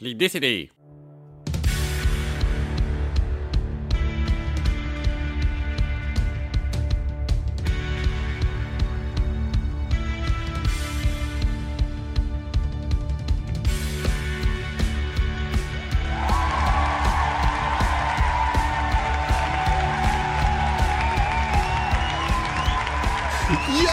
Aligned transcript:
Les 0.00 0.14
décédés. 0.14 0.72
Yo! 23.70 23.90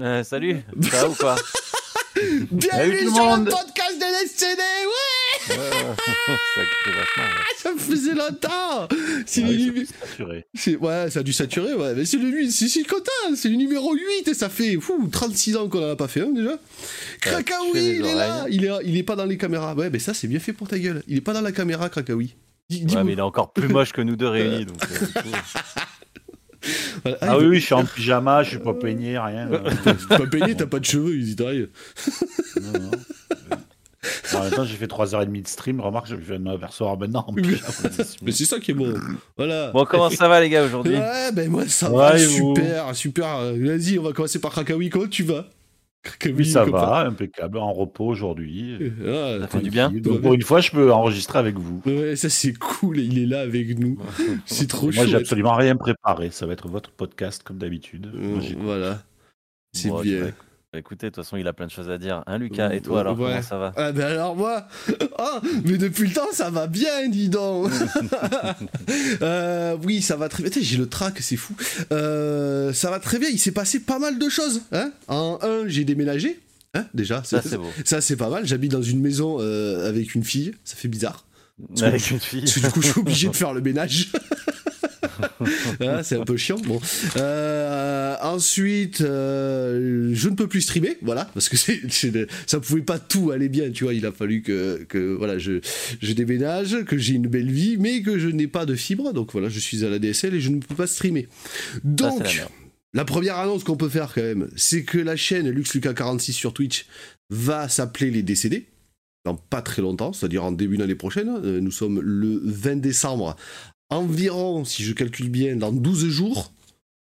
Euh, 0.00 0.24
salut, 0.24 0.62
ça 0.82 1.02
va 1.02 1.08
ou 1.08 1.14
quoi? 1.14 1.36
Bienvenue 2.50 3.10
sur 3.14 3.36
le 3.36 3.44
podcast 3.44 3.98
de 3.98 4.24
l'SCD, 4.24 4.62
ouais 4.86 5.56
Euh, 5.58 5.94
Ça 7.56 7.68
ouais. 7.70 7.74
Me 7.74 7.78
faisait 7.80 8.14
longtemps 8.14 8.88
C'est 9.26 9.42
Ah 9.44 9.50
le 9.50 9.86
c'est 9.86 9.86
saturé. 10.06 10.46
c'est- 10.54 10.76
Ouais, 10.76 11.10
ça 11.10 11.20
a 11.20 11.22
dû 11.22 11.32
saturer, 11.32 11.74
ouais, 11.74 11.94
mais 11.94 12.04
c'est 12.04 12.16
le 12.18 12.50
c'est 12.50 12.68
suis 12.68 12.84
content, 12.84 13.34
c'est 13.36 13.48
le 13.48 13.56
numéro 13.56 13.92
8 13.94 14.28
et 14.28 14.34
ça 14.34 14.48
fait 14.48 14.76
fou, 14.80 15.08
36 15.10 15.56
ans 15.56 15.68
qu'on 15.68 15.84
en 15.86 15.90
a 15.92 15.96
pas 15.96 16.08
fait 16.08 16.20
un 16.20 16.30
déjà. 16.30 16.58
Krakaoui, 17.20 17.96
il 17.98 18.06
est 18.06 18.14
là, 18.14 18.46
il 18.50 18.64
est, 18.64 18.70
il 18.84 18.96
est 18.96 19.02
pas 19.02 19.16
dans 19.16 19.26
les 19.26 19.36
caméras. 19.38 19.74
Ouais, 19.74 19.90
mais 19.90 19.98
ça 19.98 20.14
c'est 20.14 20.28
bien 20.28 20.38
fait 20.40 20.52
pour 20.52 20.68
ta 20.68 20.78
gueule. 20.78 21.02
Il 21.08 21.16
est 21.18 21.20
pas 21.22 21.32
dans 21.32 21.40
la 21.40 21.52
caméra, 21.52 21.88
Krakaoui. 21.88 22.34
Dis-. 22.70 22.84
Ouais, 22.96 23.04
mais 23.04 23.12
il 23.12 23.18
est 23.18 23.22
encore 23.22 23.52
plus 23.52 23.68
moche 23.68 23.92
que 23.92 24.00
nous 24.00 24.16
deux 24.16 24.28
réunis. 24.28 24.64
Donc, 24.66 24.76
euh, 24.82 25.30
Ah 27.20 27.38
oui, 27.38 27.46
oui, 27.46 27.60
je 27.60 27.64
suis 27.64 27.74
en 27.74 27.84
pyjama, 27.84 28.42
je 28.42 28.50
suis 28.50 28.58
pas 28.58 28.74
peigné, 28.74 29.18
rien. 29.18 29.48
T'es 29.84 29.94
pas 30.08 30.26
peigné, 30.26 30.54
t'as 30.56 30.66
pas 30.66 30.78
de 30.78 30.84
cheveux, 30.84 31.16
il 31.16 31.34
t'arrive. 31.36 31.68
Non, 32.60 32.72
non. 32.78 32.90
En 34.34 34.40
même 34.42 34.50
temps, 34.52 34.64
j'ai 34.64 34.76
fait 34.76 34.86
3h30 34.86 35.42
de 35.42 35.46
stream. 35.48 35.80
Remarque, 35.80 36.08
je 36.08 36.16
viens 36.16 36.38
de 36.38 36.44
m'apercevoir 36.44 36.98
maintenant. 36.98 37.24
en 37.28 37.34
Oui. 37.34 37.42
pyjama. 37.42 37.72
Mais 38.22 38.32
c'est 38.32 38.44
ça 38.46 38.58
qui 38.58 38.72
est 38.72 38.74
bon. 38.74 38.94
Voilà. 39.36 39.70
Bon, 39.72 39.84
comment 39.84 40.10
ça 40.10 40.26
va 40.28 40.40
les 40.40 40.48
gars 40.48 40.64
aujourd'hui? 40.64 40.96
Ouais, 40.96 41.30
ben 41.32 41.48
moi 41.50 41.66
ça 41.68 41.90
Ouais, 41.90 41.96
va, 41.98 42.16
vous? 42.16 42.54
super, 42.56 42.96
super. 42.96 43.36
Vas-y, 43.54 43.98
on 43.98 44.02
va 44.02 44.12
commencer 44.12 44.40
par 44.40 44.50
Krakaoui. 44.52 44.88
Comment 44.90 45.06
tu 45.06 45.22
vas? 45.22 45.46
Oui, 46.36 46.44
ça 46.46 46.64
va, 46.64 47.06
impeccable, 47.06 47.58
en 47.58 47.72
repos 47.72 48.06
aujourd'hui. 48.06 48.92
Ah, 49.06 49.38
Ça 49.40 49.46
fait 49.46 49.60
du 49.60 49.70
bien. 49.70 49.90
Donc, 49.90 50.20
pour 50.20 50.34
une 50.34 50.42
fois, 50.42 50.60
je 50.60 50.70
peux 50.70 50.92
enregistrer 50.92 51.38
avec 51.38 51.56
vous. 51.56 51.80
Ouais, 51.86 52.16
ça 52.16 52.28
c'est 52.28 52.52
cool, 52.54 52.98
il 52.98 53.18
est 53.18 53.26
là 53.26 53.40
avec 53.40 53.78
nous. 53.78 53.98
C'est 54.46 54.68
trop 54.68 54.90
Moi, 54.90 55.06
j'ai 55.06 55.16
absolument 55.16 55.54
rien 55.54 55.76
préparé. 55.76 56.30
Ça 56.30 56.46
va 56.46 56.54
être 56.54 56.68
votre 56.68 56.90
podcast, 56.90 57.42
comme 57.44 57.58
d'habitude. 57.58 58.10
Voilà. 58.58 59.02
C'est 59.72 59.88
Bon, 59.88 60.00
bien. 60.00 60.32
Écoutez, 60.74 61.08
de 61.08 61.14
toute 61.14 61.22
façon, 61.22 61.36
il 61.36 61.46
a 61.46 61.52
plein 61.52 61.66
de 61.66 61.70
choses 61.70 61.90
à 61.90 61.98
dire. 61.98 62.22
Hein, 62.26 62.38
Lucas 62.38 62.72
Et 62.72 62.80
toi, 62.80 63.00
alors, 63.00 63.18
Ouais. 63.20 63.28
comment 63.30 63.42
ça 63.42 63.58
va 63.58 63.74
Ah 63.76 63.92
ben 63.92 64.04
alors 64.06 64.34
moi, 64.34 64.66
ah, 65.18 65.42
mais 65.66 65.76
depuis 65.76 66.08
le 66.08 66.14
temps 66.14 66.28
ça 66.32 66.48
va 66.48 66.66
bien, 66.66 67.08
dis 67.08 67.28
donc. 67.28 67.70
Euh, 69.20 69.76
oui, 69.84 70.00
ça 70.02 70.16
va 70.16 70.28
très 70.28 70.42
bien. 70.42 70.50
J'ai 70.60 70.76
le 70.76 70.88
trac, 70.88 71.18
c'est 71.20 71.36
fou. 71.36 71.54
Euh, 71.92 72.72
ça 72.72 72.90
va 72.90 72.98
très 73.00 73.18
bien. 73.18 73.28
Il 73.30 73.38
s'est 73.38 73.52
passé 73.52 73.80
pas 73.80 73.98
mal 73.98 74.18
de 74.18 74.28
choses. 74.28 74.62
Hein 74.72 74.92
en 75.08 75.38
un, 75.42 75.68
j'ai 75.68 75.84
déménagé. 75.84 76.40
Hein, 76.74 76.86
déjà, 76.94 77.22
Ça, 77.24 77.42
c'est 77.42 77.58
beau. 77.58 77.68
Ça, 77.84 78.00
c'est 78.00 78.16
pas 78.16 78.28
mal. 78.30 78.46
J'habite 78.46 78.72
dans 78.72 78.82
une 78.82 79.00
maison 79.00 79.36
euh, 79.40 79.88
avec 79.88 80.14
une 80.14 80.24
fille. 80.24 80.52
Ça 80.64 80.74
fait 80.76 80.88
bizarre. 80.88 81.24
Avec 81.82 82.10
une 82.10 82.18
fille. 82.20 82.40
Parce 82.40 82.54
que 82.54 82.60
du 82.60 82.70
coup, 82.72 82.82
je 82.82 82.88
suis 82.88 83.00
obligé 83.00 83.28
de 83.28 83.36
faire 83.36 83.52
le 83.52 83.60
ménage. 83.60 84.10
Ah, 85.80 86.02
c'est 86.02 86.16
un 86.16 86.24
peu 86.24 86.36
chiant. 86.36 86.58
Bon. 86.58 86.80
Euh, 87.16 88.16
ensuite, 88.22 89.00
euh, 89.00 90.10
je 90.12 90.28
ne 90.28 90.34
peux 90.34 90.46
plus 90.46 90.62
streamer, 90.62 90.96
voilà, 91.02 91.28
parce 91.34 91.48
que 91.48 91.56
c'est, 91.56 91.80
ça 92.46 92.60
pouvait 92.60 92.82
pas 92.82 92.98
tout 92.98 93.30
aller 93.30 93.48
bien, 93.48 93.70
tu 93.70 93.84
vois. 93.84 93.94
Il 93.94 94.06
a 94.06 94.12
fallu 94.12 94.42
que, 94.42 94.84
que 94.88 94.98
voilà, 95.14 95.38
je, 95.38 95.60
je 96.00 96.12
déménage, 96.12 96.84
que 96.84 96.96
j'ai 96.98 97.14
une 97.14 97.26
belle 97.26 97.50
vie, 97.50 97.76
mais 97.78 98.02
que 98.02 98.18
je 98.18 98.28
n'ai 98.28 98.46
pas 98.46 98.66
de 98.66 98.74
fibre. 98.74 99.12
Donc 99.12 99.32
voilà, 99.32 99.48
je 99.48 99.58
suis 99.58 99.84
à 99.84 99.90
la 99.90 99.98
DSL 99.98 100.34
et 100.34 100.40
je 100.40 100.50
ne 100.50 100.60
peux 100.60 100.74
pas 100.74 100.86
streamer. 100.86 101.28
Donc, 101.84 102.42
la 102.94 103.04
première 103.04 103.38
annonce 103.38 103.64
qu'on 103.64 103.76
peut 103.76 103.88
faire 103.88 104.12
quand 104.14 104.22
même, 104.22 104.48
c'est 104.56 104.84
que 104.84 104.98
la 104.98 105.16
chaîne 105.16 105.50
LuxLucas46 105.50 106.32
sur 106.32 106.52
Twitch 106.52 106.86
va 107.30 107.68
s'appeler 107.68 108.10
Les 108.10 108.22
Décédés. 108.22 108.66
Dans 109.24 109.36
pas 109.36 109.62
très 109.62 109.82
longtemps, 109.82 110.12
c'est-à-dire 110.12 110.42
en 110.42 110.50
début 110.50 110.76
d'année 110.76 110.96
prochaine. 110.96 111.28
Euh, 111.28 111.60
Nous 111.60 111.70
sommes 111.70 112.00
le 112.00 112.40
20 112.42 112.80
décembre. 112.80 113.36
Environ, 113.92 114.64
si 114.64 114.84
je 114.84 114.94
calcule 114.94 115.28
bien, 115.28 115.54
dans 115.54 115.70
12 115.70 116.08
jours, 116.08 116.54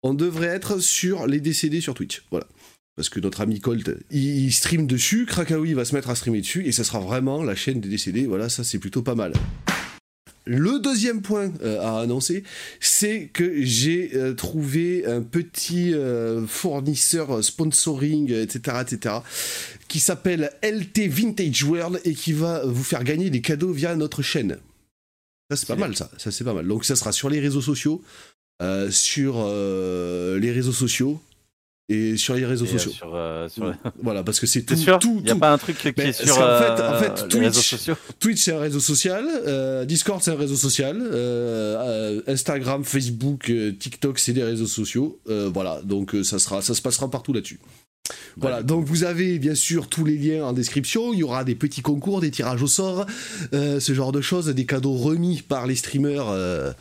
on 0.04 0.14
devrait 0.14 0.46
être 0.46 0.78
sur 0.78 1.26
Les 1.26 1.40
Décédés 1.40 1.80
sur 1.80 1.94
Twitch. 1.94 2.22
Voilà. 2.30 2.46
Parce 2.94 3.08
que 3.08 3.18
notre 3.18 3.40
ami 3.40 3.58
Colt, 3.58 3.90
il 4.12 4.52
stream 4.52 4.86
dessus, 4.86 5.26
Krakaoui 5.26 5.74
va 5.74 5.84
se 5.84 5.96
mettre 5.96 6.10
à 6.10 6.14
streamer 6.14 6.42
dessus, 6.42 6.64
et 6.64 6.70
ça 6.70 6.84
sera 6.84 7.00
vraiment 7.00 7.42
la 7.42 7.56
chaîne 7.56 7.80
des 7.80 7.88
décédés. 7.88 8.26
Voilà, 8.26 8.48
ça 8.48 8.62
c'est 8.62 8.78
plutôt 8.78 9.02
pas 9.02 9.16
mal. 9.16 9.32
Le 10.44 10.78
deuxième 10.78 11.22
point 11.22 11.50
euh, 11.64 11.80
à 11.80 12.02
annoncer, 12.02 12.44
c'est 12.78 13.30
que 13.32 13.62
j'ai 13.62 14.12
euh, 14.14 14.34
trouvé 14.34 15.04
un 15.06 15.22
petit 15.22 15.92
euh, 15.92 16.46
fournisseur 16.46 17.42
sponsoring, 17.42 18.30
etc., 18.30 18.76
etc., 18.82 19.16
qui 19.88 19.98
s'appelle 19.98 20.52
LT 20.62 21.08
Vintage 21.08 21.64
World 21.64 22.00
et 22.04 22.14
qui 22.14 22.32
va 22.32 22.64
vous 22.64 22.84
faire 22.84 23.02
gagner 23.02 23.28
des 23.28 23.40
cadeaux 23.40 23.72
via 23.72 23.96
notre 23.96 24.22
chaîne. 24.22 24.58
Ça 25.50 25.56
c'est 25.56 25.66
pas 25.66 25.76
mal, 25.76 25.94
ça. 25.96 26.10
Ça 26.18 26.30
c'est 26.30 26.44
pas 26.44 26.54
mal. 26.54 26.66
Donc 26.66 26.84
ça 26.84 26.96
sera 26.96 27.12
sur 27.12 27.28
les 27.30 27.40
réseaux 27.40 27.60
sociaux, 27.60 28.02
euh, 28.62 28.90
sur 28.90 29.36
euh, 29.38 30.38
les 30.38 30.50
réseaux 30.52 30.72
sociaux 30.72 31.20
et 31.88 32.16
sur 32.16 32.34
les 32.34 32.44
réseaux 32.44 32.64
Et, 32.64 32.68
euh, 32.68 32.72
sociaux. 32.72 32.90
sur, 32.90 33.14
euh, 33.14 33.48
sur- 33.48 33.72
Voilà, 34.02 34.24
parce 34.24 34.40
que 34.40 34.46
c'est 34.48 34.62
tout, 34.62 34.74
sûr 34.74 34.98
tout, 34.98 35.18
Il 35.20 35.24
n'y 35.24 35.30
a 35.30 35.34
tout. 35.34 35.38
pas 35.38 35.52
un 35.52 35.58
truc 35.58 35.78
qui 35.78 35.92
Mais 35.96 36.08
est 36.08 36.12
sur 36.12 36.34
en 36.36 36.58
fait- 36.58 36.82
en 36.82 36.98
fait, 36.98 37.22
les 37.22 37.28
Twitch- 37.28 37.42
réseaux 37.44 37.60
sociaux 37.60 37.94
Twitch 38.18 38.40
c'est 38.42 38.52
un 38.52 38.58
réseau 38.58 38.80
social, 38.80 39.24
euh, 39.46 39.84
Discord 39.84 40.20
c'est 40.20 40.32
un 40.32 40.36
réseau 40.36 40.56
social, 40.56 40.98
euh, 41.00 41.76
euh, 42.18 42.22
Instagram, 42.26 42.82
Facebook, 42.84 43.48
euh, 43.50 43.70
TikTok 43.72 44.18
c'est 44.18 44.32
des 44.32 44.42
réseaux 44.42 44.66
sociaux. 44.66 45.20
Euh, 45.28 45.48
voilà, 45.54 45.80
donc 45.84 46.16
ça 46.24 46.40
sera, 46.40 46.60
ça 46.60 46.74
se 46.74 46.82
passera 46.82 47.08
partout 47.08 47.32
là-dessus. 47.32 47.60
Voilà, 48.36 48.62
donc 48.62 48.84
vous 48.84 49.04
avez 49.04 49.38
bien 49.38 49.54
sûr 49.54 49.88
tous 49.88 50.04
les 50.04 50.16
liens 50.16 50.44
en 50.44 50.52
description. 50.52 51.12
Il 51.12 51.20
y 51.20 51.22
aura 51.22 51.44
des 51.44 51.54
petits 51.54 51.82
concours, 51.82 52.20
des 52.20 52.30
tirages 52.30 52.62
au 52.62 52.66
sort, 52.66 53.06
euh, 53.54 53.80
ce 53.80 53.94
genre 53.94 54.12
de 54.12 54.20
choses, 54.20 54.46
des 54.48 54.66
cadeaux 54.66 54.92
remis 54.94 55.42
par 55.42 55.66
les 55.66 55.76
streamers. 55.76 56.28
euh, 56.28 56.72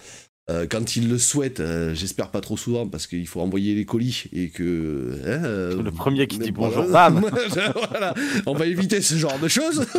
euh, 0.47 0.67
quand 0.69 0.95
ils 0.95 1.09
le 1.09 1.17
souhaitent, 1.17 1.59
euh, 1.59 1.95
j'espère 1.95 2.29
pas 2.29 2.39
trop 2.39 2.55
souvent 2.55 2.85
parce 2.87 3.07
qu'il 3.07 3.25
faut 3.25 3.41
envoyer 3.41 3.73
les 3.73 3.85
colis 3.85 4.25
et 4.31 4.49
que. 4.49 5.19
hein, 5.25 5.43
euh, 5.43 5.81
Le 5.81 5.89
premier 5.91 6.27
qui 6.27 6.37
dit 6.37 6.51
bonjour, 6.51 6.83
bam 6.83 7.19
Voilà, 7.89 8.13
on 8.45 8.53
va 8.53 8.67
éviter 8.67 9.01
ce 9.01 9.15
genre 9.15 9.39
de 9.39 9.47
choses. 9.47 9.87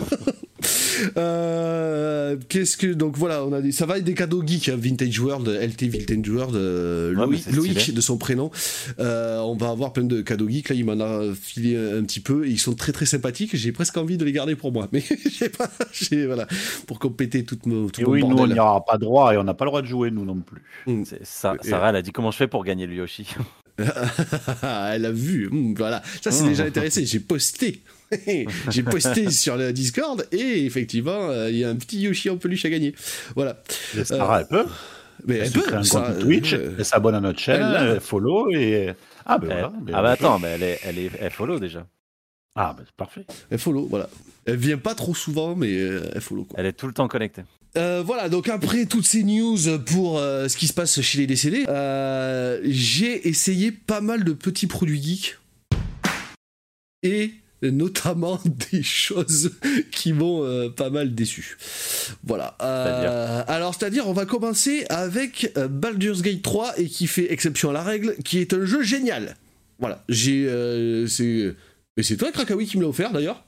Qu'est-ce 2.49 2.77
que 2.77 2.93
donc 2.95 3.17
voilà, 3.17 3.45
on 3.45 3.53
a 3.53 3.61
des, 3.61 3.73
ça 3.73 3.87
va 3.87 3.99
être 3.99 4.05
des 4.05 4.15
cadeaux 4.15 4.47
geeks, 4.47 4.69
hein, 4.69 4.77
Vintage 4.79 5.19
World, 5.19 5.49
LT 5.49 5.89
Vintage 5.89 6.29
World, 6.31 6.55
Ouais, 6.55 7.39
Loïc, 7.53 7.93
de 7.93 8.01
son 8.01 8.17
prénom. 8.17 8.53
On 8.99 9.57
va 9.59 9.71
avoir 9.71 9.93
plein 9.93 10.05
de 10.05 10.23
cadeaux 10.23 10.49
geeks. 10.49 10.69
Là, 10.69 10.77
il 10.77 10.85
m'en 10.85 11.01
a 11.01 11.35
filé 11.35 11.77
un 11.77 12.05
petit 12.05 12.21
peu 12.21 12.47
et 12.47 12.51
ils 12.51 12.61
sont 12.61 12.75
très 12.75 12.93
très 12.93 13.07
sympathiques. 13.07 13.57
J'ai 13.57 13.73
presque 13.73 13.97
envie 13.97 14.17
de 14.17 14.25
les 14.25 14.33
garder 14.33 14.55
pour 14.55 14.71
moi, 14.71 14.87
mais 14.93 15.03
j'ai 15.29 15.49
pas, 15.49 15.69
voilà, 16.27 16.47
pour 16.87 17.01
compléter 17.01 17.43
tout 17.45 17.59
mon, 17.67 17.89
tout 17.89 18.01
Et 18.01 18.05
mon 18.05 18.11
oui, 18.13 18.25
nous, 18.25 18.37
on 18.39 18.47
n'y 18.47 18.61
aura 18.61 18.85
pas 18.85 18.97
droit 18.97 19.35
et 19.35 19.37
on 19.39 19.45
n'a 19.45 19.55
pas 19.55 19.65
le 19.65 19.71
droit 19.71 19.83
de 19.83 19.89
jouer, 19.89 20.13
nous 20.13 20.25
non 20.25 20.36
plus. 20.43 20.63
C'est- 21.05 21.25
Sa- 21.25 21.55
Et- 21.63 21.69
Sarah, 21.69 21.91
elle 21.91 21.97
a 21.97 22.03
dit 22.03 22.13
comment 22.13 22.31
je 22.31 22.37
fais 22.37 22.47
pour 22.49 22.65
gagner 22.65 22.87
le 22.87 22.95
Yoshi 22.95 23.27
Elle 23.79 25.05
a 25.05 25.13
vu, 25.13 25.49
Hum, 25.51 25.75
voilà. 25.75 26.03
Ça, 26.23 26.31
c'est 26.31 26.45
déjà 26.45 26.65
intéressé. 26.65 27.05
J'ai 27.07 27.21
posté. 27.21 27.83
J'ai 28.71 28.83
posté 28.83 29.31
sur 29.31 29.57
le 29.57 29.73
Discord 29.73 30.27
et 30.33 30.65
effectivement, 30.65 31.29
euh, 31.31 31.51
il 31.51 31.59
y 31.59 31.65
a 31.65 31.69
un 31.69 31.77
petit 31.77 32.01
Yoshi 32.01 32.31
en 32.31 32.37
peluche 32.37 32.65
à 32.65 32.71
gagner. 32.71 32.95
Voilà. 33.35 33.63
Et 33.99 34.05
Sarah, 34.05 34.41
elle 34.41 34.49
peut. 34.49 34.67
Mais 35.27 35.37
Elle, 35.39 35.47
elle 35.47 35.53
peut, 35.53 35.63
crée 35.63 35.77
un 35.77 35.83
ça, 35.83 36.01
compte 36.03 36.19
Twitch, 36.21 36.53
euh, 36.53 36.75
elle 36.79 36.85
s'abonne 36.85 37.15
à 37.15 37.21
notre 37.21 37.39
chaîne, 37.41 37.61
elle 37.63 37.89
elle 37.95 38.01
follow 38.01 38.51
et. 38.53 38.95
Ah, 39.25 39.39
ben 39.39 39.49
Elle- 39.51 39.55
voilà. 39.59 39.73
ben 39.81 39.93
Ah 39.97 40.03
bah 40.03 40.11
attends, 40.13 40.39
mais 40.39 40.49
elle 40.49 40.63
est, 40.63 40.81
elle 40.85 40.99
est 40.99 41.11
elle 41.19 41.31
follow 41.33 41.59
déjà. 41.59 41.87
Ah, 42.55 42.75
ben 42.77 42.85
c'est 42.87 42.95
parfait. 42.95 43.25
elle 43.51 43.59
follow, 43.59 43.87
voilà. 43.87 44.09
Elle 44.45 44.57
vient 44.57 44.79
pas 44.79 44.95
trop 44.95 45.15
souvent, 45.15 45.57
mais 45.57 45.73
euh, 45.75 46.03
elle 46.15 46.21
follow 46.21 46.45
quoi. 46.45 46.59
Elle 46.61 46.67
est 46.67 46.73
tout 46.75 46.87
le 46.87 46.93
temps 46.93 47.09
connectée. 47.09 47.43
Euh, 47.77 48.03
voilà, 48.05 48.29
donc 48.29 48.49
après 48.49 48.87
toutes 48.87 49.07
ces 49.07 49.23
news 49.23 49.59
pour 49.85 50.19
euh, 50.19 50.49
ce 50.49 50.57
qui 50.57 50.67
se 50.67 50.73
passe 50.73 51.01
chez 51.01 51.19
les 51.19 51.27
décédés, 51.27 51.65
euh, 51.69 52.61
j'ai 52.65 53.29
essayé 53.29 53.71
pas 53.71 54.01
mal 54.01 54.25
de 54.25 54.33
petits 54.33 54.67
produits 54.67 55.03
geeks 55.03 55.39
et 57.03 57.33
notamment 57.63 58.41
des 58.73 58.83
choses 58.83 59.53
qui 59.91 60.13
m'ont 60.13 60.71
pas 60.71 60.89
mal 60.89 61.15
déçu. 61.15 61.59
Voilà. 62.25 62.47
Alors, 63.49 63.75
c'est-à-dire, 63.75 64.09
on 64.09 64.13
va 64.13 64.25
commencer 64.25 64.87
avec 64.89 65.53
Baldur's 65.71 66.23
Gate 66.23 66.43
3 66.43 66.79
et 66.79 66.87
qui 66.87 67.07
fait 67.07 67.33
exception 67.33 67.71
à 67.71 67.73
la 67.73 67.83
règle, 67.83 68.17
qui 68.25 68.39
est 68.39 68.55
un 68.55 68.65
jeu 68.65 68.83
génial. 68.83 69.37
Voilà. 69.79 70.03
J'ai. 70.09 70.49
c'est. 71.09 71.55
Et 71.99 72.03
c'est 72.03 72.17
toi, 72.17 72.31
Krakawi, 72.31 72.67
qui 72.67 72.77
me 72.77 72.83
l'a 72.83 72.89
offert 72.89 73.13
d'ailleurs 73.13 73.46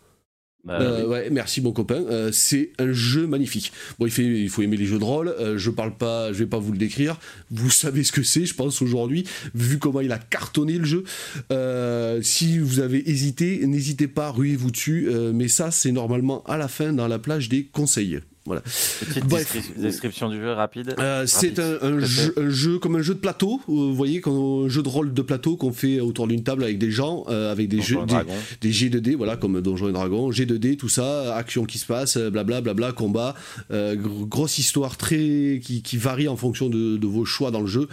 Bah, 0.68 0.78
Euh, 0.80 1.02
oui. 1.04 1.08
ouais, 1.08 1.28
merci 1.30 1.60
mon 1.60 1.72
copain. 1.72 2.04
Euh, 2.10 2.30
c'est 2.32 2.70
un 2.78 2.92
jeu 2.92 3.26
magnifique. 3.26 3.72
Bon, 3.98 4.06
il, 4.06 4.12
fait, 4.12 4.24
il 4.24 4.48
faut 4.50 4.62
aimer 4.62 4.76
les 4.76 4.84
jeux 4.84 4.98
de 4.98 5.04
rôle. 5.04 5.28
Euh, 5.28 5.56
je 5.58 5.70
parle 5.70 5.96
pas, 5.96 6.32
je 6.32 6.38
vais 6.38 6.46
pas 6.46 6.58
vous 6.58 6.72
le 6.72 6.78
décrire. 6.78 7.18
Vous 7.50 7.70
savez 7.70 8.04
ce 8.04 8.12
que 8.12 8.22
c'est, 8.22 8.44
je 8.44 8.54
pense 8.54 8.82
aujourd'hui, 8.82 9.24
vu 9.54 9.78
comment 9.78 10.00
il 10.00 10.12
a 10.12 10.18
cartonné 10.18 10.74
le 10.78 10.84
jeu. 10.84 11.04
Euh, 11.52 12.20
si 12.22 12.58
vous 12.58 12.80
avez 12.80 13.08
hésité, 13.10 13.66
n'hésitez 13.66 14.08
pas, 14.08 14.30
ruez-vous 14.30 14.70
dessus. 14.70 15.08
Euh, 15.08 15.32
mais 15.34 15.48
ça, 15.48 15.70
c'est 15.70 15.92
normalement 15.92 16.42
à 16.44 16.56
la 16.58 16.68
fin 16.68 16.92
dans 16.92 17.08
la 17.08 17.18
plage 17.18 17.48
des 17.48 17.64
conseils. 17.64 18.20
Voilà. 18.48 18.62
Petite 18.62 19.24
descri- 19.26 19.80
description 19.80 20.28
du 20.28 20.40
jeu 20.40 20.52
rapide. 20.52 20.94
Euh, 20.98 21.24
c'est 21.26 21.58
un, 21.60 22.00
jeu, 22.00 22.34
un 22.36 22.48
jeu 22.50 22.78
comme 22.80 22.96
un 22.96 23.02
jeu 23.02 23.14
de 23.14 23.20
plateau. 23.20 23.60
euh, 23.68 23.72
Vous 23.72 23.94
voyez, 23.94 24.20
comme 24.20 24.64
un 24.66 24.68
jeu 24.68 24.82
de 24.82 24.88
rôle 24.88 25.14
de 25.14 25.22
plateau 25.22 25.56
qu'on 25.56 25.72
fait 25.72 26.00
autour 26.00 26.26
d'une 26.26 26.42
table 26.42 26.64
avec 26.64 26.78
des 26.78 26.90
gens, 26.90 27.24
euh, 27.28 27.52
avec 27.52 27.68
des 27.68 27.76
Donjons 27.76 27.86
jeux, 27.88 28.02
et 28.02 28.06
des, 28.06 28.12
Dragons. 28.14 28.32
des 28.62 28.72
G 28.72 28.88
de 28.90 28.98
dés, 28.98 29.14
voilà, 29.14 29.36
comme 29.36 29.60
Donjons 29.60 29.88
et 29.88 29.92
Dragons, 29.92 30.32
G 30.32 30.44
de 30.46 30.56
dés, 30.56 30.76
tout 30.76 30.88
ça, 30.88 31.36
action 31.36 31.64
qui 31.64 31.78
se 31.78 31.86
passe, 31.86 32.16
euh, 32.16 32.30
blabla, 32.30 32.60
blabla, 32.60 32.92
combat, 32.92 33.34
euh, 33.70 33.94
gr- 33.94 34.26
grosse 34.26 34.58
histoire 34.58 34.96
très 34.96 35.60
qui, 35.62 35.82
qui 35.84 35.96
varie 35.98 36.26
en 36.28 36.36
fonction 36.36 36.68
de, 36.68 36.96
de 36.96 37.06
vos 37.06 37.24
choix 37.24 37.50
dans 37.50 37.60
le 37.60 37.66
jeu. 37.68 37.86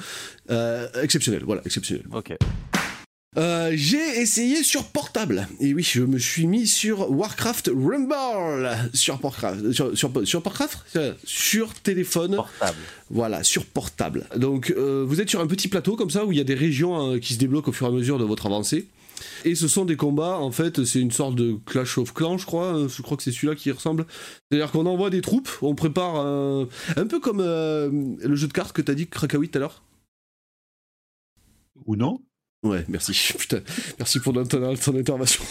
Euh, 0.50 0.88
exceptionnel, 1.02 1.44
voilà, 1.46 1.62
exceptionnel. 1.66 2.04
Ok. 2.14 2.36
Euh, 3.38 3.72
J'ai 3.74 4.22
essayé 4.22 4.64
sur 4.64 4.86
portable. 4.86 5.48
Et 5.60 5.74
oui, 5.74 5.84
je 5.84 6.02
me 6.02 6.18
suis 6.18 6.48
mis 6.48 6.68
sur 6.68 7.12
Warcraft 7.12 7.70
Rumble 7.74 8.70
sur 8.94 9.20
Warcraft, 9.24 9.72
sur, 9.74 9.98
sur, 9.98 10.12
sur 10.28 10.46
Warcraft, 10.46 10.80
Euh, 10.96 11.14
sur 11.26 11.74
téléphone. 11.74 12.36
Portable. 12.38 12.78
Voilà, 13.10 13.44
sur 13.44 13.66
portable. 13.66 14.28
Donc 14.38 14.74
euh, 14.78 15.04
vous 15.08 15.20
êtes 15.22 15.30
sur 15.30 15.42
un 15.42 15.48
petit 15.48 15.68
plateau 15.68 15.96
comme 15.96 16.10
ça 16.10 16.26
où 16.26 16.32
il 16.32 16.38
y 16.38 16.42
a 16.42 16.46
des 16.46 16.56
régions 16.56 17.14
euh, 17.14 17.20
qui 17.20 17.34
se 17.34 17.40
débloquent 17.40 17.70
au 17.70 17.74
fur 17.74 17.88
et 17.88 17.90
à 17.90 17.94
mesure 17.94 18.18
de 18.20 18.24
votre 18.24 18.46
avancée. 18.46 18.88
Et 19.46 19.56
ce 19.56 19.68
sont 19.68 19.86
des 19.86 19.96
combats, 19.96 20.38
en 20.40 20.52
fait, 20.52 20.84
c'est 20.84 21.00
une 21.00 21.12
sorte 21.12 21.36
de 21.36 21.58
Clash 21.66 21.98
of 21.98 22.14
Clans, 22.14 22.38
je 22.38 22.46
crois. 22.46 22.88
Je 22.90 23.02
crois 23.02 23.16
que 23.16 23.24
c'est 23.24 23.32
celui-là 23.32 23.56
qui 23.56 23.70
y 23.70 23.72
ressemble. 23.72 24.06
C'est-à-dire 24.50 24.72
qu'on 24.72 24.86
envoie 24.86 25.10
des 25.10 25.22
troupes, 25.22 25.50
on 25.62 25.74
prépare 25.76 26.16
un, 26.18 26.68
un 26.98 27.06
peu 27.06 27.20
comme 27.20 27.40
euh, 27.40 27.90
le 28.22 28.36
jeu 28.36 28.48
de 28.48 28.54
cartes 28.54 28.74
que 28.74 28.82
t'as 28.82 28.94
dit, 28.94 29.08
Krakawit, 29.08 29.50
tout 29.52 29.58
à 29.58 29.62
l'heure. 29.62 29.84
Ou 31.86 31.96
non 31.96 32.20
Ouais, 32.66 32.84
merci. 32.88 33.14
Putain, 33.38 33.60
merci 34.00 34.20
pour 34.20 34.34
ton, 34.34 34.70
intervention. 34.98 35.44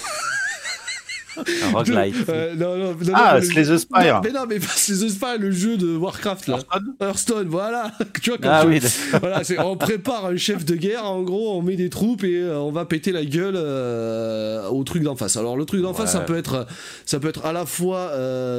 Roguelite. 1.72 2.28
Euh, 2.28 2.54
non, 2.54 2.76
non, 2.76 2.92
non, 2.92 3.12
Ah, 3.14 3.40
Slay 3.40 3.64
the 3.64 3.76
Spire. 3.76 4.20
Mais 4.22 4.30
non, 4.30 4.46
mais 4.48 4.58
c'est 4.76 4.92
The 4.94 5.08
Spire, 5.08 5.38
le 5.38 5.50
jeu 5.50 5.76
de 5.76 5.96
Warcraft 5.96 6.46
là. 6.46 6.54
Hearthstone 6.54 6.94
Hearthstone, 7.00 7.48
voilà. 7.48 7.92
tu 8.22 8.30
vois, 8.30 8.38
comme 8.38 8.50
Ah 8.52 8.64
oui, 8.66 8.80
d'accord. 8.80 9.20
voilà, 9.20 9.44
c'est- 9.44 9.58
on 9.58 9.76
prépare 9.76 10.26
un 10.26 10.36
chef 10.36 10.64
de 10.64 10.76
guerre, 10.76 11.04
en 11.04 11.22
gros, 11.22 11.56
on 11.56 11.62
met 11.62 11.76
des 11.76 11.90
troupes 11.90 12.24
et 12.24 12.36
euh, 12.40 12.58
on 12.60 12.70
va 12.70 12.84
péter 12.84 13.10
la 13.12 13.24
gueule 13.24 13.54
euh, 13.56 14.68
au 14.68 14.84
truc 14.84 15.02
d'en 15.02 15.16
face. 15.16 15.36
Alors 15.36 15.56
le 15.56 15.64
truc 15.64 15.82
d'en 15.82 15.94
face, 15.94 16.12
ça 16.12 16.20
peut 16.20 16.36
être, 16.36 16.66
ça 17.04 17.18
peut 17.18 17.28
être 17.28 17.44
à 17.44 17.52
la 17.52 17.66
fois 17.66 18.12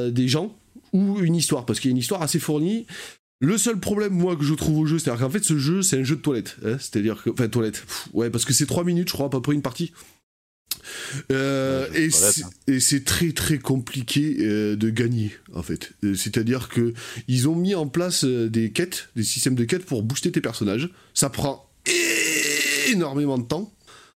des 0.09 0.27
gens 0.27 0.53
ou 0.93 1.19
une 1.21 1.35
histoire, 1.35 1.65
parce 1.65 1.79
qu'il 1.79 1.91
y 1.91 1.91
a 1.91 1.95
une 1.95 1.97
histoire 1.97 2.21
assez 2.21 2.39
fournie. 2.39 2.85
Le 3.41 3.57
seul 3.57 3.79
problème, 3.79 4.13
moi, 4.13 4.35
que 4.35 4.43
je 4.43 4.53
trouve 4.53 4.77
au 4.79 4.85
jeu, 4.85 4.97
c'est-à-dire 4.97 5.25
qu'en 5.25 5.29
fait, 5.31 5.43
ce 5.43 5.57
jeu, 5.57 5.81
c'est 5.81 5.99
un 5.99 6.03
jeu 6.03 6.15
de 6.15 6.21
toilette. 6.21 6.55
hein. 6.65 6.77
c'est-à-dire 6.79 7.21
que, 7.21 7.29
enfin, 7.29 7.47
toilette. 7.49 7.81
Pff, 7.81 8.07
ouais, 8.13 8.29
parce 8.29 8.45
que 8.45 8.53
c'est 8.53 8.65
3 8.65 8.83
minutes, 8.85 9.09
je 9.09 9.13
crois, 9.13 9.25
à 9.27 9.29
peu 9.29 9.41
près 9.41 9.53
une 9.53 9.61
partie. 9.61 9.91
Euh, 11.31 11.89
Ouais, 11.91 12.03
et 12.03 12.09
c'est- 12.11 12.43
hein. 12.43 12.49
et 12.67 12.79
c'est 12.79 13.03
très 13.03 13.31
très 13.31 13.57
compliqué 13.59 14.37
euh, 14.41 14.75
de 14.75 14.89
gagner 14.89 15.31
en 15.53 15.63
fait. 15.63 15.91
Euh, 16.03 16.13
C'est-à-dire 16.15 16.69
que 16.69 16.93
ils 17.27 17.47
ont 17.49 17.55
mis 17.55 17.73
en 17.75 17.87
place 17.87 18.23
des 18.23 18.71
quêtes, 18.71 19.09
des 19.15 19.23
systèmes 19.23 19.55
de 19.55 19.63
quêtes 19.63 19.85
pour 19.85 20.03
booster 20.03 20.31
tes 20.31 20.41
personnages. 20.41 20.89
Ça 21.13 21.29
prend 21.29 21.67
énormément 22.89 23.37
de 23.37 23.43
temps. 23.45 23.71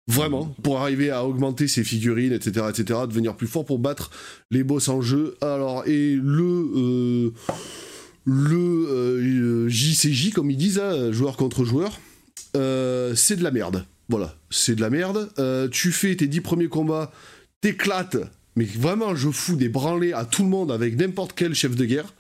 Vraiment, 0.09 0.45
pour 0.63 0.79
arriver 0.81 1.11
à 1.11 1.25
augmenter 1.25 1.67
ses 1.67 1.83
figurines, 1.83 2.33
etc., 2.33 2.67
etc., 2.71 3.01
devenir 3.09 3.37
plus 3.37 3.49
fort 3.49 3.65
pour 3.65 3.81
battre 3.81 4.11
les 4.53 4.63
boss 4.63 4.89
en 4.89 5.01
jeu. 5.03 5.37
Alors, 5.41 5.85
et 5.89 6.15
le, 6.15 6.45
euh, 6.77 7.31
le 8.27 8.89
euh, 8.91 9.69
JCJ, 9.69 10.33
comme 10.33 10.51
ils 10.51 10.57
disent, 10.57 10.79
hein, 10.79 11.13
joueur 11.13 11.37
contre 11.37 11.65
joueur, 11.65 12.01
euh, 12.57 13.15
c'est 13.15 13.37
de 13.37 13.43
la 13.43 13.53
merde. 13.53 13.87
Voilà, 14.09 14.37
c'est 14.51 14.75
de 14.75 14.81
la 14.81 14.91
merde. 14.91 15.31
Euh, 15.39 15.69
tu 15.69 15.93
fais 15.93 16.15
tes 16.17 16.27
10 16.27 16.41
premiers 16.41 16.69
combats, 16.69 17.13
t'éclates, 17.61 18.19
mais 18.57 18.65
vraiment, 18.65 19.15
je 19.15 19.31
fous 19.31 19.57
des 19.57 19.69
branlés 19.69 20.13
à 20.13 20.25
tout 20.25 20.43
le 20.43 20.49
monde 20.49 20.73
avec 20.73 20.97
n'importe 20.97 21.33
quel 21.35 21.55
chef 21.55 21.77
de 21.77 21.85
guerre. 21.85 22.13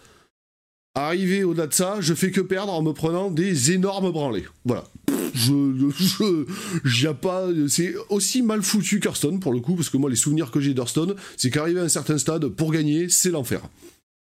Arrivé 0.94 1.44
au-delà 1.44 1.66
de 1.66 1.74
ça, 1.74 1.98
je 2.00 2.14
fais 2.14 2.30
que 2.30 2.40
perdre 2.40 2.72
en 2.72 2.82
me 2.82 2.92
prenant 2.92 3.30
des 3.30 3.72
énormes 3.72 4.10
branlés. 4.10 4.46
Voilà. 4.64 4.84
Je, 5.34 5.90
je, 6.84 7.08
pas, 7.08 7.48
c'est 7.68 7.94
aussi 8.08 8.40
mal 8.40 8.62
foutu 8.62 9.00
qu'Hearthstone 9.00 9.38
pour 9.38 9.52
le 9.52 9.60
coup, 9.60 9.74
parce 9.74 9.90
que 9.90 9.98
moi 9.98 10.08
les 10.08 10.16
souvenirs 10.16 10.50
que 10.50 10.60
j'ai 10.60 10.72
d'Hearthstone, 10.72 11.14
c'est 11.36 11.50
qu'arrivé 11.50 11.80
à 11.80 11.82
un 11.82 11.88
certain 11.90 12.16
stade, 12.16 12.48
pour 12.48 12.72
gagner, 12.72 13.10
c'est 13.10 13.30
l'enfer. 13.30 13.60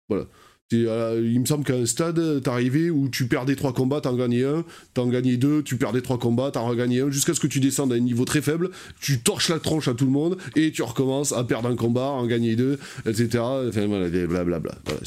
Voilà. 0.09 0.25
Euh, 0.73 1.21
il 1.23 1.39
me 1.39 1.45
semble 1.45 1.63
qu'à 1.63 1.75
un 1.75 1.85
stade, 1.85 2.41
t'arrivais 2.41 2.89
où 2.89 3.07
tu 3.07 3.27
perdais 3.27 3.55
trois 3.55 3.71
combats, 3.71 4.01
t'en 4.01 4.15
gagnais 4.15 4.45
un, 4.45 4.65
t'en 4.95 5.05
gagnais 5.07 5.37
deux, 5.37 5.61
tu 5.61 5.77
perdais 5.77 6.01
trois 6.01 6.17
combats, 6.17 6.49
t'en 6.49 6.65
regagnais 6.65 7.01
un, 7.01 7.11
jusqu'à 7.11 7.35
ce 7.35 7.39
que 7.39 7.45
tu 7.45 7.59
descendes 7.59 7.93
à 7.93 7.95
un 7.95 7.99
niveau 7.99 8.25
très 8.25 8.41
faible, 8.41 8.71
tu 8.99 9.19
torches 9.19 9.49
la 9.49 9.59
tronche 9.59 9.87
à 9.87 9.93
tout 9.93 10.05
le 10.05 10.11
monde, 10.11 10.37
et 10.55 10.71
tu 10.71 10.81
recommences 10.81 11.33
à 11.33 11.43
perdre 11.43 11.69
un 11.69 11.75
combat, 11.75 12.07
en 12.07 12.25
gagner 12.25 12.55
deux, 12.55 12.79
etc. 13.05 13.43
Enfin 13.67 13.87
blablabla. 13.87 14.59
Voilà, 14.85 15.01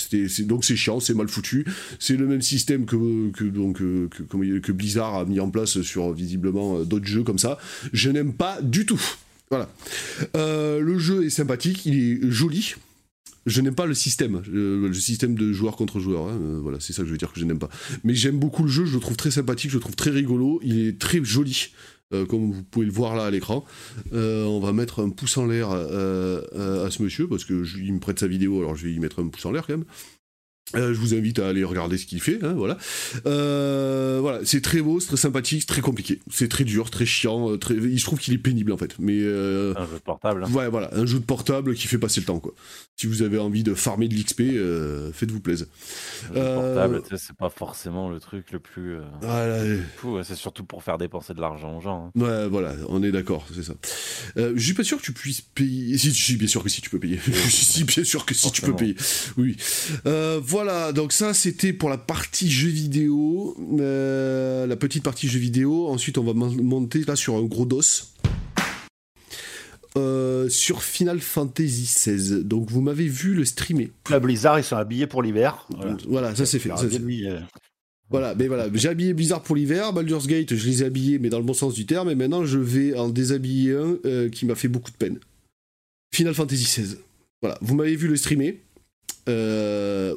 donc 0.45 0.65
c'est 0.65 0.77
chiant, 0.77 1.01
c'est 1.01 1.15
mal 1.15 1.29
foutu. 1.29 1.67
C'est 1.99 2.17
le 2.17 2.27
même 2.29 2.43
système 2.43 2.87
que, 2.87 3.31
que, 3.33 3.45
donc, 3.45 3.83
euh, 3.83 4.09
que, 4.09 4.73
Blizzard 4.73 5.17
a 5.17 5.25
mis 5.25 5.41
en 5.41 5.51
place 5.51 5.83
sur 5.83 6.13
visiblement 6.13 6.79
euh, 6.79 6.85
d'autres 6.85 7.07
jeux 7.07 7.25
comme 7.25 7.39
ça. 7.39 7.59
Je 7.93 8.11
n'aime 8.11 8.33
pas 8.33 8.63
du 8.63 8.87
tout. 8.87 9.01
Voilà. 9.51 9.69
Le 10.35 10.99
jeu 10.99 11.25
est 11.25 11.31
sympathique, 11.31 11.85
il 11.87 11.99
est 11.99 12.31
joli. 12.31 12.75
Je 13.49 13.61
n'aime 13.61 13.75
pas 13.75 13.87
le 13.87 13.95
système, 13.95 14.43
le, 14.51 14.87
le 14.87 14.95
système 14.95 15.35
de 15.35 15.53
joueur 15.53 15.75
contre 15.77 15.99
joueur. 16.01 16.29
hein, 16.29 16.39
euh, 16.41 16.59
voilà, 16.63 16.79
c'est 16.81 16.93
ça 16.93 17.03
que 17.03 17.07
je 17.09 17.13
veux 17.13 17.19
dire 17.19 17.33
que 17.33 17.41
je 17.41 17.45
n'aime 17.45 17.59
pas. 17.59 17.69
Mais 18.05 18.15
j'aime 18.15 18.39
beaucoup 18.39 18.63
le 18.63 18.69
jeu, 18.71 18.85
je 18.85 18.95
le 18.95 19.01
trouve 19.01 19.17
très 19.17 19.31
sympathique, 19.31 19.71
je 19.71 19.77
le 19.77 19.81
trouve 19.81 19.97
très 19.97 20.11
rigolo, 20.11 20.61
il 20.63 20.79
est 20.87 20.99
très 21.01 21.23
joli. 21.25 21.71
euh, 22.15 22.25
comme 22.25 22.53
vous 22.53 22.63
pouvez 22.63 22.87
le 22.87 22.93
voir 22.93 23.15
là 23.17 23.25
à 23.27 23.31
l'écran, 23.31 23.65
Euh, 24.15 24.45
on 24.45 24.61
va 24.61 24.73
mettre 24.73 25.03
un 25.03 25.11
pouce 25.11 25.37
en 25.37 25.45
l'air 25.47 25.71
euh, 25.71 26.41
euh, 26.55 26.87
à 26.87 26.91
ce 26.91 27.03
monsieur 27.03 27.29
parce 27.29 27.45
que 27.45 27.65
je- 27.65 27.79
il 27.79 27.93
me 27.93 28.01
prête 28.01 28.19
sa 28.19 28.27
vidéo, 28.27 28.61
alors 28.61 28.77
je 28.77 28.87
vais 28.87 28.93
y 28.95 28.99
mettre 28.99 29.21
un 29.21 29.29
pouce 29.29 29.45
en 29.45 29.53
l'air 29.53 29.67
quand 29.67 29.77
même. 29.77 29.85
Euh, 30.75 30.93
je 30.93 30.99
vous 30.99 31.15
invite 31.15 31.39
à 31.39 31.49
aller 31.49 31.65
regarder 31.65 31.97
ce 31.97 32.05
qu'il 32.07 32.21
fait, 32.21 32.39
hein, 32.43 32.53
voilà. 32.55 32.77
Euh, 33.27 34.19
voilà, 34.21 34.41
c'est 34.45 34.61
très 34.61 34.81
beau, 34.81 35.01
c'est 35.01 35.09
très 35.09 35.17
sympathique, 35.17 35.61
c'est 35.63 35.67
très 35.69 35.81
compliqué, 35.81 36.21
c'est 36.31 36.49
très 36.49 36.65
dur, 36.65 36.91
très 36.91 37.07
chiant, 37.07 37.51
euh, 37.53 37.57
très... 37.57 37.75
je 37.77 38.05
trouve 38.05 38.19
qu'il 38.19 38.35
est 38.35 38.39
pénible 38.39 38.73
en 38.73 38.77
fait. 38.77 38.95
Mais 38.99 39.19
euh, 39.21 39.73
Un 39.77 39.87
jeu 39.87 39.99
portable. 40.05 40.45
hein. 40.45 40.53
Ouais, 40.53 40.69
voilà, 40.69 40.91
un 40.95 41.07
jeu 41.07 41.19
de 41.21 41.25
portable 41.25 41.75
qui 41.75 41.87
fait 41.87 41.99
passer 41.99 42.21
le 42.21 42.27
temps, 42.27 42.39
quoi. 42.41 42.53
Si 42.97 43.07
vous 43.07 43.23
avez 43.23 43.39
envie 43.39 43.63
de 43.63 43.75
farmer 43.75 44.09
de 44.09 44.15
l'XP, 44.15 44.43
faites-vous 45.15 45.41
plaisir. 45.41 45.67
Un 46.31 46.35
jeu 46.35 46.41
Euh, 46.41 46.55
portable, 46.75 47.03
c'est 47.17 47.37
pas 47.37 47.49
forcément 47.51 48.11
le 48.11 48.19
truc 48.21 48.51
le 48.53 48.59
plus 48.59 48.97
Voilà, 49.23 49.63
ouais, 50.05 50.23
C'est 50.25 50.35
surtout 50.35 50.65
pour 50.65 50.83
faire 50.83 50.99
dépenser 50.99 51.33
de 51.33 51.41
l'argent 51.41 51.79
aux 51.79 51.81
gens. 51.81 52.11
hein. 52.17 52.21
ouais, 52.21 52.49
voilà, 52.49 52.75
on 52.89 53.03
est 53.03 53.13
d'accord, 53.13 53.47
c'est 53.55 53.63
ça. 53.63 53.75
Je 54.37 54.59
suis 54.61 54.75
pas 54.75 54.85
sûr 54.85 54.99
que 54.99 55.03
tu 55.03 55.13
puisses 55.13 55.41
payer. 55.41 55.97
Si, 55.97 56.37
bien 56.37 56.49
sûr 56.49 56.63
que 56.63 56.69
si 56.69 56.81
tu 56.81 56.91
peux 56.91 56.99
payer. 56.99 57.21
si, 57.49 57.85
bien 57.85 58.03
sûr 58.05 58.27
que 58.27 58.35
si 58.35 58.51
tu 58.53 58.63
peux 58.63 58.75
payer. 58.75 58.97
Oui. 59.37 59.57
Euh, 60.07 60.41
voilà, 60.63 60.93
donc 60.93 61.13
ça 61.13 61.35
c'était 61.35 61.73
pour 61.73 61.89
la 61.89 61.99
partie 61.99 62.51
jeux 62.51 62.69
vidéo, 62.69 63.57
euh, 63.79 64.67
la 64.67 64.75
petite 64.77 65.05
partie 65.05 65.29
jeux 65.29 65.39
vidéo. 65.39 65.87
Ensuite, 65.89 66.19
on 66.19 66.25
va 66.25 66.33
mon- 66.35 66.51
monter 66.63 67.03
là 67.07 67.15
sur 67.15 67.37
un 67.37 67.43
gros 67.43 67.65
dos. 67.65 67.81
Euh, 69.97 70.49
sur 70.49 70.83
Final 70.83 71.21
Fantasy 71.21 71.85
XVI. 71.85 72.45
Donc 72.45 72.71
vous 72.71 72.81
m'avez 72.81 73.07
vu 73.09 73.35
le 73.35 73.45
streamer. 73.45 73.91
La 74.11 74.21
Blizzard, 74.21 74.59
ils 74.59 74.65
sont 74.65 74.77
habillés 74.77 75.07
pour 75.07 75.23
l'hiver. 75.23 75.67
Voilà. 75.77 75.97
Voilà, 76.09 76.35
ça 76.37 76.45
c'est 76.45 76.59
fait. 76.59 76.69
Ça, 76.71 76.85
euh, 76.85 77.41
Voilà, 78.11 78.35
mais 78.35 78.49
voilà, 78.49 78.69
j'ai 78.75 78.89
habillé 78.89 79.15
Blizzard 79.15 79.43
pour 79.43 79.55
l'hiver, 79.57 79.93
Baldur's 79.93 80.27
Gate, 80.27 80.55
je 80.55 80.67
les 80.67 80.83
ai 80.83 80.87
habillés, 80.87 81.19
mais 81.19 81.29
dans 81.31 81.39
le 81.39 81.45
bon 81.45 81.55
sens 81.55 81.75
du 81.75 81.87
terme, 81.87 82.11
et 82.11 82.15
maintenant 82.15 82.45
je 82.45 82.59
vais 82.59 82.97
en 82.97 83.09
déshabiller 83.09 83.75
un 83.75 83.97
euh, 84.05 84.29
qui 84.29 84.45
m'a 84.47 84.55
fait 84.57 84.69
beaucoup 84.69 84.91
de 84.91 84.97
peine. 84.97 85.19
Final 86.15 86.35
Fantasy 86.35 86.65
XVI. 86.65 86.97
Voilà, 87.43 87.59
vous 87.61 87.75
m'avez 87.75 87.95
vu 87.97 88.09
le 88.09 88.17
streamer. 88.17 88.61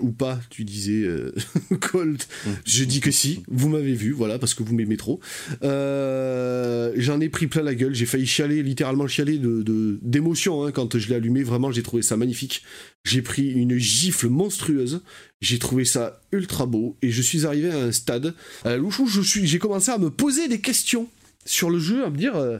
Ou 0.02 0.12
pas, 0.12 0.40
tu 0.50 0.64
disais 0.64 1.04
euh, 1.04 1.32
Colt. 1.80 2.28
Je 2.66 2.84
dis 2.84 3.00
que 3.00 3.12
si, 3.12 3.44
vous 3.48 3.70
m'avez 3.70 3.94
vu, 3.94 4.12
voilà, 4.12 4.40
parce 4.40 4.54
que 4.54 4.64
vous 4.64 4.74
m'aimez 4.76 4.98
trop. 4.98 5.20
Euh, 5.64 6.92
J'en 6.96 7.20
ai 7.22 7.30
pris 7.30 7.48
plein 7.48 7.62
la 7.64 7.76
gueule, 7.76 7.94
j'ai 7.94 8.06
failli 8.06 8.26
chialer, 8.26 8.64
littéralement 8.64 9.08
chialer 9.08 9.38
de 9.38 9.62
de- 9.62 10.00
d'émotion 10.02 10.66
hein, 10.66 10.72
quand 10.72 10.98
je 10.98 11.08
l'ai 11.10 11.16
allumé. 11.16 11.44
Vraiment, 11.44 11.72
j'ai 11.72 11.84
trouvé 11.84 12.02
ça 12.02 12.18
magnifique. 12.18 12.64
J'ai 13.04 13.22
pris 13.22 13.50
une 13.52 13.78
gifle 13.78 14.28
monstrueuse. 14.30 15.02
J'ai 15.42 15.58
trouvé 15.60 15.86
ça 15.86 16.22
ultra 16.32 16.66
beau 16.66 16.98
et 17.02 17.10
je 17.12 17.22
suis 17.22 17.46
arrivé 17.46 17.72
à 17.72 17.78
un 17.78 17.92
stade 17.92 18.34
euh, 18.66 18.80
où 18.80 18.92
je 19.08 19.22
suis, 19.22 19.48
j'ai 19.48 19.58
commencé 19.60 19.90
à 19.92 19.98
me 19.98 20.10
poser 20.12 20.48
des 20.48 20.60
questions 20.60 21.08
sur 21.46 21.70
le 21.70 21.80
jeu 21.80 22.06
à 22.06 22.10
me 22.10 22.18
dire 22.18 22.36
euh, 22.36 22.60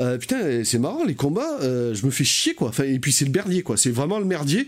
euh, 0.00 0.16
putain 0.16 0.64
c'est 0.64 0.78
marrant 0.78 1.04
les 1.04 1.14
combats 1.14 1.58
euh, 1.60 1.94
je 1.94 2.06
me 2.06 2.10
fais 2.10 2.24
chier 2.24 2.54
quoi. 2.54 2.72
Et 2.84 2.98
puis 2.98 3.12
c'est 3.12 3.24
le 3.24 3.30
merdier 3.30 3.62
quoi. 3.62 3.76
C'est 3.76 3.90
vraiment 3.90 4.18
le 4.18 4.24
merdier. 4.24 4.66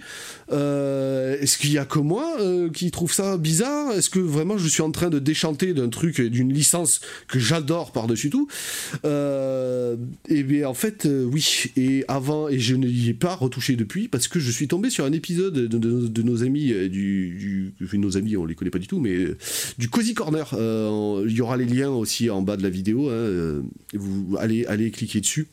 Est-ce 0.49 1.59
qu'il 1.59 1.73
y 1.73 1.79
a 1.79 1.85
que 1.85 1.99
moi 1.99 2.37
qui 2.73 2.91
trouve 2.91 3.13
ça 3.13 3.37
bizarre? 3.37 3.93
Est-ce 3.93 4.11
que 4.11 4.19
vraiment 4.19 4.59
je 4.59 4.69
suis 4.69 4.83
en 4.83 4.91
train 4.91 5.09
de 5.09 5.19
déchanter 5.19 5.75
d'un 5.75 5.89
truc 5.89 6.21
d'une 6.21 6.53
licence 6.53 7.01
que 7.29 7.39
j'adore 7.39 7.93
par 7.93 8.07
dessus 8.07 8.31
tout 8.31 8.49
et 9.05 10.43
bien 10.43 10.69
en 10.69 10.75
fait 10.75 11.07
oui. 11.07 11.73
Et 11.77 12.05
avant 12.09 12.49
et 12.49 12.59
je 12.59 12.75
n'y 12.75 13.09
ai 13.09 13.15
pas 13.15 13.35
retouché 13.35 13.77
depuis 13.77 14.09
parce 14.09 14.29
que 14.29 14.39
je 14.39 14.51
suis 14.51 14.69
tombé 14.69 14.91
sur 14.91 15.05
un 15.05 15.13
épisode 15.13 15.55
de, 15.55 16.23
nos 16.23 16.43
amis 16.43 16.73
du, 16.89 17.73
du 17.81 17.99
nos 17.99 18.17
amis 18.17 18.37
on 18.37 18.45
les 18.45 18.55
connaît 18.55 18.71
pas 18.71 18.79
du 18.79 18.87
tout 18.87 19.01
mais 19.01 19.17
du 19.79 19.89
cozy 19.89 20.15
corner. 20.15 20.49
Il 20.53 21.33
y 21.33 21.41
aura 21.41 21.57
les 21.57 21.65
liens 21.65 21.91
aussi 21.91 22.31
en 22.31 22.43
bas 22.43 22.57
de 22.57 22.63
la 22.63 22.71
vidéo 22.71 23.09
hein, 23.11 23.46
euh, 23.47 23.63
vous 23.95 24.37
allez, 24.39 24.67
allez 24.67 24.91
cliquer 24.91 25.21
dessus 25.21 25.49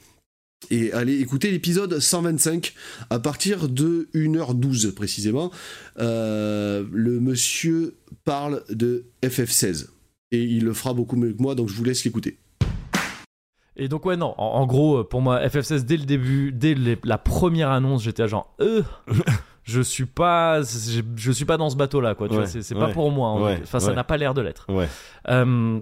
et 0.72 0.92
allez 0.94 1.20
écouter 1.20 1.52
l'épisode 1.52 2.00
125 2.00 2.74
à 3.10 3.20
partir 3.20 3.70
de 3.70 4.10
1h12 4.14 4.94
précisément. 4.94 5.52
Euh, 6.00 6.86
le 6.92 7.20
monsieur 7.20 7.96
parle 8.24 8.64
de 8.70 9.06
FF16 9.24 9.88
et 10.32 10.44
il 10.44 10.66
le 10.66 10.74
fera 10.74 10.94
beaucoup 10.94 11.16
mieux 11.16 11.34
que 11.34 11.42
moi 11.42 11.56
donc 11.56 11.70
je 11.70 11.76
vous 11.76 11.84
laisse 11.84 12.04
l'écouter. 12.06 12.38
Et 13.76 13.88
donc 13.88 14.06
ouais 14.06 14.18
non, 14.18 14.36
en, 14.38 14.66
gros 14.68 15.04
pour 15.04 15.22
moi 15.22 15.46
FF16 15.48 15.84
dès 15.84 15.98
le 15.98 16.06
début, 16.06 16.52
dès 16.52 16.76
la 17.04 17.18
première 17.18 17.72
annonce, 17.72 18.04
j'étais 18.04 18.28
genre 18.28 18.56
euh 18.62 18.84
je 19.64 19.82
suis 19.82 20.06
pas 20.06 20.62
je, 20.62 21.32
suis 21.32 21.46
pas 21.46 21.58
dans 21.58 21.70
ce 21.70 21.76
bateau 21.76 22.02
là 22.02 22.16
quoi, 22.16 22.28
c'est 22.46 22.76
pas 22.76 22.90
pour 22.90 23.12
moi. 23.12 23.58
enfin 23.64 23.80
ça 23.80 23.94
n'a 23.94 24.04
pas 24.04 24.18
l'air 24.18 24.34
de 24.34 24.42
l'être. 24.42 24.68
Euh, 25.30 25.80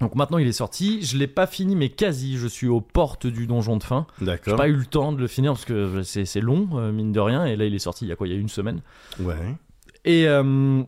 donc 0.00 0.14
maintenant 0.14 0.38
il 0.38 0.46
est 0.46 0.52
sorti, 0.52 1.02
je 1.02 1.18
l'ai 1.18 1.26
pas 1.26 1.46
fini 1.46 1.76
mais 1.76 1.90
quasi, 1.90 2.38
je 2.38 2.46
suis 2.46 2.68
aux 2.68 2.80
portes 2.80 3.26
du 3.26 3.46
donjon 3.46 3.76
de 3.76 3.82
fin. 3.82 4.06
D'accord. 4.20 4.54
J'ai 4.54 4.56
pas 4.56 4.68
eu 4.68 4.74
le 4.74 4.86
temps 4.86 5.12
de 5.12 5.18
le 5.18 5.26
finir 5.26 5.52
parce 5.52 5.66
que 5.66 6.02
c'est 6.02 6.40
long, 6.40 6.68
euh, 6.74 6.90
mine 6.90 7.12
de 7.12 7.20
rien, 7.20 7.44
et 7.44 7.56
là 7.56 7.66
il 7.66 7.74
est 7.74 7.80
sorti 7.80 8.06
il 8.06 8.08
y 8.08 8.12
a 8.12 8.16
quoi? 8.16 8.26
Il 8.26 8.32
y 8.32 8.36
a 8.36 8.38
une 8.38 8.48
semaine. 8.48 8.80
Ouais. 9.20 9.34
Et, 10.06 10.26
euh, 10.26 10.82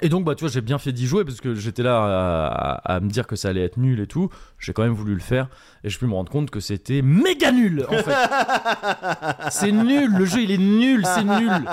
et 0.00 0.08
donc 0.08 0.24
bah 0.24 0.34
tu 0.34 0.44
vois 0.44 0.50
j'ai 0.50 0.62
bien 0.62 0.78
fait 0.78 0.92
d'y 0.92 1.06
jouer 1.06 1.24
parce 1.24 1.40
que 1.42 1.54
j'étais 1.54 1.82
là 1.82 1.98
à, 2.02 2.94
à, 2.94 3.00
me 3.00 3.10
dire 3.10 3.26
que 3.26 3.36
ça 3.36 3.48
allait 3.48 3.64
être 3.64 3.76
nul 3.76 4.00
et 4.00 4.06
tout, 4.06 4.30
j'ai 4.58 4.72
quand 4.72 4.82
même 4.82 4.92
voulu 4.92 5.12
le 5.12 5.20
faire 5.20 5.50
et 5.84 5.90
je 5.90 5.98
peux 5.98 6.06
me 6.06 6.14
rendre 6.14 6.30
compte 6.30 6.50
que 6.50 6.60
c'était 6.60 7.02
méga 7.02 7.52
nul 7.52 7.86
en 7.88 7.92
fait. 7.92 8.14
c'est 9.50 9.72
nul, 9.72 10.10
le 10.12 10.24
jeu 10.24 10.42
il 10.42 10.50
est 10.50 10.58
nul, 10.58 11.04
c'est 11.04 11.24
nul. 11.24 11.68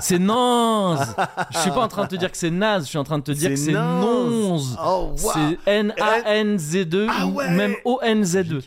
C'est 0.00 0.18
naze. 0.18 1.16
Je 1.50 1.58
suis 1.58 1.70
pas 1.70 1.80
en 1.80 1.88
train 1.88 2.04
de 2.04 2.08
te 2.08 2.16
dire 2.16 2.30
que 2.30 2.36
c'est 2.36 2.50
naze, 2.50 2.84
je 2.84 2.88
suis 2.88 2.98
en 2.98 3.04
train 3.04 3.18
de 3.18 3.24
te 3.24 3.32
dire 3.32 3.50
que 3.50 3.56
c'est 3.56 3.72
nonze. 3.72 4.76
Oh, 4.84 5.12
C'est 5.16 5.58
N-A-N-Z-2 5.66 7.06
ah 7.08 7.26
ou 7.26 7.40
même 7.50 7.74
O-N-Z-2. 7.84 8.62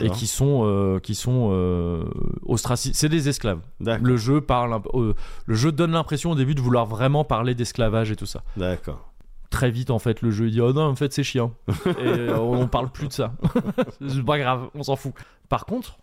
Et 0.00 0.10
qui 0.10 0.26
sont, 0.26 0.62
euh, 0.64 0.98
qui 0.98 1.14
sont 1.14 1.50
euh, 1.52 2.04
ostracisés. 2.46 2.94
C'est 2.94 3.08
des 3.08 3.28
esclaves. 3.28 3.60
Le 3.80 4.16
jeu, 4.16 4.40
parle 4.40 4.80
euh, 4.94 5.14
le 5.46 5.54
jeu 5.54 5.72
donne 5.72 5.92
l'impression 5.92 6.30
au 6.30 6.34
début 6.34 6.54
de 6.54 6.60
vouloir 6.60 6.86
vraiment 6.86 7.24
parler 7.24 7.54
d'esclavage 7.54 8.10
et 8.10 8.16
tout 8.16 8.26
ça. 8.26 8.42
D'accord 8.56 9.09
très 9.50 9.70
vite 9.70 9.90
en 9.90 9.98
fait 9.98 10.22
le 10.22 10.30
jeu 10.30 10.48
dit 10.48 10.60
oh 10.60 10.72
non 10.72 10.84
en 10.84 10.94
fait 10.94 11.12
c'est 11.12 11.24
chiant. 11.24 11.54
Et 11.86 12.06
euh, 12.06 12.38
on 12.38 12.68
parle 12.68 12.90
plus 12.90 13.08
de 13.08 13.12
ça. 13.12 13.34
C'est 14.08 14.24
pas 14.24 14.38
grave 14.38 14.70
on 14.74 14.82
s'en 14.84 14.96
fout. 14.96 15.12
Par 15.48 15.66
contre 15.66 15.98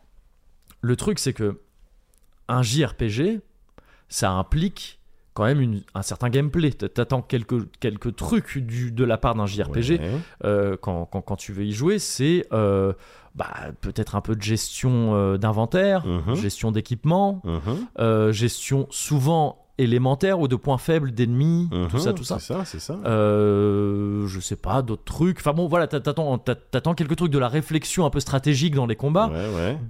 le 0.82 0.96
truc 0.96 1.18
c'est 1.18 1.34
que 1.34 1.60
un 2.50 2.62
JRPG 2.62 3.40
ça 4.10 4.32
implique 4.32 5.00
quand 5.34 5.46
même 5.46 5.82
un 5.94 6.02
certain 6.02 6.30
gameplay. 6.30 6.72
T'attends 6.72 7.22
quelques, 7.22 7.70
quelques 7.80 8.16
trucs 8.16 8.58
du, 8.58 8.92
de 8.92 9.04
la 9.04 9.18
part 9.18 9.36
d'un 9.36 9.46
JRPG 9.46 10.00
euh, 10.44 10.78
quand, 10.82 11.06
quand, 11.06 11.36
tu 11.36 11.54
veux 11.54 11.64
y 11.64 11.74
jouer 11.74 12.00
c'est 12.00 12.46
euh, 12.54 12.94
bah, 13.36 13.54
peut-être 13.82 14.16
un 14.16 14.22
peu 14.22 14.36
de 14.36 14.42
gestion 14.42 15.38
d'inventaire 15.38 16.06
mhm. 16.06 16.36
gestion 16.36 16.72
d'équipement 16.72 17.44
mhm. 17.46 18.32
gestion 18.32 18.88
souvent 18.90 19.67
élémentaires 19.78 20.40
ou 20.40 20.48
de 20.48 20.56
points 20.56 20.78
faibles 20.78 21.12
d'ennemis, 21.12 21.70
tout 21.90 22.00
ça, 22.00 22.10
mhm, 22.10 22.16
tout 22.16 22.24
ça. 22.24 22.40
C'est 22.40 22.54
ça, 22.54 22.66
c'est 22.66 22.80
ça. 22.80 22.98
Euh, 23.06 24.26
je 24.28 24.40
sais 24.40 24.56
pas, 24.56 24.82
d'autres 24.82 25.04
trucs. 25.04 25.40
Enfin 25.40 25.54
bon, 25.54 25.68
voilà, 25.68 25.88
t'attends, 25.88 26.38
t'attends 26.38 26.94
quelques 26.94 27.16
trucs 27.16 27.32
de 27.32 27.40
la 27.40 27.48
réflexion 27.48 28.06
un 28.06 28.10
peu 28.10 28.20
stratégique 28.20 28.76
dans 28.76 28.86
les 28.86 28.96
combats. 28.96 29.32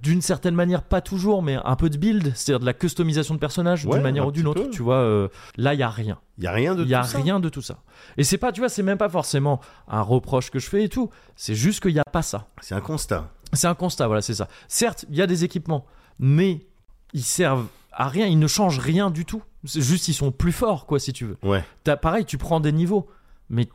D'une 0.01 0.21
certaine 0.21 0.55
manière, 0.55 0.83
pas 0.83 1.01
toujours, 1.01 1.41
mais 1.41 1.57
un 1.63 1.75
peu 1.75 1.89
de 1.89 1.97
build, 1.97 2.31
c'est-à-dire 2.35 2.59
de 2.59 2.65
la 2.65 2.73
customisation 2.73 3.33
de 3.33 3.39
personnages 3.39 3.85
d'une 3.85 4.01
manière 4.01 4.27
ou 4.27 4.31
d'une 4.31 4.47
autre. 4.47 4.69
Tu 4.71 4.81
vois, 4.81 4.95
euh, 4.95 5.27
là, 5.55 5.73
il 5.73 5.79
y 5.79 5.83
a 5.83 5.89
rien. 5.89 6.19
Il 6.37 6.43
y 6.43 6.47
a 6.47 6.51
rien 6.51 6.75
de 6.75 6.85
y 6.85 6.93
a 6.93 7.01
rien 7.01 7.39
de 7.39 7.49
tout 7.49 7.63
ça. 7.63 7.79
Et 8.17 8.23
c'est 8.23 8.37
pas, 8.37 8.51
tu 8.51 8.61
vois, 8.61 8.69
c'est 8.69 8.83
même 8.83 8.97
pas 8.97 9.09
forcément 9.09 9.59
un 9.87 10.01
reproche 10.01 10.51
que 10.51 10.59
je 10.59 10.69
fais 10.69 10.83
et 10.83 10.89
tout. 10.89 11.09
C'est 11.35 11.55
juste 11.55 11.81
qu'il 11.81 11.93
y 11.93 11.99
a 11.99 12.03
pas 12.11 12.21
ça. 12.21 12.47
C'est 12.61 12.75
un 12.75 12.81
constat. 12.81 13.31
C'est 13.53 13.67
un 13.67 13.75
constat, 13.75 14.07
voilà, 14.07 14.21
c'est 14.21 14.35
ça. 14.35 14.47
Certes, 14.67 15.05
il 15.09 15.15
y 15.15 15.21
a 15.21 15.27
des 15.27 15.43
équipements, 15.43 15.85
mais 16.19 16.67
ils 17.13 17.23
servent 17.23 17.67
à 17.97 18.07
rien, 18.07 18.27
ils 18.27 18.37
ne 18.37 18.47
changent 18.47 18.79
rien 18.79 19.09
du 19.09 19.25
tout. 19.25 19.41
C'est 19.65 19.81
juste 19.81 20.07
ils 20.07 20.13
sont 20.13 20.31
plus 20.31 20.51
forts, 20.51 20.85
quoi, 20.85 20.99
si 20.99 21.11
tu 21.13 21.25
veux. 21.25 21.37
Ouais. 21.41 21.63
As, 21.87 21.97
pareil, 21.97 22.25
tu 22.25 22.37
prends 22.37 22.59
des 22.59 22.71
niveaux, 22.71 23.07
mais 23.49 23.67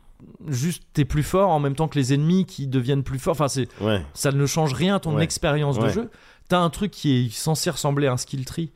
juste 0.47 0.83
t'es 0.93 1.03
plus 1.03 1.23
fort 1.23 1.49
en 1.49 1.59
même 1.59 1.75
temps 1.75 1.89
que 1.89 1.99
les 1.99 2.13
ennemis 2.13 2.45
qui 2.45 2.67
deviennent 2.67 3.03
plus 3.03 3.19
forts. 3.19 3.33
Enfin, 3.33 3.49
c'est 3.49 3.67
ça 4.13 4.31
ne 4.31 4.45
change 4.45 4.73
rien 4.73 4.95
à 4.95 4.99
ton 5.01 5.19
expérience 5.19 5.77
de 5.77 5.89
jeu. 5.89 6.09
T'as 6.47 6.59
un 6.59 6.69
truc 6.69 6.91
qui 6.91 7.25
est 7.25 7.33
censé 7.33 7.69
ressembler 7.69 8.07
à 8.07 8.13
un 8.13 8.17
skill 8.17 8.45
tree, 8.45 8.71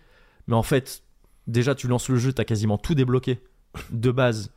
mais 0.47 0.55
en 0.55 0.63
fait, 0.63 1.03
déjà 1.47 1.75
tu 1.75 1.87
lances 1.87 2.09
le 2.09 2.17
jeu, 2.17 2.33
t'as 2.33 2.43
quasiment 2.43 2.77
tout 2.77 2.93
débloqué 2.93 3.39
de 3.91 4.11
base. 4.11 4.51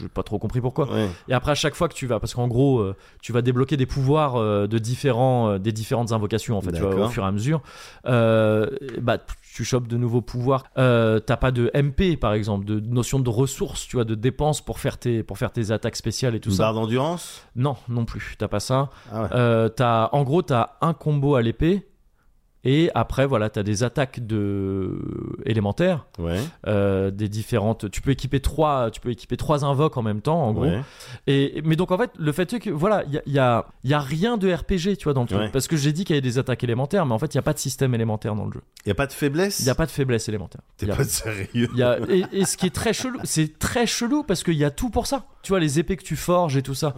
J'ai 0.00 0.08
pas 0.08 0.22
trop 0.22 0.38
compris 0.38 0.60
pourquoi. 0.60 0.88
Et 1.28 1.32
après, 1.34 1.52
à 1.52 1.54
chaque 1.54 1.74
fois 1.74 1.88
que 1.88 1.94
tu 1.94 2.06
vas, 2.06 2.20
parce 2.20 2.34
qu'en 2.34 2.48
gros, 2.48 2.80
euh, 2.80 2.96
tu 3.22 3.32
vas 3.32 3.42
débloquer 3.42 3.76
des 3.76 3.86
pouvoirs 3.86 4.36
euh, 4.36 4.66
de 4.66 4.78
différents, 4.78 5.50
euh, 5.50 5.58
des 5.58 5.72
différentes 5.72 6.12
invocations 6.12 6.56
en 6.56 6.60
fait, 6.60 6.72
tu 6.72 6.80
vois, 6.80 7.06
au 7.06 7.08
fur 7.08 7.24
et 7.24 7.26
à 7.26 7.32
mesure. 7.32 7.62
bah, 8.04 9.18
tu 9.58 9.64
chopes 9.64 9.88
de 9.88 9.96
nouveaux 9.96 10.20
pouvoirs. 10.20 10.62
T'as 10.76 11.36
pas 11.36 11.50
de 11.50 11.68
MP 11.74 12.16
par 12.16 12.32
exemple, 12.32 12.64
de 12.64 12.78
notion 12.78 13.18
de 13.18 13.28
ressources, 13.28 13.88
tu 13.88 13.96
vois, 13.96 14.04
de 14.04 14.14
dépenses 14.14 14.60
pour 14.60 14.78
faire 14.78 14.98
tes, 14.98 15.24
pour 15.24 15.36
faire 15.36 15.50
tes 15.50 15.72
attaques 15.72 15.96
spéciales 15.96 16.36
et 16.36 16.40
tout 16.40 16.52
ça. 16.52 16.62
Barre 16.62 16.74
d'endurance? 16.74 17.42
Non, 17.56 17.74
non 17.88 18.04
plus. 18.04 18.36
T'as 18.38 18.46
pas 18.46 18.60
ça. 18.60 18.90
Ah 19.12 19.68
as, 19.80 20.10
en 20.12 20.22
gros, 20.22 20.42
t'as 20.42 20.76
un 20.80 20.94
combo 20.94 21.34
à 21.34 21.42
l'épée 21.42 21.87
et 22.64 22.90
après, 22.94 23.26
voilà, 23.26 23.50
tu 23.50 23.58
as 23.58 23.62
des 23.62 23.82
attaques 23.84 24.26
de... 24.26 24.98
élémentaires. 25.44 26.06
Euh, 26.66 27.10
des 27.10 27.28
différentes. 27.28 27.90
Tu 27.90 28.00
peux 28.00 28.10
équiper 28.10 28.40
trois, 28.40 28.90
tu 28.90 29.00
peux 29.00 29.10
équiper 29.10 29.36
trois 29.36 29.64
invoques 29.64 29.96
en 29.96 30.02
même 30.02 30.20
temps, 30.20 30.42
en 30.42 30.52
gros. 30.52 30.66
Et, 31.26 31.62
mais 31.64 31.76
donc, 31.76 31.92
en 31.92 31.98
fait, 31.98 32.10
le 32.18 32.32
fait 32.32 32.52
est 32.52 32.60
que, 32.60 32.70
voilà, 32.70 33.04
il 33.06 33.32
y 33.32 33.38
a, 33.38 33.66
y, 33.84 33.94
a, 33.94 34.00
rien 34.00 34.36
de 34.36 34.52
RPG, 34.52 34.96
tu 34.98 35.04
vois, 35.04 35.14
dans 35.14 35.22
le 35.22 35.28
truc. 35.28 35.52
Parce 35.52 35.68
que 35.68 35.76
j'ai 35.76 35.92
dit 35.92 36.04
qu'il 36.04 36.14
y 36.14 36.18
avait 36.18 36.28
des 36.28 36.38
attaques 36.38 36.64
élémentaires, 36.64 37.06
mais 37.06 37.14
en 37.14 37.18
fait, 37.18 37.32
il 37.34 37.36
n'y 37.36 37.40
a 37.40 37.42
pas 37.42 37.52
de 37.52 37.58
système 37.58 37.94
élémentaire 37.94 38.34
dans 38.34 38.46
le 38.46 38.52
jeu. 38.52 38.62
Il 38.84 38.88
n'y 38.88 38.92
a 38.92 38.96
pas 38.96 39.06
de 39.06 39.12
faiblesse 39.12 39.60
Il 39.60 39.64
n'y 39.64 39.70
a 39.70 39.74
pas 39.74 39.86
de 39.86 39.90
faiblesse 39.90 40.28
élémentaire. 40.28 40.62
T'es 40.76 40.86
pas 40.86 41.04
sérieux 41.04 41.68
y 41.74 41.82
a... 41.82 41.98
et, 42.08 42.44
ce 42.44 42.56
qui 42.56 42.66
est 42.66 42.74
très 42.74 42.92
chelou, 42.92 43.18
c'est 43.24 43.58
très 43.58 43.86
chelou 43.86 44.24
parce 44.24 44.42
qu'il 44.42 44.54
y 44.54 44.64
a 44.64 44.70
tout 44.70 44.90
pour 44.90 45.06
ça. 45.06 45.26
Tu 45.42 45.50
vois, 45.50 45.60
les 45.60 45.78
épées 45.78 45.96
que 45.96 46.02
tu 46.02 46.16
forges 46.16 46.56
et 46.56 46.62
tout 46.62 46.74
ça. 46.74 46.94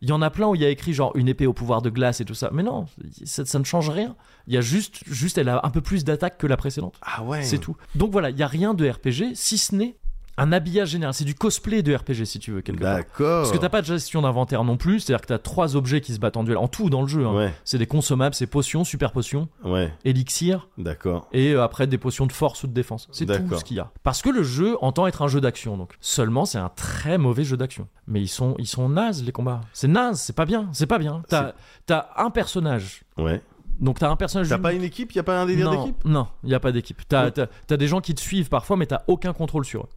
Il 0.00 0.08
y 0.08 0.12
en 0.12 0.22
a 0.22 0.30
plein 0.30 0.48
où 0.48 0.54
il 0.54 0.62
y 0.62 0.64
a 0.64 0.70
écrit 0.70 0.94
genre 0.94 1.12
une 1.16 1.28
épée 1.28 1.46
au 1.46 1.52
pouvoir 1.52 1.82
de 1.82 1.90
glace 1.90 2.20
et 2.20 2.24
tout 2.24 2.34
ça. 2.34 2.50
Mais 2.52 2.62
non, 2.62 2.86
ça, 3.24 3.44
ça 3.44 3.58
ne 3.58 3.64
change 3.64 3.90
rien. 3.90 4.16
Il 4.46 4.54
y 4.54 4.56
a 4.56 4.60
juste, 4.60 5.01
juste, 5.06 5.38
elle 5.38 5.48
a 5.48 5.60
un 5.64 5.70
peu 5.70 5.80
plus 5.80 6.04
d'attaque 6.04 6.38
que 6.38 6.46
la 6.46 6.56
précédente. 6.56 6.94
Ah 7.02 7.22
ouais. 7.22 7.42
C'est 7.42 7.58
tout. 7.58 7.76
Donc 7.94 8.12
voilà, 8.12 8.30
il 8.30 8.38
y 8.38 8.42
a 8.42 8.46
rien 8.46 8.74
de 8.74 8.88
RPG 8.88 9.34
si 9.34 9.58
ce 9.58 9.74
n'est 9.74 9.96
un 10.36 10.52
habillage 10.52 10.90
général. 10.90 11.14
C'est 11.14 11.24
du 11.24 11.34
cosplay 11.34 11.82
de 11.82 11.94
RPG 11.94 12.24
si 12.24 12.38
tu 12.38 12.52
veux 12.52 12.62
quelque 12.62 12.82
part. 12.82 12.96
D'accord. 12.96 13.42
Parce 13.42 13.52
que 13.52 13.58
t'as 13.58 13.68
pas 13.68 13.82
de 13.82 13.86
gestion 13.86 14.22
d'inventaire 14.22 14.64
non 14.64 14.76
plus. 14.76 15.00
C'est-à-dire 15.00 15.22
que 15.22 15.26
t'as 15.26 15.38
trois 15.38 15.76
objets 15.76 16.00
qui 16.00 16.14
se 16.14 16.18
battent 16.18 16.36
en 16.36 16.44
duel 16.44 16.56
en 16.56 16.68
tout 16.68 16.90
dans 16.90 17.02
le 17.02 17.08
jeu. 17.08 17.26
Hein. 17.26 17.52
C'est 17.64 17.78
des 17.78 17.86
consommables, 17.86 18.34
c'est 18.34 18.46
potions, 18.46 18.84
super 18.84 19.12
potions, 19.12 19.48
ouais. 19.64 19.92
élixir. 20.04 20.68
D'accord. 20.78 21.28
Et 21.32 21.52
euh, 21.52 21.62
après 21.62 21.86
des 21.86 21.98
potions 21.98 22.26
de 22.26 22.32
force 22.32 22.62
ou 22.64 22.66
de 22.66 22.72
défense. 22.72 23.08
C'est 23.12 23.26
tout 23.26 23.58
ce 23.58 23.64
qu'il 23.64 23.76
y 23.76 23.80
a. 23.80 23.90
Parce 24.02 24.22
que 24.22 24.30
le 24.30 24.42
jeu 24.42 24.76
entend 24.80 25.06
être 25.06 25.22
un 25.22 25.28
jeu 25.28 25.40
d'action. 25.40 25.76
Donc 25.76 25.94
seulement 26.00 26.44
c'est 26.44 26.58
un 26.58 26.70
très 26.70 27.18
mauvais 27.18 27.44
jeu 27.44 27.56
d'action. 27.56 27.88
Mais 28.06 28.20
ils 28.20 28.28
sont 28.28 28.54
ils 28.58 28.66
sont 28.66 28.88
nazes 28.88 29.24
les 29.24 29.32
combats. 29.32 29.60
C'est 29.72 29.88
naze, 29.88 30.20
c'est 30.20 30.34
pas 30.34 30.46
bien, 30.46 30.68
c'est 30.72 30.86
pas 30.86 30.98
bien. 30.98 31.22
T'as 31.28 31.54
as 31.90 32.22
un 32.22 32.30
personnage. 32.30 33.02
Ouais 33.18 33.42
donc 33.80 33.98
t'as 33.98 34.10
un 34.10 34.16
personnage. 34.16 34.48
T'as 34.48 34.58
pas 34.58 34.72
une 34.72 34.82
équipe, 34.82 35.12
y 35.12 35.18
a 35.18 35.22
pas 35.22 35.40
un 35.40 35.46
délire 35.46 35.70
d'équipe 35.70 36.04
Non, 36.04 36.28
y 36.44 36.54
a 36.54 36.60
pas 36.60 36.72
d'équipe. 36.72 37.02
T'as 37.08 37.30
as, 37.70 37.76
des 37.76 37.88
gens 37.88 38.00
qui 38.00 38.14
te 38.14 38.20
suivent 38.20 38.48
parfois, 38.48 38.76
mais 38.76 38.86
t'as 38.86 39.02
aucun 39.06 39.32
contrôle 39.32 39.64
sur 39.64 39.82
eux. 39.82 39.88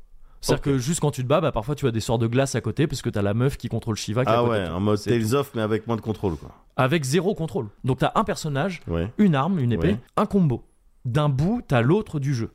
C'est-à-dire 0.42 0.62
que 0.62 0.78
juste 0.78 1.00
quand 1.00 1.10
tu 1.10 1.24
te 1.24 1.28
bats, 1.28 1.42
bah, 1.42 1.52
parfois 1.52 1.74
tu 1.74 1.88
as 1.88 1.92
des 1.92 2.00
sorts 2.00 2.20
de 2.20 2.28
glace 2.28 2.54
à 2.54 2.62
côté 2.62 2.86
parce 2.86 3.02
que 3.02 3.10
t'as 3.10 3.24
la 3.24 3.34
meuf 3.34 3.58
qui 3.58 3.68
contrôle 3.68 3.96
Shiva. 3.96 4.24
ah 4.28 4.44
ouais, 4.44 4.68
en 4.68 4.80
mode 4.80 5.02
Tales 5.02 5.34
of, 5.34 5.52
mais 5.56 5.62
avec 5.62 5.88
moins 5.88 5.96
de 5.96 6.02
contrôle 6.02 6.36
quoi. 6.36 6.52
Avec 6.78 7.04
zéro 7.04 7.34
contrôle. 7.34 7.70
Donc 7.84 8.00
t'as 8.00 8.12
un 8.16 8.24
personnage, 8.24 8.82
une 9.18 9.36
arme, 9.36 9.60
une 9.60 9.72
épée, 9.72 9.98
un 10.18 10.26
combo. 10.26 10.64
D'un 11.04 11.30
bout, 11.30 11.62
t'as 11.68 11.82
l'autre 11.82 12.20
du 12.20 12.34
jeu. 12.34 12.52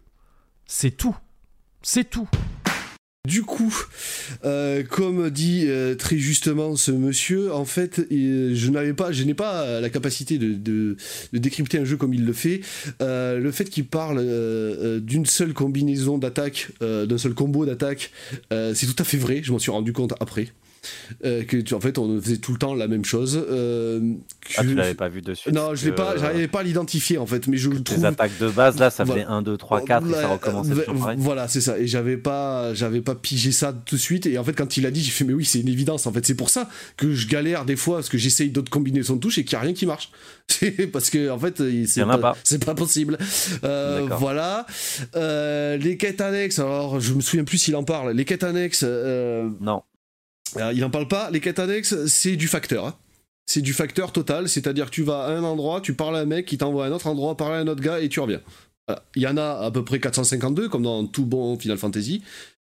C'est 0.67 0.93
tout. 0.93 1.17
C'est 1.83 2.09
tout. 2.09 2.29
Du 3.29 3.43
coup, 3.43 3.85
euh, 4.47 4.83
comme 4.83 5.29
dit 5.29 5.67
euh, 5.67 5.95
très 5.95 6.17
justement 6.17 6.75
ce 6.75 6.91
monsieur, 6.91 7.53
en 7.53 7.67
fait, 7.67 8.01
je 8.11 9.25
n'ai 9.25 9.35
pas 9.35 9.81
la 9.81 9.91
capacité 9.91 10.39
de, 10.39 10.97
décrypter 11.35 11.79
un 11.79 11.85
jeu 11.85 11.99
comme 11.99 12.15
il 12.15 12.25
le 12.25 12.33
fait. 12.33 12.63
Euh, 13.03 13.39
le 13.39 13.53
fait 13.53 13.67
qu'il 13.67 13.85
parle 13.85 14.25
d'une 15.03 15.27
seule 15.27 15.53
combinaison 15.53 16.17
d'attaque, 16.17 16.71
d'un 16.81 17.19
seul 17.19 17.35
combo 17.35 17.67
d'attaque, 17.67 18.11
c'est 18.51 18.87
tout 18.87 19.03
à 19.03 19.05
fait 19.05 19.19
vrai. 19.19 19.43
Je 19.43 19.53
m'en 19.53 19.59
suis 19.59 19.71
rendu 19.71 19.93
compte 19.93 20.15
après. 20.19 20.49
Euh, 21.25 21.45
que 21.45 21.57
tu, 21.57 21.75
en 21.75 21.81
fait, 21.81 21.99
on 21.99 22.21
faisait 22.21 22.39
tout 22.39 22.53
le 22.53 22.59
temps 22.59 22.75
la 22.75 22.89
même 22.89 23.05
chose. 23.05 23.43
Euh, 23.51 24.15
ah, 24.57 24.63
tu 24.63 24.75
l'avais 24.75 24.95
pas 24.95 25.09
vu 25.09 25.23
dessus 25.23 25.53
Non, 25.53 25.75
je 25.75 25.87
l'ai 25.87 25.93
pas, 25.93 26.17
j'arrivais 26.17 26.49
pas 26.49 26.61
à 26.61 26.63
l'identifier 26.63 27.19
en 27.19 27.27
fait, 27.27 27.47
mais 27.47 27.57
je 27.57 27.71
trouve. 27.71 27.99
Les 27.99 28.05
attaques 28.05 28.39
de 28.39 28.49
base 28.49 28.79
là, 28.79 28.91
ça 28.91 29.05
faisait 29.05 29.25
1, 29.25 29.43
2, 29.43 29.57
3, 29.57 29.83
4 29.83 30.07
et 30.07 30.13
ça 30.13 30.29
recommençait 30.29 30.73
Voilà, 31.19 31.49
c'est 31.49 31.61
ça. 31.61 31.79
Et 31.79 31.87
j'avais 31.87 32.17
pas, 32.17 32.75
j'avais 32.75 33.01
pas 33.01 33.15
pigé 33.15 33.53
ça 33.53 33.73
tout 33.73 33.97
de 33.97 34.01
suite. 34.01 34.27
Et 34.27 34.39
en 34.39 34.45
fait, 34.45 34.55
quand 34.55 34.77
il 34.77 34.87
a 34.87 34.91
dit, 34.91 35.03
j'ai 35.03 35.11
fait, 35.11 35.25
mais 35.25 35.35
oui, 35.35 35.45
c'est 35.45 35.61
une 35.61 35.69
évidence. 35.69 36.07
En 36.07 36.13
fait, 36.13 36.25
c'est 36.25 36.35
pour 36.35 36.51
ça 36.51 36.69
que 36.97 37.13
je 37.15 37.29
galère 37.29 37.65
des 37.65 37.77
fois 37.77 37.97
parce 37.97 38.09
que 38.09 38.19
j'essaye 38.19 38.51
d'autres 38.51 38.71
combinaisons 38.71 39.17
de 39.17 39.21
touches 39.21 39.39
et 39.39 39.45
qu'il 39.45 39.57
n'y 39.57 39.63
a 39.63 39.65
rien 39.65 39.75
qui 39.75 39.87
marche. 39.87 40.11
parce 40.93 41.11
que 41.11 41.31
en 41.31 41.39
fait, 41.39 41.63
c'est 41.87 42.05
pas, 42.05 42.37
c'est 42.45 42.65
pas 42.65 42.75
possible. 42.75 43.19
Euh, 43.65 44.09
voilà. 44.19 44.67
Euh, 45.17 45.77
les 45.77 45.97
quêtes 45.97 46.21
annexes. 46.21 46.59
Alors, 46.59 47.01
je 47.01 47.15
me 47.15 47.21
souviens 47.21 47.45
plus 47.45 47.59
s'il 47.59 47.77
en 47.77 47.85
parle. 47.85 48.13
Les 48.13 48.25
quêtes 48.25 48.45
annexes. 48.45 48.85
Euh, 48.87 49.49
non. 50.57 50.71
il 50.71 50.85
en 50.85 50.91
parle 50.91 51.09
pas. 51.09 51.31
Les 51.31 51.41
quêtes 51.41 51.59
annexes, 51.59 52.07
c'est 52.07 52.37
du 52.37 52.49
facteur. 52.49 52.87
Hein. 52.87 52.95
C'est 53.47 53.63
du 53.63 53.73
facteur 53.73 54.13
total, 54.13 54.49
c'est-à-dire 54.49 54.87
que 54.87 54.91
tu 54.93 55.03
vas 55.03 55.25
à 55.25 55.31
un 55.31 55.43
endroit, 55.43 55.81
tu 55.81 55.95
parles 55.95 56.17
à 56.17 56.21
un 56.21 56.25
mec 56.25 56.47
qui 56.47 56.57
t'envoie 56.57 56.85
à 56.85 56.89
un 56.89 56.93
autre 56.93 57.09
endroit, 57.09 57.37
parler 57.37 57.57
à 57.57 57.59
un 57.59 57.67
autre 57.67 57.83
gars 57.83 58.01
et 58.01 58.09
tu 58.09 58.21
reviens. 58.21 58.41
Il 59.17 59.23
y 59.23 59.27
en 59.27 59.37
a 59.37 59.65
à 59.65 59.71
peu 59.71 59.85
près 59.85 60.01
452, 60.01 60.69
comme 60.69 60.83
dans 60.83 61.07
tout 61.07 61.25
bon 61.25 61.59
Final 61.59 61.79
Fantasy 61.79 62.23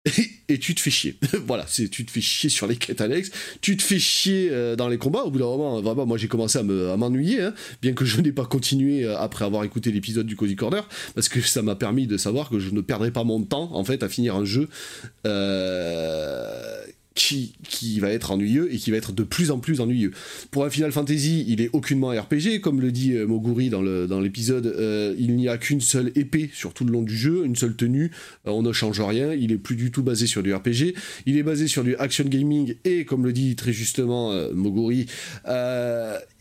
et, 0.49 0.57
tu 0.57 0.73
te 0.73 0.79
fais 0.79 0.89
chier. 0.89 1.15
voilà, 1.45 1.65
c'est 1.67 1.87
tu 1.87 2.05
te 2.05 2.11
fais 2.11 2.21
chier 2.21 2.49
sur 2.49 2.65
les 2.65 2.75
quêtes 2.75 3.01
annexes, 3.01 3.29
tu 3.61 3.77
te 3.77 3.83
fais 3.83 3.99
chier 3.99 4.49
euh, 4.49 4.75
dans 4.75 4.87
les 4.87 4.97
combats. 4.97 5.23
Au 5.23 5.29
bout 5.29 5.37
d'un 5.37 5.45
moment, 5.45 6.05
moi 6.07 6.17
j'ai 6.17 6.27
commencé 6.27 6.57
à 6.57 6.63
m'ennuyer, 6.63 7.41
hein, 7.41 7.53
bien 7.83 7.93
que 7.93 8.03
je 8.03 8.19
n'ai 8.19 8.31
pas 8.31 8.45
continué 8.45 9.05
euh, 9.05 9.15
après 9.17 9.45
avoir 9.45 9.63
écouté 9.63 9.91
l'épisode 9.91 10.25
du 10.25 10.35
Cozy 10.35 10.55
Corner, 10.55 10.87
parce 11.13 11.29
que 11.29 11.39
ça 11.41 11.61
m'a 11.61 11.75
permis 11.75 12.07
de 12.07 12.17
savoir 12.17 12.49
que 12.49 12.57
je 12.57 12.71
ne 12.71 12.81
perdrais 12.81 13.11
pas 13.11 13.23
mon 13.23 13.43
temps 13.43 13.69
en 13.73 13.83
fait 13.83 14.01
à 14.01 14.09
finir 14.09 14.35
un 14.35 14.45
jeu. 14.45 14.69
Euh, 15.27 16.83
qui, 17.13 17.53
qui 17.67 17.99
va 17.99 18.11
être 18.11 18.31
ennuyeux 18.31 18.73
et 18.73 18.77
qui 18.77 18.91
va 18.91 18.97
être 18.97 19.11
de 19.11 19.23
plus 19.23 19.51
en 19.51 19.59
plus 19.59 19.81
ennuyeux. 19.81 20.11
Pour 20.49 20.63
un 20.63 20.69
Final 20.69 20.91
Fantasy, 20.91 21.45
il 21.47 21.61
est 21.61 21.69
aucunement 21.73 22.09
RPG, 22.09 22.61
comme 22.61 22.79
le 22.79 22.91
dit 22.91 23.13
euh, 23.13 23.25
Moguri 23.25 23.69
dans 23.69 23.81
l'épisode, 24.21 24.65
euh, 24.65 25.13
il 25.17 25.35
n'y 25.35 25.49
a 25.49 25.57
qu'une 25.57 25.81
seule 25.81 26.11
épée 26.15 26.49
sur 26.53 26.73
tout 26.73 26.85
le 26.85 26.91
long 26.91 27.01
du 27.01 27.15
jeu, 27.15 27.43
une 27.45 27.55
seule 27.55 27.75
tenue, 27.75 28.11
euh, 28.47 28.51
on 28.51 28.61
ne 28.61 28.71
change 28.71 29.01
rien, 29.01 29.33
il 29.33 29.51
est 29.51 29.57
plus 29.57 29.75
du 29.75 29.91
tout 29.91 30.03
basé 30.03 30.25
sur 30.25 30.41
du 30.41 30.53
RPG, 30.53 30.95
il 31.25 31.37
est 31.37 31.43
basé 31.43 31.67
sur 31.67 31.83
du 31.83 31.95
action 31.97 32.23
gaming 32.23 32.75
et 32.85 33.03
comme 33.03 33.25
le 33.25 33.33
dit 33.33 33.55
très 33.55 33.73
justement 33.73 34.31
Moguri, 34.53 35.07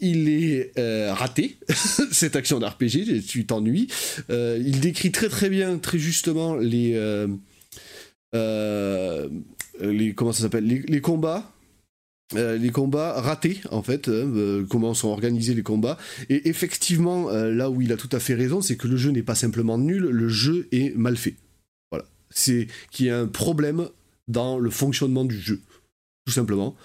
il 0.00 0.28
est 0.28 0.72
raté, 1.10 1.56
cette 2.12 2.36
action 2.36 2.60
d'RPG, 2.60 3.24
tu 3.26 3.44
t'ennuies. 3.44 3.88
il 4.28 4.80
décrit 4.80 5.10
très 5.10 5.28
très 5.28 5.48
bien, 5.48 5.78
très 5.78 5.98
justement 5.98 6.54
les... 6.54 6.96
Euh, 8.34 9.28
les 9.80 10.14
comment 10.14 10.32
ça 10.32 10.42
s'appelle? 10.42 10.64
Les, 10.66 11.00
combats 11.00 11.52
euh, 12.36 12.56
les 12.56 12.70
combats 12.70 13.20
ratés 13.20 13.60
en 13.70 13.82
fait, 13.82 14.08
hein, 14.08 14.12
euh, 14.12 14.64
comment 14.68 14.94
sont 14.94 15.08
organisés 15.08 15.54
les 15.54 15.62
combats. 15.62 15.98
Et 16.28 16.48
effectivement, 16.48 17.30
là 17.30 17.70
où 17.70 17.80
il 17.80 17.92
a 17.92 17.96
tout 17.96 18.08
à 18.12 18.20
fait 18.20 18.34
raison, 18.34 18.60
c'est 18.60 18.76
que 18.76 18.86
le 18.86 18.96
jeu 18.96 19.10
n'est 19.10 19.22
pas 19.22 19.34
simplement 19.34 19.78
nul, 19.78 20.02
le 20.02 20.28
jeu 20.28 20.68
est 20.72 20.96
mal 20.96 21.16
fait. 21.16 21.34
Voilà, 21.90 22.06
c'est 22.30 22.68
qu'il 22.90 23.06
y 23.06 23.10
a 23.10 23.18
un 23.18 23.26
problème 23.26 23.88
dans 24.28 24.58
le 24.58 24.70
fonctionnement 24.70 25.24
du 25.24 25.38
jeu, 25.38 25.60
tout 26.26 26.32
simplement. 26.32 26.76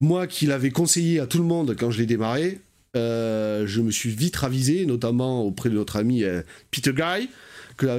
Moi, 0.00 0.26
qui 0.26 0.46
l'avais 0.46 0.70
conseillé 0.70 1.20
à 1.20 1.26
tout 1.26 1.38
le 1.38 1.44
monde 1.44 1.76
quand 1.78 1.90
je 1.90 1.98
l'ai 1.98 2.06
démarré, 2.06 2.60
je 2.94 3.80
me 3.80 3.90
suis 3.90 4.10
vite 4.10 4.36
ravisé, 4.36 4.84
notamment 4.84 5.42
auprès 5.44 5.70
de 5.70 5.74
notre 5.76 5.96
ami 5.96 6.24
Peter 6.70 6.92
Guy, 6.92 7.30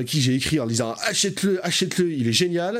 qui 0.05 0.21
j'ai 0.21 0.35
écrit 0.35 0.59
en 0.59 0.67
disant 0.67 0.95
achète-le, 1.05 1.65
achète-le, 1.65 2.11
il 2.11 2.27
est 2.27 2.33
génial. 2.33 2.77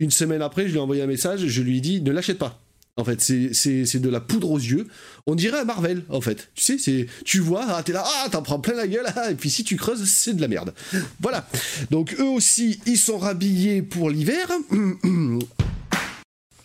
Une 0.00 0.10
semaine 0.10 0.42
après, 0.42 0.64
je 0.66 0.70
lui 0.70 0.78
ai 0.78 0.80
envoyé 0.80 1.02
un 1.02 1.06
message, 1.06 1.46
je 1.46 1.62
lui 1.62 1.78
ai 1.78 1.80
dit 1.80 2.00
ne 2.00 2.12
l'achète 2.12 2.38
pas. 2.38 2.60
En 2.98 3.04
fait, 3.04 3.20
c'est 3.20 4.00
de 4.00 4.08
la 4.08 4.20
poudre 4.20 4.50
aux 4.50 4.58
yeux. 4.58 4.88
On 5.28 5.36
dirait 5.36 5.60
à 5.60 5.64
Marvel, 5.64 6.02
en 6.08 6.20
fait. 6.20 6.48
Tu 6.56 6.64
sais, 6.64 6.78
c'est 6.78 7.06
tu 7.24 7.38
vois, 7.38 7.64
ah, 7.68 7.82
t'es 7.84 7.92
là, 7.92 8.04
ah, 8.04 8.28
t'en 8.28 8.42
prends 8.42 8.58
plein 8.58 8.74
la 8.74 8.88
gueule, 8.88 9.06
ah, 9.14 9.30
et 9.30 9.36
puis 9.36 9.50
si 9.50 9.62
tu 9.62 9.76
creuses, 9.76 10.04
c'est 10.04 10.34
de 10.34 10.40
la 10.40 10.48
merde. 10.48 10.74
Voilà. 11.20 11.48
Donc 11.92 12.16
eux 12.18 12.24
aussi, 12.24 12.80
ils 12.86 12.98
sont 12.98 13.18
rhabillés 13.18 13.82
pour 13.82 14.10
l'hiver. 14.10 14.48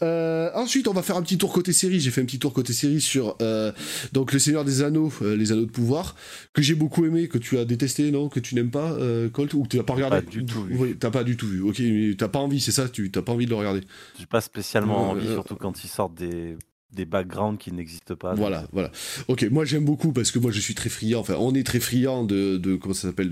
Euh, 0.03 0.51
ensuite, 0.53 0.87
on 0.87 0.93
va 0.93 1.01
faire 1.01 1.15
un 1.15 1.21
petit 1.21 1.37
tour 1.37 1.51
côté 1.51 1.73
série. 1.73 1.99
J'ai 1.99 2.11
fait 2.11 2.21
un 2.21 2.25
petit 2.25 2.39
tour 2.39 2.53
côté 2.53 2.73
série 2.73 3.01
sur 3.01 3.35
euh, 3.41 3.71
donc 4.11 4.33
le 4.33 4.39
Seigneur 4.39 4.65
des 4.65 4.83
Anneaux, 4.83 5.11
euh, 5.21 5.35
les 5.35 5.51
Anneaux 5.51 5.65
de 5.65 5.71
pouvoir, 5.71 6.15
que 6.53 6.61
j'ai 6.61 6.75
beaucoup 6.75 7.05
aimé, 7.05 7.27
que 7.27 7.37
tu 7.37 7.57
as 7.57 7.65
détesté, 7.65 8.11
non 8.11 8.29
Que 8.29 8.39
tu 8.39 8.55
n'aimes 8.55 8.71
pas, 8.71 8.97
Colt, 9.31 9.53
ou 9.53 9.63
que 9.63 9.69
tu 9.69 9.77
n'as 9.77 9.83
pas 9.83 9.93
regardé? 9.93 10.21
Pas 10.21 10.29
du 10.29 10.45
tout. 10.45 10.65
Oui, 10.71 10.95
t'as 10.99 11.11
pas 11.11 11.23
du 11.23 11.37
tout 11.37 11.47
vu. 11.47 11.61
Ok, 11.61 11.79
mais 11.79 12.15
t'as 12.15 12.27
pas 12.27 12.39
envie, 12.39 12.59
c'est 12.59 12.71
ça 12.71 12.89
Tu 12.89 13.09
t'as 13.11 13.21
pas 13.21 13.31
envie 13.31 13.45
de 13.45 13.51
le 13.51 13.55
regarder 13.55 13.81
J'ai 14.19 14.25
pas 14.25 14.41
spécialement 14.41 15.11
envie, 15.11 15.27
surtout 15.27 15.55
quand 15.55 15.83
ils 15.83 15.89
sortent 15.89 16.15
des 16.15 16.57
des 16.93 17.05
backgrounds 17.05 17.57
qui 17.57 17.71
n'existent 17.71 18.15
pas. 18.15 18.33
Voilà, 18.35 18.67
voilà. 18.71 18.91
Ok, 19.27 19.45
moi 19.51 19.65
j'aime 19.65 19.85
beaucoup 19.85 20.11
parce 20.11 20.31
que 20.31 20.39
moi 20.39 20.51
je 20.51 20.59
suis 20.59 20.75
très 20.75 20.89
friand, 20.89 21.19
enfin 21.19 21.35
on 21.39 21.53
est 21.55 21.65
très 21.65 21.79
friand 21.79 22.23
de, 22.23 22.57
de 22.57 22.75
comment 22.75 22.93
ça 22.93 23.07
s'appelle, 23.09 23.29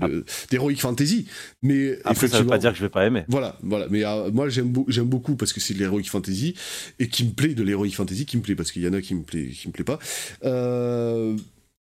d'Heroic 0.50 0.76
Fantasy. 0.76 1.26
Mais 1.62 1.98
Après 2.04 2.28
ça 2.28 2.40
veut 2.40 2.46
pas 2.46 2.58
dire 2.58 2.72
que 2.72 2.78
je 2.78 2.82
vais 2.82 2.88
pas 2.88 3.06
aimer. 3.06 3.24
Voilà, 3.28 3.58
voilà. 3.62 3.86
Mais 3.90 4.04
euh, 4.04 4.30
moi 4.32 4.48
j'aime 4.48 4.72
j'aime 4.88 5.06
beaucoup 5.06 5.36
parce 5.36 5.52
que 5.52 5.60
c'est 5.60 5.74
de 5.74 5.78
l'Heroic 5.78 6.04
Fantasy 6.04 6.54
et 6.98 7.08
qui 7.08 7.24
me 7.24 7.30
plaît, 7.30 7.54
de 7.54 7.62
l'Heroic 7.62 7.90
Fantasy 7.90 8.26
qui 8.26 8.36
me 8.36 8.42
plaît 8.42 8.56
parce 8.56 8.72
qu'il 8.72 8.82
y 8.82 8.88
en 8.88 8.92
a 8.92 9.00
qui 9.00 9.14
me 9.14 9.22
plaît, 9.22 9.48
qui 9.48 9.68
me 9.68 9.72
plaît 9.72 9.84
pas. 9.84 9.98
Euh, 10.44 11.36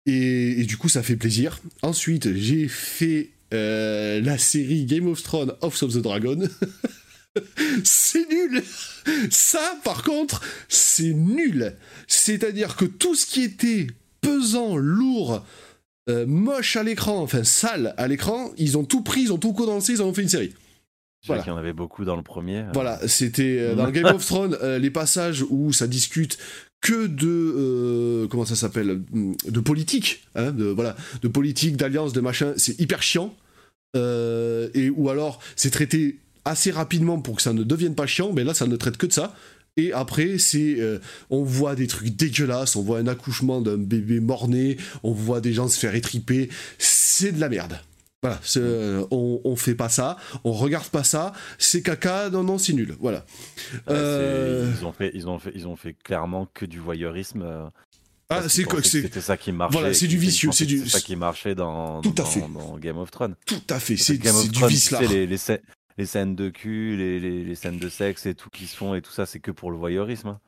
et, 0.06 0.64
du 0.64 0.78
coup 0.78 0.90
ça 0.90 1.04
fait 1.04 1.18
plaisir. 1.18 1.60
Ensuite 1.82 2.34
j'ai 2.36 2.68
fait 2.68 3.32
euh, 3.54 4.22
la 4.22 4.38
série 4.38 4.86
Game 4.86 5.08
of 5.08 5.22
Thrones 5.24 5.54
House 5.62 5.84
of 5.84 5.94
the 5.94 6.02
Dragon. 6.02 6.40
c'est 7.84 8.30
nul. 8.30 8.64
Ça, 9.30 9.78
par 9.84 10.04
contre, 10.04 10.42
c'est 10.68 11.14
nul. 11.14 11.76
C'est-à-dire 12.08 12.76
que 12.76 12.86
tout 12.86 13.16
ce 13.16 13.26
qui 13.26 13.44
était 13.44 13.88
pesant, 14.22 14.76
lourd, 14.76 15.44
euh, 16.10 16.26
moche 16.26 16.78
à 16.78 16.84
l'écran, 16.84 17.22
enfin 17.22 17.44
sale 17.44 17.94
à 17.98 18.08
l'écran, 18.08 18.52
ils 18.58 18.78
ont 18.78 18.86
tout 18.86 19.02
pris, 19.02 19.24
ils 19.24 19.34
ont 19.34 19.38
tout 19.38 19.52
condensé, 19.52 19.94
ils 19.94 20.02
en 20.02 20.06
ont 20.06 20.14
fait 20.14 20.22
une 20.22 20.30
série. 20.30 20.54
Voilà. 21.26 21.44
Il 21.46 21.50
y 21.50 21.52
en 21.52 21.58
avait 21.58 21.74
beaucoup 21.74 22.06
dans 22.06 22.16
le 22.16 22.22
premier. 22.22 22.60
Euh. 22.60 22.72
Voilà, 22.74 23.00
c'était 23.08 23.58
euh, 23.60 23.76
dans 23.76 23.90
Game 23.92 24.06
of 24.06 24.26
Thrones, 24.26 24.58
les 24.78 24.90
passages 24.90 25.44
où 25.50 25.74
ça 25.74 25.88
discute 25.88 26.38
que 26.80 27.08
de 27.08 28.28
comment 28.28 28.46
ça 28.46 28.56
s'appelle 28.56 29.02
de 29.12 29.60
politique 29.60 30.28
hein, 30.36 30.52
de 30.52 30.66
voilà 30.66 30.96
de 31.24 31.28
politique 31.28 31.76
d'alliance 31.76 32.14
de 32.14 32.22
machin 32.22 32.54
c'est 32.56 32.80
hyper 32.80 33.02
chiant 33.02 33.34
et 33.96 34.92
ou 34.96 35.10
alors 35.10 35.40
c'est 35.56 35.72
traité 35.72 36.20
assez 36.48 36.72
rapidement 36.72 37.20
pour 37.20 37.36
que 37.36 37.42
ça 37.42 37.54
ne 37.54 37.64
devienne 37.64 37.96
pas 37.96 38.08
chiant, 38.08 38.34
mais 38.34 38.44
là 38.44 38.54
ça 38.54 38.68
ne 38.68 38.76
traite 38.76 38.98
que 38.98 39.06
de 39.06 39.14
ça. 39.14 39.36
Et 39.80 39.94
après, 39.94 40.40
c'est, 40.40 40.80
euh, 40.80 40.98
on 41.30 41.44
voit 41.44 41.76
des 41.76 41.86
trucs 41.86 42.16
dégueulasses, 42.16 42.76
on 42.76 42.82
voit 42.82 42.98
un 42.98 43.06
accouchement 43.06 43.62
d'un 43.62 43.78
bébé 43.78 44.20
mort-né, 44.20 44.78
on 45.04 45.12
voit 45.12 45.40
des 45.40 45.54
gens 45.54 45.68
se 45.68 45.78
faire 45.78 45.94
étriper. 45.94 46.50
C'est 46.80 47.32
de 47.32 47.40
la 47.40 47.48
merde. 47.48 47.80
Voilà, 48.24 48.40
euh, 48.58 49.06
on, 49.12 49.40
on, 49.44 49.56
fait 49.56 49.76
pas 49.76 49.90
ça, 49.90 50.18
on 50.44 50.52
regarde 50.52 50.88
pas 50.88 51.04
ça, 51.04 51.34
c'est 51.60 51.84
caca, 51.84 52.32
non, 52.32 52.44
non, 52.44 52.58
c'est 52.58 52.74
nul. 52.74 52.96
Voilà. 53.00 53.24
Euh, 53.90 54.74
ils, 54.76 54.86
ont 54.88 54.92
fait, 54.92 55.12
ils, 55.14 55.28
ont 55.28 55.38
fait, 55.38 55.52
ils 55.54 55.68
ont 55.68 55.76
fait 55.76 55.94
clairement 55.94 56.48
que 56.52 56.66
du 56.66 56.80
voyeurisme. 56.80 57.70
Ah, 58.30 58.50
c'est 58.50 58.66
C'était 58.84 59.22
ça 59.22 59.38
qui 59.38 59.52
marchait. 59.52 59.78
Voilà, 59.78 59.94
c'est 59.94 60.08
du 60.08 60.18
vicieux. 60.18 60.50
C'est 60.52 60.66
du... 60.66 60.90
ça 60.90 61.00
qui 61.00 61.16
marchait 61.16 61.54
dans, 61.54 62.02
Tout 62.02 62.16
à 62.18 62.26
fait. 62.26 62.42
dans 62.42 62.78
Game 62.80 62.98
of 62.98 63.12
Thrones. 63.12 63.36
Tout 63.46 63.62
à 63.70 63.80
fait. 63.80 63.98
C'est 63.98 64.18
du 64.18 64.66
vice 64.66 64.90
là. 64.90 65.02
Les, 65.02 65.28
les, 65.28 65.38
les 65.98 66.06
scènes 66.06 66.36
de 66.36 66.50
cul, 66.50 66.96
les, 66.98 67.20
les, 67.20 67.56
scènes 67.56 67.80
de 67.80 67.90
sexe 67.90 68.26
et 68.26 68.36
tout 68.36 68.50
qui 68.50 68.68
se 68.68 68.76
font 68.76 68.94
et 68.96 69.02
tout 69.02 69.12
ça, 69.12 69.26
c'est 69.26 69.40
que 69.40 69.52
pour 69.52 69.72
le 69.72 69.78
voyeurisme. 69.78 70.30
Hein. 70.30 70.40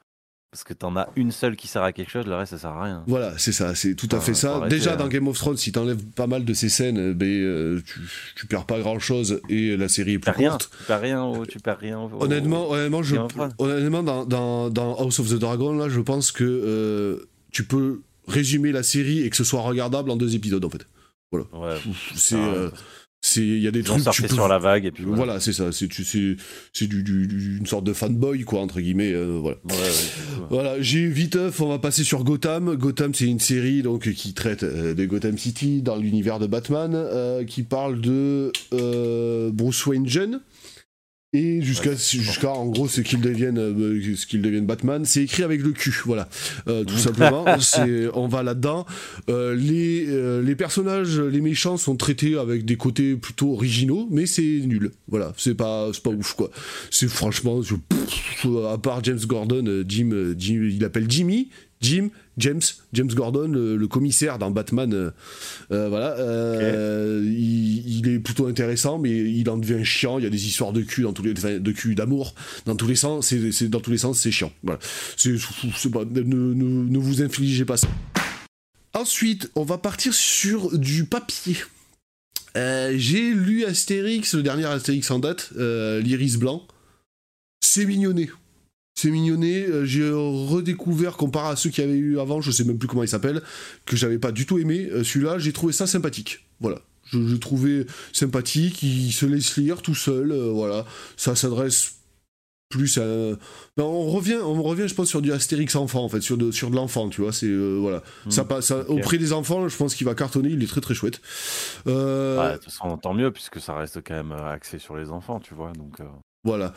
Parce 0.51 0.63
que 0.63 0.73
t'en 0.73 0.95
as 0.97 1.09
une 1.15 1.31
seule 1.31 1.55
qui 1.55 1.67
sert 1.67 1.83
à 1.83 1.93
quelque 1.93 2.09
chose, 2.09 2.25
le 2.25 2.33
reste 2.33 2.53
ça 2.53 2.57
sert 2.57 2.71
à 2.71 2.83
rien. 2.83 3.03
Voilà, 3.05 3.37
c'est 3.37 3.51
ça, 3.51 3.75
c'est 3.75 3.93
tout 3.93 4.09
à 4.11 4.19
fait 4.19 4.33
ça. 4.33 4.67
Déjà 4.67 4.95
dans 4.95 5.05
hein. 5.05 5.07
Game 5.07 5.27
of 5.27 5.37
Thrones, 5.37 5.57
si 5.57 5.71
t'enlèves 5.71 6.03
pas 6.15 6.25
mal 6.25 6.43
de 6.43 6.53
ces 6.55 6.69
scènes, 6.69 6.97
euh, 6.97 7.13
ben, 7.13 7.27
euh, 7.27 7.81
tu, 8.35 8.47
perds 8.47 8.65
pas 8.65 8.79
grand 8.79 8.97
chose 8.97 9.41
et 9.47 9.77
la 9.77 9.87
série 9.87 10.13
est 10.13 10.19
plus 10.19 10.31
rien, 10.31 10.49
courte. 10.49 10.71
Tu 10.75 10.83
perds 10.85 11.01
rien, 11.01 11.31
tu 11.47 11.59
perds 11.59 11.77
rien. 11.77 11.99
honnêtement, 12.19 12.71
honnêtement, 12.71 13.03
je, 13.03 13.15
honnêtement 13.59 14.01
dans, 14.01 14.69
dans, 14.71 14.95
House 14.95 15.19
of 15.19 15.29
the 15.29 15.35
Dragon, 15.35 15.77
là, 15.77 15.87
je 15.87 15.99
pense 15.99 16.31
que 16.31 16.43
euh, 16.43 17.29
tu 17.51 17.63
peux 17.63 18.01
résumer 18.27 18.71
la 18.71 18.81
série 18.81 19.21
et 19.21 19.29
que 19.29 19.35
ce 19.35 19.43
soit 19.43 19.61
regardable 19.61 20.09
en 20.09 20.15
deux 20.15 20.35
épisodes 20.35 20.65
en 20.65 20.69
fait. 20.71 20.87
Voilà. 21.31 21.45
Ouais, 21.53 21.77
c'est 22.15 22.37
c'est 23.21 23.41
il 23.41 23.59
y 23.59 23.67
a 23.67 23.71
des 23.71 23.83
trucs 23.83 24.09
tu 24.11 24.27
sur 24.27 24.47
la 24.47 24.59
vague 24.59 24.85
et 24.85 24.91
puis 24.91 25.03
voilà, 25.05 25.39
c'est 25.39 25.51
ça. 25.51 25.71
C'est 25.71 25.89
c'est 25.91 26.87
du, 26.87 27.03
du, 27.03 27.57
une 27.57 27.65
sorte 27.65 27.83
de 27.83 27.91
fanboy 27.91 28.43
quoi 28.43 28.61
entre 28.61 28.79
guillemets 28.79 29.11
euh, 29.13 29.37
voilà. 29.41 29.57
Voilà 30.49 30.81
j'ai 30.81 31.07
vite 31.07 31.37
on 31.59 31.67
va 31.67 31.79
passer 31.79 32.03
sur 32.03 32.23
Gotham. 32.23 32.75
Gotham 32.75 33.13
c'est 33.13 33.25
une 33.25 33.39
série 33.39 33.81
donc 33.81 34.09
qui 34.09 34.33
traite 34.33 34.63
euh, 34.63 34.93
de 34.93 35.05
Gotham 35.05 35.37
City 35.37 35.81
dans 35.81 35.97
l'univers 35.97 36.39
de 36.39 36.47
Batman 36.47 36.93
euh, 36.95 37.43
qui 37.43 37.63
parle 37.63 37.99
de 37.99 38.51
Bruce 39.51 39.85
Wayne 39.85 40.07
jeune 40.07 40.39
Et 41.31 41.61
jusqu'à, 41.61 41.91
jusqu'à 41.93 42.49
en 42.49 42.65
gros, 42.65 42.87
ce 42.87 43.01
qu'il 43.01 43.21
devienne, 43.21 43.59
euh, 43.59 44.15
ce 44.15 44.25
qu'il 44.25 44.41
devienne 44.41 44.65
Batman, 44.65 45.05
c'est 45.05 45.21
écrit 45.21 45.43
avec 45.43 45.61
le 45.61 45.73
cul, 45.73 45.95
voilà, 46.05 46.27
euh, 46.67 46.83
tout 46.83 46.97
simplement. 46.97 47.45
c'est, 47.59 48.07
on 48.15 48.27
va 48.27 48.41
là-dedans. 48.41 48.87
Euh, 49.29 49.53
les, 49.53 50.07
les 50.41 50.55
personnages, 50.55 51.19
les 51.19 51.41
méchants 51.41 51.77
sont 51.77 51.95
traités 51.95 52.35
avec 52.35 52.65
des 52.65 52.77
côtés 52.77 53.15
plutôt 53.15 53.53
originaux, 53.53 54.07
mais 54.09 54.25
c'est 54.25 54.41
nul. 54.41 54.91
Voilà, 55.07 55.31
c'est 55.37 55.53
pas, 55.53 55.91
c'est 55.93 56.01
pas 56.01 56.09
ouf 56.09 56.33
quoi. 56.33 56.49
C'est 56.89 57.07
franchement, 57.07 57.61
à 58.71 58.77
part 58.79 59.03
James 59.03 59.19
Gordon, 59.23 59.83
Jim, 59.87 60.33
Jim, 60.35 60.67
il 60.71 60.83
appelle 60.83 61.05
Jimmy, 61.07 61.49
Jim, 61.79 62.09
James, 62.39 62.61
James 62.93 63.09
Gordon, 63.09 63.49
le, 63.49 63.87
commissaire 63.87 64.39
dans 64.39 64.49
Batman, 64.49 64.93
euh, 64.93 65.11
euh, 65.71 65.89
voilà, 65.89 66.17
euh, 66.17 67.23
il, 67.25 68.07
est 68.07 68.19
plutôt 68.19 68.47
intéressant, 68.47 68.97
mais 68.97 69.09
il 69.09 69.49
en 69.49 69.57
devient 69.57 69.83
chiant. 69.83 70.17
Il 70.19 70.23
y 70.23 70.27
a 70.27 70.29
des 70.29 70.47
histoires 70.47 70.73
de 70.73 70.81
cul 70.81 71.03
dans 71.03 71.13
tous 71.13 71.23
les, 71.23 71.33
de 71.33 71.71
cul 71.71 71.95
d'amour 71.95 72.33
dans 72.65 72.75
tous 72.75 72.87
les 72.87 72.95
sens. 72.95 73.33
C'est 73.51 73.69
dans 73.69 73.81
tous 73.81 73.91
les 73.91 73.97
sens, 73.97 74.19
c'est 74.19 74.31
chiant. 74.31 74.51
Voilà, 74.63 74.79
c'est, 75.17 75.31
ne, 75.31 76.53
ne, 76.53 76.97
vous 76.97 77.21
infligez 77.21 77.65
pas 77.65 77.77
ça. 77.77 77.87
Ensuite, 78.93 79.51
on 79.55 79.63
va 79.63 79.77
partir 79.77 80.13
sur 80.13 80.77
du 80.77 81.05
papier. 81.05 81.57
j'ai 82.55 83.33
lu 83.33 83.65
Astérix, 83.65 84.33
le 84.35 84.43
dernier 84.43 84.65
Astérix 84.65 85.11
en 85.11 85.19
date, 85.19 85.51
l'Iris 85.57 86.37
blanc. 86.37 86.65
C'est 87.61 87.85
mignonné. 87.85 88.29
C'est 89.01 89.11
mignonné. 89.11 89.63
Euh, 89.63 89.85
j'ai 89.85 90.09
redécouvert, 90.09 91.15
comparé 91.15 91.53
à 91.53 91.55
ceux 91.55 91.69
qu'il 91.69 91.85
y 91.85 91.87
avait 91.87 91.97
eu 91.97 92.19
avant, 92.19 92.41
je 92.41 92.51
sais 92.51 92.65
même 92.65 92.77
plus 92.77 92.89
comment 92.89 93.03
il 93.03 93.07
s'appelle, 93.07 93.41
que 93.85 93.95
j'avais 93.95 94.19
pas 94.19 94.33
du 94.33 94.45
tout 94.45 94.59
aimé. 94.59 94.89
Euh, 94.91 95.05
celui-là, 95.05 95.39
j'ai 95.39 95.53
trouvé 95.53 95.71
ça 95.71 95.87
sympathique. 95.87 96.45
Voilà. 96.59 96.79
Je, 97.05 97.25
je, 97.25 97.35
trouvais 97.37 97.85
sympathique, 98.11 98.83
il 98.83 99.13
se 99.13 99.25
laisse 99.25 99.55
lire 99.55 99.81
tout 99.81 99.95
seul, 99.95 100.33
euh, 100.33 100.51
voilà. 100.51 100.85
Ça 101.15 101.33
s'adresse 101.33 101.95
plus 102.67 102.97
à... 102.97 103.05
Ben, 103.77 103.85
on 103.85 104.09
revient, 104.09 104.39
on 104.43 104.61
revient, 104.61 104.89
je 104.89 104.95
pense, 104.95 105.07
sur 105.07 105.21
du 105.21 105.31
Astérix 105.31 105.77
enfant, 105.77 106.03
en 106.03 106.09
fait, 106.09 106.19
sur 106.19 106.37
de, 106.37 106.51
sur 106.51 106.69
de 106.69 106.75
l'enfant, 106.75 107.07
tu 107.07 107.21
vois, 107.21 107.31
c'est... 107.31 107.51
voilà. 107.51 108.03
Mmh. 108.25 108.31
Ça 108.31 108.43
passe, 108.43 108.71
auprès 108.89 109.17
des 109.17 109.31
enfants, 109.31 109.69
je 109.69 109.77
pense 109.77 109.95
qu'il 109.95 110.05
va 110.07 110.13
cartonner, 110.13 110.49
il 110.49 110.61
est 110.61 110.67
très 110.67 110.81
très 110.81 110.93
chouette. 110.93 111.21
Euh... 111.87 112.51
de 112.51 112.57
toute 112.57 112.65
façon, 112.65 112.97
tant 112.97 113.13
mieux, 113.13 113.31
puisque 113.31 113.61
ça 113.61 113.75
reste 113.75 114.01
quand 114.05 114.15
même 114.15 114.33
axé 114.33 114.77
sur 114.77 114.97
les 114.97 115.09
enfants, 115.09 115.39
tu 115.39 115.55
vois, 115.55 115.71
donc... 115.71 116.01
Voilà, 116.45 116.73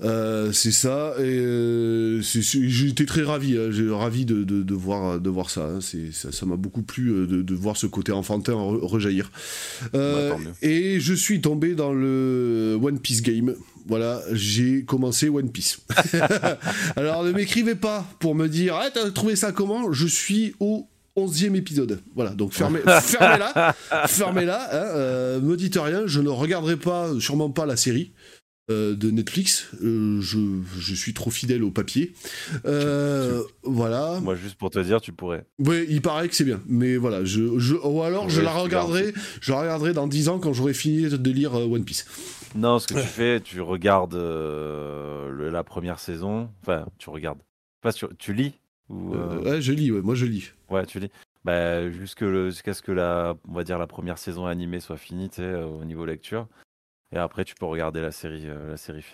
euh, 0.00 0.52
c'est 0.52 0.72
ça. 0.72 1.12
Et 1.18 1.36
euh, 1.38 2.22
j'étais 2.22 3.04
très 3.04 3.22
ravi, 3.22 3.58
hein, 3.58 3.68
j'ai 3.70 3.90
ravi 3.90 4.24
de, 4.24 4.42
de, 4.42 4.74
voir 4.74 5.20
de 5.20 5.28
voir 5.28 5.50
ça. 5.50 5.66
Hein, 5.66 5.80
ça 6.12 6.46
m'a 6.46 6.56
beaucoup 6.56 6.82
plu 6.82 7.10
euh, 7.10 7.26
de, 7.26 7.42
de, 7.42 7.54
voir 7.54 7.76
ce 7.76 7.86
côté 7.86 8.10
enfantin 8.10 8.54
rejaillir. 8.54 9.30
Bah, 9.92 10.38
et 10.62 10.98
je 10.98 11.12
suis 11.12 11.42
tombé 11.42 11.74
dans 11.74 11.92
le 11.92 12.78
One 12.82 13.00
Piece 13.00 13.20
game. 13.20 13.54
Voilà, 13.86 14.22
j'ai 14.32 14.82
commencé 14.84 15.28
One 15.28 15.50
Piece. 15.50 15.80
Alors 16.96 17.22
ne 17.22 17.32
m'écrivez 17.32 17.74
pas 17.74 18.06
pour 18.18 18.34
me 18.34 18.48
dire 18.48 18.76
ah, 18.76 18.88
t'as 18.94 19.10
trouvé 19.10 19.36
ça 19.36 19.52
comment? 19.52 19.92
Je 19.92 20.06
suis 20.06 20.54
au 20.58 20.88
11e 21.18 21.54
épisode. 21.54 22.00
Voilà, 22.14 22.30
donc 22.30 22.54
fermez, 22.54 22.80
fermez-la, 23.02 23.74
fermez-la. 24.06 25.36
Hein, 25.36 25.40
me 25.40 25.54
dites 25.58 25.76
rien, 25.76 26.04
je 26.06 26.22
ne 26.22 26.30
regarderai 26.30 26.78
pas, 26.78 27.10
sûrement 27.20 27.50
pas 27.50 27.66
la 27.66 27.76
série. 27.76 28.12
Euh, 28.72 28.96
de 28.96 29.10
Netflix. 29.10 29.68
Euh, 29.82 30.20
je, 30.20 30.94
suis 30.94 31.14
trop 31.14 31.30
fidèle 31.30 31.62
au 31.62 31.70
papier. 31.70 32.14
Euh, 32.64 33.42
voilà. 33.62 34.20
Moi, 34.20 34.34
juste 34.34 34.56
pour 34.56 34.70
te 34.70 34.78
dire, 34.78 35.00
tu 35.00 35.12
pourrais. 35.12 35.44
Oui, 35.58 35.86
il 35.88 36.02
paraît 36.02 36.28
que 36.28 36.34
c'est 36.34 36.44
bien. 36.44 36.60
Mais 36.66 36.96
voilà, 36.96 37.24
je, 37.24 37.42
ou 37.42 38.02
alors 38.02 38.28
je 38.28 38.40
la 38.40 38.52
regarderai, 38.52 39.12
je 39.40 39.52
la 39.52 39.60
regarderai 39.60 39.92
dans 39.92 40.06
10 40.06 40.28
ans 40.28 40.38
quand 40.38 40.52
j'aurai 40.52 40.74
fini 40.74 41.08
de 41.08 41.30
lire 41.30 41.54
One 41.54 41.84
Piece. 41.84 42.06
Non, 42.54 42.78
ce 42.78 42.86
que 42.86 42.94
tu 42.94 43.06
fais, 43.06 43.40
tu 43.40 43.60
regardes 43.60 44.14
la 44.14 45.64
première 45.64 45.98
saison. 45.98 46.48
Enfin, 46.62 46.86
tu 46.98 47.10
regardes. 47.10 47.38
Pas 47.80 47.92
tu 47.92 48.32
lis 48.32 48.52
ou, 48.88 49.14
Ouais, 49.14 49.60
je 49.60 49.72
lis. 49.72 49.90
Ouais, 49.90 50.02
moi, 50.02 50.14
je 50.14 50.26
lis. 50.26 50.52
Ouais, 50.70 50.86
tu 50.86 51.00
lis. 51.00 51.10
Bah, 51.44 51.90
jusqu'à 51.90 52.74
ce 52.74 52.82
que 52.82 52.92
la, 52.92 53.34
on 53.48 53.54
va 53.54 53.64
dire, 53.64 53.78
la 53.78 53.88
première 53.88 54.18
saison 54.18 54.46
animée 54.46 54.80
soit 54.80 54.96
finie, 54.96 55.30
au 55.38 55.84
niveau 55.84 56.04
lecture. 56.04 56.46
Et 57.12 57.18
après, 57.18 57.44
tu 57.44 57.54
peux 57.54 57.66
regarder 57.66 58.00
la 58.00 58.12
série, 58.12 58.46
euh, 58.46 58.70
la 58.70 58.76
série 58.76 59.04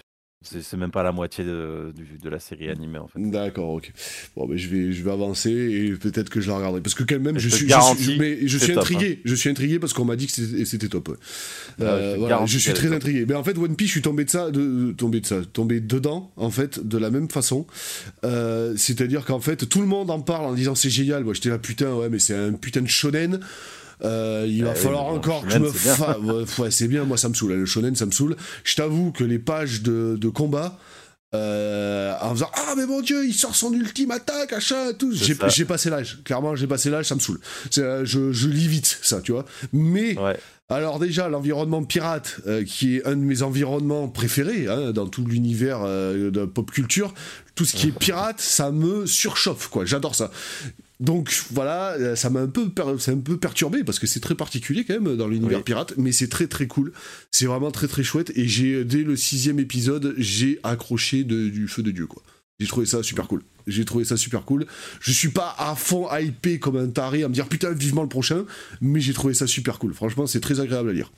c'est 0.43 0.77
même 0.77 0.93
pas 0.93 1.03
la 1.03 1.11
moitié 1.11 1.43
de, 1.43 1.93
de, 2.23 2.29
la 2.31 2.39
série 2.39 2.69
animée 2.71 2.99
en 2.99 3.09
fait. 3.09 3.19
D'accord, 3.21 3.71
ok. 3.71 3.93
Bon, 4.37 4.47
mais 4.47 4.57
je 4.57 4.69
vais, 4.69 4.93
je 4.93 5.03
vais 5.03 5.11
avancer 5.11 5.51
et 5.51 5.91
peut-être 5.97 6.31
que 6.31 6.41
je 6.41 6.49
la 6.49 6.57
regarderai. 6.57 6.81
Parce 6.81 6.95
que 6.95 7.03
quand 7.03 7.19
même, 7.19 7.39
je, 7.41 7.49
suis, 7.49 7.69
je 7.69 8.01
suis, 8.01 8.19
mais 8.19 8.47
je 8.47 8.57
suis 8.57 8.73
intrigué. 8.73 9.17
Hein. 9.19 9.23
Je 9.25 9.35
suis 9.35 9.51
intrigué 9.51 9.81
parce 9.81 9.93
qu'on 9.93 10.05
m'a 10.05 10.15
dit 10.15 10.29
que 10.29 10.65
c'était 10.65 10.89
top. 10.89 11.19
Euh, 11.81 12.15
je, 12.15 12.21
voilà, 12.21 12.47
je 12.47 12.57
suis 12.57 12.73
très 12.73 12.93
intrigué. 12.93 13.27
Mais 13.27 13.35
en 13.35 13.43
fait, 13.43 13.59
One 13.59 13.75
Piece, 13.75 13.89
je 13.89 13.93
suis 13.95 14.03
tombé 14.03 14.25
de 14.25 14.31
ça, 14.31 14.53
de, 14.53 14.93
tombé 14.93 15.21
de 15.21 15.27
ça, 15.27 15.41
tombé 15.53 15.81
dedans 15.81 16.31
en 16.37 16.51
fait 16.51 16.87
de 16.87 16.99
la 16.99 17.11
même 17.11 17.29
façon. 17.29 17.67
Euh, 18.25 18.75
c'est-à-dire 18.77 19.25
qu'en 19.25 19.41
fait, 19.41 19.69
tout 19.69 19.81
le 19.81 19.89
monde 19.89 20.09
en 20.09 20.21
parle 20.21 20.47
en 20.47 20.55
disant 20.55 20.77
c'est 20.77 20.91
génial. 20.91 21.25
Moi, 21.25 21.35
j'étais 21.35 21.51
là 21.51 21.59
putain, 21.59 21.93
ouais, 21.95 22.09
mais 22.11 22.21
c'est 22.21 22.37
un 22.37 22.53
putain 22.53 22.83
de 22.83 22.87
shonen. 22.87 23.41
Euh, 24.05 24.47
il 24.49 24.65
va 24.65 24.71
ah 24.73 24.75
falloir 24.75 25.07
encore 25.07 25.45
que 25.45 25.51
je 25.51 25.59
me 25.59 25.71
fasse. 25.71 26.17
Ouais, 26.59 26.71
c'est 26.71 26.89
bien, 26.89 27.05
moi 27.05 27.17
ça 27.17 27.29
me 27.29 27.35
saoule. 27.35 27.55
Le 27.55 27.67
shonen, 27.67 27.95
ça 27.97 28.07
me 28.07 28.13
saoule. 28.13 28.37
Je 28.65 28.77
t'avoue 28.77 29.13
que 29.13 29.25
les 29.25 29.39
pages 29.39 29.83
de, 29.83 30.17
de 30.19 30.29
combat. 30.29 30.79
Euh, 31.35 32.15
en 32.23 32.31
faisant 32.31 32.51
ah 32.55 32.73
mais 32.75 32.87
mon 32.87 33.03
dieu 33.03 33.27
il 33.27 33.35
sort 33.35 33.55
son 33.55 33.71
ultime 33.75 34.13
attaque 34.13 34.55
achat 34.55 34.95
tout 34.95 35.13
j'ai 35.13 35.67
passé 35.67 35.91
l'âge 35.91 36.21
clairement 36.25 36.57
j'ai 36.57 36.67
passé 36.67 36.89
l'âge 36.89 37.05
ça 37.05 37.17
me 37.17 37.21
saoule 37.21 37.39
euh, 37.77 38.03
je, 38.07 38.33
je 38.33 38.49
lis 38.49 38.67
vite 38.67 38.99
ça 39.03 39.21
tu 39.21 39.33
vois 39.33 39.45
mais 39.75 40.17
alors 40.71 40.99
déjà 40.99 41.29
l'environnement 41.29 41.85
pirate 41.85 42.41
qui 42.67 42.97
est 42.97 43.07
un 43.07 43.11
de 43.11 43.21
mes 43.21 43.43
environnements 43.43 44.09
préférés 44.09 44.69
hein, 44.69 44.93
dans 44.93 45.07
tout 45.07 45.23
l'univers 45.23 45.81
de 45.81 46.47
pop 46.47 46.71
culture 46.71 47.13
tout 47.55 47.67
ce 47.67 47.77
qui 47.77 47.89
est 47.89 47.99
pirate 47.99 48.41
ça 48.41 48.71
me 48.71 49.05
surchauffe 49.05 49.69
quoi 49.69 49.85
j'adore 49.85 50.15
ça 50.15 50.31
donc 51.01 51.33
voilà, 51.53 51.93
euh, 51.93 52.17
ça 52.17 52.29
m'a 52.29 52.41
un 52.41 52.49
peu, 52.49 52.71
un 52.77 53.19
peu 53.19 53.37
perturbé 53.39 53.85
parce 53.85 53.99
que 53.99 54.07
c'est 54.07 54.21
très 54.21 54.35
particulier 54.35 54.85
quand 54.85 54.95
même 55.01 55.17
dans 55.17 55.29
l'univers 55.29 55.63
pirate, 55.63 55.95
mais 55.97 56.11
c'est 56.11 56.29
très 56.29 56.49
très 56.49 56.67
cool. 56.67 56.93
C'est 57.31 57.47
vraiment 57.47 57.71
très 57.71 57.87
très 57.87 58.03
chouette 58.03 58.33
et 58.35 58.49
j'ai 58.49 58.85
dès 58.85 59.05
le 59.05 59.15
sixième 59.15 59.61
épisode, 59.61 60.15
j'ai 60.19 60.59
accroché 60.65 61.23
du 61.25 61.69
feu 61.69 61.83
de 61.83 61.93
dieu 61.93 62.07
quoi. 62.07 62.23
J'ai 62.59 62.67
trouvé 62.67 62.87
ça 62.87 63.05
super 63.05 63.29
cool. 63.29 63.43
J'ai 63.69 63.85
trouvé 63.85 64.05
ça 64.05 64.17
super 64.17 64.45
cool. 64.45 64.67
Je 65.01 65.13
suis 65.13 65.29
pas 65.29 65.55
à 65.59 65.77
fond 65.77 66.09
hypé 66.13 66.59
comme 66.59 66.77
un 66.77 66.89
taré 66.89 67.23
à 67.23 67.29
me 67.29 67.35
dire 67.35 67.47
putain 67.47 67.71
vivement 67.71 68.03
le 68.03 68.09
prochain, 68.09 68.45
mais 68.81 69.01
j'ai 69.01 69.13
trouvé 69.13 69.35
ça 69.35 69.47
super 69.47 69.79
cool. 69.79 69.95
Franchement, 69.95 70.27
c'est 70.27 70.41
très 70.41 70.59
agréable 70.59 70.91
à 70.91 70.93
lire. 70.93 71.13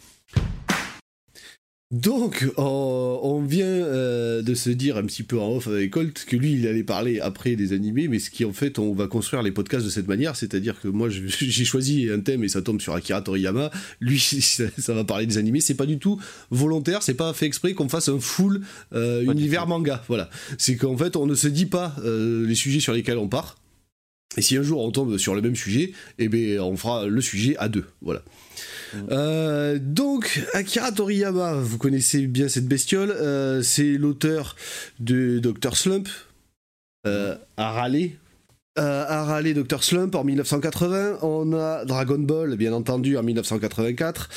Donc, 1.90 2.48
on, 2.56 3.42
vient 3.44 3.66
euh, 3.66 4.42
de 4.42 4.54
se 4.54 4.70
dire 4.70 4.96
un 4.96 5.02
petit 5.02 5.24
peu 5.24 5.40
en 5.40 5.56
off 5.56 5.66
avec 5.66 5.90
Colt 5.90 6.24
que 6.24 6.36
lui, 6.36 6.52
il 6.52 6.68
allait 6.68 6.84
parler 6.84 7.18
après 7.18 7.56
des 7.56 7.72
animés, 7.72 8.06
mais 8.06 8.20
ce 8.20 8.30
qui 8.30 8.44
en 8.44 8.52
fait, 8.52 8.78
on 8.78 8.94
va 8.94 9.08
construire 9.08 9.42
les 9.42 9.50
podcasts 9.50 9.84
de 9.84 9.90
cette 9.90 10.06
manière, 10.06 10.36
c'est-à-dire 10.36 10.80
que 10.80 10.86
moi, 10.86 11.08
j'ai 11.10 11.64
choisi 11.64 12.08
un 12.08 12.20
thème 12.20 12.44
et 12.44 12.48
ça 12.48 12.62
tombe 12.62 12.80
sur 12.80 12.94
Akira 12.94 13.22
Toriyama. 13.22 13.72
Lui, 13.98 14.20
ça, 14.78 14.94
va 14.94 15.02
parler 15.02 15.26
des 15.26 15.36
animés. 15.36 15.60
C'est 15.60 15.74
pas 15.74 15.86
du 15.86 15.98
tout 15.98 16.20
volontaire, 16.50 17.02
c'est 17.02 17.14
pas 17.14 17.32
fait 17.32 17.46
exprès 17.46 17.74
qu'on 17.74 17.88
fasse 17.88 18.08
un 18.08 18.20
full 18.20 18.60
euh, 18.92 19.24
univers 19.24 19.66
manga. 19.66 20.00
Voilà, 20.06 20.30
c'est 20.58 20.76
qu'en 20.76 20.96
fait, 20.96 21.16
on 21.16 21.26
ne 21.26 21.34
se 21.34 21.48
dit 21.48 21.66
pas 21.66 21.96
euh, 22.04 22.46
les 22.46 22.54
sujets 22.54 22.78
sur 22.78 22.92
lesquels 22.92 23.18
on 23.18 23.28
part. 23.28 23.56
Et 24.36 24.42
si 24.42 24.56
un 24.56 24.62
jour 24.62 24.84
on 24.84 24.90
tombe 24.92 25.16
sur 25.18 25.34
le 25.34 25.42
même 25.42 25.56
sujet, 25.56 25.92
eh 26.18 26.28
bien, 26.28 26.62
on 26.62 26.76
fera 26.76 27.06
le 27.06 27.20
sujet 27.20 27.56
à 27.58 27.68
deux. 27.68 27.86
Voilà. 28.00 28.22
Euh, 29.10 29.78
donc, 29.80 30.40
Akira 30.52 30.92
Toriyama, 30.92 31.54
vous 31.54 31.78
connaissez 31.78 32.26
bien 32.26 32.48
cette 32.48 32.66
bestiole, 32.66 33.10
euh, 33.10 33.62
c'est 33.62 33.92
l'auteur 33.92 34.56
de 35.00 35.40
Dr. 35.40 35.76
Slump, 35.76 36.08
euh, 37.06 37.36
à 37.56 37.72
râler. 37.72 38.16
à 38.76 39.42
Dr. 39.42 39.82
Slump 39.82 40.14
en 40.14 40.24
1980. 40.24 41.18
On 41.22 41.52
a 41.52 41.84
Dragon 41.84 42.18
Ball, 42.18 42.56
bien 42.56 42.72
entendu, 42.72 43.16
en 43.16 43.22
1984. 43.22 44.28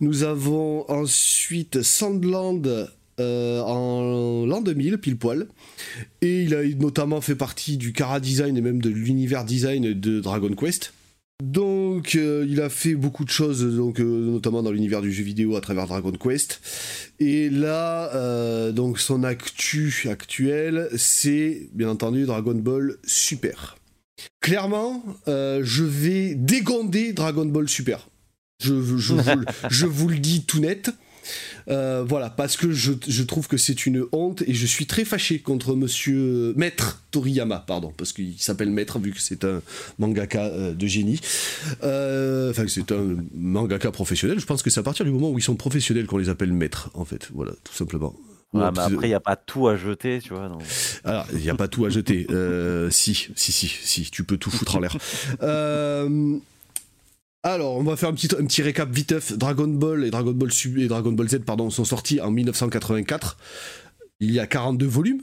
Nous 0.00 0.22
avons 0.22 0.88
ensuite 0.90 1.82
Sandland 1.82 2.88
en 3.20 4.46
l'an 4.46 4.60
2000, 4.60 4.98
pile 4.98 5.16
poil. 5.16 5.46
Et 6.22 6.42
il 6.42 6.54
a 6.54 6.64
notamment 6.64 7.20
fait 7.20 7.34
partie 7.34 7.76
du 7.76 7.92
Kara 7.92 8.20
Design 8.20 8.56
et 8.56 8.60
même 8.60 8.80
de 8.80 8.90
l'univers 8.90 9.44
design 9.44 9.92
de 9.92 10.20
Dragon 10.20 10.54
Quest. 10.54 10.92
Donc, 11.42 12.16
euh, 12.16 12.44
il 12.48 12.60
a 12.60 12.68
fait 12.68 12.94
beaucoup 12.94 13.24
de 13.24 13.30
choses, 13.30 13.64
donc 13.74 13.98
euh, 13.98 14.04
notamment 14.04 14.62
dans 14.62 14.72
l'univers 14.72 15.00
du 15.00 15.10
jeu 15.10 15.22
vidéo 15.22 15.56
à 15.56 15.60
travers 15.60 15.86
Dragon 15.86 16.12
Quest. 16.12 16.60
Et 17.18 17.48
là, 17.48 18.14
euh, 18.14 18.72
donc 18.72 19.00
son 19.00 19.24
actu 19.24 19.92
actuel, 20.10 20.88
c'est 20.96 21.68
bien 21.72 21.88
entendu 21.88 22.26
Dragon 22.26 22.54
Ball 22.54 22.96
Super. 23.04 23.78
Clairement, 24.40 25.02
je 25.26 25.82
vais 25.82 26.34
dégonder 26.34 27.14
Dragon 27.14 27.46
Ball 27.46 27.68
Super. 27.68 28.08
Je 28.62 28.72
vous 29.86 30.08
le 30.08 30.18
dis 30.18 30.44
tout 30.44 30.60
net. 30.60 30.90
Euh, 31.68 32.04
voilà, 32.06 32.30
parce 32.30 32.56
que 32.56 32.72
je, 32.72 33.22
trouve 33.22 33.48
que 33.48 33.56
c'est 33.56 33.86
une 33.86 34.04
honte 34.12 34.42
et 34.46 34.54
je 34.54 34.66
suis 34.66 34.86
très 34.86 35.04
fâché 35.04 35.38
contre 35.38 35.74
monsieur 35.74 36.52
Maître 36.56 37.02
Toriyama, 37.10 37.64
pardon, 37.66 37.92
parce 37.96 38.12
qu'il 38.12 38.38
s'appelle 38.38 38.70
Maître 38.70 38.98
vu 38.98 39.12
que 39.12 39.20
c'est 39.20 39.44
un 39.44 39.62
mangaka 39.98 40.44
euh, 40.44 40.74
de 40.74 40.86
génie. 40.86 41.20
Euh, 41.82 42.50
enfin, 42.50 42.64
c'est 42.68 42.92
un 42.92 43.16
mangaka 43.34 43.90
professionnel. 43.90 44.38
Je 44.38 44.46
pense 44.46 44.62
que 44.62 44.70
c'est 44.70 44.80
à 44.80 44.82
partir 44.82 45.04
du 45.04 45.10
moment 45.10 45.30
où 45.30 45.38
ils 45.38 45.42
sont 45.42 45.56
professionnels 45.56 46.06
qu'on 46.06 46.18
les 46.18 46.28
appelle 46.28 46.52
Maîtres, 46.52 46.90
en 46.94 47.04
fait. 47.04 47.28
Voilà, 47.34 47.52
tout 47.64 47.74
simplement. 47.74 48.14
mais 48.52 48.62
après, 48.64 49.06
il 49.06 49.08
n'y 49.08 49.14
a 49.14 49.20
pas 49.20 49.36
tout 49.36 49.68
à 49.68 49.76
jeter, 49.76 50.20
tu 50.20 50.30
vois. 50.30 50.50
Alors, 51.04 51.26
il 51.32 51.40
n'y 51.40 51.50
a 51.50 51.54
pas 51.54 51.68
tout 51.68 51.84
à 51.84 51.90
jeter. 51.90 52.26
Euh, 52.30 52.90
si, 52.90 53.14
si, 53.14 53.52
si, 53.52 53.68
si, 53.68 54.10
tu 54.10 54.24
peux 54.24 54.36
tout 54.36 54.50
foutre 54.50 54.76
en 54.76 54.80
l'air. 54.80 54.96
Euh, 55.42 56.38
alors, 57.42 57.76
on 57.76 57.82
va 57.82 57.96
faire 57.96 58.10
un 58.10 58.12
petit, 58.12 58.28
un 58.38 58.44
petit 58.44 58.60
récap 58.60 58.90
viteuf. 58.90 59.32
Dragon 59.36 59.66
Ball 59.66 60.04
et 60.04 60.10
Dragon 60.10 60.32
Ball, 60.32 60.50
et 60.76 60.88
Dragon 60.88 61.12
Ball 61.12 61.28
Z 61.28 61.38
pardon, 61.46 61.70
sont 61.70 61.86
sortis 61.86 62.20
en 62.20 62.30
1984. 62.30 63.38
Il 64.20 64.30
y 64.30 64.38
a 64.38 64.46
42 64.46 64.86
volumes. 64.86 65.22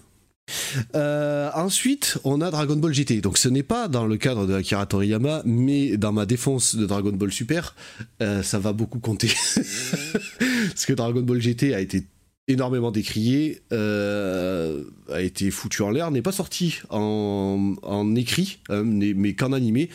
Euh, 0.95 1.51
ensuite, 1.53 2.17
on 2.23 2.41
a 2.41 2.49
Dragon 2.49 2.77
Ball 2.77 2.93
GT. 2.93 3.21
Donc, 3.21 3.37
ce 3.37 3.49
n'est 3.49 3.63
pas 3.63 3.87
dans 3.87 4.07
le 4.07 4.17
cadre 4.17 4.47
de 4.47 4.55
Akira 4.55 4.87
Toriyama, 4.87 5.43
mais 5.45 5.97
dans 5.97 6.11
ma 6.11 6.25
défense 6.25 6.75
de 6.75 6.87
Dragon 6.87 7.11
Ball 7.11 7.31
Super, 7.31 7.75
ça 8.19 8.57
va 8.57 8.73
beaucoup 8.73 8.99
compter. 8.99 9.29
Parce 10.39 10.85
que 10.87 10.93
Dragon 10.93 11.21
Ball 11.21 11.39
GT 11.39 11.75
a 11.75 11.81
été 11.81 12.03
énormément 12.47 12.91
décrié, 12.91 13.61
euh, 13.73 14.83
a 15.11 15.21
été 15.21 15.51
foutu 15.51 15.81
en 15.81 15.89
l'air, 15.89 16.11
n'est 16.11 16.21
pas 16.21 16.31
sorti 16.31 16.79
en, 16.89 18.15
écrit, 18.15 18.59
hein, 18.69 18.83
mais 18.83 19.33
qu'en 19.33 19.51
animé. 19.51 19.89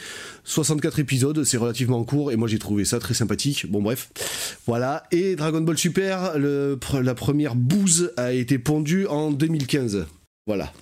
64 0.45 0.99
épisodes, 0.99 1.45
c'est 1.45 1.57
relativement 1.57 2.05
court, 2.05 2.31
et 2.31 2.37
moi 2.37 2.49
j'ai 2.49 2.59
trouvé 2.59 2.85
ça 2.85 2.99
très 2.99 3.15
sympathique. 3.15 3.71
Bon 3.71 3.81
bref, 3.81 4.59
voilà. 4.67 5.05
Et 5.13 5.35
Dragon 5.37 5.63
Ball 5.63 5.79
Super, 5.79 6.39
le, 6.39 6.79
la 7.03 7.15
première 7.15 7.55
bouse 7.55 8.13
a 8.17 8.33
été 8.33 8.59
pondue 8.59 9.07
en 9.07 9.31
2015. 9.31 10.07
Voilà. 10.47 10.73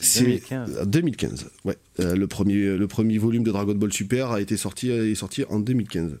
2015. 0.00 0.86
2015, 0.86 1.46
ouais. 1.64 1.76
Euh, 2.00 2.16
le, 2.16 2.26
premier, 2.26 2.76
le 2.76 2.88
premier 2.88 3.18
volume 3.18 3.42
de 3.42 3.50
Dragon 3.50 3.74
Ball 3.74 3.92
Super 3.92 4.30
a 4.30 4.40
été 4.40 4.56
sorti, 4.56 4.90
est 4.90 5.14
sorti 5.14 5.44
en 5.50 5.60
2015. 5.60 6.18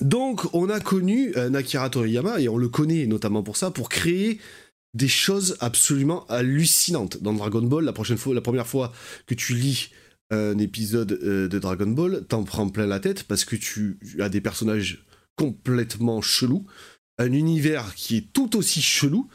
Donc, 0.00 0.52
on 0.54 0.68
a 0.68 0.80
connu 0.80 1.32
euh, 1.36 1.48
Nakira 1.50 1.88
Toriyama, 1.90 2.40
et 2.40 2.48
on 2.48 2.56
le 2.56 2.68
connaît 2.68 3.06
notamment 3.06 3.42
pour 3.42 3.56
ça, 3.56 3.70
pour 3.70 3.88
créer 3.88 4.40
des 4.94 5.08
choses 5.08 5.56
absolument 5.60 6.26
hallucinantes. 6.26 7.22
Dans 7.22 7.32
Dragon 7.32 7.62
Ball, 7.62 7.84
la, 7.84 7.92
prochaine 7.92 8.16
fois, 8.16 8.34
la 8.34 8.40
première 8.40 8.66
fois 8.66 8.92
que 9.26 9.34
tu 9.34 9.54
lis 9.54 9.90
un 10.30 10.58
épisode 10.58 11.18
euh, 11.22 11.48
de 11.48 11.58
Dragon 11.58 11.86
Ball, 11.86 12.24
t'en 12.28 12.44
prends 12.44 12.68
plein 12.68 12.86
la 12.86 13.00
tête 13.00 13.24
parce 13.24 13.44
que 13.44 13.56
tu 13.56 13.98
as 14.18 14.28
des 14.28 14.40
personnages 14.40 15.04
complètement 15.36 16.22
chelous, 16.22 16.64
un 17.18 17.32
univers 17.32 17.94
qui 17.94 18.16
est 18.16 18.32
tout 18.32 18.56
aussi 18.56 18.82
chelou, 18.82 19.28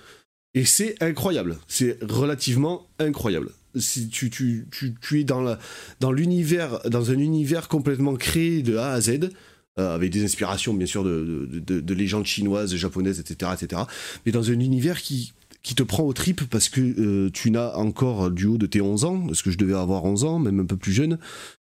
et 0.54 0.66
c'est 0.66 1.02
incroyable. 1.02 1.58
C'est 1.68 2.02
relativement 2.02 2.90
incroyable. 2.98 3.52
Si 3.76 4.10
tu, 4.10 4.66
es 5.12 5.24
dans 5.24 6.12
l'univers, 6.12 6.80
dans, 6.86 6.90
dans 6.90 7.12
un 7.12 7.20
univers 7.20 7.68
complètement 7.68 8.16
créé 8.16 8.64
de 8.64 8.78
A 8.78 8.94
à 8.94 9.02
Z, 9.02 9.30
euh, 9.78 9.96
avec 9.96 10.12
des 10.12 10.24
inspirations 10.24 10.74
bien 10.74 10.88
sûr 10.88 11.04
de, 11.04 11.48
de, 11.64 11.94
légendes 11.94 12.26
chinoises, 12.26 12.76
japonaises, 12.76 13.20
etc., 13.20 13.52
etc. 13.54 13.84
Mais 14.26 14.32
dans 14.32 14.50
un 14.50 14.60
univers 14.60 15.02
qui, 15.02 15.34
qui 15.62 15.76
te 15.76 15.84
prend 15.84 16.04
au 16.04 16.12
trip 16.12 16.42
parce 16.50 16.70
que 16.70 16.82
euh, 16.82 17.30
tu 17.32 17.52
n'as 17.52 17.76
encore 17.76 18.32
du 18.32 18.46
haut 18.46 18.58
de 18.58 18.66
tes 18.66 18.82
11 18.82 19.06
ans, 19.06 19.20
parce 19.28 19.42
que 19.42 19.52
je 19.52 19.58
devais 19.58 19.76
avoir 19.76 20.04
11 20.04 20.24
ans, 20.24 20.40
même 20.40 20.60
un 20.60 20.66
peu 20.66 20.76
plus 20.76 20.92
jeune, 20.92 21.20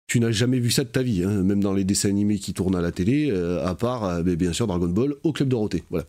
tu 0.08 0.20
n'as 0.20 0.32
jamais 0.32 0.60
vu 0.60 0.70
ça 0.70 0.84
de 0.84 0.90
ta 0.90 1.02
vie, 1.02 1.24
hein, 1.24 1.44
même 1.44 1.62
dans 1.62 1.74
les 1.74 1.84
dessins 1.84 2.10
animés 2.10 2.40
qui 2.40 2.54
tournent 2.54 2.76
à 2.76 2.82
la 2.82 2.92
télé, 2.92 3.30
euh, 3.32 3.66
à 3.66 3.76
part 3.76 4.24
bien 4.24 4.52
sûr 4.52 4.68
Dragon 4.68 4.90
Ball 4.90 5.14
au 5.24 5.32
Club 5.32 5.50
Dorothée. 5.50 5.84
Voilà. 5.90 6.06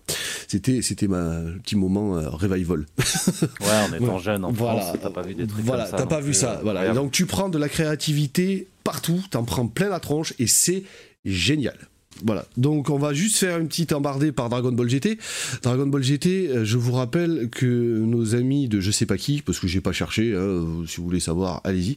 C'était, 0.49 0.83
c'était 0.83 1.07
ma 1.07 1.43
petit 1.63 1.77
moment 1.77 2.15
revival. 2.31 2.87
ouais, 3.61 3.67
en 3.91 3.95
étant 3.95 4.19
jeune 4.19 4.45
en 4.45 4.55
France, 4.55 4.99
t'as 5.01 5.11
pas 5.11 5.23
vu 5.23 5.35
des 5.35 5.47
trucs 5.47 5.65
voilà, 5.65 5.85
comme 5.85 5.91
ça. 5.93 5.97
T'as 5.99 6.07
pas 6.07 6.21
vu 6.21 6.35
ça. 6.35 6.61
Voilà. 6.63 6.93
donc 6.93 7.13
tu 7.13 7.27
prends 7.27 7.51
de 7.51 7.59
la 7.59 7.69
créativité 7.69 8.67
partout, 8.85 9.23
t'en 9.31 9.45
prends 9.45 9.67
plein 9.67 9.89
la 9.89 10.01
tronche 10.01 10.35
et 10.39 10.47
c'est 10.47 10.83
génial. 11.25 11.77
Voilà, 12.23 12.47
donc 12.57 12.91
on 12.91 12.99
va 12.99 13.13
juste 13.13 13.37
faire 13.37 13.59
une 13.59 13.67
petite 13.67 13.93
embardée 13.93 14.31
par 14.31 14.49
Dragon 14.49 14.71
Ball 14.71 14.89
GT. 14.89 15.19
Dragon 15.63 15.87
Ball 15.87 16.03
GT, 16.03 16.49
euh, 16.49 16.65
je 16.65 16.79
vous 16.79 16.93
rappelle 16.93 17.49
que 17.51 17.67
nos 17.67 18.35
amis 18.35 18.69
de 18.69 18.81
je 18.81 18.91
sais 18.91 19.07
pas 19.07 19.17
qui, 19.17 19.43
parce 19.43 19.59
que 19.59 19.67
j'ai 19.67 19.81
pas 19.81 19.93
cherché, 19.93 20.35
hein, 20.35 20.65
si 20.87 20.99
vous 20.99 21.05
voulez 21.05 21.21
savoir, 21.21 21.61
allez-y. 21.65 21.97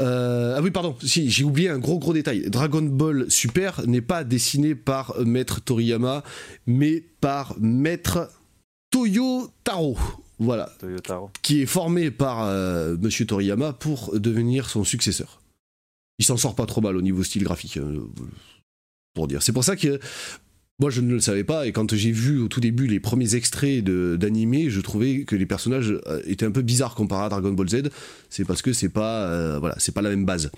Euh, 0.00 0.56
ah 0.56 0.60
oui, 0.62 0.70
pardon, 0.70 0.96
si 1.02 1.30
j'ai 1.30 1.44
oublié 1.44 1.68
un 1.68 1.78
gros 1.78 1.98
gros 1.98 2.12
détail. 2.12 2.50
Dragon 2.50 2.82
Ball 2.82 3.26
Super 3.28 3.86
n'est 3.86 4.00
pas 4.00 4.24
dessiné 4.24 4.74
par 4.74 5.14
Maître 5.24 5.60
Toriyama, 5.60 6.24
mais 6.66 7.02
par 7.20 7.54
Maître 7.60 8.30
Toyo 8.90 9.48
Taro. 9.62 9.96
Voilà. 10.38 10.72
Qui 11.42 11.62
est 11.62 11.66
formé 11.66 12.10
par 12.10 12.46
euh, 12.46 12.96
Monsieur 13.00 13.26
Toriyama 13.26 13.72
pour 13.72 14.18
devenir 14.18 14.68
son 14.68 14.82
successeur 14.82 15.42
il 16.22 16.24
s'en 16.24 16.36
sort 16.36 16.54
pas 16.54 16.66
trop 16.66 16.80
mal 16.80 16.96
au 16.96 17.02
niveau 17.02 17.24
style 17.24 17.42
graphique. 17.42 17.78
C'est 19.40 19.52
pour 19.52 19.64
ça 19.64 19.76
que 19.76 20.00
moi 20.78 20.90
je 20.90 21.00
ne 21.00 21.12
le 21.12 21.20
savais 21.20 21.44
pas 21.44 21.66
et 21.66 21.72
quand 21.72 21.94
j'ai 21.94 22.10
vu 22.10 22.40
au 22.40 22.48
tout 22.48 22.60
début 22.60 22.86
les 22.86 23.00
premiers 23.00 23.34
extraits 23.34 23.84
d'animé, 23.84 24.70
je 24.70 24.80
trouvais 24.80 25.24
que 25.24 25.36
les 25.36 25.46
personnages 25.46 25.94
euh, 26.06 26.20
étaient 26.26 26.46
un 26.46 26.50
peu 26.50 26.62
bizarres 26.62 26.94
comparés 26.94 27.26
à 27.26 27.28
Dragon 27.28 27.52
Ball 27.52 27.68
Z. 27.68 27.82
C'est 28.30 28.44
parce 28.44 28.62
que 28.62 28.72
c'est 28.72 28.88
pas 28.88 29.26
euh, 29.26 29.60
pas 29.60 30.02
la 30.02 30.10
même 30.10 30.24
base. 30.24 30.50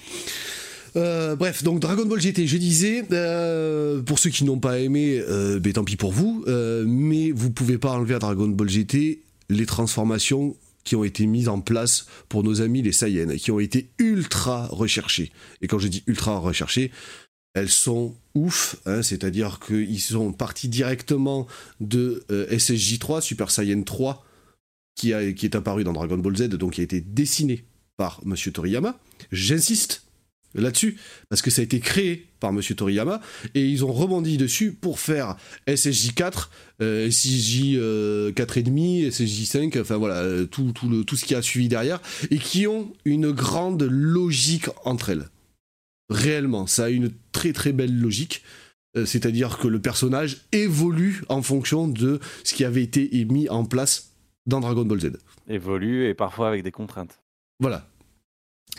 Euh, 0.97 1.35
bref, 1.35 1.65
donc 1.65 1.81
Dragon 1.81 2.07
Ball 2.07 2.21
GT, 2.21 2.47
je 2.47 2.57
disais, 2.57 3.03
pour 4.07 4.21
ceux 4.21 4.31
qui 4.31 4.45
n'ont 4.45 4.61
pas 4.61 4.79
aimé, 4.79 5.21
ben, 5.61 5.73
tant 5.73 5.83
pis 5.83 5.97
pour 5.97 6.13
vous, 6.13 6.45
mais 6.87 7.33
vous 7.33 7.51
pouvez 7.51 7.79
pas 7.79 7.91
enlever 7.91 8.15
à 8.15 8.21
Dragon 8.21 8.49
Ball 8.49 8.69
GT 8.69 9.21
les 9.51 9.67
transformations 9.67 10.57
qui 10.85 10.97
ont 10.97 11.05
été 11.05 11.27
mises 11.27 11.49
en 11.49 11.61
place 11.61 12.07
pour 12.29 12.45
nos 12.45 12.61
amis 12.61 12.83
les 12.83 12.93
Saiyans, 12.93 13.37
qui 13.37 13.51
ont 13.51 13.59
été 13.59 13.89
ultra 13.99 14.69
recherchées. 14.71 15.33
Et 15.63 15.67
quand 15.67 15.79
je 15.79 15.89
dis 15.89 16.05
ultra 16.07 16.39
recherchées, 16.39 16.93
elles 17.55 17.71
sont 17.71 18.15
ouf, 18.35 18.77
hein, 18.85 19.03
c'est-à-dire 19.03 19.61
qu'ils 19.65 20.01
sont 20.01 20.33
partis 20.33 20.69
directement 20.69 21.47
de 21.81 22.25
euh, 22.31 22.47
SSJ3, 22.49 23.21
Super 23.23 23.51
Saiyan 23.51 23.83
3, 23.83 24.25
qui, 24.97 25.13
est 25.13 25.55
apparu 25.55 25.85
dans 25.85 25.93
Dragon 25.93 26.19
Ball 26.19 26.37
Z, 26.37 26.49
donc 26.51 26.75
qui 26.75 26.81
a 26.81 26.85
été 26.85 27.01
dessiné 27.01 27.65
par 27.97 28.21
Monsieur 28.25 28.53
Toriyama. 28.53 28.99
J'insiste 29.33 30.03
là-dessus, 30.55 30.97
parce 31.29 31.43
que 31.43 31.51
ça 31.51 31.63
a 31.63 31.65
été 31.65 31.81
créé 31.81 32.27
par 32.39 32.53
Monsieur 32.53 32.75
Toriyama, 32.75 33.21
et 33.55 33.65
ils 33.65 33.85
ont 33.85 33.93
rebondi 33.93 34.37
dessus 34.37 34.73
pour 34.73 34.99
faire 34.99 35.37
SSJ4, 35.69 36.49
euh, 36.81 37.11
SSJ 37.11 37.77
4,5, 38.35 39.11
SSJ 39.11 39.45
5, 39.47 39.77
enfin 39.77 39.97
voilà, 39.97 40.17
euh, 40.17 40.45
tout 40.47 41.17
ce 41.17 41.25
qui 41.25 41.35
a 41.37 41.43
suivi 41.43 41.69
derrière, 41.69 42.01
et 42.31 42.39
qui 42.39 42.67
ont 42.67 42.93
une 43.05 43.31
grande 43.31 43.83
logique 43.83 44.67
entre 44.85 45.11
elles 45.11 45.29
réellement. 46.11 46.67
Ça 46.67 46.85
a 46.85 46.89
une 46.91 47.11
très 47.33 47.53
très 47.53 47.73
belle 47.73 47.99
logique. 47.99 48.43
Euh, 48.97 49.07
c'est-à-dire 49.07 49.59
que 49.59 49.67
le 49.67 49.81
personnage 49.81 50.47
évolue 50.53 51.23
en 51.29 51.43
fonction 51.43 51.89
de 51.89 52.21
ce 52.45 52.55
qui 52.55 52.65
avait 52.65 52.83
été 52.83 53.25
mis 53.25 53.49
en 53.49 53.65
place 53.65 54.13
dans 54.47 54.61
Dragon 54.61 54.85
Ball 54.85 55.01
Z. 55.01 55.13
Évolue 55.49 56.09
et 56.09 56.15
parfois 56.15 56.49
avec 56.49 56.63
des 56.63 56.71
contraintes. 56.71 57.21
Voilà. 57.61 57.89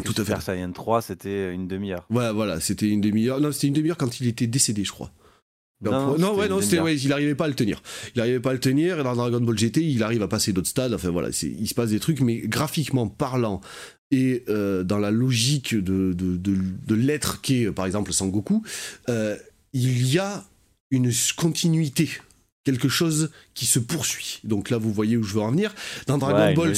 Tout 0.04 0.12
à 0.14 0.16
fait. 0.16 0.24
Super 0.24 0.42
Saiyan 0.42 0.72
3, 0.72 1.02
c'était 1.02 1.54
une 1.54 1.68
demi-heure. 1.68 2.06
Ouais, 2.10 2.32
voilà, 2.34 2.60
c'était 2.60 2.90
une 2.90 3.02
demi-heure. 3.02 3.40
Non, 3.40 3.52
c'était 3.52 3.68
une 3.68 3.74
demi-heure 3.74 3.98
quand 3.98 4.20
il 4.20 4.28
était 4.28 4.48
décédé, 4.48 4.84
je 4.84 4.92
crois. 4.92 5.12
Non, 5.92 6.18
non, 6.18 6.36
ouais, 6.36 6.48
non, 6.48 6.62
c'était, 6.62 6.80
ouais, 6.80 6.96
il 6.96 7.10
n'arrivait 7.10 7.36
pas 7.36 7.46
à 7.46 7.48
le 7.48 7.54
tenir. 7.54 7.82
Il 8.16 8.20
n'arrivait 8.20 8.40
pas 8.40 8.52
à 8.52 8.54
le 8.54 8.60
tenir, 8.60 9.00
et 9.00 9.04
dans 9.04 9.16
Dragon 9.16 9.42
Ball 9.42 9.58
GT, 9.58 9.84
il 9.84 10.04
arrive 10.04 10.24
à 10.24 10.28
passer 10.28 10.54
d'autres 10.54 10.70
stades. 10.70 10.94
Enfin 10.94 11.10
voilà, 11.10 11.30
il 11.44 11.68
se 11.68 11.74
passe 11.74 11.90
des 11.90 12.00
trucs, 12.00 12.22
mais 12.22 12.38
graphiquement 12.38 13.08
parlant, 13.08 13.62
et 14.12 14.44
euh, 14.50 14.84
dans 14.84 15.00
la 15.00 15.12
logique 15.12 15.76
de, 15.76 16.14
de, 16.14 16.38
de, 16.38 16.96
l'être 16.96 17.42
qu'est 17.42 17.72
par 17.72 17.86
exemple 17.86 18.14
Sangoku, 18.14 18.64
euh, 19.10 19.36
il 19.74 20.08
y 20.08 20.20
a 20.20 20.46
une 20.92 21.12
continuité 21.36 22.10
quelque 22.64 22.90
chose 22.90 23.32
qui 23.54 23.66
se 23.66 23.80
poursuit. 23.80 24.40
Donc 24.44 24.70
là, 24.70 24.78
vous 24.78 24.92
voyez 24.92 25.18
où 25.18 25.24
je 25.24 25.36
veux 25.36 25.42
en 25.42 25.52
venir. 25.52 25.74
Dans 26.08 26.18
Dragon, 26.18 26.54
Ball, 26.54 26.74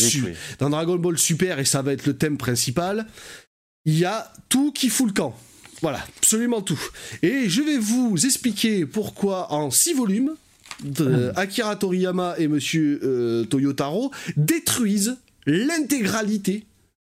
dans 0.60 0.70
Dragon 0.70 0.98
Ball 0.98 1.18
Super, 1.18 1.60
et 1.60 1.66
ça 1.66 1.82
va 1.82 1.94
être 1.94 2.06
le 2.06 2.18
thème 2.18 2.38
principal, 2.38 3.08
il 3.86 3.98
y 3.98 4.06
a 4.06 4.32
tout 4.50 4.72
qui 4.72 4.90
fout 4.90 5.08
le 5.08 5.14
camp. 5.14 5.38
Voilà, 5.82 6.04
absolument 6.18 6.62
tout. 6.62 6.80
Et 7.22 7.50
je 7.50 7.62
vais 7.62 7.78
vous 7.78 8.26
expliquer 8.26 8.86
pourquoi 8.86 9.52
en 9.54 9.72
six 9.72 9.94
volumes, 9.94 10.36
de 10.84 11.32
ah. 11.36 11.42
Akira 11.42 11.76
Toriyama 11.76 12.36
et 12.38 12.48
Monsieur 12.48 13.00
euh, 13.04 13.46
Toyotaro 13.46 14.12
détruisent 14.36 15.18
l'intégralité 15.46 16.67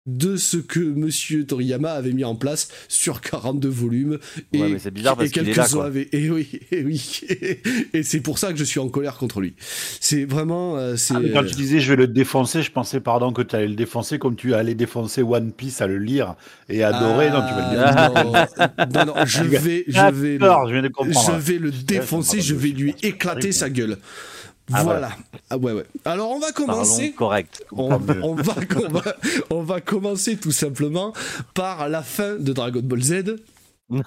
de 0.06 0.36
ce 0.36 0.56
que 0.56 0.80
Monsieur 0.80 1.44
Toriyama 1.44 1.90
avait 1.90 2.12
mis 2.12 2.24
en 2.24 2.36
place 2.36 2.68
sur 2.88 3.20
42 3.20 3.68
volumes 3.68 4.18
et, 4.52 4.60
ouais, 4.60 4.78
c'est 4.78 4.92
bizarre 4.92 5.16
parce 5.16 5.30
qu'il 5.30 5.48
est 5.48 5.54
là, 5.54 5.66
quoi. 5.68 5.90
et 6.12 6.30
oui 6.30 6.60
et 6.70 6.84
oui. 6.84 7.20
Et, 7.92 8.02
c'est 8.02 8.20
pour 8.20 8.38
ça 8.38 8.52
que 8.52 8.58
je 8.58 8.64
suis 8.64 8.78
en 8.78 8.88
colère 8.88 9.16
contre 9.16 9.40
lui. 9.40 9.54
C'est 10.00 10.24
vraiment 10.24 10.76
euh, 10.76 10.96
c'est 10.96 11.14
ah, 11.14 11.20
quand 11.32 11.44
tu 11.44 11.54
disais 11.54 11.80
je 11.80 11.90
vais 11.90 11.96
le 11.96 12.06
défoncer 12.06 12.62
je 12.62 12.70
pensais 12.70 13.00
pardon 13.00 13.32
que 13.32 13.42
tu 13.42 13.56
allais 13.56 13.68
le 13.68 13.74
défoncer 13.74 14.18
comme 14.18 14.36
tu 14.36 14.54
allais 14.54 14.74
défoncer 14.74 15.22
One 15.22 15.52
Piece 15.52 15.80
à 15.80 15.86
le 15.86 15.98
lire 15.98 16.36
et 16.68 16.84
adorer. 16.84 17.30
Non 17.30 17.42
tu 17.46 17.54
vas 17.54 17.72
le 17.72 17.78
ah, 17.78 18.86
non, 18.94 19.06
non, 19.06 19.14
je 19.24 19.42
vais 19.42 19.84
je 19.88 20.10
vais 20.12 20.38
le, 20.38 20.48
je, 20.68 21.32
vais 21.32 21.58
le 21.58 21.70
défoncer 21.70 22.40
je 22.40 22.54
vais 22.54 22.68
lui 22.68 22.94
éclater 23.02 23.52
sa 23.52 23.70
gueule 23.70 23.98
ah, 24.72 24.82
voilà. 24.82 25.10
Ah 25.50 25.56
ouais, 25.58 25.72
ouais. 25.72 25.86
Alors 26.04 26.30
on 26.30 26.38
va 26.38 26.52
commencer. 26.52 27.12
correct. 27.12 27.64
On, 27.72 27.88
va, 27.98 28.14
on, 29.50 29.62
va, 29.62 29.80
commencer 29.80 30.36
tout 30.36 30.50
simplement 30.50 31.12
par 31.54 31.88
la 31.88 32.02
fin 32.02 32.34
de 32.36 32.52
Dragon 32.52 32.80
Ball 32.82 33.02
Z. 33.02 33.36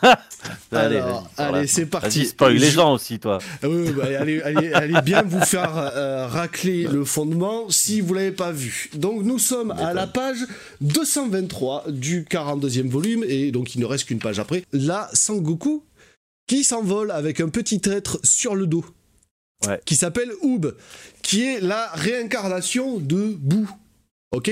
allez, 0.71 1.01
allez 1.37 1.67
c'est 1.67 1.85
parti. 1.85 2.25
spoil 2.25 2.55
les 2.55 2.69
gens 2.71 2.93
aussi, 2.93 3.19
toi. 3.19 3.37
Ah 3.63 3.67
bah, 3.67 4.03
allez, 4.19 4.41
allez, 4.41 4.73
allez, 4.73 5.01
bien 5.01 5.23
vous 5.23 5.39
faire 5.39 5.77
euh, 5.77 6.27
racler 6.27 6.83
le 6.83 7.05
fondement 7.05 7.69
si 7.69 8.01
vous 8.01 8.13
l'avez 8.13 8.31
pas 8.31 8.51
vu. 8.51 8.89
Donc 8.95 9.23
nous 9.23 9.39
sommes 9.39 9.71
à 9.71 9.93
la 9.93 10.07
page 10.07 10.45
223 10.81 11.85
du 11.91 12.23
42e 12.23 12.89
volume 12.89 13.23
et 13.25 13.51
donc 13.51 13.75
il 13.75 13.79
ne 13.81 13.85
reste 13.85 14.05
qu'une 14.05 14.19
page 14.19 14.39
après. 14.39 14.65
Là, 14.73 15.09
Sangoku 15.13 15.83
qui 16.47 16.63
s'envole 16.63 17.11
avec 17.11 17.39
un 17.39 17.49
petit 17.49 17.79
être 17.85 18.19
sur 18.23 18.55
le 18.55 18.65
dos. 18.67 18.83
Qui 19.85 19.95
s'appelle 19.95 20.31
Oob, 20.41 20.75
qui 21.21 21.43
est 21.43 21.59
la 21.59 21.89
réincarnation 21.93 22.97
de 22.97 23.35
Boo. 23.37 23.67
Ok 24.31 24.51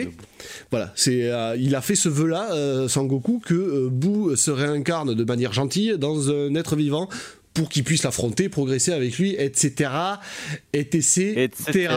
Voilà, 0.72 0.91
c'est, 0.96 1.32
euh, 1.32 1.56
il 1.56 1.76
a 1.76 1.82
fait 1.82 1.96
ce 1.96 2.10
vœu-là, 2.10 2.52
euh, 2.52 2.88
Sangoku, 2.88 3.39
que 3.39 3.54
euh, 3.54 3.89
Boo 3.89 4.36
se 4.36 4.50
réincarne 4.50 5.13
de 5.13 5.24
manière 5.24 5.54
gentille 5.54 5.98
dans 6.00 6.32
un 6.32 6.56
être 6.56 6.76
vivant 6.76 7.08
pour 7.54 7.70
qu'il 7.70 7.84
puisse 7.84 8.04
l'affronter, 8.04 8.50
progresser 8.50 8.91
avec 8.91 9.17
lui, 9.17 9.36
etc. 9.38 9.91
etc. 10.74 11.34
etc. 11.43 11.96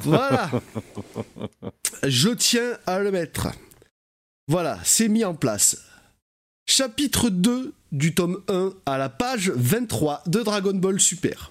Voilà. 0.00 0.50
Je 2.04 2.30
tiens 2.30 2.78
à 2.86 3.00
le 3.00 3.10
mettre. 3.10 3.48
Voilà, 4.46 4.78
c'est 4.84 5.08
mis 5.08 5.24
en 5.24 5.34
place. 5.34 5.78
Chapitre 6.66 7.28
2 7.28 7.72
du 7.92 8.14
tome 8.14 8.40
1 8.48 8.72
à 8.86 8.98
la 8.98 9.08
page 9.08 9.50
23 9.54 10.22
de 10.26 10.42
Dragon 10.42 10.74
Ball 10.74 11.00
Super. 11.00 11.50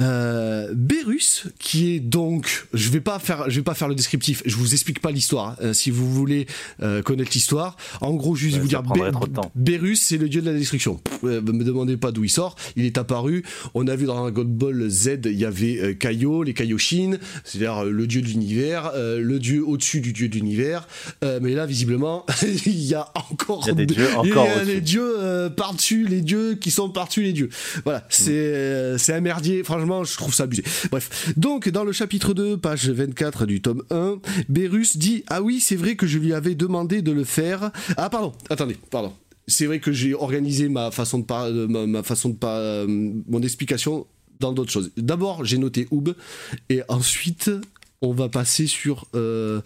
Euh, 0.00 0.72
Berus, 0.74 1.44
qui 1.58 1.94
est 1.94 2.00
donc, 2.00 2.66
je 2.72 2.88
vais 2.90 3.00
pas 3.00 3.18
faire, 3.18 3.50
je 3.50 3.56
vais 3.56 3.64
pas 3.64 3.74
faire 3.74 3.88
le 3.88 3.94
descriptif, 3.94 4.42
je 4.46 4.56
vous 4.56 4.72
explique 4.72 5.00
pas 5.00 5.10
l'histoire. 5.10 5.56
Hein, 5.62 5.72
si 5.72 5.90
vous 5.90 6.10
voulez 6.10 6.46
euh, 6.82 7.02
connaître 7.02 7.32
l'histoire, 7.34 7.76
en 8.00 8.14
gros, 8.14 8.34
juste 8.34 8.58
vous 8.58 8.68
dire, 8.68 8.82
Berus, 9.54 10.00
c'est 10.00 10.16
le 10.16 10.28
dieu 10.28 10.40
de 10.40 10.50
la 10.50 10.56
destruction. 10.56 11.00
Euh, 11.24 11.42
me 11.42 11.64
demandez 11.64 11.96
pas 11.96 12.12
d'où 12.12 12.24
il 12.24 12.30
sort, 12.30 12.56
il 12.76 12.84
est 12.84 12.98
apparu. 12.98 13.44
On 13.74 13.86
a 13.88 13.96
vu 13.96 14.06
dans 14.06 14.16
Dragon 14.16 14.44
Ball 14.46 14.88
Z, 14.88 15.20
il 15.26 15.38
y 15.38 15.44
avait 15.44 15.78
euh, 15.80 15.94
Kaio, 15.94 16.42
les 16.42 16.54
Kaioshin, 16.54 17.18
c'est-à-dire 17.44 17.84
le 17.84 18.06
dieu 18.06 18.22
de 18.22 18.26
l'univers, 18.26 18.92
le 18.96 19.38
dieu 19.38 19.66
au-dessus 19.66 20.00
du 20.00 20.12
dieu 20.12 20.28
de 20.28 20.34
l'univers. 20.34 20.88
mais 21.22 21.54
là, 21.54 21.66
visiblement, 21.66 22.24
il 22.66 22.82
y 22.82 22.94
a 22.94 23.08
encore, 23.14 23.64
il 23.64 23.68
y 23.68 23.70
a 23.70 23.74
des 23.74 23.86
dieux, 23.86 24.08
encore 24.16 24.46
il 24.46 24.58
y 24.58 24.60
a 24.60 24.64
des 24.64 24.80
dieux 24.80 25.14
par-dessus 25.56 26.06
les 26.06 26.22
dieux 26.22 26.54
qui 26.54 26.70
sont 26.70 26.88
par-dessus 26.90 27.22
les 27.22 27.32
dieux. 27.32 27.50
Voilà, 27.84 28.06
c'est 28.08 28.98
c'est 28.98 29.12
un 29.12 29.20
merdier, 29.20 29.62
franchement 29.62 29.89
je 30.04 30.16
trouve 30.16 30.34
ça 30.34 30.44
abusé. 30.44 30.62
Bref, 30.90 31.32
donc 31.36 31.68
dans 31.68 31.84
le 31.84 31.92
chapitre 31.92 32.34
2, 32.34 32.56
page 32.56 32.88
24 32.88 33.46
du 33.46 33.60
tome 33.60 33.82
1, 33.90 34.18
Berus 34.48 34.96
dit 34.96 35.24
Ah 35.28 35.42
oui, 35.42 35.60
c'est 35.60 35.76
vrai 35.76 35.96
que 35.96 36.06
je 36.06 36.18
lui 36.18 36.32
avais 36.32 36.54
demandé 36.54 37.02
de 37.02 37.12
le 37.12 37.24
faire. 37.24 37.70
Ah, 37.96 38.10
pardon, 38.10 38.32
attendez, 38.48 38.76
pardon. 38.90 39.12
C'est 39.46 39.66
vrai 39.66 39.80
que 39.80 39.90
j'ai 39.92 40.14
organisé 40.14 40.68
ma 40.68 40.90
façon 40.90 41.18
de 41.18 41.24
pas, 41.24 41.50
ma, 41.50 42.02
façon 42.02 42.30
de 42.30 42.36
pas, 42.36 42.58
euh, 42.58 42.86
mon 42.88 43.42
explication 43.42 44.06
dans 44.38 44.52
d'autres 44.52 44.70
choses. 44.70 44.92
D'abord, 44.96 45.44
j'ai 45.44 45.58
noté 45.58 45.88
Oub, 45.90 46.14
et 46.68 46.82
ensuite, 46.88 47.50
on 48.00 48.12
va 48.12 48.28
passer 48.28 48.66
sur 48.66 49.06
euh, 49.14 49.60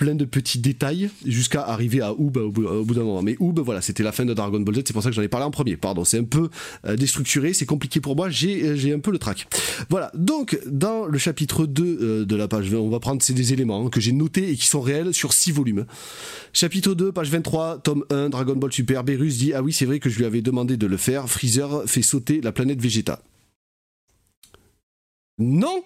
plein 0.00 0.14
de 0.14 0.24
petits 0.24 0.58
détails 0.58 1.10
jusqu'à 1.26 1.60
arriver 1.60 2.00
à 2.00 2.14
Oob 2.14 2.38
au 2.38 2.50
bout, 2.50 2.94
d'un 2.94 3.04
moment. 3.04 3.20
Mais 3.20 3.36
Oob, 3.38 3.60
voilà, 3.60 3.82
c'était 3.82 4.02
la 4.02 4.12
fin 4.12 4.24
de 4.24 4.32
Dragon 4.32 4.58
Ball 4.58 4.76
Z, 4.76 4.82
c'est 4.86 4.92
pour 4.94 5.02
ça 5.02 5.10
que 5.10 5.14
j'en 5.14 5.20
ai 5.20 5.28
parlé 5.28 5.44
en 5.44 5.50
premier. 5.50 5.76
Pardon, 5.76 6.06
c'est 6.06 6.18
un 6.18 6.24
peu 6.24 6.48
euh, 6.86 6.96
déstructuré, 6.96 7.52
c'est 7.52 7.66
compliqué 7.66 8.00
pour 8.00 8.16
moi, 8.16 8.30
j'ai, 8.30 8.64
euh, 8.64 8.76
j'ai 8.76 8.94
un 8.94 8.98
peu 8.98 9.10
le 9.10 9.18
trac. 9.18 9.46
Voilà, 9.90 10.10
donc 10.14 10.58
dans 10.66 11.04
le 11.04 11.18
chapitre 11.18 11.66
2 11.66 11.84
euh, 11.84 12.24
de 12.24 12.34
la 12.34 12.48
page 12.48 12.70
20, 12.70 12.78
on 12.78 12.88
va 12.88 12.98
prendre 12.98 13.20
ces 13.20 13.34
des 13.34 13.52
éléments 13.52 13.84
hein, 13.84 13.90
que 13.90 14.00
j'ai 14.00 14.12
notés 14.12 14.50
et 14.50 14.56
qui 14.56 14.66
sont 14.66 14.80
réels 14.80 15.12
sur 15.12 15.34
6 15.34 15.52
volumes. 15.52 15.84
Chapitre 16.54 16.94
2, 16.94 17.12
page 17.12 17.28
23, 17.28 17.80
tome 17.80 18.06
1, 18.08 18.30
Dragon 18.30 18.56
Ball 18.56 18.72
Super, 18.72 19.04
Berus 19.04 19.36
dit 19.36 19.52
Ah 19.52 19.62
oui, 19.62 19.74
c'est 19.74 19.84
vrai 19.84 20.00
que 20.00 20.08
je 20.08 20.16
lui 20.16 20.24
avais 20.24 20.40
demandé 20.40 20.78
de 20.78 20.86
le 20.86 20.96
faire, 20.96 21.28
Freezer 21.28 21.82
fait 21.84 22.00
sauter 22.00 22.40
la 22.40 22.52
planète 22.52 22.80
Vegeta. 22.80 23.22
Non 25.38 25.84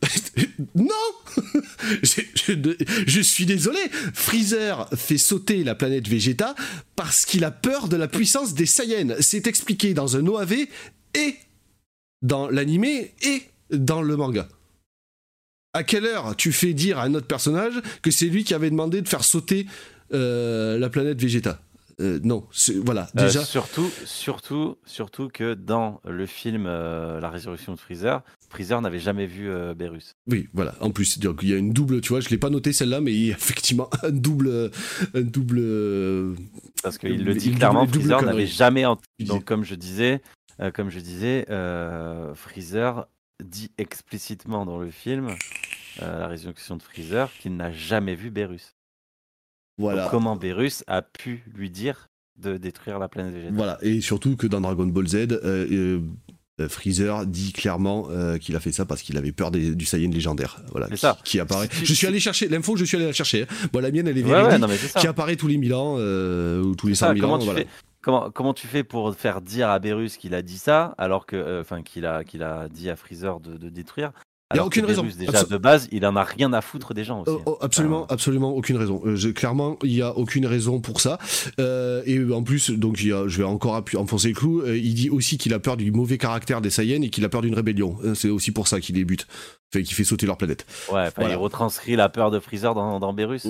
non 0.74 0.94
je, 2.02 3.20
suis 3.20 3.46
désolé, 3.46 3.78
Freezer 4.14 4.88
fait 4.94 5.18
sauter 5.18 5.64
la 5.64 5.74
planète 5.74 6.08
Vegeta 6.08 6.54
parce 6.96 7.24
qu'il 7.24 7.44
a 7.44 7.50
peur 7.50 7.88
de 7.88 7.96
la 7.96 8.08
puissance 8.08 8.54
des 8.54 8.66
Saiyans. 8.66 9.16
C'est 9.20 9.46
expliqué 9.46 9.94
dans 9.94 10.16
un 10.16 10.26
OAV 10.26 10.66
et 11.14 11.36
dans 12.22 12.48
l'animé 12.48 13.14
et 13.22 13.42
dans 13.70 14.02
le 14.02 14.16
manga. 14.16 14.48
À 15.74 15.84
quelle 15.84 16.06
heure 16.06 16.34
tu 16.36 16.52
fais 16.52 16.72
dire 16.72 16.98
à 16.98 17.04
un 17.04 17.14
autre 17.14 17.26
personnage 17.26 17.74
que 18.02 18.10
c'est 18.10 18.26
lui 18.26 18.44
qui 18.44 18.54
avait 18.54 18.70
demandé 18.70 19.02
de 19.02 19.08
faire 19.08 19.24
sauter 19.24 19.66
euh, 20.12 20.78
la 20.78 20.88
planète 20.88 21.20
Vegeta? 21.20 21.60
Euh, 22.00 22.20
non, 22.22 22.46
voilà. 22.84 23.08
Euh, 23.16 23.26
déjà. 23.26 23.44
surtout, 23.44 23.90
surtout, 24.04 24.76
surtout 24.84 25.28
que 25.28 25.54
dans 25.54 26.00
le 26.04 26.26
film 26.26 26.64
La 26.66 27.30
Résurrection 27.30 27.74
de 27.74 27.78
Freezer, 27.78 28.22
Freezer 28.48 28.80
n'avait 28.80 28.98
jamais 28.98 29.26
vu 29.26 29.50
euh, 29.50 29.74
Berus. 29.74 30.16
Oui, 30.26 30.48
voilà. 30.54 30.74
En 30.80 30.90
plus, 30.90 31.16
il 31.16 31.48
y 31.48 31.52
a 31.52 31.56
une 31.56 31.72
double, 31.72 32.00
tu 32.00 32.10
vois, 32.10 32.20
je 32.20 32.30
l'ai 32.30 32.38
pas 32.38 32.50
noté 32.50 32.72
celle-là, 32.72 33.00
mais 33.00 33.12
il 33.12 33.26
y 33.26 33.30
a 33.30 33.34
effectivement 33.34 33.90
un 34.02 34.10
double, 34.10 34.70
un 35.14 35.20
double. 35.20 35.58
Euh, 35.60 36.34
Parce 36.82 36.98
qu'il 36.98 37.24
le 37.24 37.34
dit 37.34 37.52
clairement, 37.52 37.86
Freezer 37.86 38.22
n'avait 38.22 38.46
jamais. 38.46 38.84
Donc, 39.20 39.44
comme 39.44 39.64
je 39.64 39.74
disais, 39.74 40.22
euh, 40.60 40.70
comme 40.70 40.90
je 40.90 41.00
disais, 41.00 41.46
Freezer 42.34 43.06
dit 43.42 43.70
explicitement 43.78 44.64
dans 44.64 44.78
le 44.78 44.90
film, 44.90 45.28
la 46.00 46.26
résurrection 46.26 46.76
de 46.76 46.82
Freezer, 46.82 47.30
qu'il 47.38 47.56
n'a 47.56 47.72
jamais 47.72 48.14
vu 48.14 48.30
Berus. 48.30 48.74
Voilà. 49.78 50.08
comment 50.10 50.36
Berus 50.36 50.84
a 50.86 51.02
pu 51.02 51.44
lui 51.54 51.70
dire 51.70 52.08
de 52.36 52.56
détruire 52.56 52.98
la 52.98 53.08
planète 53.08 53.32
végétale. 53.32 53.56
Voilà, 53.56 53.78
et 53.82 54.00
surtout 54.00 54.36
que 54.36 54.46
dans 54.46 54.60
Dragon 54.60 54.86
Ball 54.86 55.08
Z, 55.08 55.40
euh, 56.60 56.68
Freezer 56.68 57.26
dit 57.26 57.52
clairement 57.52 58.08
euh, 58.10 58.38
qu'il 58.38 58.56
a 58.56 58.60
fait 58.60 58.72
ça 58.72 58.84
parce 58.84 59.02
qu'il 59.02 59.16
avait 59.16 59.32
peur 59.32 59.50
du 59.50 59.84
Saiyan 59.84 60.10
légendaire. 60.10 60.60
Voilà, 60.72 60.88
qui, 61.24 61.38
apparaît. 61.38 61.68
je 61.70 61.94
suis 61.94 62.06
allé 62.06 62.18
chercher 62.18 62.48
l'info, 62.48 62.76
je 62.76 62.84
suis 62.84 62.96
allé 62.96 63.06
la 63.06 63.12
chercher. 63.12 63.42
Hein. 63.42 63.68
Bon, 63.72 63.80
la 63.80 63.90
mienne, 63.90 64.08
elle 64.08 64.18
est 64.18 64.22
véridique, 64.22 64.94
qui 64.96 65.06
apparaît 65.06 65.36
tous 65.36 65.46
les 65.46 65.56
1000 65.56 65.74
ans 65.74 65.96
euh, 65.98 66.62
ou 66.62 66.74
tous 66.74 66.88
les 66.88 66.94
100 66.94 67.14
000 67.14 67.30
ans. 67.30 67.38
comment, 68.00 68.30
comment, 68.30 68.54
tu 68.54 68.66
fais 68.66 68.82
pour 68.82 69.14
faire 69.14 69.40
dire 69.40 69.68
à 69.68 69.78
Berus 69.78 70.16
qu'il 70.16 70.34
a 70.34 70.42
dit 70.42 70.58
ça, 70.58 70.94
alors 70.98 71.26
que, 71.26 71.60
enfin, 71.60 71.82
qu'il 71.82 72.06
a, 72.06 72.24
qu'il 72.24 72.42
a 72.42 72.68
dit 72.68 72.90
à 72.90 72.96
Freezer 72.96 73.38
de, 73.40 73.56
de 73.56 73.68
détruire, 73.68 74.12
il 74.54 74.56
n'y 74.56 74.60
a 74.60 74.64
aucune 74.64 74.86
raison. 74.86 75.04
Déjà, 75.18 75.44
de 75.44 75.58
base, 75.58 75.88
il 75.92 76.06
en 76.06 76.16
a 76.16 76.22
rien 76.22 76.52
à 76.54 76.62
foutre 76.62 76.94
des 76.94 77.04
gens 77.04 77.20
aussi. 77.20 77.32
Oh, 77.34 77.42
oh, 77.44 77.58
absolument, 77.60 78.06
absolument 78.06 78.50
aucune 78.54 78.78
raison. 78.78 79.02
Euh, 79.04 79.32
clairement, 79.32 79.76
il 79.82 79.92
n'y 79.92 80.00
a 80.00 80.16
aucune 80.16 80.46
raison 80.46 80.80
pour 80.80 81.02
ça. 81.02 81.18
Euh, 81.60 82.02
et 82.06 82.18
en 82.32 82.42
plus, 82.42 82.70
donc, 82.70 82.96
je 82.96 83.36
vais 83.36 83.44
encore 83.44 83.84
enfoncer 83.96 84.28
le 84.28 84.34
clou. 84.34 84.62
Euh, 84.62 84.78
il 84.78 84.94
dit 84.94 85.10
aussi 85.10 85.36
qu'il 85.36 85.52
a 85.52 85.58
peur 85.58 85.76
du 85.76 85.92
mauvais 85.92 86.16
caractère 86.16 86.62
des 86.62 86.70
Saiyans 86.70 87.02
et 87.02 87.10
qu'il 87.10 87.26
a 87.26 87.28
peur 87.28 87.42
d'une 87.42 87.54
rébellion. 87.54 87.98
C'est 88.14 88.30
aussi 88.30 88.50
pour 88.50 88.68
ça 88.68 88.80
qu'il 88.80 88.94
débute 88.94 89.26
fait, 89.72 89.82
qui 89.82 89.94
fait 89.94 90.04
sauter 90.04 90.26
leur 90.26 90.36
planète. 90.36 90.66
Ouais, 90.90 91.08
il 91.20 91.34
retranscrit 91.34 91.96
la 91.96 92.08
peur 92.08 92.30
de 92.30 92.40
Freezer 92.40 92.74
dans, 92.74 93.00
dans 93.00 93.12
Berus. 93.12 93.46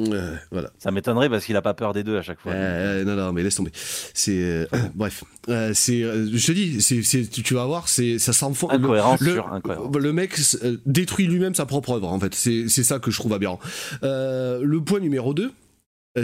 voilà. 0.50 0.70
Ça 0.78 0.90
m'étonnerait 0.90 1.28
parce 1.28 1.44
qu'il 1.44 1.56
a 1.56 1.62
pas 1.62 1.74
peur 1.74 1.92
des 1.92 2.02
deux 2.02 2.18
à 2.18 2.22
chaque 2.22 2.40
fois. 2.40 2.54
non, 2.54 3.14
non, 3.16 3.32
mais 3.32 3.42
laisse 3.42 3.56
tomber. 3.56 3.72
C'est 3.74 4.42
euh, 4.42 4.66
bref, 4.94 5.24
euh, 5.48 5.72
c'est, 5.74 6.02
euh, 6.02 6.28
je 6.32 6.46
te 6.46 6.52
dis, 6.52 6.80
c'est, 6.80 7.28
tu 7.28 7.54
vas 7.54 7.64
voir, 7.66 7.88
c'est, 7.88 8.18
ça 8.18 8.32
s'enfonce. 8.32 8.72
Incohérence 8.72 9.20
le, 9.20 9.32
sur 9.32 9.60
Le 9.98 10.12
mec 10.12 10.38
détruit 10.86 11.26
lui-même 11.26 11.54
sa 11.54 11.66
propre 11.66 11.92
œuvre. 11.92 12.08
En 12.08 12.18
fait, 12.18 12.34
c'est, 12.34 12.68
ça 12.68 12.98
que 12.98 13.10
je 13.10 13.18
trouve 13.18 13.32
aberrant. 13.32 13.60
le 14.02 14.78
point 14.78 15.00
numéro 15.00 15.34
2 15.34 15.52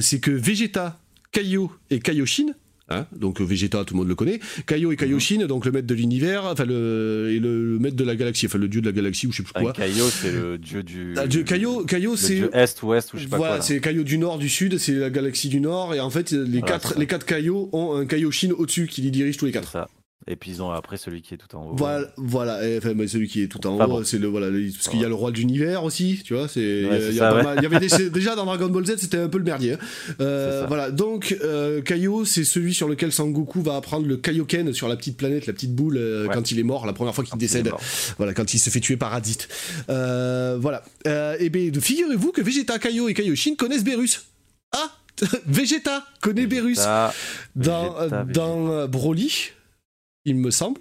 c'est 0.01 0.19
que 0.19 0.33
Vegeta, 0.33 0.99
Kaio 1.31 1.71
et 1.91 2.01
Kaioshin 2.01 2.47
Hein 2.91 3.07
donc 3.17 3.41
euh, 3.41 3.45
Vegeta, 3.45 3.85
tout 3.85 3.95
le 3.95 3.99
monde 3.99 4.09
le 4.09 4.15
connaît. 4.15 4.41
Kaio 4.67 4.93
et 4.93 4.97
Kaioshin, 4.97 5.41
mhm. 5.41 5.47
donc 5.47 5.65
le 5.65 5.73
maître 5.73 5.87
de 5.87 5.95
l'univers, 5.95 6.45
enfin 6.45 6.67
le, 6.67 7.31
et 7.33 7.39
le, 7.39 7.79
maître 7.79 7.97
de 7.97 8.05
la 8.05 8.15
galaxie, 8.15 8.47
enfin 8.47 8.59
le 8.59 8.69
dieu 8.69 8.83
de 8.83 8.87
la 8.87 8.93
galaxie 8.93 9.27
ou 9.27 9.33
je 9.33 9.39
sais 9.39 9.43
plus 9.43 9.53
ah, 9.55 9.63
quoi. 9.63 9.73
Kaio, 9.73 10.09
c'est 10.11 10.33
le 10.33 10.59
dieu 10.59 10.83
du. 10.83 11.15
Ah, 11.17 11.27
Kaio, 11.27 11.85
Kaio 11.85 12.17
c'est. 12.17 12.51
Est, 12.53 12.83
ouest 12.83 13.15
ou 13.15 13.19
je 13.19 13.23
sais 13.23 13.29
pas 13.29 13.39
voilà, 13.39 13.57
quoi. 13.57 13.65
c'est 13.65 13.81
Kaio 13.81 14.03
du 14.03 14.19
nord, 14.19 14.39
du 14.39 14.49
sud, 14.49 14.79
c'est 14.79 14.93
la 14.93 15.11
galaxie 15.11 15.49
du 15.49 15.61
nord, 15.61 15.95
et 15.95 16.01
en 16.01 16.11
fait 16.11 16.33
les 16.33 16.61
quatre, 16.61 16.99
les 16.99 17.07
quatre 17.07 17.25
Kaio 17.25 17.71
ont 17.73 17.97
un 17.97 18.07
Kaioshin 18.07 18.51
au-dessus 18.57 18.87
qui 18.87 19.01
les 19.01 19.11
dirige 19.11 19.39
tous 19.39 19.47
les 19.47 19.53
quatre. 19.53 19.71
Ça. 19.71 19.89
Et 20.27 20.37
puis 20.37 20.53
ils 20.53 20.63
ont 20.63 20.71
après 20.71 20.97
celui 20.97 21.21
qui 21.21 21.35
est 21.35 21.37
tout 21.37 21.55
en 21.55 21.67
haut. 21.67 21.77
Voilà, 21.77 22.07
voilà 22.17 22.61
enfin, 22.79 22.95
celui 23.07 23.29
qui 23.29 23.43
est 23.43 23.49
tout 23.49 23.67
en 23.67 23.79
haut, 23.79 24.05
c'est 24.05 24.19
le 24.19 24.27
voilà, 24.27 24.47
parce 24.47 24.89
qu'il 24.89 25.01
y 25.01 25.05
a 25.05 25.09
le 25.09 25.15
roi 25.15 25.31
de 25.31 25.37
l'univers 25.37 25.85
aussi, 25.85 26.23
tu 26.25 26.33
vois. 26.35 26.49
C'est 26.49 26.61
il 26.63 27.15
y, 27.15 27.21
avait 27.21 27.81
déjà 28.11 28.35
dans 28.35 28.47
Dragon 28.47 28.69
Ball 28.69 28.87
Z, 28.87 28.97
c'était 28.97 29.19
un 29.19 29.29
peu 29.29 29.37
le 29.37 29.45
merdier. 29.45 29.75
Hein. 29.75 29.79
Euh, 30.21 30.65
voilà, 30.67 30.91
donc 30.91 31.37
euh, 31.43 31.83
Kaio, 31.83 32.25
c'est 32.25 32.45
celui 32.45 32.73
sur 32.73 32.89
lequel 32.89 33.13
Sangoku 33.13 33.61
va 33.61 33.77
apprendre 33.77 34.07
le 34.07 34.17
Kaioken 34.17 34.73
sur 34.73 34.89
la 34.89 34.97
petite 34.97 35.19
planète, 35.19 35.47
la 35.47 35.53
petite 35.53 35.75
boule 35.75 35.99
euh, 35.99 36.27
quand 36.33 36.51
il 36.51 36.59
est 36.59 36.65
mort, 36.65 36.87
la 36.87 36.95
première 36.95 37.15
fois 37.15 37.25
qu'il 37.25 37.37
décède. 37.37 37.71
Voilà, 38.17 38.33
quand 38.33 38.55
il 38.55 38.59
se 38.59 38.71
fait 38.71 38.81
tuer 38.81 38.97
par 38.97 39.11
Raditz. 39.11 39.47
Euh, 39.91 40.57
voilà. 40.59 40.83
et 41.39 41.51
bien, 41.51 41.71
figurez-vous 41.79 42.33
que 42.33 42.41
Vegeta, 42.41 42.79
Kaio 42.79 43.09
et 43.09 43.15
Kaioshin 43.15 43.57
connaissent 43.57 43.85
Berus. 43.85 44.25
Ah, 44.73 44.91
Vegeta 45.47 46.07
connaît 46.23 46.47
Berus 46.47 46.81
dans 47.55 47.95
dans 48.33 48.89
Broly 48.89 49.53
il 50.25 50.37
me 50.37 50.51
semble 50.51 50.81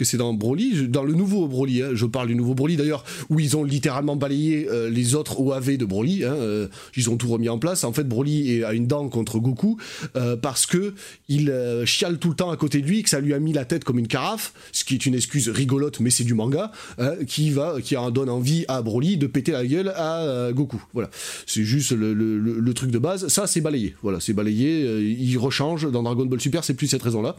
que 0.00 0.06
c'est 0.06 0.16
dans 0.16 0.32
Broly, 0.32 0.88
dans 0.88 1.04
le 1.04 1.12
nouveau 1.12 1.46
Broly, 1.46 1.82
hein, 1.82 1.90
je 1.92 2.06
parle 2.06 2.28
du 2.28 2.34
nouveau 2.34 2.54
Broly 2.54 2.78
d'ailleurs, 2.78 3.04
où 3.28 3.38
ils 3.38 3.54
ont 3.58 3.64
littéralement 3.64 4.16
balayé 4.16 4.66
euh, 4.70 4.88
les 4.88 5.14
autres 5.14 5.38
OAV 5.38 5.76
de 5.76 5.84
Broly, 5.84 6.24
hein, 6.24 6.32
euh, 6.32 6.68
ils 6.96 7.10
ont 7.10 7.18
tout 7.18 7.28
remis 7.28 7.50
en 7.50 7.58
place. 7.58 7.84
En 7.84 7.92
fait, 7.92 8.04
Broly 8.04 8.64
a 8.64 8.72
une 8.72 8.86
dent 8.86 9.06
contre 9.10 9.38
Goku 9.38 9.76
euh, 10.16 10.38
parce 10.38 10.64
que 10.64 10.94
il 11.28 11.52
chiale 11.84 12.18
tout 12.18 12.30
le 12.30 12.34
temps 12.34 12.50
à 12.50 12.56
côté 12.56 12.80
de 12.80 12.86
lui, 12.86 13.02
que 13.02 13.10
ça 13.10 13.20
lui 13.20 13.34
a 13.34 13.38
mis 13.38 13.52
la 13.52 13.66
tête 13.66 13.84
comme 13.84 13.98
une 13.98 14.08
carafe, 14.08 14.54
ce 14.72 14.84
qui 14.84 14.94
est 14.94 15.04
une 15.04 15.14
excuse 15.14 15.50
rigolote, 15.50 16.00
mais 16.00 16.08
c'est 16.08 16.24
du 16.24 16.32
manga, 16.32 16.72
hein, 16.96 17.12
qui 17.26 17.50
va, 17.50 17.74
qui 17.82 17.94
en 17.98 18.10
donne 18.10 18.30
envie 18.30 18.64
à 18.68 18.80
Broly 18.80 19.18
de 19.18 19.26
péter 19.26 19.52
la 19.52 19.66
gueule 19.66 19.92
à 19.94 20.50
Goku. 20.52 20.82
Voilà, 20.94 21.10
c'est 21.46 21.64
juste 21.64 21.92
le, 21.92 22.72
truc 22.72 22.90
de 22.90 22.98
base. 22.98 23.28
Ça, 23.28 23.46
c'est 23.46 23.60
balayé. 23.60 23.96
Voilà, 24.02 24.18
c'est 24.18 24.32
balayé. 24.32 25.02
il 25.02 25.36
rechange 25.36 25.90
dans 25.90 26.02
Dragon 26.02 26.24
Ball 26.24 26.40
Super, 26.40 26.64
c'est 26.64 26.72
plus 26.72 26.86
cette 26.86 27.02
raison-là. 27.02 27.36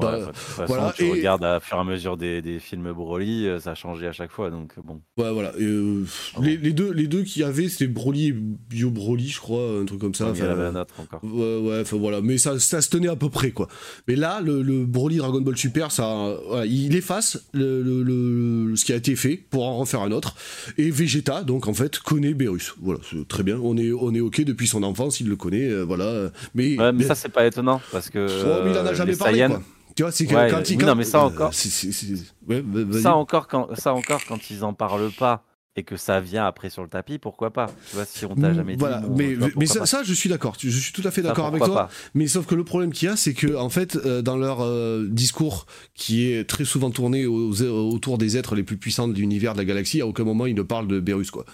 Bah, 0.00 0.32
voilà. 0.66 0.92
Tu 0.96 1.08
regardes 1.08 1.44
à 1.44 1.60
mesure 1.84 1.91
des, 2.16 2.42
des, 2.42 2.58
films 2.58 2.92
Broly, 2.92 3.46
euh, 3.46 3.60
ça 3.60 3.72
a 3.72 3.74
changé 3.74 4.06
à 4.06 4.12
chaque 4.12 4.30
fois, 4.30 4.50
donc 4.50 4.72
bon. 4.84 5.00
Ouais, 5.16 5.32
voilà. 5.32 5.52
Euh, 5.60 6.04
ah 6.36 6.40
les, 6.42 6.56
les, 6.56 6.72
deux, 6.72 6.92
les 6.92 7.06
deux 7.06 7.22
qu'il 7.22 7.42
y 7.42 7.44
avait, 7.44 7.68
c'était 7.68 7.86
Broly 7.86 8.28
et 8.28 8.32
Bio 8.32 8.90
Broly, 8.90 9.28
je 9.28 9.40
crois, 9.40 9.80
un 9.80 9.84
truc 9.84 10.00
comme 10.00 10.14
ça. 10.14 10.32
il 10.34 10.38
y 10.38 10.42
avait 10.42 10.64
un 10.64 10.76
autre 10.76 10.94
encore. 10.98 11.20
Ouais, 11.24 11.58
ouais, 11.58 11.80
enfin 11.80 11.96
voilà. 11.96 12.20
Mais 12.20 12.38
ça, 12.38 12.58
ça 12.58 12.80
se 12.80 12.90
tenait 12.90 13.08
à 13.08 13.16
peu 13.16 13.30
près, 13.30 13.50
quoi. 13.50 13.68
Mais 14.08 14.16
là, 14.16 14.40
le, 14.40 14.62
le 14.62 14.84
Broly 14.84 15.16
Dragon 15.16 15.40
Ball 15.40 15.56
Super, 15.56 15.90
ça, 15.90 16.36
il 16.66 16.96
efface 16.96 17.48
le, 17.52 17.82
le, 17.82 18.76
ce 18.76 18.84
qui 18.84 18.92
a 18.92 18.96
été 18.96 19.16
fait 19.16 19.36
pour 19.36 19.66
en 19.66 19.78
refaire 19.78 20.02
un 20.02 20.12
autre. 20.12 20.34
Et 20.78 20.90
Vegeta, 20.90 21.42
donc 21.42 21.68
en 21.68 21.74
fait, 21.74 21.98
connaît 21.98 22.34
Beerus. 22.34 22.74
Voilà, 22.80 23.00
c'est 23.08 23.26
très 23.28 23.42
bien. 23.42 23.58
On 23.62 23.76
est, 23.76 23.92
on 23.92 24.14
est 24.14 24.20
ok 24.20 24.42
depuis 24.42 24.66
son 24.66 24.82
enfance, 24.82 25.20
il 25.20 25.28
le 25.28 25.36
connaît, 25.36 25.68
euh, 25.68 25.82
voilà. 25.82 26.30
Mais, 26.54 26.76
mais, 26.94 27.04
ça, 27.04 27.14
c'est 27.14 27.28
pas 27.28 27.46
étonnant 27.46 27.80
parce 27.90 28.10
que. 28.10 28.26
Oh, 28.26 28.68
il 28.68 28.78
en 28.78 28.86
a 28.86 28.94
jamais 28.94 29.16
parlé, 29.16 29.46
quoi. 29.46 29.62
Tu 29.96 30.02
vois, 30.02 30.12
c'est 30.12 30.26
que 30.26 30.50
quand 30.50 30.70
ils. 30.70 30.78
Non, 30.78 30.94
mais 30.94 31.04
ça 31.04 31.24
encore. 31.24 31.52
ça, 31.54 33.14
encore 33.14 33.48
quand, 33.48 33.74
ça 33.76 33.94
encore, 33.94 34.22
quand 34.26 34.50
ils 34.50 34.64
en 34.64 34.74
parlent 34.74 35.12
pas 35.12 35.44
et 35.74 35.84
que 35.84 35.96
ça 35.96 36.20
vient 36.20 36.44
après 36.44 36.68
sur 36.68 36.82
le 36.82 36.88
tapis, 36.88 37.18
pourquoi 37.18 37.50
pas? 37.50 37.66
Tu 37.88 37.96
vois, 37.96 38.04
si 38.04 38.26
on 38.26 38.34
t'a 38.34 38.52
jamais 38.52 38.74
dit. 38.74 38.78
Voilà, 38.78 39.02
mais, 39.16 39.36
mais 39.56 39.66
ça, 39.66 40.02
je 40.02 40.12
suis 40.12 40.28
d'accord. 40.28 40.56
Je 40.58 40.68
suis 40.68 40.92
tout 40.92 41.06
à 41.06 41.10
fait 41.10 41.22
d'accord 41.22 41.46
avec 41.46 41.62
toi. 41.62 41.88
Mais 42.14 42.26
sauf 42.26 42.46
que 42.46 42.54
le 42.54 42.64
problème 42.64 42.92
qu'il 42.92 43.08
y 43.08 43.10
a, 43.10 43.16
c'est 43.16 43.34
que 43.34 43.56
en 43.56 43.70
fait, 43.70 43.96
euh, 43.96 44.22
dans 44.22 44.36
leur 44.36 44.60
euh, 44.60 45.06
discours, 45.10 45.66
qui 45.94 46.30
est 46.30 46.48
très 46.48 46.64
souvent 46.64 46.90
tourné 46.90 47.26
autour 47.26 48.18
des 48.18 48.36
êtres 48.36 48.54
les 48.54 48.62
plus 48.62 48.76
puissants 48.76 49.08
de 49.08 49.14
l'univers 49.14 49.54
de 49.54 49.58
la 49.58 49.64
galaxie, 49.64 50.00
à 50.00 50.06
aucun 50.06 50.24
moment 50.24 50.46
ils 50.46 50.54
ne 50.54 50.62
parlent 50.62 50.88
de 50.88 51.00
Berus, 51.00 51.30
quoi. 51.30 51.44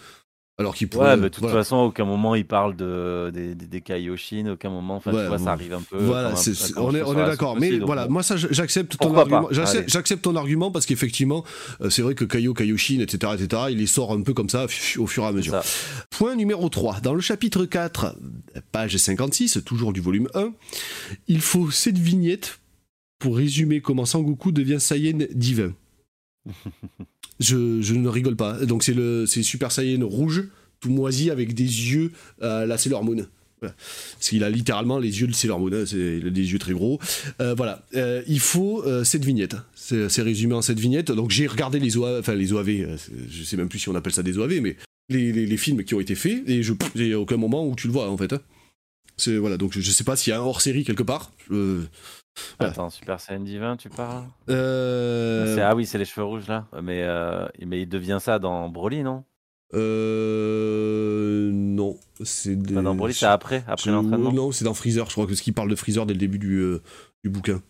Alors 0.61 0.75
qu'il 0.75 0.89
pourrait. 0.89 1.11
Ouais, 1.11 1.17
mais 1.17 1.23
de 1.25 1.29
toute 1.29 1.49
façon, 1.49 1.77
à 1.77 1.83
aucun 1.85 2.05
moment 2.05 2.35
il 2.35 2.45
parle 2.45 2.75
de, 2.75 3.31
des, 3.33 3.55
des, 3.55 3.81
Kaioshin, 3.81 4.51
aucun 4.53 4.71
moment. 4.71 4.97
Enfin, 4.97 5.13
tu 5.13 5.25
vois, 5.25 5.39
ça 5.39 5.53
arrive 5.53 5.73
un 5.73 5.83
peu. 5.83 5.99
Voilà, 5.99 6.35
on 6.77 6.93
est, 6.95 7.03
on 7.03 7.13
est 7.13 7.27
d'accord. 7.27 7.57
Mais 7.57 7.79
voilà, 7.79 8.09
moi, 8.09 8.25
ça, 8.25 8.37
j'accepte 8.37 8.99
ton 8.99 9.17
argument. 9.17 9.49
J'accepte 9.53 10.23
ton 10.23 10.35
argument 10.35 10.73
parce 10.73 10.85
qu'effectivement, 10.85 11.45
euh, 11.81 11.91
c'est 11.91 12.03
vrai 12.03 12.17
que 12.17 12.25
Kaio, 12.25 12.55
Kaioshin, 12.55 12.99
etc., 12.99 13.35
etc., 13.39 13.63
il 13.71 13.79
les 13.79 13.87
sort 13.87 14.13
un 14.13 14.23
peu 14.23 14.35
comme 14.35 14.49
ça 14.49 14.67
au 14.97 15.07
fur 15.07 15.23
et 15.23 15.27
à 15.27 15.33
mesure. 15.33 15.61
Point 16.11 16.35
numéro 16.35 16.69
3. 16.69 17.01
Dans 17.03 17.15
le 17.15 17.21
chapitre 17.21 17.65
4, 17.65 18.17
page 18.73 18.97
56, 18.97 19.63
toujours 19.65 19.93
du 19.93 20.01
volume 20.01 20.29
1, 20.35 20.53
il 21.29 21.41
faut 21.41 21.71
cette 21.71 21.99
vignette 21.99 22.59
pour 23.21 23.37
résumer 23.37 23.81
comment 23.81 24.05
Sangoku 24.05 24.51
devient 24.51 24.81
Saiyan 24.81 25.19
divin. 25.33 25.73
Je, 27.41 27.93
ne 27.93 28.09
rigole 28.09 28.37
pas. 28.37 28.65
Donc 28.65 28.83
c'est 28.83 28.95
le 28.95 29.27
Super 29.27 29.73
Saiyan 29.73 30.07
rouge, 30.07 30.45
tout 30.81 30.91
moisi 30.91 31.31
avec 31.31 31.55
des 31.55 31.65
yeux 31.65 32.13
à 32.41 32.67
la 32.67 32.79
Sailor 32.79 33.05
Moon. 33.05 33.27
Parce 33.61 34.29
qu'il 34.29 34.45
a 34.45 34.51
littéralement 34.51 34.99
les 34.99 35.21
yeux 35.21 35.27
de 35.27 35.33
Sailor 35.33 35.59
Moon, 35.59 35.73
hein, 35.73 35.85
il 35.93 36.27
a 36.27 36.31
des 36.31 36.53
yeux 36.53 36.59
très 36.59 36.73
gros. 36.73 37.01
Euh, 37.41 37.55
voilà, 37.55 37.85
euh, 37.95 38.23
il 38.27 38.41
faut 38.41 38.85
euh, 38.85 39.05
cette 39.05 39.25
vignette. 39.25 39.57
C'est 39.75 40.23
résumé 40.23 40.55
en 40.55 40.63
cette 40.63 40.79
vignette. 40.79 41.11
Donc 41.11 41.31
j'ai 41.31 41.47
regardé 41.47 41.79
les 41.79 41.97
OAV, 41.97 42.21
enfin 42.21 42.35
les 42.35 42.53
OAV, 42.53 42.99
je 43.31 43.43
sais 43.43 43.57
même 43.57 43.69
plus 43.69 43.79
si 43.79 43.89
on 43.89 43.95
appelle 43.95 44.13
ça 44.13 44.23
des 44.23 44.39
OAV, 44.39 44.61
mais 44.61 44.77
les, 45.09 45.57
films 45.57 45.83
qui 45.85 45.95
ont 45.95 46.01
été 46.01 46.15
faits, 46.15 46.43
et 46.47 46.63
je 46.63 46.73
a 46.73 47.19
aucun 47.19 47.37
moment 47.37 47.67
où 47.67 47.75
tu 47.75 47.87
le 47.87 47.93
vois 47.93 48.11
en 48.11 48.17
fait. 48.17 48.33
Hein. 48.33 48.41
C'est 49.17 49.37
voilà, 49.37 49.57
donc 49.57 49.77
je, 49.77 49.91
sais 49.91 50.05
pas 50.05 50.17
s'il 50.17 50.31
y 50.31 50.35
a 50.35 50.39
un 50.39 50.43
hors 50.43 50.61
série 50.61 50.85
quelque 50.85 51.03
part. 51.03 51.33
Attends, 52.59 52.91
Super 52.91 53.21
Saiyan 53.21 53.41
Divin, 53.41 53.77
tu 53.77 53.89
parles? 53.89 54.25
Euh... 54.49 55.59
Ah 55.63 55.75
oui, 55.75 55.87
c'est 55.87 55.99
les 55.99 56.05
cheveux 56.05 56.25
rouges 56.25 56.49
là. 56.49 56.67
Mais, 56.83 57.03
euh... 57.03 57.47
mais 57.67 57.83
il 57.83 57.89
devient 57.89 58.19
ça 58.21 58.39
dans 58.39 58.69
Broly, 58.69 59.03
non? 59.03 59.25
Euh. 59.75 61.51
Non. 61.53 61.97
C'est 62.23 62.57
dans 62.57 62.95
Broly, 62.95 63.15
c'est 63.15 63.27
après, 63.27 63.65
après 63.67 63.91
l'entraînement 63.91 64.33
Non, 64.33 64.53
c'est 64.53 64.65
dans 64.65 64.75
Freezer. 64.75 65.07
Je 65.07 65.13
crois 65.13 65.27
que 65.27 65.35
ce 65.35 65.43
qui 65.43 65.53
parle 65.53 65.71
de 65.71 65.77
Freezer 65.77 66.07
dès 66.07 66.15
le 66.15 66.19
début 66.19 66.39
du, 66.39 66.57
euh, 66.57 66.83
du 67.23 67.31
bouquin. 67.31 67.63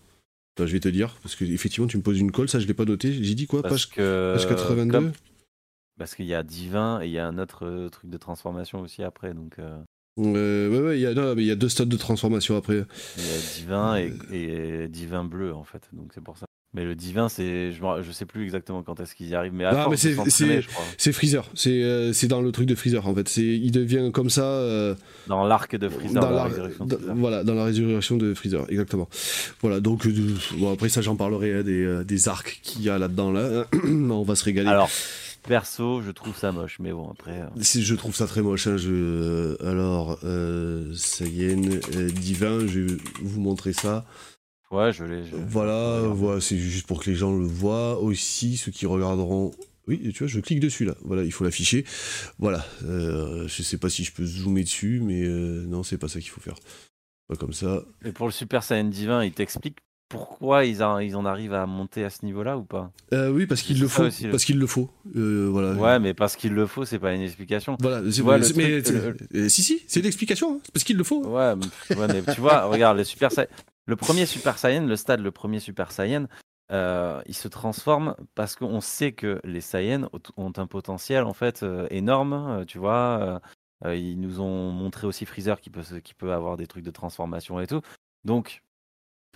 je 0.58 0.64
vais 0.64 0.80
te 0.80 0.88
dire, 0.88 1.16
parce 1.22 1.34
que 1.36 1.44
effectivement, 1.44 1.88
tu 1.88 1.96
me 1.96 2.02
poses 2.02 2.18
une 2.18 2.32
colle, 2.32 2.48
ça 2.48 2.60
je 2.60 2.66
l'ai 2.66 2.74
pas 2.74 2.84
noté. 2.84 3.12
J'ai 3.12 3.34
dit 3.34 3.46
quoi? 3.46 3.62
Parce 3.62 3.86
page, 3.86 3.90
que, 3.90 4.34
page 4.34 4.48
82 4.48 5.12
Parce 5.98 6.14
qu'il 6.14 6.26
y 6.26 6.34
a 6.34 6.42
Divin 6.42 7.00
et 7.02 7.06
il 7.06 7.12
y 7.12 7.18
a 7.18 7.26
un 7.26 7.38
autre 7.38 7.66
euh, 7.66 7.88
truc 7.88 8.10
de 8.10 8.16
transformation 8.16 8.80
aussi 8.80 9.02
après. 9.02 9.34
Donc, 9.34 9.56
euh. 10.18 10.34
Euh, 10.36 10.68
ouais, 10.70 10.88
ouais, 10.88 10.98
il 10.98 11.02
y, 11.02 11.06
a, 11.06 11.32
il 11.36 11.44
y 11.44 11.50
a 11.50 11.56
deux 11.56 11.68
stades 11.68 11.88
de 11.88 11.96
transformation 11.96 12.56
après. 12.56 12.84
Il 13.16 13.24
y 13.24 13.28
a 13.28 13.54
divin 13.56 13.96
et, 13.96 14.12
et 14.32 14.88
divin 14.88 15.24
bleu 15.24 15.54
en 15.54 15.64
fait, 15.64 15.88
donc 15.92 16.10
c'est 16.14 16.22
pour 16.22 16.36
ça. 16.36 16.46
Mais 16.74 16.84
le 16.84 16.94
divin, 16.94 17.30
c'est, 17.30 17.72
je, 17.72 17.80
je 18.02 18.12
sais 18.12 18.26
plus 18.26 18.44
exactement 18.44 18.82
quand 18.82 19.00
est-ce 19.00 19.14
qu'il 19.14 19.26
y 19.26 19.34
arrive, 19.34 19.54
mais 19.54 19.64
à 19.64 19.88
mais 19.88 19.96
c'est, 19.96 20.14
c'est, 20.98 21.12
Freezer, 21.12 21.48
c'est, 21.54 21.82
euh, 21.82 22.12
c'est 22.12 22.28
dans 22.28 22.42
le 22.42 22.52
truc 22.52 22.66
de 22.66 22.74
Freezer 22.74 23.06
en 23.06 23.14
fait. 23.14 23.26
C'est, 23.26 23.42
il 23.42 23.70
devient 23.70 24.10
comme 24.12 24.28
ça. 24.28 24.42
Euh, 24.42 24.94
dans 25.28 25.46
l'arc 25.46 25.74
de 25.74 25.88
Freezer. 25.88 26.22
Dans 26.22 26.30
la, 26.30 26.44
résurrection 26.44 26.84
de 26.84 26.96
Freezer. 26.96 27.14
Voilà, 27.16 27.42
dans 27.42 27.54
la 27.54 27.64
résurrection 27.64 28.16
de 28.18 28.34
Freezer, 28.34 28.66
exactement. 28.68 29.08
Voilà, 29.62 29.80
donc 29.80 30.06
bon, 30.58 30.70
après 30.70 30.90
ça, 30.90 31.00
j'en 31.00 31.16
parlerai 31.16 31.54
hein, 31.54 31.62
des, 31.62 32.04
des 32.04 32.28
arcs 32.28 32.60
qu'il 32.62 32.82
y 32.82 32.90
a 32.90 32.98
là-dedans 32.98 33.32
là. 33.32 33.64
On 33.84 34.22
va 34.22 34.34
se 34.34 34.44
régaler. 34.44 34.68
Alors. 34.68 34.90
Perso, 35.48 36.02
je 36.02 36.10
trouve 36.10 36.36
ça 36.36 36.52
moche, 36.52 36.78
mais 36.78 36.92
bon, 36.92 37.10
après. 37.10 37.40
Euh. 37.40 37.48
Je 37.56 37.94
trouve 37.94 38.14
ça 38.14 38.26
très 38.26 38.42
moche. 38.42 38.66
Hein, 38.66 38.76
je... 38.76 38.90
Euh, 38.92 39.56
alors, 39.66 40.18
euh, 40.22 40.92
Saiyan 40.94 41.62
euh, 41.94 42.10
divin, 42.10 42.66
je 42.66 42.80
vais 42.80 42.96
vous 43.22 43.40
montrer 43.40 43.72
ça. 43.72 44.04
Ouais, 44.70 44.92
je 44.92 45.04
l'ai. 45.04 45.22
Voilà, 45.48 46.02
voilà 46.12 46.42
c'est 46.42 46.58
juste 46.58 46.86
pour 46.86 47.02
que 47.02 47.08
les 47.08 47.16
gens 47.16 47.34
le 47.34 47.46
voient 47.46 47.98
aussi, 47.98 48.58
ceux 48.58 48.70
qui 48.70 48.84
regarderont. 48.84 49.52
Oui, 49.86 50.12
tu 50.12 50.18
vois, 50.18 50.26
je 50.28 50.40
clique 50.40 50.60
dessus 50.60 50.84
là. 50.84 50.94
Voilà, 51.00 51.24
il 51.24 51.32
faut 51.32 51.44
l'afficher. 51.44 51.86
Voilà. 52.38 52.66
Je 52.82 53.62
sais 53.62 53.78
pas 53.78 53.88
si 53.88 54.04
je 54.04 54.12
peux 54.12 54.26
zoomer 54.26 54.64
dessus, 54.64 55.00
mais 55.02 55.26
non, 55.26 55.82
c'est 55.82 55.96
pas 55.96 56.08
ça 56.08 56.20
qu'il 56.20 56.28
faut 56.28 56.42
faire. 56.42 56.56
Pas 57.26 57.36
comme 57.36 57.54
ça. 57.54 57.82
Et 58.04 58.12
pour 58.12 58.26
le 58.26 58.32
Super 58.32 58.62
Saiyan 58.62 58.84
divin, 58.84 59.24
il 59.24 59.32
t'explique 59.32 59.78
pourquoi 60.08 60.64
ils, 60.64 60.82
en, 60.82 60.98
ils 60.98 61.16
en 61.16 61.24
arrivent 61.26 61.54
à 61.54 61.66
monter 61.66 62.04
à 62.04 62.10
ce 62.10 62.24
niveau-là 62.24 62.56
ou 62.56 62.64
pas? 62.64 62.90
Euh, 63.12 63.30
Oui, 63.30 63.46
parce 63.46 63.62
qu'il 63.62 63.78
le 63.78 63.88
faut. 63.88 64.08
parce 64.30 64.44
qu'il 64.44 64.58
le 64.58 64.66
faut. 64.66 64.90
Euh, 65.16 65.48
voilà. 65.50 65.72
Ouais, 65.74 65.98
mais 65.98 66.14
parce 66.14 66.36
qu'il 66.36 66.54
le 66.54 66.66
faut, 66.66 66.84
c'est 66.84 66.98
pas 66.98 67.14
une 67.14 67.20
explication. 67.20 67.76
Voilà. 67.80 68.00
mais, 68.56 68.82
euh, 68.90 69.48
si, 69.48 69.62
si, 69.62 69.82
c'est 69.86 70.00
l'explication. 70.00 70.54
Hein. 70.54 70.60
parce 70.72 70.84
qu'il 70.84 70.96
le 70.96 71.04
faut. 71.04 71.24
Ouais, 71.26 71.54
mais 71.56 72.22
tu 72.34 72.40
vois, 72.40 72.64
regarde, 72.66 72.96
le 72.96 73.04
Super 73.04 73.30
le 73.86 73.96
premier 73.96 74.26
Super 74.26 74.58
Saiyan, 74.58 74.86
le 74.86 74.96
stade, 74.96 75.20
le 75.20 75.30
premier 75.30 75.60
Super 75.60 75.92
Saiyan, 75.92 76.26
il 76.70 77.34
se 77.34 77.48
transforme 77.48 78.14
parce 78.34 78.56
qu'on 78.56 78.80
sait 78.80 79.12
que 79.12 79.40
les 79.44 79.60
Saiyans 79.60 80.08
ont 80.36 80.52
un 80.56 80.66
potentiel 80.66 81.24
en 81.24 81.32
fait 81.34 81.64
énorme. 81.90 82.64
Tu 82.66 82.78
vois, 82.78 83.40
ils 83.84 84.20
nous 84.20 84.40
ont 84.40 84.70
montré 84.72 85.06
aussi 85.06 85.26
Freezer 85.26 85.60
qui 85.60 85.70
peut, 85.70 85.82
qui 86.02 86.14
peut 86.14 86.32
avoir 86.32 86.56
des 86.56 86.66
trucs 86.66 86.84
de 86.84 86.90
transformation 86.90 87.60
et 87.60 87.66
tout. 87.66 87.80
Donc 88.24 88.62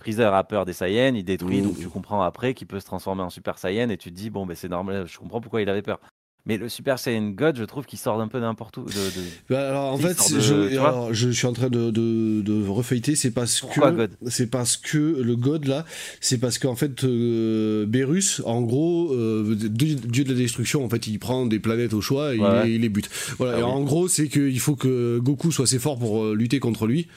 Freezer 0.03 0.33
a 0.33 0.43
peur 0.43 0.65
des 0.65 0.73
Saiyans, 0.73 1.15
il 1.15 1.23
détruit, 1.23 1.61
donc 1.61 1.79
tu 1.79 1.87
comprends 1.87 2.21
après 2.21 2.53
qu'il 2.53 2.67
peut 2.67 2.81
se 2.81 2.85
transformer 2.85 3.23
en 3.23 3.29
Super 3.29 3.57
Saiyan 3.57 3.87
et 3.89 3.95
tu 3.95 4.11
te 4.11 4.15
dis, 4.15 4.29
bon, 4.29 4.45
ben 4.45 4.53
c'est 4.53 4.67
normal, 4.67 5.07
je 5.07 5.17
comprends 5.17 5.39
pourquoi 5.39 5.61
il 5.61 5.69
avait 5.69 5.81
peur. 5.81 5.99
Mais 6.45 6.57
le 6.57 6.67
Super 6.67 6.99
Saiyan 6.99 7.29
God, 7.29 7.55
je 7.55 7.63
trouve 7.63 7.85
qu'il 7.85 7.97
sort 7.97 8.19
un 8.19 8.27
peu 8.27 8.41
n'importe 8.41 8.75
où. 8.75 8.83
De, 8.83 8.91
bah, 9.49 9.69
alors 9.69 9.93
en 9.93 9.97
fait, 9.97 10.17
je, 10.41 11.13
je, 11.13 11.29
suis 11.29 11.47
en 11.47 11.53
train 11.53 11.69
de, 11.69 11.89
de, 11.89 12.67
refeuilleter, 12.67 13.15
c'est 13.15 13.31
parce 13.31 13.61
que 13.61 14.09
c'est 14.27 14.47
parce 14.47 14.75
que 14.75 14.97
le 14.97 15.37
God 15.37 15.63
là, 15.67 15.85
c'est 16.19 16.39
parce 16.39 16.57
qu'en 16.57 16.75
fait 16.75 17.05
euh, 17.05 17.85
Berus, 17.85 18.41
en 18.45 18.61
gros, 18.61 19.13
euh, 19.13 19.55
dieu 19.55 20.25
de 20.25 20.29
la 20.29 20.35
destruction, 20.35 20.83
en 20.83 20.89
fait, 20.89 21.07
il 21.07 21.17
prend 21.17 21.45
des 21.45 21.59
planètes 21.59 21.93
au 21.93 22.01
choix 22.01 22.35
et 22.35 22.39
il, 22.65 22.81
les 22.81 22.89
bute. 22.89 23.09
Voilà. 23.37 23.53
Ah 23.55 23.59
et 23.61 23.63
en 23.63 23.81
gros, 23.81 24.09
c'est 24.09 24.27
qu'il 24.27 24.59
faut 24.59 24.75
que 24.75 25.19
Goku 25.19 25.49
soit 25.49 25.63
assez 25.63 25.79
fort 25.79 25.97
pour 25.97 26.25
euh, 26.25 26.35
lutter 26.35 26.59
contre 26.59 26.87
lui, 26.87 27.07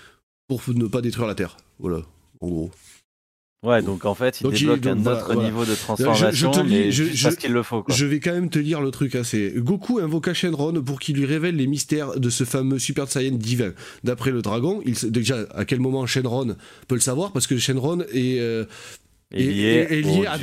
pour 0.46 0.62
ne 0.68 0.86
pas 0.86 1.00
détruire 1.00 1.26
la 1.26 1.34
Terre. 1.34 1.56
Voilà 1.80 2.02
en 2.40 2.48
gros. 2.48 2.70
Ouais, 3.62 3.82
donc 3.82 4.04
en 4.04 4.14
fait, 4.14 4.42
il 4.42 4.50
débloque 4.50 4.86
un 4.86 5.06
autre 5.06 5.42
niveau 5.42 5.64
de 5.64 5.74
transformation, 5.74 6.52
je, 6.52 6.60
mais 6.60 6.92
je, 6.92 7.22
parce 7.22 7.36
qu'il 7.36 7.52
le 7.52 7.62
faut. 7.64 7.84
Je 7.88 8.06
vais 8.06 8.20
quand 8.20 8.32
même 8.32 8.50
te 8.50 8.60
lire 8.60 8.80
le 8.80 8.90
truc. 8.92 9.16
Hein, 9.16 9.22
c'est 9.24 9.54
Goku 9.56 9.98
invoqua 9.98 10.34
Shenron 10.34 10.80
pour 10.82 11.00
qu'il 11.00 11.16
lui 11.16 11.24
révèle 11.24 11.56
les 11.56 11.66
mystères 11.66 12.20
de 12.20 12.30
ce 12.30 12.44
fameux 12.44 12.78
Super 12.78 13.08
Saiyan 13.08 13.36
divin. 13.36 13.72
D'après 14.04 14.30
le 14.30 14.40
dragon, 14.40 14.82
il, 14.84 14.94
déjà, 15.10 15.46
à 15.52 15.64
quel 15.64 15.80
moment 15.80 16.06
Shenron 16.06 16.54
peut 16.86 16.94
le 16.94 17.00
savoir? 17.00 17.32
Parce 17.32 17.48
que 17.48 17.56
Shenron 17.56 18.02
est, 18.12 18.38
euh, 18.38 18.66
Et, 19.34 20.02
lié, 20.02 20.24
à, 20.26 20.38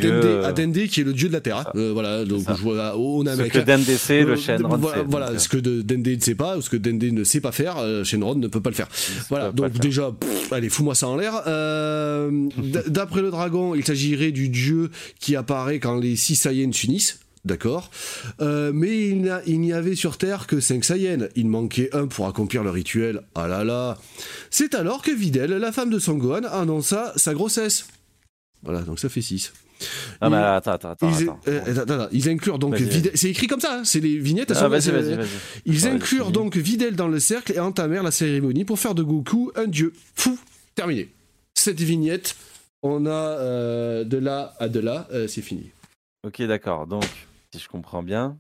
Dende, 0.52 0.88
qui 0.88 1.00
est 1.00 1.04
le 1.06 1.14
dieu 1.14 1.30
de 1.30 1.34
la 1.34 1.40
terre. 1.40 1.72
Euh, 1.76 1.92
voilà, 1.94 2.26
donc 2.26 2.44
je 2.46 2.62
vois, 2.62 2.98
on 2.98 3.26
a 3.26 3.38
ce 3.38 3.44
que 3.44 3.60
Dende 3.60 3.84
sait, 3.84 4.24
le 4.24 4.36
Shenron 4.36 4.76
voilà, 4.76 5.04
Voilà, 5.08 5.40
ce 5.40 5.48
que 5.48 5.58
Dende 5.58 6.06
ne 6.06 6.20
sait 6.20 6.36
pas, 6.36 6.58
ou 6.58 6.62
ce 6.62 6.70
que 6.70 6.76
Dende 6.76 7.02
ne 7.02 7.24
sait 7.24 7.40
pas 7.40 7.54
faire, 7.54 7.78
euh, 7.78 8.04
Shenron 8.04 8.36
ne 8.36 8.48
peut 8.48 8.60
pas 8.60 8.72
le 8.72 8.76
faire. 8.76 8.90
Voilà, 9.30 9.54
donc 9.54 9.72
déjà, 9.80 10.12
allez, 10.52 10.68
fous-moi 10.68 10.96
ça 10.96 11.08
en 11.08 11.16
l'air. 11.16 11.44
Euh, 11.48 12.50
d'après 12.88 13.22
le 13.22 13.32
dragon, 13.32 13.74
il 13.74 13.86
s'agirait 13.86 14.32
du 14.32 14.50
dieu 14.50 14.92
qui 15.18 15.38
apparaît 15.38 15.80
quand 15.80 15.98
les 15.98 16.18
six 16.18 16.36
Saiyans 16.36 16.74
s'unissent. 16.74 17.20
D'accord. 17.46 17.90
mais 18.40 19.10
il 19.10 19.60
n'y 19.60 19.74
avait 19.74 19.96
sur 19.96 20.18
Terre 20.18 20.48
que 20.48 20.62
5 20.62 20.84
Saiyans. 20.84 21.28
Il 21.36 21.48
manquait 21.48 21.90
un 21.94 22.08
pour 22.08 22.28
accomplir 22.28 22.64
le 22.64 22.70
rituel. 22.70 23.22
Ah 23.36 23.50
là 23.50 23.66
là. 23.66 23.98
C'est 24.50 24.76
alors 24.76 25.02
que 25.02 25.12
Videl, 25.12 25.52
la 25.52 25.72
femme 25.74 25.90
de 25.90 26.00
Son 26.00 26.14
Gohan, 26.14 26.44
annonça 26.46 27.12
sa 27.18 27.34
grossesse. 27.34 27.86
Voilà, 28.64 28.82
donc 28.82 29.00
ça 29.00 29.10
fait 29.10 29.22
6. 29.22 29.54
Ah, 30.22 30.30
mais 30.30 30.38
attends, 30.38 30.72
attends, 30.72 30.92
attends. 30.92 32.10
Ils, 32.12 32.30
inclurent 32.30 32.60
donc 32.60 32.76
Videl. 32.76 33.12
C'est 33.16 33.30
écrit 33.30 33.48
comme 33.48 33.60
ça, 33.60 33.80
hein, 33.80 33.84
c'est 33.84 34.00
les 34.00 34.18
vignettes. 34.18 34.54
Ah, 34.56 34.68
vas-y, 34.68 34.92
vas-y, 34.92 35.16
vas-y. 35.16 35.28
Ils 35.66 35.88
inclurent 35.88 36.32
donc 36.32 36.56
Videl 36.56 36.96
dans 36.96 37.08
le 37.08 37.20
cercle 37.20 37.54
et 37.54 37.60
entamèrent 37.60 38.04
la 38.04 38.12
cérémonie 38.12 38.66
pour 38.66 38.80
faire 38.80 38.96
de 38.96 39.04
Goku 39.04 39.52
un 39.56 39.68
dieu. 39.68 39.94
Fou, 40.16 40.38
terminé. 40.76 41.10
Cette 41.56 41.82
vignette, 41.82 42.36
on 42.82 43.06
a 43.06 43.10
euh, 43.10 44.04
de 44.04 44.18
là 44.18 44.54
à 44.60 44.70
de 44.70 44.80
là, 44.80 45.08
euh, 45.12 45.28
c'est 45.28 45.42
fini. 45.42 45.72
Ok, 46.26 46.42
d'accord. 46.44 46.88
Donc, 46.88 47.06
si 47.54 47.60
je 47.60 47.68
comprends 47.68 48.04
bien, 48.04 48.38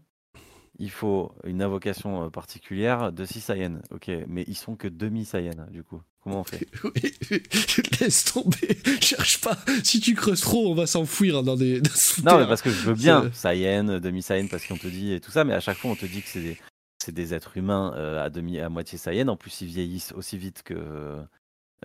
il 0.79 0.89
faut 0.89 1.31
une 1.43 1.61
invocation 1.61 2.25
euh, 2.25 2.29
particulière 2.29 3.11
de 3.11 3.25
6 3.25 3.41
Saiyans. 3.41 3.81
Ok, 3.91 4.09
mais 4.27 4.43
ils 4.47 4.57
sont 4.57 4.75
que 4.75 4.87
demi 4.87 5.25
Saiyans 5.25 5.67
du 5.69 5.83
coup. 5.83 6.01
Comment 6.23 6.41
on 6.41 6.43
fait? 6.43 6.67
Laisse 7.99 8.25
tomber, 8.25 8.77
cherche 9.01 9.41
pas. 9.41 9.57
Si 9.83 9.99
tu 9.99 10.15
creuses 10.15 10.41
trop, 10.41 10.71
on 10.71 10.75
va 10.75 10.87
s'enfouir 10.87 11.43
dans 11.43 11.55
des. 11.55 11.81
non, 12.23 12.37
mais 12.37 12.47
parce 12.47 12.61
que 12.61 12.69
je 12.69 12.87
veux 12.87 12.93
bien 12.93 13.29
Saiyan, 13.33 13.99
demi 13.99 14.21
Saiyan, 14.21 14.47
parce 14.47 14.65
qu'on 14.65 14.77
te 14.77 14.87
dit 14.87 15.13
et 15.13 15.19
tout 15.19 15.31
ça, 15.31 15.43
mais 15.43 15.53
à 15.53 15.59
chaque 15.59 15.77
fois 15.77 15.91
on 15.91 15.95
te 15.95 16.05
dit 16.05 16.21
que 16.21 16.29
c'est 16.29 16.41
des, 16.41 16.57
c'est 17.03 17.13
des 17.13 17.33
êtres 17.33 17.57
humains 17.57 17.93
euh, 17.97 18.23
à 18.23 18.29
demi, 18.29 18.59
à 18.59 18.69
moitié 18.69 18.97
Saiyan. 18.97 19.27
En 19.27 19.35
plus, 19.35 19.61
ils 19.61 19.67
vieillissent 19.67 20.13
aussi 20.13 20.37
vite 20.37 20.63
que 20.63 20.75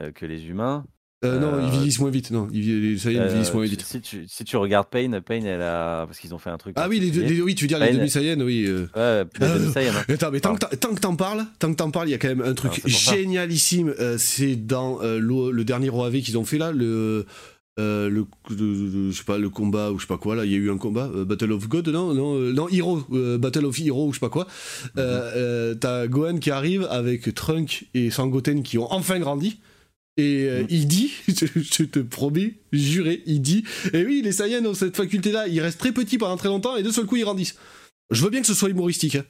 euh, 0.00 0.12
que 0.12 0.24
les 0.24 0.46
humains. 0.46 0.84
Euh, 1.24 1.40
non, 1.40 1.58
ils 1.58 1.66
euh, 1.66 1.70
vieillissent 1.70 1.98
moins 1.98 2.10
vite. 2.10 2.30
Non, 2.30 2.46
ils, 2.52 2.92
les 2.92 2.98
Saiyans 2.98 3.22
euh, 3.22 3.26
vieillissent 3.28 3.52
moins 3.52 3.64
vite. 3.64 3.82
Si 3.84 4.00
tu, 4.00 4.24
si 4.28 4.44
tu 4.44 4.56
regardes 4.56 4.86
Pain, 4.88 5.20
Pain, 5.20 5.42
elle 5.44 5.62
a. 5.62 6.06
Parce 6.06 6.20
qu'ils 6.20 6.32
ont 6.32 6.38
fait 6.38 6.50
un 6.50 6.58
truc. 6.58 6.74
Ah 6.78 6.86
oui, 6.88 7.00
les, 7.00 7.42
oui 7.42 7.56
tu 7.56 7.64
veux 7.64 7.68
dire 7.68 7.80
les 7.80 7.92
demi-Saiyans, 7.92 8.40
oui. 8.40 8.68
Ouais, 8.94 9.24
les 9.40 9.48
demi-Saiyans. 9.48 9.94
Hein. 9.96 10.14
Attends, 10.14 10.30
mais 10.30 10.40
tant 10.40 10.54
que, 10.54 10.76
tant 10.76 10.94
que 10.94 11.00
t'en 11.00 11.16
parles, 11.16 11.44
tant 11.58 11.70
que 11.72 11.76
t'en 11.76 11.90
parles, 11.90 12.08
il 12.08 12.12
y 12.12 12.14
a 12.14 12.18
quand 12.18 12.28
même 12.28 12.42
un 12.42 12.54
truc 12.54 12.82
génialissime. 12.86 13.94
c'est 14.18 14.54
dans 14.54 15.00
le 15.02 15.62
dernier 15.64 15.90
OAV 15.90 16.20
qu'ils 16.20 16.38
ont 16.38 16.44
fait 16.44 16.58
là, 16.58 16.70
le. 16.70 17.26
le, 17.78 18.26
je 18.50 19.10
sais 19.10 19.24
pas 19.24 19.38
le 19.38 19.50
combat 19.50 19.90
ou 19.90 19.98
je 19.98 20.02
sais 20.02 20.08
pas 20.08 20.18
quoi 20.18 20.36
là 20.36 20.44
il 20.44 20.52
y 20.52 20.54
a 20.54 20.58
eu 20.58 20.70
un 20.70 20.78
combat 20.78 21.08
Battle 21.14 21.52
of 21.52 21.68
God 21.68 21.88
non 21.88 22.12
non 22.12 22.34
non 22.34 22.68
Hero 22.68 23.04
Battle 23.38 23.66
of 23.66 23.78
Hero 23.78 24.08
ou 24.08 24.12
je 24.12 24.18
sais 24.18 24.20
pas 24.20 24.30
quoi 24.30 24.48
mm-hmm. 24.96 25.78
t'as 25.78 26.08
Gohan 26.08 26.38
qui 26.38 26.50
arrive 26.50 26.88
avec 26.90 27.32
Trunk 27.34 27.86
et 27.94 28.10
Sangoten 28.10 28.64
qui 28.64 28.78
ont 28.78 28.92
enfin 28.92 29.20
grandi 29.20 29.60
et 30.18 30.48
euh, 30.48 30.62
mm. 30.64 30.66
il 30.68 30.86
dit, 30.86 31.12
je, 31.28 31.84
te 31.84 32.00
promets, 32.00 32.54
juré, 32.72 33.22
il 33.24 33.40
dit, 33.40 33.64
et 33.94 34.04
oui, 34.04 34.20
les 34.22 34.32
Saiyans 34.32 34.66
ont 34.66 34.74
cette 34.74 34.96
faculté-là, 34.96 35.48
ils 35.48 35.60
restent 35.60 35.78
très 35.78 35.92
petits 35.92 36.18
pendant 36.18 36.36
très 36.36 36.48
longtemps 36.48 36.76
et 36.76 36.82
de 36.82 36.90
seul 36.90 37.06
coup 37.06 37.16
ils 37.16 37.22
grandissent. 37.22 37.56
Je 38.10 38.22
veux 38.22 38.30
bien 38.30 38.40
que 38.40 38.46
ce 38.46 38.54
soit 38.54 38.68
humoristique. 38.68 39.14
Hein. 39.14 39.24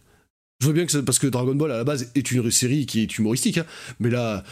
Je 0.61 0.67
veux 0.67 0.73
bien 0.73 0.87
que 0.87 0.99
parce 0.99 1.21
que 1.21 1.29
Dragon 1.29 1.55
Ball 1.55 1.71
à 1.71 1.77
la 1.77 1.85
base 1.85 2.11
est 2.17 2.33
une 2.33 2.51
série 2.51 2.85
qui 2.87 3.01
est 3.03 3.19
humoristique, 3.19 3.59
hein. 3.59 3.67
mais 4.01 4.11
là, 4.11 4.43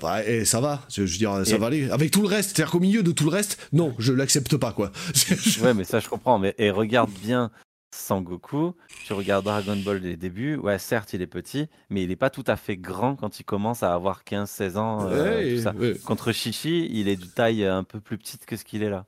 bah, 0.00 0.22
eh, 0.26 0.46
ça 0.46 0.62
va. 0.62 0.86
Je, 0.88 1.02
veux 1.02 1.08
dire, 1.08 1.44
ça 1.44 1.58
va 1.58 1.66
aller. 1.66 1.90
Avec 1.90 2.10
tout 2.10 2.22
le 2.22 2.28
reste, 2.28 2.56
c'est-à-dire 2.56 2.72
qu'au 2.72 2.80
milieu 2.80 3.02
de 3.02 3.12
tout 3.12 3.24
le 3.24 3.30
reste, 3.30 3.58
non, 3.74 3.94
je 3.98 4.14
l'accepte 4.14 4.56
pas 4.56 4.72
quoi. 4.72 4.92
ouais, 5.62 5.74
mais 5.74 5.84
ça 5.84 6.00
je 6.00 6.08
comprends. 6.08 6.38
Mais 6.38 6.54
et 6.56 6.70
regarde 6.70 7.10
bien 7.22 7.50
Sangoku, 7.96 8.74
tu 9.04 9.12
regardes 9.12 9.44
Dragon 9.44 9.76
Ball 9.76 10.00
des 10.00 10.16
débuts, 10.16 10.56
ouais, 10.56 10.78
certes, 10.78 11.12
il 11.12 11.22
est 11.22 11.26
petit, 11.26 11.66
mais 11.90 12.02
il 12.02 12.08
n'est 12.08 12.16
pas 12.16 12.30
tout 12.30 12.44
à 12.46 12.56
fait 12.56 12.76
grand 12.76 13.16
quand 13.16 13.40
il 13.40 13.44
commence 13.44 13.82
à 13.82 13.94
avoir 13.94 14.22
15-16 14.24 14.76
ans. 14.76 15.08
Euh, 15.10 15.94
Contre 16.04 16.32
Chichi, 16.32 16.88
il 16.92 17.08
est 17.08 17.16
de 17.16 17.26
taille 17.26 17.64
un 17.64 17.84
peu 17.84 18.00
plus 18.00 18.18
petite 18.18 18.46
que 18.46 18.56
ce 18.56 18.64
qu'il 18.64 18.82
est 18.82 18.90
là. 18.90 19.04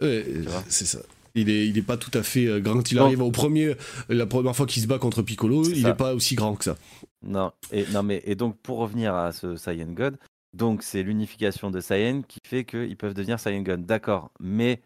c'est 0.69 0.87
ça. 0.87 1.01
Il 1.35 1.51
est, 1.51 1.69
il 1.69 1.77
est 1.79 1.83
pas 1.83 1.97
tout 1.97 2.11
à 2.15 2.23
fait 2.23 2.47
euh, 2.47 2.59
grand 2.59 2.75
quand 2.75 2.91
il 2.91 2.99
arrive 2.99 3.23
au 3.23 3.31
premier, 3.31 3.75
la 4.09 4.27
première 4.27 4.57
fois 4.57 4.67
qu'il 4.67 4.83
se 4.83 4.89
bat 4.89 4.99
contre 4.99 5.23
Piccolo, 5.23 5.65
il 5.69 5.85
n'est 5.85 5.95
pas 5.95 6.15
aussi 6.15 6.35
grand 6.35 6.55
que 6.57 6.65
ça. 6.65 6.77
Non, 7.23 7.53
et, 7.71 7.85
non 7.93 8.03
mais, 8.03 8.23
et 8.25 8.35
donc 8.35 8.57
pour 8.59 8.79
revenir 8.79 9.15
à 9.15 9.33
ce 9.33 9.57
Saiyan 9.57 9.93
God, 9.93 10.17
donc 10.55 10.83
c'est 10.83 11.03
l'unification 11.03 11.71
de 11.71 11.81
Saiyan 11.81 12.23
qui 12.23 12.39
fait 12.47 12.65
qu'ils 12.65 12.97
peuvent 12.97 13.15
devenir 13.15 13.39
Saiyan 13.39 13.61
God, 13.63 13.87
d'accord, 13.87 14.31
mais 14.41 14.81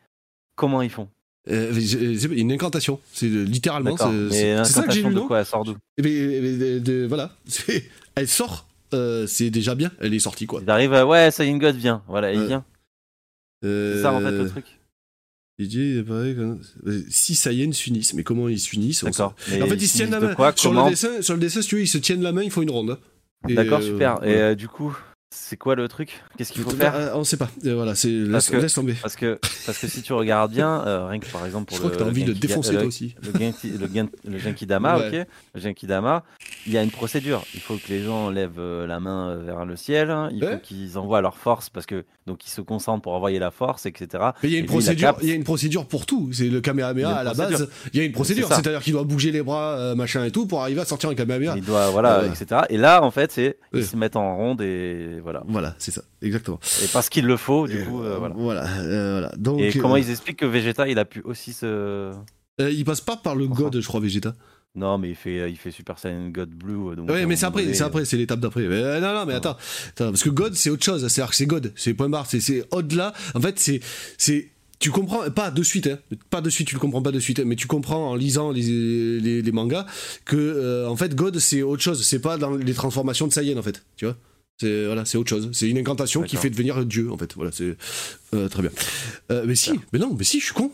comment 0.57 0.83
ils 0.83 0.91
font? 0.91 1.09
Euh, 1.51 1.72
une 2.30 2.53
incantation, 2.53 3.01
c'est 3.12 3.26
littéralement. 3.26 3.97
C'est 4.30 4.64
ça 4.64 4.82
que 4.84 4.93
j'ai 4.93 5.03
lu. 5.03 5.14
De 5.14 5.20
quoi 5.20 5.40
elle 5.40 5.47
sort 5.47 5.64
d'où 5.64 5.76
eh 5.99 6.03
ben, 6.03 6.11
eh 6.11 6.80
ben, 6.80 7.07
Voilà, 7.07 7.36
elle 8.14 8.28
sort. 8.28 8.66
Euh, 8.95 9.26
c'est 9.26 9.51
déjà 9.51 9.74
bien. 9.74 9.90
Elle 10.01 10.12
est 10.12 10.18
sortie 10.18 10.47
quoi. 10.47 10.61
Il 10.62 10.70
arrive, 10.70 10.93
à... 10.93 11.07
ouais, 11.07 11.30
Saiyan 11.30 11.57
God 11.57 11.76
vient. 11.76 12.03
Voilà, 12.09 12.32
il 12.32 12.47
vient. 12.47 12.64
C'est 13.62 14.03
ça 14.03 14.12
en 14.12 14.20
fait 14.20 14.30
le 14.30 14.49
truc. 14.49 14.64
Il 15.59 15.68
dit, 15.68 16.03
si 17.09 17.36
Saiyans 17.36 17.72
s'unissent, 17.72 18.14
mais 18.14 18.24
comment 18.24 18.49
ils 18.49 18.59
s'unissent 18.59 19.05
D'accord. 19.05 19.34
En 19.49 19.66
fait, 19.66 19.76
ils 19.76 19.88
se 19.88 19.97
tiennent 19.97 20.11
la 20.11 20.20
main. 20.20 20.34
sur, 20.57 20.72
le 20.72 20.90
dessin, 20.90 21.22
sur 21.22 21.34
le 21.34 21.40
dessin, 21.40 21.62
si 21.62 21.68
tu 21.68 21.76
veux, 21.76 21.82
ils 21.82 21.88
se 21.88 21.99
tiennent 21.99 22.22
la 22.22 22.32
main, 22.32 22.43
il 22.43 22.51
faut 22.51 22.62
une 22.62 22.70
ronde. 22.70 22.99
D'accord, 23.49 23.80
euh, 23.80 23.82
super. 23.82 24.24
Et 24.24 24.57
du 24.57 24.68
coup, 24.68 24.97
c'est 25.35 25.57
quoi 25.57 25.74
le 25.74 25.89
truc? 25.89 26.22
Qu'est-ce 26.37 26.53
qu'il 26.53 26.62
faut 26.62 26.70
faire? 26.70 26.95
euh, 26.95 27.14
On 27.14 27.24
sait 27.24 27.39
pas. 27.39 27.49
Euh, 27.64 27.74
voilà, 27.74 27.95
c'est 27.95 28.09
laisse, 28.11 28.74
tomber. 28.74 28.95
Parce 29.01 29.16
que 29.16 29.41
parce 29.64 29.78
que 29.78 29.89
si 29.89 30.03
tu 30.03 30.12
regardes 30.12 30.53
bien, 30.53 30.87
euh, 30.87 31.07
rien 31.07 31.18
que 31.20 31.26
par 31.26 31.47
exemple 31.47 31.66
pour 31.66 31.76
je 31.76 31.83
crois 31.83 31.91
que 31.93 31.97
t'as 31.97 32.05
envie 32.05 32.24
de 32.24 32.35
défoncer 32.35 32.74
toi 32.74 32.85
aussi. 32.85 33.14
Le, 33.22 33.39
Genki, 33.39 33.72
le, 34.24 34.39
Genkidama, 34.39 34.99
ok? 34.99 35.26
Le 35.55 35.61
Genkidama, 35.61 36.24
il 36.66 36.72
y 36.72 36.78
a 36.78 36.83
une 36.83 36.91
procédure. 36.91 37.45
Il 37.55 37.61
faut 37.61 37.76
que 37.76 37.89
les 37.89 38.03
gens 38.03 38.28
lèvent 38.28 38.61
la 38.61 39.01
main 39.01 39.37
vers 39.37 39.64
le 39.64 39.76
ciel. 39.76 40.14
Il 40.33 40.45
faut 40.45 40.59
qu'ils 40.62 40.99
envoient 40.99 41.22
leur 41.22 41.39
force 41.39 41.70
parce 41.70 41.87
que 41.87 42.05
donc 42.26 42.47
ils 42.47 42.51
se 42.51 42.61
concentrent 42.61 43.03
pour 43.03 43.14
envoyer 43.14 43.39
la 43.39 43.51
force, 43.51 43.87
etc. 43.87 44.24
Mais 44.43 44.51
il 44.51 44.53
y 44.53 44.57
a 44.57 44.61
une 44.61 44.66
procédure. 44.66 45.16
Il 45.22 45.28
y 45.28 45.33
a 45.33 45.35
une 45.35 45.45
procédure 45.45 45.87
pour 45.87 46.05
tout. 46.05 46.30
C'est 46.33 46.49
le 46.49 46.61
Kamehameha 46.61 47.16
à 47.16 47.24
la 47.24 47.33
base. 47.33 47.68
Il 47.95 47.99
y 47.99 48.03
a 48.03 48.05
une 48.05 48.12
procédure. 48.12 48.49
C'est-à-dire 48.49 48.83
qu'il 48.83 48.93
doit 48.93 49.05
bouger 49.05 49.33
les 49.33 49.43
bras, 49.43 49.95
machin 49.95 50.24
et 50.24 50.30
tout, 50.30 50.47
pour 50.47 50.61
arriver 50.61 50.83
à 50.83 50.85
sortir 50.85 51.09
un 51.09 51.14
Kamehameha. 51.14 51.55
Il 51.57 51.64
doit 51.64 51.91
voilà, 51.91 52.26
etc. 52.26 52.62
Et 52.68 52.76
là, 52.76 53.03
en 53.03 53.11
fait, 53.11 53.33
c'est 53.33 53.57
ils 53.72 53.87
se 53.87 53.97
mettent 53.97 54.16
en 54.16 54.37
ronde 54.37 54.61
et 54.61 55.22
voilà. 55.23 55.43
Voilà, 55.47 55.75
c'est 55.79 55.91
ça 55.91 56.03
exactement. 56.23 56.61
Et 56.83 56.87
parce 56.93 57.09
qu'il 57.09 57.27
le 57.27 57.37
faut, 57.37 57.66
du 57.66 57.85
coup, 57.85 58.03
euh, 58.03 58.18
voilà. 58.35 58.66
Euh, 58.81 59.29
Donc, 59.37 59.61
et 59.61 59.73
comment 59.79 59.95
euh, 59.95 60.01
ils 60.01 60.11
expliquent 60.11 60.39
que 60.39 60.47
Vegeta, 60.47 60.89
il 60.89 60.99
a 60.99 61.05
pu 61.05 61.20
aussi 61.25 61.53
se. 61.53 62.12
il 62.59 62.85
passe 62.85 63.01
pas 63.01 63.16
par 63.16 63.35
le 63.35 63.47
God, 63.47 63.81
je 63.81 63.87
crois, 63.87 64.01
Vegeta. 64.01 64.35
Non, 64.75 64.97
mais 64.97 65.11
il 65.11 65.14
fait, 65.14 65.51
il 65.51 65.57
fait 65.57 65.70
Super 65.70 65.99
Saiyan 65.99 66.31
God 66.31 66.49
Blue. 66.49 66.97
Donc 66.97 67.11
ouais, 67.11 67.27
mais 67.27 67.37
c'est 67.37 67.45
après, 67.45 67.75
c'est 67.75 67.85
après, 67.85 68.07
c'est 68.07 68.16
l'étape 68.16 68.41
d'après. 68.41 68.62
non, 68.62 69.14
non, 69.14 69.27
mais 69.27 69.35
attends, 69.35 69.57
parce 69.97 70.23
que 70.23 70.31
God, 70.31 70.55
c'est 70.55 70.70
autre 70.70 70.85
chose. 70.85 71.07
C'est-à-dire 71.07 71.31
que 71.31 71.37
c'est 71.37 71.47
God, 71.47 71.73
c'est 71.77 71.95
point 71.95 72.09
barre, 72.09 72.27
c'est 72.27 72.66
au-delà. 72.70 73.12
En 73.35 73.41
fait, 73.41 73.59
c'est, 73.59 73.81
c'est, 74.16 74.49
tu 74.79 74.91
comprends 74.91 75.31
pas 75.31 75.51
de 75.51 75.62
suite, 75.62 75.89
hein, 75.89 75.99
pas 76.31 76.41
de 76.41 76.49
suite, 76.49 76.68
tu 76.68 76.75
le 76.75 76.81
comprends 76.81 77.03
pas 77.03 77.12
de 77.12 77.20
suite, 77.20 77.41
mais 77.41 77.55
tu 77.55 77.66
comprends 77.66 78.11
en 78.11 78.14
lisant 78.14 78.51
les, 78.51 79.20
les, 79.20 79.53
mangas 79.53 79.85
que 80.25 80.87
en 80.89 80.97
fait 80.97 81.14
God, 81.14 81.39
c'est 81.39 81.61
autre 81.61 81.83
chose. 81.83 82.03
C'est 82.03 82.20
pas 82.20 82.39
dans 82.39 82.57
les 82.57 82.75
transformations 82.75 83.27
de 83.27 83.33
Saiyan, 83.33 83.59
en 83.59 83.62
fait, 83.62 83.85
tu 83.97 84.07
vois. 84.07 84.16
C'est 84.63 84.87
voilà, 84.87 85.05
c'est 85.05 85.19
autre 85.19 85.29
chose. 85.29 85.49
C'est 85.53 85.69
une 85.69 85.79
incantation 85.79 86.23
qui 86.23 86.37
fait 86.37 86.51
devenir 86.51 86.87
Dieu 86.87 87.11
en 87.11 87.19
fait. 87.19 87.35
Voilà, 87.35 87.51
c'est 87.51 87.77
euh, 88.33 88.49
très 88.49 88.63
bien. 88.63 88.71
Euh, 89.33 89.43
mais 89.45 89.57
si, 89.57 89.73
mais 89.93 89.99
non, 89.99 90.15
mais 90.17 90.23
si, 90.23 90.39
je 90.39 90.45
suis 90.45 90.55
con. 90.55 90.71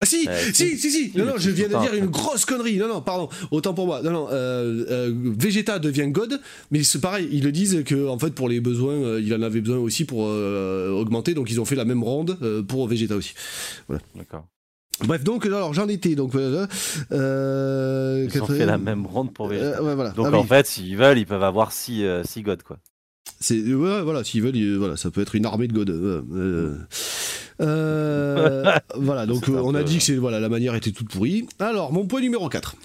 Ah 0.00 0.06
si, 0.06 0.26
si, 0.54 0.78
si, 0.78 0.90
si, 0.90 1.12
Non, 1.14 1.26
non, 1.26 1.34
je 1.36 1.50
viens 1.50 1.68
de 1.68 1.78
dire 1.78 1.92
une 1.92 2.06
grosse 2.06 2.46
connerie. 2.46 2.78
Non, 2.78 2.88
non, 2.88 3.02
pardon. 3.02 3.28
Autant 3.50 3.74
pour 3.74 3.84
moi. 3.84 4.00
Non, 4.00 4.12
non. 4.12 4.28
Euh, 4.30 5.12
Vegeta 5.14 5.78
devient 5.78 6.08
God, 6.08 6.40
mais 6.70 6.82
c'est 6.82 7.00
pareil. 7.00 7.28
Ils 7.30 7.44
le 7.44 7.52
disent 7.52 7.84
que 7.84 8.08
en 8.08 8.18
fait 8.18 8.30
pour 8.30 8.48
les 8.48 8.60
besoins, 8.60 9.18
il 9.18 9.34
en 9.34 9.42
avait 9.42 9.60
besoin 9.60 9.78
aussi 9.78 10.06
pour 10.06 10.20
augmenter. 10.20 11.34
Donc 11.34 11.50
ils 11.50 11.60
ont 11.60 11.66
fait 11.66 11.76
la 11.76 11.84
même 11.84 12.02
ronde 12.02 12.64
pour 12.66 12.88
Vegeta 12.88 13.14
aussi. 13.14 13.34
Voilà. 13.88 14.02
D'accord. 14.14 14.46
Bref, 15.02 15.24
donc 15.24 15.44
alors 15.46 15.74
j'en 15.74 15.88
étais 15.88 16.14
donc. 16.14 16.34
Euh, 16.34 16.66
euh 17.12 18.28
ils 18.32 18.42
ont 18.42 18.46
fait 18.46 18.66
la 18.66 18.78
même 18.78 19.06
ronde 19.06 19.32
pour 19.32 19.48
Vegeta. 19.48 19.80
Euh, 19.80 19.94
voilà. 19.94 20.10
Donc 20.10 20.28
ah 20.32 20.36
en 20.36 20.44
fait, 20.44 20.66
s'ils 20.66 20.96
veulent, 20.96 21.18
ils 21.18 21.26
peuvent 21.26 21.42
avoir 21.42 21.72
6 21.72 22.04
euh, 22.04 22.22
six, 22.24 22.42
gods 22.42 22.58
quoi. 22.64 22.78
C'est 23.40 23.60
ouais, 23.60 24.02
voilà, 24.02 24.22
s'ils 24.24 24.42
veulent, 24.42 24.76
voilà, 24.76 24.96
ça 24.96 25.10
peut 25.10 25.20
être 25.20 25.34
une 25.34 25.46
armée 25.46 25.66
de 25.68 25.72
gods. 25.72 25.84
voilà, 28.96 29.26
donc 29.26 29.48
on 29.48 29.74
a 29.74 29.82
dit 29.82 29.98
que 29.98 30.04
c'est 30.04 30.16
voilà, 30.16 30.40
la 30.40 30.48
manière 30.48 30.74
était 30.74 30.92
toute 30.92 31.08
pourrie. 31.08 31.46
Alors 31.58 31.92
mon 31.92 32.06
point 32.06 32.20
numéro 32.20 32.48
4. 32.48 32.76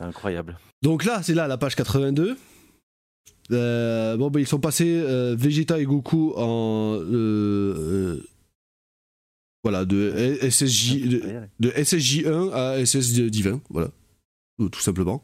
Incroyable. 0.00 0.58
Donc 0.82 1.04
là, 1.04 1.20
c'est 1.22 1.34
là 1.34 1.48
la 1.48 1.56
page 1.56 1.74
82. 1.74 2.36
bon, 3.50 4.30
ben, 4.30 4.40
ils 4.40 4.46
sont 4.46 4.60
passés 4.60 5.02
Vegeta 5.36 5.80
et 5.80 5.84
Goku 5.84 6.32
en 6.36 7.00
voilà, 9.66 9.84
de 9.84 10.38
SSJ, 10.48 11.08
de, 11.58 11.70
SSJ1 11.70 12.52
à 12.52 12.78
SSJ20, 12.82 13.58
voilà. 13.68 13.90
Euh, 14.58 14.68
tout 14.68 14.80
simplement. 14.80 15.22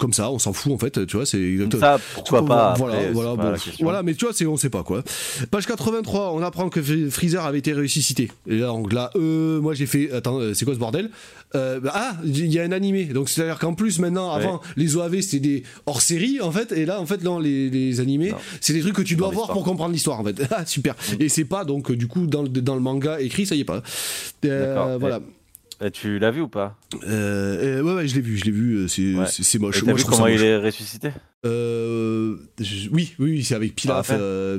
Comme 0.00 0.12
ça, 0.12 0.30
on 0.30 0.38
s'en 0.40 0.52
fout 0.52 0.72
en 0.72 0.78
fait, 0.78 1.06
tu 1.06 1.16
vois, 1.16 1.24
c'est 1.26 1.40
exactement. 1.40 1.80
Ça, 1.80 2.00
pourquoi 2.14 2.44
pas 2.44 2.74
Voilà, 2.76 3.12
voilà, 3.12 3.36
bon, 3.36 3.54
voilà, 3.80 4.02
mais 4.02 4.14
tu 4.14 4.24
vois, 4.24 4.34
c'est 4.34 4.46
on 4.46 4.56
sait 4.56 4.70
pas 4.70 4.82
quoi. 4.82 5.04
Page 5.52 5.66
83, 5.66 6.32
on 6.32 6.42
apprend 6.42 6.68
que 6.68 6.82
Freezer 7.10 7.46
avait 7.46 7.60
été 7.60 7.72
ressuscité. 7.72 8.32
Et 8.48 8.58
là, 8.58 8.66
donc 8.66 8.92
là, 8.92 9.10
euh, 9.14 9.60
moi 9.60 9.74
j'ai 9.74 9.86
fait, 9.86 10.10
attends, 10.10 10.40
euh, 10.40 10.54
c'est 10.54 10.64
quoi 10.64 10.74
ce 10.74 10.80
bordel? 10.80 11.10
Euh, 11.54 11.78
bah, 11.78 11.92
Ah, 11.94 12.16
il 12.24 12.52
y 12.52 12.58
a 12.58 12.64
un 12.64 12.72
animé. 12.72 13.04
Donc 13.04 13.28
c'est 13.28 13.42
à 13.42 13.46
dire 13.46 13.58
qu'en 13.60 13.74
plus 13.74 14.00
maintenant, 14.00 14.32
avant, 14.32 14.60
les 14.76 14.96
OAV 14.96 15.20
c'était 15.20 15.38
des 15.38 15.62
hors 15.86 16.00
série 16.00 16.40
en 16.40 16.50
fait, 16.50 16.72
et 16.72 16.84
là 16.84 17.00
en 17.00 17.06
fait 17.06 17.22
non, 17.22 17.38
les, 17.38 17.70
les 17.70 18.00
animés, 18.00 18.34
c'est 18.60 18.72
des 18.72 18.80
trucs 18.80 18.96
que 18.96 19.02
tu 19.02 19.14
dois 19.14 19.30
voir 19.30 19.52
pour 19.52 19.62
comprendre 19.62 19.92
l'histoire 19.92 20.18
en 20.18 20.24
fait. 20.24 20.42
Ah 20.54 20.66
super. 20.66 20.94
Mm. 20.94 21.22
Et 21.22 21.28
c'est 21.28 21.44
pas 21.44 21.64
donc 21.64 21.92
du 21.92 22.08
coup 22.08 22.26
dans, 22.26 22.42
dans 22.42 22.74
le 22.74 22.80
manga 22.80 23.20
écrit, 23.20 23.46
ça 23.46 23.54
y 23.54 23.60
est 23.60 23.64
pas. 23.64 23.82
voilà. 24.42 25.20
Euh, 25.82 25.90
tu 25.90 26.18
l'as 26.20 26.30
vu 26.30 26.42
ou 26.42 26.48
pas 26.48 26.76
euh, 27.02 27.80
euh, 27.80 27.82
ouais, 27.82 27.94
ouais, 27.94 28.06
je 28.06 28.14
l'ai 28.14 28.20
vu, 28.20 28.36
je 28.36 28.44
l'ai 28.44 28.52
vu. 28.52 28.88
C'est 28.88 29.58
moche. 29.58 29.82
T'as 29.84 29.92
vu 29.92 30.04
comment 30.04 30.28
il 30.28 30.42
est 30.42 30.56
ressuscité 30.56 31.12
Oui, 31.44 33.14
oui, 33.18 33.42
c'est 33.42 33.54
avec 33.54 33.74
Pilaf. 33.74 34.12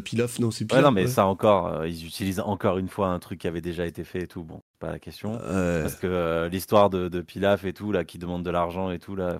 Pilaf, 0.03 0.39
non, 0.39 0.51
c'est 0.51 0.65
Pilaf. 0.65 0.81
Ouais, 0.81 0.89
non, 0.89 0.91
mais 0.91 1.07
ça 1.07 1.25
encore, 1.25 1.85
ils 1.85 2.05
utilisent 2.05 2.41
encore 2.41 2.77
une 2.77 2.89
fois 2.89 3.07
un 3.09 3.19
truc 3.19 3.39
qui 3.39 3.47
avait 3.47 3.61
déjà 3.61 3.85
été 3.85 4.03
fait 4.03 4.23
et 4.23 4.27
tout. 4.27 4.43
Bon, 4.43 4.61
pas 4.79 4.91
la 4.91 4.99
question. 4.99 5.37
Parce 5.37 5.95
que 5.95 6.49
l'histoire 6.51 6.89
de, 6.89 7.07
de, 7.07 7.21
Pilaf 7.21 7.63
et 7.63 7.73
tout, 7.73 7.91
là, 7.91 8.03
qui 8.03 8.17
demande 8.17 8.43
de 8.43 8.51
l'argent 8.51 8.91
et 8.91 8.99
tout, 8.99 9.15
là. 9.15 9.39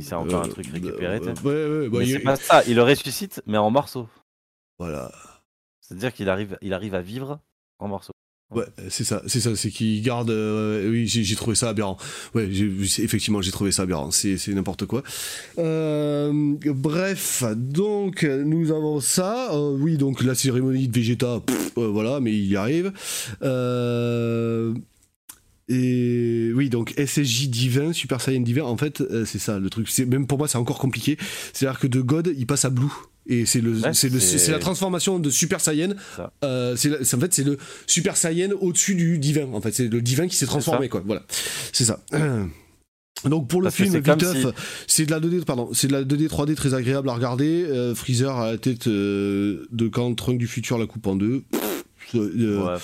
C'est 0.00 0.14
encore 0.14 0.44
un 0.44 0.48
truc 0.48 0.66
récupéré. 0.66 1.20
ouais, 1.20 1.28
ouais, 1.44 1.88
bah, 1.88 1.98
c'est 2.04 2.18
pas 2.18 2.36
ça, 2.36 2.62
il 2.66 2.76
le 2.76 2.82
ressuscite, 2.82 3.42
mais 3.46 3.58
en 3.58 3.70
morceaux. 3.70 4.08
Voilà. 4.78 5.12
C'est-à-dire 5.80 6.12
qu'il 6.12 6.28
arrive, 6.28 6.58
il 6.60 6.72
arrive 6.72 6.94
à 6.94 7.02
vivre 7.02 7.40
en 7.78 7.88
morceaux. 7.88 8.14
Ouais, 8.54 8.66
c'est 8.88 9.04
ça, 9.04 9.22
c'est 9.26 9.40
ça, 9.40 9.56
c'est 9.56 9.70
qu'il 9.70 10.00
garde. 10.02 10.30
Euh, 10.30 10.90
oui, 10.90 11.06
j'ai 11.06 11.36
trouvé 11.36 11.56
ça 11.56 11.70
aberrant. 11.70 11.96
Ouais, 12.34 12.48
effectivement, 12.98 13.42
j'ai 13.42 13.50
trouvé 13.50 13.72
ça 13.72 13.82
aberrant. 13.82 14.10
C'est 14.10 14.48
n'importe 14.48 14.86
quoi. 14.86 15.02
Euh, 15.58 16.54
bref, 16.66 17.44
donc 17.56 18.22
nous 18.22 18.70
avons 18.70 19.00
ça. 19.00 19.52
Euh, 19.52 19.76
oui, 19.78 19.96
donc 19.96 20.22
la 20.22 20.34
cérémonie 20.34 20.88
de 20.88 20.94
Vegeta, 20.94 21.40
voilà, 21.76 22.20
mais 22.20 22.32
il 22.32 22.46
y 22.46 22.56
arrive. 22.56 22.92
Et 25.66 26.52
oui, 26.54 26.68
donc 26.68 26.92
SSJ 26.98 27.48
divin, 27.48 27.92
Super 27.94 28.20
Saiyan 28.20 28.40
divin, 28.42 28.64
en 28.64 28.76
fait, 28.76 29.02
c'est 29.24 29.38
ça 29.38 29.58
le 29.58 29.70
truc. 29.70 29.90
Même 30.06 30.26
pour 30.26 30.38
moi, 30.38 30.46
c'est 30.46 30.58
encore 30.58 30.78
compliqué. 30.78 31.16
C'est-à-dire 31.52 31.80
que 31.80 31.86
de 31.86 32.00
God, 32.00 32.34
il 32.36 32.46
passe 32.46 32.64
à 32.64 32.70
Blue. 32.70 32.92
Et 33.26 33.46
c'est 33.46 33.60
le, 33.60 33.80
c'est 33.94 34.50
la 34.50 34.58
transformation 34.58 35.18
de 35.18 35.30
Super 35.30 35.60
Saiyan. 35.60 35.94
Euh, 36.44 36.76
c'est 36.76 37.14
en 37.14 37.20
fait 37.20 37.32
c'est 37.32 37.44
le 37.44 37.58
Super 37.86 38.16
Saiyan 38.16 38.50
au-dessus 38.60 38.94
du 38.94 39.18
divin. 39.18 39.48
En 39.52 39.60
fait, 39.60 39.72
c'est 39.72 39.88
le 39.88 40.02
divin 40.02 40.28
qui 40.28 40.36
s'est 40.36 40.46
transformé 40.46 40.88
quoi. 40.88 41.02
Voilà, 41.04 41.22
c'est 41.72 41.84
ça. 41.84 42.00
Donc 43.24 43.48
pour 43.48 43.62
le 43.62 43.70
film, 43.70 43.94
Viteuf, 43.94 44.46
c'est 44.86 45.06
de 45.06 45.10
la 45.10 45.20
2D, 45.20 45.44
pardon, 45.44 45.70
c'est 45.72 45.86
de 45.86 45.92
la 45.92 46.02
2D 46.02 46.28
3D 46.28 46.54
très 46.54 46.74
agréable 46.74 47.08
à 47.08 47.14
regarder. 47.14 47.64
Euh, 47.64 47.94
Freezer 47.94 48.36
à 48.36 48.52
la 48.52 48.58
tête 48.58 48.86
euh, 48.86 49.66
de 49.70 49.88
quand 49.88 50.14
Trunk 50.14 50.36
du 50.36 50.46
futur 50.46 50.78
la 50.78 50.86
coupe 50.86 51.06
en 51.06 51.16
deux. 51.16 51.44
Euh, 52.14 52.78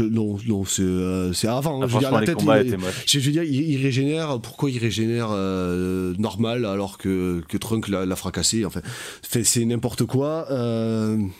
non, 0.00 0.38
non, 0.46 0.64
c'est 0.64 0.82
euh, 0.82 1.32
avant. 1.44 1.82
Hein. 1.82 1.88
je 1.88 1.94
veux 1.94 2.00
dire, 2.00 2.12
la 2.12 2.26
tête, 2.26 2.38
il, 2.40 2.78
je 3.06 3.18
veux 3.20 3.32
dire, 3.32 3.42
il, 3.42 3.82
régénère. 3.82 4.40
Pourquoi 4.40 4.70
il 4.70 4.78
régénère 4.78 5.28
euh, 5.30 6.14
normal 6.18 6.64
alors 6.64 6.98
que, 6.98 7.42
que 7.48 7.56
Trunk 7.56 7.88
l'a 7.88 8.16
fracassé 8.16 8.64
Enfin, 8.64 8.80
c'est 9.22 9.64
n'importe 9.64 10.04
quoi. 10.04 10.46
non, 10.50 11.30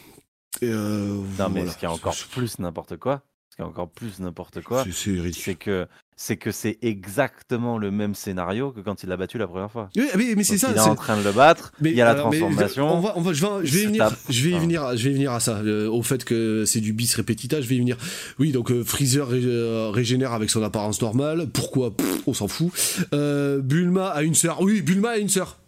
mais 0.63 1.67
ce 1.67 1.77
qui 1.77 1.85
est 1.85 1.89
encore 1.89 2.17
plus 2.31 2.59
n'importe 2.59 2.97
quoi, 2.97 3.23
ce 3.51 3.57
qui 3.57 3.63
est 3.63 3.67
encore 3.67 3.91
plus 3.91 4.21
n'importe 4.21 4.63
quoi, 4.63 4.85
c'est 4.93 5.55
que 5.55 5.87
c'est 6.19 6.39
que 6.39 6.51
c'est 6.51 6.79
exactement 6.81 7.77
le 7.77 7.91
même 7.91 8.15
scénario 8.15 8.73
que 8.73 8.81
quand 8.81 9.03
il 9.03 9.11
l'a 9.11 9.19
battu 9.19 9.37
la 9.37 9.47
première 9.47 9.71
fois. 9.71 9.91
Oui, 9.97 10.35
mais, 10.35 10.45
c'est 10.45 10.57
ça. 10.57 10.69
Il 10.71 10.79
est, 10.79 10.81
en 10.81 10.95
train 10.95 11.19
de 11.19 11.23
le 11.23 11.31
battre. 11.31 11.73
il 11.83 11.93
y 11.93 12.01
a 12.01 12.07
la 12.07 12.15
transformation. 12.15 12.91
on 12.91 13.01
va, 13.01 13.13
on 13.17 13.21
va, 13.21 13.35
je, 13.35 13.45
vais, 13.45 13.67
je 13.67 13.79
vais 13.79 13.85
venir, 13.85 14.11
je 14.31 14.49
vais 14.49 14.59
venir, 14.59 14.97
je 14.97 15.09
vais 15.09 15.15
venir 15.15 15.33
à 15.33 15.41
ça, 15.41 15.59
euh, 15.59 15.91
au 15.91 16.03
fait 16.03 16.25
que 16.25 16.65
c'est 16.65 16.81
du 16.81 16.95
bis 16.95 17.15
répétita. 17.15 17.61
Je 17.61 17.69
vais 17.69 17.77
y 17.77 17.81
venir. 17.81 17.99
Oui, 18.39 18.51
donc 18.51 18.71
euh, 18.71 18.83
Freezer 18.83 19.29
euh, 19.31 19.91
régénère 19.93 20.33
avec 20.33 20.49
son 20.49 20.63
apparence 20.63 21.03
normale. 21.03 21.49
Pourquoi 21.53 21.95
On 22.27 22.33
s'en 22.33 22.49
fout. 22.49 22.73
Bulma 23.13 24.09
a 24.09 24.23
une 24.23 24.35
sœur. 24.35 24.63
Oui, 24.63 24.81
Bulma 24.81 25.11
a 25.11 25.19
une 25.19 25.29
sœur. 25.29 25.59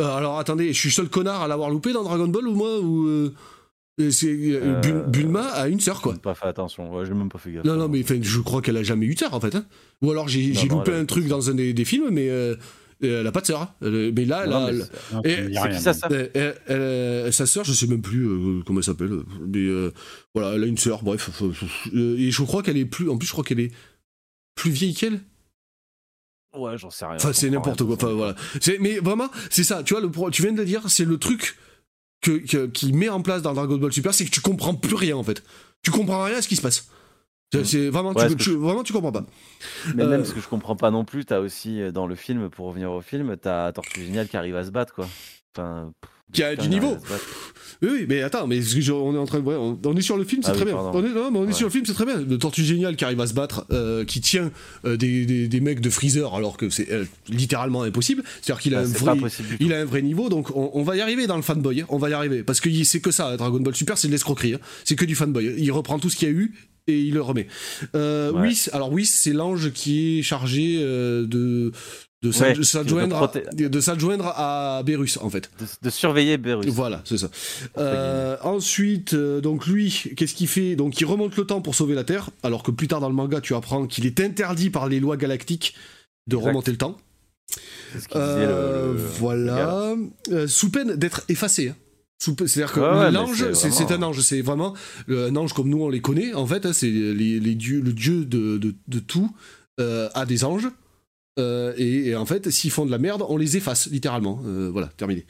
alors 0.00 0.40
attendez, 0.40 0.72
je 0.72 0.78
suis 0.80 0.90
seul 0.90 1.08
connard 1.08 1.42
à 1.42 1.48
l'avoir 1.48 1.70
loupé 1.70 1.92
dans 1.92 2.02
Dragon 2.02 2.26
Ball 2.26 2.48
ou 2.48 2.54
moi 2.54 2.80
ou 2.80 3.30
euh, 4.00 4.10
euh, 4.24 5.06
Bulma 5.06 5.48
a 5.48 5.68
une 5.68 5.80
sœur 5.80 6.00
quoi. 6.00 6.14
J'ai 6.14 6.20
pas 6.20 6.34
fait 6.34 6.46
attention, 6.46 6.94
ouais, 6.94 7.04
j'ai 7.04 7.12
même 7.12 7.28
pas 7.28 7.38
fait 7.38 7.52
gaffe. 7.52 7.64
Non 7.64 7.76
non 7.76 7.88
mais 7.88 8.02
je 8.22 8.40
crois 8.40 8.62
qu'elle 8.62 8.78
a 8.78 8.82
jamais 8.82 9.04
eu 9.04 9.14
de 9.14 9.18
sœur 9.18 9.34
en 9.34 9.40
fait. 9.40 9.54
Hein. 9.54 9.66
Ou 10.00 10.10
alors 10.10 10.28
j'ai 10.28 10.52
loupé 10.66 10.94
un 10.94 11.04
truc 11.04 11.26
dans 11.28 11.50
un 11.50 11.54
des, 11.54 11.84
films 11.84 12.08
mais 12.10 12.30
euh, 12.30 12.56
elle 13.02 13.26
a 13.26 13.32
pas 13.32 13.42
de 13.42 13.46
sœur. 13.46 13.60
Hein. 13.62 13.74
Mais 13.82 14.24
là, 14.24 14.70
c'est 15.24 15.50
qui 15.50 15.80
sa 15.80 15.92
sœur 15.92 16.10
Sa 17.32 17.46
sœur, 17.46 17.64
je 17.64 17.72
sais 17.72 17.86
même 17.86 18.00
plus 18.00 18.62
comment 18.64 18.80
elle 18.80 18.84
s'appelle. 18.84 19.10
Mais 19.46 19.68
voilà, 20.34 20.54
elle 20.54 20.64
a 20.64 20.66
une 20.66 20.78
sœur. 20.78 21.02
Bref, 21.02 21.42
et 21.92 22.30
je 22.30 22.42
crois 22.42 22.62
qu'elle 22.62 22.78
est 22.78 22.86
plus. 22.86 23.10
En 23.10 23.18
plus, 23.18 23.26
je 23.26 23.32
crois 23.32 23.44
qu'elle 23.44 23.60
est 23.60 23.72
plus 24.54 24.70
vieille 24.70 24.94
qu'elle. 24.94 25.20
Ouais, 26.56 26.78
j'en 26.78 26.90
sais 26.90 27.04
rien. 27.04 27.16
Enfin, 27.16 27.32
c'est 27.32 27.50
n'importe 27.50 27.82
quoi. 27.84 27.94
Enfin, 27.94 28.12
voilà. 28.12 28.34
Mais 28.80 28.98
vraiment, 28.98 29.30
c'est 29.50 29.64
ça. 29.64 29.82
Tu 29.82 29.94
vois, 29.94 30.02
le, 30.02 30.30
tu 30.30 30.42
viens 30.42 30.52
de 30.52 30.58
le 30.58 30.64
dire, 30.64 30.82
c'est 30.88 31.04
le 31.04 31.18
truc 31.18 31.56
que, 32.22 32.66
qui 32.66 32.92
met 32.92 33.08
en 33.08 33.20
place 33.20 33.42
dans 33.42 33.52
Dragon 33.52 33.76
Ball 33.76 33.92
Super, 33.92 34.14
c'est 34.14 34.24
que 34.24 34.30
tu 34.30 34.40
comprends 34.40 34.74
plus 34.74 34.94
rien 34.94 35.16
en 35.16 35.22
fait. 35.22 35.42
Tu 35.82 35.90
comprends 35.90 36.24
rien 36.24 36.36
à 36.36 36.42
ce 36.42 36.48
qui 36.48 36.56
se 36.56 36.62
passe. 36.62 36.88
C'est 37.64 37.90
vraiment, 37.90 38.14
tu, 38.14 38.54
vraiment, 38.54 38.82
tu 38.82 38.94
comprends 38.94 39.12
pas. 39.12 39.26
Mais 39.94 40.06
même 40.06 40.22
euh, 40.22 40.24
ce 40.24 40.32
que 40.32 40.40
je 40.40 40.48
comprends 40.48 40.74
pas 40.74 40.90
non 40.90 41.04
plus, 41.04 41.26
t'as 41.26 41.40
aussi 41.40 41.82
euh, 41.82 41.92
dans 41.92 42.06
le 42.06 42.14
film, 42.14 42.48
pour 42.48 42.66
revenir 42.66 42.90
au 42.90 43.02
film, 43.02 43.36
t'as 43.36 43.70
Tortue 43.72 44.02
Géniale 44.04 44.26
qui 44.26 44.38
arrive 44.38 44.56
à 44.56 44.64
se 44.64 44.70
battre, 44.70 44.94
quoi. 44.94 45.06
Enfin, 45.54 45.92
qui 46.32 46.42
a 46.42 46.56
du 46.56 46.68
niveau. 46.68 46.96
Oui, 47.82 48.06
mais 48.08 48.22
attends, 48.22 48.46
mais 48.46 48.60
on 48.92 49.14
est 49.14 49.18
en 49.18 49.26
train 49.26 49.40
de 49.40 49.44
on, 49.44 49.96
est 49.96 50.02
sur 50.02 50.16
le 50.16 50.22
film, 50.22 50.42
c'est 50.42 50.50
ah 50.50 50.54
très 50.54 50.64
bien. 50.64 50.76
On 50.76 51.04
est, 51.04 51.08
non, 51.08 51.32
mais 51.32 51.38
on 51.40 51.48
est 51.48 51.52
sur 51.52 51.66
le 51.66 51.72
film, 51.72 51.84
c'est 51.84 51.94
très 51.94 52.06
bien. 52.06 52.16
Le 52.18 52.38
tortue 52.38 52.64
génial 52.64 52.94
qui 52.94 53.04
arrive 53.04 53.20
à 53.20 53.26
se 53.26 53.34
battre, 53.34 53.66
euh, 53.72 54.04
qui 54.04 54.20
tient 54.20 54.52
euh, 54.84 54.96
des, 54.96 55.48
des, 55.48 55.60
mecs 55.60 55.80
de 55.80 55.90
Freezer 55.90 56.32
alors 56.32 56.56
que 56.56 56.70
c'est 56.70 56.92
euh, 56.92 57.04
littéralement 57.28 57.82
impossible. 57.82 58.22
C'est-à-dire 58.40 58.62
qu'il 58.62 58.76
a, 58.76 58.80
un 58.80 58.84
vrai, 58.84 59.18
il 59.58 59.72
a 59.72 59.80
un 59.80 59.84
vrai 59.84 60.00
niveau, 60.02 60.28
donc 60.28 60.54
on, 60.54 60.82
va 60.84 60.96
y 60.96 61.00
arriver 61.00 61.26
dans 61.26 61.34
le 61.34 61.42
fanboy. 61.42 61.84
On 61.88 61.98
va 61.98 62.08
y 62.08 62.12
arriver 62.12 62.44
parce 62.44 62.60
que 62.60 62.70
c'est 62.84 63.00
que 63.00 63.10
ça. 63.10 63.36
Dragon 63.36 63.58
Ball 63.58 63.74
Super, 63.74 63.98
c'est 63.98 64.06
de 64.06 64.12
l'escroquerie. 64.12 64.54
Hein. 64.54 64.60
C'est 64.84 64.94
que 64.94 65.04
du 65.04 65.16
fanboy. 65.16 65.52
Il 65.58 65.72
reprend 65.72 65.98
tout 65.98 66.08
ce 66.08 66.14
qu'il 66.14 66.28
y 66.28 66.30
a 66.30 66.34
eu 66.34 66.54
et 66.86 67.00
il 67.00 67.14
le 67.14 67.22
remet. 67.22 67.48
Euh, 67.96 68.32
alors 68.72 68.92
oui, 68.92 69.06
c'est 69.06 69.32
l'ange 69.32 69.72
qui 69.72 70.20
est 70.20 70.22
chargé 70.22 70.78
de 70.78 71.72
de 72.22 72.62
s'adjoindre 72.62 74.26
à, 74.26 74.78
à 74.78 74.82
Berus 74.82 75.18
en 75.20 75.28
fait. 75.28 75.50
De, 75.82 75.90
surveiller 75.90 76.38
Berus. 76.38 76.68
Voilà, 76.68 77.02
c'est 77.04 77.18
ça. 77.18 77.30
Euh, 77.78 78.36
ensuite, 78.42 79.14
euh, 79.14 79.40
donc 79.40 79.66
lui, 79.66 80.12
qu'est-ce 80.16 80.34
qu'il 80.34 80.48
fait? 80.48 80.76
Donc 80.76 81.00
il 81.00 81.04
remonte 81.04 81.36
le 81.36 81.44
temps 81.44 81.60
pour 81.60 81.74
sauver 81.74 81.94
la 81.94 82.04
Terre, 82.04 82.30
alors 82.42 82.62
que 82.62 82.70
plus 82.70 82.88
tard 82.88 83.00
dans 83.00 83.08
le 83.08 83.14
manga, 83.14 83.40
tu 83.40 83.54
apprends 83.54 83.86
qu'il 83.86 84.06
est 84.06 84.20
interdit 84.20 84.70
par 84.70 84.88
les 84.88 85.00
lois 85.00 85.16
galactiques 85.16 85.74
de 86.28 86.36
remonter 86.36 86.70
le 86.70 86.76
temps. 86.78 86.96
Euh, 88.14 88.94
voilà. 89.18 89.94
sous 90.46 90.70
peine 90.70 90.94
d'être 90.94 91.22
effacé. 91.28 91.70
Hein. 91.70 91.76
C'est-à-dire 92.18 92.72
que 92.72 93.10
l'ange, 93.12 93.52
c'est 93.52 93.90
un 93.90 94.02
ange, 94.02 94.20
c'est 94.20 94.42
vraiment 94.42 94.74
un 95.08 95.34
ange 95.34 95.52
comme 95.54 95.68
nous 95.68 95.82
on 95.82 95.88
les 95.88 96.00
connaît, 96.00 96.32
en 96.34 96.46
fait, 96.46 96.64
hein, 96.66 96.72
c'est 96.72 96.88
les, 96.88 97.54
dieux, 97.56 97.80
le 97.80 97.92
dieu 97.92 98.24
de, 98.24 98.58
de, 98.58 98.76
de 98.86 98.98
tout 99.00 99.34
a 99.78 100.24
des 100.24 100.44
anges, 100.44 100.68
euh, 101.38 101.72
et, 101.78 102.14
en 102.14 102.26
fait, 102.26 102.50
s'ils 102.50 102.70
font 102.70 102.84
de 102.84 102.90
la 102.90 102.98
merde, 102.98 103.24
on 103.28 103.36
les 103.36 103.56
efface 103.56 103.88
littéralement. 103.90 104.42
Euh, 104.44 104.68
voilà, 104.70 104.88
terminé. 104.96 105.24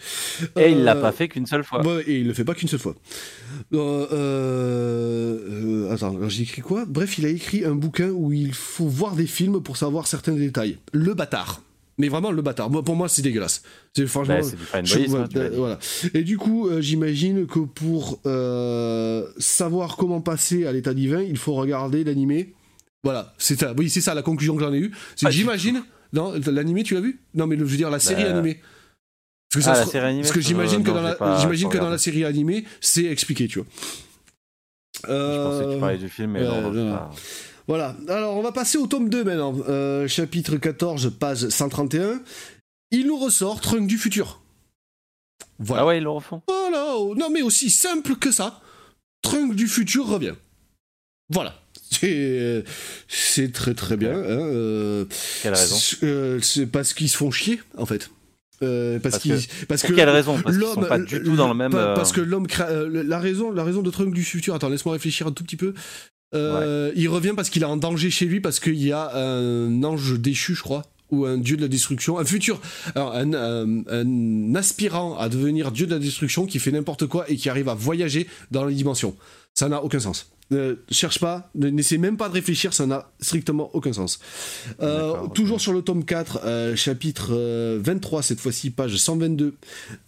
Et 0.59 0.70
il 0.72 0.82
l'a 0.82 0.96
euh, 0.96 1.00
pas 1.00 1.12
fait 1.12 1.28
qu'une 1.28 1.46
seule 1.46 1.62
fois. 1.62 1.82
et 2.07 2.18
il 2.18 2.26
le 2.26 2.34
fait 2.34 2.44
pas 2.44 2.55
qu'une 2.55 2.68
seule 2.68 2.80
fois. 2.80 2.96
attends, 5.92 6.28
j'ai 6.28 6.42
écrit 6.42 6.62
quoi? 6.62 6.84
Bref, 6.86 7.18
il 7.18 7.26
a 7.26 7.28
écrit 7.28 7.64
un 7.64 7.74
bouquin 7.74 8.11
où 8.11 8.32
il 8.32 8.53
faut 8.53 8.86
voir 8.86 9.14
des 9.14 9.26
films 9.26 9.62
pour 9.62 9.76
savoir 9.76 10.07
certains 10.07 10.32
détails. 10.32 10.78
Le 10.92 11.14
bâtard. 11.14 11.62
Mais 11.98 12.09
vraiment 12.09 12.32
le 12.32 12.42
bâtard. 12.42 12.70
pour 12.70 12.96
moi, 12.96 13.09
c'est 13.09 13.22
dégueulasse. 13.22 13.62
C'est 13.94 14.07
franchement. 14.07 14.40
Bah, 14.72 15.48
voilà. 15.55 15.78
Et 16.14 16.22
du 16.24 16.36
coup, 16.36 16.68
j'imagine 16.80 17.46
que 17.46 17.61
pour 17.61 18.18
savoir 19.38 19.96
comment 19.96 20.20
passer 20.20 20.66
à 20.66 20.72
l'état 20.72 20.94
divin, 20.94 21.22
il 21.22 21.36
faut 21.36 21.55
regarder 21.55 22.03
l'animé 22.03 22.55
voilà, 23.03 23.34
c'est 23.38 23.59
ça. 23.59 23.74
Oui, 23.76 23.90
c'est 23.90 24.00
ça 24.00 24.14
la 24.14 24.22
conclusion 24.22 24.55
que 24.57 24.62
j'en 24.62 24.72
ai 24.72 24.78
eue. 24.78 24.92
C'est 25.16 25.30
j'imagine. 25.30 25.82
Non, 26.12 26.34
l'animé, 26.46 26.82
tu 26.82 26.94
l'as 26.94 27.00
vu? 27.00 27.20
Non, 27.34 27.46
mais 27.46 27.57
je 27.57 27.64
veux 27.64 27.76
dire 27.76 27.90
la 27.90 27.98
série 27.98 28.22
bah, 28.24 28.30
animée. 28.30 28.61
Parce 29.53 29.64
que, 29.64 29.70
ah, 29.70 29.74
la 29.74 29.86
série 29.86 30.07
animée, 30.07 30.22
parce 30.22 30.34
que 30.34 30.40
j'imagine 30.40 30.84
que, 30.84 30.90
dans 30.90 31.03
la... 31.03 31.38
j'imagine 31.40 31.68
que 31.68 31.78
dans 31.78 31.90
la 31.90 31.98
série 31.98 32.24
animée, 32.24 32.64
c'est 32.80 33.05
expliqué, 33.05 33.48
tu 33.48 33.61
vois. 33.61 33.68
Euh... 35.09 35.32
Je 35.32 35.50
pensais 35.50 35.64
que 35.64 35.74
tu 35.74 35.80
parlais 35.80 35.98
du 35.98 36.09
film, 36.09 36.32
mais 36.32 36.40
euh, 36.42 36.70
non, 36.70 36.98
Voilà. 37.66 37.96
Alors, 38.09 38.36
on 38.36 38.42
va 38.42 38.53
passer 38.53 38.78
au 38.78 38.86
tome 38.86 39.09
2 39.09 39.24
maintenant. 39.24 39.55
Euh, 39.68 40.07
chapitre 40.07 40.57
14, 40.57 41.12
page 41.18 41.48
131. 41.48 42.20
Il 42.90 43.07
nous 43.07 43.16
ressort 43.16 43.61
Trunk 43.61 43.86
du 43.86 43.98
futur. 43.98 44.42
Voilà. 45.59 45.82
Ah 45.82 45.86
ouais, 45.86 45.98
ils 45.98 46.05
le 46.05 46.11
refont. 46.11 46.42
Voilà. 46.46 46.94
Non, 47.16 47.30
mais 47.30 47.42
aussi 47.42 47.70
simple 47.70 48.16
que 48.16 48.30
ça. 48.30 48.61
Trunk 49.22 49.55
du 49.55 49.66
futur 49.66 50.07
revient. 50.07 50.34
Voilà. 51.30 51.61
C'est 53.09 53.53
très 53.53 53.74
très 53.74 53.97
bien. 53.97 54.14
Hein, 54.14 55.07
Quelle 55.43 55.55
raison 55.55 55.76
C'est 56.40 56.66
parce 56.66 56.93
qu'ils 56.95 57.09
se 57.09 57.16
font 57.16 57.30
chier, 57.30 57.61
en 57.76 57.86
fait. 57.86 58.11
Euh, 58.62 59.01
parce, 59.01 59.18
que, 59.18 59.64
parce 59.66 59.82
que 59.82 59.93
quelle 59.93 60.09
raison? 60.09 60.40
Parce 60.40 60.57
qu'ils 60.57 60.66
sont 60.66 60.82
pas 60.82 60.99
du 60.99 61.20
tout 61.20 61.34
dans 61.34 61.49
le 61.49 61.55
même. 61.55 61.72
Parce 61.72 62.12
que 62.12 62.20
l'homme 62.20 62.47
la 62.88 63.18
raison, 63.18 63.51
la 63.51 63.64
raison 63.64 63.82
de 63.82 63.90
Trunk 63.90 64.14
du 64.14 64.24
futur. 64.24 64.55
Attends, 64.55 64.68
laisse-moi 64.68 64.95
réfléchir 64.95 65.26
un 65.26 65.32
tout 65.32 65.45
petit 65.45 65.57
peu. 65.57 65.74
Il 66.32 67.09
revient 67.09 67.32
parce 67.34 67.51
qu'il 67.51 67.62
est 67.62 67.66
en 67.66 67.76
danger 67.76 68.11
chez 68.11 68.26
lui 68.26 68.40
parce 68.40 68.61
qu'il 68.61 68.82
y 68.82 68.93
a 68.93 69.14
un 69.16 69.82
ange 69.82 70.18
déchu, 70.18 70.55
je 70.55 70.62
crois 70.62 70.84
ou 71.12 71.26
un 71.26 71.38
dieu 71.38 71.57
de 71.57 71.62
la 71.62 71.68
destruction, 71.68 72.18
un 72.18 72.24
futur, 72.24 72.61
alors 72.95 73.14
un, 73.14 74.55
aspirant 74.55 75.16
à 75.18 75.28
devenir 75.28 75.70
dieu 75.70 75.86
de 75.86 75.93
la 75.93 75.99
destruction 76.01 76.47
qui 76.47 76.59
fait 76.59 76.72
n'importe 76.72 77.07
quoi 77.07 77.30
et 77.30 77.36
qui 77.36 77.49
arrive 77.49 77.68
à 77.68 77.74
voyager 77.74 78.26
dans 78.51 78.64
les 78.64 78.74
dimensions. 78.74 79.14
Ça 79.55 79.68
n'a 79.68 79.84
aucun 79.84 80.01
sens. 80.01 80.32
Ne 80.53 80.76
cherche 80.90 81.18
pas, 81.18 81.50
n'essaie 81.55 81.96
même 81.96 82.18
pas 82.18 82.28
de 82.28 82.34
réfléchir, 82.34 82.74
ça 82.74 82.84
n'a 82.84 83.11
strictement 83.20 83.70
aucun 83.72 83.94
sens. 83.94 84.20
Euh, 84.82 85.26
toujours 85.28 85.62
sur 85.62 85.72
le 85.72 85.80
tome 85.80 86.05
4, 86.05 86.40
euh, 86.44 86.76
chapitre 86.76 87.32
23, 87.78 88.18
euh, 88.18 88.22
cette 88.22 88.40
fois-ci, 88.40 88.68
page 88.68 88.96
122, 88.96 89.55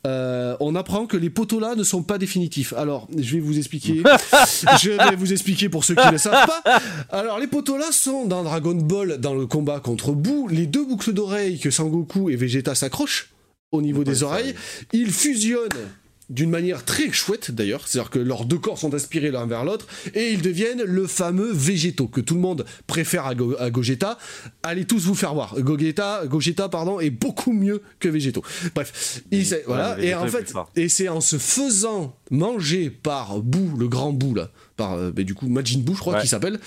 on 0.05 0.75
apprend 0.75 1.07
que 1.07 1.17
les 1.17 1.31
poteaux 1.31 1.61
là 1.61 1.75
ne 1.77 1.83
sont 1.83 2.03
pas 2.03 2.19
définitifs. 2.19 2.75
Alors, 2.75 3.09
je 3.17 3.37
vais 3.37 3.41
vous 3.41 3.57
expliquer. 3.57 4.03
je 4.83 4.91
vais 4.91 5.17
vous 5.17 5.33
expliquer 5.33 5.71
pour 5.71 5.83
ceux 5.83 5.95
qui 5.95 6.13
ne 6.13 6.19
savent 6.19 6.47
pas. 6.47 6.81
Alors, 7.09 7.39
les 7.39 7.47
poteaux 7.47 7.79
là 7.79 7.91
sont 7.91 8.27
dans 8.27 8.43
Dragon 8.43 8.75
Ball, 8.75 9.19
dans 9.19 9.35
le 9.35 9.47
combat 9.47 9.81
contre 9.81 10.13
Boo, 10.13 10.47
les 10.49 10.67
deux 10.67 10.85
boucles 10.85 11.15
d'oreilles 11.15 11.59
que 11.59 11.71
Sangoku 11.71 12.29
et 12.29 12.37
Vegeta 12.37 12.75
s'accrochent 12.75 13.31
au 13.73 13.81
niveau 13.81 14.05
des 14.05 14.23
oreilles. 14.23 14.55
Ils 14.93 15.11
fusionnent 15.11 15.89
d'une 16.31 16.51
manière 16.51 16.85
très 16.85 17.13
chouette 17.13 17.51
d'ailleurs, 17.51 17.87
c'est-à-dire 17.87 18.11
que 18.11 18.19
leurs 18.19 18.45
deux 18.45 18.59
corps 18.59 18.79
sont 18.79 18.95
aspirés 18.95 19.31
l'un 19.31 19.47
vers 19.47 19.65
l'autre 19.65 19.87
et 20.15 20.31
ils 20.31 20.43
deviennent 20.43 20.83
le 20.83 21.07
fameux 21.07 21.53
végétaux 21.53 22.07
que 22.07 22.21
tout 22.21 22.35
le 22.35 22.41
monde 22.41 22.65
préfère 22.87 23.27
à, 23.27 23.35
Gogeta. 23.71 24.19
Allez 24.63 24.87
tous 24.87 25.05
vous 25.05 25.15
faire 25.15 25.35
voir. 25.35 25.61
Gogeta, 25.61 26.27
Gogeta 26.27 26.69
pardon, 26.69 27.01
est 27.01 27.11
beaucoup 27.11 27.53
mieux 27.53 27.83
que 28.01 28.09
végétaux. 28.09 28.43
Bref, 28.75 29.23
voilà 29.67 29.99
et 30.01 30.15
en 30.15 30.27
fait 30.27 30.53
et 30.77 30.89
c'est 30.89 31.09
en 31.09 31.21
se 31.21 31.39
faisant 31.39 32.17
manger 32.31 32.91
par 32.91 33.41
Bou, 33.41 33.77
le 33.77 33.89
grand 33.89 34.13
Bou 34.13 34.35
là, 34.35 34.51
par 34.77 34.95
euh, 34.95 35.11
du 35.13 35.35
coup 35.35 35.49
Majin 35.49 35.81
Buu 35.81 35.95
je 35.95 36.01
crois 36.01 36.21
qu'il 36.21 36.29
s'appelle, 36.29 36.59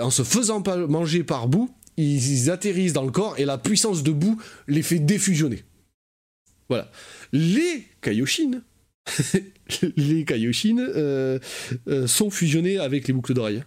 en 0.00 0.10
se 0.10 0.22
faisant 0.22 0.62
manger 0.88 1.24
par 1.24 1.48
Bou, 1.48 1.70
ils 1.96 2.50
atterrissent 2.50 2.94
dans 2.94 3.04
le 3.04 3.10
corps 3.10 3.34
et 3.38 3.44
la 3.44 3.58
puissance 3.58 4.02
de 4.02 4.12
Bou 4.12 4.40
les 4.66 4.82
fait 4.82 4.98
défusionner. 4.98 5.64
Voilà. 6.68 6.90
Les 7.32 7.86
Kaioshin, 8.02 8.62
les 9.96 10.26
euh, 10.78 11.38
euh, 11.88 12.06
sont 12.06 12.30
fusionnés 12.30 12.78
avec 12.78 13.08
les 13.08 13.14
boucles 13.14 13.34
d'oreilles. 13.34 13.64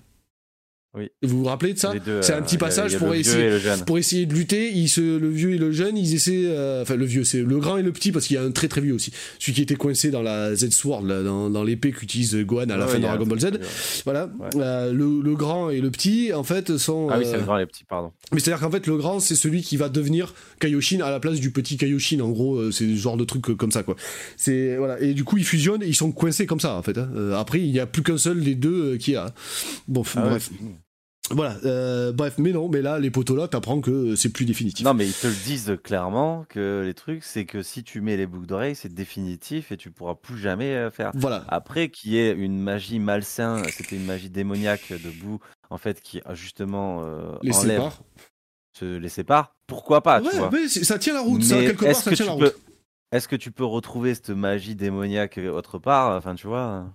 Vous 1.21 1.39
vous 1.39 1.45
rappelez 1.45 1.73
de 1.73 1.79
ça 1.79 1.93
C'est 2.21 2.33
un 2.33 2.41
petit 2.41 2.55
euh, 2.55 2.59
passage 2.59 2.97
pour, 2.97 3.13
essayer, 3.13 3.59
pour 3.85 3.97
essayer 3.97 4.25
de 4.25 4.33
lutter. 4.33 4.71
Il 4.71 4.87
se, 4.87 5.01
le 5.01 5.29
vieux 5.29 5.53
et 5.53 5.57
le 5.57 5.71
jeune, 5.71 5.97
ils 5.97 6.15
essaient. 6.15 6.45
Euh, 6.45 6.81
enfin, 6.83 6.95
le 6.95 7.05
vieux, 7.05 7.23
c'est 7.23 7.41
le 7.41 7.59
grand 7.59 7.77
et 7.77 7.81
le 7.81 7.91
petit, 7.91 8.11
parce 8.11 8.27
qu'il 8.27 8.35
y 8.35 8.39
a 8.39 8.43
un 8.43 8.51
très 8.51 8.67
très 8.67 8.81
vieux 8.81 8.93
aussi. 8.93 9.11
Celui 9.39 9.53
qui 9.53 9.61
était 9.61 9.75
coincé 9.75 10.11
dans 10.11 10.21
la 10.21 10.55
Z-Sword, 10.55 11.03
dans, 11.03 11.49
dans 11.49 11.63
l'épée 11.63 11.91
qu'utilise 11.91 12.35
Gohan 12.35 12.69
à 12.69 12.77
la 12.77 12.87
fin 12.87 12.97
de 12.97 13.03
Dragon 13.03 13.25
Ball 13.25 13.39
Z. 13.39 13.47
Voilà. 14.05 14.29
Euh, 14.55 14.93
le, 14.93 15.21
le, 15.21 15.35
grand 15.35 15.69
et 15.69 15.81
le 15.81 15.91
petit, 15.91 16.33
en 16.33 16.43
fait, 16.43 16.77
sont. 16.77 17.09
Ah 17.09 17.17
oui, 17.17 17.25
c'est 17.25 17.37
le 17.37 17.43
grand 17.43 17.57
et 17.57 17.61
le 17.61 17.67
petit, 17.67 17.83
pardon. 17.83 18.11
Mais 18.31 18.39
c'est-à-dire 18.39 18.61
qu'en 18.61 18.71
fait, 18.71 18.87
le 18.87 18.97
grand, 18.97 19.19
c'est 19.19 19.35
celui 19.35 19.61
qui 19.61 19.77
va 19.77 19.89
devenir 19.89 20.33
Kaioshin 20.59 21.01
à 21.01 21.11
la 21.11 21.19
place 21.19 21.39
du 21.39 21.51
petit 21.51 21.77
Kaioshin. 21.77 22.19
En 22.21 22.29
gros, 22.29 22.71
c'est 22.71 22.85
ce 22.85 22.95
genre 22.95 23.17
de 23.17 23.25
truc 23.25 23.43
comme 23.57 23.71
ça, 23.71 23.83
quoi. 23.83 23.95
C'est 24.37 24.77
voilà. 24.77 24.99
Et 25.01 25.13
du 25.13 25.23
coup, 25.23 25.37
ils 25.37 25.45
fusionnent 25.45 25.83
et 25.83 25.87
ils 25.87 25.95
sont 25.95 26.11
coincés 26.11 26.45
comme 26.45 26.59
ça, 26.59 26.75
en 26.75 26.81
fait. 26.81 26.97
Hein. 26.97 27.09
après, 27.35 27.59
il 27.59 27.71
n'y 27.71 27.79
a 27.79 27.85
plus 27.85 28.03
qu'un 28.03 28.17
seul 28.17 28.43
des 28.43 28.55
deux 28.55 28.97
qui 28.97 29.15
a. 29.15 29.33
Bon, 29.87 30.03
ah 30.15 30.21
bref. 30.21 30.49
Voilà, 31.31 31.57
euh, 31.65 32.11
bref, 32.11 32.35
mais 32.37 32.51
non, 32.51 32.69
mais 32.69 32.81
là, 32.81 32.99
les 32.99 33.09
poteaux 33.09 33.35
là, 33.35 33.47
t'apprends 33.47 33.81
que 33.81 34.15
c'est 34.15 34.29
plus 34.29 34.45
définitif. 34.45 34.85
Non, 34.85 34.93
mais 34.93 35.07
ils 35.07 35.13
te 35.13 35.27
le 35.27 35.33
disent 35.33 35.77
clairement 35.83 36.45
que 36.49 36.83
les 36.85 36.93
trucs, 36.93 37.23
c'est 37.23 37.45
que 37.45 37.63
si 37.63 37.83
tu 37.83 38.01
mets 38.01 38.17
les 38.17 38.27
boucles 38.27 38.45
d'oreilles, 38.45 38.75
c'est 38.75 38.93
définitif 38.93 39.71
et 39.71 39.77
tu 39.77 39.91
pourras 39.91 40.15
plus 40.15 40.37
jamais 40.37 40.75
euh, 40.75 40.91
faire. 40.91 41.11
Voilà. 41.15 41.43
Après, 41.47 41.89
qui 41.89 42.17
est 42.17 42.31
une 42.31 42.59
magie 42.59 42.99
malsain, 42.99 43.63
c'était 43.69 43.95
une 43.95 44.05
magie 44.05 44.29
démoniaque 44.29 44.91
de 44.91 45.09
boue, 45.09 45.39
en 45.69 45.77
fait, 45.77 46.01
qui 46.01 46.21
justement 46.33 47.03
euh, 47.03 47.35
les 47.41 47.55
enlève, 47.55 47.77
sépare. 47.77 48.01
Se 48.77 48.97
les 48.97 49.09
sépare. 49.09 49.55
Pourquoi 49.67 50.01
pas 50.01 50.21
ouais, 50.21 50.29
tu 50.29 50.37
vois 50.37 50.49
mais 50.51 50.67
ça 50.67 50.99
tient 50.99 51.13
la 51.13 51.21
route, 51.21 51.43
ça, 51.43 51.57
quelque 51.57 51.85
part, 51.85 51.95
ça 51.95 52.11
tient 52.11 52.25
la 52.25 52.31
route. 52.33 52.55
Est-ce 53.11 53.27
que 53.27 53.35
tu 53.35 53.51
peux 53.51 53.65
retrouver 53.65 54.13
cette 54.13 54.31
magie 54.31 54.75
démoniaque 54.75 55.39
autre 55.39 55.79
part 55.79 56.17
Enfin, 56.17 56.35
tu 56.35 56.47
vois? 56.47 56.85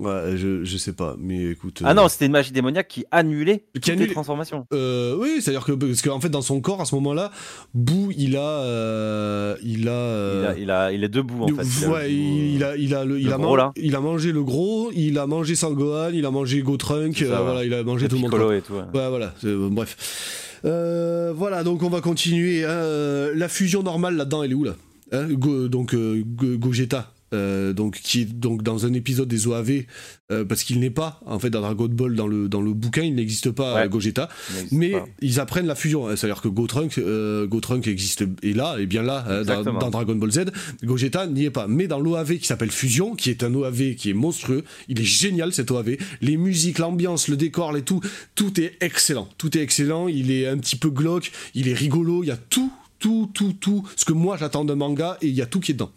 Ouais, 0.00 0.34
je, 0.36 0.64
je 0.64 0.76
sais 0.78 0.94
pas, 0.94 1.14
mais 1.18 1.50
écoute. 1.50 1.82
Ah 1.84 1.92
non, 1.92 2.06
euh, 2.06 2.08
c'était 2.08 2.24
une 2.24 2.32
magie 2.32 2.52
démoniaque 2.52 2.88
qui 2.88 3.04
annulait 3.10 3.66
qui 3.74 3.90
toutes 3.90 4.00
les 4.00 4.08
transformations. 4.08 4.66
Euh, 4.72 5.14
oui, 5.18 5.42
c'est-à-dire 5.42 5.62
que 5.62 5.72
parce 5.72 6.00
qu'en 6.00 6.18
fait 6.20 6.30
dans 6.30 6.40
son 6.40 6.62
corps 6.62 6.80
à 6.80 6.86
ce 6.86 6.94
moment-là, 6.94 7.30
Bou 7.74 8.10
il 8.16 8.34
a, 8.38 8.40
euh, 8.40 9.56
il, 9.62 9.90
a, 9.90 10.54
il 10.56 10.70
a, 10.70 10.90
il 10.90 11.04
est 11.04 11.10
debout 11.10 11.44
en 11.44 11.48
fait. 11.48 11.86
Ouais, 11.86 12.14
il 12.14 12.64
a, 12.64 12.76
il 12.76 12.94
a, 12.94 13.04
le, 13.04 13.20
il, 13.20 13.30
a 13.30 13.72
il 13.76 13.94
a 13.94 14.00
mangé 14.00 14.32
le 14.32 14.42
gros, 14.42 14.90
il 14.94 15.18
a 15.18 15.26
mangé 15.26 15.54
Sangohan, 15.54 16.12
il 16.14 16.24
a 16.24 16.30
mangé 16.30 16.62
Gotrunk, 16.62 17.22
voilà, 17.22 17.62
il 17.66 17.74
a 17.74 17.82
mangé 17.84 18.08
tout 18.08 18.16
le 18.16 18.22
monde. 18.22 18.52
Et 18.54 18.62
tout, 18.62 18.72
ouais. 18.72 18.84
voilà, 18.92 19.34
bref. 19.70 20.62
voilà, 20.62 21.62
donc 21.62 21.82
on 21.82 21.90
va 21.90 22.00
continuer. 22.00 22.64
Hein. 22.64 23.32
La 23.34 23.48
fusion 23.50 23.82
normale 23.82 24.16
là-dedans, 24.16 24.44
elle 24.44 24.52
est 24.52 24.54
où 24.54 24.64
là? 24.64 24.76
Hein? 25.12 25.28
Donc 25.68 25.94
Gogeta 25.94 27.12
euh, 27.32 27.72
donc 27.72 28.00
qui 28.00 28.22
est 28.22 28.24
donc 28.24 28.62
dans 28.62 28.86
un 28.86 28.92
épisode 28.92 29.28
des 29.28 29.46
OAV 29.46 29.84
euh, 30.32 30.44
parce 30.44 30.64
qu'il 30.64 30.80
n'est 30.80 30.90
pas 30.90 31.20
en 31.26 31.38
fait 31.38 31.48
dans 31.48 31.60
Dragon 31.60 31.86
Ball 31.86 32.16
dans 32.16 32.26
le 32.26 32.48
dans 32.48 32.60
le 32.60 32.72
bouquin 32.72 33.02
il 33.02 33.14
n'existe 33.14 33.52
pas 33.52 33.86
Gogeta. 33.86 34.28
Mais 34.72 34.94
ils 35.20 35.38
apprennent 35.38 35.66
la 35.66 35.76
fusion. 35.76 36.08
C'est 36.16 36.26
à 36.26 36.30
dire 36.30 36.42
que 36.42 36.48
Gotrunk 36.48 36.98
euh, 36.98 37.46
Gotrunk 37.46 37.86
existe 37.86 38.24
est 38.42 38.56
là 38.56 38.76
et 38.78 38.86
bien 38.86 39.02
là 39.02 39.44
dans, 39.44 39.90
Dragon 39.90 40.16
Ball 40.16 40.32
Z. 40.32 40.40
Gogeta 40.82 41.26
n'y 41.26 41.44
est 41.44 41.50
pas. 41.50 41.68
Mais 41.68 41.86
dans 41.86 42.00
l'OAV 42.00 42.38
qui 42.38 42.46
s'appelle 42.46 42.72
Fusion 42.72 43.14
qui 43.14 43.30
est 43.30 43.44
un 43.44 43.54
OAV 43.54 43.94
qui 43.94 44.10
est 44.10 44.14
monstrueux 44.14 44.64
il 44.88 45.00
est 45.00 45.04
génial 45.04 45.52
cet 45.52 45.70
OAV 45.70 45.96
les 46.20 46.36
musiques 46.36 46.78
l'ambiance 46.78 47.28
le 47.28 47.36
décor 47.36 47.72
les 47.72 47.82
tout 47.82 48.00
tout 48.34 48.60
est 48.60 48.76
excellent. 48.80 49.28
Tout 49.38 49.56
est 49.56 49.60
excellent. 49.60 50.08
Il 50.08 50.30
est 50.30 50.48
un 50.48 50.58
petit 50.58 50.76
peu 50.76 50.90
glauque. 50.90 51.30
Il 51.54 51.68
est 51.68 51.74
rigolo. 51.74 52.24
Il 52.24 52.26
y 52.28 52.32
a 52.32 52.36
tout 52.36 52.72
tout 52.98 53.30
tout 53.32 53.52
tout 53.52 53.86
ce 53.96 54.04
que 54.04 54.12
moi 54.12 54.36
j'attends 54.36 54.64
d'un 54.64 54.74
manga 54.74 55.16
et 55.22 55.28
il 55.28 55.34
y 55.34 55.42
a 55.42 55.46
tout 55.46 55.60
qui 55.60 55.72
est 55.72 55.74
dedans 55.74 55.92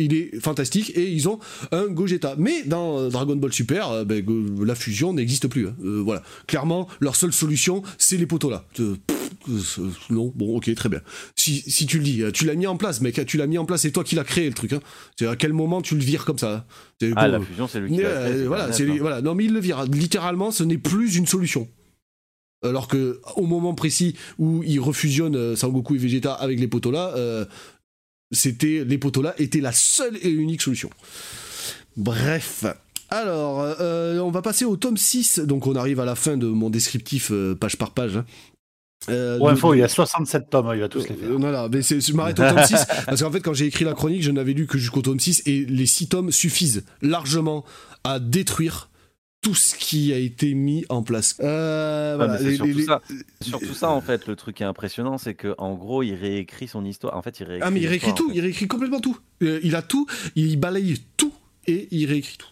il 0.00 0.14
est 0.14 0.40
fantastique 0.40 0.92
et 0.96 1.10
ils 1.10 1.28
ont 1.28 1.38
un 1.72 1.86
Gogeta. 1.86 2.34
Mais 2.38 2.62
dans 2.64 2.98
euh, 2.98 3.08
Dragon 3.08 3.36
Ball 3.36 3.52
Super, 3.52 3.90
euh, 3.90 4.04
ben, 4.04 4.24
la 4.64 4.74
fusion 4.74 5.12
n'existe 5.12 5.48
plus. 5.48 5.68
Hein. 5.68 5.76
Euh, 5.84 6.02
voilà, 6.04 6.22
clairement, 6.46 6.88
leur 7.00 7.16
seule 7.16 7.32
solution, 7.32 7.82
c'est 7.98 8.16
les 8.16 8.26
poteaux 8.26 8.50
là. 8.50 8.64
non, 10.10 10.32
bon, 10.34 10.56
ok, 10.56 10.74
très 10.74 10.88
bien. 10.88 11.00
Si, 11.36 11.62
si 11.66 11.86
tu 11.86 11.98
le 11.98 12.04
dis, 12.04 12.22
tu 12.32 12.46
l'as 12.46 12.54
mis 12.54 12.66
en 12.66 12.76
place, 12.76 13.00
mec, 13.00 13.24
tu 13.26 13.36
l'as 13.36 13.46
mis 13.46 13.58
en 13.58 13.64
place, 13.64 13.82
c'est 13.82 13.90
toi 13.90 14.04
qui 14.04 14.14
l'as 14.14 14.24
créé 14.24 14.48
le 14.48 14.54
truc. 14.54 14.72
Hein. 14.72 14.80
C'est 15.18 15.26
à 15.26 15.36
quel 15.36 15.52
moment 15.52 15.82
tu 15.82 15.94
le 15.94 16.02
vires 16.02 16.24
comme 16.24 16.38
ça 16.38 16.66
hein. 17.02 17.12
Ah, 17.16 17.28
la 17.28 17.40
fusion, 17.40 17.66
c'est 17.66 17.80
lui 17.80 17.90
qui 17.90 18.02
l'a 18.02 18.26
fait, 18.26 18.44
voilà, 18.44 18.68
voilà, 19.00 19.22
non, 19.22 19.34
mais 19.34 19.44
il 19.44 19.54
le 19.54 19.60
vire. 19.60 19.84
Littéralement, 19.84 20.50
ce 20.50 20.64
n'est 20.64 20.78
plus 20.78 21.16
une 21.16 21.26
solution. 21.26 21.68
Alors 22.62 22.88
que 22.88 23.22
au 23.36 23.46
moment 23.46 23.72
précis 23.72 24.16
où 24.38 24.62
il 24.62 24.80
refusionne 24.80 25.56
Sangoku 25.56 25.94
et 25.94 25.98
Vegeta 25.98 26.34
avec 26.34 26.60
les 26.60 26.68
poteaux 26.68 26.90
là, 26.90 27.14
c'était 28.32 28.84
les 28.86 28.98
poteaux 28.98 29.22
là 29.22 29.34
étaient 29.38 29.60
la 29.60 29.72
seule 29.72 30.16
et 30.22 30.30
unique 30.30 30.62
solution. 30.62 30.90
Bref. 31.96 32.64
Alors, 33.10 33.60
euh, 33.80 34.20
on 34.20 34.30
va 34.30 34.40
passer 34.40 34.64
au 34.64 34.76
tome 34.76 34.96
6, 34.96 35.40
donc 35.40 35.66
on 35.66 35.74
arrive 35.74 35.98
à 35.98 36.04
la 36.04 36.14
fin 36.14 36.36
de 36.36 36.46
mon 36.46 36.70
descriptif 36.70 37.30
euh, 37.32 37.56
page 37.56 37.76
par 37.76 37.90
page. 37.90 38.16
Hein. 38.16 38.24
Euh, 39.08 39.38
il 39.72 39.78
y 39.78 39.82
a 39.82 39.88
67 39.88 40.50
tomes, 40.50 40.68
hein, 40.68 40.74
il 40.74 40.80
va 40.80 40.88
tous 40.88 41.08
les 41.08 41.16
faire. 41.16 41.28
non, 41.30 41.38
non, 41.38 41.68
mais 41.70 41.80
je 41.82 42.12
m'arrête 42.12 42.38
au 42.38 42.48
tome 42.48 42.62
6, 42.62 42.86
parce 43.06 43.22
qu'en 43.22 43.32
fait, 43.32 43.40
quand 43.40 43.54
j'ai 43.54 43.66
écrit 43.66 43.84
la 43.84 43.94
chronique, 43.94 44.22
je 44.22 44.30
n'avais 44.30 44.52
lu 44.52 44.66
que 44.66 44.78
jusqu'au 44.78 45.02
tome 45.02 45.18
6, 45.18 45.42
et 45.46 45.64
les 45.64 45.86
6 45.86 46.08
tomes 46.08 46.30
suffisent 46.30 46.84
largement 47.02 47.64
à 48.04 48.20
détruire 48.20 48.89
tout 49.42 49.54
ce 49.54 49.74
qui 49.74 50.12
a 50.12 50.18
été 50.18 50.54
mis 50.54 50.84
en 50.88 51.02
place. 51.02 51.36
Euh, 51.40 52.38
c'est 52.38 52.56
surtout, 52.56 52.82
ça. 52.82 53.00
surtout 53.40 53.74
ça 53.74 53.90
en 53.90 54.00
fait. 54.00 54.26
Le 54.26 54.36
truc 54.36 54.56
qui 54.56 54.62
est 54.62 54.66
impressionnant, 54.66 55.18
c'est 55.18 55.34
que 55.34 55.54
en 55.58 55.74
gros, 55.74 56.02
il 56.02 56.14
réécrit 56.14 56.68
son 56.68 56.84
histoire. 56.84 57.16
En 57.16 57.22
fait, 57.22 57.40
il 57.40 57.44
réécrit. 57.44 57.66
Ah 57.66 57.70
mais 57.70 57.80
il 57.80 57.86
réécrit 57.86 58.14
tout. 58.14 58.30
Il 58.34 58.40
réécrit 58.40 58.68
complètement 58.68 59.00
tout. 59.00 59.18
Euh, 59.42 59.60
il 59.62 59.74
a 59.76 59.82
tout. 59.82 60.06
Il 60.34 60.58
balaye 60.58 61.00
tout 61.16 61.32
et 61.66 61.88
il 61.90 62.06
réécrit 62.06 62.36
tout. 62.36 62.48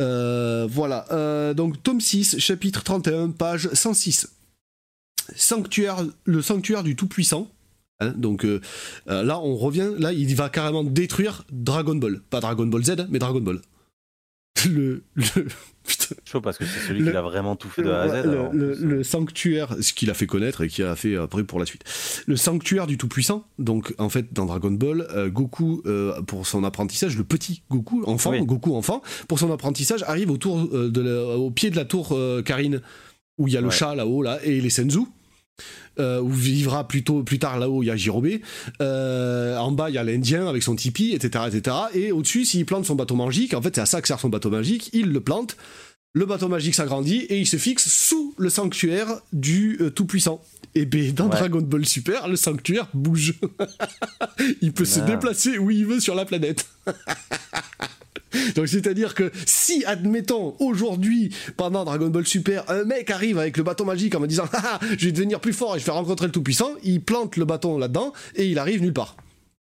Euh, 0.00 0.66
voilà. 0.70 1.54
donc 1.54 1.82
tome 1.82 2.00
6, 2.00 2.38
chapitre 2.38 2.82
31, 2.82 3.30
page 3.30 3.70
106. 3.72 4.28
Sanctuaire, 5.34 6.04
le 6.24 6.42
sanctuaire 6.42 6.82
du 6.82 6.96
Tout-Puissant. 6.96 7.50
Hein, 8.00 8.12
donc 8.16 8.46
là, 9.06 9.40
on 9.40 9.56
revient. 9.56 9.92
Là, 9.98 10.12
il 10.12 10.34
va 10.36 10.50
carrément 10.50 10.84
détruire 10.84 11.44
Dragon 11.50 11.94
Ball. 11.94 12.20
Pas 12.28 12.40
Dragon 12.40 12.66
Ball 12.66 12.84
Z, 12.84 13.06
mais 13.08 13.18
Dragon 13.18 13.40
Ball. 13.40 13.60
Le, 14.66 15.02
le, 15.14 15.46
Chaud 16.24 16.40
parce 16.40 16.58
que 16.58 16.64
c'est 16.64 16.86
celui 16.86 17.02
qui 17.02 17.16
a 17.16 17.22
vraiment 17.22 17.56
tout 17.56 17.68
fait 17.68 17.82
de 17.82 17.90
A 17.90 18.02
à 18.02 18.22
Z. 18.22 18.26
Le, 18.52 19.02
sanctuaire, 19.02 19.74
ce 19.80 19.92
qu'il 19.92 20.10
a 20.10 20.14
fait 20.14 20.26
connaître 20.26 20.62
et 20.62 20.68
qui 20.68 20.82
a 20.82 20.94
fait 20.96 21.16
après 21.16 21.44
pour 21.44 21.58
la 21.58 21.66
suite. 21.66 21.84
Le 22.26 22.36
sanctuaire 22.36 22.86
du 22.86 22.98
Tout-Puissant, 22.98 23.46
donc 23.58 23.94
en 23.98 24.08
fait 24.08 24.32
dans 24.32 24.46
Dragon 24.46 24.70
Ball, 24.70 25.06
euh, 25.14 25.28
Goku 25.28 25.82
euh, 25.86 26.20
pour 26.22 26.46
son 26.46 26.64
apprentissage, 26.64 27.16
le 27.16 27.24
petit 27.24 27.62
Goku, 27.70 28.04
enfant, 28.06 28.36
Goku 28.38 28.76
enfant, 28.76 29.02
pour 29.28 29.38
son 29.38 29.52
apprentissage 29.52 30.02
arrive 30.04 30.30
autour, 30.30 30.58
euh, 30.72 30.90
de 30.90 31.34
au 31.36 31.50
pied 31.50 31.70
de 31.70 31.76
la 31.76 31.84
tour 31.84 32.16
Karine 32.44 32.80
où 33.38 33.46
il 33.46 33.54
y 33.54 33.56
a 33.56 33.60
le 33.60 33.70
chat 33.70 33.94
là-haut, 33.94 34.22
là, 34.22 34.40
et 34.42 34.60
les 34.60 34.70
Senzu. 34.70 35.00
Euh, 35.98 36.20
où 36.20 36.30
vivra 36.30 36.86
plutôt 36.86 37.24
plus 37.24 37.40
tard 37.40 37.58
là-haut, 37.58 37.82
il 37.82 37.86
y 37.86 37.90
a 37.90 37.96
Jirobé. 37.96 38.40
Euh, 38.80 39.56
en 39.56 39.72
bas, 39.72 39.90
il 39.90 39.94
y 39.94 39.98
a 39.98 40.04
l'Indien 40.04 40.46
avec 40.46 40.62
son 40.62 40.76
tipi, 40.76 41.12
etc. 41.12 41.46
etc. 41.52 41.76
Et 41.92 42.12
au-dessus, 42.12 42.44
s'il 42.44 42.64
plante 42.66 42.86
son 42.86 42.94
bateau 42.94 43.16
magique, 43.16 43.52
en 43.52 43.60
fait, 43.60 43.74
c'est 43.74 43.80
à 43.80 43.86
ça 43.86 44.00
que 44.00 44.06
sert 44.06 44.20
son 44.20 44.28
bateau 44.28 44.48
magique, 44.48 44.90
il 44.92 45.10
le 45.10 45.20
plante, 45.20 45.56
le 46.12 46.24
bateau 46.24 46.48
magique 46.48 46.76
s'agrandit 46.76 47.22
et 47.28 47.38
il 47.38 47.46
se 47.46 47.56
fixe 47.56 47.88
sous 47.88 48.34
le 48.38 48.48
sanctuaire 48.48 49.08
du 49.32 49.76
euh, 49.80 49.90
Tout-Puissant. 49.90 50.40
Et 50.76 50.84
bien, 50.84 51.10
dans 51.12 51.26
Dragon 51.26 51.62
Ball 51.62 51.84
Super, 51.84 52.28
le 52.28 52.36
sanctuaire 52.36 52.86
bouge. 52.94 53.34
il 54.60 54.72
peut 54.72 54.84
se 54.84 55.00
déplacer 55.00 55.58
où 55.58 55.70
il 55.70 55.84
veut 55.84 55.98
sur 55.98 56.14
la 56.14 56.24
planète. 56.24 56.66
Donc 58.54 58.68
c'est-à-dire 58.68 59.14
que 59.14 59.30
si, 59.46 59.84
admettons, 59.86 60.54
aujourd'hui, 60.58 61.34
pendant 61.56 61.84
Dragon 61.84 62.08
Ball 62.08 62.26
Super, 62.26 62.64
un 62.68 62.84
mec 62.84 63.10
arrive 63.10 63.38
avec 63.38 63.56
le 63.56 63.62
bâton 63.62 63.84
magique 63.84 64.14
en 64.14 64.20
me 64.20 64.26
disant 64.26 64.48
ah, 64.52 64.78
je 64.98 65.06
vais 65.06 65.12
devenir 65.12 65.40
plus 65.40 65.52
fort 65.52 65.76
et 65.76 65.80
je 65.80 65.84
vais 65.84 65.92
rencontrer 65.92 66.26
le 66.26 66.32
Tout-Puissant, 66.32 66.72
il 66.82 67.00
plante 67.00 67.36
le 67.36 67.44
bâton 67.44 67.78
là-dedans 67.78 68.12
et 68.34 68.46
il 68.46 68.58
arrive 68.58 68.82
nulle 68.82 68.92
part. 68.92 69.16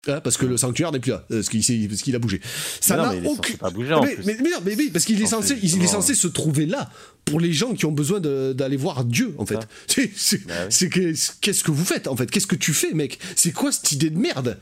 Hein, 0.08 0.20
parce 0.20 0.36
que 0.36 0.46
le 0.46 0.56
sanctuaire 0.56 0.90
n'est 0.90 0.98
plus 0.98 1.12
là, 1.12 1.24
parce 1.28 1.48
qu'il 1.48 2.16
a 2.16 2.18
bougé. 2.18 2.40
Ça 2.80 2.96
n'a 2.96 3.14
aucun. 3.24 3.54
Pas 3.54 3.70
bougé, 3.70 3.94
mais, 4.02 4.16
mais, 4.42 4.50
mais, 4.64 4.74
mais, 4.76 4.90
parce 4.92 5.04
qu'il 5.04 5.22
est 5.22 5.26
censé, 5.26 5.56
il 5.62 5.80
est 5.80 5.86
censé 5.86 6.16
se 6.16 6.26
trouver 6.26 6.66
là 6.66 6.90
pour 7.24 7.40
les 7.40 7.52
gens 7.52 7.74
qui 7.74 7.86
ont 7.86 7.92
besoin 7.92 8.20
d'aller 8.20 8.76
voir 8.76 9.04
Dieu, 9.04 9.34
en 9.38 9.46
fait. 9.46 9.60
C'est 9.86 10.46
bah 10.46 10.54
qu'est-ce 10.68 11.64
que 11.64 11.70
vous 11.70 11.84
faites, 11.84 12.08
en 12.08 12.16
fait? 12.16 12.30
Qu'est-ce 12.30 12.46
que 12.46 12.56
tu 12.56 12.72
fais, 12.72 12.92
mec? 12.92 13.18
C'est 13.36 13.52
quoi 13.52 13.72
cette 13.72 13.92
idée 13.92 14.10
de 14.10 14.18
merde? 14.18 14.58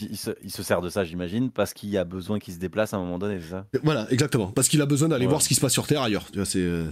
Il 0.00 0.16
se, 0.16 0.30
il 0.42 0.50
se, 0.50 0.62
sert 0.62 0.80
de 0.80 0.88
ça, 0.88 1.04
j'imagine, 1.04 1.50
parce 1.50 1.74
qu'il 1.74 1.96
a 1.98 2.04
besoin 2.04 2.38
qu'il 2.38 2.54
se 2.54 2.58
déplace 2.58 2.94
à 2.94 2.96
un 2.96 3.00
moment 3.00 3.18
donné, 3.18 3.38
c'est 3.42 3.50
ça? 3.50 3.66
Voilà, 3.82 4.06
exactement. 4.10 4.46
Parce 4.48 4.68
qu'il 4.68 4.80
a 4.80 4.86
besoin 4.86 5.08
d'aller 5.08 5.26
voir 5.26 5.42
ce 5.42 5.48
qui 5.48 5.54
se 5.54 5.60
passe 5.60 5.72
sur 5.72 5.86
Terre 5.86 6.02
ailleurs. 6.02 6.26
Tu 6.32 6.38
vois, 6.38 6.48
euh... 6.56 6.90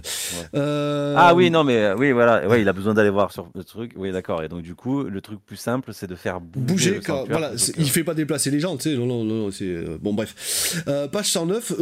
Euh... 0.55 1.15
Ah 1.17 1.33
oui, 1.33 1.49
non, 1.49 1.63
mais 1.63 1.77
euh, 1.77 1.95
oui, 1.97 2.11
voilà. 2.11 2.43
Il 2.57 2.67
a 2.67 2.73
besoin 2.73 2.93
d'aller 2.93 3.09
voir 3.09 3.31
sur 3.31 3.49
le 3.55 3.63
truc. 3.63 3.93
Oui, 3.95 4.11
d'accord. 4.11 4.43
Et 4.43 4.49
donc, 4.49 4.61
du 4.61 4.75
coup, 4.75 5.03
le 5.03 5.21
truc 5.21 5.39
plus 5.45 5.57
simple, 5.57 5.91
c'est 5.93 6.07
de 6.07 6.15
faire 6.15 6.41
bouger. 6.41 6.91
bouger 6.91 6.99
quand, 7.05 7.25
voilà, 7.29 7.53
il 7.77 7.89
fait 7.89 8.03
pas 8.03 8.13
déplacer 8.13 8.51
les 8.51 8.59
gens, 8.59 8.75
tu 8.77 8.83
sais. 8.83 8.95
Non, 8.95 9.05
non, 9.05 9.23
non, 9.23 9.51
c'est. 9.51 9.65
Euh, 9.65 9.97
bon, 10.01 10.13
bref. 10.13 10.83
page 11.11 11.31
109, 11.31 11.73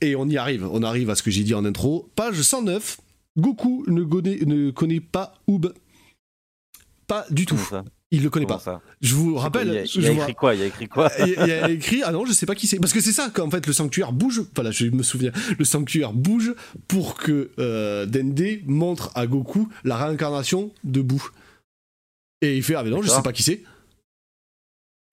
et 0.00 0.16
on 0.16 0.28
y 0.28 0.36
arrive. 0.36 0.66
On 0.70 0.82
arrive 0.82 1.10
à 1.10 1.14
ce 1.14 1.22
que 1.22 1.30
j'ai 1.30 1.42
dit 1.42 1.54
en 1.54 1.64
intro. 1.64 2.08
Page 2.14 2.35
109. 2.42 3.00
Goku 3.38 3.84
ne 3.88 4.02
connaît, 4.02 4.38
ne 4.46 4.70
connaît 4.70 5.00
pas 5.00 5.34
Oub. 5.46 5.66
Pas 7.06 7.26
du 7.30 7.46
tout. 7.46 7.60
Il 8.10 8.22
le 8.22 8.30
connaît 8.30 8.46
pas. 8.46 8.82
Je 9.00 9.14
vous 9.14 9.36
rappelle. 9.36 9.84
Il, 9.94 10.06
a, 10.06 10.12
écrit 10.12 10.34
quoi 10.34 10.54
Il 10.54 10.62
a 10.62 10.66
écrit 10.66 10.88
quoi 10.88 11.10
il, 11.18 11.38
a 11.38 11.70
écrit 11.70 12.02
ah 12.04 12.12
non 12.12 12.24
je 12.24 12.32
sais 12.32 12.46
pas 12.46 12.54
qui 12.54 12.68
c'est 12.68 12.78
parce 12.78 12.92
que 12.92 13.00
c'est 13.00 13.12
ça 13.12 13.30
qu'en 13.30 13.50
fait 13.50 13.66
le 13.66 13.72
sanctuaire 13.72 14.12
bouge. 14.12 14.42
Voilà 14.54 14.70
je 14.70 14.86
me 14.86 15.02
souviens 15.02 15.32
le 15.58 15.64
sanctuaire 15.64 16.12
bouge 16.12 16.54
pour 16.86 17.14
que 17.14 17.50
euh, 17.58 18.06
Dende 18.06 18.60
montre 18.66 19.10
à 19.14 19.26
Goku 19.26 19.68
la 19.84 19.96
réincarnation 19.96 20.72
de 20.84 21.02
Bou. 21.02 21.22
Et 22.42 22.56
il 22.56 22.62
fait 22.62 22.76
ah 22.76 22.84
mais 22.84 22.90
non 22.90 23.02
je 23.02 23.08
sais 23.08 23.22
pas 23.22 23.32
qui 23.32 23.42
c'est. 23.42 23.64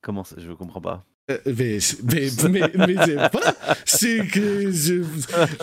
Comment 0.01 0.23
ça 0.23 0.35
Je 0.37 0.51
comprends 0.51 0.81
pas. 0.81 1.03
Euh, 1.31 1.37
mais, 1.45 1.79
mais, 2.03 2.61
mais, 2.75 2.95
voilà, 3.31 3.55
c'est 3.85 4.27
que 4.27 4.69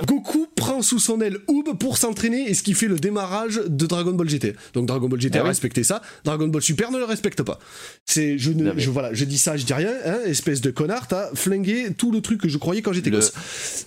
Goku 0.07 0.47
prend 0.57 0.81
sous 0.81 0.99
son 0.99 1.21
aile 1.21 1.37
Oob 1.49 1.77
pour 1.79 1.99
s'entraîner 1.99 2.49
et 2.49 2.55
ce 2.55 2.63
qui 2.63 2.73
fait 2.73 2.89
le 2.89 2.99
démarrage 2.99 3.61
de 3.67 3.87
Dragon 3.87 4.13
Ball 4.13 4.27
GT. 4.27 4.55
Donc 4.73 4.87
Dragon 4.87 5.09
Ball 5.09 5.21
GT 5.21 5.39
ah 5.39 5.43
a 5.43 5.49
respecté 5.49 5.85
ça, 5.85 6.01
Dragon 6.25 6.49
Ball 6.49 6.63
Super 6.63 6.91
ne 6.91 6.97
le 6.97 7.05
respecte 7.05 7.43
pas. 7.43 7.59
C'est 8.07 8.39
je 8.39 8.53
ne 8.53 8.79
je, 8.79 8.89
voilà, 8.89 9.13
je 9.13 9.27
dis 9.27 9.37
ça, 9.37 9.59
je 9.59 9.67
dis 9.67 9.75
rien, 9.75 9.93
hein, 10.07 10.21
espèce 10.25 10.63
de 10.63 10.71
connard, 10.71 11.09
t'as 11.09 11.35
flingué 11.35 11.93
tout 11.93 12.11
le 12.11 12.23
truc 12.23 12.41
que 12.41 12.49
je 12.49 12.57
croyais 12.57 12.81
quand 12.81 12.95
j'étais 12.95 13.11
gosse. 13.11 13.35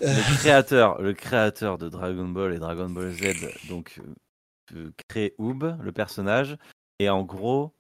Le 0.02 0.38
créateur, 0.38 1.02
le 1.02 1.14
créateur 1.14 1.80
de 1.80 1.90
Dragon 1.90 2.28
Ball 2.28 2.54
et 2.54 2.60
Dragon 2.60 2.90
Ball 2.90 3.12
Z 3.14 3.48
donc 3.68 4.00
euh, 4.76 4.92
crée 5.08 5.34
Oob, 5.40 5.76
le 5.82 5.92
personnage 5.92 6.56
et 7.00 7.10
en 7.10 7.24
gros 7.24 7.74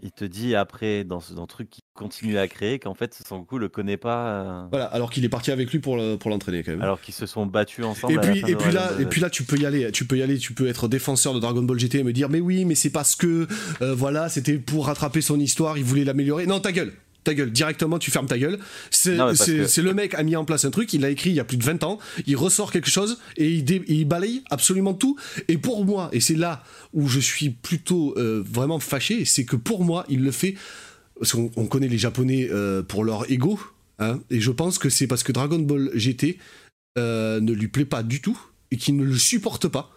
il 0.00 0.10
te 0.10 0.24
dit 0.24 0.54
après 0.54 1.04
dans 1.04 1.20
ce 1.20 1.32
dans 1.32 1.46
truc 1.46 1.70
qu'il 1.70 1.82
continue 1.94 2.38
à 2.38 2.48
créer 2.48 2.78
qu'en 2.78 2.94
fait 2.94 3.14
Sangoku 3.26 3.58
le 3.58 3.68
connaît 3.68 3.96
pas. 3.96 4.28
Euh. 4.28 4.66
Voilà, 4.70 4.86
alors 4.86 5.10
qu'il 5.10 5.24
est 5.24 5.28
parti 5.28 5.50
avec 5.50 5.70
lui 5.70 5.78
pour 5.78 5.98
pour 6.18 6.30
l'entraîner 6.30 6.62
quand 6.62 6.72
même. 6.72 6.82
Alors 6.82 7.00
qu'ils 7.00 7.14
se 7.14 7.26
sont 7.26 7.46
battus 7.46 7.84
ensemble. 7.84 8.14
Et 8.14 8.18
puis 8.18 8.50
et 8.50 8.56
puis 8.56 8.72
là 8.72 8.90
et 8.98 9.06
puis 9.06 9.20
là 9.20 9.30
tu 9.30 9.44
peux 9.44 9.56
y 9.56 9.66
aller, 9.66 9.92
tu 9.92 10.04
peux 10.04 10.18
y 10.18 10.22
aller, 10.22 10.38
tu 10.38 10.54
peux 10.54 10.66
être 10.66 10.88
défenseur 10.88 11.34
de 11.34 11.40
Dragon 11.40 11.62
Ball 11.62 11.78
GT 11.78 11.98
et 11.98 12.04
me 12.04 12.12
dire 12.12 12.28
mais 12.28 12.40
oui 12.40 12.64
mais 12.64 12.74
c'est 12.74 12.90
parce 12.90 13.14
que 13.14 13.46
euh, 13.80 13.94
voilà 13.94 14.28
c'était 14.28 14.54
pour 14.54 14.86
rattraper 14.86 15.20
son 15.20 15.38
histoire, 15.38 15.78
il 15.78 15.84
voulait 15.84 16.04
l'améliorer. 16.04 16.46
Non 16.46 16.60
ta 16.60 16.72
gueule, 16.72 16.92
ta 17.24 17.34
gueule, 17.34 17.50
directement 17.50 17.98
tu 17.98 18.10
fermes 18.10 18.26
ta 18.26 18.38
gueule. 18.38 18.58
C'est 18.90 19.16
le 19.16 19.94
mec 19.94 20.14
a 20.14 20.22
mis 20.22 20.36
en 20.36 20.44
place 20.44 20.64
un 20.64 20.70
truc, 20.70 20.92
il 20.92 21.00
l'a 21.00 21.10
écrit 21.10 21.30
il 21.30 21.36
y 21.36 21.40
a 21.40 21.44
plus 21.44 21.56
de 21.56 21.64
20 21.64 21.82
ans, 21.84 21.98
il 22.26 22.36
ressort 22.36 22.72
quelque 22.72 22.90
chose 22.90 23.18
et 23.36 23.48
il, 23.48 24.04
balaye 24.04 24.42
absolument 24.50 24.94
tout. 24.94 25.16
Et 25.48 25.58
pour 25.58 25.84
moi, 25.84 26.08
et 26.12 26.20
c'est 26.20 26.34
là 26.34 26.64
où 26.92 27.08
je 27.08 27.20
suis 27.20 27.50
plutôt 27.50 28.14
euh, 28.16 28.42
vraiment 28.44 28.80
fâché, 28.80 29.24
c'est 29.24 29.44
que 29.44 29.56
pour 29.56 29.84
moi, 29.84 30.04
il 30.08 30.22
le 30.22 30.30
fait, 30.30 30.54
parce 31.18 31.32
qu'on 31.32 31.66
connaît 31.66 31.88
les 31.88 31.98
Japonais 31.98 32.48
euh, 32.50 32.82
pour 32.82 33.04
leur 33.04 33.30
ego, 33.30 33.58
hein, 33.98 34.20
et 34.30 34.40
je 34.40 34.50
pense 34.50 34.78
que 34.78 34.88
c'est 34.88 35.06
parce 35.06 35.22
que 35.22 35.32
Dragon 35.32 35.58
Ball 35.58 35.90
GT 35.94 36.38
euh, 36.98 37.40
ne 37.40 37.52
lui 37.52 37.68
plaît 37.68 37.84
pas 37.84 38.02
du 38.02 38.20
tout 38.20 38.38
et 38.70 38.76
qu'il 38.76 38.96
ne 38.96 39.04
le 39.04 39.16
supporte 39.16 39.68
pas. 39.68 39.90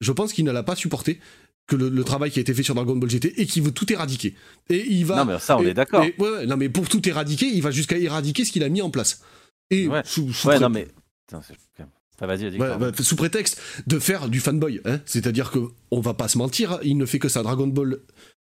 Je 0.00 0.10
pense 0.10 0.32
qu'il 0.32 0.44
ne 0.44 0.50
l'a 0.50 0.64
pas 0.64 0.74
supporté 0.74 1.20
que 1.66 1.76
le, 1.76 2.04
travail 2.04 2.30
qui 2.30 2.38
a 2.38 2.42
été 2.42 2.54
fait 2.54 2.62
sur 2.62 2.74
Dragon 2.74 2.96
Ball 2.96 3.08
GT 3.08 3.40
et 3.40 3.46
qui 3.46 3.60
veut 3.60 3.70
tout 3.70 3.90
éradiquer. 3.92 4.34
Et 4.68 4.84
il 4.88 5.06
va. 5.06 5.16
Non, 5.16 5.32
mais 5.32 5.38
ça, 5.38 5.56
on 5.56 5.62
est 5.62 5.74
d'accord. 5.74 6.04
Ouais, 6.18 6.46
non, 6.46 6.56
mais 6.56 6.68
pour 6.68 6.88
tout 6.88 7.06
éradiquer, 7.08 7.46
il 7.46 7.62
va 7.62 7.70
jusqu'à 7.70 7.96
éradiquer 7.96 8.44
ce 8.44 8.52
qu'il 8.52 8.64
a 8.64 8.68
mis 8.68 8.82
en 8.82 8.90
place. 8.90 9.22
Et 9.70 9.88
ouais, 9.88 10.02
sous, 10.04 10.30
ouais 10.44 10.58
non, 10.58 10.68
mais. 10.68 10.88
bah, 12.78 12.90
sous 13.00 13.16
prétexte 13.16 13.60
de 13.86 13.98
faire 13.98 14.28
du 14.28 14.38
fanboy, 14.38 14.80
hein. 14.84 15.00
c'est-à-dire 15.06 15.50
que 15.50 15.58
on 15.90 16.00
va 16.00 16.14
pas 16.14 16.28
se 16.28 16.38
mentir, 16.38 16.78
il 16.82 16.96
ne 16.96 17.06
fait 17.06 17.18
que 17.18 17.28
ça. 17.28 17.42
Dragon 17.42 17.66
Ball 17.66 17.98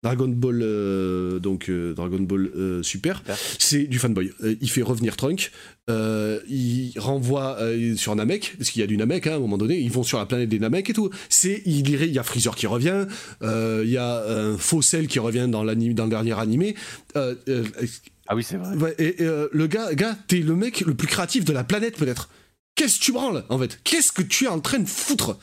Dragon 0.06 0.28
Ball, 0.28 0.62
euh, 0.62 1.40
donc 1.40 1.68
euh, 1.68 1.96
Dragon 1.96 2.20
Ball 2.20 2.52
euh, 2.56 2.84
Super, 2.84 3.24
c'est 3.58 3.86
du 3.86 3.98
fanboy. 3.98 4.32
il 4.62 4.70
fait 4.70 4.84
revenir 4.84 5.18
Trunk, 5.18 5.52
il 5.88 6.94
renvoie 6.98 7.58
sur 7.96 8.16
Namek, 8.16 8.54
parce 8.60 8.70
qu'il 8.70 8.82
y 8.82 8.84
a 8.84 8.88
du 8.88 8.98
Namek 8.98 9.26
hein, 9.26 9.32
à 9.32 9.36
un 9.38 9.40
moment 9.40 9.58
donné, 9.58 9.80
ils 9.80 9.92
vont 9.92 10.04
sur 10.04 10.20
la 10.20 10.28
planète 10.28 10.50
des 10.50 10.60
Namek 10.60 10.92
et 10.92 10.94
tout. 10.94 11.10
C'est, 11.30 11.64
il, 11.66 11.90
il 11.90 12.12
y 12.12 12.20
a 12.20 12.24
Freezer 12.24 12.56
qui 12.56 12.68
revient, 12.68 13.08
il 13.42 13.90
y 13.90 13.98
a 13.98 14.24
un 14.28 14.58
qui 15.08 15.20
revient 15.20 15.48
dans, 15.50 15.64
dans 15.64 16.04
le 16.06 16.10
dernier 16.10 16.40
animé. 16.40 16.76
ah 17.16 18.36
oui, 18.36 18.44
c'est 18.44 18.58
vrai. 18.58 18.96
et 19.00 19.16
le 19.20 19.68
gars, 19.68 19.92
gars 19.96 20.16
t'es 20.28 20.38
le 20.38 20.56
mec 20.56 20.82
le 20.82 20.94
plus 20.94 21.08
créatif 21.08 21.46
de 21.46 21.54
la 21.54 21.64
planète 21.64 21.98
peut-être. 21.98 22.30
Qu'est-ce 22.76 23.00
que 23.00 23.06
tu 23.06 23.12
branles 23.12 23.44
en 23.50 23.58
fait? 23.58 23.80
Qu'est-ce 23.84 24.12
que 24.12 24.22
tu 24.22 24.46
es 24.46 24.50
en 24.50 24.60
train 24.60 24.80
de 24.80 24.88
foutre? 24.88 25.40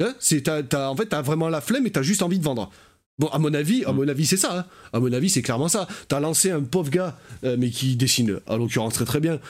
Hein? 0.00 0.14
C'est, 0.20 0.48
En 0.48 0.96
fait, 0.96 1.06
t'as 1.06 1.22
vraiment 1.22 1.48
la 1.48 1.60
flemme 1.60 1.86
et 1.86 1.90
t'as 1.90 2.02
juste 2.02 2.22
envie 2.22 2.38
de 2.38 2.44
vendre. 2.44 2.70
Bon, 3.18 3.28
à 3.28 3.38
mon 3.38 3.54
avis, 3.54 3.84
à 3.84 3.92
mm. 3.92 3.96
mon 3.96 4.08
avis, 4.08 4.26
c'est 4.26 4.36
ça. 4.36 4.58
Hein. 4.58 4.64
À 4.92 5.00
mon 5.00 5.12
avis, 5.12 5.30
c'est 5.30 5.42
clairement 5.42 5.68
ça. 5.68 5.88
T'as 6.08 6.20
lancé 6.20 6.50
un 6.50 6.62
pauvre 6.62 6.90
gars, 6.90 7.16
euh, 7.44 7.56
mais 7.58 7.70
qui 7.70 7.96
dessine, 7.96 8.40
à 8.46 8.56
l'occurrence, 8.56 8.94
très 8.94 9.04
très 9.04 9.20
bien. 9.20 9.40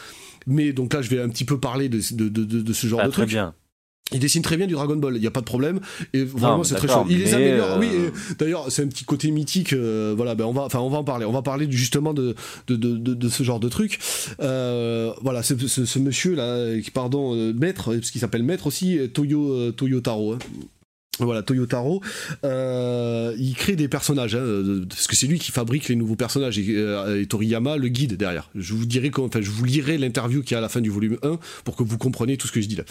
Mais 0.46 0.72
donc 0.72 0.94
là, 0.94 1.02
je 1.02 1.10
vais 1.10 1.20
un 1.20 1.28
petit 1.28 1.44
peu 1.44 1.58
parler 1.58 1.88
de, 1.88 2.00
de, 2.12 2.28
de, 2.28 2.72
ce 2.72 2.86
genre 2.86 3.00
ah, 3.02 3.06
de 3.06 3.12
très 3.12 3.26
bien. 3.26 3.54
Il 4.12 4.20
dessine 4.20 4.42
très 4.42 4.56
bien 4.56 4.68
du 4.68 4.74
Dragon 4.74 4.94
Ball, 4.94 5.16
il 5.16 5.20
n'y 5.20 5.26
a 5.26 5.32
pas 5.32 5.40
de 5.40 5.46
problème. 5.46 5.80
Et 6.14 6.22
vraiment, 6.22 6.62
c'est 6.62 6.76
très 6.76 6.86
chaud. 6.86 7.04
Il 7.10 7.18
les 7.18 7.34
améliore. 7.34 7.78
Oui, 7.80 7.88
euh, 7.92 8.10
d'ailleurs, 8.38 8.70
c'est 8.70 8.84
un 8.84 8.86
petit 8.86 9.04
côté 9.04 9.32
mythique. 9.32 9.72
Euh, 9.72 10.14
voilà, 10.16 10.36
ben 10.36 10.44
on 10.44 10.52
va, 10.52 10.62
enfin, 10.62 10.78
on 10.78 10.88
va 10.88 10.98
en 10.98 11.04
parler. 11.04 11.26
On 11.26 11.32
va 11.32 11.42
parler 11.42 11.66
justement 11.68 12.14
de, 12.14 12.36
de, 12.68 12.76
de, 12.76 12.96
de 12.96 13.28
ce 13.28 13.42
genre 13.42 13.58
de 13.58 13.68
truc. 13.68 13.98
voilà, 14.38 15.42
ce, 15.42 15.56
ce, 15.56 15.98
monsieur 15.98 16.36
là, 16.36 16.80
qui 16.80 16.92
pardon, 16.92 17.34
maître, 17.54 17.92
parce 17.94 18.12
qu'il 18.12 18.20
s'appelle 18.20 18.44
maître 18.44 18.68
aussi, 18.68 18.96
Toyo 19.12 19.72
Toyotaro. 19.72 20.34
Hein. 20.34 20.38
Voilà, 21.18 21.42
Toyotaro, 21.42 22.02
euh, 22.44 23.34
il 23.38 23.54
crée 23.54 23.74
des 23.74 23.88
personnages, 23.88 24.34
hein, 24.34 24.84
parce 24.88 25.06
que 25.06 25.16
c'est 25.16 25.26
lui 25.26 25.38
qui 25.38 25.50
fabrique 25.50 25.88
les 25.88 25.96
nouveaux 25.96 26.16
personnages, 26.16 26.58
et, 26.58 26.64
euh, 26.76 27.24
Toriyama 27.24 27.76
le 27.76 27.88
guide 27.88 28.16
derrière. 28.16 28.50
Je 28.54 28.74
vous 28.74 28.84
dirai, 28.84 29.10
enfin, 29.18 29.40
je 29.40 29.50
vous 29.50 29.64
lirai 29.64 29.96
l'interview 29.98 30.42
qui 30.42 30.54
est 30.54 30.56
à 30.56 30.60
la 30.60 30.68
fin 30.68 30.80
du 30.80 30.90
volume 30.90 31.18
1 31.22 31.38
pour 31.64 31.76
que 31.76 31.82
vous 31.82 31.98
compreniez 31.98 32.36
tout 32.36 32.46
ce 32.46 32.52
que 32.52 32.60
je 32.60 32.66
dis 32.66 32.76
là. 32.76 32.84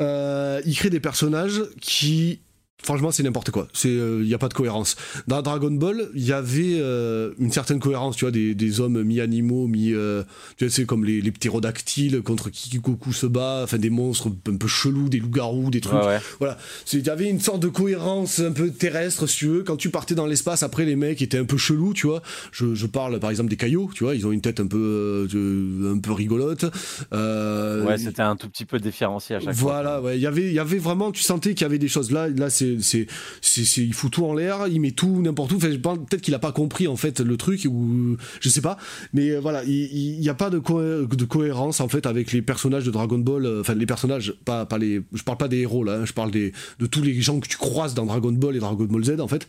Euh, 0.00 0.60
il 0.64 0.74
crée 0.74 0.90
des 0.90 1.00
personnages 1.00 1.62
qui 1.80 2.40
Franchement, 2.82 3.10
c'est 3.10 3.22
n'importe 3.22 3.50
quoi. 3.50 3.66
C'est, 3.72 3.88
il 3.88 3.98
euh, 3.98 4.22
n'y 4.22 4.34
a 4.34 4.38
pas 4.38 4.48
de 4.48 4.54
cohérence. 4.54 4.96
Dans 5.26 5.42
Dragon 5.42 5.70
Ball, 5.70 6.08
il 6.14 6.24
y 6.24 6.32
avait 6.32 6.76
euh, 6.78 7.32
une 7.38 7.50
certaine 7.50 7.80
cohérence, 7.80 8.16
tu 8.16 8.24
vois, 8.26 8.30
des, 8.30 8.54
des 8.54 8.80
hommes 8.80 9.02
mi-animaux, 9.02 9.66
mi, 9.66 9.92
euh, 9.92 10.22
tu 10.56 10.66
vois, 10.66 10.72
c'est 10.72 10.84
comme 10.84 11.04
les, 11.04 11.20
les 11.20 11.32
ptérodactyles 11.32 12.22
contre 12.22 12.50
qui 12.50 12.78
Goku 12.78 13.12
se 13.12 13.26
bat, 13.26 13.62
enfin 13.64 13.78
des 13.78 13.90
monstres 13.90 14.28
un 14.48 14.56
peu 14.56 14.68
chelous, 14.68 15.08
des 15.08 15.18
loups-garous, 15.18 15.70
des 15.70 15.80
trucs. 15.80 15.98
Voilà. 16.38 16.58
Il 16.92 17.04
y 17.04 17.10
avait 17.10 17.28
une 17.28 17.40
sorte 17.40 17.60
de 17.60 17.68
cohérence 17.68 18.40
un 18.40 18.52
peu 18.52 18.70
terrestre, 18.70 19.26
si 19.26 19.38
tu 19.38 19.46
veux. 19.46 19.62
Quand 19.62 19.76
tu 19.76 19.90
partais 19.90 20.14
dans 20.14 20.26
l'espace, 20.26 20.62
après 20.62 20.84
les 20.84 20.96
mecs 20.96 21.22
étaient 21.22 21.38
un 21.38 21.44
peu 21.44 21.56
chelous, 21.56 21.94
tu 21.94 22.06
vois. 22.06 22.22
Je, 22.52 22.74
je 22.74 22.86
parle 22.86 23.18
par 23.18 23.30
exemple 23.30 23.48
des 23.48 23.56
caillots, 23.56 23.90
tu 23.94 24.04
vois, 24.04 24.14
ils 24.14 24.26
ont 24.26 24.32
une 24.32 24.42
tête 24.42 24.60
un 24.60 24.66
peu, 24.66 25.26
un 25.32 25.98
peu 25.98 26.12
rigolote. 26.12 26.64
ouais, 27.12 27.98
c'était 27.98 28.22
un 28.22 28.36
tout 28.36 28.48
petit 28.48 28.66
peu 28.66 28.78
différencié 28.78 29.36
à 29.36 29.40
chaque 29.40 29.54
voilà, 29.54 29.56
fois. 29.56 29.72
Voilà, 29.72 30.02
ouais. 30.02 30.18
Il 30.18 30.22
y 30.22 30.26
avait, 30.26 30.52
y 30.52 30.58
avait 30.58 30.78
vraiment, 30.78 31.10
tu 31.10 31.22
sentais 31.22 31.54
qu'il 31.54 31.62
y 31.62 31.64
avait 31.64 31.78
des 31.78 31.88
choses 31.88 32.12
là. 32.12 32.28
Là, 32.28 32.50
c'est 32.50 32.65
il 32.74 33.94
fout 33.94 34.10
tout 34.10 34.24
en 34.24 34.34
l'air, 34.34 34.66
il 34.68 34.80
met 34.80 34.92
tout 34.92 35.20
n'importe 35.22 35.52
où. 35.52 35.58
Peut-être 35.58 36.20
qu'il 36.20 36.34
a 36.34 36.38
pas 36.38 36.52
compris 36.52 36.86
en 36.86 36.96
fait 36.96 37.20
le 37.20 37.36
truc 37.36 37.66
ou 37.68 38.16
je 38.40 38.48
sais 38.48 38.60
pas. 38.60 38.76
Mais 39.12 39.30
euh, 39.30 39.40
voilà, 39.40 39.64
il 39.64 40.18
n'y 40.18 40.28
a 40.28 40.34
pas 40.34 40.50
de, 40.50 40.58
cohérence 40.58 41.80
en 41.80 41.88
fait 41.88 42.06
avec 42.06 42.32
les 42.32 42.42
personnages 42.42 42.84
de 42.84 42.90
Dragon 42.90 43.18
Ball. 43.18 43.46
Euh, 43.46 43.60
enfin, 43.60 43.74
les 43.74 43.86
personnages, 43.86 44.34
pas, 44.44 44.66
pas 44.66 44.78
les. 44.78 45.02
Je 45.12 45.22
parle 45.22 45.38
pas 45.38 45.48
des 45.48 45.58
héros 45.58 45.84
là. 45.84 46.00
Hein, 46.00 46.04
je 46.04 46.12
parle 46.12 46.30
des 46.30 46.52
de 46.78 46.86
tous 46.86 47.02
les 47.02 47.20
gens 47.20 47.40
que 47.40 47.48
tu 47.48 47.56
croises 47.56 47.94
dans 47.94 48.06
Dragon 48.06 48.32
Ball 48.32 48.56
et 48.56 48.60
Dragon 48.60 48.84
Ball 48.84 49.04
Z 49.04 49.20
en 49.20 49.28
fait. 49.28 49.46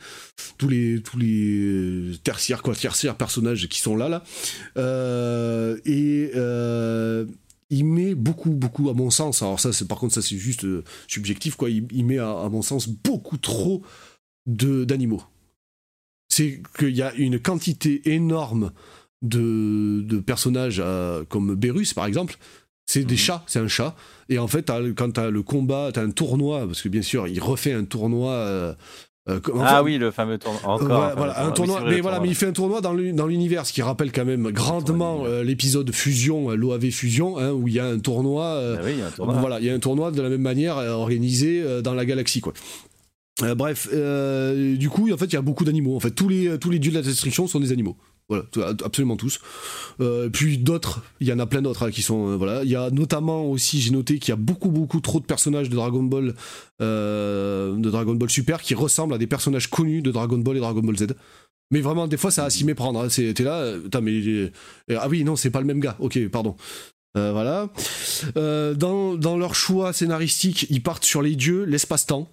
Tous 0.57 0.69
les 0.69 1.01
tous 1.01 1.17
les 1.17 2.17
tertiaires 2.23 2.61
quoi, 2.61 2.75
tertiaires 2.75 3.15
personnages 3.15 3.67
qui 3.67 3.79
sont 3.79 3.95
là 3.95 4.09
là. 4.09 4.23
et 5.85 6.31
il 7.69 7.85
met 7.85 8.15
beaucoup, 8.15 8.51
beaucoup, 8.51 8.89
à 8.89 8.93
mon 8.93 9.09
sens, 9.09 9.41
alors 9.41 9.59
ça, 9.59 9.73
c'est 9.73 9.87
par 9.87 9.97
contre, 9.97 10.13
ça 10.13 10.21
c'est 10.21 10.37
juste 10.37 10.63
euh, 10.63 10.83
subjectif, 11.07 11.55
quoi, 11.55 11.69
il, 11.69 12.05
met 12.05 12.17
à, 12.17 12.47
mon 12.49 12.61
sens 12.61 12.87
beaucoup 12.87 13.37
trop 13.37 13.83
d'animaux. 14.45 15.21
C'est 16.29 16.61
qu'il 16.77 16.95
y 16.95 17.01
a 17.01 17.13
une 17.15 17.39
quantité 17.39 18.13
énorme 18.13 18.71
de, 19.21 20.01
de 20.05 20.19
personnages 20.19 20.81
euh, 20.83 21.25
comme 21.25 21.55
Berus, 21.55 21.93
par 21.93 22.05
exemple, 22.05 22.37
c'est 22.85 23.03
des 23.03 23.15
mhm. 23.15 23.19
chats, 23.19 23.43
c'est 23.47 23.59
un 23.59 23.67
chat. 23.67 23.95
Et 24.29 24.39
en 24.39 24.47
fait, 24.47 24.71
quand 24.95 25.11
tu 25.11 25.19
as 25.19 25.29
le 25.29 25.43
combat, 25.43 25.91
tu 25.93 25.99
as 25.99 26.03
un 26.03 26.11
tournoi, 26.11 26.65
parce 26.65 26.81
que 26.81 26.89
bien 26.89 27.01
sûr, 27.01 27.27
il 27.27 27.41
refait 27.41 27.73
un 27.73 27.83
tournoi 27.83 28.31
euh, 28.31 28.73
euh, 29.29 29.39
ah 29.61 29.83
oui, 29.83 29.97
le 29.97 30.11
fameux 30.11 30.37
tournoi. 30.37 30.61
Encore. 30.63 31.13
voilà, 31.17 31.45
un 31.45 31.51
tournoi. 31.51 31.81
mais 31.85 31.99
voilà, 31.99 32.19
mais 32.19 32.29
il 32.29 32.35
fait 32.35 32.45
un 32.45 32.53
tournoi 32.53 32.81
dans 32.81 32.93
l'univers, 32.93 33.65
ce 33.65 33.73
qui 33.73 33.81
rappelle 33.81 34.11
quand 34.11 34.25
même 34.25 34.51
grandement 34.51 35.25
euh, 35.25 35.43
l'épisode 35.43 35.91
Fusion, 35.93 36.51
euh, 36.51 36.55
l'OAV 36.55 36.89
Fusion, 36.91 37.37
hein, 37.37 37.51
où 37.51 37.67
il 37.67 37.73
y 37.73 37.79
a 37.79 37.85
un 37.85 37.99
tournoi. 37.99 38.61
Ah 38.77 38.81
oui, 38.83 38.91
il 38.93 38.99
y 38.99 39.01
a 39.01 39.07
un 39.07 39.11
tournoi. 39.11 39.35
Voilà, 39.39 39.59
il 39.59 39.65
y 39.65 39.69
a 39.69 39.73
un 39.73 39.79
tournoi 39.79 40.11
de 40.11 40.21
la 40.21 40.29
même 40.29 40.41
manière 40.41 40.77
organisé 40.77 41.63
dans 41.81 41.93
la 41.93 42.05
galaxie, 42.05 42.41
quoi. 42.41 42.53
bref, 43.55 43.89
du 43.91 44.89
coup, 44.89 45.11
en 45.11 45.17
fait, 45.17 45.25
il 45.25 45.33
y 45.33 45.37
a 45.37 45.41
beaucoup 45.41 45.65
d'animaux. 45.65 45.95
En 45.95 45.99
fait, 45.99 46.11
tous 46.11 46.29
les 46.29 46.57
tous 46.57 46.69
les 46.69 46.79
dieux 46.79 46.91
de 46.91 46.97
la 46.97 47.03
destruction 47.03 47.47
sont 47.47 47.59
des 47.59 47.71
animaux. 47.71 47.97
Voilà, 48.29 48.43
absolument 48.83 49.15
tous. 49.15 49.39
Euh, 50.01 50.27
puis 50.29 50.57
d'autres, 50.57 51.01
il 51.21 51.27
y 51.27 51.31
en 51.33 51.39
a 51.39 51.45
plein 51.45 51.61
d'autres 51.61 51.87
hein, 51.87 51.91
qui 51.91 52.01
sont. 52.01 52.31
Euh, 52.31 52.35
voilà, 52.35 52.63
il 52.63 52.69
y 52.69 52.75
a 52.75 52.89
notamment 52.89 53.45
aussi, 53.45 53.79
j'ai 53.79 53.91
noté 53.91 54.19
qu'il 54.19 54.29
y 54.29 54.33
a 54.33 54.37
beaucoup 54.37 54.69
beaucoup 54.69 54.99
trop 54.99 55.21
de 55.21 55.25
personnages 55.25 55.69
de 55.69 55.75
Dragon 55.75 56.03
Ball, 56.03 56.33
euh, 56.81 57.77
de 57.77 57.89
Dragon 57.89 58.15
Ball 58.15 58.29
Super 58.29 58.61
qui 58.61 58.75
ressemblent 58.75 59.13
à 59.13 59.17
des 59.17 59.27
personnages 59.27 59.69
connus 59.69 60.01
de 60.01 60.11
Dragon 60.11 60.37
Ball 60.39 60.57
et 60.57 60.59
Dragon 60.59 60.81
Ball 60.81 60.97
Z. 60.97 61.07
Mais 61.71 61.79
vraiment, 61.79 62.07
des 62.07 62.17
fois, 62.17 62.31
ça 62.31 62.43
a 62.43 62.47
à 62.47 62.49
s'y 62.49 62.65
méprendre. 62.65 63.07
T'es 63.07 63.43
là, 63.43 63.75
mais 64.01 64.51
ah 64.93 65.07
oui, 65.09 65.23
non, 65.23 65.35
c'est 65.37 65.49
pas 65.49 65.59
le 65.59 65.65
même 65.65 65.79
gars. 65.79 65.95
Ok, 65.99 66.19
pardon. 66.27 66.55
voilà. 67.15 67.69
dans, 68.35 69.15
dans 69.15 69.37
leur 69.37 69.53
choix 69.55 69.91
scénaristique, 69.91 70.67
ils 70.69 70.81
partent 70.81 71.03
sur 71.03 71.21
les 71.21 71.35
dieux, 71.35 71.63
l'espace-temps. 71.63 72.29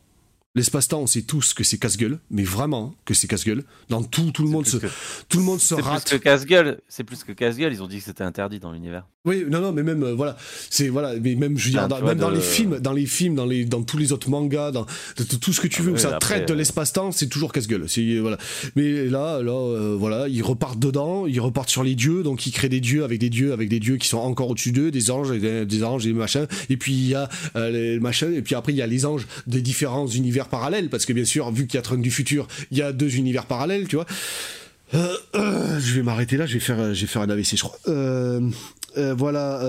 L'espace-temps, 0.56 1.00
on 1.00 1.06
sait 1.08 1.22
tous 1.22 1.52
que 1.52 1.64
c'est 1.64 1.78
casse-gueule, 1.78 2.20
mais 2.30 2.44
vraiment 2.44 2.94
que 3.04 3.12
c'est 3.12 3.26
casse-gueule. 3.26 3.64
Dans 3.88 4.04
tout, 4.04 4.30
tout 4.30 4.44
le 4.44 4.50
monde 4.50 4.66
se, 4.66 4.76
tout 5.28 5.38
le 5.38 5.44
monde 5.44 5.60
se 5.60 5.74
rate. 5.74 6.02
C'est 6.06 6.10
plus 6.10 6.18
que 6.18 6.24
casse-gueule. 6.24 6.80
C'est 6.88 7.02
plus 7.04 7.24
que 7.24 7.32
casse-gueule. 7.32 7.72
Ils 7.72 7.82
ont 7.82 7.88
dit 7.88 7.98
que 7.98 8.04
c'était 8.04 8.22
interdit 8.22 8.60
dans 8.60 8.70
l'univers. 8.70 9.04
Oui, 9.26 9.46
non, 9.48 9.62
non, 9.62 9.72
mais 9.72 9.82
même, 9.82 10.02
euh, 10.02 10.12
voilà, 10.12 10.36
c'est 10.68 10.88
voilà, 10.88 11.14
mais 11.18 11.34
même, 11.34 11.56
je 11.56 11.64
veux 11.64 11.70
dire, 11.70 11.88
dans, 11.88 12.02
même 12.02 12.18
dans 12.18 12.28
les 12.28 12.42
films, 12.42 12.78
dans 12.78 12.92
les 12.92 13.06
films, 13.06 13.34
dans 13.34 13.46
les, 13.46 13.64
dans 13.64 13.82
tous 13.82 13.96
les 13.96 14.12
autres 14.12 14.28
mangas, 14.28 14.70
dans 14.70 14.84
tout 15.40 15.54
ce 15.54 15.62
que 15.62 15.66
tu 15.66 15.80
veux, 15.80 15.92
où 15.92 15.96
ça 15.96 16.18
traite 16.18 16.46
de 16.48 16.52
euh, 16.52 16.56
l'espace-temps, 16.56 17.10
c'est 17.10 17.28
toujours 17.28 17.50
casse-gueule. 17.50 17.86
C'est 17.88 18.18
voilà. 18.18 18.36
Mais 18.76 19.06
là, 19.06 19.40
là, 19.40 19.52
euh, 19.52 19.96
voilà, 19.98 20.28
ils 20.28 20.42
repartent 20.42 20.78
dedans, 20.78 21.26
ils 21.26 21.40
repartent 21.40 21.70
sur 21.70 21.82
les 21.82 21.94
dieux, 21.94 22.22
donc 22.22 22.46
ils 22.46 22.52
créent 22.52 22.68
des 22.68 22.80
dieux 22.80 23.02
avec 23.02 23.18
des 23.18 23.30
dieux, 23.30 23.54
avec 23.54 23.70
des 23.70 23.80
dieux 23.80 23.96
qui 23.96 24.08
sont 24.08 24.18
encore 24.18 24.50
au-dessus 24.50 24.72
d'eux, 24.72 24.90
des 24.90 25.10
anges, 25.10 25.30
des, 25.30 25.64
des, 25.64 25.84
anges 25.84 26.04
et 26.04 26.12
des 26.12 26.18
machins. 26.18 26.46
Et 26.68 26.76
puis 26.76 26.92
il 26.92 27.08
y 27.08 27.14
a 27.14 27.30
les 27.54 27.98
machins, 28.00 28.34
et 28.34 28.42
puis 28.42 28.54
après 28.54 28.74
il 28.74 28.76
y 28.76 28.82
a 28.82 28.86
les 28.86 29.06
anges 29.06 29.26
des 29.46 29.62
différents 29.62 30.06
univers 30.06 30.48
parallèles, 30.48 30.90
parce 30.90 31.06
que 31.06 31.14
bien 31.14 31.24
sûr, 31.24 31.50
vu 31.50 31.66
qu'il 31.66 31.76
y 31.76 31.78
a 31.78 31.82
Trunk 31.82 32.02
du 32.02 32.10
futur, 32.10 32.46
il 32.70 32.76
y 32.76 32.82
a 32.82 32.92
deux 32.92 33.16
univers 33.16 33.46
parallèles, 33.46 33.88
tu 33.88 33.96
vois. 33.96 34.04
Euh, 34.94 35.16
euh, 35.34 35.78
je 35.80 35.94
vais 35.94 36.02
m'arrêter 36.02 36.36
là, 36.36 36.46
je 36.46 36.54
vais 36.54 36.60
faire, 36.60 36.94
je 36.94 37.00
vais 37.00 37.06
faire 37.06 37.22
un 37.22 37.30
AVC, 37.30 37.56
je 37.56 37.64
crois. 37.64 37.78
Euh, 37.88 38.50
voilà. 39.16 39.60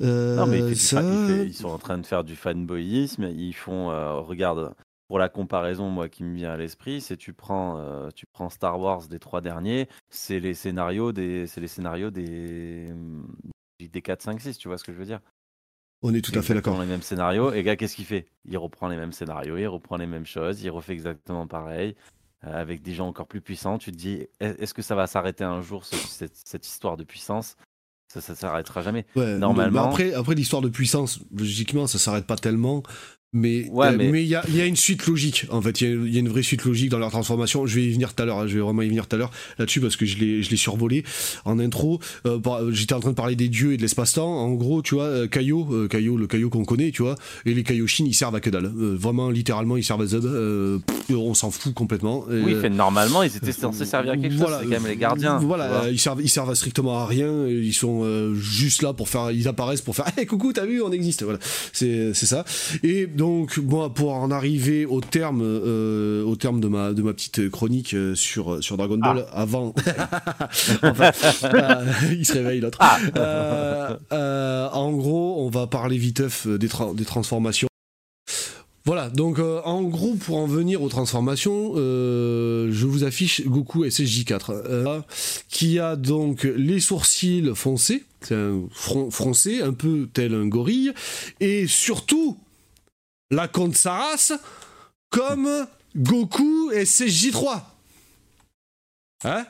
non, 0.00 0.46
mais 0.46 0.60
ils 0.70 1.54
sont 1.54 1.68
en 1.68 1.78
train 1.78 1.98
de 1.98 2.06
faire 2.06 2.24
du 2.24 2.36
fanboyisme. 2.36 3.24
Ils 3.24 3.54
font, 3.54 3.86
regarde, 4.22 4.74
pour 5.08 5.18
la 5.18 5.28
comparaison, 5.28 5.90
moi 5.90 6.08
qui 6.08 6.24
me 6.24 6.34
vient 6.34 6.52
à 6.52 6.56
l'esprit, 6.56 7.00
c'est 7.00 7.16
tu 7.16 7.32
prends, 7.32 8.08
tu 8.14 8.26
prends 8.32 8.50
Star 8.50 8.80
Wars 8.80 9.06
des 9.08 9.18
trois 9.18 9.40
derniers, 9.40 9.88
c'est 10.08 10.40
les 10.40 10.54
scénarios 10.54 11.12
des, 11.12 11.46
c'est 11.46 11.60
les 11.60 11.68
scénarios 11.68 12.10
des, 12.10 12.92
des 13.80 14.02
4, 14.02 14.22
5, 14.22 14.40
6, 14.40 14.58
tu 14.58 14.68
vois 14.68 14.78
ce 14.78 14.84
que 14.84 14.92
je 14.92 14.98
veux 14.98 15.06
dire? 15.06 15.20
On 16.02 16.14
est 16.14 16.22
tout 16.22 16.36
à 16.38 16.40
fait 16.40 16.54
d'accord. 16.54 16.80
les 16.80 16.86
mêmes 16.86 17.02
scénarios. 17.02 17.52
Et 17.52 17.62
gars, 17.62 17.76
qu'est-ce 17.76 17.94
qu'il 17.94 18.06
fait? 18.06 18.26
Il 18.46 18.56
reprend 18.56 18.88
les 18.88 18.96
mêmes 18.96 19.12
scénarios, 19.12 19.58
il 19.58 19.66
reprend 19.66 19.98
les 19.98 20.06
mêmes 20.06 20.24
choses, 20.24 20.62
il 20.62 20.70
refait 20.70 20.94
exactement 20.94 21.46
pareil, 21.46 21.94
avec 22.42 22.82
des 22.82 22.94
gens 22.94 23.08
encore 23.08 23.26
plus 23.26 23.40
puissants. 23.40 23.78
Tu 23.78 23.92
te 23.92 23.96
dis, 23.96 24.26
est-ce 24.40 24.74
que 24.74 24.82
ça 24.82 24.94
va 24.94 25.06
s'arrêter 25.06 25.44
un 25.44 25.62
jour, 25.62 25.84
cette, 25.84 26.66
histoire 26.66 26.96
de 26.96 27.04
puissance? 27.04 27.56
Ça, 28.08 28.20
ça 28.20 28.34
s'arrêtera 28.34 28.82
jamais. 28.82 29.06
Normalement. 29.14 29.84
après, 29.84 30.14
après 30.14 30.34
l'histoire 30.34 30.62
de 30.62 30.68
puissance, 30.68 31.20
logiquement, 31.32 31.86
ça 31.86 31.98
s'arrête 31.98 32.26
pas 32.26 32.36
tellement. 32.36 32.82
Mais 33.32 33.70
euh, 33.72 33.96
mais 33.96 34.24
il 34.24 34.28
y, 34.28 34.34
a, 34.34 34.42
y, 34.50 34.60
a, 34.60 34.66
une 34.66 34.74
suite 34.74 35.06
logique 35.06 35.46
en 35.50 35.62
fait. 35.62 35.82
Il 35.82 36.12
y, 36.12 36.16
a 36.16 36.18
une 36.18 36.28
vraie 36.28 36.42
suite 36.42 36.64
logique 36.64 36.88
dans 36.88 36.98
leur 36.98 37.12
transformation. 37.12 37.64
Je 37.64 37.76
vais 37.76 37.84
y 37.84 37.92
venir 37.92 38.12
tout 38.12 38.20
à 38.24 38.26
l'heure 38.26 38.38
hein, 38.38 38.48
je 38.48 38.54
vais 38.56 38.60
vraiment 38.60 38.82
y 38.82 38.88
venir 38.88 39.06
tout 39.06 39.14
à 39.14 39.20
l'heure 39.20 39.30
là-dessus 39.56 39.80
parce 39.80 39.94
que 39.94 40.04
je 40.04 40.18
l'ai 40.18 40.42
je 40.42 40.50
l'ai 40.50 40.56
survolé 40.56 41.04
en 41.44 41.60
intro. 41.60 42.00
Euh, 42.26 42.40
j'étais 42.72 42.92
en 42.92 42.98
train 42.98 43.10
de 43.10 43.14
parler 43.14 43.36
des 43.36 43.48
dieux 43.48 43.74
et 43.74 43.76
de 43.76 43.82
l'espace-temps. 43.82 44.26
En 44.26 44.50
gros 44.54 44.82
tu 44.82 44.96
vois 44.96 45.04
euh, 45.04 45.28
Kaio 45.28 45.68
euh, 45.70 45.86
Kaio 45.86 46.16
le 46.16 46.26
Kaio 46.26 46.50
qu'on 46.50 46.64
connaît 46.64 46.90
tu 46.90 47.02
vois 47.02 47.14
et 47.46 47.54
les 47.54 47.62
Kaioshin 47.62 48.04
ils 48.04 48.14
servent 48.14 48.34
à 48.34 48.40
que 48.40 48.50
dalle. 48.50 48.66
Vraiment 48.74 49.30
littéralement 49.30 49.76
ils 49.76 49.84
servent 49.84 50.02
à 50.02 50.06
Z 50.06 50.18
on 51.12 51.34
s'en 51.34 51.52
fout 51.52 51.72
complètement. 51.72 52.24
Oui 52.28 52.56
fait, 52.60 52.68
normalement 52.68 53.22
ils 53.22 53.36
étaient 53.36 53.52
censés 53.52 53.84
servir 53.84 54.14
à 54.14 54.16
quelque 54.16 54.36
chose 54.36 54.56
c'est 54.60 54.64
quand 54.64 54.70
même 54.70 54.86
les 54.88 54.96
gardiens 54.96 55.38
voilà 55.38 55.88
ils 55.88 56.00
servent 56.00 56.20
ils 56.20 56.28
servent 56.28 56.50
à 56.50 56.56
strictement 56.56 56.98
à 56.98 57.06
rien. 57.06 57.46
Ils 57.46 57.74
sont 57.74 58.34
juste 58.34 58.82
là 58.82 58.92
pour 58.92 59.08
faire 59.08 59.30
ils 59.30 59.46
apparaissent 59.46 59.82
pour 59.82 59.94
faire 59.94 60.06
hey, 60.16 60.26
coucou 60.30 60.52
t'as 60.52 60.66
vu 60.66 60.82
on 60.82 60.90
existe. 60.90 61.22
Voilà. 61.22 61.38
C'est 61.72 62.12
c'est 62.12 62.26
ça. 62.26 62.44
Et 62.82 63.06
donc, 63.20 63.58
moi, 63.58 63.92
pour 63.92 64.14
en 64.14 64.30
arriver 64.30 64.86
au 64.86 65.02
terme, 65.02 65.42
euh, 65.42 66.24
au 66.24 66.36
terme 66.36 66.58
de 66.58 66.68
ma 66.68 66.94
de 66.94 67.02
ma 67.02 67.12
petite 67.12 67.50
chronique 67.50 67.92
euh, 67.92 68.14
sur 68.14 68.64
sur 68.64 68.78
Dragon 68.78 68.96
Ball, 68.96 69.26
ah. 69.30 69.42
avant, 69.42 69.74
euh, 70.84 71.12
il 72.12 72.24
se 72.24 72.32
réveille 72.32 72.60
l'autre. 72.60 72.78
Ah. 72.80 74.70
en 74.72 74.92
gros, 74.92 75.44
on 75.44 75.50
va 75.50 75.66
parler 75.66 75.98
viteuf 75.98 76.46
des, 76.46 76.70
des 76.94 77.04
transformations. 77.04 77.68
Voilà, 78.86 79.10
donc 79.10 79.38
en 79.38 79.82
gros, 79.82 80.14
pour 80.14 80.38
en 80.38 80.46
venir 80.46 80.82
aux 80.82 80.88
transformations, 80.88 81.74
je 81.76 82.86
vous 82.86 83.04
affiche 83.04 83.46
Goku 83.46 83.84
SSJ4, 83.84 85.02
qui 85.50 85.78
a 85.78 85.96
donc 85.96 86.44
les 86.44 86.80
sourcils 86.80 87.52
foncés, 87.54 88.04
c'est 88.22 88.34
un 88.34 88.62
front 88.70 89.10
froncé, 89.10 89.60
un 89.60 89.74
peu 89.74 90.08
tel 90.10 90.32
un 90.32 90.46
gorille, 90.46 90.92
et 91.40 91.66
surtout, 91.66 92.38
la 93.30 93.48
Comte 93.48 93.76
Saras 93.76 94.32
comme 95.10 95.66
Goku 95.96 96.70
et 96.72 96.84
CJ3. 96.84 97.62
Hein? 99.24 99.46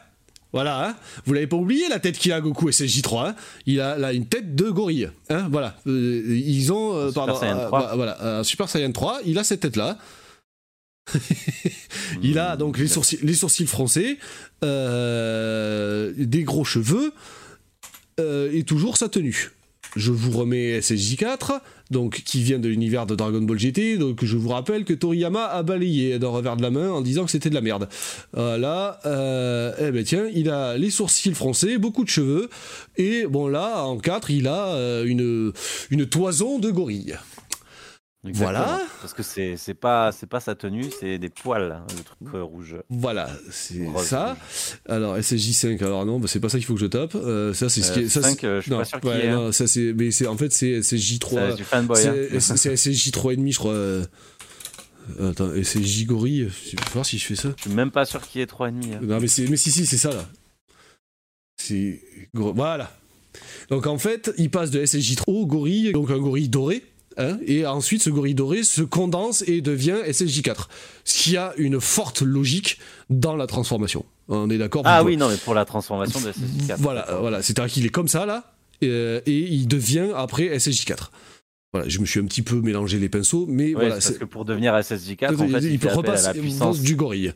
Voilà, 0.52 0.88
hein? 0.88 0.96
Vous 1.26 1.32
l'avez 1.32 1.46
pas 1.46 1.56
oublié 1.56 1.88
la 1.88 2.00
tête 2.00 2.18
qu'il 2.18 2.32
a 2.32 2.40
Goku 2.40 2.68
et 2.68 2.72
CJ3. 2.72 3.28
Hein? 3.28 3.36
Il 3.66 3.80
a 3.80 3.96
là 3.96 4.12
une 4.12 4.26
tête 4.26 4.54
de 4.54 4.68
gorille. 4.68 5.08
Hein? 5.28 5.48
Voilà, 5.50 5.76
euh, 5.86 6.24
ils 6.26 6.72
ont 6.72 6.94
euh, 6.94 7.08
Super 7.08 7.36
Saiyan 7.36 7.66
3. 7.66 7.92
Euh, 7.92 7.94
voilà, 7.94 8.44
Super 8.44 8.68
Saiyan 8.68 8.92
3. 8.92 9.20
Il 9.26 9.38
a 9.38 9.44
cette 9.44 9.60
tête 9.60 9.76
là. 9.76 9.98
il 12.22 12.38
a 12.38 12.56
donc 12.56 12.78
les 12.78 12.86
sourcils, 12.86 13.18
les 13.22 13.34
sourcils 13.34 13.66
français, 13.66 14.18
des 14.62 16.42
gros 16.44 16.64
cheveux 16.64 17.12
et 18.18 18.64
toujours 18.64 18.96
sa 18.96 19.08
tenue. 19.08 19.50
Je 19.96 20.12
vous 20.12 20.36
remets 20.36 20.78
SSJ4, 20.80 21.60
donc 21.90 22.22
qui 22.24 22.42
vient 22.42 22.58
de 22.58 22.68
l'univers 22.68 23.06
de 23.06 23.14
Dragon 23.14 23.42
Ball 23.42 23.58
GT. 23.58 23.98
Donc 23.98 24.24
je 24.24 24.36
vous 24.36 24.48
rappelle 24.48 24.84
que 24.84 24.92
Toriyama 24.92 25.44
a 25.46 25.62
balayé 25.62 26.18
d'un 26.18 26.28
revers 26.28 26.56
de 26.56 26.62
la 26.62 26.70
main 26.70 26.90
en 26.90 27.00
disant 27.00 27.24
que 27.24 27.30
c'était 27.30 27.50
de 27.50 27.54
la 27.54 27.60
merde. 27.60 27.88
Voilà, 28.32 29.00
euh, 29.06 29.72
eh 29.80 29.90
ben 29.90 30.04
tiens, 30.04 30.26
il 30.32 30.50
a 30.50 30.76
les 30.76 30.90
sourcils 30.90 31.34
français, 31.34 31.78
beaucoup 31.78 32.04
de 32.04 32.10
cheveux, 32.10 32.48
et 32.96 33.26
bon 33.26 33.48
là 33.48 33.82
en 33.84 33.98
4 33.98 34.30
il 34.30 34.46
a 34.46 34.68
euh, 34.68 35.04
une 35.04 35.52
une 35.90 36.06
toison 36.06 36.58
de 36.58 36.70
gorille. 36.70 37.16
Voilà. 38.22 38.82
Parce 39.00 39.14
que 39.14 39.22
c'est 39.22 39.56
c'est 39.56 39.74
pas 39.74 40.12
c'est 40.12 40.26
pas 40.26 40.40
sa 40.40 40.54
tenue, 40.54 40.84
c'est 41.00 41.18
des 41.18 41.30
poils, 41.30 41.72
hein, 41.72 41.86
le 41.96 42.02
truc 42.02 42.34
euh, 42.34 42.42
rouge. 42.42 42.76
Voilà, 42.90 43.30
c'est 43.50 43.86
ça. 44.04 44.36
Alors 44.86 45.16
SSJ5, 45.16 45.82
alors 45.82 46.04
non, 46.04 46.20
bah, 46.20 46.26
c'est 46.28 46.40
pas 46.40 46.50
ça 46.50 46.58
qu'il 46.58 46.66
faut 46.66 46.74
que 46.74 46.80
je 46.80 46.86
tape. 46.86 47.14
Euh, 47.14 47.54
ça 47.54 47.70
c'est 47.70 47.80
ce 47.80 47.92
qui 47.92 48.00
est. 48.00 48.08
Ça, 48.08 48.20
5, 48.20 48.44
euh, 48.44 48.60
je 48.60 48.64
suis 48.64 48.70
pas 48.70 48.84
sûr 48.84 49.02
ouais, 49.04 49.30
non, 49.30 49.52
ça 49.52 49.66
c'est 49.66 49.94
mais 49.94 50.10
c'est 50.10 50.26
en 50.26 50.36
fait 50.36 50.52
c'est 50.52 50.80
SSJ3. 50.80 51.56
C'est 52.40 52.40
C'est 52.40 52.74
SSJ3 52.74 53.32
et 53.32 53.36
demi, 53.36 53.52
je 53.52 53.58
crois. 53.58 53.76
Attends, 55.18 55.50
SSJ 55.54 56.04
gorille, 56.04 56.50
je 56.66 56.76
vais 56.76 56.82
voir 56.92 57.06
si 57.06 57.16
je 57.16 57.24
fais 57.24 57.34
ça. 57.34 57.48
Je 57.56 57.62
suis 57.62 57.70
même 57.70 57.90
pas 57.90 58.04
sûr 58.04 58.20
qu'il 58.20 58.40
y 58.40 58.42
ait 58.42 58.46
3 58.46 58.68
et 58.68 58.72
demi. 58.72 58.92
Hein. 58.92 59.00
Non 59.02 59.18
mais 59.18 59.28
c'est 59.28 59.48
mais 59.48 59.56
si 59.56 59.72
si, 59.72 59.86
c'est 59.86 59.98
ça 59.98 60.10
là. 60.10 60.28
C'est 61.56 62.02
voilà. 62.34 62.92
Donc 63.70 63.86
en 63.86 63.98
fait, 63.98 64.30
il 64.36 64.50
passe 64.50 64.70
de 64.70 64.84
SSJ3 64.84 65.22
au 65.26 65.46
gorille, 65.46 65.92
donc 65.92 66.10
un 66.10 66.18
gorille 66.18 66.48
doré 66.48 66.84
Hein, 67.16 67.38
et 67.44 67.66
ensuite, 67.66 68.02
ce 68.02 68.10
gorille 68.10 68.34
doré 68.34 68.62
se 68.62 68.82
condense 68.82 69.42
et 69.46 69.60
devient 69.60 69.98
SSJ4. 70.06 70.68
Ce 71.04 71.22
qui 71.22 71.36
a 71.36 71.52
une 71.56 71.80
forte 71.80 72.22
logique 72.22 72.78
dans 73.08 73.36
la 73.36 73.46
transformation. 73.46 74.04
On 74.28 74.48
est 74.48 74.58
d'accord 74.58 74.82
Ah 74.84 75.02
oui, 75.02 75.16
non, 75.16 75.28
mais 75.28 75.36
pour 75.36 75.54
la 75.54 75.64
transformation 75.64 76.20
de 76.20 76.30
SSJ4. 76.30 76.76
Voilà, 76.78 77.06
voilà. 77.20 77.42
c'est-à-dire 77.42 77.72
qu'il 77.72 77.84
est 77.84 77.90
comme 77.90 78.08
ça, 78.08 78.26
là, 78.26 78.54
et, 78.80 79.22
il 79.26 79.66
devient 79.66 80.10
après 80.14 80.56
SSJ4. 80.56 81.10
Voilà, 81.72 81.88
je 81.88 81.98
me 82.00 82.06
suis 82.06 82.20
un 82.20 82.24
petit 82.24 82.42
peu 82.42 82.60
mélangé 82.60 82.98
les 82.98 83.08
pinceaux, 83.08 83.46
mais 83.48 83.72
voilà. 83.72 83.90
Parce 83.90 84.12
que 84.12 84.24
pour 84.24 84.44
devenir 84.44 84.74
SSJ4, 84.74 85.34
en 85.34 85.48
fait, 85.48 85.66
il, 85.66 85.78
peut 85.78 85.88
repasser 85.88 86.26
à 86.26 86.32
la 86.32 86.40
puissance 86.40 86.80
du 86.80 86.96
gorille. 86.96 87.32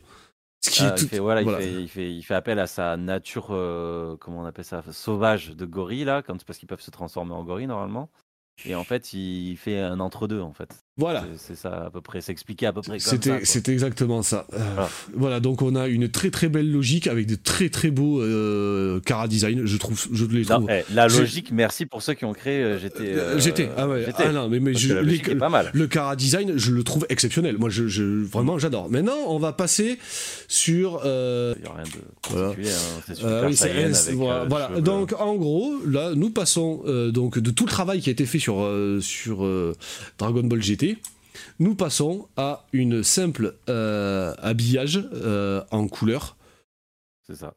Ce 0.61 0.71
qui 0.71 0.83
est 0.83 1.01
il, 1.01 1.07
fait, 1.07 1.19
voilà, 1.19 1.41
Il, 1.41 1.87
fait, 1.87 2.11
il, 2.11 2.23
fait, 2.23 2.33
appel 2.33 2.59
à 2.59 2.65
sa 2.65 2.97
nature, 2.97 3.49
euh, 3.51 4.17
comment 4.19 4.41
on 4.41 4.45
appelle 4.45 4.65
ça, 4.65 4.83
sauvage 4.91 5.51
de 5.51 5.65
gorille, 5.65 6.05
là, 6.05 6.23
quand, 6.25 6.43
parce 6.43 6.57
qu'ils 6.57 6.67
peuvent 6.67 6.81
se 6.81 6.91
transformer 6.91 7.33
en 7.33 7.43
gorille 7.43 7.67
normalement. 7.67 8.09
Et 8.63 8.75
en 8.75 8.83
fait, 8.83 9.13
il 9.13 9.57
fait 9.57 9.79
un 9.79 9.99
entre-deux, 9.99 10.41
en 10.41 10.53
fait. 10.53 10.84
Voilà. 10.97 11.25
C'est 11.37 11.57
ça 11.57 11.87
à 11.87 11.89
peu 11.89 11.99
près, 11.99 12.21
s'expliquer 12.21 12.67
à 12.67 12.73
peu 12.73 12.81
près 12.81 12.99
ça. 12.99 13.17
C'était 13.43 13.73
exactement 13.73 14.21
ça. 14.21 14.47
Euh, 14.53 14.85
voilà. 15.13 15.41
donc 15.41 15.61
on 15.61 15.75
a 15.75 15.87
une 15.87 16.07
très 16.07 16.31
très 16.31 16.47
belle 16.47 16.71
logique 16.71 17.07
avec 17.07 17.27
de 17.27 17.35
très 17.35 17.67
très 17.67 17.91
beaux 17.91 18.21
euh, 18.21 19.01
cara 19.01 19.27
design. 19.27 19.65
Je 19.65 19.75
trouve, 19.75 20.07
je 20.13 20.23
les 20.23 20.45
trouve. 20.45 20.69
Eh, 20.71 20.83
la 20.93 21.09
logique, 21.09 21.51
merci 21.51 21.85
pour 21.85 22.01
ceux 22.01 22.13
qui 22.13 22.23
ont 22.23 22.31
créé 22.31 22.63
euh, 22.63 22.79
GT. 22.79 23.01
Euh, 23.01 23.37
GT, 23.37 23.67
ah 23.75 23.89
ouais. 23.89 24.05
Ah 24.17 24.31
non, 24.31 24.47
mais, 24.47 24.61
mais 24.61 24.73
je, 24.73 24.95
est 24.95 25.35
pas 25.35 25.49
mal. 25.49 25.69
Le 25.73 25.85
cara 25.87 26.15
design, 26.15 26.53
je 26.55 26.71
le 26.71 26.83
trouve 26.83 27.05
exceptionnel. 27.09 27.57
Moi, 27.57 27.69
je, 27.69 27.89
je 27.89 28.23
vraiment, 28.23 28.57
j'adore. 28.57 28.89
Maintenant, 28.89 29.17
on 29.27 29.37
va 29.37 29.51
passer 29.51 29.99
sur. 30.47 31.01
Il 31.03 31.61
n'y 31.61 31.67
a 31.67 31.73
rien 31.73 31.83
de 31.83 32.21
particulier. 32.21 32.69
Hein. 32.69 33.47
Oui, 33.47 33.61
avec, 33.61 34.15
voilà. 34.47 34.79
Donc 34.79 35.13
en 35.19 35.35
gros, 35.35 35.73
là, 35.85 36.13
nous 36.15 36.29
passons 36.29 36.83
donc 37.11 37.37
de 37.37 37.51
tout 37.51 37.65
le 37.65 37.71
travail 37.71 37.99
qui 37.99 38.07
a 38.07 38.13
été 38.13 38.25
fait 38.25 38.39
sur 38.39 38.65
sur 39.01 39.45
Dragon 40.17 40.43
Ball 40.43 40.63
GT 40.63 40.84
nous 41.59 41.75
passons 41.75 42.27
à 42.37 42.65
une 42.73 43.03
simple 43.03 43.55
euh, 43.69 44.33
habillage 44.39 45.07
euh, 45.13 45.63
en 45.71 45.87
couleur. 45.87 46.37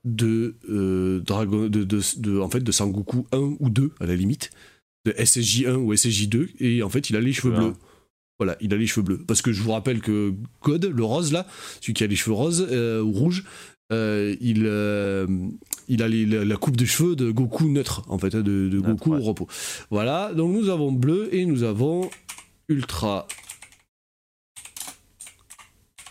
De 0.02 0.56
euh, 0.70 1.20
Dragon 1.20 1.68
de, 1.68 1.84
de, 1.84 2.40
en 2.40 2.48
fait 2.48 2.60
de 2.60 2.72
Sangoku 2.72 3.26
1 3.32 3.56
ou 3.60 3.68
2 3.68 3.92
à 4.00 4.06
la 4.06 4.16
limite. 4.16 4.50
De 5.04 5.12
SSJ 5.12 5.66
1 5.66 5.74
ou 5.74 5.94
SSJ 5.94 6.28
2 6.28 6.48
et 6.60 6.82
en 6.82 6.88
fait 6.88 7.10
il 7.10 7.16
a 7.16 7.20
les 7.20 7.34
cheveux 7.34 7.54
bleus. 7.54 7.74
Voilà 8.38 8.56
il 8.62 8.72
a 8.72 8.78
les 8.78 8.86
cheveux 8.86 9.02
bleus. 9.02 9.22
Parce 9.26 9.42
que 9.42 9.52
je 9.52 9.62
vous 9.62 9.72
rappelle 9.72 10.00
que 10.00 10.32
God 10.62 10.86
le 10.86 11.04
rose 11.04 11.32
là 11.32 11.46
celui 11.82 11.92
qui 11.92 12.02
a 12.02 12.06
les 12.06 12.16
cheveux 12.16 12.34
roses 12.34 12.62
ou 12.62 13.12
rouges 13.12 13.44
il, 13.90 14.66
il 15.88 16.02
a 16.02 16.08
la, 16.08 16.56
coupe 16.56 16.76
de 16.78 16.86
cheveux 16.86 17.14
de 17.14 17.30
Goku 17.30 17.68
neutre, 17.68 18.04
en 18.08 18.18
fait, 18.18 18.34
hein, 18.34 18.42
de, 18.42 18.78
Goku 18.78 19.14
au 19.14 19.20
repos. 19.20 19.48
Voilà, 19.90 20.32
donc 20.34 20.52
nous 20.52 20.68
avons 20.68 20.92
bleu 20.92 21.28
et 21.32 21.46
nous 21.46 21.62
avons 21.62 22.10
ultra 22.68 23.26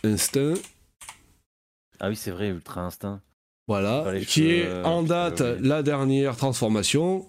instinct. 0.04 0.56
Ah 2.00 2.10
oui, 2.10 2.16
c'est 2.16 2.32
vrai, 2.32 2.50
ultra 2.50 2.82
instinct. 2.82 3.22
Voilà, 3.68 4.06
qui 4.26 4.46
est 4.48 4.72
en 4.84 5.04
date 5.04 5.42
la 5.42 5.84
dernière 5.84 6.38
transformation. 6.38 7.28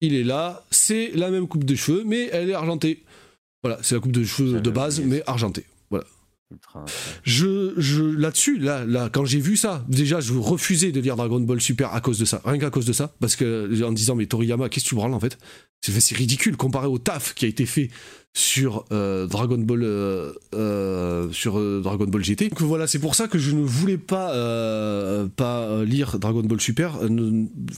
Il 0.00 0.14
est 0.14 0.24
là, 0.24 0.64
c'est 0.70 1.12
la 1.14 1.30
même 1.30 1.46
coupe 1.46 1.64
de 1.64 1.74
cheveux, 1.74 2.02
mais 2.04 2.28
elle 2.32 2.50
est 2.50 2.54
argentée. 2.54 3.04
Voilà, 3.62 3.78
c'est 3.82 3.94
la 3.94 4.00
coupe 4.00 4.12
de 4.12 4.24
cheveux 4.24 4.60
de 4.60 4.70
base, 4.70 5.00
mais 5.00 5.22
argentée. 5.26 5.64
Voilà. 5.90 6.04
Je, 7.22 7.72
je 7.76 8.02
là-dessus, 8.02 8.58
là, 8.58 8.84
là, 8.84 9.08
quand 9.10 9.24
j'ai 9.24 9.40
vu 9.40 9.56
ça, 9.56 9.84
déjà, 9.88 10.20
je 10.20 10.34
refusais 10.34 10.92
de 10.92 11.00
lire 11.00 11.16
Dragon 11.16 11.40
Ball 11.40 11.60
Super 11.60 11.94
à 11.94 12.00
cause 12.00 12.18
de 12.18 12.24
ça, 12.24 12.40
rien 12.44 12.58
qu'à 12.58 12.70
cause 12.70 12.86
de 12.86 12.92
ça, 12.92 13.14
parce 13.20 13.36
que 13.36 13.82
en 13.84 13.92
disant 13.92 14.16
mais 14.16 14.26
Toriyama, 14.26 14.68
qu'est-ce 14.68 14.84
que 14.84 14.90
tu 14.90 14.94
branles 14.96 15.14
en 15.14 15.20
fait? 15.20 15.38
C'est 15.82 16.16
ridicule 16.16 16.56
comparé 16.56 16.88
au 16.88 16.98
taf 16.98 17.34
qui 17.34 17.44
a 17.44 17.48
été 17.48 17.64
fait 17.64 17.90
sur 18.36 18.84
euh, 18.92 19.26
Dragon 19.26 19.56
Ball 19.56 19.82
euh, 19.82 20.30
euh, 20.54 21.32
sur 21.32 21.58
Dragon 21.80 22.04
Ball 22.04 22.22
GT. 22.22 22.50
Donc 22.50 22.60
voilà, 22.60 22.86
c'est 22.86 22.98
pour 22.98 23.14
ça 23.14 23.28
que 23.28 23.38
je 23.38 23.52
ne 23.52 23.64
voulais 23.64 23.96
pas 23.96 24.26
pas 25.36 25.82
lire 25.84 26.18
Dragon 26.18 26.42
Ball 26.42 26.60
Super, 26.60 26.98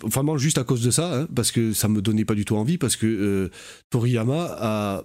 vraiment 0.02 0.36
juste 0.36 0.58
à 0.58 0.64
cause 0.64 0.82
de 0.82 0.90
ça, 0.90 1.14
hein, 1.14 1.28
parce 1.34 1.52
que 1.52 1.72
ça 1.72 1.86
me 1.86 2.02
donnait 2.02 2.24
pas 2.24 2.34
du 2.34 2.44
tout 2.44 2.56
envie, 2.56 2.76
parce 2.76 2.96
que 2.96 3.50
Toriyama 3.90 4.56
a 4.58 5.04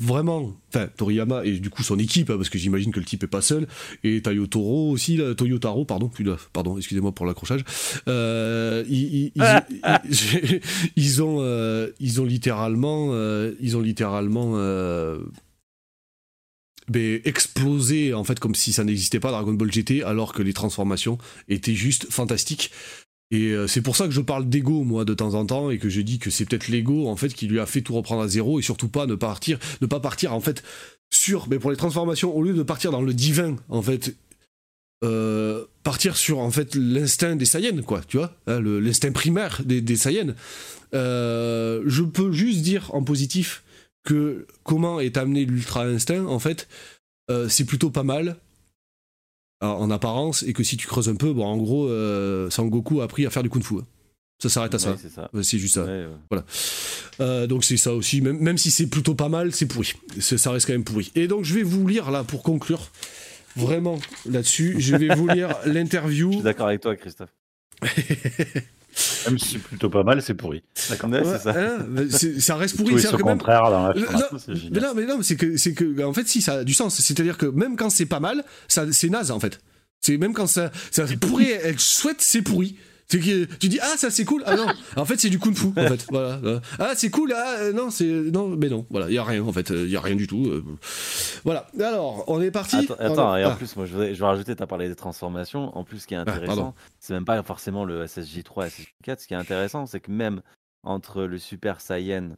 vraiment, 0.00 0.52
enfin 0.68 0.88
Toriyama 0.96 1.44
et 1.44 1.58
du 1.58 1.70
coup 1.70 1.82
son 1.82 1.98
équipe, 1.98 2.30
hein, 2.30 2.36
parce 2.36 2.48
que 2.48 2.58
j'imagine 2.58 2.92
que 2.92 3.00
le 3.00 3.06
type 3.06 3.24
est 3.24 3.28
pas 3.28 3.40
seul, 3.40 3.66
et 4.04 4.22
Taro 4.22 4.90
aussi, 4.90 5.20
Toyotaro, 5.36 5.84
pardon, 5.84 6.10
pardon, 6.52 6.76
excusez-moi 6.76 7.12
pour 7.12 7.26
l'accrochage. 7.26 7.64
Euh, 8.08 8.84
ils, 8.88 9.32
ont, 11.22 11.38
euh, 11.40 11.90
ils 12.00 12.20
ont 12.20 12.24
littéralement, 12.24 13.10
euh, 13.12 13.52
ben, 16.88 17.20
explosé 17.24 18.12
en 18.12 18.24
fait 18.24 18.40
comme 18.40 18.54
si 18.54 18.72
ça 18.72 18.84
n'existait 18.84 19.20
pas 19.20 19.30
Dragon 19.30 19.52
Ball 19.52 19.72
GT, 19.72 20.02
alors 20.02 20.32
que 20.32 20.42
les 20.42 20.52
transformations 20.52 21.18
étaient 21.48 21.74
juste 21.74 22.06
fantastiques. 22.10 22.70
Et 23.32 23.52
euh, 23.52 23.66
c'est 23.66 23.80
pour 23.80 23.96
ça 23.96 24.04
que 24.04 24.12
je 24.12 24.20
parle 24.20 24.48
d'ego, 24.48 24.84
moi, 24.84 25.06
de 25.06 25.14
temps 25.14 25.32
en 25.32 25.46
temps, 25.46 25.70
et 25.70 25.78
que 25.78 25.88
je 25.88 26.02
dis 26.02 26.18
que 26.18 26.28
c'est 26.28 26.44
peut-être 26.44 26.68
l'ego, 26.68 27.08
en 27.08 27.16
fait, 27.16 27.32
qui 27.32 27.46
lui 27.48 27.58
a 27.60 27.66
fait 27.66 27.80
tout 27.80 27.94
reprendre 27.94 28.20
à 28.20 28.28
zéro, 28.28 28.60
et 28.60 28.62
surtout 28.62 28.88
pas 28.88 29.06
ne 29.06 29.14
partir, 29.14 29.58
ne 29.80 29.86
pas 29.86 30.00
partir, 30.00 30.34
en 30.34 30.40
fait, 30.40 30.62
sur, 31.10 31.48
mais 31.48 31.58
pour 31.58 31.70
les 31.70 31.78
transformations, 31.78 32.36
au 32.36 32.42
lieu 32.42 32.52
de 32.52 32.62
partir 32.62 32.90
dans 32.90 33.00
le 33.00 33.14
divin, 33.14 33.56
en 33.70 33.80
fait, 33.80 34.14
euh, 35.02 35.64
partir 35.82 36.18
sur, 36.18 36.40
en 36.40 36.50
fait, 36.50 36.74
l'instinct 36.74 37.34
des 37.34 37.46
Saiyans, 37.46 37.82
quoi, 37.82 38.02
tu 38.06 38.18
vois, 38.18 38.36
hein, 38.46 38.60
l'instinct 38.60 39.12
primaire 39.12 39.62
des, 39.64 39.80
des. 39.80 39.96
Euh, 40.94 41.82
je 41.86 42.02
peux 42.02 42.32
juste 42.32 42.60
dire 42.60 42.94
en 42.94 43.02
positif 43.02 43.62
que 44.04 44.46
comment 44.62 45.00
est 45.00 45.16
amené 45.16 45.46
l'ultra 45.46 45.84
instinct, 45.84 46.26
en 46.26 46.38
fait, 46.38 46.68
c'est 47.48 47.64
plutôt 47.64 47.88
pas 47.88 48.02
mal 48.02 48.36
en 49.68 49.90
apparence, 49.90 50.42
et 50.42 50.52
que 50.52 50.62
si 50.62 50.76
tu 50.76 50.86
creuses 50.86 51.08
un 51.08 51.14
peu, 51.14 51.32
bon, 51.32 51.44
en 51.44 51.56
gros, 51.56 51.88
euh, 51.88 52.50
Sangoku 52.50 53.00
a 53.00 53.04
appris 53.04 53.26
à 53.26 53.30
faire 53.30 53.42
du 53.42 53.50
kung 53.50 53.62
fu. 53.62 53.76
Hein. 53.76 53.84
Ça 54.42 54.48
s'arrête 54.48 54.74
à 54.74 54.78
ça. 54.80 54.96
c'est 55.42 55.58
juste 55.58 55.76
ça. 55.76 55.86
Voilà. 56.28 56.44
Euh, 57.20 57.46
donc 57.46 57.62
c'est 57.62 57.76
ça 57.76 57.94
aussi. 57.94 58.20
Même, 58.20 58.38
même 58.38 58.58
si 58.58 58.72
c'est 58.72 58.88
plutôt 58.88 59.14
pas 59.14 59.28
mal, 59.28 59.52
c'est 59.52 59.66
pourri. 59.66 59.92
Ça 60.18 60.50
reste 60.50 60.66
quand 60.66 60.72
même 60.72 60.82
pourri. 60.82 61.12
Et 61.14 61.28
donc 61.28 61.44
je 61.44 61.54
vais 61.54 61.62
vous 61.62 61.86
lire 61.86 62.10
là 62.10 62.24
pour 62.24 62.42
conclure. 62.42 62.90
Vraiment 63.54 64.00
là-dessus, 64.28 64.76
je 64.78 64.96
vais 64.96 65.14
vous 65.14 65.28
lire 65.28 65.54
l'interview. 65.66 66.30
Je 66.30 66.36
suis 66.36 66.42
d'accord 66.42 66.66
avec 66.66 66.80
toi, 66.80 66.96
Christophe. 66.96 67.32
Même 69.26 69.38
si 69.38 69.48
c'est 69.52 69.58
plutôt 69.58 69.88
pas 69.88 70.02
mal, 70.02 70.20
c'est 70.22 70.34
pourri. 70.34 70.62
D'accord, 70.90 71.10
c'est 71.12 71.38
ça. 71.38 71.54
Hein, 71.56 71.86
ça 72.38 72.56
reste 72.56 72.76
pourri. 72.76 73.00
C'est 73.00 73.14
au 73.14 73.18
contraire 73.18 73.70
dans 73.70 73.88
la 73.88 73.94
mais 74.70 74.80
non, 74.80 74.92
mais 74.94 75.06
non, 75.06 75.22
c'est 75.22 75.36
que, 75.36 75.56
c'est 75.56 75.72
que, 75.72 76.02
en 76.04 76.12
fait, 76.12 76.28
si 76.28 76.42
ça 76.42 76.54
a 76.54 76.64
du 76.64 76.74
sens. 76.74 77.00
C'est-à-dire 77.00 77.38
que 77.38 77.46
même 77.46 77.76
quand 77.76 77.90
c'est 77.90 78.06
pas 78.06 78.20
mal, 78.20 78.44
ça, 78.68 78.86
c'est 78.92 79.08
naze 79.08 79.30
en 79.30 79.40
fait. 79.40 79.60
C'est 80.00 80.16
même 80.18 80.34
quand 80.34 80.46
ça, 80.46 80.70
ça 80.90 81.04
pourri, 81.20 81.50
elle 81.50 81.78
souhaite, 81.78 82.20
c'est 82.20 82.42
pourri. 82.42 82.76
Tu 83.18 83.68
dis 83.68 83.78
ah 83.80 83.96
ça 83.96 84.10
c'est 84.10 84.24
cool. 84.24 84.42
Ah 84.46 84.56
non. 84.56 84.66
En 84.96 85.04
fait 85.04 85.18
c'est 85.18 85.30
du 85.30 85.38
kung 85.38 85.54
fu 85.54 85.68
en 85.68 85.86
fait. 85.86 86.06
Voilà. 86.10 86.40
Ah 86.78 86.92
c'est 86.94 87.10
cool. 87.10 87.32
Ah 87.36 87.56
euh, 87.58 87.72
non 87.72 87.90
c'est 87.90 88.06
non 88.06 88.48
mais 88.48 88.68
non. 88.68 88.86
Voilà. 88.90 89.08
Il 89.08 89.14
y 89.14 89.18
a 89.18 89.24
rien 89.24 89.42
en 89.42 89.52
fait. 89.52 89.70
Il 89.70 89.90
y 89.90 89.96
a 89.96 90.00
rien 90.00 90.16
du 90.16 90.26
tout 90.26 90.46
euh. 90.46 90.64
voilà. 91.44 91.66
Alors 91.80 92.24
on 92.28 92.40
est 92.40 92.50
parti. 92.50 92.88
Attends, 92.98 93.36
et 93.36 93.44
en 93.44 93.50
ah. 93.50 93.56
plus 93.56 93.76
moi 93.76 93.86
je 93.86 93.96
vais, 93.96 94.14
je 94.14 94.20
vais 94.20 94.26
rajouter 94.26 94.54
as 94.58 94.66
parlé 94.66 94.88
des 94.88 94.96
transformations. 94.96 95.76
En 95.76 95.84
plus 95.84 96.00
ce 96.00 96.06
qui 96.06 96.14
est 96.14 96.18
ah, 96.18 96.22
intéressant 96.22 96.74
c'est 97.00 97.14
même 97.14 97.24
pas 97.24 97.42
forcément 97.42 97.84
le 97.84 98.04
SSJ3 98.04 98.68
SSJ4 98.68 99.20
ce 99.20 99.26
qui 99.26 99.34
est 99.34 99.36
intéressant 99.36 99.86
c'est 99.86 100.00
que 100.00 100.10
même 100.10 100.42
entre 100.82 101.22
le 101.24 101.38
Super 101.38 101.80
Saiyan 101.80 102.36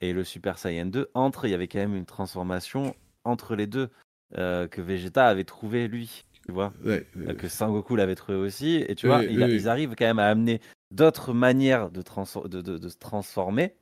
et 0.00 0.12
le 0.12 0.24
Super 0.24 0.58
Saiyan 0.58 0.86
2 0.86 1.10
entre 1.14 1.46
il 1.46 1.50
y 1.50 1.54
avait 1.54 1.68
quand 1.68 1.78
même 1.78 1.96
une 1.96 2.06
transformation 2.06 2.94
entre 3.24 3.54
les 3.54 3.66
deux 3.66 3.90
euh, 4.36 4.66
que 4.66 4.80
Vegeta 4.80 5.26
avait 5.26 5.44
trouvé 5.44 5.88
lui 5.88 6.24
tu 6.46 6.52
vois. 6.52 6.72
Euh, 6.86 7.00
que 7.38 7.48
Sangoku 7.48 7.96
l'avait 7.96 8.14
trouvé 8.14 8.38
aussi. 8.38 8.84
Et 8.88 8.94
tu 8.94 9.06
vois 9.06 9.24
ils 9.24 9.68
arrivent 9.68 9.94
quand 9.96 10.06
même 10.06 10.18
à 10.18 10.26
amener 10.26 10.60
d'autres 10.90 11.32
manières 11.32 11.90
de, 11.90 12.02
de, 12.48 12.78
de, 12.78 12.88
se 12.88 12.96
transformer 12.96 13.74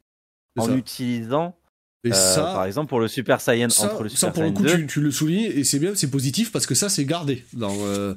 en 0.57 0.75
utilisant 0.75 1.55
et 2.05 2.13
euh, 2.13 2.15
ça, 2.15 2.43
par 2.43 2.65
exemple 2.65 2.89
pour 2.89 3.01
le 3.01 3.09
Super 3.09 3.41
Saiyan 3.41 3.67
entre 3.67 4.03
le 4.03 4.09
Super 4.09 4.21
ça 4.21 4.31
pour 4.31 4.43
le 4.43 4.53
coup 4.53 4.65
tu, 4.89 5.01
le 5.01 5.11
soulignes 5.11 5.51
et 5.55 5.65
c'est 5.65 5.79
bien 5.79 5.95
c'est 5.95 6.11
positif 6.11 6.51
parce 6.51 6.67
que 6.67 6.75
ça 6.75 6.89
c'est 6.89 7.05
gardé 7.05 7.45
dans 7.53 7.75
euh, 7.83 8.15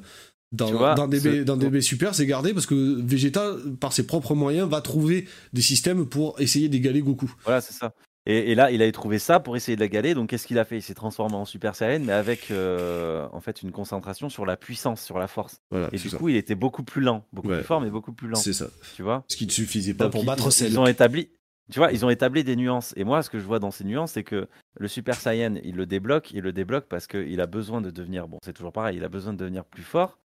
dans, 0.52 0.94
dans, 0.94 1.08
DB, 1.08 1.44
dans 1.44 1.58
DB 1.58 1.82
Super, 1.82 2.14
c'est 2.14 2.24
gardé 2.24 2.54
parce 2.54 2.64
que 2.64 2.74
Vegeta, 2.74 3.54
par 3.80 3.92
ses 3.92 4.06
propres 4.06 4.34
moyens, 4.34 4.66
va 4.66 4.80
trouver 4.80 5.28
des 5.52 5.60
systèmes 5.60 6.06
pour 6.06 6.40
essayer 6.40 6.70
d'égaler 6.70 7.02
Goku. 7.02 7.30
Voilà, 7.44 7.60
c'est 7.60 7.74
ça. 7.74 7.92
Et, 8.30 8.54
là, 8.54 8.70
il 8.70 8.82
avait 8.82 8.92
trouvé 8.92 9.18
ça 9.18 9.40
pour 9.40 9.56
essayer 9.56 9.74
de 9.74 9.80
la 9.80 9.88
galer. 9.88 10.12
Donc, 10.12 10.28
qu'est-ce 10.28 10.46
qu'il 10.46 10.58
a 10.58 10.66
fait? 10.66 10.76
Il 10.76 10.82
s'est 10.82 10.92
transformé 10.92 11.34
en 11.34 11.46
Super 11.46 11.74
Saiyan, 11.74 12.00
mais 12.00 12.12
avec 12.12 12.50
euh, 12.50 13.26
en 13.32 13.40
fait 13.40 13.62
une 13.62 13.72
concentration 13.72 14.28
sur 14.28 14.44
la 14.44 14.58
puissance, 14.58 15.02
sur 15.02 15.18
la 15.18 15.28
force. 15.28 15.62
et 15.92 15.96
du 15.96 16.10
coup, 16.10 16.28
il 16.28 16.36
était 16.36 16.54
beaucoup 16.54 16.82
plus 16.82 17.00
lent, 17.00 17.24
beaucoup 17.32 17.48
plus 17.48 17.62
fort, 17.62 17.80
mais 17.80 17.88
beaucoup 17.88 18.12
plus 18.12 18.28
lent. 18.28 18.36
C'est 18.36 18.52
ça. 18.52 18.66
Tu 18.94 19.02
vois? 19.02 19.24
Ce 19.28 19.36
qui 19.36 19.46
ne 19.46 19.50
suffisait 19.50 19.94
pas 19.94 20.10
pour 20.10 20.24
battre 20.24 20.50
Cell. 20.50 20.70
Ils 20.70 20.78
ont 20.78 20.86
établi. 20.86 21.30
Tu 21.72 21.78
vois, 21.78 21.90
ils 21.92 22.04
ont 22.04 22.10
établi 22.10 22.44
des 22.44 22.56
nuances. 22.56 22.92
Et 22.96 23.04
moi, 23.04 23.22
ce 23.22 23.30
que 23.30 23.38
je 23.38 23.44
vois 23.44 23.58
dans 23.58 23.70
ces 23.70 23.84
nuances, 23.84 24.12
c'est 24.12 24.24
que 24.24 24.46
le 24.78 24.88
Super 24.88 25.14
Saiyan, 25.14 25.56
il 25.64 25.76
le 25.76 25.86
débloque. 25.86 26.30
Il 26.32 26.42
le 26.42 26.52
débloque 26.52 26.86
parce 26.86 27.06
qu'il 27.06 27.40
a 27.40 27.46
besoin 27.46 27.80
de 27.80 27.90
devenir. 27.90 28.28
Bon, 28.28 28.38
c'est 28.44 28.52
toujours 28.52 28.72
pareil. 28.72 28.98
Il 28.98 29.04
a 29.04 29.08
besoin 29.08 29.32
de 29.32 29.38
devenir 29.38 29.64
plus 29.64 29.82
fort. 29.82 30.18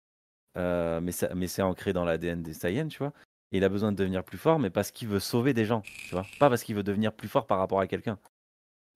Euh, 0.58 1.00
mais 1.02 1.48
c'est 1.48 1.62
ancré 1.62 1.94
dans 1.94 2.04
l'ADN 2.04 2.42
des 2.42 2.54
Saiyans, 2.54 2.88
tu 2.88 2.98
vois. 2.98 3.14
Et 3.52 3.58
il 3.58 3.64
a 3.64 3.70
besoin 3.70 3.92
de 3.92 3.98
devenir 3.98 4.24
plus 4.24 4.38
fort, 4.38 4.60
mais 4.60 4.70
parce 4.70 4.92
qu'il 4.92 5.08
veut 5.08 5.20
sauver 5.20 5.54
des 5.54 5.66
gens, 5.66 5.82
tu 6.08 6.12
vois. 6.12 6.26
Pas 6.40 6.50
parce 6.50 6.64
qu'il 6.64 6.76
veut 6.76 6.84
devenir 6.84 7.14
plus 7.14 7.28
fort 7.28 7.48
par 7.48 7.58
rapport 7.58 7.80
à 7.80 7.88
quelqu'un. 7.88 8.18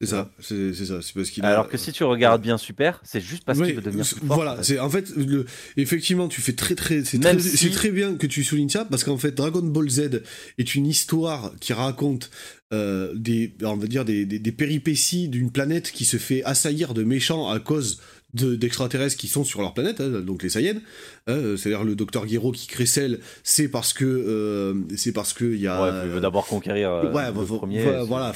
C'est 0.01 0.07
ça, 0.07 0.29
c'est 0.41 0.73
ça. 0.73 1.01
C'est 1.01 1.13
parce 1.13 1.29
qu'il 1.29 1.45
Alors 1.45 1.69
que 1.69 1.77
si 1.77 1.93
tu 1.93 2.03
regardes 2.03 2.41
bien 2.41 2.57
Super, 2.57 2.99
c'est 3.05 3.21
juste 3.21 3.45
parce 3.45 3.61
qu'il 3.61 3.75
veut 3.75 3.81
devenir 3.81 4.05
plus 4.05 4.27
fort. 4.27 4.35
Voilà, 4.35 4.61
c'est 4.61 4.77
en 4.77 4.89
fait, 4.89 5.09
le, 5.15 5.45
effectivement, 5.77 6.27
tu 6.27 6.41
fais 6.41 6.51
très 6.51 6.75
très, 6.75 7.05
c'est 7.05 7.17
très, 7.17 7.37
très, 7.69 7.91
bien 7.91 8.15
que 8.15 8.27
tu 8.27 8.43
soulignes 8.43 8.67
ça 8.67 8.83
parce 8.83 9.05
qu'en 9.05 9.17
fait, 9.17 9.31
Dragon 9.31 9.61
Ball 9.61 9.89
Z 9.89 10.21
est 10.57 10.75
une 10.75 10.85
histoire 10.85 11.53
qui 11.61 11.71
raconte 11.71 12.29
euh, 12.73 13.13
des, 13.15 13.55
on 13.63 13.77
va 13.77 13.87
dire 13.87 14.03
des, 14.03 14.25
des, 14.25 14.37
des 14.37 14.51
péripéties 14.51 15.29
d'une 15.29 15.49
planète 15.49 15.91
qui 15.93 16.03
se 16.03 16.17
fait 16.17 16.43
assaillir 16.43 16.93
de 16.93 17.03
méchants 17.03 17.49
à 17.49 17.61
cause 17.61 18.01
d'extraterrestres 18.35 19.17
qui 19.17 19.27
sont 19.27 19.43
sur 19.43 19.61
leur 19.61 19.73
planète, 19.73 20.01
hein, 20.01 20.21
donc 20.21 20.43
les 20.43 20.49
Saiyans. 20.49 20.79
Hein, 21.27 21.55
c'est-à-dire 21.57 21.83
le 21.83 21.95
docteur 21.95 22.25
Guéraud 22.25 22.51
qui 22.51 22.67
crée 22.67 22.85
celle, 22.85 23.19
c'est 23.43 23.67
parce 23.67 23.93
que 23.93 24.05
euh, 24.05 24.75
c'est 24.95 25.11
parce 25.11 25.33
que 25.33 25.45
il 25.45 25.59
y 25.59 25.67
a. 25.67 25.81
Ouais, 25.81 26.05
il 26.05 26.11
veut 26.11 26.21
d'abord 26.21 26.45
conquérir. 26.45 26.91
Euh, 26.91 27.11
ouais, 27.11 27.27
le 27.27 27.45
premier, 27.45 27.83
voilà, 28.05 28.31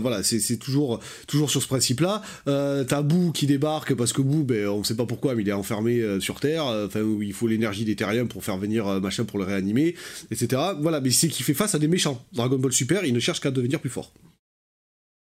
voilà, 0.00 0.22
c'est 0.22 0.56
toujours 0.56 1.00
toujours 1.26 1.50
sur 1.50 1.62
ce 1.62 1.68
principe-là. 1.68 2.22
Euh, 2.48 2.84
T'as 2.84 3.02
Bou 3.02 3.32
qui 3.32 3.46
débarque 3.46 3.94
parce 3.94 4.12
que 4.12 4.22
Bou, 4.22 4.44
ben 4.44 4.68
on 4.68 4.82
sait 4.82 4.96
pas 4.96 5.06
pourquoi, 5.06 5.34
mais 5.34 5.42
il 5.42 5.48
est 5.48 5.52
enfermé 5.52 6.02
sur 6.20 6.40
Terre. 6.40 6.64
Enfin, 6.64 7.00
il 7.20 7.32
faut 7.32 7.48
l'énergie 7.48 7.84
des 7.84 7.96
Terriens 7.96 8.26
pour 8.26 8.44
faire 8.44 8.56
venir 8.56 8.86
machin 9.00 9.24
pour 9.24 9.38
le 9.38 9.44
réanimer, 9.44 9.94
etc. 10.30 10.62
Voilà, 10.80 11.00
mais 11.00 11.10
c'est 11.10 11.28
qu'il 11.28 11.44
fait 11.44 11.54
face 11.54 11.74
à 11.74 11.78
des 11.78 11.88
méchants. 11.88 12.24
Dragon 12.32 12.58
Ball 12.58 12.72
Super, 12.72 13.04
il 13.04 13.12
ne 13.12 13.20
cherche 13.20 13.40
qu'à 13.40 13.50
devenir 13.50 13.80
plus 13.80 13.90
fort 13.90 14.12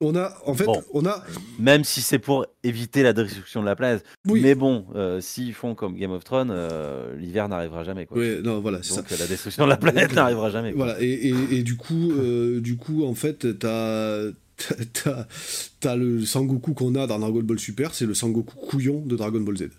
on 0.04 0.16
a, 0.16 0.34
en 0.46 0.54
fait, 0.54 0.68
on 0.94 1.06
a. 1.06 1.24
Même 1.60 1.84
si 1.84 2.02
c'est 2.02 2.20
pour 2.20 2.46
éviter 2.64 3.04
la 3.04 3.14
destruction 3.14 3.62
de 3.62 3.66
la 3.66 3.76
planète. 3.76 4.04
Mais 4.26 4.56
bon, 4.56 4.86
euh, 4.96 5.22
s'ils 5.22 5.54
font 5.54 5.76
comme 5.76 5.96
Game 5.96 6.12
of 6.12 6.24
Thrones, 6.24 6.52
euh, 6.52 7.16
l'hiver 7.18 7.50
n'arrivera 7.50 7.84
jamais. 7.84 8.06
Quoi. 8.06 8.18
Oui, 8.18 8.42
non, 8.44 8.60
voilà, 8.60 8.80
Donc 8.80 9.10
la 9.10 9.28
destruction 9.28 9.66
de 9.66 9.70
la 9.70 9.78
planète 9.78 10.14
n'arrivera 10.14 10.50
jamais. 10.50 10.72
Voilà, 10.72 10.98
et, 11.00 11.64
du 11.64 11.76
coup, 11.76 12.12
euh, 12.12 12.60
du 12.62 12.78
coup, 12.78 13.06
en 13.06 13.16
fait, 13.16 13.60
t'as. 13.60 14.32
T'as 15.80 15.96
le 15.96 16.24
Sangoku 16.24 16.74
qu'on 16.74 16.96
a 16.96 17.08
dans 17.08 17.20
Dragon 17.20 17.42
Ball 17.42 17.60
Super, 17.60 17.94
c'est 17.94 18.06
le 18.06 18.14
Sangoku 18.14 18.56
couillon 18.56 19.02
de 19.02 19.18
Dragon 19.18 19.42
Ball 19.42 19.58
Z. 19.58 19.70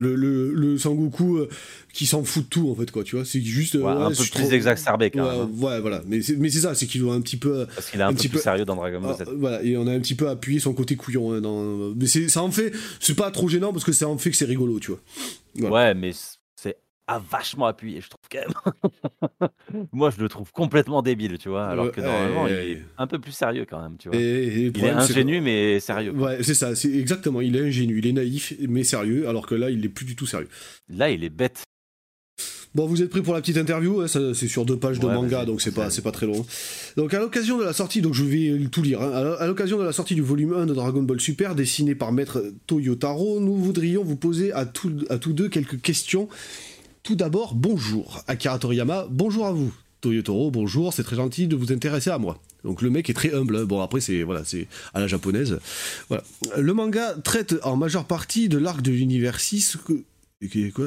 Le, 0.00 0.16
le, 0.16 0.52
le 0.52 0.76
Sangoku 0.76 1.36
euh, 1.36 1.48
qui 1.92 2.04
s'en 2.04 2.24
fout 2.24 2.42
de 2.42 2.48
tout 2.48 2.68
en 2.68 2.74
fait 2.74 2.90
quoi 2.90 3.04
tu 3.04 3.14
vois. 3.14 3.24
C'est 3.24 3.40
juste 3.40 3.74
ouais, 3.74 3.86
un 3.86 4.10
peu 4.10 4.24
plus 4.34 4.52
exacerbé 4.52 5.10
quand 5.12 5.24
même 5.24 5.40
hein. 5.42 5.50
ouais, 5.56 5.80
voilà. 5.80 6.02
Mais 6.06 6.20
c'est 6.20 6.36
mais 6.36 6.50
c'est 6.50 6.60
ça 6.60 6.74
c'est 6.74 6.86
qu'il 6.86 7.00
doit 7.00 7.14
un 7.14 7.20
petit 7.20 7.36
peu 7.36 7.60
euh, 7.60 7.66
parce 7.66 7.90
qu'il 7.90 8.00
est 8.00 8.02
un, 8.02 8.12
petit 8.12 8.28
peu 8.28 8.38
plus 8.38 8.42
sérieux 8.42 8.64
dans 8.64 8.74
Dragon 8.74 9.00
Ball 9.00 9.14
Z. 9.14 9.22
ah, 9.26 9.30
voilà. 9.36 9.62
Et 9.62 9.76
on 9.76 9.86
a 9.86 9.92
un 9.92 10.00
petit 10.00 10.16
peu 10.16 10.28
appuyé 10.28 10.58
son 10.58 10.74
côté 10.74 10.96
couillon 10.96 11.32
hein, 11.32 11.40
dans 11.40 11.94
mais 11.94 12.06
c'est 12.06 12.28
ça 12.28 12.42
en 12.42 12.50
fait 12.50 12.72
c'est 12.98 13.14
pas 13.14 13.30
trop 13.30 13.48
gênant 13.48 13.72
parce 13.72 13.84
que 13.84 13.92
ça 13.92 14.08
en 14.08 14.18
fait 14.18 14.30
que 14.30 14.36
c'est 14.36 14.46
rigolo 14.46 14.80
tu 14.80 14.90
vois. 14.90 15.70
Ouais 15.70 15.94
mais 15.94 16.10
a 17.06 17.18
vachement 17.18 17.66
appuyé, 17.66 18.00
je 18.00 18.08
trouve 18.08 18.28
quand 18.30 19.40
même. 19.40 19.50
Moi, 19.92 20.10
je 20.10 20.22
le 20.22 20.28
trouve 20.28 20.50
complètement 20.52 21.02
débile, 21.02 21.38
tu 21.38 21.48
vois, 21.48 21.66
alors 21.66 21.92
que 21.92 22.00
normalement, 22.00 22.46
il 22.46 22.52
est 22.54 22.82
un 22.96 23.06
peu 23.06 23.18
plus 23.18 23.32
sérieux 23.32 23.66
quand 23.68 23.80
même, 23.80 23.96
tu 23.98 24.08
vois. 24.08 24.16
il 24.16 24.84
est 24.84 24.90
ingénu, 24.90 25.40
mais 25.40 25.80
sérieux. 25.80 26.12
Ouais, 26.12 26.42
c'est 26.42 26.54
ça, 26.54 26.74
c'est 26.74 26.92
exactement. 26.92 27.40
Il 27.40 27.56
est 27.56 27.66
ingénu, 27.66 27.98
il 27.98 28.06
est 28.06 28.12
naïf, 28.12 28.54
mais 28.68 28.84
sérieux, 28.84 29.28
alors 29.28 29.46
que 29.46 29.54
là, 29.54 29.70
il 29.70 29.84
est 29.84 29.90
plus 29.90 30.06
du 30.06 30.16
tout 30.16 30.26
sérieux. 30.26 30.48
Là, 30.88 31.10
il 31.10 31.24
est 31.24 31.30
bête. 31.30 31.62
Bon, 32.74 32.86
vous 32.86 33.02
êtes 33.02 33.10
prêts 33.10 33.22
pour 33.22 33.34
la 33.34 33.40
petite 33.40 33.56
interview 33.56 34.00
hein, 34.00 34.06
C'est 34.08 34.48
sur 34.48 34.64
deux 34.64 34.76
pages 34.76 34.98
de 34.98 35.06
manga, 35.06 35.44
donc 35.44 35.60
c'est 35.60 35.70
pas, 35.70 35.90
c'est 35.90 36.02
pas 36.02 36.10
très 36.10 36.26
long. 36.26 36.44
Donc, 36.96 37.14
à 37.14 37.20
l'occasion 37.20 37.56
de 37.56 37.62
la 37.62 37.72
sortie, 37.72 38.00
donc 38.00 38.14
je 38.14 38.24
vais 38.24 38.66
tout 38.68 38.82
lire. 38.82 39.00
Hein, 39.00 39.36
à 39.38 39.46
l'occasion 39.46 39.78
de 39.78 39.84
la 39.84 39.92
sortie 39.92 40.16
du 40.16 40.22
volume 40.22 40.54
1 40.54 40.66
de 40.66 40.74
Dragon 40.74 41.02
Ball 41.02 41.20
Super, 41.20 41.54
dessiné 41.54 41.94
par 41.94 42.10
Maître 42.10 42.42
Toyotaro, 42.66 43.38
nous 43.38 43.56
voudrions 43.56 44.02
vous 44.02 44.16
poser 44.16 44.52
à, 44.52 44.60
à 44.60 45.18
tous 45.18 45.32
deux 45.32 45.48
quelques 45.48 45.80
questions 45.80 46.28
tout 47.04 47.14
d'abord, 47.14 47.54
bonjour. 47.54 48.24
Akira 48.26 48.58
Toriyama, 48.58 49.06
bonjour 49.10 49.46
à 49.46 49.52
vous. 49.52 49.72
Toyotoro, 50.00 50.50
bonjour, 50.50 50.92
c'est 50.92 51.04
très 51.04 51.16
gentil 51.16 51.46
de 51.46 51.54
vous 51.54 51.70
intéresser 51.70 52.10
à 52.10 52.18
moi. 52.18 52.40
Donc 52.64 52.80
le 52.80 52.88
mec 52.88 53.08
est 53.10 53.14
très 53.14 53.34
humble. 53.34 53.56
Hein. 53.56 53.64
Bon 53.64 53.80
après 53.82 54.00
c'est 54.00 54.22
voilà 54.22 54.42
c'est 54.44 54.66
à 54.94 55.00
la 55.00 55.06
japonaise. 55.06 55.58
Voilà. 56.08 56.24
Le 56.58 56.72
manga 56.72 57.14
traite 57.22 57.56
en 57.62 57.76
majeure 57.76 58.06
partie 58.06 58.48
de 58.48 58.56
l'arc 58.56 58.80
de 58.80 58.90
l'univers 58.90 59.38
6 59.38 59.78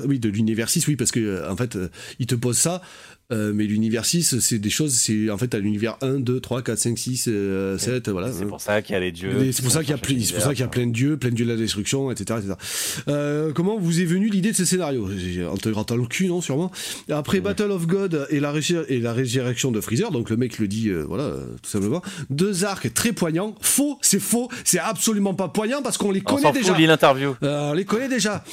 oui, 0.06 0.20
de 0.20 0.30
l'univers 0.30 0.70
6, 0.70 0.88
oui, 0.88 0.96
parce 0.96 1.12
que 1.12 1.20
euh, 1.20 1.52
en 1.52 1.56
fait, 1.56 1.76
euh, 1.76 1.90
il 2.20 2.28
te 2.28 2.36
pose 2.36 2.58
ça 2.58 2.82
euh, 3.30 3.52
mais 3.54 3.66
l'univers 3.66 4.06
6, 4.06 4.40
c'est 4.40 4.58
des 4.58 4.70
choses, 4.70 4.94
c'est 4.94 5.30
en 5.30 5.38
fait 5.38 5.54
à 5.54 5.60
l'univers 5.60 5.98
1, 6.02 6.20
2, 6.22 6.40
3, 6.40 6.62
4, 6.62 6.80
5, 6.80 6.98
6, 6.98 7.30
7, 7.78 8.10
voilà. 8.10 8.32
C'est 8.32 8.46
pour 8.46 8.62
ça 8.62 8.82
qu'il 8.82 8.94
y 8.94 8.96
a 8.96 9.02
les 9.02 9.12
dieux. 9.12 9.52
C'est 9.52 9.62
pour 9.62 9.72
ça 9.72 9.82
qu'il 9.82 9.90
y 9.90 9.94
a, 9.94 9.98
c'est 9.98 10.34
pour 10.34 10.44
ça 10.44 10.52
qu'il 10.52 10.62
y 10.62 10.64
a 10.64 10.70
plein 10.70 10.88
de 10.88 10.94
dieux, 10.94 11.18
plein 11.18 11.30
de 11.30 11.36
dieux 11.36 11.46
de 11.46 11.52
la 11.52 11.58
destruction, 11.58 12.10
etc. 12.10 12.40
etc. 12.40 12.56
Euh, 13.10 13.52
comment 13.52 13.78
vous 13.78 14.00
est 14.00 14.06
venue 14.06 14.30
l'idée 14.30 14.52
de 14.52 14.56
ce 14.56 14.64
scénario? 14.64 15.10
En 15.52 15.58
te 15.58 15.68
grattant 15.68 15.98
le 15.98 16.06
cul, 16.06 16.28
non, 16.28 16.40
sûrement. 16.40 16.72
Après 17.10 17.42
Battle 17.42 17.72
of 17.72 17.86
God 17.86 18.28
et 18.30 18.40
la, 18.40 18.54
et 18.88 19.00
la 19.00 19.14
résurrection 19.14 19.72
de 19.72 19.82
Freezer, 19.82 20.12
donc 20.12 20.30
le 20.30 20.38
mec 20.38 20.58
le 20.60 20.70
dit, 20.70 20.90
euh, 20.90 21.04
voilà, 21.04 21.34
tout 21.62 21.70
simplement. 21.70 22.02
Deux 22.30 22.64
arcs 22.64 22.94
très 22.94 23.12
poignants. 23.12 23.56
Faux, 23.60 23.98
c'est 24.02 24.22
faux, 24.22 24.50
c'est 24.64 24.80
absolument 24.80 25.34
pas 25.34 25.50
poignant 25.50 25.82
parce 25.82 25.98
qu'on 25.98 26.12
les 26.12 26.22
connaît 26.22 26.52
déjà. 26.54 26.78
L'interview. 26.78 27.36
on 27.42 27.74
les 27.74 27.84
connaît 27.84 28.08
déjà. 28.08 28.46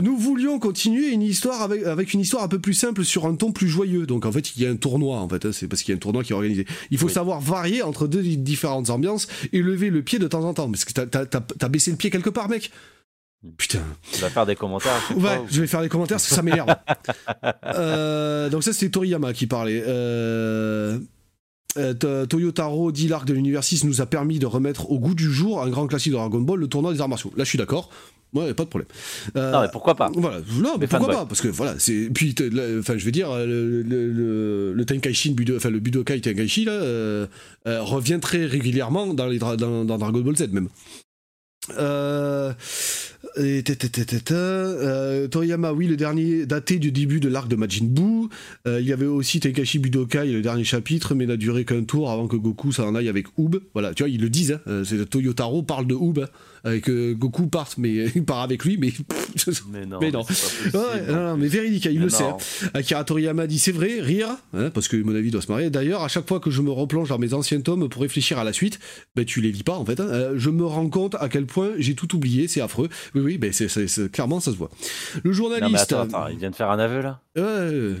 nous 0.00 0.16
voulions 0.16 0.58
continuer 0.58 1.10
une 1.10 1.22
histoire 1.22 1.60
avec, 1.60 1.84
avec 1.84 2.14
une 2.14 2.20
histoire 2.20 2.42
un 2.42 2.48
peu 2.48 2.58
plus 2.58 2.72
simple 2.72 3.04
sur 3.04 3.26
un 3.26 3.34
ton 3.34 3.52
plus 3.52 3.65
joyeux. 3.66 4.06
Donc 4.06 4.26
en 4.26 4.32
fait, 4.32 4.56
il 4.56 4.62
y 4.62 4.66
a 4.66 4.70
un 4.70 4.76
tournoi, 4.76 5.18
en 5.18 5.28
fait, 5.28 5.46
hein, 5.46 5.52
c'est 5.52 5.68
parce 5.68 5.82
qu'il 5.82 5.92
y 5.92 5.94
a 5.94 5.96
un 5.96 6.00
tournoi 6.00 6.22
qui 6.22 6.32
est 6.32 6.34
organisé. 6.34 6.66
Il 6.90 6.98
faut 6.98 7.08
savoir 7.08 7.40
varier 7.40 7.82
entre 7.82 8.06
deux 8.06 8.22
différentes 8.22 8.90
ambiances 8.90 9.28
et 9.52 9.62
lever 9.62 9.90
le 9.90 10.02
pied 10.02 10.18
de 10.18 10.28
temps 10.28 10.44
en 10.44 10.54
temps. 10.54 10.70
Parce 10.70 10.84
que 10.84 10.92
t'as 10.92 11.68
baissé 11.68 11.90
le 11.90 11.96
pied 11.96 12.10
quelque 12.10 12.30
part, 12.30 12.48
mec. 12.48 12.70
Putain. 13.56 13.82
Tu 14.12 14.20
vas 14.20 14.30
faire 14.30 14.46
des 14.46 14.56
commentaires. 14.56 15.00
Ouais, 15.16 15.40
je 15.50 15.60
vais 15.60 15.66
faire 15.66 15.82
des 15.82 15.88
commentaires 15.88 16.16
parce 16.16 16.28
que 16.28 16.34
ça 16.34 16.42
m'énerve. 16.42 16.68
Euh, 17.64 18.48
donc 18.48 18.62
ça, 18.62 18.72
c'était 18.72 18.90
Toriyama 18.90 19.32
qui 19.32 19.46
parlait. 19.46 19.82
Euh... 19.86 20.98
Euh, 21.76 22.26
Toyotaro 22.26 22.92
dit 22.92 23.08
l'arc 23.08 23.26
de 23.26 23.34
l'univers 23.34 23.64
6 23.64 23.84
nous 23.84 24.00
a 24.00 24.06
permis 24.06 24.38
de 24.38 24.46
remettre 24.46 24.90
au 24.90 24.98
goût 24.98 25.14
du 25.14 25.30
jour 25.30 25.62
un 25.62 25.68
grand 25.68 25.86
classique 25.86 26.12
de 26.12 26.18
Dragon 26.18 26.40
Ball, 26.40 26.58
le 26.60 26.68
tournoi 26.68 26.92
des 26.92 27.00
arts 27.00 27.08
martiaux. 27.08 27.32
Là, 27.36 27.44
je 27.44 27.48
suis 27.48 27.58
d'accord. 27.58 27.90
Ouais, 28.34 28.52
pas 28.54 28.64
de 28.64 28.68
problème. 28.68 28.88
Euh, 29.36 29.52
non, 29.52 29.60
mais 29.62 29.68
pourquoi 29.72 29.94
pas? 29.94 30.10
Voilà, 30.14 30.38
non, 30.60 30.76
mais 30.78 30.86
pourquoi 30.86 31.08
pas? 31.08 31.26
Parce 31.26 31.40
que 31.40 31.48
voilà, 31.48 31.76
c'est 31.78 32.10
puis 32.12 32.34
enfin, 32.78 32.96
je 32.98 33.04
veux 33.04 33.12
dire, 33.12 33.34
le 33.34 33.82
le, 33.82 34.10
le, 34.12 34.72
le 34.74 34.84
Tenkaichi, 34.84 35.30
Budo, 35.30 35.56
enfin 35.56 35.70
le 35.70 35.78
Budokai 35.78 36.20
Tenkaichi 36.20 36.64
là, 36.64 36.72
euh, 36.72 37.26
euh, 37.66 37.82
revient 37.82 38.18
très 38.20 38.44
régulièrement 38.44 39.14
dans 39.14 39.26
les 39.26 39.38
dans, 39.38 39.56
dans 39.56 39.98
Dragon 39.98 40.20
Ball 40.20 40.36
Z 40.36 40.48
même. 40.52 40.68
Euh, 41.78 42.52
euh, 43.38 43.62
oui, 45.74 45.86
le 45.86 45.96
dernier 45.96 46.46
daté 46.46 46.78
du 46.78 46.92
début 46.92 47.20
de 47.20 47.28
l'arc 47.28 47.48
de 47.48 47.56
Majin 47.56 47.86
Buu. 47.86 48.28
Euh, 48.66 48.80
il 48.80 48.86
y 48.86 48.92
avait 48.92 49.06
aussi 49.06 49.40
Tenkaichi 49.40 49.78
Budokai, 49.78 50.26
le 50.26 50.42
dernier 50.42 50.64
chapitre, 50.64 51.14
mais 51.14 51.26
n'a 51.26 51.36
duré 51.36 51.64
qu'un 51.64 51.84
tour 51.84 52.10
avant 52.10 52.28
que 52.28 52.36
Goku 52.36 52.72
s'en 52.72 52.94
aille 52.94 53.08
avec 53.08 53.26
Oob. 53.36 53.60
Voilà, 53.74 53.94
tu 53.94 54.02
vois, 54.02 54.10
ils 54.10 54.20
le 54.20 54.30
disent. 54.30 54.52
Hein, 54.52 54.60
euh, 54.68 55.04
Toyotaro 55.04 55.62
parle 55.62 55.86
de 55.86 55.94
Oob. 55.94 56.18
Hein 56.18 56.28
avec 56.66 56.90
euh, 56.90 57.14
Goku 57.14 57.46
part, 57.46 57.68
mais 57.78 57.92
il 58.14 58.24
part 58.24 58.40
avec 58.40 58.64
lui, 58.64 58.76
mais 58.76 58.92
mais 59.70 59.86
non, 59.86 59.98
mais 60.00 60.10
non, 60.10 60.24
non, 61.08 61.36
mais 61.36 61.46
véridique, 61.46 61.84
il 61.86 62.00
le 62.00 62.08
sait. 62.08 62.24
Hein. 62.24 62.36
Akira 62.74 63.04
Toriyama 63.04 63.46
dit 63.46 63.58
c'est 63.58 63.72
vrai, 63.72 64.00
rire, 64.00 64.36
hein, 64.52 64.70
parce 64.70 64.88
que 64.88 64.96
mon 64.96 65.14
avis 65.14 65.30
doit 65.30 65.42
se 65.42 65.50
marier. 65.50 65.70
D'ailleurs, 65.70 66.02
à 66.02 66.08
chaque 66.08 66.26
fois 66.26 66.40
que 66.40 66.50
je 66.50 66.62
me 66.62 66.70
replonge 66.70 67.08
dans 67.08 67.18
mes 67.18 67.34
anciens 67.34 67.60
tomes 67.60 67.88
pour 67.88 68.02
réfléchir 68.02 68.38
à 68.38 68.44
la 68.44 68.52
suite, 68.52 68.80
ben 69.14 69.24
tu 69.24 69.40
les 69.40 69.52
lis 69.52 69.62
pas 69.62 69.76
en 69.76 69.84
fait. 69.84 70.00
Hein. 70.00 70.08
Euh, 70.10 70.32
je 70.36 70.50
me 70.50 70.64
rends 70.64 70.88
compte 70.88 71.14
à 71.20 71.28
quel 71.28 71.46
point 71.46 71.70
j'ai 71.78 71.94
tout 71.94 72.14
oublié, 72.16 72.48
c'est 72.48 72.60
affreux. 72.60 72.88
Oui, 73.14 73.20
oui, 73.22 73.38
ben 73.38 73.52
c'est 73.52 74.10
clairement 74.10 74.40
ça 74.40 74.50
se 74.50 74.56
voit. 74.56 74.70
Le 75.22 75.32
journaliste. 75.32 75.92
Non, 75.92 76.00
attends, 76.00 76.26
il 76.28 76.38
vient 76.38 76.50
de 76.50 76.56
faire 76.56 76.70
un 76.70 76.78
aveu 76.78 77.00
là? 77.00 77.20
Ouais. 77.36 77.94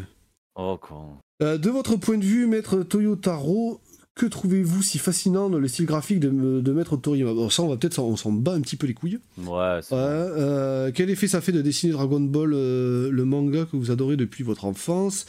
Oh 0.56 0.78
con. 0.80 1.18
Euh, 1.42 1.58
de 1.58 1.68
votre 1.68 1.96
point 1.96 2.16
de 2.16 2.24
vue, 2.24 2.46
maître 2.46 2.78
Toyotaro, 2.78 3.80
que 4.16 4.24
trouvez-vous 4.26 4.82
si 4.82 4.98
fascinant 4.98 5.50
dans 5.50 5.58
le 5.58 5.68
style 5.68 5.84
graphique 5.84 6.20
de, 6.20 6.60
de 6.60 6.72
Maître 6.72 6.96
Toriyama? 6.96 7.34
Bon, 7.34 7.50
Ça, 7.50 7.62
on 7.62 7.68
va 7.68 7.76
peut-être 7.76 7.98
on 8.00 8.16
s'en 8.16 8.32
bat 8.32 8.52
un 8.52 8.62
petit 8.62 8.76
peu 8.76 8.86
les 8.86 8.94
couilles. 8.94 9.18
Ouais. 9.38 9.80
euh, 9.92 10.90
quel 10.92 11.10
effet 11.10 11.28
ça 11.28 11.42
fait 11.42 11.52
de 11.52 11.60
dessiner 11.60 11.92
Dragon 11.92 12.18
Ball, 12.20 12.52
euh, 12.54 13.10
le 13.10 13.24
manga 13.26 13.66
que 13.66 13.76
vous 13.76 13.90
adorez 13.90 14.16
depuis 14.16 14.42
votre 14.42 14.64
enfance? 14.64 15.26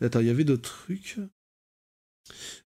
Attends, 0.00 0.20
il 0.20 0.28
y 0.28 0.30
avait 0.30 0.44
d'autres 0.44 0.70
trucs. 0.84 1.18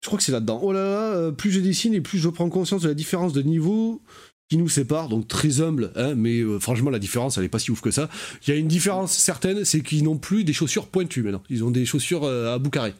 Je 0.00 0.06
crois 0.06 0.16
que 0.18 0.24
c'est 0.24 0.32
là-dedans. 0.32 0.60
Oh 0.62 0.72
là 0.72 0.82
là, 0.84 1.02
euh, 1.14 1.32
plus 1.32 1.50
je 1.50 1.60
dessine 1.60 1.92
et 1.92 2.00
plus 2.00 2.18
je 2.18 2.30
prends 2.30 2.48
conscience 2.48 2.82
de 2.82 2.88
la 2.88 2.94
différence 2.94 3.34
de 3.34 3.42
niveau 3.42 4.00
qui 4.48 4.56
nous 4.56 4.70
sépare, 4.70 5.10
donc 5.10 5.28
très 5.28 5.60
humble, 5.60 5.92
hein, 5.94 6.14
mais 6.14 6.40
euh, 6.40 6.58
franchement 6.58 6.88
la 6.88 6.98
différence 6.98 7.36
elle 7.36 7.44
est 7.44 7.50
pas 7.50 7.58
si 7.58 7.70
ouf 7.70 7.82
que 7.82 7.90
ça. 7.90 8.08
Il 8.46 8.50
y 8.50 8.56
a 8.56 8.56
une 8.56 8.68
différence 8.68 9.12
certaine, 9.12 9.66
c'est 9.66 9.82
qu'ils 9.82 10.02
n'ont 10.04 10.16
plus 10.16 10.44
des 10.44 10.54
chaussures 10.54 10.86
pointues 10.86 11.22
maintenant, 11.22 11.42
ils 11.50 11.62
ont 11.64 11.70
des 11.70 11.84
chaussures 11.84 12.24
à 12.24 12.58
bout 12.58 12.70
carré. 12.70 12.94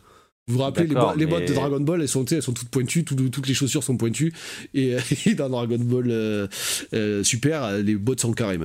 Vous 0.48 0.56
vous 0.56 0.62
rappelez, 0.62 0.86
les, 0.86 1.26
bottes 1.26 1.46
de 1.46 1.52
Dragon 1.52 1.80
Ball, 1.80 2.00
elles 2.00 2.08
sont, 2.08 2.24
elles 2.24 2.42
sont 2.42 2.54
toutes 2.54 2.70
pointues, 2.70 3.04
toutes 3.04 3.46
les 3.46 3.54
chaussures 3.54 3.84
sont 3.84 3.98
pointues. 3.98 4.32
Et, 4.74 4.96
dans 5.36 5.50
Dragon 5.50 5.78
Ball 5.78 6.06
euh, 6.08 6.48
euh, 6.94 7.22
Super, 7.22 7.78
les 7.78 7.94
bottes 7.96 8.20
sont 8.20 8.32
carrées. 8.32 8.58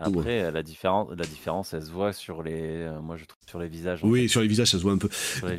Après, 0.00 0.52
la, 0.52 0.62
différence, 0.62 1.08
la 1.18 1.24
différence, 1.24 1.74
elle 1.74 1.82
se 1.82 1.90
voit 1.90 2.12
sur 2.12 2.44
les, 2.44 2.52
euh, 2.52 3.00
moi 3.00 3.16
je 3.16 3.24
trouve 3.24 3.42
sur 3.48 3.58
les 3.58 3.66
visages. 3.66 3.98
Oui, 4.04 4.28
sur 4.28 4.40
les 4.40 4.46
visages, 4.46 4.68
ça 4.68 4.78
se 4.78 4.82
voit 4.84 4.92
un 4.92 4.98
peu. 4.98 5.08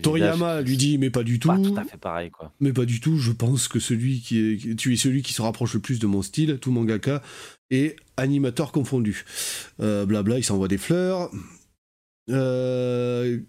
Toriyama 0.02 0.62
lui 0.62 0.78
dit, 0.78 0.98
mais 0.98 1.10
pas 1.10 1.24
du 1.24 1.38
tout. 1.38 1.50
Pas 1.50 1.58
tout 1.58 1.76
à 1.76 1.84
fait 1.84 1.98
pareil, 1.98 2.32
quoi. 2.32 2.54
Mais 2.62 2.72
pas 2.72 2.86
du 2.86 3.02
tout. 3.02 3.18
Je 3.18 3.34
pense 3.34 3.68
que 3.68 3.80
celui 3.80 4.22
qui 4.22 4.40
est, 4.40 4.76
tu 4.76 4.94
es 4.94 4.96
celui 4.96 5.22
qui 5.22 5.34
se 5.34 5.42
rapproche 5.42 5.74
le 5.74 5.82
plus 5.82 6.00
de 6.00 6.08
mon 6.08 6.22
style, 6.22 6.58
tout 6.60 6.72
mangaka 6.72 7.22
et 7.70 7.98
animateur 8.16 8.72
confondu. 8.72 9.26
blabla, 9.78 10.38
il 10.38 10.44
s'envoie 10.46 10.70
des 10.70 10.78
fleurs. 10.78 11.30
Euh, 12.30 13.40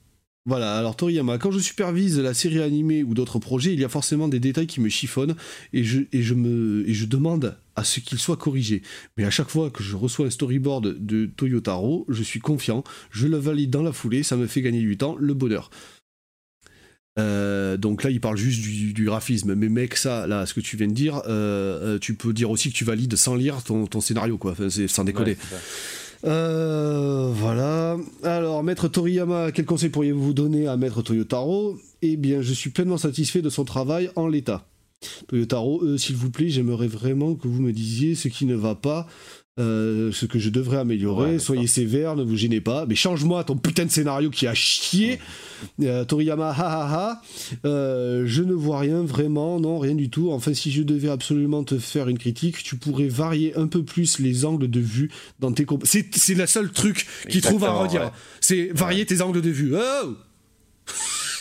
Voilà, 0.46 0.78
alors 0.78 0.96
Toriyama, 0.96 1.36
quand 1.36 1.50
je 1.50 1.58
supervise 1.58 2.18
la 2.18 2.32
série 2.32 2.62
animée 2.62 3.02
ou 3.02 3.12
d'autres 3.12 3.38
projets, 3.38 3.74
il 3.74 3.80
y 3.80 3.84
a 3.84 3.90
forcément 3.90 4.26
des 4.26 4.40
détails 4.40 4.66
qui 4.66 4.80
me 4.80 4.88
chiffonnent 4.88 5.36
et 5.74 5.84
je, 5.84 6.00
et 6.12 6.22
je, 6.22 6.32
me, 6.32 6.88
et 6.88 6.94
je 6.94 7.04
demande 7.04 7.58
à 7.76 7.84
ce 7.84 8.00
qu'ils 8.00 8.18
soient 8.18 8.38
corrigés. 8.38 8.80
Mais 9.18 9.24
à 9.24 9.30
chaque 9.30 9.50
fois 9.50 9.70
que 9.70 9.82
je 9.82 9.96
reçois 9.96 10.26
un 10.26 10.30
storyboard 10.30 10.96
de 10.98 11.26
Toyotaro, 11.26 12.06
je 12.08 12.22
suis 12.22 12.40
confiant, 12.40 12.84
je 13.10 13.26
le 13.26 13.36
valide 13.36 13.70
dans 13.70 13.82
la 13.82 13.92
foulée, 13.92 14.22
ça 14.22 14.36
me 14.36 14.46
fait 14.46 14.62
gagner 14.62 14.80
du 14.80 14.96
temps, 14.96 15.14
le 15.18 15.34
bonheur. 15.34 15.70
Euh, 17.18 17.76
donc 17.76 18.02
là, 18.02 18.10
il 18.10 18.20
parle 18.20 18.36
juste 18.36 18.62
du, 18.62 19.04
graphisme. 19.04 19.54
Mais 19.54 19.68
mec, 19.68 19.96
ça, 19.96 20.26
là, 20.26 20.46
ce 20.46 20.54
que 20.54 20.60
tu 20.60 20.76
viens 20.76 20.86
de 20.86 20.94
dire, 20.94 21.22
euh, 21.26 21.96
euh, 21.96 21.98
tu 21.98 22.14
peux 22.14 22.32
dire 22.32 22.50
aussi 22.50 22.70
que 22.70 22.76
tu 22.76 22.84
valides 22.84 23.14
sans 23.16 23.34
lire 23.34 23.62
ton, 23.62 23.86
ton 23.86 24.00
scénario, 24.00 24.38
quoi. 24.38 24.52
Enfin, 24.52 24.68
sans 24.70 25.04
déconner. 25.04 25.36
Euh, 26.24 27.30
voilà. 27.32 27.96
Alors, 28.22 28.62
Maître 28.62 28.88
Toriyama, 28.88 29.52
quel 29.52 29.64
conseil 29.64 29.88
pourriez-vous 29.88 30.34
donner 30.34 30.66
à 30.66 30.76
Maître 30.76 31.02
Toyotaro? 31.02 31.78
Eh 32.02 32.16
bien, 32.16 32.42
je 32.42 32.52
suis 32.52 32.70
pleinement 32.70 32.98
satisfait 32.98 33.42
de 33.42 33.50
son 33.50 33.64
travail 33.64 34.10
en 34.16 34.28
l'état. 34.28 34.66
Toyotaro, 35.28 35.82
euh, 35.82 35.96
s'il 35.96 36.16
vous 36.16 36.30
plaît, 36.30 36.50
j'aimerais 36.50 36.88
vraiment 36.88 37.34
que 37.34 37.48
vous 37.48 37.62
me 37.62 37.72
disiez 37.72 38.14
ce 38.14 38.28
qui 38.28 38.44
ne 38.44 38.54
va 38.54 38.74
pas 38.74 39.06
euh, 39.58 40.12
ce 40.12 40.26
que 40.26 40.38
je 40.38 40.48
devrais 40.48 40.78
améliorer. 40.78 41.38
Soyez 41.38 41.66
sévère, 41.66 42.16
ne 42.16 42.22
vous 42.22 42.36
gênez 42.36 42.60
pas. 42.60 42.86
Mais 42.86 42.94
change-moi 42.94 43.44
ton 43.44 43.56
putain 43.56 43.84
de 43.84 43.90
scénario 43.90 44.30
qui 44.30 44.46
a 44.46 44.54
chié. 44.54 45.18
Euh, 45.82 46.04
Toriyama, 46.04 46.50
ha 46.50 46.52
ha 46.52 46.88
ha. 46.88 47.22
Euh, 47.64 48.22
je 48.26 48.42
ne 48.42 48.54
vois 48.54 48.78
rien 48.78 49.02
vraiment, 49.02 49.60
non, 49.60 49.78
rien 49.78 49.94
du 49.94 50.08
tout. 50.08 50.30
Enfin, 50.30 50.54
si 50.54 50.70
je 50.70 50.82
devais 50.82 51.10
absolument 51.10 51.64
te 51.64 51.78
faire 51.78 52.08
une 52.08 52.18
critique, 52.18 52.62
tu 52.62 52.76
pourrais 52.76 53.08
varier 53.08 53.54
un 53.56 53.66
peu 53.66 53.82
plus 53.82 54.18
les 54.18 54.44
angles 54.44 54.70
de 54.70 54.80
vue 54.80 55.10
dans 55.40 55.52
tes 55.52 55.64
comp. 55.64 55.82
C'est, 55.84 56.06
c'est 56.16 56.34
le 56.34 56.46
seul 56.46 56.70
truc 56.70 57.06
qu'il 57.28 57.42
trouve 57.42 57.64
à 57.64 57.72
redire. 57.72 58.12
C'est 58.40 58.70
varier 58.72 59.04
tes 59.04 59.20
angles 59.20 59.42
de 59.42 59.50
vue. 59.50 59.74
Oh 59.74 60.14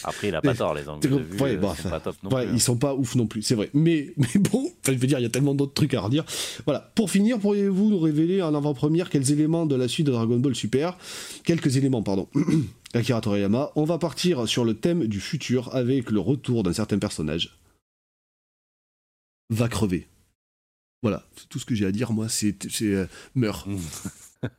après, 0.03 0.29
il 0.29 0.35
a 0.35 0.41
pas 0.41 0.53
tort, 0.53 0.73
les 0.73 0.87
angles 0.87 1.07
de 1.07 1.17
vue. 1.17 1.39
Ouais, 1.39 1.57
bah, 1.57 1.75
pas 1.89 1.99
top 1.99 2.15
non 2.23 2.31
ouais, 2.31 2.45
plus, 2.45 2.55
Ils 2.55 2.61
sont 2.61 2.77
pas 2.77 2.93
ouf 2.95 3.15
non 3.15 3.27
plus, 3.27 3.41
c'est 3.41 3.55
vrai. 3.55 3.69
Mais, 3.73 4.13
mais 4.17 4.27
bon, 4.39 4.71
je 4.85 4.91
veux 4.91 5.07
dire, 5.07 5.19
il 5.19 5.23
y 5.23 5.25
a 5.25 5.29
tellement 5.29 5.55
d'autres 5.55 5.73
trucs 5.73 5.93
à 5.93 6.01
redire. 6.01 6.25
Voilà. 6.65 6.91
Pour 6.95 7.09
finir, 7.09 7.39
pourriez-vous 7.39 7.89
nous 7.89 7.99
révéler 7.99 8.41
en 8.41 8.53
avant-première 8.55 9.09
quels 9.09 9.31
éléments 9.31 9.65
de 9.65 9.75
la 9.75 9.87
suite 9.87 10.07
de 10.07 10.11
Dragon 10.11 10.37
Ball 10.37 10.55
Super? 10.55 10.97
Quelques 11.43 11.77
éléments, 11.77 12.03
pardon. 12.03 12.27
Akira 12.93 13.21
Toriyama. 13.21 13.71
On 13.75 13.83
va 13.83 13.97
partir 13.97 14.47
sur 14.47 14.65
le 14.65 14.73
thème 14.73 15.05
du 15.05 15.19
futur 15.19 15.75
avec 15.75 16.11
le 16.11 16.19
retour 16.19 16.63
d'un 16.63 16.73
certain 16.73 16.99
personnage. 16.99 17.57
Va 19.49 19.67
crever. 19.67 20.07
Voilà, 21.01 21.23
tout 21.49 21.59
ce 21.59 21.65
que 21.65 21.75
j'ai 21.75 21.85
à 21.85 21.91
dire, 21.91 22.11
moi, 22.11 22.27
c'est 22.27 22.57
euh, 22.81 23.07
meurt. 23.35 23.67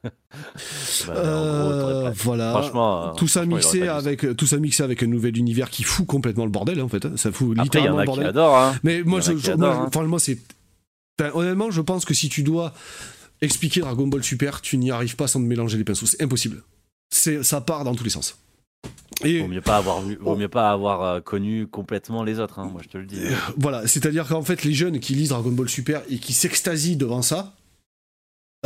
Bah, 1.06 1.14
euh, 1.16 2.12
voilà. 2.14 2.52
Franchement, 2.52 3.14
tout 3.14 3.26
ça 3.26 3.44
mixé 3.46 3.88
avec 3.88 4.36
tout 4.36 4.46
ça 4.46 4.58
mixé 4.58 4.82
avec 4.82 5.02
un 5.02 5.06
nouvel 5.06 5.36
univers 5.36 5.70
qui 5.70 5.82
fout 5.82 6.06
complètement 6.06 6.44
le 6.44 6.50
bordel 6.50 6.80
en 6.80 6.88
fait. 6.88 7.04
Hein. 7.04 7.12
Ça 7.16 7.32
fout 7.32 7.58
littéralement 7.58 7.98
le 7.98 8.04
bordel. 8.04 8.32
Hein. 8.36 8.74
Mais 8.82 9.02
moi, 9.02 9.20
je, 9.20 9.32
hein. 9.32 10.18
c'est 10.18 10.38
honnêtement, 11.34 11.70
je 11.70 11.80
pense 11.80 12.04
que 12.04 12.14
si 12.14 12.28
tu 12.28 12.42
dois 12.42 12.72
expliquer 13.40 13.80
Dragon 13.80 14.06
Ball 14.06 14.22
Super, 14.22 14.60
tu 14.60 14.76
n'y 14.76 14.90
arrives 14.90 15.16
pas 15.16 15.26
sans 15.26 15.40
te 15.40 15.46
mélanger 15.46 15.78
les 15.78 15.84
pinceaux. 15.84 16.06
C'est 16.06 16.22
impossible. 16.22 16.62
C'est 17.10 17.42
ça 17.42 17.60
part 17.60 17.84
dans 17.84 17.94
tous 17.94 18.04
les 18.04 18.10
sens. 18.10 18.38
Et 19.22 19.40
vaut 19.40 19.48
mieux 19.48 19.60
pas 19.60 19.76
avoir 19.76 20.00
vaut 20.00 20.36
mieux 20.36 20.48
pas 20.48 20.70
avoir 20.70 21.02
euh, 21.02 21.20
connu 21.20 21.66
complètement 21.66 22.22
les 22.22 22.38
autres, 22.38 22.58
moi 22.62 22.80
je 22.82 22.88
te 22.88 22.96
le 22.96 23.04
dis. 23.04 23.20
Euh, 23.20 23.34
voilà, 23.58 23.86
c'est-à-dire 23.86 24.26
qu'en 24.26 24.42
fait 24.42 24.64
les 24.64 24.72
jeunes 24.72 24.98
qui 24.98 25.14
lisent 25.14 25.30
Dragon 25.30 25.50
Ball 25.50 25.68
Super 25.68 26.02
et 26.08 26.18
qui 26.18 26.32
s'extasient 26.32 26.96
devant 26.96 27.20
ça, 27.20 27.54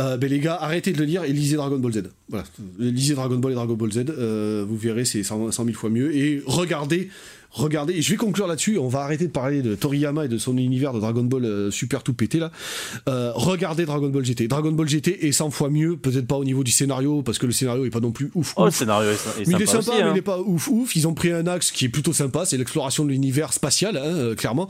euh, 0.01 0.17
ben 0.17 0.29
les 0.29 0.39
gars, 0.39 0.55
arrêtez 0.55 0.91
de 0.91 0.97
le 0.97 1.05
lire 1.05 1.23
et 1.23 1.31
lisez 1.31 1.55
Dragon 1.55 1.79
Ball 1.79 1.93
Z. 1.93 2.03
Voilà, 2.27 2.43
lisez 2.77 3.15
Dragon 3.15 3.37
Ball 3.37 3.53
et 3.53 3.55
Dragon 3.55 3.75
Ball 3.75 3.91
Z, 3.91 4.05
euh, 4.09 4.65
vous 4.67 4.77
verrez, 4.77 5.05
c'est 5.05 5.23
100, 5.23 5.51
100 5.51 5.65
000 5.65 5.77
fois 5.77 5.89
mieux. 5.89 6.15
Et 6.15 6.43
regardez 6.45 7.09
regardez, 7.55 7.93
et 7.93 8.01
je 8.01 8.11
vais 8.11 8.17
conclure 8.17 8.47
là-dessus, 8.47 8.77
on 8.77 8.87
va 8.87 8.99
arrêter 8.99 9.25
de 9.27 9.31
parler 9.31 9.61
de 9.61 9.75
Toriyama 9.75 10.25
et 10.25 10.27
de 10.27 10.37
son 10.37 10.57
univers 10.57 10.93
de 10.93 10.99
Dragon 10.99 11.23
Ball 11.23 11.45
euh, 11.45 11.71
super 11.71 12.03
tout 12.03 12.13
pété 12.13 12.39
là. 12.39 12.51
Euh, 13.09 13.31
regardez 13.33 13.85
Dragon 13.85 14.09
Ball 14.09 14.23
GT. 14.23 14.47
Dragon 14.47 14.71
Ball 14.71 14.87
GT 14.87 15.25
est 15.25 15.31
100 15.31 15.51
fois 15.51 15.69
mieux, 15.69 15.97
peut-être 15.97 16.27
pas 16.27 16.35
au 16.35 16.43
niveau 16.43 16.63
du 16.63 16.71
scénario, 16.71 17.21
parce 17.21 17.37
que 17.37 17.45
le 17.45 17.51
scénario 17.51 17.85
est 17.85 17.89
pas 17.89 17.99
non 17.99 18.11
plus 18.11 18.31
ouf. 18.35 18.53
Oh, 18.57 18.65
le 18.65 18.71
scénario 18.71 19.09
est, 19.11 19.47
mais 19.47 19.53
il 19.55 19.61
est 19.61 19.65
sympa, 19.65 19.91
mais 19.93 19.99
il 19.99 20.03
hein. 20.03 20.15
est 20.15 20.21
pas 20.21 20.39
ouf 20.39 20.67
ouf. 20.67 20.95
Ils 20.95 21.07
ont 21.07 21.13
pris 21.13 21.31
un 21.31 21.47
axe 21.47 21.71
qui 21.71 21.85
est 21.85 21.89
plutôt 21.89 22.13
sympa, 22.13 22.45
c'est 22.45 22.57
l'exploration 22.57 23.05
de 23.05 23.09
l'univers 23.09 23.53
spatial, 23.53 23.97
hein, 23.97 24.01
euh, 24.03 24.35
clairement, 24.35 24.67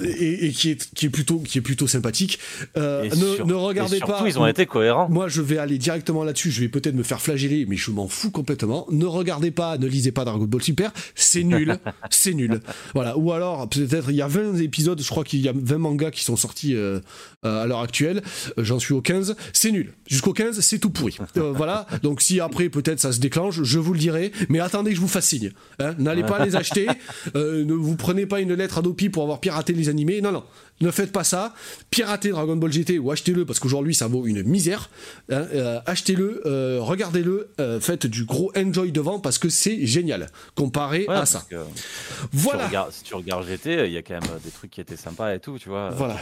et, 0.00 0.50
qui 0.50 0.70
est 0.70 0.92
qui 0.94 1.06
est 1.06 1.10
plutôt 1.10 1.38
qui 1.38 1.58
est 1.58 1.62
plutôt 1.62 1.86
sympathique. 1.86 2.38
ne, 2.76 3.44
ne, 3.44 3.54
regardez 3.54 3.98
surtout, 3.98 4.12
pas. 4.12 4.24
Ils 4.26 4.38
ont 4.38 4.46
été 4.46 4.66
cohérents. 4.66 5.08
Moi, 5.08 5.28
je 5.28 5.42
vais 5.42 5.58
aller 5.58 5.78
directement 5.78 6.24
là-dessus. 6.24 6.50
Je 6.50 6.60
vais 6.60 6.68
peut-être 6.68 6.94
me 6.94 7.02
faire 7.02 7.20
flageller, 7.20 7.66
mais 7.68 7.76
je 7.76 7.90
m'en 7.90 8.08
fous 8.08 8.30
complètement. 8.30 8.86
Ne 8.90 9.06
regardez 9.06 9.50
pas, 9.50 9.78
ne 9.78 9.86
lisez 9.86 10.12
pas 10.12 10.24
Dragon 10.24 10.44
Ball 10.44 10.62
Super, 10.62 10.92
c'est 11.14 11.42
nul, 11.42 11.78
c'est 12.10 12.34
nul. 12.34 12.60
Voilà. 12.94 13.16
Ou 13.16 13.32
alors, 13.32 13.68
peut-être, 13.68 14.10
il 14.10 14.16
y 14.16 14.22
a 14.22 14.28
20 14.28 14.56
épisodes, 14.56 15.00
je 15.00 15.08
crois 15.08 15.24
qu'il 15.24 15.40
y 15.40 15.48
a 15.48 15.52
20 15.54 15.78
mangas 15.78 16.10
qui 16.10 16.24
sont 16.24 16.36
sortis 16.36 16.74
euh, 16.74 17.00
euh, 17.44 17.62
à 17.62 17.66
l'heure 17.66 17.80
actuelle. 17.80 18.22
Euh, 18.58 18.64
j'en 18.64 18.78
suis 18.78 18.94
au 18.94 19.00
15. 19.00 19.36
C'est 19.52 19.70
nul. 19.70 19.92
Jusqu'au 20.06 20.32
15, 20.32 20.60
c'est 20.60 20.78
tout 20.78 20.90
pourri. 20.90 21.16
voilà. 21.34 21.86
Donc, 22.02 22.20
si 22.20 22.40
après, 22.40 22.68
peut-être, 22.68 23.00
ça 23.00 23.12
se 23.12 23.20
déclenche, 23.20 23.62
je 23.62 23.78
vous 23.78 23.92
le 23.92 23.98
dirai. 23.98 24.32
Mais 24.48 24.60
attendez 24.60 24.90
que 24.90 24.96
je 24.96 25.00
vous 25.00 25.08
fasse 25.08 25.26
signe. 25.26 25.52
Hein. 25.78 25.94
N'allez 25.98 26.22
pas 26.22 26.44
les 26.44 26.56
acheter. 26.56 26.88
ne 27.34 27.72
vous 27.72 27.96
prenez 27.96 28.26
pas 28.26 28.40
une 28.40 28.54
lettre 28.54 28.78
Adopi 28.78 29.08
pour 29.08 29.22
avoir 29.22 29.40
piraté 29.40 29.72
les 29.72 29.88
animés. 29.88 30.20
Non, 30.20 30.32
non 30.32 30.44
ne 30.80 30.90
faites 30.90 31.12
pas 31.12 31.24
ça. 31.24 31.54
Piratez 31.90 32.30
Dragon 32.30 32.56
Ball 32.56 32.72
GT 32.72 32.98
ou 32.98 33.10
achetez-le 33.10 33.44
parce 33.44 33.58
qu'aujourd'hui 33.58 33.94
ça 33.94 34.06
vaut 34.06 34.26
une 34.26 34.42
misère. 34.42 34.90
Hein, 35.30 35.46
euh, 35.52 35.80
achetez-le, 35.86 36.42
euh, 36.46 36.78
regardez-le, 36.80 37.50
euh, 37.60 37.80
faites 37.80 38.06
du 38.06 38.24
gros 38.24 38.52
enjoy 38.56 38.92
devant 38.92 39.20
parce 39.20 39.38
que 39.38 39.48
c'est 39.48 39.86
génial 39.86 40.28
comparé 40.54 41.06
à 41.08 41.26
ça. 41.26 41.46
voilà. 42.32 42.88
Si 42.90 43.04
tu, 43.04 43.14
regardes, 43.14 43.46
GT, 43.46 43.86
il 43.86 43.92
y 43.92 43.96
a 43.96 44.02
quand 44.02 44.14
même 44.14 44.38
des 44.44 44.50
trucs 44.50 44.70
qui 44.70 44.80
étaient 44.80 44.96
sympas 44.96 45.34
et 45.34 45.40
tout, 45.40 45.58
tu 45.58 45.68
vois. 45.68 45.90
Voilà. 45.90 46.16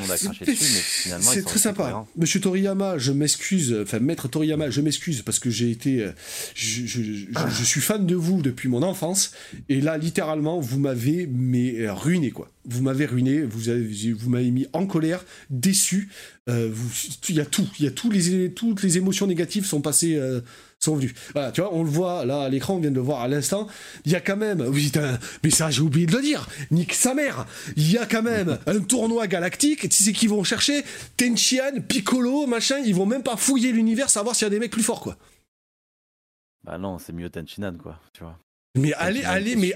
C'est 1.20 1.44
très 1.44 1.58
sympa. 1.58 2.06
Monsieur 2.16 2.40
Toriyama, 2.40 2.98
je 2.98 3.12
m'excuse, 3.12 3.76
enfin 3.82 4.00
Maître 4.00 4.28
Toriyama, 4.28 4.70
je 4.70 4.80
m'excuse 4.80 5.22
parce 5.22 5.38
que 5.38 5.50
j'ai 5.50 5.70
été, 5.70 6.08
je, 6.54 6.86
je, 6.86 7.64
suis 7.64 7.80
fan 7.80 8.06
de 8.06 8.14
vous 8.14 8.42
depuis 8.42 8.68
mon 8.68 8.82
enfance 8.82 9.32
et 9.68 9.80
là 9.80 9.98
littéralement 9.98 10.60
vous 10.60 10.78
m'avez 10.78 11.28
mais 11.30 11.88
ruiné 11.88 12.30
quoi 12.30 12.48
vous 12.68 12.82
m'avez 12.82 13.06
ruiné, 13.06 13.42
vous, 13.42 13.70
avez, 13.70 14.12
vous 14.12 14.30
m'avez 14.30 14.50
mis 14.50 14.66
en 14.72 14.86
colère, 14.86 15.24
déçu. 15.50 16.10
Euh, 16.48 16.72
il 17.28 17.34
y 17.34 17.40
a 17.40 17.46
tout, 17.46 17.66
il 17.78 17.84
y 17.84 17.88
a 17.88 17.90
tous 17.90 18.10
les, 18.10 18.52
toutes 18.52 18.82
les 18.82 18.98
émotions 18.98 19.26
négatives 19.26 19.64
sont 19.64 19.80
passées, 19.80 20.16
euh, 20.16 20.40
sont 20.78 20.96
venues. 20.96 21.14
Voilà, 21.32 21.50
tu 21.50 21.60
vois, 21.60 21.74
on 21.74 21.82
le 21.82 21.90
voit 21.90 22.24
là 22.24 22.42
à 22.42 22.48
l'écran, 22.48 22.76
on 22.76 22.78
vient 22.78 22.90
de 22.90 22.96
le 22.96 23.00
voir 23.00 23.22
à 23.22 23.28
l'instant. 23.28 23.68
Il 24.04 24.12
y 24.12 24.14
a 24.16 24.20
quand 24.20 24.36
même, 24.36 24.60
oui, 24.60 24.92
mais 25.42 25.50
ça 25.50 25.70
j'ai 25.70 25.80
oublié 25.80 26.06
de 26.06 26.12
le 26.14 26.22
dire, 26.22 26.46
nique 26.70 26.92
sa 26.92 27.14
mère. 27.14 27.46
Il 27.76 27.90
y 27.90 27.98
a 27.98 28.06
quand 28.06 28.22
même 28.22 28.58
un 28.66 28.80
tournoi 28.80 29.26
galactique. 29.26 29.88
Tu 29.88 30.02
sais 30.02 30.12
qu'ils 30.12 30.28
vont 30.28 30.44
chercher 30.44 30.84
Tenchian, 31.16 31.80
Piccolo, 31.86 32.46
machin. 32.46 32.78
Ils 32.84 32.94
vont 32.94 33.06
même 33.06 33.22
pas 33.22 33.36
fouiller 33.36 33.72
l'univers, 33.72 34.10
savoir 34.10 34.36
s'il 34.36 34.44
y 34.44 34.48
a 34.48 34.50
des 34.50 34.58
mecs 34.58 34.72
plus 34.72 34.82
forts, 34.82 35.00
quoi. 35.00 35.16
Bah 36.64 36.76
non, 36.76 36.98
c'est 36.98 37.12
mieux 37.12 37.30
Tenchinan, 37.30 37.74
quoi, 37.78 37.98
tu 38.12 38.22
vois. 38.22 38.38
Mais 38.76 38.92
allez, 38.94 39.24
allez, 39.24 39.56
mais 39.56 39.74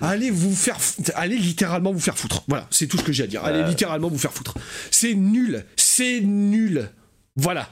allez 0.00 0.30
vous 0.30 0.54
faire, 0.54 0.78
allez 1.14 1.38
littéralement 1.38 1.92
vous 1.92 2.00
faire 2.00 2.16
foutre. 2.16 2.44
Voilà, 2.48 2.66
c'est 2.70 2.86
tout 2.86 2.98
ce 2.98 3.02
que 3.02 3.12
j'ai 3.12 3.24
à 3.24 3.26
dire. 3.26 3.44
Allez 3.44 3.62
littéralement 3.64 4.08
vous 4.08 4.18
faire 4.18 4.32
foutre. 4.32 4.54
C'est 4.90 5.14
nul, 5.14 5.64
c'est 5.76 6.20
nul. 6.20 6.90
Voilà. 7.36 7.68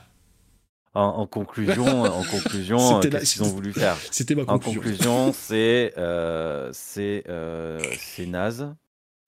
En, 0.95 1.27
conclusion, 1.27 2.03
en 2.03 2.25
conclusion, 2.25 2.99
qu'est-ce 3.01 3.35
qu'ils 3.35 3.43
ont 3.45 3.51
voulu 3.51 3.73
faire? 3.73 3.97
C'était 4.11 4.35
ma 4.35 4.45
conclusion. 4.45 4.81
En 4.81 4.83
conclusion, 4.83 5.33
c'est 5.33 5.93
euh, 5.97 6.71
c'est 6.73 7.23
euh, 7.29 7.79
c'est 7.99 8.27
naze 8.27 8.75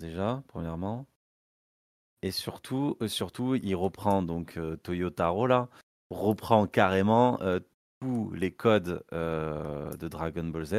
déjà 0.00 0.42
premièrement, 0.48 1.06
et 2.22 2.32
surtout 2.32 2.96
euh, 3.02 3.06
surtout 3.06 3.54
il 3.54 3.74
reprend 3.76 4.22
donc 4.22 4.58
Toyotaro 4.82 5.46
là 5.46 5.68
reprend 6.10 6.66
carrément 6.66 7.38
tous 8.00 8.32
les 8.32 8.50
codes 8.50 9.04
de 9.12 10.08
Dragon 10.08 10.44
Ball 10.44 10.64
Z 10.64 10.74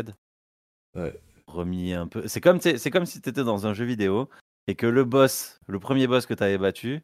Remis 1.47 1.93
un 1.93 2.07
peu. 2.07 2.27
C'est 2.27 2.41
comme, 2.41 2.61
c'est 2.61 2.91
comme 2.91 3.05
si 3.05 3.21
tu 3.21 3.31
dans 3.31 3.67
un 3.67 3.73
jeu 3.73 3.85
vidéo 3.85 4.29
et 4.67 4.75
que 4.75 4.87
le 4.87 5.03
boss, 5.03 5.59
le 5.67 5.79
premier 5.79 6.07
boss 6.07 6.25
que 6.25 6.33
tu 6.33 6.57
battu, 6.57 7.03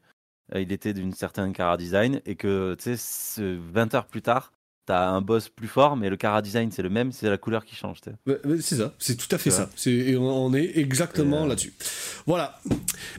euh, 0.53 0.61
il 0.61 0.71
était 0.71 0.93
d'une 0.93 1.13
certaine 1.13 1.53
cara 1.53 1.77
design 1.77 2.21
et 2.25 2.35
que 2.35 2.75
tu 2.79 2.95
sais, 2.97 3.55
20 3.57 3.93
heures 3.95 4.07
plus 4.07 4.21
tard, 4.21 4.53
t'as 4.87 5.09
un 5.09 5.21
boss 5.21 5.49
plus 5.49 5.67
fort, 5.67 5.97
mais 5.97 6.09
le 6.09 6.15
cara 6.15 6.41
design 6.41 6.71
c'est 6.71 6.81
le 6.81 6.89
même, 6.89 7.11
c'est 7.11 7.29
la 7.29 7.37
couleur 7.37 7.65
qui 7.65 7.75
change. 7.75 7.99
c'est 8.61 8.77
ça, 8.77 8.93
c'est 8.97 9.15
tout 9.15 9.33
à 9.35 9.37
fait 9.37 9.51
ça. 9.51 9.69
Et 9.85 10.15
on 10.15 10.53
est 10.53 10.77
exactement 10.77 11.43
euh, 11.43 11.47
là-dessus. 11.47 11.73
Voilà. 12.25 12.59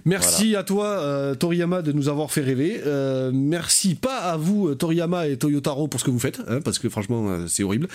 Merci 0.04 0.56
à 0.56 0.64
toi, 0.64 0.86
euh, 0.86 1.34
Toriyama, 1.34 1.82
de 1.82 1.92
nous 1.92 2.08
avoir 2.08 2.32
fait 2.32 2.40
rêver. 2.40 2.80
Euh, 2.86 3.30
merci 3.32 3.94
pas 3.94 4.18
à 4.18 4.36
vous, 4.36 4.74
Toriyama 4.74 5.28
et 5.28 5.36
Toyotaro, 5.36 5.88
pour 5.88 6.00
ce 6.00 6.04
que 6.04 6.10
vous 6.10 6.18
faites, 6.18 6.40
hein, 6.48 6.60
parce 6.62 6.78
que 6.78 6.88
franchement, 6.88 7.46
c'est 7.46 7.62
horrible. 7.62 7.88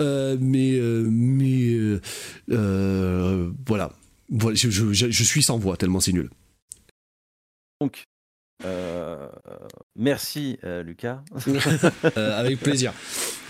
mais, 0.00 0.80
mais 0.80 2.00
voilà. 2.48 3.92
je, 4.30 4.70
je, 4.70 4.92
je 4.92 5.24
suis 5.24 5.42
sans 5.42 5.58
voix, 5.58 5.76
tellement 5.76 6.00
c'est 6.00 6.12
nul. 6.12 6.30
Donc, 7.80 8.04
Merci, 9.96 10.58
Lucas. 10.84 11.20
avec 12.16 12.60
plaisir. 12.60 12.92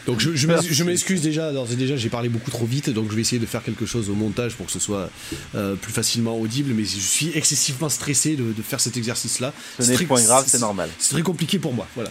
Donc 0.09 0.21
je, 0.21 0.35
je 0.35 0.85
m'excuse 0.85 1.21
déjà, 1.21 1.49
alors 1.49 1.67
déjà 1.67 1.95
j'ai 1.95 2.09
parlé 2.09 2.31
beaucoup 2.31 2.51
trop 2.51 2.65
vite, 2.65 2.89
donc 2.89 3.11
je 3.11 3.15
vais 3.15 3.21
essayer 3.21 3.39
de 3.39 3.45
faire 3.45 3.63
quelque 3.63 3.85
chose 3.85 4.09
au 4.09 4.15
montage 4.15 4.57
pour 4.57 4.65
que 4.65 4.73
ce 4.73 4.79
soit 4.79 5.11
euh, 5.55 5.75
plus 5.75 5.93
facilement 5.93 6.39
audible, 6.39 6.73
mais 6.73 6.85
je 6.85 6.99
suis 6.99 7.37
excessivement 7.37 7.91
stressé 7.91 8.35
de, 8.35 8.55
faire 8.63 8.81
cet 8.81 8.97
exercice-là. 8.97 9.53
Ce 9.79 9.83
n'est 9.83 10.07
point 10.07 10.23
grave, 10.23 10.47
c'est 10.47 10.61
normal. 10.61 10.89
C'est 10.99 11.13
très 11.13 11.23
compliqué 11.23 11.59
pour 11.59 11.75
moi, 11.75 11.87
voilà. 11.95 12.11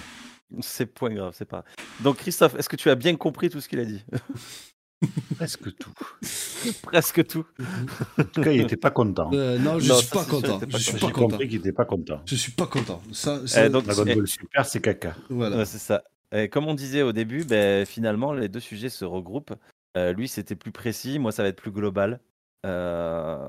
C'est 0.61 0.85
point 0.85 1.11
grave, 1.11 1.33
c'est 1.35 1.47
pas. 1.47 1.65
Donc 2.01 2.17
Christophe, 2.17 2.53
est-ce 2.59 2.69
que 2.69 2.75
tu 2.75 2.91
as 2.91 2.95
bien 2.95 3.15
compris 3.15 3.49
tout 3.49 3.61
ce 3.61 3.67
qu'il 3.67 3.79
a 3.79 3.85
dit? 3.85 4.03
Presque 5.35 5.75
tout. 5.77 5.93
Presque 6.83 7.27
tout. 7.27 7.45
En 8.17 8.23
tout 8.23 8.41
cas, 8.41 8.51
il 8.51 8.61
n'était 8.61 8.77
pas 8.77 8.91
content. 8.91 9.29
Euh, 9.33 9.59
non, 9.59 9.79
je 9.79 9.91
ne 9.91 9.97
suis 9.97 10.09
pas 10.09 10.25
content. 10.25 10.59
Je 10.67 10.77
suis 10.77 10.97
pas 10.97 11.11
content. 11.11 11.37
qu'il 11.37 11.51
n'était 11.51 11.71
pas 11.71 11.85
content. 11.85 12.21
Je 12.25 12.35
suis 12.35 12.51
pas 12.51 12.67
content. 12.67 13.01
Ça, 13.11 13.41
eh, 13.57 13.69
donc, 13.69 13.85
la 13.85 13.93
gondole 13.93 14.27
super, 14.27 14.65
c'est 14.65 14.81
caca. 14.81 15.15
Voilà. 15.29 15.65
c'est 15.65 15.79
ça 15.79 16.03
comme 16.51 16.67
on 16.67 16.73
disait 16.73 17.01
au 17.01 17.13
début, 17.13 17.43
ben, 17.43 17.85
finalement, 17.85 18.33
les 18.33 18.49
deux 18.49 18.59
sujets 18.59 18.89
se 18.89 19.05
regroupent. 19.05 19.53
Euh, 19.97 20.13
lui, 20.13 20.27
c'était 20.27 20.55
plus 20.55 20.71
précis, 20.71 21.19
moi, 21.19 21.31
ça 21.31 21.43
va 21.43 21.49
être 21.49 21.61
plus 21.61 21.71
global. 21.71 22.19
Euh, 22.65 23.47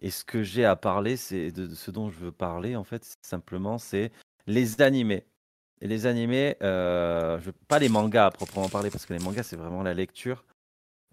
et 0.00 0.10
ce 0.10 0.24
que 0.24 0.42
j'ai 0.42 0.64
à 0.64 0.76
parler, 0.76 1.16
c'est 1.16 1.50
de, 1.50 1.74
ce 1.74 1.90
dont 1.90 2.10
je 2.10 2.18
veux 2.18 2.32
parler, 2.32 2.76
en 2.76 2.84
fait, 2.84 3.16
simplement, 3.22 3.78
c'est 3.78 4.12
les 4.46 4.82
animés. 4.82 5.24
Et 5.80 5.88
les 5.88 6.06
animés, 6.06 6.56
euh, 6.62 7.38
je 7.40 7.46
veux 7.46 7.54
pas 7.68 7.78
les 7.78 7.88
mangas 7.88 8.26
à 8.26 8.30
proprement 8.30 8.68
parler, 8.68 8.90
parce 8.90 9.06
que 9.06 9.14
les 9.14 9.24
mangas, 9.24 9.44
c'est 9.44 9.56
vraiment 9.56 9.82
la 9.82 9.94
lecture. 9.94 10.44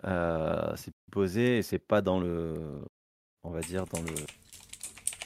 C'est 0.04 0.94
posé 1.12 1.58
et 1.60 1.62
c'est 1.62 1.80
pas 1.80 2.02
dans 2.02 2.20
le, 2.20 2.54
on 3.44 3.50
va 3.50 3.62
dire, 3.62 3.86
dans 3.88 4.02
le, 4.02 4.14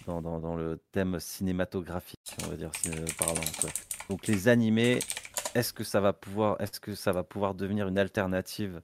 dans, 0.05 0.21
dans, 0.21 0.39
dans 0.39 0.55
le 0.55 0.79
thème 0.91 1.19
cinématographique, 1.19 2.35
on 2.43 2.49
va 2.49 2.55
dire, 2.55 2.71
parlant. 3.17 3.41
Donc 4.09 4.27
les 4.27 4.47
animés, 4.47 4.99
est-ce 5.55 5.73
que 5.73 5.83
ça 5.83 5.99
va 5.99 6.13
pouvoir, 6.13 6.59
est-ce 6.61 6.79
que 6.79 6.95
ça 6.95 7.11
va 7.11 7.23
pouvoir 7.23 7.55
devenir 7.55 7.87
une 7.87 7.97
alternative 7.97 8.81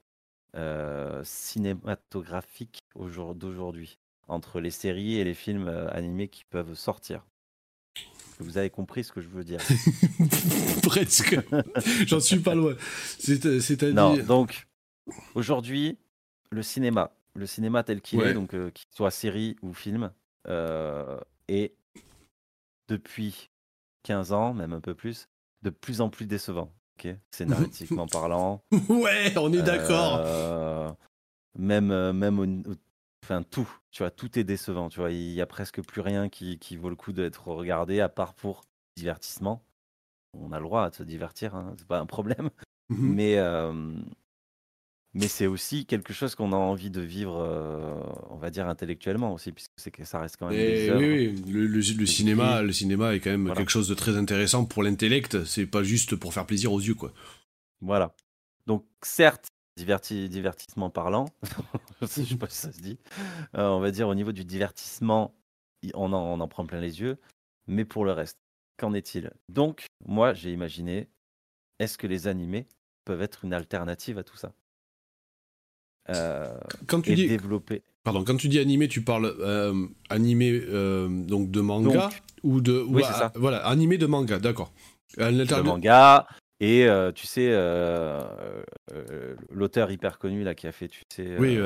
euh, 0.56 1.22
cinématographique 1.24 2.84
au 2.96 3.08
jour 3.08 3.36
d'aujourd'hui 3.36 4.00
entre 4.28 4.60
les 4.60 4.72
séries 4.72 5.18
et 5.18 5.24
les 5.24 5.34
films 5.34 5.68
euh, 5.68 5.90
animés 5.92 6.28
qui 6.28 6.44
peuvent 6.46 6.74
sortir? 6.74 7.26
Vous 8.40 8.58
avez 8.58 8.72
compris 8.72 9.04
ce 9.04 9.12
que 9.12 9.22
je 9.22 9.28
veux 9.28 9.44
dire 9.44 9.60
Presque. 10.84 11.38
J'en 12.08 12.20
suis 12.20 12.40
pas 12.40 12.56
loin. 12.56 12.76
C'est, 13.20 13.84
à 13.84 13.92
non, 13.92 14.18
donc 14.18 14.68
aujourd'hui, 15.36 15.98
le 16.50 16.64
cinéma, 16.64 17.12
le 17.36 17.46
cinéma 17.46 17.84
tel 17.84 18.02
qu'il 18.02 18.22
est, 18.22 18.34
donc 18.34 18.54
euh, 18.54 18.72
qu'il 18.72 18.88
soit 18.92 19.12
série 19.12 19.56
ou 19.62 19.74
film, 19.74 20.12
est 21.48 21.76
depuis 22.88 23.50
15 24.04 24.34
ans, 24.34 24.54
même 24.54 24.74
un 24.74 24.82
peu 24.82 24.94
plus, 24.94 25.28
de 25.62 25.70
plus 25.70 26.02
en 26.02 26.10
plus 26.10 26.26
décevant. 26.26 26.74
Ok, 26.98 27.16
scénaristiquement 27.32 28.08
parlant. 28.12 28.64
ouais, 28.90 29.34
on 29.38 29.52
est 29.54 29.62
d'accord. 29.62 30.18
Euh, 30.20 30.92
même, 31.58 31.92
euh, 31.92 32.14
même, 32.14 32.64
enfin 33.24 33.44
tout. 33.44 33.70
Tu 33.92 34.04
vois, 34.04 34.12
tout 34.12 34.38
est 34.38 34.44
décevant. 34.44 34.90
Tu 34.90 35.00
vois, 35.00 35.12
il 35.12 35.32
y 35.32 35.42
a 35.42 35.46
presque 35.46 35.82
plus 35.82 36.02
rien 36.02 36.30
qui, 36.30 36.60
qui 36.60 36.76
vaut 36.76 36.90
le 36.90 36.96
coup 36.96 37.14
d'être 37.14 37.48
regardé 37.50 38.00
à 38.00 38.10
part 38.10 38.34
pour 38.34 38.64
divertissement. 38.98 39.64
On 40.34 40.52
a 40.52 40.60
le 40.60 40.66
droit 40.66 40.90
de 40.90 40.96
se 40.96 41.04
divertir, 41.04 41.56
hein, 41.56 41.74
c'est 41.78 41.88
pas 41.88 42.00
un 42.00 42.06
problème. 42.06 42.50
Mhm. 42.90 43.14
Mais 43.14 43.38
euh, 43.38 43.94
mais 45.14 45.28
c'est 45.28 45.48
aussi 45.48 45.86
quelque 45.86 46.14
chose 46.14 46.36
qu'on 46.36 46.54
a 46.54 46.56
envie 46.56 46.90
de 46.90 47.02
vivre, 47.02 47.38
euh, 47.38 48.02
on 48.30 48.38
va 48.38 48.50
dire 48.50 48.68
intellectuellement 48.68 49.34
aussi, 49.34 49.52
puisque 49.52 49.72
c'est 49.76 49.92
que 49.92 50.06
ça 50.06 50.20
reste 50.20 50.38
quand 50.38 50.48
même. 50.48 50.56
Des 50.56 50.92
oui, 50.92 51.34
oui, 51.46 51.52
le, 51.52 51.68
le, 51.68 52.06
cinéma, 52.06 52.62
le 52.62 52.72
cinéma 52.72 53.14
est 53.14 53.20
quand 53.20 53.32
même 53.32 53.54
quelque 53.54 53.72
chose 53.72 53.90
de 53.90 53.94
très 53.94 54.16
intéressant 54.16 54.66
pour 54.66 54.84
l'intellect. 54.84 55.44
C'est 55.44 55.66
pas 55.66 55.84
juste 55.84 56.16
pour 56.16 56.34
faire 56.34 56.46
plaisir 56.46 56.72
aux 56.72 56.80
yeux, 56.80 56.96
quoi. 56.96 57.12
Voilà. 57.82 58.16
Donc 58.68 58.86
certes, 59.02 59.48
divertissement 59.76 60.90
parlant, 60.90 61.26
je 62.02 62.06
sais 62.06 62.36
pas 62.36 62.48
si 62.48 62.58
ça 62.58 62.72
se 62.72 62.80
dit, 62.80 63.00
euh, 63.56 63.68
on 63.68 63.80
va 63.80 63.92
dire 63.92 64.08
au 64.08 64.16
niveau 64.16 64.32
du 64.32 64.46
divertissement, 64.46 65.36
on 65.94 66.14
en, 66.14 66.20
on 66.20 66.40
en 66.40 66.48
prend 66.48 66.66
plein 66.66 66.80
les 66.80 67.02
yeux, 67.02 67.18
mais 67.68 67.86
pour 67.86 68.06
le 68.06 68.12
reste, 68.12 68.38
qu'en 68.78 68.94
est-il? 68.94 69.32
Donc 69.50 69.88
moi 70.06 70.34
j'ai 70.34 70.52
imaginé, 70.52 71.10
est-ce 71.80 71.98
que 71.98 72.08
les 72.08 72.28
animés 72.28 72.68
peuvent 73.06 73.22
être 73.22 73.44
une 73.44 73.54
alternative 73.54 74.18
à 74.18 74.24
tout 74.24 74.38
ça? 74.38 74.54
Quand 76.88 77.02
tu 77.02 77.16
dis 77.16 77.28
développer. 77.28 77.84
Pardon, 78.04 78.24
quand 78.24 78.38
tu 78.38 78.48
dis 78.48 78.60
animé, 78.60 78.88
tu 78.88 79.04
parles 79.04 79.36
euh, 79.40 79.88
animé 80.10 80.52
euh, 80.52 81.08
donc 81.08 81.52
de 81.52 81.62
manga 81.62 82.10
ou 82.44 82.60
de 82.60 82.84
oui, 82.88 83.04
c'est 83.06 83.14
ça. 83.14 83.32
voilà 83.36 83.58
animé 83.68 83.98
de 83.98 84.08
manga, 84.08 84.40
d'accord. 84.40 84.72
De 85.18 85.62
manga 85.62 86.28
et 86.60 86.88
tu 87.16 87.28
sais 87.28 87.52
l'auteur 89.52 89.92
hyper 89.92 90.18
connu 90.18 90.44
là 90.44 90.56
qui 90.56 90.68
a 90.68 90.72
fait 90.72 90.88
tu 90.88 91.02
sais 91.14 91.38
oui, 91.38 91.58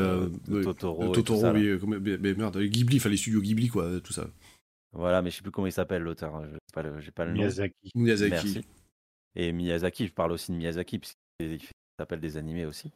Totoro, 0.63 1.09
Totoro, 1.09 1.51
oui, 1.51 1.77
mais, 2.01 2.33
merde, 2.33 2.59
Ghibli, 2.59 2.99
fallait 2.99 3.17
studio 3.17 3.41
Ghibli 3.41 3.69
quoi, 3.69 3.99
tout 4.03 4.13
ça. 4.13 4.27
Voilà, 4.95 5.21
mais 5.21 5.29
je 5.29 5.35
sais 5.35 5.41
plus 5.41 5.51
comment 5.51 5.67
il 5.67 5.73
s'appelle 5.73 6.03
l'auteur, 6.03 6.35
hein, 6.35 6.47
j'ai 6.99 7.11
pas 7.11 7.23
pas 7.23 7.25
le 7.25 7.31
nom. 7.31 7.39
Miyazaki. 7.39 7.91
Miyazaki. 7.95 8.61
Et 9.35 9.51
Miyazaki, 9.51 10.07
je 10.07 10.13
parle 10.13 10.31
aussi 10.31 10.51
de 10.51 10.57
Miyazaki 10.57 10.99
puisqu'il 10.99 11.59
s'appelle 11.99 12.21
des 12.21 12.37
animés 12.37 12.65
aussi. 12.65 12.91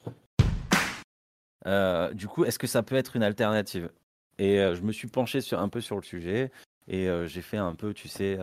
Euh, 1.65 2.13
du 2.13 2.27
coup, 2.27 2.45
est-ce 2.45 2.59
que 2.59 2.67
ça 2.67 2.83
peut 2.83 2.95
être 2.95 3.15
une 3.15 3.23
alternative? 3.23 3.91
Et 4.37 4.59
euh, 4.59 4.75
je 4.75 4.81
me 4.81 4.91
suis 4.91 5.07
penché 5.07 5.41
sur, 5.41 5.59
un 5.59 5.69
peu 5.69 5.81
sur 5.81 5.95
le 5.95 6.03
sujet 6.03 6.51
et 6.87 7.09
euh, 7.09 7.27
j'ai 7.27 7.41
fait 7.41 7.57
un 7.57 7.75
peu, 7.75 7.93
tu 7.93 8.07
sais, 8.07 8.39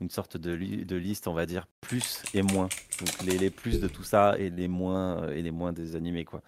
une 0.00 0.10
sorte 0.10 0.36
de, 0.36 0.56
de, 0.56 0.96
liste, 0.96 1.26
on 1.26 1.34
va 1.34 1.46
dire, 1.46 1.66
plus 1.80 2.22
et 2.34 2.42
moins. 2.42 2.68
Donc 3.00 3.22
les, 3.24 3.38
les, 3.38 3.50
plus 3.50 3.80
de 3.80 3.88
tout 3.88 4.04
ça 4.04 4.38
et 4.38 4.50
les 4.50 4.68
moins, 4.68 5.28
et 5.30 5.42
les 5.42 5.50
moins 5.50 5.72
des 5.72 5.96
animés, 5.96 6.24
quoi. 6.24 6.42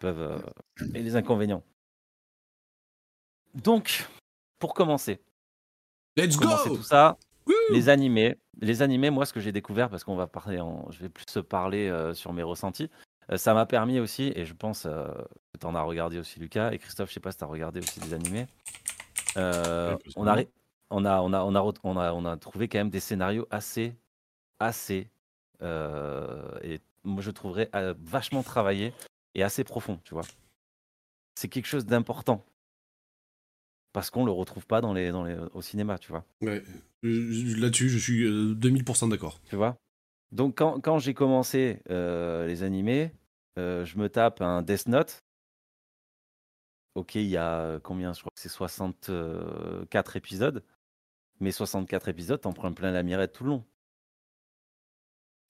peuvent, 0.00 0.42
et 0.94 1.02
les 1.02 1.16
inconvénients. 1.16 1.62
Donc, 3.54 4.06
pour 4.58 4.74
commencer. 4.74 5.20
Let's 6.16 6.36
go 6.36 6.48
tout 6.64 6.82
ça, 6.82 7.16
les 7.70 7.88
animés, 7.88 8.36
les 8.60 8.82
animés, 8.82 9.10
moi, 9.10 9.24
ce 9.24 9.32
que 9.32 9.40
j'ai 9.40 9.52
découvert, 9.52 9.88
parce 9.88 10.02
qu'on 10.02 10.16
va 10.16 10.26
parler, 10.26 10.60
en, 10.60 10.90
je 10.90 11.00
vais 11.00 11.08
plus 11.08 11.26
se 11.28 11.38
parler 11.38 12.10
sur 12.14 12.32
mes 12.32 12.42
ressentis, 12.42 12.90
ça 13.34 13.54
m'a 13.54 13.66
permis 13.66 13.98
aussi, 13.98 14.32
et 14.36 14.44
je 14.44 14.54
pense 14.54 14.86
euh, 14.86 15.06
que 15.52 15.58
tu 15.58 15.66
en 15.66 15.74
as 15.74 15.82
regardé 15.82 16.18
aussi, 16.18 16.38
Lucas, 16.38 16.70
et 16.72 16.78
Christophe, 16.78 17.08
je 17.08 17.14
sais 17.14 17.20
pas 17.20 17.32
si 17.32 17.38
tu 17.38 17.44
as 17.44 17.48
regardé 17.48 17.80
aussi 17.80 17.98
des 18.00 18.14
animés. 18.14 18.46
Euh, 19.36 19.96
on, 20.14 20.26
a, 20.26 20.42
on, 20.90 21.04
a, 21.04 21.20
on, 21.20 21.32
a, 21.32 21.42
on, 21.42 21.54
a, 21.54 21.74
on, 21.82 21.96
a, 21.96 22.12
on 22.12 22.24
a 22.24 22.36
trouvé 22.36 22.68
quand 22.68 22.78
même 22.78 22.90
des 22.90 23.00
scénarios 23.00 23.46
assez, 23.50 23.96
assez, 24.60 25.10
et 25.60 26.80
moi 27.04 27.22
je 27.22 27.30
trouverais 27.30 27.70
vachement 27.98 28.42
travaillés 28.42 28.92
et 29.34 29.42
assez 29.42 29.64
profonds, 29.64 30.00
tu 30.04 30.14
vois. 30.14 30.24
C'est 31.34 31.48
quelque 31.48 31.66
chose 31.66 31.84
d'important 31.84 32.44
parce 33.92 34.10
qu'on 34.10 34.26
le 34.26 34.32
retrouve 34.32 34.66
pas 34.66 34.82
dans 34.82 34.92
les, 34.92 35.10
dans 35.10 35.24
les, 35.24 35.36
au 35.54 35.62
cinéma, 35.62 35.98
tu 35.98 36.10
vois. 36.10 36.24
Ouais, 36.42 36.62
là-dessus, 37.02 37.88
je 37.88 37.98
suis 37.98 38.24
2000% 38.26 39.08
d'accord. 39.08 39.40
Tu 39.48 39.56
vois? 39.56 39.78
Donc 40.32 40.58
quand, 40.58 40.80
quand 40.80 40.98
j'ai 40.98 41.14
commencé 41.14 41.82
euh, 41.90 42.46
les 42.46 42.62
animés, 42.62 43.12
euh, 43.58 43.84
je 43.84 43.98
me 43.98 44.08
tape 44.08 44.40
un 44.40 44.62
Death 44.62 44.88
Note. 44.88 45.24
Ok, 46.94 47.14
il 47.14 47.26
y 47.26 47.36
a 47.36 47.78
combien? 47.80 48.12
Je 48.12 48.20
crois 48.20 48.30
que 48.34 48.40
c'est 48.40 48.48
64 48.48 50.16
épisodes. 50.16 50.64
Mais 51.40 51.52
64 51.52 52.08
épisodes, 52.08 52.40
t'en 52.40 52.54
prends 52.54 52.72
plein 52.72 52.90
la 52.90 53.02
mirette 53.02 53.32
tout 53.32 53.44
le 53.44 53.50
long. 53.50 53.64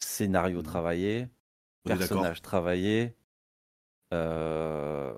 Scénario 0.01 0.61
mmh. 0.61 0.65
travaillé, 0.65 1.29
personnage 1.85 2.43
travaillé. 2.43 3.15
Euh, 4.13 5.17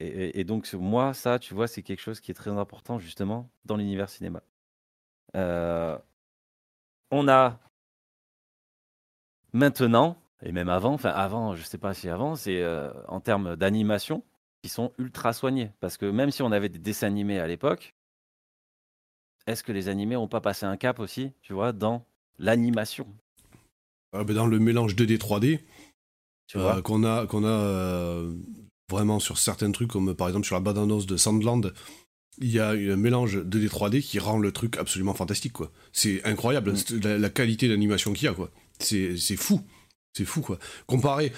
et, 0.00 0.40
et, 0.40 0.44
donc 0.44 0.72
moi, 0.72 1.14
ça, 1.14 1.38
tu 1.38 1.54
vois, 1.54 1.68
c'est 1.68 1.82
quelque 1.82 2.00
chose 2.00 2.20
qui 2.20 2.32
est 2.32 2.34
très 2.34 2.50
important 2.50 2.98
justement 2.98 3.50
dans 3.64 3.76
l'univers 3.76 4.08
cinéma. 4.10 4.42
on 5.34 7.28
a 7.28 7.60
Maintenant, 9.52 10.16
et 10.42 10.52
même 10.52 10.68
avant, 10.68 10.94
enfin 10.94 11.10
avant, 11.10 11.54
je 11.54 11.62
sais 11.62 11.78
pas 11.78 11.94
si 11.94 12.08
avant, 12.08 12.36
c'est 12.36 12.62
euh, 12.62 12.90
en 13.08 13.20
termes 13.20 13.56
d'animation, 13.56 14.22
qui 14.62 14.68
sont 14.68 14.92
ultra 14.98 15.32
soignés. 15.32 15.70
Parce 15.80 15.96
que 15.96 16.06
même 16.06 16.30
si 16.30 16.42
on 16.42 16.52
avait 16.52 16.68
des 16.68 16.78
dessins 16.78 17.06
animés 17.06 17.38
à 17.38 17.46
l'époque, 17.46 17.94
est-ce 19.46 19.62
que 19.62 19.72
les 19.72 19.88
animés 19.88 20.14
n'ont 20.14 20.28
pas 20.28 20.40
passé 20.40 20.66
un 20.66 20.76
cap 20.76 20.98
aussi, 20.98 21.32
tu 21.42 21.52
vois, 21.52 21.72
dans 21.72 22.04
l'animation? 22.38 23.06
Ah 24.12 24.24
ben 24.24 24.34
Dans 24.34 24.46
le 24.46 24.58
mélange 24.58 24.94
2D 24.96 25.18
3D, 25.18 25.60
euh, 26.56 26.82
qu'on 26.82 27.04
a, 27.04 27.26
qu'on 27.26 27.44
a 27.44 27.48
euh, 27.48 28.34
vraiment 28.90 29.20
sur 29.20 29.38
certains 29.38 29.70
trucs, 29.70 29.90
comme 29.90 30.14
par 30.14 30.28
exemple 30.28 30.46
sur 30.46 30.56
la 30.56 30.60
bande-annonce 30.60 31.06
de 31.06 31.16
Sandland, 31.16 31.72
il 32.38 32.50
y 32.50 32.58
a 32.58 32.70
un 32.70 32.96
mélange 32.96 33.38
2D 33.38 33.68
3D 33.68 34.02
qui 34.02 34.18
rend 34.18 34.38
le 34.38 34.52
truc 34.52 34.76
absolument 34.76 35.14
fantastique, 35.14 35.52
quoi. 35.52 35.70
C'est 35.92 36.24
incroyable, 36.24 36.72
mm. 36.72 37.00
la, 37.02 37.18
la, 37.18 37.30
qualité 37.30 37.68
d'animation 37.68 38.12
qu'il 38.12 38.26
y 38.26 38.28
a, 38.28 38.34
quoi. 38.34 38.50
C'est 38.82 39.36
fou. 39.36 39.60
C'est 40.12 40.24
fou, 40.24 40.40
quoi. 40.40 40.58
Comparé, 40.86 41.32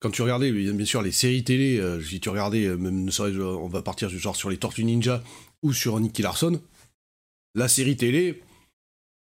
quand 0.00 0.10
tu 0.10 0.22
regardais, 0.22 0.52
bien 0.52 0.84
sûr, 0.84 1.02
les 1.02 1.12
séries 1.12 1.44
télé, 1.44 1.78
euh, 1.78 2.02
si 2.02 2.20
tu 2.20 2.28
regardais, 2.28 2.66
euh, 2.66 2.76
même, 2.76 3.08
on 3.18 3.68
va 3.68 3.82
partir 3.82 4.08
genre 4.10 4.36
sur 4.36 4.50
les 4.50 4.58
Tortues 4.58 4.84
Ninja 4.84 5.22
ou 5.62 5.72
sur 5.72 5.98
Nicky 6.00 6.22
Larson, 6.22 6.60
la 7.54 7.68
série 7.68 7.96
télé, 7.96 8.42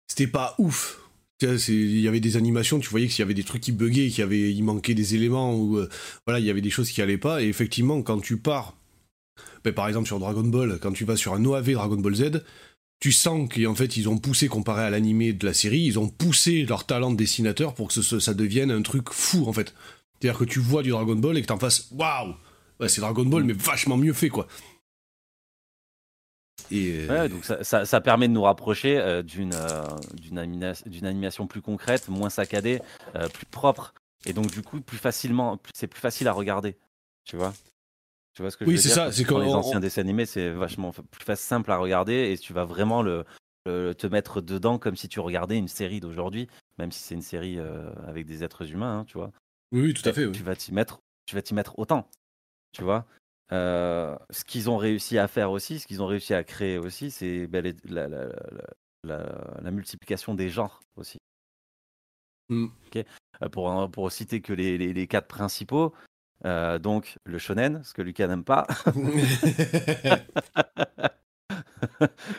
c'était 0.08 0.28
pas 0.28 0.56
ouf. 0.60 1.00
Il 1.42 2.00
y 2.00 2.08
avait 2.08 2.20
des 2.20 2.38
animations, 2.38 2.80
tu 2.80 2.90
voyais 2.90 3.08
qu'il 3.08 3.20
y 3.20 3.24
avait 3.24 3.34
des 3.34 3.44
trucs 3.44 3.64
qui 3.64 3.72
buggaient, 3.72 4.10
qu'il 4.10 4.20
y 4.20 4.22
avait, 4.22 4.54
il 4.54 4.62
manquait 4.62 4.94
des 4.94 5.16
éléments, 5.16 5.56
ou 5.56 5.78
euh, 5.78 5.90
voilà, 6.28 6.40
il 6.40 6.46
y 6.46 6.52
avait 6.52 6.62
des 6.62 6.70
choses 6.70 6.92
qui 6.92 7.02
allaient 7.02 7.18
pas. 7.18 7.42
Et 7.42 7.48
effectivement, 7.48 8.00
quand 8.04 8.20
tu 8.20 8.38
pars, 8.38 8.78
ben, 9.64 9.74
par 9.74 9.88
exemple 9.88 10.06
sur 10.06 10.20
Dragon 10.20 10.44
Ball, 10.44 10.78
quand 10.80 10.92
tu 10.92 11.06
vas 11.06 11.16
sur 11.16 11.34
un 11.34 11.44
OAV 11.44 11.72
Dragon 11.72 11.98
Ball 11.98 12.14
Z, 12.14 12.44
tu 13.02 13.12
sens 13.12 13.50
qu'en 13.50 13.76
fait 13.76 13.98
ils 13.98 14.08
ont 14.08 14.18
poussé 14.18 14.48
comparé 14.48 14.84
à 14.84 14.90
l'animé 14.90 15.34
de 15.34 15.46
la 15.46 15.54
série, 15.54 15.82
ils 15.82 16.00
ont 16.00 16.08
poussé 16.08 16.64
leur 16.64 16.86
talent 16.86 17.12
de 17.12 17.18
dessinateur 17.18 17.74
pour 17.74 17.90
que 17.90 18.02
ça 18.02 18.34
devienne 18.34 18.72
un 18.72 18.84
truc 18.84 19.10
fou 19.12 19.46
en 19.48 19.54
fait. 19.54 19.74
C'est-à-dire 20.14 20.40
que 20.40 20.46
tu 20.46 20.60
vois 20.60 20.84
du 20.84 20.92
Dragon 20.92 21.16
Ball 21.16 21.38
et 21.38 21.42
que 21.42 21.48
t'en 21.48 21.60
fasses 21.60 21.90
waouh, 21.92 22.36
c'est 22.88 23.02
Dragon 23.02 23.26
Ball 23.26 23.44
mais 23.44 23.54
vachement 23.54 23.98
mieux 23.98 24.14
fait 24.14 24.30
quoi. 24.30 24.48
Euh, 26.72 27.28
donc 27.28 27.44
ça, 27.44 28.02
permet 28.02 28.28
de 28.28 28.34
nous 28.34 28.44
rapprocher 28.44 28.98
euh, 28.98 29.24
d'une 29.24 29.54
euh, 29.54 29.84
d'une 30.14 31.06
animation 31.06 31.48
plus 31.48 31.62
concrète, 31.62 32.08
moins 32.08 32.30
saccadée, 32.30 32.80
plus 33.34 33.46
propre, 33.48 33.94
et 34.26 34.34
donc 34.34 34.52
du 34.52 34.62
coup 34.62 34.80
plus 34.80 34.98
facilement, 34.98 35.60
c'est 35.74 35.88
plus 35.88 36.00
facile 36.00 36.28
à 36.28 36.34
regarder, 36.34 36.78
tu 37.26 37.36
vois? 37.36 37.54
Tu 38.34 38.42
vois 38.42 38.52
ce 38.52 38.58
que 38.58 38.66
oui, 38.66 38.78
je 38.78 38.78
veux 38.78 38.84
dire? 38.84 38.96
ça. 38.96 39.12
C'est 39.12 39.24
comme 39.24 39.42
les 39.42 39.54
anciens 39.54 39.80
dessins 39.80 40.02
animés, 40.02 40.26
c'est 40.26 40.50
vachement 40.52 40.92
plus 40.92 41.36
simple 41.36 41.72
à 41.72 41.78
regarder 41.78 42.32
et 42.32 42.38
tu 42.38 42.54
vas 42.54 42.66
vraiment 42.66 43.02
le, 43.02 43.26
te 43.66 44.08
mettre 44.08 44.42
dedans 44.42 44.78
comme 44.80 44.96
si 44.96 45.10
tu 45.10 45.20
regardais 45.20 45.58
une 45.58 45.68
série 45.68 46.00
d'aujourd'hui, 46.00 46.48
même 46.78 46.92
si 46.92 47.02
c'est 47.02 47.16
une 47.16 47.22
série 47.22 47.60
avec 48.08 48.26
des 48.26 48.44
êtres 48.44 48.72
humains, 48.72 49.00
hein, 49.00 49.06
tu 49.06 49.18
vois? 49.18 49.32
Oui, 49.72 49.94
tout 49.94 50.08
à 50.08 50.14
fait. 50.14 50.32
Tu 50.32 50.44
vas 50.44 50.56
t'y 50.56 50.74
mettre, 50.74 51.02
tu 51.26 51.36
vas 51.36 51.42
t'y 51.42 51.54
mettre 51.54 51.78
autant, 51.78 52.10
tu 52.72 52.84
vois? 52.84 53.06
Euh, 53.52 54.18
ce 54.30 54.46
qu'ils 54.46 54.70
ont 54.70 54.78
réussi 54.78 55.18
à 55.18 55.28
faire 55.28 55.52
aussi, 55.52 55.80
ce 55.80 55.88
qu'ils 55.88 56.02
ont 56.02 56.08
réussi 56.08 56.34
à 56.34 56.44
créer 56.44 56.78
aussi, 56.78 57.12
c'est 57.12 57.48
ben, 57.48 57.76
la, 57.84 58.08
la, 58.08 58.30
la, 59.04 59.72
multiplication 59.72 60.36
des 60.36 60.50
genres 60.50 60.80
aussi. 60.96 61.18
Euh, 62.52 62.70
pour, 63.52 63.92
pour 63.92 64.12
citer 64.12 64.42
que 64.42 64.54
les, 64.54 64.78
les, 64.78 64.94
les 64.94 65.08
quatre 65.08 65.28
principaux, 65.28 65.94
euh, 66.46 66.80
donc 66.80 67.18
le 67.26 67.38
shonen, 67.38 67.82
ce 67.84 67.94
que 67.94 68.02
Lucas 68.02 68.28
n'aime 68.28 68.44
pas. 68.44 68.68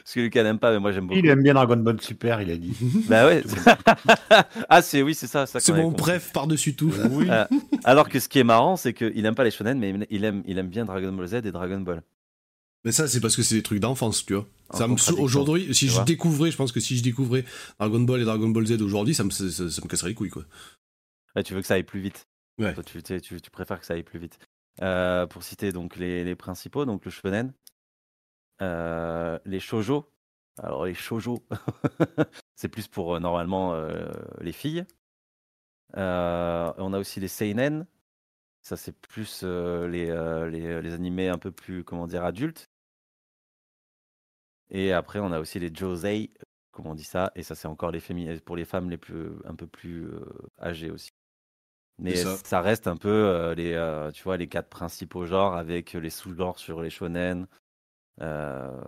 Ce 0.04 0.14
que 0.14 0.20
Lucas 0.20 0.42
n'aime 0.42 0.58
pas, 0.58 0.72
mais 0.72 0.78
moi 0.78 0.92
j'aime 0.92 1.06
beaucoup. 1.06 1.18
Il 1.18 1.26
aime 1.26 1.42
bien 1.42 1.54
Dragon 1.54 1.76
Ball 1.76 2.00
Super, 2.00 2.40
il 2.42 2.50
a 2.50 2.56
dit. 2.56 2.76
bah 3.08 3.26
ouais. 3.26 3.42
ah, 4.68 4.82
c'est 4.82 5.02
oui, 5.02 5.14
c'est 5.14 5.26
ça. 5.26 5.46
c'est 5.46 5.72
mon 5.72 5.90
bref 5.90 6.32
par-dessus 6.32 6.74
tout. 6.74 6.92
oui. 7.10 7.26
Euh, 7.28 7.44
alors 7.84 8.08
que 8.08 8.18
ce 8.20 8.28
qui 8.28 8.38
est 8.38 8.44
marrant, 8.44 8.76
c'est 8.76 8.92
qu'il 8.92 9.22
n'aime 9.22 9.34
pas 9.34 9.44
les 9.44 9.50
shonen, 9.50 9.78
mais 9.78 9.94
il 10.10 10.24
aime, 10.24 10.42
il 10.46 10.58
aime 10.58 10.68
bien 10.68 10.84
Dragon 10.84 11.12
Ball 11.12 11.26
Z 11.26 11.34
et 11.34 11.52
Dragon 11.52 11.80
Ball. 11.80 12.02
Mais 12.84 12.92
ça, 12.92 13.06
c'est 13.06 13.20
parce 13.20 13.36
que 13.36 13.42
c'est 13.42 13.54
des 13.54 13.62
trucs 13.62 13.80
d'enfance, 13.80 14.26
tu 14.26 14.34
vois. 14.34 14.48
Aujourd'hui, 15.18 15.72
si 15.74 15.88
je 15.88 16.02
découvrais, 16.02 16.50
je 16.50 16.56
pense 16.56 16.72
que 16.72 16.80
si 16.80 16.96
je 16.96 17.02
découvrais 17.02 17.44
Dragon 17.78 18.00
Ball 18.00 18.20
et 18.20 18.24
Dragon 18.24 18.48
Ball 18.48 18.66
Z 18.66 18.82
aujourd'hui, 18.82 19.14
ça 19.14 19.22
me, 19.24 19.30
ça, 19.30 19.64
me 19.64 19.88
casserait 19.88 20.10
les 20.10 20.14
couilles, 20.14 20.30
quoi. 20.30 20.44
tu 21.44 21.54
veux 21.54 21.60
que 21.60 21.66
ça 21.66 21.74
aille 21.74 21.84
plus 21.84 22.00
vite. 22.00 22.26
Tu, 22.58 23.50
préfères 23.50 23.80
que 23.80 23.86
ça 23.86 23.94
aille 23.94 24.02
plus 24.02 24.18
vite. 24.18 24.38
Euh, 24.80 25.26
pour 25.26 25.42
citer 25.42 25.72
donc 25.72 25.96
les, 25.96 26.34
principaux, 26.36 26.84
donc 26.84 27.04
le 27.04 27.10
shonen, 27.10 27.52
euh, 28.62 29.38
les 29.44 29.60
shoujo. 29.60 30.08
Alors 30.58 30.84
les 30.86 30.94
shoujo, 30.94 31.46
c'est 32.56 32.68
plus 32.68 32.88
pour 32.88 33.16
euh, 33.16 33.20
normalement 33.20 33.74
les 34.40 34.52
filles. 34.52 34.86
on 35.94 36.92
a 36.92 36.98
aussi 36.98 37.20
les 37.20 37.28
seinen. 37.28 37.86
Ça 38.62 38.76
c'est 38.76 38.92
plus 38.92 39.42
les, 39.44 40.06
les, 40.50 40.92
animés 40.94 41.28
un 41.28 41.38
peu 41.38 41.52
plus 41.52 41.84
comment 41.84 42.06
dire 42.06 42.24
adultes. 42.24 42.70
Et 44.70 44.92
après 44.92 45.18
on 45.18 45.32
a 45.32 45.40
aussi 45.40 45.58
les 45.58 45.74
josei, 45.74 46.32
comment 46.70 46.90
on 46.92 46.94
dit 46.94 47.04
ça. 47.04 47.32
Et 47.34 47.42
ça 47.42 47.54
c'est 47.54 47.68
encore 47.68 47.90
les 47.92 48.00
pour 48.40 48.56
les 48.56 48.64
femmes 48.64 48.90
les 48.90 48.98
plus 48.98 49.30
un 49.44 49.54
peu 49.54 49.66
plus 49.66 50.08
âgées 50.60 50.90
aussi. 50.90 51.12
Mais 52.02 52.16
ça. 52.16 52.60
reste 52.60 52.86
un 52.86 52.96
peu 52.96 53.52
les, 53.56 54.10
tu 54.12 54.22
vois, 54.24 54.36
les 54.36 54.48
quatre 54.48 54.68
principaux 54.68 55.24
genres 55.24 55.54
avec 55.54 55.92
les 55.92 56.10
sous-genres 56.10 56.58
sur 56.58 56.82
les 56.82 56.90
shonen, 56.90 57.46
euh, 58.20 58.80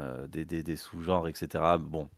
euh, 0.00 0.26
des, 0.28 0.44
des, 0.44 0.76
sous-genres, 0.76 1.28
etc. 1.28 1.76
Bon. 1.80 2.08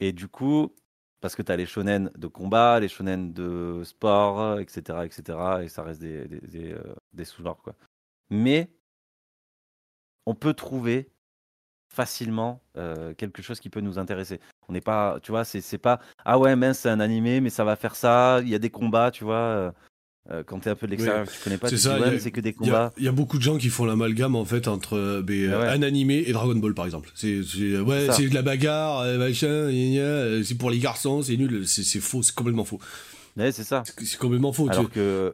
Et 0.00 0.12
du 0.12 0.28
coup, 0.28 0.74
parce 1.20 1.36
que 1.36 1.42
tu 1.42 1.52
as 1.52 1.56
les 1.56 1.66
shonen 1.66 2.10
de 2.16 2.26
combat, 2.26 2.80
les 2.80 2.88
shonen 2.88 3.32
de 3.32 3.82
sport, 3.84 4.58
etc. 4.58 5.04
etc. 5.04 5.38
et 5.62 5.68
ça 5.68 5.82
reste 5.82 6.00
des, 6.00 6.26
des, 6.26 6.72
euh, 6.72 6.94
des 7.12 7.24
sous-genres. 7.24 7.60
Quoi. 7.62 7.74
Mais 8.30 8.70
on 10.24 10.34
peut 10.34 10.54
trouver 10.54 11.10
facilement 11.92 12.60
quelque 13.16 13.42
chose 13.42 13.60
qui 13.60 13.68
peut 13.68 13.80
nous 13.80 13.98
intéresser. 13.98 14.40
On 14.68 14.72
n'est 14.72 14.80
pas, 14.80 15.18
tu 15.22 15.30
vois, 15.30 15.44
c'est 15.44 15.78
pas 15.78 16.00
ah 16.24 16.38
ouais, 16.38 16.56
mince, 16.56 16.80
c'est 16.80 16.88
un 16.88 17.00
animé, 17.00 17.40
mais 17.40 17.50
ça 17.50 17.64
va 17.64 17.76
faire 17.76 17.94
ça. 17.94 18.40
Il 18.42 18.48
y 18.48 18.54
a 18.54 18.58
des 18.58 18.70
combats, 18.70 19.10
tu 19.10 19.24
vois. 19.24 19.72
Euh, 20.30 20.44
quand 20.46 20.60
tu 20.60 20.68
es 20.68 20.70
un 20.70 20.76
peu 20.76 20.86
de 20.86 20.92
l'extérieur, 20.92 21.26
tu 21.26 21.40
connais 21.42 21.58
pas, 21.58 21.68
c'est 21.68 21.76
ça. 21.76 21.98
c'est 22.20 22.30
que 22.30 22.40
des 22.40 22.52
combats. 22.52 22.92
Il 22.96 23.04
y, 23.04 23.08
a 23.08 23.12
beaucoup 23.12 23.38
de 23.38 23.42
gens 23.42 23.58
qui 23.58 23.70
font 23.70 23.84
l'amalgame 23.84 24.36
en 24.36 24.44
fait 24.44 24.68
entre 24.68 24.96
euh, 24.96 25.20
ben, 25.20 25.52
ah 25.52 25.72
un 25.72 25.82
animé 25.82 26.22
et 26.26 26.32
Dragon 26.32 26.54
Ball 26.54 26.74
par 26.74 26.84
exemple. 26.84 27.10
C'est 27.16 27.40
ouais, 27.80 28.06
c'est 28.12 28.28
de 28.28 28.34
la 28.34 28.42
bagarre, 28.42 29.00
euh, 29.00 29.18
machin, 29.18 29.68
c'est 30.44 30.56
pour 30.56 30.70
les 30.70 30.78
garçons, 30.78 31.22
c'est 31.22 31.36
nul, 31.36 31.66
c'est 31.66 32.00
faux, 32.00 32.22
c'est 32.22 32.34
complètement 32.34 32.64
faux. 32.64 32.78
Ouais, 33.36 33.50
c'est 33.50 33.64
ça. 33.64 33.82
C'est 33.84 34.18
complètement 34.18 34.52
faux. 34.52 34.68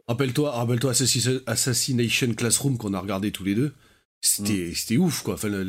Rappelle-toi, 0.07 0.51
rappelle-toi 0.51 0.91
Assassination 1.45 2.33
Classroom 2.33 2.77
qu'on 2.77 2.93
a 2.95 2.99
regardé 2.99 3.31
tous 3.31 3.43
les 3.43 3.53
deux. 3.53 3.73
C'était, 4.21 4.69
mm. 4.71 4.73
c'était 4.73 4.97
ouf 4.97 5.23
quoi. 5.23 5.35
Enfin, 5.35 5.49
les, 5.49 5.63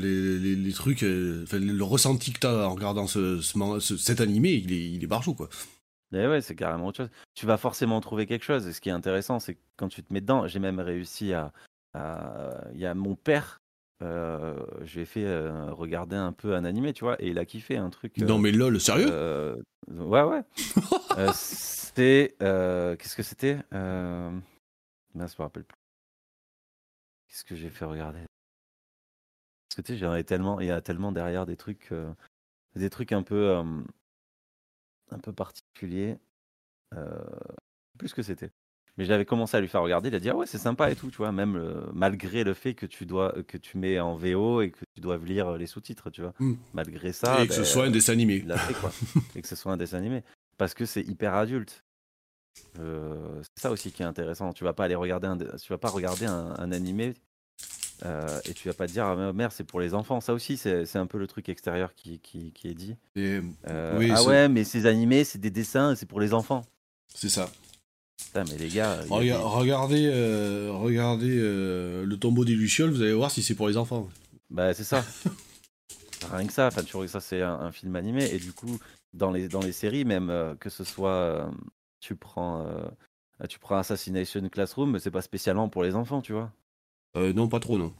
les, 0.56 0.72
trucs, 0.72 1.04
enfin, 1.42 1.58
le 1.58 1.82
ressenti 1.82 2.32
que 2.32 2.40
t'as 2.40 2.66
en 2.66 2.74
regardant 2.74 3.06
ce, 3.06 3.40
ce, 3.40 3.96
cet 3.96 4.20
animé, 4.20 4.52
il 4.52 4.72
est, 4.72 4.90
il 4.90 5.04
est 5.04 5.06
barjou 5.06 5.34
quoi. 5.34 5.48
Eh 6.12 6.26
ouais, 6.26 6.40
c'est 6.40 6.56
carrément 6.56 6.88
autre 6.88 6.96
chose. 7.04 7.10
Tu 7.34 7.46
vas 7.46 7.56
forcément 7.56 8.00
trouver 8.00 8.26
quelque 8.26 8.44
chose. 8.44 8.66
Et 8.66 8.72
ce 8.72 8.80
qui 8.80 8.88
est 8.88 8.92
intéressant, 8.92 9.38
c'est 9.38 9.54
que 9.54 9.60
quand 9.76 9.88
tu 9.88 10.02
te 10.02 10.12
mets 10.12 10.20
dedans, 10.20 10.48
j'ai 10.48 10.58
même 10.58 10.80
réussi 10.80 11.32
à. 11.32 11.52
Il 11.94 12.80
y 12.80 12.86
a 12.86 12.94
mon 12.94 13.14
père, 13.14 13.60
euh, 14.02 14.56
j'ai 14.82 15.04
fait 15.04 15.24
euh, 15.24 15.72
regarder 15.72 16.16
un 16.16 16.32
peu 16.32 16.54
un 16.54 16.64
animé, 16.64 16.92
tu 16.92 17.04
vois, 17.04 17.20
et 17.22 17.28
il 17.28 17.38
a 17.38 17.44
kiffé 17.44 17.76
un 17.76 17.90
truc. 17.90 18.16
non, 18.18 18.38
mais 18.38 18.50
lol, 18.50 18.80
sérieux? 18.80 19.08
euh, 19.10 19.56
Ouais, 19.88 20.22
ouais. 20.22 20.42
c'était. 21.34 22.34
Qu'est-ce 22.38 23.16
que 23.16 23.22
c'était? 23.22 23.58
Euh... 23.74 24.30
Mince, 25.14 25.34
je 25.36 25.42
me 25.42 25.44
rappelle 25.44 25.64
plus. 25.64 25.76
Qu'est-ce 27.28 27.44
que 27.44 27.56
j'ai 27.56 27.70
fait 27.70 27.84
regarder? 27.84 28.20
Que 29.80 29.86
tu 29.86 29.92
sais, 29.94 29.98
j'en 29.98 30.14
ai 30.14 30.24
tellement. 30.24 30.60
Il 30.60 30.66
y 30.66 30.70
a 30.70 30.80
tellement 30.80 31.12
derrière 31.12 31.46
des 31.46 31.56
trucs. 31.56 31.92
des 32.76 32.90
trucs 32.90 33.12
un 33.12 33.22
peu 33.22 33.62
un 35.12 35.18
peu 35.18 35.32
particulier. 35.32 36.18
Euh, 36.96 37.08
plus 37.98 38.12
que 38.12 38.22
c'était. 38.22 38.50
Mais 38.96 39.04
j'avais 39.04 39.24
commencé 39.24 39.56
à 39.56 39.60
lui 39.60 39.68
faire 39.68 39.82
regarder, 39.82 40.08
il 40.08 40.14
a 40.14 40.20
dit 40.20 40.28
ah 40.28 40.36
ouais 40.36 40.46
c'est 40.46 40.58
sympa 40.58 40.90
et 40.90 40.96
tout, 40.96 41.10
tu 41.10 41.18
vois, 41.18 41.32
même 41.32 41.56
euh, 41.56 41.86
malgré 41.92 42.44
le 42.44 42.54
fait 42.54 42.74
que 42.74 42.86
tu 42.86 43.06
dois 43.06 43.32
que 43.46 43.56
tu 43.56 43.78
mets 43.78 44.00
en 44.00 44.14
VO 44.14 44.62
et 44.62 44.72
que 44.72 44.84
tu 44.94 45.00
dois 45.00 45.16
lire 45.18 45.56
les 45.56 45.66
sous-titres, 45.66 46.10
tu 46.10 46.22
vois. 46.22 46.34
Hmm. 46.38 46.54
Malgré 46.74 47.12
ça. 47.12 47.42
Et 47.42 47.46
que 47.46 47.54
ce 47.54 47.60
ben, 47.60 47.64
soit 47.64 47.84
un 47.84 47.90
dessin 47.90 48.12
animé. 48.12 48.44
et 49.34 49.42
que 49.42 49.48
ce 49.48 49.56
soit 49.56 49.72
un 49.72 49.76
dessin 49.76 49.98
animé. 49.98 50.22
Parce 50.58 50.74
que 50.74 50.84
c'est 50.84 51.02
hyper 51.02 51.34
adulte. 51.34 51.84
Euh, 52.78 53.40
c'est 53.42 53.62
ça 53.62 53.70
aussi 53.70 53.92
qui 53.92 54.02
est 54.02 54.06
intéressant. 54.06 54.52
Tu 54.52 54.64
vas 54.64 54.72
pas 54.72 54.84
aller 54.84 54.96
regarder 54.96 55.28
un, 55.28 55.38
tu 55.38 55.72
vas 55.72 55.78
pas 55.78 55.88
regarder 55.88 56.26
un, 56.26 56.54
un 56.58 56.72
animé 56.72 57.14
euh, 58.04 58.40
et 58.44 58.54
tu 58.54 58.68
vas 58.68 58.74
pas 58.74 58.86
te 58.86 58.92
dire, 58.92 59.04
ah, 59.04 59.32
merde, 59.32 59.52
c'est 59.52 59.64
pour 59.64 59.80
les 59.80 59.94
enfants. 59.94 60.20
Ça 60.20 60.32
aussi, 60.32 60.56
c'est 60.56 60.96
un 60.96 61.06
peu 61.06 61.18
le 61.18 61.26
truc 61.26 61.48
extérieur 61.48 61.94
qui, 61.94 62.18
qui, 62.20 62.52
qui 62.52 62.68
est 62.68 62.74
dit. 62.74 62.96
Euh, 63.16 63.42
ah 64.14 64.22
ouais, 64.24 64.48
mais 64.48 64.64
ces 64.64 64.86
animés, 64.86 65.24
c'est 65.24 65.38
des 65.38 65.50
dessins, 65.50 65.94
c'est 65.94 66.06
pour 66.06 66.20
les 66.20 66.32
enfants. 66.34 66.64
C'est 67.14 67.28
ça. 67.28 67.50
Putain, 68.18 68.44
mais 68.44 68.56
les 68.56 68.68
gars. 68.68 69.00
Regardez, 69.08 70.08
euh, 70.12 70.70
regardez 70.72 71.36
le 71.36 72.16
tombeau 72.16 72.44
des 72.44 72.54
Lucioles, 72.54 72.90
vous 72.90 73.02
allez 73.02 73.12
voir 73.12 73.30
si 73.30 73.42
c'est 73.42 73.54
pour 73.54 73.68
les 73.68 73.76
enfants. 73.76 74.08
Bah, 74.50 74.74
c'est 74.74 74.84
ça. 74.84 75.04
Rien 76.32 76.46
que 76.46 76.52
ça. 76.52 76.66
Enfin, 76.66 76.82
tu 76.82 76.96
vois, 76.96 77.08
ça, 77.08 77.20
c'est 77.20 77.42
un, 77.42 77.72
film 77.72 77.96
animé. 77.96 78.24
Et 78.32 78.38
du 78.38 78.52
coup, 78.52 78.78
dans 79.14 79.30
les, 79.30 79.48
dans 79.48 79.60
les 79.60 79.72
séries, 79.72 80.04
même 80.04 80.56
que 80.58 80.70
ce 80.70 80.84
soit. 80.84 81.50
tu 82.00 82.14
prends. 82.16 82.66
tu 83.48 83.58
prends 83.58 83.76
Assassination 83.76 84.48
Classroom, 84.48 84.98
c'est 84.98 85.10
pas 85.10 85.22
spécialement 85.22 85.68
pour 85.68 85.82
les 85.82 85.94
enfants, 85.94 86.22
tu 86.22 86.32
vois. 86.32 86.52
Euh, 87.16 87.32
non, 87.32 87.48
pas 87.48 87.60
trop, 87.60 87.78
non. 87.78 87.94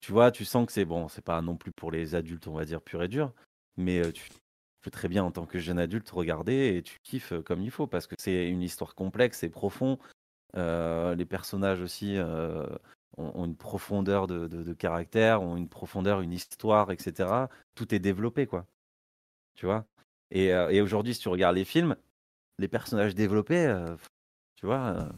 Tu 0.00 0.12
vois, 0.12 0.30
tu 0.30 0.44
sens 0.44 0.66
que 0.66 0.72
c'est 0.72 0.84
bon, 0.84 1.08
c'est 1.08 1.24
pas 1.24 1.40
non 1.42 1.56
plus 1.56 1.72
pour 1.72 1.90
les 1.90 2.14
adultes, 2.14 2.48
on 2.48 2.54
va 2.54 2.64
dire, 2.64 2.80
pur 2.82 3.02
et 3.02 3.08
dur, 3.08 3.32
mais 3.76 4.00
euh, 4.04 4.12
tu 4.12 4.30
peux 4.82 4.90
très 4.90 5.08
bien, 5.08 5.24
en 5.24 5.30
tant 5.32 5.46
que 5.46 5.58
jeune 5.58 5.78
adulte, 5.78 6.08
regarder 6.10 6.76
et 6.76 6.82
tu 6.82 6.98
kiffes 7.02 7.32
euh, 7.32 7.42
comme 7.42 7.62
il 7.62 7.70
faut 7.70 7.86
parce 7.86 8.06
que 8.06 8.14
c'est 8.18 8.48
une 8.48 8.62
histoire 8.62 8.94
complexe 8.94 9.42
et 9.42 9.50
profond. 9.50 9.98
les 10.54 11.26
personnages 11.26 11.80
aussi 11.80 12.18
ont, 13.18 13.44
une 13.44 13.56
profondeur 13.56 14.26
de, 14.26 14.72
caractère, 14.74 15.42
ont 15.42 15.56
une 15.56 15.68
profondeur, 15.68 16.20
une 16.20 16.32
histoire, 16.32 16.90
etc. 16.92 17.48
Tout 17.74 17.94
est 17.94 17.98
développé, 17.98 18.46
quoi. 18.46 18.66
Tu 19.54 19.66
vois? 19.66 19.86
Et, 20.30 20.48
et 20.48 20.80
aujourd'hui, 20.80 21.14
si 21.14 21.20
tu 21.20 21.28
regardes 21.28 21.56
les 21.56 21.64
films, 21.64 21.96
les 22.58 22.68
personnages 22.68 23.14
développés, 23.14 23.74
tu 24.56 24.66
vois, 24.66 25.08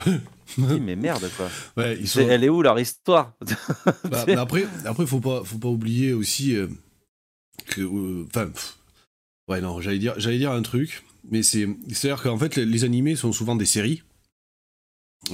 mais 0.58 0.96
merde 0.96 1.28
quoi. 1.36 1.48
Ouais, 1.76 1.98
Elle 2.16 2.44
est 2.44 2.48
où 2.48 2.62
leur 2.62 2.78
histoire 2.78 3.32
bah, 4.10 4.24
Après, 4.38 4.66
après 4.84 5.06
faut 5.06 5.20
pas, 5.20 5.42
faut 5.44 5.58
pas 5.58 5.68
oublier 5.68 6.12
aussi 6.12 6.56
euh, 6.56 6.68
Enfin, 8.26 8.50
ouais, 9.48 9.60
non, 9.60 9.80
j'allais 9.80 9.98
dire, 9.98 10.14
j'allais 10.18 10.38
dire 10.38 10.50
un 10.50 10.62
truc, 10.62 11.04
mais 11.30 11.42
c'est, 11.42 11.68
c'est-à-dire 11.88 12.22
qu'en 12.22 12.36
fait, 12.36 12.56
les, 12.56 12.84
animés 12.84 13.16
sont 13.16 13.32
souvent 13.32 13.56
des 13.56 13.64
séries. 13.64 14.02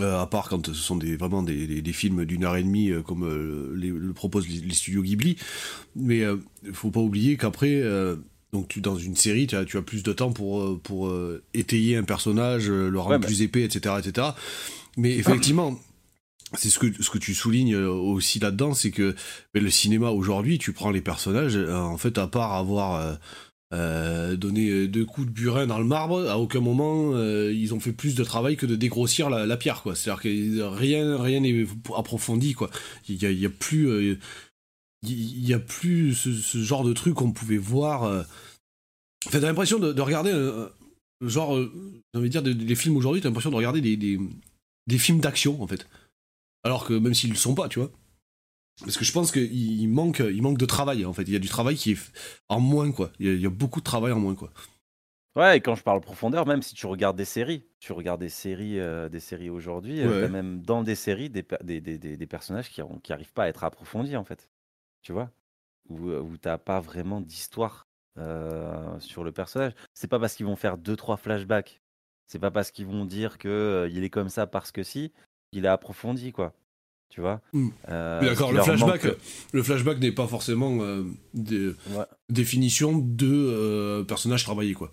à 0.00 0.26
part 0.26 0.48
quand 0.48 0.66
ce 0.66 0.74
sont 0.74 0.96
des, 0.96 1.16
vraiment 1.16 1.42
des, 1.42 1.80
des, 1.80 1.92
films 1.92 2.24
d'une 2.24 2.44
heure 2.44 2.56
et 2.56 2.62
demie, 2.62 2.92
comme 3.04 3.26
le 3.26 4.12
proposent 4.12 4.48
les, 4.48 4.74
studios 4.74 5.02
Ghibli. 5.02 5.36
Mais 5.96 6.22
faut 6.72 6.90
pas 6.90 7.00
oublier 7.00 7.36
qu'après, 7.36 7.82
donc 8.52 8.68
tu, 8.68 8.80
dans 8.80 8.96
une 8.96 9.16
série, 9.16 9.46
tu 9.46 9.56
as, 9.56 9.64
tu 9.64 9.76
as 9.78 9.82
plus 9.82 10.02
de 10.02 10.12
temps 10.12 10.32
pour, 10.32 10.80
pour 10.80 11.12
étayer 11.54 11.96
un 11.96 12.02
personnage, 12.02 12.68
le 12.68 12.98
rendre 12.98 13.24
plus 13.24 13.42
épais, 13.42 13.62
etc., 13.62 13.94
etc. 13.98 14.28
Mais 14.96 15.16
effectivement, 15.16 15.78
c'est 16.54 16.70
ce 16.70 16.78
que, 16.78 17.02
ce 17.02 17.10
que 17.10 17.18
tu 17.18 17.34
soulignes 17.34 17.74
euh, 17.74 17.90
aussi 17.90 18.38
là-dedans, 18.38 18.74
c'est 18.74 18.90
que 18.90 19.14
le 19.54 19.70
cinéma 19.70 20.10
aujourd'hui, 20.10 20.58
tu 20.58 20.72
prends 20.72 20.90
les 20.90 21.00
personnages, 21.00 21.56
euh, 21.56 21.74
en 21.74 21.96
fait, 21.96 22.18
à 22.18 22.26
part 22.26 22.54
avoir 22.54 23.18
euh, 23.72 24.36
donné 24.36 24.88
deux 24.88 25.04
coups 25.04 25.28
de 25.28 25.32
burin 25.32 25.66
dans 25.66 25.78
le 25.78 25.84
marbre, 25.84 26.28
à 26.28 26.38
aucun 26.38 26.60
moment 26.60 27.16
ils 27.16 27.72
ont 27.72 27.80
fait 27.80 27.92
plus 27.92 28.14
de 28.14 28.24
travail 28.24 28.56
que 28.56 28.66
de 28.66 28.74
dégrossir 28.74 29.30
la, 29.30 29.56
pierre, 29.56 29.82
quoi. 29.82 29.94
C'est-à-dire 29.94 30.22
que 30.22 30.62
rien 30.76 31.22
rien 31.22 31.40
n'est 31.40 31.66
approfondi, 31.96 32.54
quoi. 32.54 32.70
Il 33.08 33.22
y 33.22 33.26
a, 33.26 33.30
y 33.30 33.46
a, 33.46 33.50
plus 33.50 34.18
il 35.02 35.46
y 35.46 35.54
a 35.54 35.58
plus 35.58 36.14
ce, 36.14 36.58
genre 36.58 36.84
de 36.84 36.92
truc 36.92 37.14
qu'on 37.14 37.32
pouvait 37.32 37.58
voir. 37.58 38.02
En 38.04 39.30
fait, 39.30 39.40
t'as 39.40 39.46
l'impression 39.46 39.78
de, 39.78 40.00
regarder 40.00 40.32
genre, 41.20 41.56
j'ai 41.58 42.18
envie 42.18 42.30
de 42.30 42.40
dire, 42.40 42.42
des, 42.42 42.74
films 42.74 42.96
aujourd'hui, 42.96 43.20
t'as 43.20 43.28
l'impression 43.28 43.50
de 43.50 43.56
regarder 43.56 43.80
des, 43.80 43.96
des, 43.96 44.18
des 44.86 44.98
films 44.98 45.20
d'action, 45.20 45.62
en 45.62 45.66
fait. 45.66 45.86
Alors 46.64 46.84
que 46.84 46.92
même 46.92 47.14
s'ils 47.14 47.30
le 47.30 47.36
sont 47.36 47.54
pas, 47.54 47.68
tu 47.68 47.78
vois. 47.78 47.90
Parce 48.82 48.96
que 48.96 49.04
je 49.04 49.12
pense 49.12 49.30
qu'il 49.30 49.88
manque, 49.88 50.20
il 50.20 50.42
manque 50.42 50.58
de 50.58 50.66
travail, 50.66 51.04
en 51.04 51.12
fait. 51.12 51.22
Il 51.22 51.32
y 51.32 51.36
a 51.36 51.40
du 51.40 51.48
travail 51.48 51.76
qui 51.76 51.92
est 51.92 51.98
en 52.48 52.60
moins, 52.60 52.92
quoi. 52.92 53.12
Il 53.18 53.40
y 53.40 53.46
a, 53.46 53.50
beaucoup 53.50 53.80
de 53.80 53.84
travail 53.84 54.12
en 54.12 54.18
moins, 54.18 54.34
quoi. 54.34 54.50
Ouais, 55.36 55.58
et 55.58 55.60
quand 55.60 55.76
je 55.76 55.82
parle 55.82 56.00
profondeur, 56.00 56.46
même 56.46 56.60
si 56.60 56.74
tu 56.74 56.86
regardes 56.86 57.16
des 57.16 57.24
séries, 57.24 57.62
tu 57.78 57.92
regardes 57.92 58.20
des 58.20 58.28
séries, 58.28 58.80
euh, 58.80 59.08
des 59.08 59.20
séries 59.20 59.50
aujourd'hui, 59.50 60.00
euh, 60.00 60.28
même 60.28 60.60
dans 60.62 60.82
des 60.82 60.96
séries, 60.96 61.30
des, 61.30 61.44
des, 61.62 61.80
des, 61.80 61.98
des 61.98 62.26
personnages 62.26 62.68
qui 62.68 62.80
n'arrivent 62.80 63.32
pas 63.32 63.44
à 63.44 63.48
être 63.48 63.62
approfondis, 63.62 64.16
en 64.16 64.24
fait. 64.24 64.48
Tu 65.02 65.12
vois? 65.12 65.30
Où, 65.88 66.10
euh, 66.10 66.20
où 66.20 66.36
t'as 66.36 66.58
pas 66.58 66.80
vraiment 66.80 67.20
d'histoire 67.20 67.86
sur 68.98 69.24
le 69.24 69.32
personnage. 69.32 69.72
C'est 69.94 70.08
pas 70.08 70.18
parce 70.18 70.34
qu'ils 70.34 70.44
vont 70.44 70.56
faire 70.56 70.76
deux, 70.76 70.94
trois 70.94 71.16
flashbacks. 71.16 71.80
C'est 72.26 72.38
pas 72.38 72.50
parce 72.50 72.70
qu'ils 72.70 72.84
vont 72.84 73.06
dire 73.06 73.38
que 73.38 73.88
il 73.90 74.04
est 74.04 74.10
comme 74.10 74.28
ça 74.28 74.46
parce 74.46 74.72
que 74.72 74.82
si 74.82 75.10
il 75.52 75.64
est 75.64 75.68
approfondi, 75.68 76.32
quoi. 76.32 76.52
Tu 77.08 77.20
vois? 77.20 77.40
Euh, 77.88 78.20
D'accord, 78.20 78.52
le 78.52 78.62
flashback, 78.62 79.06
le 79.52 79.62
flashback 79.64 79.98
n'est 79.98 80.12
pas 80.12 80.28
forcément 80.28 80.80
euh, 80.80 81.04
des 81.34 81.74
définition 82.28 82.96
de 82.96 83.26
euh, 83.26 84.04
personnage 84.04 84.44
travaillé, 84.44 84.74
quoi. 84.74 84.92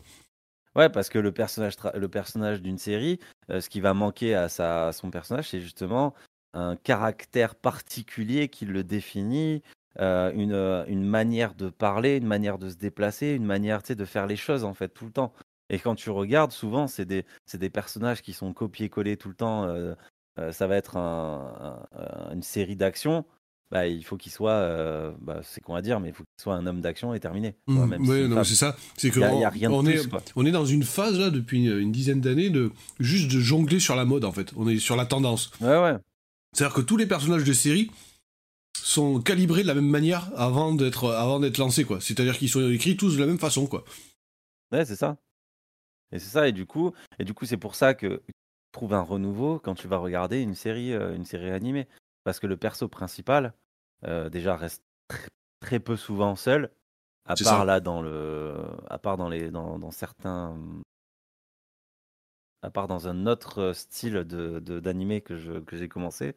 Ouais, 0.75 0.89
parce 0.89 1.09
que 1.09 1.19
le 1.19 1.31
personnage, 1.31 1.75
le 1.93 2.07
personnage 2.07 2.61
d'une 2.61 2.79
série, 2.79 3.19
ce 3.49 3.69
qui 3.69 3.81
va 3.81 3.93
manquer 3.93 4.35
à, 4.35 4.49
sa, 4.49 4.91
son 4.93 5.11
personnage, 5.11 5.49
c'est 5.49 5.61
justement 5.61 6.13
un 6.53 6.75
caractère 6.75 7.55
particulier 7.55 8.47
qui 8.47 8.65
le 8.65 8.83
définit, 8.83 9.61
une, 9.99 10.85
une, 10.87 11.03
manière 11.03 11.55
de 11.55 11.69
parler, 11.69 12.17
une 12.17 12.27
manière 12.27 12.57
de 12.57 12.69
se 12.69 12.75
déplacer, 12.75 13.29
une 13.31 13.45
manière 13.45 13.81
de 13.81 14.05
faire 14.05 14.27
les 14.27 14.35
choses, 14.35 14.63
en 14.63 14.73
fait, 14.73 14.89
tout 14.89 15.05
le 15.05 15.11
temps. 15.11 15.33
Et 15.69 15.79
quand 15.79 15.95
tu 15.95 16.09
regardes, 16.09 16.51
souvent, 16.51 16.87
c'est 16.87 17.05
des, 17.05 17.25
des, 17.53 17.69
personnages 17.69 18.21
qui 18.21 18.33
sont 18.33 18.53
copiés-collés 18.53 19.17
tout 19.17 19.29
le 19.29 19.35
temps 19.35 19.67
euh, 20.39 20.51
ça 20.51 20.67
va 20.67 20.75
être 20.75 20.97
une 22.31 22.43
série 22.43 22.75
d'actions, 22.75 23.25
bah, 23.71 23.87
il 23.87 24.03
faut 24.03 24.17
qu'il 24.17 24.31
soit, 24.31 24.51
euh, 24.51 25.11
bah, 25.19 25.41
c'est 25.43 25.61
qu'on 25.61 25.73
va 25.73 25.81
dire, 25.81 25.99
mais 25.99 26.09
il 26.09 26.13
faut 26.13 26.23
qu'il 26.23 26.41
soit 26.41 26.55
un 26.55 26.65
homme 26.67 26.79
d'action 26.79 27.13
et 27.13 27.19
terminé. 27.19 27.55
Mmh, 27.67 27.95
oui, 27.99 28.27
non, 28.27 28.43
c'est 28.43 28.55
ça. 28.55 28.77
C'est 28.95 29.09
que 29.09 29.19
on, 29.19 29.73
on 29.73 29.85
est, 29.87 30.07
on 30.35 30.45
est 30.45 30.51
dans 30.51 30.65
une 30.65 30.83
phase 30.83 31.19
là 31.19 31.29
depuis 31.29 31.65
une, 31.65 31.91
dizaine 31.91 32.21
d'années 32.21 32.49
de 32.49 32.71
juste 32.99 33.31
de 33.31 33.39
jongler 33.39 33.79
sur 33.79 33.95
la 33.95 34.05
mode 34.05 34.25
en 34.25 34.31
fait. 34.31 34.51
On 34.55 34.67
est 34.67 34.79
sur 34.79 34.95
la 34.95 35.05
tendance. 35.05 35.51
Ouais, 35.59 35.77
ouais. 35.81 35.95
C'est-à-dire 36.53 36.75
que 36.75 36.81
tous 36.81 36.97
les 36.97 37.07
personnages 37.07 37.43
de 37.43 37.53
série 37.53 37.91
sont 38.87 39.21
calibrés 39.21 39.63
de 39.63 39.67
la 39.67 39.75
même 39.75 39.87
manière 39.87 40.31
avant 40.35 40.73
d'être 40.73 41.11
avant 41.11 41.39
d'être 41.39 41.57
lancés 41.57 41.85
quoi. 41.85 42.01
C'est-à-dire 42.01 42.37
qu'ils 42.37 42.49
sont 42.49 42.69
écrits 42.69 42.97
tous 42.97 43.15
de 43.15 43.19
la 43.19 43.27
même 43.27 43.39
façon 43.39 43.67
quoi. 43.67 43.83
Ouais, 44.71 44.85
c'est 44.85 44.95
ça. 44.95 45.17
Et 46.11 46.19
c'est 46.19 46.29
ça 46.29 46.47
et 46.47 46.51
du 46.53 46.65
coup 46.65 46.93
et 47.19 47.25
du 47.25 47.33
coup 47.33 47.45
c'est 47.45 47.57
pour 47.57 47.75
ça 47.75 47.93
que 47.93 48.21
trouve 48.77 48.93
un 48.93 49.01
renouveau 49.01 49.59
quand 49.59 49.73
tu 49.73 49.87
vas 49.87 49.97
regarder 49.97 50.41
une 50.41 50.55
série, 50.55 50.93
euh, 50.93 51.15
une 51.15 51.25
série 51.25 51.49
animée. 51.49 51.87
Parce 52.23 52.39
que 52.39 52.47
le 52.47 52.57
perso 52.57 52.87
principal, 52.87 53.53
euh, 54.05 54.29
déjà, 54.29 54.55
reste 54.55 54.83
très, 55.59 55.79
peu 55.79 55.95
souvent 55.97 56.35
seul, 56.35 56.69
à 57.25 57.35
part 57.35 57.65
là 57.65 57.79
dans 57.79 58.01
le. 58.01 58.55
À 58.89 58.99
part 58.99 59.17
dans 59.17 59.29
les. 59.29 59.49
dans, 59.49 59.91
certains. 59.91 60.55
À 62.61 62.69
part 62.69 62.87
dans 62.87 63.07
un 63.07 63.25
autre 63.27 63.73
style 63.73 64.25
de, 64.25 64.59
d'animé 64.79 65.21
que, 65.21 65.37
je, 65.37 65.59
que 65.59 65.77
j'ai 65.77 65.87
commencé. 65.87 66.35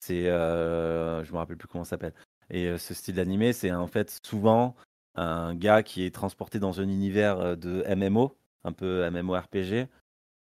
C'est. 0.00 0.28
Euh, 0.28 1.24
je 1.24 1.32
me 1.32 1.38
rappelle 1.38 1.56
plus 1.56 1.68
comment 1.68 1.84
ça 1.84 1.90
s'appelle. 1.90 2.14
Et 2.50 2.78
ce 2.78 2.94
style 2.94 3.16
d'animé, 3.16 3.52
c'est 3.52 3.72
en 3.72 3.88
fait 3.88 4.20
souvent 4.24 4.76
un 5.16 5.54
gars 5.54 5.82
qui 5.82 6.04
est 6.04 6.14
transporté 6.14 6.60
dans 6.60 6.80
un 6.80 6.84
univers 6.84 7.56
de 7.56 7.84
MMO, 7.94 8.36
un 8.62 8.72
peu 8.72 9.08
MMORPG, 9.10 9.88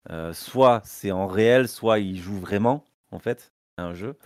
euh, 0.09 0.33
soit 0.33 0.81
c'est 0.83 1.11
en 1.11 1.27
réel, 1.27 1.67
soit 1.67 1.99
il 1.99 2.19
joue 2.19 2.37
vraiment, 2.37 2.85
en 3.11 3.19
fait, 3.19 3.51
un 3.77 3.93
jeu. 3.93 4.17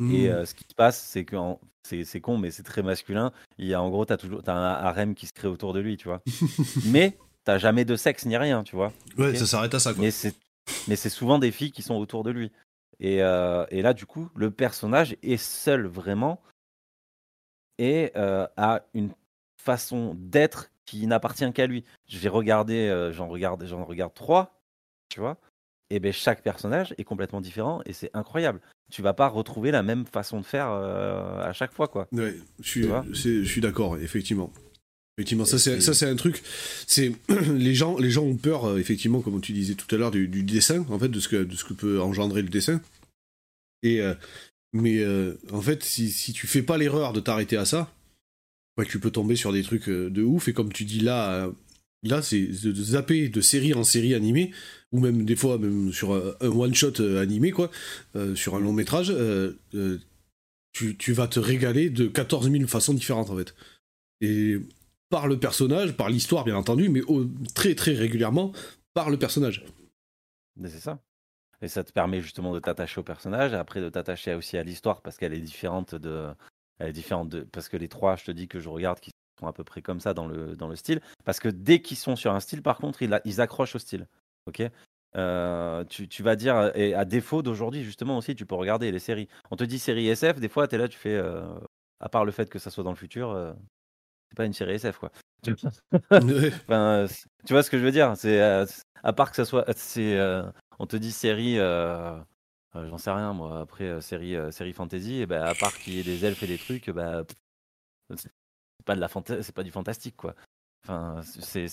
Et 0.00 0.28
mmh. 0.28 0.32
euh, 0.32 0.44
ce 0.44 0.54
qui 0.54 0.64
se 0.68 0.74
passe, 0.74 1.00
c'est 1.00 1.24
que 1.24 1.36
c'est 1.82 2.20
con, 2.20 2.36
mais 2.36 2.50
c'est 2.50 2.62
très 2.62 2.82
masculin. 2.82 3.32
Il 3.58 3.66
y 3.66 3.74
a 3.74 3.80
en 3.80 3.88
gros, 3.88 4.04
t'as 4.04 4.16
toujours 4.16 4.42
as 4.46 4.52
un 4.52 4.72
harem 4.72 5.14
qui 5.14 5.26
se 5.26 5.32
crée 5.32 5.48
autour 5.48 5.72
de 5.72 5.80
lui, 5.80 5.96
tu 5.96 6.08
vois? 6.08 6.22
mais 6.86 7.16
t'as 7.44 7.58
jamais 7.58 7.84
de 7.84 7.96
sexe 7.96 8.26
ni 8.26 8.36
rien, 8.36 8.64
tu 8.64 8.74
vois? 8.74 8.92
Ouais, 9.16 9.34
ça 9.36 9.46
s'arrête 9.46 9.74
à 9.74 9.78
ça. 9.78 9.94
Quoi. 9.94 10.04
Mais 10.88 10.96
c'est 10.96 11.08
souvent 11.08 11.38
des 11.38 11.52
filles 11.52 11.72
qui 11.72 11.82
sont 11.82 11.94
autour 11.94 12.24
de 12.24 12.30
lui. 12.30 12.50
Et, 13.02 13.22
euh, 13.22 13.66
et, 13.70 13.82
là, 13.82 13.92
du 13.92 14.06
coup, 14.06 14.30
le 14.34 14.50
personnage 14.50 15.16
est 15.22 15.36
seul 15.36 15.86
vraiment 15.86 16.40
et 17.78 18.12
a 18.14 18.82
une 18.94 19.10
façon 19.56 20.14
d'être 20.16 20.70
qui 20.84 21.06
n'appartient 21.06 21.52
qu'à 21.52 21.66
lui. 21.66 21.84
Je 22.08 22.18
vais 22.18 22.28
regarder, 22.28 23.10
j'en 23.12 23.28
regarde, 23.28 23.64
j'en 23.66 23.84
regarde 23.84 24.14
trois 24.14 24.62
tu 25.12 25.20
vois 25.20 25.36
et 25.90 26.00
ben 26.00 26.12
chaque 26.12 26.42
personnage 26.42 26.94
est 26.96 27.04
complètement 27.04 27.42
différent 27.42 27.82
et 27.84 27.92
c'est 27.92 28.10
incroyable. 28.14 28.60
Tu 28.90 29.02
vas 29.02 29.12
pas 29.12 29.28
retrouver 29.28 29.70
la 29.70 29.82
même 29.82 30.06
façon 30.06 30.40
de 30.40 30.44
faire 30.44 30.70
euh, 30.70 31.42
à 31.42 31.52
chaque 31.52 31.72
fois, 31.72 31.86
quoi. 31.86 32.08
Ouais, 32.12 32.34
je 32.60 32.68
suis, 32.68 32.82
je 32.84 33.44
suis 33.44 33.60
d'accord, 33.60 33.98
effectivement. 33.98 34.50
Effectivement, 35.16 35.44
ça 35.44 35.58
c'est 35.58 35.80
ça 35.80 35.94
c'est 35.94 36.08
un 36.08 36.16
truc. 36.16 36.42
C'est 36.86 37.12
les 37.54 37.74
gens 37.74 37.98
les 37.98 38.10
gens 38.10 38.24
ont 38.24 38.36
peur 38.36 38.64
euh, 38.64 38.78
effectivement 38.78 39.20
comme 39.20 39.40
tu 39.40 39.52
disais 39.52 39.74
tout 39.74 39.92
à 39.94 39.98
l'heure 39.98 40.10
du, 40.10 40.26
dessin 40.42 40.86
en 40.88 40.98
fait 40.98 41.08
de 41.08 41.20
ce 41.20 41.28
que 41.28 41.44
de 41.44 41.54
ce 41.54 41.64
que 41.64 41.74
peut 41.74 42.00
engendrer 42.00 42.42
le 42.42 42.48
dessin. 42.48 42.80
Et 43.82 44.00
euh, 44.00 44.14
mais 44.72 45.04
en 45.52 45.60
fait 45.60 45.84
si, 45.84 46.10
si 46.10 46.32
tu 46.32 46.46
fais 46.46 46.62
pas 46.62 46.78
l'erreur 46.78 47.12
de 47.12 47.20
t'arrêter 47.20 47.58
à 47.58 47.66
ça, 47.66 47.92
tu 48.88 48.98
peux 48.98 49.10
tomber 49.10 49.36
sur 49.36 49.52
des 49.52 49.62
trucs 49.62 49.90
de 49.90 50.22
ouf 50.22 50.48
et 50.48 50.54
comme 50.54 50.72
tu 50.72 50.84
dis 50.84 51.00
là 51.00 51.52
là 52.04 52.22
c'est 52.22 52.40
de 52.40 52.72
zapper 52.72 53.28
de 53.28 53.40
série 53.42 53.74
en 53.74 53.84
série 53.84 54.14
animée 54.14 54.50
ou 54.92 55.00
même 55.00 55.24
des 55.24 55.36
fois 55.36 55.58
même 55.58 55.92
sur 55.92 56.12
un 56.12 56.48
one 56.48 56.74
shot 56.74 57.00
euh, 57.00 57.20
animé 57.20 57.50
quoi, 57.50 57.70
euh, 58.14 58.34
sur 58.34 58.54
un 58.54 58.60
long 58.60 58.72
métrage, 58.72 59.10
euh, 59.10 59.54
tu, 60.72 61.12
vas 61.12 61.26
te 61.26 61.40
régaler 61.40 61.90
de 61.90 62.06
14 62.06 62.50
000 62.50 62.66
façons 62.66 62.94
différentes 62.94 63.30
en 63.30 63.36
fait. 63.36 63.54
Et 64.20 64.58
par 65.12 65.28
le 65.28 65.38
personnage, 65.38 65.94
par 65.94 66.08
l'histoire 66.08 66.42
bien 66.42 66.56
entendu, 66.56 66.88
mais 66.88 67.02
très 67.54 67.74
très 67.74 67.92
régulièrement 67.92 68.52
par 68.94 69.10
le 69.10 69.18
personnage. 69.18 69.62
C'est 70.64 70.80
ça. 70.80 71.00
Et 71.60 71.68
ça 71.68 71.84
te 71.84 71.92
permet 71.92 72.22
justement 72.22 72.54
de 72.54 72.60
t'attacher 72.60 72.98
au 72.98 73.04
personnage, 73.04 73.52
et 73.52 73.56
après 73.56 73.82
de 73.82 73.90
t'attacher 73.90 74.34
aussi 74.34 74.56
à 74.56 74.62
l'histoire 74.62 75.02
parce 75.02 75.18
qu'elle 75.18 75.34
est 75.34 75.40
différente 75.40 75.94
de, 75.94 76.28
elle 76.78 76.88
est 76.88 76.92
différente 76.94 77.28
de, 77.28 77.42
parce 77.42 77.68
que 77.68 77.76
les 77.76 77.88
trois, 77.88 78.16
je 78.16 78.24
te 78.24 78.30
dis 78.30 78.48
que 78.48 78.58
je 78.58 78.70
regarde, 78.70 79.00
qui 79.00 79.10
sont 79.38 79.46
à 79.46 79.52
peu 79.52 79.64
près 79.64 79.82
comme 79.82 80.00
ça 80.00 80.14
dans 80.14 80.26
le, 80.26 80.56
dans 80.56 80.68
le 80.68 80.76
style, 80.76 81.02
parce 81.26 81.40
que 81.40 81.50
dès 81.50 81.82
qu'ils 81.82 81.98
sont 81.98 82.16
sur 82.16 82.32
un 82.32 82.40
style, 82.40 82.62
par 82.62 82.78
contre, 82.78 83.02
ils, 83.02 83.40
accrochent 83.42 83.76
au 83.76 83.78
style. 83.78 84.08
Ok, 84.46 84.62
euh, 85.16 85.84
tu, 85.84 86.08
tu, 86.08 86.22
vas 86.22 86.36
dire, 86.36 86.72
et 86.74 86.94
à 86.94 87.04
défaut 87.04 87.42
d'aujourd'hui, 87.42 87.84
justement 87.84 88.16
aussi, 88.16 88.34
tu 88.34 88.46
peux 88.46 88.54
regarder 88.54 88.90
les 88.90 88.98
séries. 88.98 89.28
On 89.50 89.56
te 89.56 89.64
dit 89.64 89.78
série 89.78 90.08
SF, 90.08 90.40
des 90.40 90.48
fois, 90.48 90.68
tu 90.68 90.76
es 90.76 90.78
là, 90.78 90.88
tu 90.88 90.98
fais, 90.98 91.14
euh, 91.14 91.44
à 92.00 92.08
part 92.08 92.24
le 92.24 92.32
fait 92.32 92.48
que 92.48 92.58
ça 92.58 92.70
soit 92.70 92.82
dans 92.82 92.90
le 92.90 92.96
futur, 92.96 93.30
euh, 93.30 93.52
c'est 94.32 94.36
pas 94.36 94.46
une 94.46 94.52
série 94.52 94.74
SF, 94.74 94.98
quoi. 94.98 95.12
tu 95.44 95.52
vois 97.52 97.62
ce 97.62 97.70
que 97.70 97.78
je 97.78 97.84
veux 97.84 97.90
dire? 97.90 98.16
C'est 98.16 98.40
à 98.40 99.12
part 99.12 99.30
que 99.30 99.36
ça 99.36 99.44
soit, 99.44 99.64
c'est, 99.76 100.18
on 100.78 100.86
te 100.86 100.96
dit 100.96 101.12
série, 101.12 101.56
j'en 101.56 102.98
sais 102.98 103.10
rien, 103.10 103.32
moi. 103.32 103.60
Après 103.60 104.00
série, 104.00 104.36
série 104.52 104.72
fantasy, 104.72 105.20
et 105.20 105.26
ben, 105.26 105.42
à 105.42 105.54
part 105.54 105.76
qu'il 105.78 105.94
y 105.94 106.00
ait 106.00 106.04
des 106.04 106.24
elfes 106.24 106.42
et 106.42 106.46
des 106.46 106.58
trucs, 106.58 106.88
bah, 106.90 107.24
c'est 108.16 108.30
pas 108.84 108.94
de 108.94 109.00
la 109.00 109.08
c'est 109.42 109.54
pas 109.54 109.62
du 109.62 109.70
fantastique, 109.70 110.16
quoi. 110.16 110.34
Enfin, 110.84 111.20
c'est, 111.22 111.66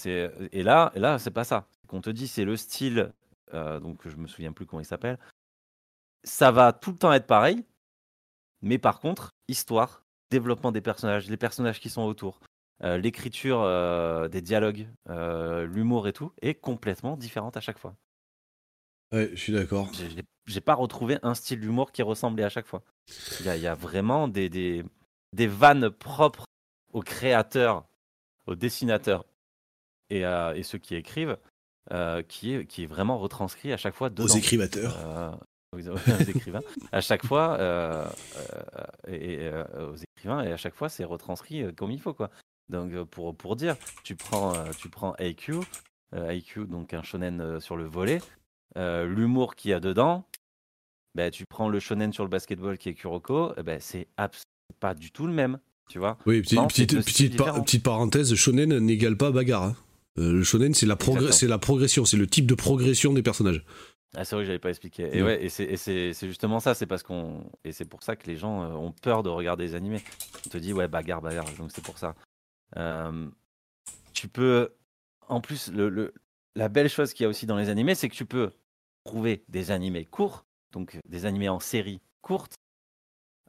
et 0.52 0.64
là, 0.64 0.92
et 0.96 1.00
là, 1.00 1.18
c'est 1.18 1.32
pas 1.32 1.44
ça. 1.44 1.68
Qu'on 1.88 2.02
te 2.02 2.10
dit, 2.10 2.28
c'est 2.28 2.46
le 2.46 2.58
style 2.58 3.12
euh, 3.54 3.80
donc 3.80 4.08
je 4.08 4.16
me 4.16 4.28
souviens 4.28 4.52
plus 4.52 4.66
comment 4.66 4.82
il 4.82 4.86
s'appelle. 4.86 5.18
Ça 6.24 6.52
va 6.52 6.74
tout 6.74 6.92
le 6.92 6.98
temps 6.98 7.14
être 7.14 7.28
pareil, 7.28 7.66
mais 8.62 8.78
par 8.78 9.00
contre, 9.00 9.32
histoire, 9.48 10.04
développement 10.30 10.72
des 10.72 10.82
personnages, 10.82 11.30
les 11.30 11.38
personnages 11.38 11.80
qui 11.80 11.90
sont 11.90 12.04
autour, 12.04 12.40
l'écriture 12.82 14.30
des 14.30 14.42
dialogues, 14.42 14.88
l'humour 15.08 16.08
et 16.08 16.14
tout 16.14 16.32
est 16.42 16.56
complètement 16.56 17.18
différente 17.18 17.58
à 17.58 17.62
chaque 17.62 17.78
fois. 17.78 17.96
Ouais, 19.12 19.30
je 19.34 19.40
suis 19.40 19.54
d'accord. 19.54 19.92
J'ai 20.46 20.62
pas 20.62 20.76
retrouvé 20.76 21.18
un 21.24 21.34
style 21.34 21.60
d'humour 21.60 21.92
qui 21.92 22.04
ressemblait 22.04 22.44
à 22.44 22.50
chaque 22.50 22.68
fois. 22.68 22.84
Il 23.40 23.46
y 23.46 23.68
a, 23.68 23.74
vraiment 23.74 24.28
des, 24.28 24.50
des, 24.50 24.84
des, 25.34 25.48
vannes 25.48 25.90
propres 25.90 26.46
aux 26.94 27.02
créateurs, 27.02 27.86
aux 28.46 28.56
dessinateurs 28.56 29.26
et, 30.10 30.24
à, 30.24 30.56
et 30.56 30.64
ceux 30.64 30.78
qui 30.78 30.96
écrivent, 30.96 31.38
qui, 32.28 32.54
est, 32.54 32.66
qui 32.66 32.84
est 32.84 32.88
vraiment 32.88 33.18
retranscrit 33.18 33.74
à 33.74 33.78
chaque 33.78 33.96
fois 33.96 34.10
dedans. 34.10 34.26
Aux 34.26 34.38
écrivateurs. 34.38 35.40
aux, 35.74 35.80
écrivains. 35.80 36.62
à 36.92 37.02
chaque 37.02 37.26
fois, 37.26 37.58
et, 39.08 39.50
aux 39.80 39.96
écrivains, 39.96 40.44
et 40.44 40.52
à 40.52 40.58
chaque 40.58 40.76
fois, 40.76 40.90
c'est 40.90 41.04
retranscrit 41.04 41.74
comme 41.76 41.92
il 41.92 42.00
faut. 42.00 42.14
quoi. 42.14 42.30
Donc, 42.70 42.92
pour, 43.06 43.36
pour 43.36 43.56
dire, 43.56 43.76
tu 44.04 44.16
prends, 44.16 44.54
tu 44.78 44.90
prends 44.90 45.16
IQ, 45.20 45.56
IQ, 46.16 46.66
donc 46.66 46.94
un 46.94 47.04
shonen 47.04 47.60
sur 47.60 47.78
le 47.78 47.86
volet, 47.86 48.20
euh, 48.78 49.08
l'humour 49.08 49.56
qu'il 49.56 49.72
y 49.72 49.74
a 49.74 49.80
dedans, 49.80 50.26
bah, 51.16 51.32
tu 51.32 51.46
prends 51.46 51.70
le 51.70 51.80
shonen 51.80 52.14
sur 52.14 52.24
le 52.24 52.30
basketball 52.30 52.78
qui 52.78 52.90
est 52.90 52.94
Kuroko, 52.94 53.54
ben, 53.64 53.80
c'est 53.82 54.08
pas 54.80 54.94
du 54.94 55.12
tout 55.12 55.26
le 55.26 55.34
même, 55.34 55.60
tu 55.90 56.00
vois. 56.00 56.18
Oui, 56.26 56.42
petite, 56.42 56.96
petite, 56.96 57.84
parenthèse, 57.84 58.34
shonen 58.36 58.78
n'égale 58.78 59.18
pas 59.18 59.32
bagarre. 59.32 59.64
Hein. 59.64 59.76
Euh, 60.20 60.34
le 60.34 60.44
shonen, 60.44 60.74
c'est 60.74 60.86
la, 60.86 60.98
la 61.42 61.58
progression, 61.58 62.06
c'est 62.06 62.18
le 62.18 62.28
type 62.28 62.46
de 62.46 62.56
progression 62.56 63.14
des 63.14 63.24
personnages. 63.24 63.64
Ah, 64.16 64.26
c'est 64.26 64.36
vrai 64.36 64.44
que 64.44 64.48
j'avais 64.48 64.60
pas 64.60 64.70
expliqué. 64.70 65.10
Et 65.16 65.22
ouais, 65.22 65.44
et 65.44 65.50
c'est 65.50 66.14
justement 66.28 66.60
ça, 66.60 66.74
c'est 66.74 66.88
parce 66.88 67.04
qu'on. 67.04 67.44
Et 67.64 67.72
c'est 67.72 67.86
pour 67.86 68.02
ça 68.02 68.16
que 68.16 68.26
les 68.26 68.38
gens 68.38 68.64
euh, 68.64 68.74
ont 68.74 68.92
peur 68.92 69.22
de 69.22 69.30
regarder 69.30 69.66
les 69.66 69.76
animés. 69.76 70.02
On 70.46 70.50
te 70.50 70.58
dit, 70.58 70.74
ouais, 70.74 70.88
bagarre, 70.88 71.22
bagarre, 71.22 71.46
donc 71.60 71.72
c'est 71.72 71.84
pour 71.84 71.98
ça. 72.00 72.16
Tu 74.14 74.28
peux. 74.28 74.74
En 75.28 75.42
plus, 75.42 75.72
le, 75.72 76.14
la 76.56 76.70
belle 76.70 76.90
chose 76.90 77.14
qu'il 77.14 77.24
y 77.24 77.28
a 77.28 77.30
aussi 77.30 77.46
dans 77.46 77.58
les 77.58 77.70
animés, 77.70 77.96
c'est 77.96 78.10
que 78.10 78.16
tu 78.16 78.26
peux 78.26 78.52
trouver 79.06 79.44
des 79.48 79.72
animés 79.72 80.06
courts, 80.06 80.46
donc 80.72 80.98
des 81.08 81.26
animés 81.26 81.50
en 81.50 81.60
série 81.60 82.02
courte, 82.22 82.56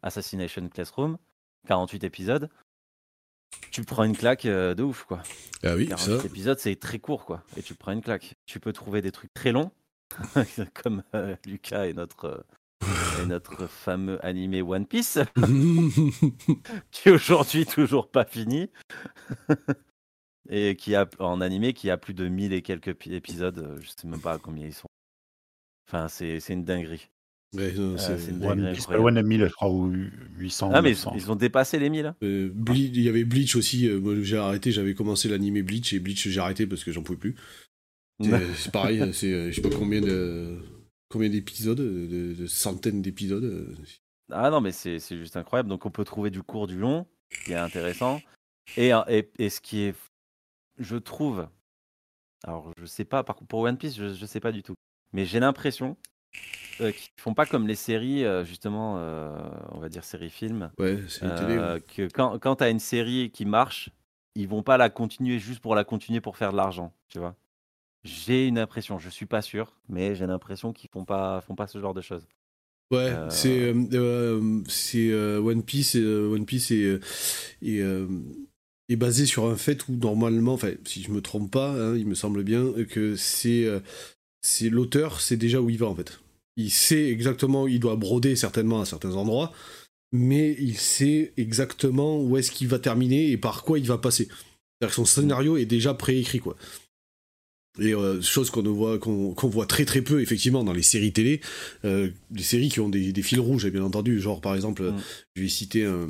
Assassination 0.03 0.69
Classroom, 0.69 1.19
48 1.67 2.05
épisodes. 2.05 2.49
Tu 3.71 3.85
prends 3.85 4.05
une 4.05 4.17
claque 4.17 4.47
euh, 4.47 4.75
de 4.75 4.83
ouf, 4.83 5.05
quoi. 5.05 5.23
Ah 5.63 5.75
oui, 5.75 5.89
48 5.89 6.25
épisodes, 6.25 6.59
c'est 6.59 6.77
très 6.77 6.99
court, 6.99 7.25
quoi. 7.25 7.43
Et 7.57 7.63
tu 7.63 7.75
prends 7.75 7.93
une 7.93 8.01
claque. 8.01 8.35
Tu 8.47 8.61
peux 8.61 8.73
trouver 8.73 9.03
des 9.03 9.13
trucs 9.13 9.35
très 9.35 9.53
longs, 9.53 9.71
comme 10.75 11.03
euh, 11.15 11.37
Lucas 11.47 11.87
et 11.87 11.93
notre, 11.93 12.45
et 13.23 13.27
notre 13.27 13.67
fameux 13.67 14.25
animé 14.25 14.63
One 14.63 14.87
Piece, 14.87 15.19
qui 16.91 17.09
est 17.09 17.13
aujourd'hui 17.13 17.67
toujours 17.67 18.11
pas 18.11 18.25
fini 18.25 18.71
et 20.49 20.77
qui 20.77 20.95
a 20.95 21.09
en 21.19 21.41
animé 21.41 21.73
qui 21.73 21.91
a 21.91 21.97
plus 21.97 22.15
de 22.15 22.29
1000 22.29 22.53
et 22.53 22.63
quelques 22.63 22.97
épisodes, 23.07 23.59
euh, 23.59 23.79
je 23.81 23.89
sais 23.89 24.09
même 24.09 24.21
pas 24.21 24.39
combien 24.39 24.67
ils 24.67 24.75
sont. 24.75 24.89
Enfin, 25.89 26.09
c'est 26.09 26.39
une 26.49 26.65
dinguerie. 26.65 27.09
Ouais, 27.57 27.75
euh, 27.77 27.97
c'est 27.97 28.31
une 28.31 28.39
dinguerie. 28.39 28.81
One 28.89 29.23
1000, 29.23 29.47
je 29.47 29.53
crois, 29.53 29.71
ou 29.71 29.93
800. 30.39 30.71
Ah, 30.73 30.83
mais 30.83 30.93
ils 31.15 31.31
ont 31.31 31.37
dépassé 31.37 31.79
les 31.79 31.91
1000. 31.91 32.07
Hein. 32.07 32.17
Euh, 32.23 32.53
il 32.75 33.01
y 33.01 33.09
avait 33.09 33.25
Bleach 33.25 33.57
aussi. 33.57 33.89
moi, 33.89 34.15
j'ai 34.23 34.37
arrêté, 34.37 34.71
j'avais 34.71 34.95
commencé 34.95 35.29
l'animé 35.29 35.63
Bleach 35.63 35.93
et 35.93 35.99
Bleach, 35.99 36.29
j'ai 36.29 36.41
arrêté 36.41 36.67
parce 36.67 36.85
que 36.85 36.93
j'en 36.93 37.03
pouvais 37.03 37.19
plus. 37.19 37.37
C'est 38.21 38.71
pareil, 38.71 39.03
c'est 39.13 39.51
je 39.51 39.57
sais 39.57 39.63
pas 39.63 39.75
combien 39.75 40.01
de 40.01 40.59
combien 41.11 41.29
d'épisodes, 41.29 41.79
de, 41.79 42.47
centaines 42.47 43.03
d'épisodes. 43.03 43.77
Ah 44.31 44.49
non, 44.51 44.61
mais 44.61 44.73
c'est 44.73 44.99
juste 44.99 45.37
incroyable. 45.37 45.69
Donc 45.69 45.85
on 45.85 45.91
peut 45.91 46.05
trouver 46.05 46.31
du 46.31 46.43
court, 46.43 46.67
du 46.67 46.79
long, 46.79 47.07
qui 47.45 47.53
est 47.53 47.57
intéressant. 47.57 48.23
Et, 48.77 48.93
et, 49.09 49.31
et 49.39 49.51
ce 49.51 49.61
qui 49.61 49.81
est 49.81 49.95
je 50.81 50.97
trouve, 50.97 51.47
alors 52.45 52.73
je 52.79 52.87
sais 52.87 53.05
pas, 53.05 53.23
pour 53.23 53.61
One 53.61 53.77
Piece, 53.77 53.97
je, 53.97 54.05
ne 54.05 54.27
sais 54.27 54.41
pas 54.41 54.51
du 54.51 54.63
tout, 54.63 54.75
mais 55.13 55.25
j'ai 55.25 55.39
l'impression 55.39 55.97
euh, 56.81 56.91
qu'ils 56.91 57.11
font 57.19 57.35
pas 57.35 57.47
comme 57.47 57.69
les 57.69 57.75
séries, 57.75 58.25
euh, 58.25 58.45
justement, 58.45 58.97
euh, 58.99 59.31
on 59.73 59.79
va 59.79 59.89
dire 59.89 60.05
séries 60.05 60.31
films. 60.31 60.71
Ouais, 60.79 60.97
Que 61.21 62.09
quand, 62.09 62.39
quand 62.39 62.57
tu 62.57 62.65
as 62.65 62.71
une 62.71 62.81
série 62.81 63.31
qui 63.31 63.45
marche, 63.45 63.91
ils 64.35 64.49
vont 64.49 64.63
pas 64.63 64.79
la 64.79 64.89
continuer 64.89 65.39
juste 65.39 65.61
pour 65.61 65.75
la 65.75 65.85
continuer 65.85 66.21
pour 66.21 66.37
faire 66.37 66.53
de 66.53 66.57
l'argent, 66.57 66.95
tu 67.09 67.19
vois. 67.19 67.37
J'ai 68.05 68.47
une 68.47 68.59
impression, 68.59 68.99
je 68.99 69.11
suis 69.11 69.27
pas 69.27 69.43
sûr, 69.43 69.75
mais 69.89 70.15
j'ai 70.15 70.27
l'impression 70.27 70.73
qu'ils 70.73 70.91
font 70.91 71.05
pas, 71.05 71.41
font 71.43 71.55
pas 71.55 71.67
ce 71.67 71.79
genre 71.81 71.95
de 71.95 72.01
choses. 72.01 72.27
Ouais, 72.91 73.13
c'est 73.29 73.73
c'est 74.69 75.15
One 75.15 75.63
Piece, 75.63 75.95
One 75.95 76.45
Piece 76.45 76.73
et 76.73 76.99
est 78.91 78.97
basé 78.97 79.25
sur 79.25 79.47
un 79.47 79.57
fait 79.57 79.89
où 79.89 79.93
normalement, 79.93 80.55
enfin, 80.55 80.73
si 80.85 81.03
je 81.03 81.11
me 81.11 81.21
trompe 81.21 81.51
pas, 81.51 81.71
hein, 81.71 81.97
il 81.97 82.07
me 82.07 82.15
semble 82.15 82.43
bien 82.43 82.73
que 82.89 83.15
c'est 83.15 83.65
euh, 83.65 83.81
c'est 84.43 84.69
l'auteur 84.69 85.21
sait 85.21 85.37
déjà 85.37 85.61
où 85.61 85.71
il 85.71 85.79
va 85.79 85.87
en 85.87 85.95
fait. 85.95 86.21
Il 86.57 86.71
sait 86.71 87.09
exactement, 87.09 87.69
il 87.69 87.79
doit 87.79 87.97
broder 87.97 88.35
certainement 88.35 88.81
à 88.81 88.85
certains 88.85 89.15
endroits, 89.15 89.53
mais 90.13 90.57
il 90.59 90.77
sait 90.77 91.33
exactement 91.37 92.21
où 92.21 92.37
est-ce 92.37 92.51
qu'il 92.51 92.67
va 92.67 92.81
terminer 92.81 93.31
et 93.31 93.37
par 93.37 93.63
quoi 93.63 93.79
il 93.79 93.87
va 93.87 93.99
passer. 93.99 94.25
C'est-à-dire 94.27 94.89
que 94.89 94.95
son 94.95 95.05
scénario 95.05 95.57
est 95.57 95.67
déjà 95.67 95.95
préécrit 95.95 96.41
quoi. 96.41 96.57
Et 97.79 97.95
euh, 97.95 98.21
chose 98.21 98.51
qu'on 98.51 98.63
voit, 98.63 98.99
qu'on 98.99 99.35
voit 99.49 99.67
très 99.67 99.85
très 99.85 100.03
peu 100.03 100.21
effectivement 100.21 100.65
dans 100.65 100.73
les 100.73 100.83
séries 100.83 101.13
télé, 101.13 101.41
euh, 101.85 102.09
des 102.31 102.43
séries 102.43 102.69
qui 102.69 102.81
ont 102.81 102.89
des, 102.89 103.13
fils 103.23 103.39
rouges, 103.39 103.67
bien 103.71 103.83
entendu, 103.83 104.21
genre 104.21 104.41
par 104.41 104.55
exemple, 104.55 104.83
mm. 104.83 104.97
je 105.37 105.43
vais 105.43 105.49
citer 105.49 105.85
un, 105.85 106.09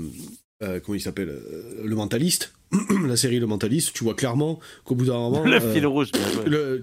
comment 0.80 0.96
il 0.96 1.00
s'appelle, 1.00 1.38
le 1.84 1.94
mentaliste, 1.94 2.52
la 3.08 3.16
série 3.16 3.40
Le 3.40 3.46
Mentaliste, 3.46 3.92
tu 3.94 4.04
vois 4.04 4.14
clairement 4.14 4.60
qu'au 4.84 4.94
bout 4.94 5.06
d'un 5.06 5.14
moment. 5.14 5.44
Le 5.44 5.58
fil 5.58 5.86
rouge, 5.86 6.10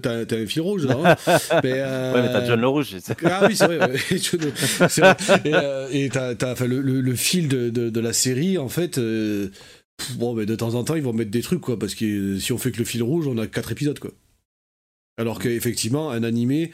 T'as 0.02 0.36
un 0.36 0.46
fil 0.46 0.60
rouge, 0.60 0.86
là. 0.86 1.16
Hein. 1.26 1.36
mais, 1.64 1.72
euh... 1.76 2.14
ouais, 2.14 2.22
mais 2.22 2.28
t'as 2.28 2.46
John 2.46 2.60
le 2.60 2.68
Rouge. 2.68 2.96
Ah 3.24 3.46
oui, 3.46 3.56
c'est 3.56 3.66
vrai. 3.66 3.78
vrai. 3.88 3.96
Et 5.92 6.10
euh, 6.14 6.34
t'as 6.34 6.66
le, 6.66 6.80
le, 6.80 7.14
fil 7.14 7.48
de, 7.48 7.70
de, 7.70 7.88
de, 7.88 8.00
la 8.00 8.12
série, 8.12 8.58
en 8.58 8.68
fait. 8.68 8.98
Euh, 8.98 9.48
bon, 10.16 10.34
mais 10.34 10.44
de 10.44 10.54
temps 10.54 10.74
en 10.74 10.84
temps, 10.84 10.94
ils 10.94 11.02
vont 11.02 11.14
mettre 11.14 11.30
des 11.30 11.42
trucs, 11.42 11.62
quoi. 11.62 11.78
Parce 11.78 11.94
que 11.94 12.38
si 12.38 12.52
on 12.52 12.58
fait 12.58 12.70
que 12.70 12.78
le 12.78 12.84
fil 12.84 13.02
rouge, 13.02 13.26
on 13.26 13.38
a 13.38 13.46
quatre 13.46 13.72
épisodes, 13.72 13.98
quoi. 13.98 14.10
Alors 15.18 15.40
qu'effectivement, 15.40 16.10
un 16.10 16.22
animé, 16.22 16.70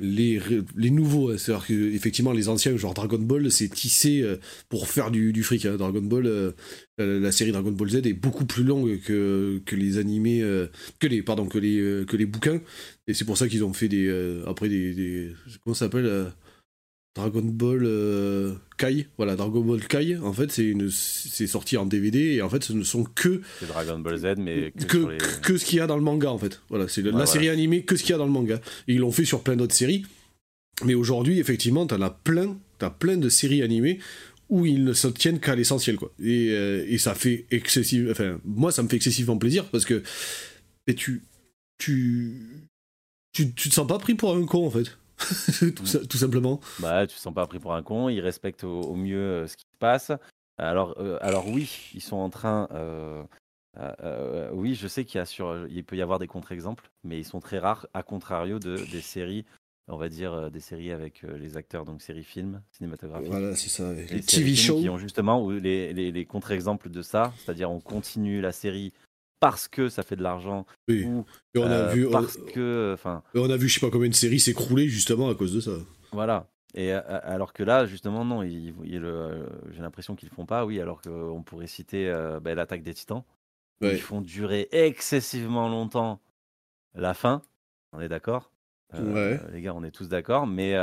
les, 0.00 0.90
nouveaux, 0.90 1.30
hein, 1.30 1.38
c'est-à-dire 1.38 1.66
qu'effectivement, 1.66 2.32
les 2.32 2.48
anciens, 2.48 2.76
genre 2.76 2.94
Dragon 2.94 3.18
Ball, 3.18 3.50
c'est 3.50 3.68
tissé 3.68 4.22
euh, 4.22 4.36
pour 4.68 4.88
faire 4.88 5.10
du, 5.10 5.32
du 5.32 5.42
fric. 5.42 5.66
Hein. 5.66 5.76
Dragon 5.76 6.02
Ball, 6.02 6.26
euh, 6.26 6.52
la 6.98 7.32
série 7.32 7.52
Dragon 7.52 7.72
Ball 7.72 7.90
Z 7.90 7.96
est 7.96 8.12
beaucoup 8.12 8.44
plus 8.44 8.64
longue 8.64 9.00
que, 9.00 9.60
les 9.72 9.98
animés, 9.98 10.42
euh, 10.42 10.66
que 11.00 11.06
les, 11.06 11.22
pardon, 11.22 11.46
que 11.46 11.58
les, 11.58 12.04
que 12.06 12.16
les 12.16 12.26
bouquins. 12.26 12.60
Et 13.06 13.14
c'est 13.14 13.24
pour 13.24 13.36
ça 13.36 13.48
qu'ils 13.48 13.64
ont 13.64 13.72
fait 13.72 13.88
des, 13.88 14.08
après 14.46 14.68
des, 14.68 14.94
des 14.94 15.32
comment 15.64 15.74
ça 15.74 15.86
s'appelle 15.86 16.32
Dragon 17.16 17.42
Ball 17.42 17.80
euh, 17.82 18.52
Kai, 18.76 19.06
voilà 19.16 19.36
Dragon 19.36 19.62
Ball 19.62 19.80
Kai. 19.86 20.18
En 20.18 20.34
fait, 20.34 20.52
c'est 20.52 20.64
une, 20.64 20.90
c'est 20.90 21.46
sorti 21.46 21.78
en 21.78 21.86
DVD 21.86 22.34
et 22.34 22.42
en 22.42 22.50
fait, 22.50 22.62
ce 22.62 22.74
ne 22.74 22.84
sont 22.84 23.04
que 23.04 23.40
Dragon 23.66 23.98
Ball 23.98 24.18
Z, 24.18 24.34
mais 24.38 24.70
que, 24.72 25.16
que, 25.40 25.56
ce 25.56 25.64
qu'il 25.64 25.78
y 25.78 25.80
a 25.80 25.86
dans 25.86 25.96
le 25.96 26.02
manga 26.02 26.30
en 26.30 26.38
fait. 26.38 26.60
Voilà, 26.68 26.86
c'est 26.88 27.02
la 27.02 27.26
série 27.26 27.48
animée 27.48 27.82
que 27.82 27.96
ce 27.96 28.02
qu'il 28.02 28.10
y 28.10 28.14
a 28.14 28.18
dans 28.18 28.26
le 28.26 28.32
manga. 28.32 28.60
Et 28.86 28.94
ils 28.94 28.98
l'ont 28.98 29.12
fait 29.12 29.24
sur 29.24 29.42
plein 29.42 29.56
d'autres 29.56 29.74
séries. 29.74 30.04
Mais 30.84 30.92
aujourd'hui, 30.92 31.40
effectivement, 31.40 31.86
t'en 31.86 32.02
as 32.02 32.10
plein, 32.10 32.58
t'as 32.78 32.90
plein 32.90 33.16
de 33.16 33.30
séries 33.30 33.62
animées 33.62 33.98
où 34.50 34.66
ils 34.66 34.84
ne 34.84 34.92
se 34.92 35.08
tiennent 35.08 35.40
qu'à 35.40 35.54
l'essentiel 35.56 35.96
quoi. 35.96 36.12
Et, 36.22 36.50
euh, 36.50 36.84
et, 36.86 36.98
ça 36.98 37.14
fait 37.14 37.46
excessivement, 37.50 38.10
enfin 38.10 38.38
moi 38.44 38.70
ça 38.70 38.82
me 38.82 38.88
fait 38.88 38.96
excessivement 38.96 39.38
plaisir 39.38 39.64
parce 39.70 39.84
que 39.84 40.02
et 40.86 40.94
tu, 40.94 41.22
tu 41.78 42.36
tu 43.32 43.52
tu 43.54 43.68
te 43.70 43.74
sens 43.74 43.86
pas 43.86 43.98
pris 43.98 44.14
pour 44.14 44.36
un 44.36 44.44
con 44.44 44.66
en 44.66 44.70
fait. 44.70 44.96
tout, 45.76 46.16
simplement. 46.16 46.60
Bah, 46.80 47.06
tu 47.06 47.16
te 47.16 47.20
sens 47.20 47.34
pas 47.34 47.46
pris 47.46 47.58
pour 47.58 47.74
un 47.74 47.82
con, 47.82 48.08
ils 48.08 48.20
respectent 48.20 48.64
au, 48.64 48.94
mieux 48.94 49.18
euh, 49.18 49.46
ce 49.46 49.56
qui 49.56 49.64
se 49.64 49.78
passe. 49.78 50.12
Alors, 50.58 50.94
euh, 50.98 51.18
alors 51.20 51.48
oui, 51.48 51.90
ils 51.94 52.02
sont 52.02 52.16
en 52.16 52.30
train. 52.30 52.68
Euh, 52.72 54.50
oui, 54.52 54.74
je 54.74 54.88
sais 54.88 55.04
qu'il 55.04 55.18
y 55.18 55.20
a 55.20 55.26
sur, 55.26 55.66
il 55.68 55.84
peut 55.84 55.96
y 55.96 56.02
avoir 56.02 56.18
des 56.18 56.26
contre-exemples, 56.26 56.90
mais 57.04 57.18
ils 57.18 57.24
sont 57.24 57.40
très 57.40 57.58
rares, 57.58 57.86
à 57.92 58.02
contrario 58.02 58.58
de 58.58 58.76
des 58.90 59.02
séries, 59.02 59.44
on 59.88 59.98
va 59.98 60.08
dire 60.08 60.50
des 60.50 60.60
séries 60.60 60.92
avec 60.92 61.22
les 61.22 61.58
acteurs, 61.58 61.84
donc 61.84 62.00
séries 62.00 62.24
films 62.24 62.62
cinématographiques. 62.72 63.28
Voilà, 63.28 63.54
c'est 63.54 63.68
ça. 63.68 63.92
Les, 63.92 64.20
TV 64.20 64.54
shows 64.54 64.80
qui 64.80 64.88
ont 64.88 64.96
justement 64.96 65.50
les, 65.50 65.92
les, 65.92 66.10
les 66.10 66.24
contre-exemples 66.24 66.88
de 66.88 67.02
ça, 67.02 67.34
c'est-à-dire 67.38 67.70
on 67.70 67.80
continue 67.80 68.40
la 68.40 68.52
série 68.52 68.94
parce 69.40 69.68
que 69.68 69.88
ça 69.88 70.02
fait 70.02 70.16
de 70.16 70.22
l'argent. 70.22 70.66
Oui. 70.88 71.06
on 71.56 71.62
a 71.62 71.68
euh, 71.68 71.92
vu, 71.92 72.08
parce 72.10 72.36
que, 72.36 72.92
enfin. 72.94 73.22
On 73.34 73.50
a 73.50 73.56
vu, 73.56 73.68
je 73.68 73.74
sais 73.74 73.86
pas 73.86 73.90
combien 73.90 74.08
de 74.08 74.14
séries 74.14 74.40
s'écrouler 74.40 74.88
justement 74.88 75.28
à 75.28 75.34
cause 75.34 75.54
de 75.54 75.60
ça. 75.60 75.72
Voilà. 76.12 76.48
Et 76.74 76.92
euh, 76.92 77.00
alors 77.06 77.52
que 77.52 77.62
là, 77.62 77.86
justement, 77.86 78.24
non, 78.24 78.42
il, 78.42 78.74
j'ai 78.84 79.82
l'impression 79.82 80.14
qu'ils 80.14 80.28
le 80.28 80.34
font 80.34 80.46
pas. 80.46 80.64
Oui, 80.64 80.80
alors 80.80 81.00
qu'on 81.00 81.42
pourrait 81.42 81.66
citer 81.66 82.08
euh, 82.08 82.40
bah, 82.40 82.54
l'attaque 82.54 82.82
des 82.82 82.94
Titans. 82.94 83.22
Ils 83.82 84.00
font 84.00 84.22
durer 84.22 84.68
excessivement 84.72 85.68
longtemps 85.68 86.20
la 86.94 87.12
fin. 87.12 87.42
On 87.92 88.00
est 88.00 88.08
d'accord 88.08 88.50
ouais. 88.94 89.38
Les 89.52 89.60
gars, 89.60 89.74
on 89.74 89.84
est 89.84 89.90
tous 89.90 90.08
d'accord. 90.08 90.46
Mais 90.46 90.74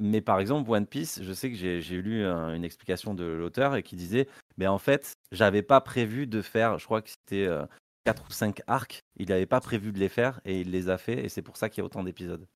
mais 0.00 0.20
par 0.20 0.40
exemple, 0.40 0.70
One 0.70 0.86
Piece, 0.86 1.20
je 1.22 1.32
sais 1.32 1.50
que 1.50 1.56
j'ai 1.56 1.80
lu 2.02 2.24
une 2.24 2.64
explication 2.64 3.14
de 3.14 3.24
l'auteur 3.24 3.76
et 3.76 3.82
qui 3.82 3.96
disait, 3.96 4.28
mais 4.56 4.66
en 4.66 4.78
fait, 4.78 5.14
j'avais 5.32 5.62
pas 5.62 5.80
prévu 5.80 6.26
de 6.26 6.42
faire, 6.42 6.78
je 6.78 6.84
crois 6.84 7.02
que 7.02 7.10
c'était 7.10 7.48
4 8.04 8.26
ou 8.28 8.32
5 8.32 8.60
arcs, 8.66 9.00
il 9.16 9.28
n'avait 9.28 9.46
pas 9.46 9.60
prévu 9.60 9.92
de 9.92 9.98
les 9.98 10.08
faire 10.08 10.40
et 10.44 10.60
il 10.60 10.70
les 10.70 10.88
a 10.88 10.98
fait 10.98 11.24
et 11.24 11.28
c'est 11.28 11.42
pour 11.42 11.56
ça 11.56 11.68
qu'il 11.68 11.78
y 11.78 11.82
a 11.82 11.84
autant 11.84 12.02
d'épisodes. 12.02 12.46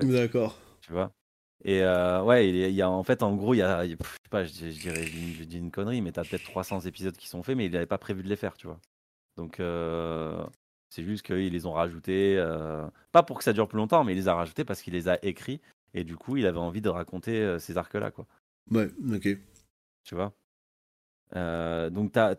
D'accord. 0.00 0.58
Tu 0.80 0.92
vois? 0.92 1.12
Et 1.64 1.82
ouais, 1.82 2.48
il 2.48 2.74
y 2.74 2.82
a 2.82 2.90
en 2.90 3.02
fait, 3.02 3.22
en 3.22 3.34
gros, 3.34 3.54
il 3.54 3.58
y 3.58 3.62
a, 3.62 3.86
je 3.86 3.92
sais 3.92 3.96
pas, 4.30 4.44
je, 4.44 4.50
dirais, 4.50 5.04
je 5.04 5.44
dis 5.44 5.58
une 5.58 5.70
connerie, 5.70 6.00
mais 6.00 6.12
tu 6.12 6.20
as 6.20 6.24
peut-être 6.24 6.44
300 6.44 6.80
épisodes 6.80 7.16
qui 7.16 7.28
sont 7.28 7.42
faits, 7.42 7.56
mais 7.56 7.66
il 7.66 7.72
n'avait 7.72 7.86
pas 7.86 7.98
prévu 7.98 8.22
de 8.22 8.28
les 8.28 8.36
faire, 8.36 8.56
tu 8.56 8.66
vois? 8.66 8.78
Donc, 9.36 9.60
c'est 10.90 11.02
juste 11.04 11.24
qu'ils 11.24 11.52
les 11.52 11.66
ont 11.66 11.72
rajoutés, 11.72 12.36
pas 13.12 13.22
pour 13.22 13.38
que 13.38 13.44
ça 13.44 13.52
dure 13.52 13.68
plus 13.68 13.78
longtemps, 13.78 14.04
mais 14.04 14.12
il 14.12 14.16
les 14.16 14.28
a 14.28 14.34
rajoutés 14.34 14.64
parce 14.64 14.82
qu'il 14.82 14.92
les 14.92 15.08
a 15.08 15.18
écrits 15.24 15.60
et 15.94 16.04
du 16.04 16.16
coup, 16.16 16.36
il 16.36 16.46
avait 16.46 16.58
envie 16.58 16.80
de 16.80 16.88
raconter 16.88 17.58
ces 17.58 17.78
arcs-là, 17.78 18.10
quoi. 18.10 18.26
Ouais, 18.70 18.88
ok. 19.12 19.28
Tu 20.04 20.14
vois? 20.14 20.32
Donc, 21.90 22.12
tu 22.12 22.18
as, 22.18 22.36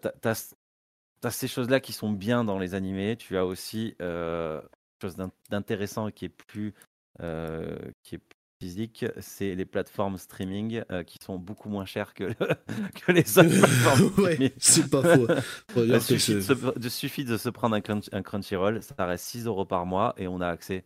as, 1.24 1.32
ces 1.32 1.48
choses-là 1.48 1.80
qui 1.80 1.94
sont 1.94 2.12
bien 2.12 2.44
dans 2.44 2.60
les 2.60 2.74
animés. 2.74 3.16
Tu 3.18 3.38
as 3.38 3.46
aussi 3.46 3.96
euh, 4.02 4.62
chose 5.02 5.16
d'intéressant 5.50 6.12
qui 6.12 6.26
est 6.26 6.30
plus 6.30 6.74
qui 7.18 8.16
est 8.16 8.22
physique, 8.62 9.06
c'est 9.20 9.56
les 9.56 9.66
plateformes 9.66 10.20
streaming 10.20 10.84
euh, 10.92 11.04
qui 11.04 11.18
sont 11.18 11.40
beaucoup 11.40 11.68
moins 11.68 11.86
chères 11.86 12.14
que, 12.14 12.32
que 13.06 13.12
les 13.12 13.40
autres 13.40 13.50
plateformes. 13.60 14.24
ouais, 14.24 14.54
c'est 14.60 14.88
pas 14.88 15.02
faux. 15.02 15.28
Il 15.78 16.00
suffit, 16.00 16.36
de 16.36 16.90
suffit, 16.90 17.26
de 17.26 17.38
se 17.38 17.50
prendre 17.50 17.76
un, 17.76 17.82
un, 18.12 18.22
Crunchyroll, 18.22 18.84
ça 18.84 18.94
reste 19.04 19.26
6 19.26 19.48
euros 19.48 19.66
par 19.66 19.88
mois 19.88 20.14
et 20.18 20.28
on 20.28 20.42
a 20.42 20.48
accès, 20.48 20.86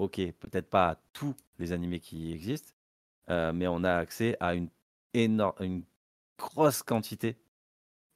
ok, 0.00 0.16
peut-être 0.40 0.68
pas 0.68 0.88
à 0.88 1.00
tous 1.12 1.36
les 1.60 1.70
animés 1.70 2.00
qui 2.00 2.32
existent, 2.32 2.72
euh, 3.30 3.52
mais 3.52 3.68
on 3.68 3.84
a 3.84 3.94
accès 3.94 4.36
à 4.40 4.54
une 4.54 4.68
énorme, 5.14 5.54
une 5.60 5.84
grosse 6.36 6.82
quantité 6.82 7.36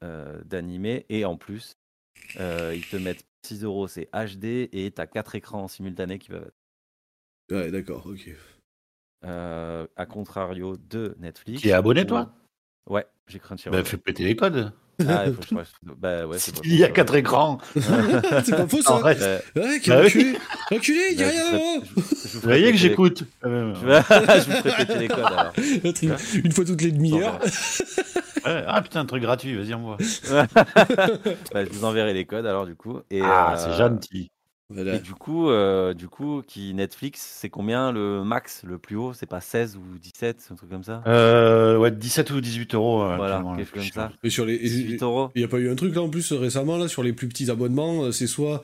euh, 0.03 0.43
d'animés 0.45 1.07
et 1.09 1.25
en 1.25 1.37
plus, 1.37 1.77
ils 2.35 2.87
te 2.91 2.97
mettent 2.97 3.25
6 3.43 3.63
euros, 3.63 3.87
c'est 3.87 4.09
HD 4.13 4.69
et 4.73 4.93
tu 4.93 5.01
as 5.01 5.07
4 5.07 5.37
écrans 5.37 5.69
simultanés 5.69 6.19
qui 6.19 6.31
peuvent 6.31 6.49
être. 6.49 7.57
Ouais, 7.57 7.71
d'accord, 7.71 8.05
ok. 8.07 8.35
Euh, 9.25 9.87
à 9.97 10.07
contrario 10.07 10.77
de 10.77 11.15
Netflix. 11.21 11.61
Qui 11.61 11.69
est 11.69 11.73
abonné, 11.73 12.07
toi? 12.07 12.31
Ouais, 12.89 13.07
j'ai 13.27 13.39
Crunchyroll. 13.39 13.79
Bah, 13.79 13.85
fais 13.85 13.99
péter 13.99 14.25
les 14.25 14.35
codes. 14.35 14.73
Ah, 15.07 15.25
il 15.27 15.35
faut 15.35 15.41
que 15.41 15.49
je 15.49 15.93
bah, 15.95 16.27
ouais, 16.27 16.39
c'est 16.39 16.55
Il 16.65 16.77
y 16.77 16.85
a 16.85 16.89
quatre 16.89 17.15
écrans. 17.15 17.59
c'est 17.75 18.57
pas 18.57 18.67
faux, 18.67 18.83
ça. 18.83 18.97
Ouais, 19.03 19.17
quel 19.83 19.95
bah, 19.95 20.07
enculé. 20.07 20.39
Enculé, 20.71 21.03
il 21.13 21.21
y 21.21 21.25
a 21.25 21.29
rien 21.29 21.81
Vous 21.81 22.41
voyez 22.41 22.73
que 22.73 22.79
j'écoute. 22.79 23.25
Je, 23.43 23.49
vous 23.49 24.53
ferai 24.53 24.87
péter 24.87 24.99
les 24.99 25.09
codes, 25.09 25.25
alors. 25.25 25.53
Une 26.45 26.53
fois 26.53 26.65
toutes 26.65 26.83
les 26.83 26.93
demi-heures. 26.93 27.39
Ah 28.45 28.81
putain, 28.83 29.01
un 29.01 29.07
truc 29.07 29.23
gratuit, 29.23 29.55
vas-y, 29.55 29.75
envoie. 29.75 29.99
bah, 30.31 31.65
je 31.65 31.71
vous 31.71 31.85
enverrai 31.85 32.15
les 32.15 32.25
codes, 32.25 32.47
alors, 32.47 32.67
du 32.67 32.75
coup. 32.75 33.01
Et, 33.11 33.21
ah, 33.23 33.55
c'est 33.57 33.81
euh, 33.81 33.91
Et 34.77 34.99
du 35.01 35.15
coup, 35.15 35.49
euh, 35.49 35.95
du 35.95 36.09
coup, 36.09 36.43
qui 36.47 36.73
Netflix, 36.75 37.21
c'est 37.21 37.49
combien 37.49 37.91
le 37.91 38.23
max, 38.25 38.63
le 38.65 38.79
plus 38.79 38.97
haut? 38.97 39.13
C'est 39.13 39.27
pas 39.27 39.41
16 39.41 39.77
ou 39.77 39.99
17, 39.99 40.49
un 40.51 40.55
truc 40.55 40.71
comme 40.71 40.85
ça? 40.85 41.03
Euh, 41.07 41.77
Ouais, 41.77 41.91
17 41.91 42.31
ou 42.31 42.41
18 42.41 42.75
euros. 42.75 43.03
Euh, 43.03 43.17
voilà, 43.17 43.43
quelque 43.57 43.81
chose 43.81 43.91
comme 43.91 44.11
ça. 44.11 44.13
Et 44.23 44.31
sur 44.31 44.45
les 44.45 44.59
18 44.59 45.03
euros. 45.03 45.31
Il 45.35 45.41
n'y 45.41 45.45
a 45.45 45.49
pas 45.49 45.59
eu 45.59 45.71
un 45.71 45.75
truc 45.75 45.95
là 45.95 46.03
en 46.03 46.09
plus 46.09 46.33
récemment 46.33 46.77
là 46.77 46.89
sur 46.89 47.03
les 47.03 47.13
plus 47.13 47.29
petits 47.29 47.51
abonnements, 47.51 48.13
c'est 48.13 48.27
soit 48.27 48.63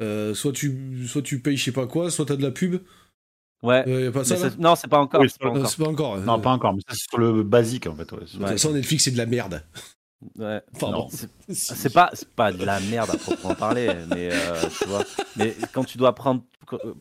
soit 0.00 0.52
tu 0.52 1.06
soit 1.06 1.22
tu 1.22 1.40
payes 1.40 1.56
je 1.56 1.64
sais 1.64 1.72
pas 1.72 1.86
quoi, 1.86 2.10
soit 2.10 2.26
t'as 2.26 2.36
de 2.36 2.42
la 2.42 2.50
pub. 2.50 2.80
Ouais. 3.62 3.84
Y 3.86 4.06
a 4.06 4.12
pas 4.12 4.24
ça, 4.24 4.36
non, 4.58 4.74
c'est 4.74 4.88
pas 4.88 4.98
encore. 4.98 5.22
c'est 5.26 5.40
pas, 5.40 5.50
pas, 5.50 5.88
encore. 5.88 6.18
Non, 6.18 6.38
pas 6.38 6.50
encore. 6.50 6.74
Mais 6.74 6.82
c'est 6.88 6.98
sur 7.08 7.18
le 7.18 7.42
basique 7.42 7.86
en 7.86 7.94
fait. 7.94 8.10
Ouais. 8.12 8.20
De 8.20 8.24
toute 8.26 8.40
façon, 8.46 8.72
Netflix 8.72 9.04
c'est 9.04 9.12
de 9.12 9.18
la 9.18 9.26
merde. 9.26 9.62
Ouais. 10.38 10.60
c'est 11.48 11.92
pas, 11.92 12.10
pas 12.34 12.52
de 12.52 12.64
la 12.64 12.80
merde 12.80 13.10
à 13.10 13.16
proprement 13.16 13.54
parler, 13.54 13.88
mais 14.08 14.30
euh, 14.32 14.62
tu 14.78 14.88
vois. 14.88 15.04
Mais 15.36 15.54
quand 15.72 15.84
tu 15.84 15.98
dois 15.98 16.14
prendre. 16.14 16.42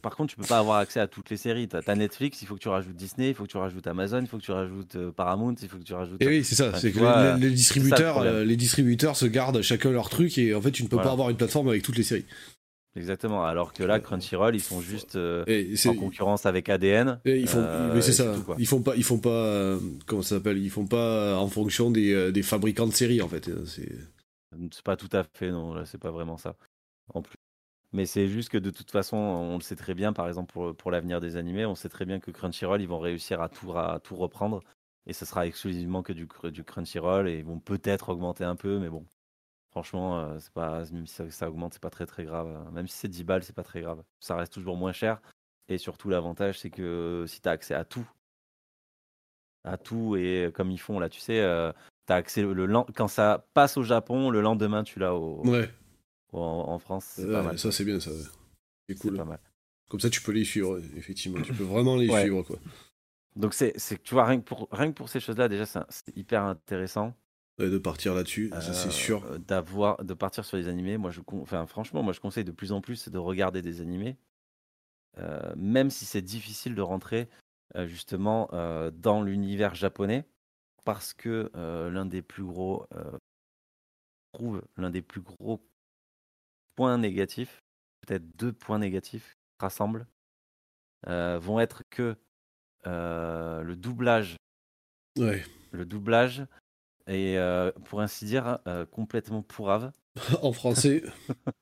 Par 0.01 0.17
contre, 0.17 0.31
tu 0.31 0.35
peux 0.35 0.45
pas 0.45 0.57
avoir 0.57 0.79
accès 0.79 0.99
à 0.99 1.07
toutes 1.07 1.29
les 1.29 1.37
séries. 1.37 1.69
Tu 1.69 1.77
as, 1.77 1.95
Netflix, 1.95 2.41
il 2.41 2.47
faut 2.47 2.55
que 2.55 2.59
tu 2.59 2.67
rajoutes 2.67 2.95
Disney, 2.95 3.29
il 3.29 3.33
faut 3.33 3.43
que 3.43 3.49
tu 3.49 3.55
rajoutes 3.55 3.87
Amazon, 3.87 4.19
il 4.19 4.27
faut 4.27 4.37
que 4.37 4.43
tu 4.43 4.51
rajoutes 4.51 4.97
euh, 4.97 5.11
Paramount, 5.11 5.55
il 5.61 5.69
faut 5.69 5.77
que 5.77 5.83
tu 5.83 5.93
rajoutes. 5.93 6.21
Et 6.21 6.27
oui, 6.27 6.43
c'est 6.43 6.55
ça. 6.55 6.77
c'est 6.77 6.91
que 6.91 7.39
les, 7.39 7.49
distributeurs, 7.49 8.17
euh, 8.17 8.43
les 8.43 8.57
distributeurs 8.57 9.15
se 9.15 9.25
gardent 9.25 9.61
chacun 9.61 9.89
leur 9.91 10.09
truc 10.09 10.37
et 10.37 10.53
en 10.53 10.61
fait, 10.61 10.71
tu 10.71 10.83
ne 10.83 10.89
peux 10.89 10.97
pas 10.97 11.11
avoir 11.11 11.29
une 11.29 11.37
plateforme 11.37 11.69
avec 11.69 11.81
toutes 11.81 11.97
les 11.97 12.03
séries. 12.03 12.25
Exactement. 12.95 13.44
Alors 13.44 13.74
que 13.74 13.84
là, 13.84 13.99
Crunchyroll, 13.99 14.56
ils 14.56 14.61
sont 14.61 14.80
juste 14.80 15.15
euh, 15.15 15.44
en 15.86 15.95
concurrence 15.95 16.45
avec 16.45 16.70
ADN. 16.70 17.20
ils 17.26 17.48
font, 17.48 17.60
euh, 17.60 17.99
c'est 18.02 18.14
ça. 18.14 18.36
ils 18.60 18.68
font 18.68 18.84
pas, 18.84 18.95
ils 18.95 19.03
font 19.03 19.18
pas, 19.18 19.30
euh, 19.30 19.80
comment 20.06 20.22
ça 20.22 20.36
s'appelle 20.36 20.60
Ils 20.60 20.70
font 20.70 20.86
pas 20.86 21.38
en 21.38 21.48
fonction 21.48 21.90
des, 21.90 22.32
des, 22.32 22.44
fabricants 22.44 22.86
de 22.86 22.94
séries 22.94 23.22
en 23.22 23.28
fait. 23.28 23.49
C'est, 23.65 23.91
c'est 24.72 24.84
pas 24.84 24.95
tout 24.95 25.10
à 25.11 25.24
fait 25.24 25.52
non. 25.52 25.74
Là, 25.74 25.86
c'est 25.86 25.98
pas 25.98 26.11
vraiment 26.11 26.38
ça. 26.38 26.56
En 27.14 27.24
plus. 27.24 27.38
Mais 27.94 28.06
c'est 28.06 28.28
juste 28.28 28.49
que 28.49 28.57
de 28.57 28.70
toute 28.70 28.91
façon, 28.91 29.18
on 29.18 29.56
le 29.56 29.61
sait 29.61 29.76
très 29.76 29.95
bien. 29.95 30.14
Par 30.14 30.28
exemple, 30.28 30.52
pour, 30.52 30.76
pour 30.76 30.91
l'avenir 30.91 31.20
des 31.20 31.36
animés, 31.36 31.65
on 31.65 31.76
sait 31.76 31.90
très 31.90 32.06
bien 32.06 32.20
que 32.20 32.32
Crunchyroll, 32.32 32.82
ils 32.82 32.88
vont 32.88 32.99
réussir 32.99 33.41
à 33.41 33.49
tout, 33.49 33.72
à 33.76 33.99
tout 34.03 34.15
reprendre. 34.15 34.64
Et 35.07 35.14
ce 35.14 35.26
sera 35.26 35.48
exclusivement 35.48 36.03
que 36.03 36.14
du, 36.14 36.28
du 36.52 36.64
Crunchyroll. 36.64 37.28
Et 37.28 37.40
ils 37.40 37.45
vont 37.45 37.60
peut-être 37.60 38.10
augmenter 38.10 38.44
un 38.44 38.56
peu, 38.56 38.78
mais 38.80 38.90
bon, 38.90 39.06
Franchement, 39.73 40.19
euh, 40.19 40.37
c'est 40.37 40.53
pas, 40.53 40.83
même 40.91 41.07
si 41.07 41.31
ça, 41.31 41.49
augmente, 41.49 41.73
c'est 41.73 41.81
pas 41.81 41.89
très 41.89 42.05
très 42.05 42.25
grave. 42.25 42.71
Même 42.73 42.87
si 42.87 42.95
c'est 42.95 43.07
10 43.07 43.23
balles, 43.23 43.43
c'est 43.43 43.55
pas 43.55 43.63
très 43.63 43.81
grave. 43.81 44.03
Ça 44.19 44.35
reste 44.35 44.53
toujours 44.53 44.77
moins 44.77 44.91
cher. 44.91 45.19
Et 45.67 45.79
surtout, 45.79 46.09
l'avantage, 46.09 46.59
c'est 46.59 46.69
que 46.69 47.25
si 47.27 47.41
tu 47.41 47.49
as 47.49 47.53
accès 47.53 47.73
à 47.73 47.83
tout, 47.83 48.07
à 49.63 49.77
tout, 49.77 50.15
et 50.15 50.51
comme 50.53 50.69
ils 50.69 50.79
font 50.79 50.99
là, 50.99 51.09
tu 51.09 51.19
sais, 51.19 51.39
euh, 51.39 51.71
as 52.07 52.13
accès 52.13 52.43
le, 52.43 52.67
quand 52.93 53.07
ça 53.07 53.47
passe 53.55 53.75
au 53.75 53.81
Japon, 53.81 54.29
le 54.29 54.41
lendemain, 54.41 54.83
tu 54.83 54.99
l'as 54.99 55.15
au, 55.15 55.43
ouais. 55.43 55.67
en, 56.33 56.77
France. 56.77 57.19
Ça, 57.57 57.71
c'est 57.71 57.83
bien, 57.83 57.99
ça. 57.99 58.11
C'est 58.87 58.99
cool. 58.99 59.17
Pas 59.17 59.25
mal. 59.25 59.39
Comme 59.89 60.01
ça, 60.01 60.11
tu 60.11 60.21
peux 60.21 60.33
les 60.33 60.45
suivre, 60.45 60.79
effectivement. 60.95 61.41
tu 61.41 61.51
peux 61.51 61.63
vraiment 61.63 61.95
les 61.95 62.09
suivre, 62.09 62.43
quoi. 62.43 62.59
Donc, 63.35 63.55
c'est, 63.55 63.73
tu 64.03 64.13
vois, 64.13 64.25
rien 64.25 64.39
que 64.39 64.45
pour, 64.45 64.67
rien 64.71 64.91
que 64.91 64.95
pour 64.95 65.09
ces 65.09 65.19
choses-là, 65.19 65.49
déjà, 65.49 65.65
c'est 65.65 66.15
hyper 66.15 66.43
intéressant 66.43 67.15
de 67.59 67.77
partir 67.77 68.15
là-dessus, 68.15 68.49
ça 68.51 68.73
c'est 68.73 68.91
sûr. 68.91 69.25
Euh, 69.25 69.38
d'avoir, 69.38 70.03
de 70.03 70.13
partir 70.13 70.43
sur 70.45 70.57
les 70.57 70.67
animés. 70.67 70.97
Moi, 70.97 71.11
je, 71.11 71.21
enfin, 71.34 71.65
franchement, 71.65 72.03
moi, 72.03 72.13
je 72.13 72.19
conseille 72.19 72.43
de 72.43 72.51
plus 72.51 72.71
en 72.71 72.81
plus 72.81 73.09
de 73.09 73.17
regarder 73.17 73.61
des 73.61 73.81
animés, 73.81 74.17
euh, 75.19 75.53
même 75.55 75.89
si 75.89 76.05
c'est 76.05 76.21
difficile 76.21 76.75
de 76.75 76.81
rentrer 76.81 77.30
euh, 77.75 77.88
justement 77.88 78.49
dans 78.93 79.21
l'univers 79.21 79.75
japonais, 79.75 80.25
parce 80.85 81.13
que 81.13 81.51
l'un 81.53 82.05
des 82.05 82.21
plus 82.21 82.43
gros, 82.43 82.88
trouve 84.34 84.63
l'un 84.77 84.89
des 84.89 85.01
plus 85.01 85.21
gros 85.21 85.63
points 86.75 86.97
négatifs, 86.97 87.63
peut-être 88.01 88.25
deux 88.35 88.51
points 88.51 88.80
négatifs 88.80 89.38
rassemblent, 89.59 90.07
vont 91.05 91.59
être 91.59 91.84
que 91.89 92.17
le 92.85 93.75
doublage. 93.75 94.38
Ouais. 95.17 95.43
Le 95.71 95.85
doublage 95.85 96.43
et 97.07 97.38
euh, 97.38 97.71
pour 97.85 98.01
ainsi 98.01 98.25
dire 98.25 98.59
euh, 98.67 98.85
complètement 98.85 99.41
pourrave. 99.41 99.91
en 100.41 100.53
français. 100.53 101.03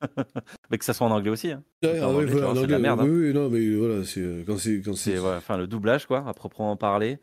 mais 0.69 0.77
que 0.77 0.85
ça 0.85 0.93
soit 0.93 1.07
en 1.07 1.11
anglais 1.11 1.31
aussi. 1.31 1.51
Hein. 1.51 1.63
Ouais, 1.83 2.01
en 2.01 2.13
anglais, 2.13 2.43
en 2.43 2.57
anglais, 2.57 2.79
merde. 2.79 2.99
Hein. 2.99 3.05
Oui, 3.05 3.27
oui, 3.27 3.33
non, 3.33 3.49
mais 3.49 3.75
voilà, 3.75 4.03
c'est 4.03 4.19
euh, 4.19 4.43
quand 4.45 4.57
c'est 4.57 4.81
quand 4.81 4.95
c'est. 4.95 5.17
enfin 5.19 5.57
le 5.57 5.67
doublage 5.67 6.05
quoi, 6.05 6.27
à 6.27 6.33
proprement 6.33 6.75
parler. 6.75 7.17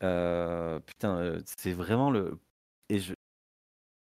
putain, 0.00 1.38
c'est 1.58 1.72
vraiment 1.72 2.10
le 2.10 2.38
et 2.90 2.98
je 2.98 3.14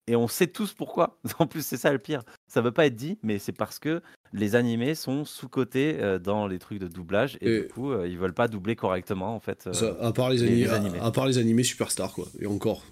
et 0.09 0.17
on 0.17 0.27
sait 0.27 0.49
tous 0.49 0.75
pourquoi. 0.75 1.21
En 1.39 1.47
plus, 1.47 1.65
c'est 1.65 1.77
ça 1.77 1.93
le 1.93 2.01
pire. 2.01 2.25
Ça 2.49 2.61
veut 2.61 2.73
pas 2.73 2.87
être 2.87 2.97
dit, 2.97 3.21
mais 3.23 3.39
c'est 3.39 3.53
parce 3.53 3.79
que 3.79 4.03
les 4.33 4.57
animés 4.57 4.97
sont 4.97 5.25
sous-cotés 5.25 6.19
dans 6.19 6.49
les 6.49 6.59
trucs 6.59 6.81
de 6.81 6.89
doublage 6.89 7.39
et, 7.41 7.61
du 7.61 7.69
coup, 7.69 7.95
ils 8.03 8.19
veulent 8.19 8.35
pas 8.35 8.49
doubler 8.49 8.75
correctement 8.75 9.37
en 9.37 9.41
fait. 9.41 9.71
à 10.01 10.13
part 10.13 10.31
les, 10.31 10.39
les 10.39 10.71
animés. 10.71 10.99
À, 10.99 11.07
à, 11.07 11.11
part 11.13 11.27
les 11.27 11.39
animés 11.39 11.63
superstars 11.63 12.13
quoi. 12.13 12.27
Et 12.41 12.47
encore. 12.47 12.83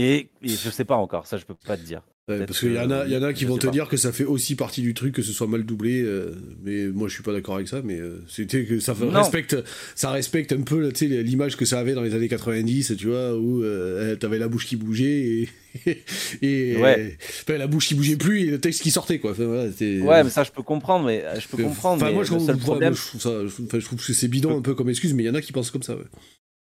Et, 0.00 0.30
et, 0.42 0.48
je 0.48 0.70
sais 0.70 0.84
pas 0.84 0.94
encore, 0.94 1.26
ça 1.26 1.38
je 1.38 1.44
peux 1.44 1.56
pas 1.66 1.76
te 1.76 1.82
dire. 1.82 2.02
parce 2.28 2.60
qu'il 2.60 2.72
y, 2.72 2.78
en 2.78 2.88
a, 2.88 3.04
y 3.08 3.16
en 3.16 3.22
a 3.24 3.32
qui 3.32 3.46
vont 3.46 3.58
te 3.58 3.66
dire 3.66 3.88
que 3.88 3.96
ça 3.96 4.12
fait 4.12 4.22
aussi 4.22 4.54
partie 4.54 4.80
du 4.80 4.94
truc 4.94 5.12
que 5.12 5.22
ce 5.22 5.32
soit 5.32 5.48
mal 5.48 5.64
doublé, 5.64 6.02
euh, 6.02 6.36
mais 6.62 6.86
moi 6.86 7.08
je 7.08 7.14
suis 7.14 7.24
pas 7.24 7.32
d'accord 7.32 7.56
avec 7.56 7.66
ça. 7.66 7.82
Mais 7.82 7.98
euh, 7.98 8.22
c'était 8.28 8.64
que 8.64 8.78
ça 8.78 8.94
respecte, 8.94 9.56
ça 9.96 10.12
respecte 10.12 10.52
un 10.52 10.60
peu 10.60 10.92
l'image 11.00 11.56
que 11.56 11.64
ça 11.64 11.80
avait 11.80 11.94
dans 11.94 12.02
les 12.02 12.14
années 12.14 12.28
90, 12.28 12.94
tu 12.96 13.08
vois, 13.08 13.36
où 13.36 13.64
euh, 13.64 14.14
t'avais 14.14 14.38
la 14.38 14.46
bouche 14.46 14.66
qui 14.66 14.76
bougeait 14.76 15.48
et, 15.84 16.02
et 16.42 16.76
ouais. 16.76 17.16
la 17.48 17.66
bouche 17.66 17.88
qui 17.88 17.96
bougeait 17.96 18.16
plus 18.16 18.42
et 18.42 18.50
le 18.52 18.60
texte 18.60 18.82
qui 18.82 18.92
sortait 18.92 19.18
quoi. 19.18 19.32
ouais, 19.32 19.72
mais 19.80 20.30
ça 20.30 20.44
je 20.44 20.52
peux 20.52 20.62
comprendre, 20.62 21.06
mais 21.06 21.24
je 21.40 21.48
peux 21.48 21.60
comprendre. 21.60 22.00
Enfin, 22.04 22.12
moi 22.12 22.22
je, 22.22 22.34
problème... 22.56 22.94
je, 22.94 23.04
trouve 23.04 23.20
ça, 23.20 23.46
je, 23.80 23.84
trouve 23.84 23.98
que 23.98 24.12
c'est 24.12 24.28
bidon 24.28 24.58
un 24.58 24.62
peu 24.62 24.76
comme 24.76 24.90
excuse, 24.90 25.12
mais 25.12 25.24
il 25.24 25.26
y 25.26 25.30
en 25.30 25.34
a 25.34 25.40
qui 25.40 25.50
pensent 25.50 25.72
comme 25.72 25.82
ça. 25.82 25.96
Ouais. 25.96 26.04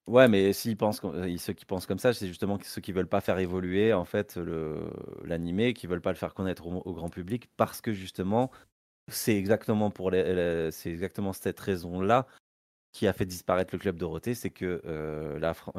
Ouais, 0.07 0.27
mais 0.27 0.53
s'ils 0.53 0.77
pensent, 0.77 1.02
euh, 1.03 1.36
ceux 1.38 1.53
qui 1.53 1.65
pensent 1.65 1.88
comme 1.88 1.98
ça, 1.98 2.14
c'est 2.14 2.27
justement 2.27 2.60
ceux 2.64 2.82
qui 2.82 2.91
veulent 2.91 3.07
pas 3.07 3.22
faire 3.22 3.40
évoluer 3.40 3.91
en 3.91 4.06
fait 4.06 4.38
le 4.38 4.80
l'animé, 5.23 5.73
qui 5.73 5.88
veulent 5.88 6.02
pas 6.02 6.11
le 6.11 6.18
faire 6.18 6.36
connaître 6.36 6.68
au, 6.68 6.94
grand 6.94 7.10
public, 7.10 7.49
parce 7.57 7.82
que 7.82 7.91
justement, 7.91 8.52
c'est 9.07 9.36
exactement 9.36 9.90
pour 9.90 10.11
les, 10.11 10.69
c'est 10.72 10.91
exactement 10.91 11.34
cette 11.34 11.60
raison-là 11.60 12.27
qui 12.94 13.07
a 13.07 13.14
fait 13.14 13.26
disparaître 13.26 13.73
le 13.73 13.80
club 13.80 13.98
Dorothée, 13.98 14.36
c'est 14.36 14.52
que 14.52 14.82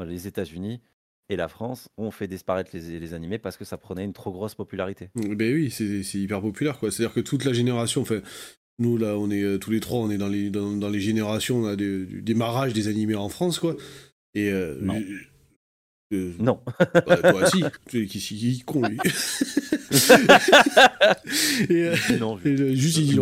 les 0.04 0.26
États-Unis 0.26 0.80
et 1.28 1.36
la 1.36 1.48
France 1.48 1.88
ont 1.96 2.10
fait 2.10 2.28
disparaître 2.28 2.70
les, 2.74 3.14
animés 3.14 3.38
parce 3.38 3.56
que 3.56 3.64
ça 3.64 3.78
prenait 3.78 4.04
une 4.04 4.12
trop 4.12 4.32
grosse 4.32 4.54
popularité. 4.56 5.10
Ben 5.14 5.54
oui, 5.54 5.70
c'est 5.70 6.18
hyper 6.18 6.40
populaire 6.40 6.78
quoi. 6.78 6.90
C'est-à-dire 6.90 7.14
que 7.14 7.20
toute 7.20 7.44
la 7.44 7.52
génération, 7.52 8.02
enfin, 8.02 8.20
nous 8.80 8.96
là, 8.98 9.16
on 9.16 9.30
est 9.30 9.58
tous 9.60 9.70
les 9.70 9.80
trois, 9.80 10.00
on 10.00 10.10
est 10.10 10.18
dans 10.18 10.28
les, 10.28 10.50
dans, 10.50 10.88
les 10.88 11.00
générations 11.00 11.74
du 11.76 12.22
démarrage 12.22 12.72
des 12.72 12.88
animés 12.88 13.14
en 13.14 13.28
France 13.28 13.60
quoi. 13.60 13.76
Et 14.36 14.50
euh, 16.12 16.32
non. 16.38 16.60
Bah, 16.78 17.16
toi, 17.16 17.50
si. 17.50 17.64
Qui, 17.88 18.06
qui, 18.06 18.18
qui 18.20 18.62
con, 18.64 18.82
lui. 18.82 18.96
et, 21.70 21.86
euh, 21.86 21.96
non, 22.20 22.38
juste 22.44 22.98
il 22.98 23.06
dit 23.06 23.18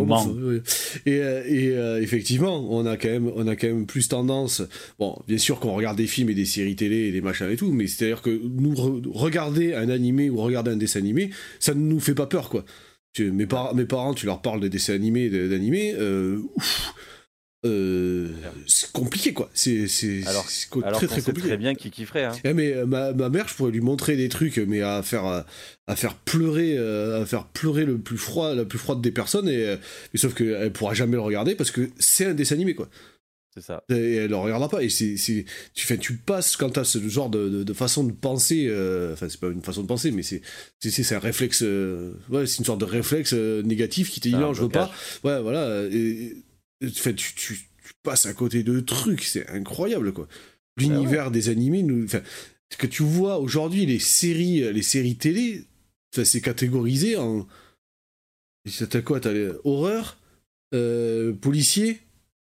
Et, 1.05 1.19
euh, 1.19 1.99
et 1.99 2.03
effectivement, 2.03 2.67
on 2.71 2.85
a 2.85 2.97
quand 2.97 3.09
même, 3.09 3.31
on 3.35 3.47
a 3.47 3.55
quand 3.55 3.67
même 3.67 3.87
plus 3.87 4.07
tendance. 4.07 4.61
Bon, 4.99 5.17
bien 5.27 5.39
sûr 5.39 5.59
qu'on 5.59 5.73
regarde 5.73 5.97
des 5.97 6.05
films 6.05 6.29
et 6.29 6.35
des 6.35 6.45
séries 6.45 6.75
télé 6.75 7.07
et 7.07 7.11
des 7.11 7.21
machins 7.21 7.49
et 7.49 7.55
tout, 7.55 7.71
mais 7.71 7.87
c'est 7.87 8.05
à 8.05 8.07
dire 8.09 8.21
que 8.21 8.39
nous 8.43 8.75
regarder 9.13 9.73
un 9.73 9.89
animé 9.89 10.29
ou 10.29 10.37
regarder 10.37 10.71
un 10.71 10.77
dessin 10.77 10.99
animé, 10.99 11.31
ça 11.59 11.73
ne 11.73 11.79
nous 11.79 11.99
fait 11.99 12.15
pas 12.15 12.27
peur, 12.27 12.49
quoi. 12.49 12.65
mes, 13.17 13.31
mes 13.31 13.85
parents, 13.85 14.13
tu 14.13 14.27
leur 14.27 14.41
parles 14.41 14.59
de 14.59 14.67
dessins 14.67 14.93
animés, 14.93 15.29
d'animés, 15.29 15.95
ouf 16.55 16.93
euh, 17.65 18.29
c'est 18.67 18.91
compliqué 18.91 19.33
quoi. 19.33 19.49
C'est 19.53 19.87
alors, 20.27 20.45
très 20.45 21.07
très 21.07 21.21
compliqué. 21.21 21.47
très 21.47 21.57
bien 21.57 21.73
qui 21.73 21.89
kifferait. 21.89 22.25
Hein. 22.25 22.33
Eh, 22.43 22.53
mais 22.53 22.73
euh, 22.73 22.85
ma, 22.85 23.11
ma, 23.13 23.29
mère, 23.29 23.47
je 23.47 23.55
pourrais 23.55 23.71
lui 23.71 23.81
montrer 23.81 24.15
des 24.15 24.29
trucs, 24.29 24.57
mais 24.57 24.81
à 24.81 25.01
faire 25.01 25.45
à 25.87 25.95
faire 25.95 26.15
pleurer, 26.15 26.77
euh, 26.77 27.23
à 27.23 27.25
faire 27.25 27.45
pleurer 27.47 27.85
le 27.85 27.97
plus 27.97 28.17
froid, 28.17 28.53
la 28.53 28.65
plus 28.65 28.77
froide 28.77 29.01
des 29.01 29.11
personnes. 29.11 29.49
Et, 29.49 29.77
mais 30.13 30.19
sauf 30.19 30.35
qu'elle 30.35 30.71
pourra 30.73 30.93
jamais 30.93 31.15
le 31.15 31.21
regarder 31.21 31.55
parce 31.55 31.71
que 31.71 31.89
c'est 31.97 32.25
un 32.25 32.33
dessin 32.33 32.55
animé 32.55 32.75
quoi. 32.75 32.87
C'est 33.55 33.63
ça. 33.63 33.83
Et 33.89 34.15
elle 34.15 34.31
le 34.31 34.35
regardera 34.35 34.69
pas. 34.69 34.83
Et 34.83 34.89
c'est 34.89 35.15
tu 35.73 35.87
fais, 35.87 35.97
tu 35.97 36.17
passes 36.17 36.57
quand 36.57 36.71
t'as 36.71 36.83
ce 36.83 36.99
genre 37.07 37.29
de, 37.29 37.63
de, 37.63 37.73
façon 37.73 38.03
de 38.03 38.11
penser. 38.11 38.69
Enfin, 39.13 39.27
c'est 39.29 39.39
pas 39.39 39.47
une 39.47 39.63
façon 39.63 39.81
de 39.81 39.87
penser, 39.87 40.11
mais 40.11 40.23
c'est 40.23 40.41
c'est 40.81 41.15
un 41.15 41.19
réflexe. 41.19 41.61
ouais, 41.61 42.45
c'est 42.45 42.59
une 42.59 42.65
sorte 42.65 42.81
de 42.81 42.85
réflexe 42.85 43.33
négatif 43.33 44.11
qui 44.11 44.19
te 44.19 44.27
dit 44.27 44.35
non, 44.35 44.53
je 44.53 44.61
veux 44.61 44.69
pas. 44.69 44.91
Ouais, 45.23 45.41
voilà. 45.41 45.83
Et, 45.85 46.35
tu, 46.81 47.15
tu, 47.15 47.33
tu, 47.35 47.59
passes 48.03 48.25
à 48.25 48.33
côté 48.33 48.63
de 48.63 48.79
trucs, 48.79 49.23
c'est 49.23 49.47
incroyable 49.49 50.13
quoi. 50.13 50.27
L'univers 50.77 51.31
des 51.31 51.49
animés, 51.49 51.83
nous, 51.83 52.07
ce 52.07 52.77
que 52.77 52.87
tu 52.87 53.03
vois 53.03 53.39
aujourd'hui, 53.39 53.85
les 53.85 53.99
séries, 53.99 54.73
les 54.73 54.81
séries 54.81 55.15
télé, 55.15 55.63
ça 56.13 56.25
c'est 56.25 56.41
catégorisé 56.41 57.17
en. 57.17 57.47
T'as 58.89 59.01
quoi 59.01 59.19
T'as 59.19 59.31
horreur, 59.63 60.17
euh, 60.73 61.33
policier, 61.33 61.99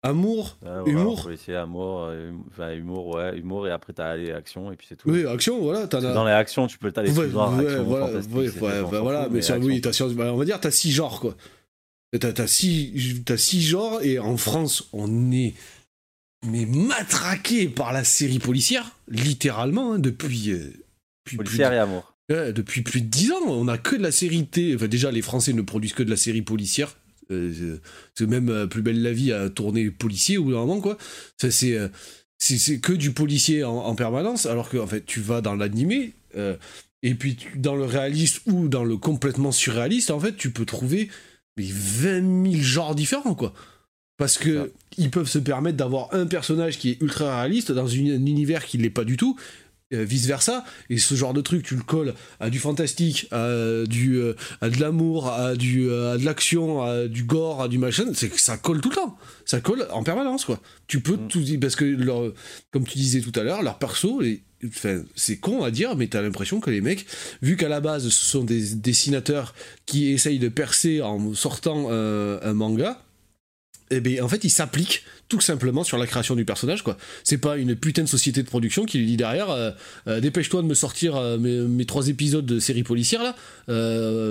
amour, 0.04 0.58
ah, 0.66 0.84
humour. 0.86 1.24
Policier, 1.24 1.56
amour, 1.56 2.04
euh, 2.04 2.32
enfin, 2.50 2.74
humour, 2.74 3.08
ouais, 3.16 3.38
humour, 3.38 3.68
et 3.68 3.72
après 3.72 3.94
t'as 3.94 4.16
les 4.16 4.32
actions, 4.32 4.72
et 4.72 4.76
puis 4.76 4.88
c'est 4.90 4.96
tout. 4.96 5.10
Oui, 5.10 5.26
action, 5.26 5.62
voilà. 5.62 5.82
As... 5.82 6.02
Dans 6.02 6.26
les 6.26 6.32
actions, 6.32 6.68
tu 6.68 6.78
peux 6.78 6.92
t'as 6.92 7.04
les 7.04 7.12
ouais, 7.12 7.26
ouais, 7.26 7.28
voilà, 7.28 7.56
ouais, 7.58 7.78
voilà, 7.80 9.30
mais, 9.30 9.52
oui, 9.62 9.82
bah, 10.16 10.34
on 10.34 10.38
va 10.38 10.46
dire, 10.46 10.60
t'as 10.60 10.72
six 10.72 10.92
genres 10.92 11.20
quoi. 11.20 11.36
T'as 12.18 12.48
six, 12.48 13.22
six 13.38 13.62
genres 13.62 14.02
et 14.02 14.18
en 14.18 14.36
France, 14.36 14.90
on 14.94 15.32
est 15.32 15.54
mais 16.46 16.66
matraqué 16.66 17.68
par 17.68 17.94
la 17.94 18.04
série 18.04 18.40
policière, 18.40 18.96
littéralement, 19.10 19.94
hein, 19.94 20.00
depuis, 20.00 20.52
euh, 20.52 20.72
Policière 21.36 21.74
et 21.74 21.78
amour. 21.78 22.16
depuis 22.30 22.82
plus 22.82 23.02
de 23.02 23.08
dix 23.08 23.32
ans, 23.32 23.46
on 23.46 23.68
a 23.68 23.78
que 23.78 23.96
de 23.96 24.02
la 24.02 24.12
série 24.12 24.48
T. 24.48 24.74
Enfin, 24.74 24.88
déjà, 24.88 25.12
les 25.12 25.22
Français 25.22 25.54
ne 25.54 25.62
produisent 25.62 25.94
que 25.94 26.02
de 26.02 26.10
la 26.10 26.18
série 26.18 26.42
policière. 26.42 26.96
Euh, 27.30 27.78
c'est 28.16 28.26
même 28.26 28.50
euh, 28.50 28.66
Plus 28.66 28.82
belle 28.82 29.04
la 29.04 29.14
vie 29.14 29.32
à 29.32 29.50
tourner 29.50 29.92
policier 29.92 30.40
bout 30.40 30.52
d'un 30.52 30.60
moment, 30.60 30.82
quoi. 30.82 30.98
C'est 31.38 31.52
c'est 32.42 32.80
que 32.80 32.94
du 32.94 33.12
policier 33.12 33.64
en, 33.64 33.94
permanence, 33.96 34.46
alors 34.46 34.70
que 34.70 34.78
en 34.78 34.88
fait, 34.88 35.06
tu 35.06 35.20
vas 35.20 35.42
dans 35.42 35.56
l'animé. 35.56 36.14
et 37.04 37.14
puis 37.14 37.38
dans 37.58 37.76
le 37.76 37.84
réaliste 37.84 38.42
ou 38.48 38.70
dans 38.70 38.86
le 38.86 38.96
complètement 38.96 39.52
surréaliste, 39.52 40.10
en 40.10 40.22
fait, 40.22 40.38
tu 40.38 40.50
peux 40.52 40.66
trouver 40.66 41.10
mais 41.58 41.68
20 41.68 42.52
000 42.52 42.62
genres 42.62 42.96
différents, 42.96 43.36
quoi. 43.36 43.54
Parce 44.18 44.38
que 44.38 44.74
ils 44.98 45.10
peuvent 45.10 45.30
se 45.30 45.40
permettre 45.40 45.78
d'avoir 45.78 46.14
un 46.14 46.26
personnage 46.26 46.78
qui 46.78 46.90
est 46.90 47.02
ultra 47.02 47.40
réaliste 47.40 47.72
dans 47.72 47.88
un 47.88 47.96
univers 47.96 48.66
qui 48.66 48.78
ne 48.78 48.84
l'est 48.84 48.90
pas 48.90 49.06
du 49.06 49.16
tout, 49.16 49.38
euh, 49.94 50.04
vice 50.04 50.28
versa. 50.28 50.66
Et 50.90 50.98
ce 50.98 51.16
genre 51.16 51.34
de 51.34 51.42
truc, 51.42 51.64
tu 51.64 51.76
le 51.76 51.82
colles 51.82 52.14
à 52.40 52.50
du 52.50 52.60
fantastique, 52.60 53.28
à, 53.32 53.86
du, 53.88 54.18
euh, 54.18 54.36
à 54.62 54.70
de 54.70 54.80
l'amour, 54.80 55.32
à, 55.32 55.56
du, 55.56 55.90
euh, 55.90 56.14
à 56.14 56.18
de 56.18 56.26
l'action, 56.26 56.84
à 56.84 57.08
du 57.08 57.24
gore, 57.24 57.62
à 57.62 57.68
du 57.68 57.78
machin. 57.80 58.06
C'est 58.14 58.30
que 58.30 58.40
ça 58.40 58.58
colle 58.58 58.82
tout 58.82 58.90
le 58.90 58.96
temps. 58.96 59.18
Ça 59.46 59.62
colle 59.62 59.88
en 59.92 60.04
permanence, 60.04 60.46
quoi. 60.46 60.60
Tu 60.88 61.00
peux 61.00 61.16
mm. 61.16 61.28
tout 61.30 61.42
dire, 61.42 61.60
parce 61.60 61.76
que 61.76 61.86
leur, 61.86 62.32
comme 62.72 62.84
tu 62.84 62.98
disais 62.98 63.22
tout 63.22 63.32
à 63.40 63.44
l'heure, 63.44 63.64
leur 63.64 63.80
perso, 63.80 64.22
enfin, 64.66 65.04
c'est 65.16 65.38
con 65.38 65.64
à 65.64 65.72
dire, 65.72 65.96
mais 65.96 66.08
t'as 66.08 66.22
l'impression 66.22 66.60
que 66.60 66.70
les 66.70 66.82
mecs, 66.82 67.06
vu 67.42 67.58
qu'à 67.58 67.70
la 67.70 67.82
base 67.82 68.10
ce 68.10 68.26
sont 68.26 68.44
des 68.44 68.76
dessinateurs 68.76 69.54
qui 69.86 70.12
essayent 70.12 70.40
de 70.40 70.50
percer 70.50 71.02
en 71.02 71.34
sortant 71.34 71.90
un 71.90 72.54
manga, 72.54 73.02
eh 73.92 74.02
bien, 74.02 74.24
en 74.24 74.28
fait, 74.28 74.44
ils 74.44 74.50
s'appliquent 74.50 75.04
tout 75.28 75.42
simplement 75.42 75.84
sur 75.84 75.98
la 75.98 76.08
création 76.08 76.36
du 76.36 76.46
personnage, 76.46 76.84
quoi. 76.84 76.98
C'est 77.24 77.38
pas 77.38 77.58
une 77.58 77.76
putain 77.76 78.04
de 78.04 78.08
société 78.08 78.44
de 78.44 78.48
production 78.48 78.86
qui 78.86 78.98
lui 78.98 79.06
dit 79.06 79.18
derrière, 79.18 79.50
euh, 79.50 79.72
euh, 80.08 80.20
dépêche-toi 80.20 80.62
de 80.62 80.68
me 80.68 80.74
sortir 80.74 81.16
euh, 81.16 81.38
mes, 81.38 81.86
trois 81.86 82.08
épisodes 82.08 82.46
de 82.46 82.60
série 82.60 82.84
policière 82.84 83.24
là, 83.24 83.36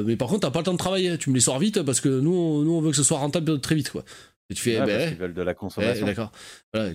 mais 0.05 0.17
par 0.17 0.29
contre, 0.29 0.41
t'as 0.41 0.51
pas 0.51 0.61
le 0.61 0.65
temps 0.65 0.73
de 0.73 0.79
travailler, 0.79 1.17
tu 1.19 1.31
me 1.31 1.35
les 1.35 1.41
sors 1.41 1.59
vite 1.59 1.83
parce 1.83 2.01
que 2.01 2.09
nous, 2.09 2.35
on, 2.35 2.63
nous, 2.63 2.73
on 2.73 2.81
veut 2.81 2.91
que 2.91 2.97
ce 2.97 3.03
soit 3.03 3.19
rentable 3.19 3.61
très 3.61 3.75
vite, 3.75 3.91
quoi. 3.91 4.05
Et 4.51 4.55
tu 4.55 4.63
fais, 4.63 4.79
eh 4.83 4.87
ben, 4.87 5.13
ils 5.13 5.19
veulent 5.19 5.35
de 5.35 5.43
la 5.43 5.53
consommation. 5.53 6.07
Eh, 6.07 6.09
d'accord. 6.09 6.33
Voilà, 6.73 6.95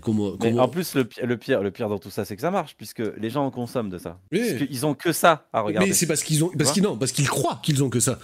En 0.62 0.68
plus, 0.68 0.96
le, 0.96 1.08
le, 1.24 1.38
pire, 1.38 1.62
le 1.62 1.70
pire 1.70 1.88
dans 1.88 2.00
tout 2.00 2.10
ça, 2.10 2.26
c'est 2.26 2.36
que 2.36 2.42
ça 2.42 2.50
marche, 2.50 2.76
puisque 2.76 3.04
les 3.18 3.30
gens 3.30 3.46
en 3.46 3.52
consomment 3.52 3.92
de 3.92 4.00
ça. 4.00 4.20
Parce 4.32 4.54
qu'ils 4.54 4.86
ont 4.88 4.96
que 4.96 5.12
ça 5.12 5.48
à 5.54 5.62
regarder. 5.62 5.90
Mais 5.90 5.94
c'est 5.94 6.08
parce 6.08 6.24
qu'ils 6.24 6.44
ont, 6.44 6.50
parce 6.50 6.72
qu'ils 6.72 6.84
non, 6.84 6.98
parce 6.98 7.12
qu'ils 7.12 7.30
croient 7.30 7.60
qu'ils 7.62 7.84
ont 7.84 7.90
que 7.90 8.00
ça. 8.00 8.18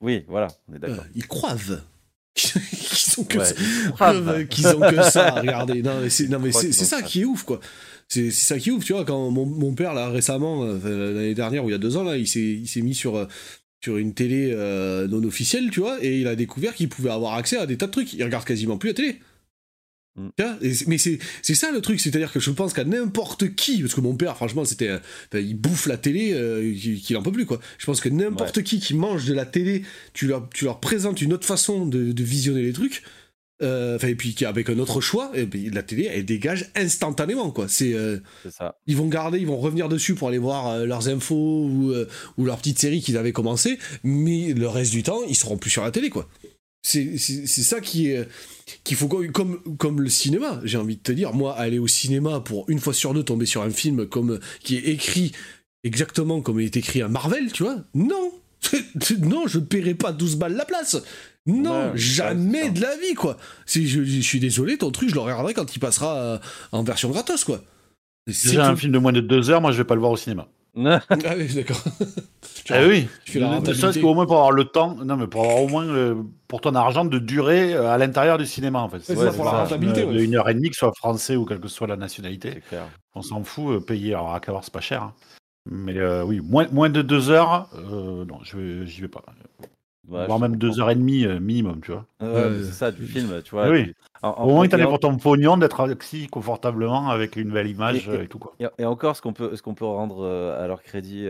Oui, 0.00 0.24
voilà, 0.28 0.48
on 0.68 0.76
est 0.76 0.78
d'accord. 0.78 1.04
ils 1.14 1.26
croivent. 1.26 1.82
qu'ils 2.34 3.20
ont 3.20 3.24
que 3.24 3.42
ça, 3.42 3.54
qu'ils 4.48 4.68
ont 4.68 4.80
que 4.80 5.02
ça 5.02 5.26
à 5.26 5.40
regarder. 5.40 5.82
Non 5.82 6.00
mais 6.00 6.10
c'est 6.10 6.28
non 6.28 6.38
mais 6.38 6.52
c'est 6.52 6.72
ça 6.72 7.02
qui 7.02 7.22
est 7.22 7.24
ouf 7.24 7.42
quoi. 7.42 7.58
C'est 8.06 8.30
ça 8.30 8.58
qui 8.58 8.70
est 8.70 8.72
ouf, 8.72 8.84
tu 8.84 8.92
vois 8.92 9.04
quand 9.04 9.30
mon, 9.30 9.46
mon 9.46 9.74
père 9.74 9.94
là 9.94 10.08
récemment 10.08 10.62
euh, 10.64 11.12
l'année 11.12 11.34
dernière 11.34 11.64
ou 11.64 11.68
il 11.68 11.72
y 11.72 11.74
a 11.74 11.78
deux 11.78 11.96
ans 11.96 12.04
là, 12.04 12.16
il 12.16 12.26
s'est 12.26 12.40
il 12.40 12.66
s'est 12.68 12.82
mis 12.82 12.94
sur 12.94 13.16
euh, 13.16 13.26
sur 13.82 13.96
une 13.96 14.14
télé 14.14 14.50
euh, 14.52 15.08
non 15.08 15.22
officielle, 15.24 15.70
tu 15.70 15.80
vois, 15.80 16.02
et 16.04 16.20
il 16.20 16.26
a 16.26 16.36
découvert 16.36 16.74
qu'il 16.74 16.88
pouvait 16.88 17.10
avoir 17.10 17.34
accès 17.34 17.56
à 17.56 17.66
des 17.66 17.76
tas 17.76 17.86
de 17.86 17.92
trucs. 17.92 18.12
Il 18.12 18.22
regarde 18.22 18.44
quasiment 18.44 18.76
plus 18.76 18.88
la 18.88 18.94
télé. 18.94 19.18
Mm. 20.16 20.28
Mais 20.86 20.98
c'est 20.98 21.18
ça 21.54 21.70
le 21.70 21.80
truc, 21.80 22.00
c'est-à-dire 22.00 22.32
que 22.32 22.40
je 22.40 22.50
pense 22.50 22.72
qu'à 22.72 22.84
n'importe 22.84 23.54
qui, 23.54 23.80
parce 23.80 23.94
que 23.94 24.00
mon 24.00 24.14
père, 24.14 24.36
franchement, 24.36 24.64
c'était, 24.64 24.98
il 25.34 25.54
bouffe 25.54 25.86
la 25.86 25.96
télé, 25.96 26.32
euh, 26.34 26.74
qu'il 26.74 27.16
en 27.16 27.22
peut 27.22 27.32
plus 27.32 27.46
quoi. 27.46 27.60
Je 27.78 27.86
pense 27.86 28.00
que 28.00 28.08
n'importe 28.08 28.62
qui 28.62 28.80
qui 28.80 28.94
mange 28.94 29.24
de 29.24 29.32
la 29.32 29.46
télé, 29.46 29.82
tu 30.12 30.26
leur, 30.26 30.48
tu 30.50 30.66
leur 30.66 30.80
présentes 30.80 31.22
une 31.22 31.32
autre 31.32 31.46
façon 31.46 31.86
de, 31.86 32.22
visionner 32.22 32.62
les 32.62 32.72
trucs, 32.72 33.02
euh, 33.62 33.98
et 33.98 34.14
puis 34.14 34.34
avec 34.44 34.70
un 34.70 34.78
autre 34.78 35.00
choix, 35.00 35.30
et 35.34 35.46
la 35.70 35.82
télé 35.82 36.08
elle 36.12 36.24
dégage 36.24 36.70
instantanément 36.74 37.50
quoi. 37.50 37.66
Euh, 37.82 38.18
c'est 38.42 38.50
ça. 38.50 38.76
Ils 38.86 38.96
vont 38.96 39.06
garder, 39.06 39.38
ils 39.38 39.46
vont 39.46 39.58
revenir 39.58 39.88
dessus 39.88 40.14
pour 40.14 40.28
aller 40.28 40.38
voir 40.38 40.84
leurs 40.84 41.08
infos 41.08 41.64
ou, 41.64 41.92
ou 42.36 42.44
leurs 42.44 42.58
petites 42.58 42.78
séries 42.78 43.00
qu'ils 43.00 43.16
avaient 43.16 43.32
commencé, 43.32 43.78
mais 44.02 44.52
le 44.52 44.68
reste 44.68 44.92
du 44.92 45.02
temps 45.02 45.20
ils 45.28 45.36
seront 45.36 45.56
plus 45.56 45.70
sur 45.70 45.82
la 45.82 45.90
télé 45.90 46.10
quoi. 46.10 46.28
C'est 46.82 47.18
ça 47.18 47.80
qui 47.80 48.08
est 48.08 48.26
qu'il 48.84 48.96
faut 48.96 49.08
comme 49.08 49.60
comme 49.76 50.00
le 50.00 50.08
cinéma. 50.08 50.60
J'ai 50.64 50.78
envie 50.78 50.96
de 50.96 51.02
te 51.02 51.12
dire, 51.12 51.34
moi, 51.34 51.54
aller 51.54 51.78
au 51.78 51.86
cinéma 51.86 52.40
pour 52.40 52.64
une 52.70 52.78
fois 52.78 52.94
sur 52.94 53.12
deux 53.12 53.22
tomber 53.22 53.44
sur 53.44 53.62
un 53.62 53.70
film 53.70 54.06
comme 54.06 54.40
qui 54.62 54.76
est 54.76 54.84
écrit 54.84 55.32
exactement 55.84 56.40
comme 56.40 56.60
il 56.60 56.66
est 56.66 56.76
écrit 56.76 57.02
à 57.02 57.08
Marvel, 57.08 57.52
tu 57.52 57.64
vois 57.64 57.84
Non, 57.94 58.32
non, 59.20 59.46
je 59.46 59.58
paierai 59.58 59.94
pas 59.94 60.12
12 60.12 60.36
balles 60.36 60.54
la 60.54 60.64
place. 60.64 60.96
Non, 61.46 61.92
jamais 61.94 62.70
de 62.70 62.80
la 62.80 62.96
vie, 62.96 63.14
quoi. 63.14 63.36
Si 63.66 63.88
je, 63.88 64.20
suis 64.20 64.40
désolé, 64.40 64.78
ton 64.78 64.90
truc, 64.90 65.08
je 65.08 65.14
le 65.14 65.20
regarderai 65.20 65.54
quand 65.54 65.74
il 65.74 65.78
passera 65.78 66.16
euh, 66.16 66.38
en 66.72 66.82
version 66.82 67.10
gratos, 67.10 67.44
quoi. 67.44 67.60
Si 68.28 68.50
j'ai 68.50 68.60
un 68.60 68.76
film 68.76 68.92
de 68.92 68.98
moins 68.98 69.12
de 69.12 69.20
deux 69.20 69.50
heures, 69.50 69.60
moi, 69.60 69.72
je 69.72 69.78
vais 69.78 69.84
pas 69.84 69.94
le 69.94 70.00
voir 70.00 70.12
au 70.12 70.16
cinéma. 70.16 70.46
ah 70.84 71.00
oui, 71.36 71.52
d'accord. 71.52 71.82
ah 72.70 72.82
oui. 72.86 73.08
Tu 73.24 73.40
fais 73.40 74.00
qu'au 74.00 74.14
moins 74.14 74.26
pour 74.26 74.36
avoir 74.36 74.52
le 74.52 74.64
temps, 74.66 74.94
non 75.04 75.16
mais 75.16 75.26
pour 75.26 75.42
avoir 75.42 75.62
au 75.62 75.68
moins 75.68 76.24
pour 76.46 76.60
ton 76.60 76.74
argent 76.76 77.04
de 77.04 77.18
durer 77.18 77.74
euh, 77.74 77.90
à 77.90 77.98
l'intérieur 77.98 78.38
du 78.38 78.46
cinéma 78.46 78.80
en 78.80 78.88
fait. 78.88 79.00
C'est 79.00 79.16
ça 79.16 79.32
pour 79.32 79.44
la 79.46 79.62
rentabilité. 79.62 80.02
Une 80.02 80.36
heure 80.36 80.48
et 80.48 80.54
demie, 80.54 80.68
que 80.68 80.76
ce 80.76 80.80
soit 80.80 80.94
français 80.94 81.36
ou 81.36 81.44
quelle 81.44 81.60
que 81.60 81.68
soit 81.68 81.88
la 81.88 81.96
nationalité. 81.96 82.62
On 83.14 83.22
s'en 83.22 83.42
fout, 83.42 83.76
euh, 83.76 83.80
payer 83.80 84.14
alors 84.14 84.32
à 84.32 84.40
qu'avoir 84.40 84.62
c'est 84.62 84.72
pas 84.72 84.80
cher. 84.80 85.02
Hein. 85.02 85.14
Mais 85.68 85.98
euh, 85.98 86.24
oui, 86.24 86.40
moins, 86.40 86.68
moins 86.70 86.88
de 86.88 87.02
deux 87.02 87.30
heures, 87.30 87.68
non, 87.74 88.38
je 88.44 88.84
j'y 88.84 89.00
vais 89.00 89.08
pas. 89.08 89.22
Voire 90.10 90.38
même 90.38 90.56
deux 90.56 90.80
heures 90.80 90.90
et 90.90 90.94
demie 90.94 91.24
euh, 91.24 91.40
minimum, 91.40 91.80
tu 91.80 91.92
vois. 91.92 92.06
c'est 92.20 92.72
ça, 92.72 92.90
du 92.90 93.06
film, 93.06 93.42
tu 93.42 93.52
vois. 93.52 93.68
Oui. 93.68 93.94
Au 94.22 94.50
moins, 94.50 94.68
tu 94.68 94.74
as 94.74 94.86
pour 94.86 95.00
ton 95.00 95.16
pognon 95.16 95.56
d'être 95.56 95.80
assis 95.80 96.26
confortablement 96.26 97.08
avec 97.08 97.36
une 97.36 97.50
belle 97.50 97.68
image 97.68 98.08
et, 98.08 98.26
tout. 98.26 98.38
Quoi. 98.38 98.54
Et, 98.78 98.84
encore, 98.84 99.16
ce 99.16 99.22
qu'on 99.22 99.32
peut, 99.32 99.56
ce 99.56 99.62
qu'on 99.62 99.74
peut 99.74 99.86
rendre 99.86 100.26
à 100.26 100.66
leur 100.66 100.82
crédit 100.82 101.26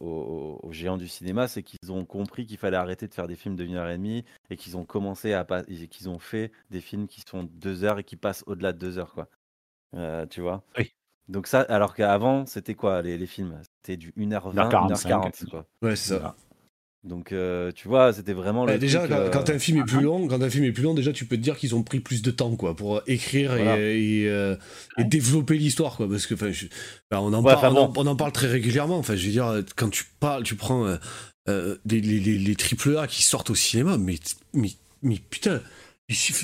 aux, 0.00 0.68
géants 0.70 0.96
du 0.96 1.08
cinéma, 1.08 1.48
c'est 1.48 1.62
qu'ils 1.62 1.90
ont 1.90 2.04
compris 2.04 2.46
qu'il 2.46 2.58
fallait 2.58 2.76
arrêter 2.76 3.08
de 3.08 3.14
faire 3.14 3.26
des 3.26 3.36
films 3.36 3.56
de 3.56 3.64
1 3.64 3.74
heure 3.74 3.90
et 3.90 3.96
demie 3.96 4.24
et 4.50 4.56
qu'ils 4.56 4.76
ont 4.76 4.84
commencé 4.84 5.32
à 5.32 5.44
qu'ils 5.90 6.08
ont 6.08 6.18
fait 6.18 6.52
des 6.70 6.80
films 6.80 7.08
qui 7.08 7.22
sont 7.28 7.48
deux 7.54 7.84
heures 7.84 7.98
et 7.98 8.04
qui 8.04 8.16
passent 8.16 8.44
au-delà 8.46 8.72
de 8.72 8.78
deux 8.78 8.98
heures, 8.98 9.14
quoi. 9.14 9.28
tu 10.28 10.40
vois? 10.40 10.62
Oui. 10.78 10.92
Donc 11.28 11.46
ça, 11.46 11.62
alors 11.62 11.94
qu'avant, 11.94 12.44
c'était 12.46 12.74
quoi 12.74 13.00
les, 13.00 13.16
les 13.16 13.26
films? 13.26 13.58
C'était 13.80 13.96
du 13.96 14.12
1h20, 14.12 14.52
1h40. 14.54 15.48
Quoi. 15.48 15.64
Ouais, 15.80 15.96
c'est 15.96 16.18
ça. 16.18 16.36
Donc, 17.04 17.32
euh, 17.32 17.70
tu 17.72 17.86
vois, 17.86 18.14
c'était 18.14 18.32
vraiment. 18.32 18.64
Bah, 18.64 18.78
déjà, 18.78 19.06
quand, 19.06 19.50
euh, 19.50 19.54
un 19.54 19.58
film 19.58 19.78
est 19.80 19.84
plus 19.84 20.00
long, 20.00 20.26
quand 20.26 20.42
un 20.42 20.48
film 20.48 20.64
est 20.64 20.72
plus 20.72 20.82
long, 20.82 20.94
déjà, 20.94 21.12
tu 21.12 21.26
peux 21.26 21.36
te 21.36 21.42
dire 21.42 21.58
qu'ils 21.58 21.74
ont 21.74 21.82
pris 21.82 22.00
plus 22.00 22.22
de 22.22 22.30
temps, 22.30 22.56
quoi, 22.56 22.74
pour 22.74 23.02
écrire 23.06 23.54
et, 23.56 24.24
euh, 24.26 24.56
développer 24.98 25.58
l'histoire, 25.58 25.96
quoi, 25.96 26.08
parce 26.08 26.26
que, 26.26 26.32
enfin, 26.32 26.50
on, 27.12 27.32
en 27.34 27.42
parle, 27.42 27.76
on, 27.76 28.06
en, 28.06 28.16
parle 28.16 28.32
très 28.32 28.46
régulièrement. 28.46 28.96
Enfin, 28.96 29.16
je 29.16 29.26
veux 29.26 29.32
dire, 29.32 29.62
quand 29.76 29.90
tu 29.90 30.04
parles, 30.18 30.44
tu 30.44 30.54
prends 30.54 30.96
les, 31.46 32.00
les, 32.00 32.56
triple 32.56 32.96
A 32.96 33.06
qui 33.06 33.22
sortent 33.22 33.50
au 33.50 33.54
cinéma, 33.54 33.98
mais, 33.98 34.16
mais, 34.54 34.70
mais 35.02 35.18
putain, 35.28 35.60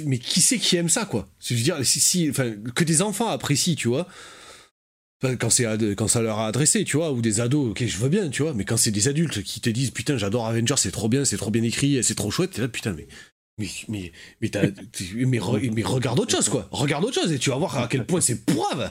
mais 0.05 0.19
qui 0.19 0.43
c'est 0.43 0.59
qui 0.59 0.77
aime 0.77 0.91
ça, 0.91 1.07
quoi? 1.07 1.28
Je 1.41 1.55
veux 1.55 1.62
dire, 1.62 1.78
si, 1.85 2.28
enfin, 2.28 2.53
que 2.74 2.85
des 2.85 3.01
enfants 3.01 3.28
apprécient, 3.28 3.77
tu 3.77 3.89
vois? 3.89 4.07
Quand 5.38 5.51
c'est 5.51 5.64
quand 5.97 6.09
ça 6.09 6.22
leur 6.22 6.38
a 6.38 6.47
adressé 6.47 6.84
tu 6.84 6.97
vois 6.97 7.12
ou 7.12 7.20
des 7.20 7.40
ados 7.40 7.70
ok 7.70 7.84
je 7.84 7.98
veux 7.98 8.09
bien 8.09 8.28
tu 8.30 8.42
vois 8.42 8.55
mais 8.55 8.64
quand 8.64 8.76
c'est 8.76 8.90
des 8.90 9.09
adultes 9.09 9.42
qui 9.42 9.60
te 9.60 9.68
disent 9.68 9.90
putain 9.90 10.16
j'adore 10.16 10.47
Avengers 10.47 10.76
c'est 10.78 10.90
trop 10.90 11.09
bien 11.09 11.24
c'est 11.24 11.36
trop 11.36 11.51
bien 11.51 11.62
écrit 11.62 12.02
c'est 12.02 12.14
trop 12.14 12.30
chouette 12.30 12.52
t'es 12.52 12.62
là 12.62 12.68
putain 12.68 12.92
mais 12.92 13.06
mais 13.60 13.66
mais 13.88 14.12
mais, 14.40 14.51
mais, 15.26 15.70
mais, 15.70 15.82
regarde 15.82 16.18
autre 16.18 16.30
chose 16.30 16.48
quoi. 16.48 16.66
Regarde 16.70 17.05
autre 17.05 17.20
chose 17.20 17.32
et 17.32 17.38
tu 17.38 17.51
vas 17.51 17.56
voir 17.56 17.76
à 17.76 17.88
quel 17.88 18.06
point 18.06 18.20
c'est 18.20 18.44
poivre. 18.44 18.90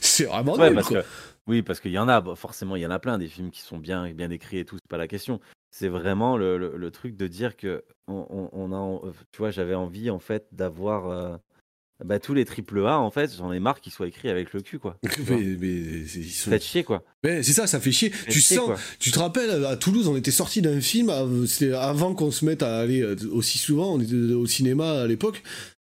C'est 0.00 0.24
vraiment 0.24 0.56
ouais, 0.56 0.74
parce 0.74 0.88
Que, 0.88 1.04
oui 1.46 1.62
parce 1.62 1.80
qu'il 1.80 1.92
y 1.92 1.98
en 1.98 2.08
a 2.08 2.22
forcément 2.34 2.76
il 2.76 2.82
y 2.82 2.86
en 2.86 2.90
a 2.90 2.98
plein 2.98 3.18
des 3.18 3.28
films 3.28 3.50
qui 3.50 3.62
sont 3.62 3.78
bien 3.78 4.12
bien 4.12 4.30
écrits 4.30 4.58
et 4.58 4.64
tout 4.64 4.76
c'est 4.76 4.90
pas 4.90 4.98
la 4.98 5.08
question. 5.08 5.40
C'est 5.70 5.88
vraiment 5.88 6.36
le, 6.36 6.58
le, 6.58 6.90
truc 6.90 7.16
de 7.16 7.26
dire 7.26 7.56
que 7.56 7.82
on, 8.06 8.50
on, 8.52 8.72
a 8.72 9.12
tu 9.30 9.38
vois 9.38 9.50
j'avais 9.50 9.74
envie 9.74 10.10
en 10.10 10.18
fait 10.18 10.48
d'avoir 10.52 11.08
euh, 11.08 11.36
bah, 12.04 12.18
tous 12.18 12.34
les 12.34 12.44
triple 12.44 12.86
A, 12.86 12.98
en 12.98 13.10
fait, 13.10 13.34
j'en 13.36 13.52
ai 13.52 13.60
marre 13.60 13.80
qu'ils 13.80 13.92
soient 13.92 14.06
écrits 14.06 14.28
avec 14.28 14.52
le 14.52 14.60
cul, 14.60 14.78
quoi. 14.78 14.98
mais, 15.28 15.56
mais 15.58 16.06
sont... 16.06 16.50
Ça 16.50 16.58
fait 16.58 16.60
chier, 16.60 16.84
quoi. 16.84 17.02
c'est 17.24 17.42
ça, 17.42 17.66
ça 17.66 17.80
fait 17.80 17.92
chier. 17.92 18.12
tu 18.28 18.40
sens, 18.40 18.78
tu 18.98 19.10
te 19.10 19.18
rappelles, 19.18 19.64
à 19.64 19.76
Toulouse, 19.76 20.08
on 20.08 20.16
était 20.16 20.30
sorti 20.30 20.62
d'un 20.62 20.80
film, 20.80 21.12
c'était 21.46 21.72
avant 21.72 22.14
qu'on 22.14 22.30
se 22.30 22.44
mette 22.44 22.62
à 22.62 22.78
aller 22.78 23.02
euh, 23.02 23.16
aussi 23.32 23.58
souvent, 23.58 23.94
on 23.94 24.00
était 24.00 24.14
au 24.14 24.46
cinéma 24.46 25.02
à 25.02 25.06
l'époque, 25.06 25.42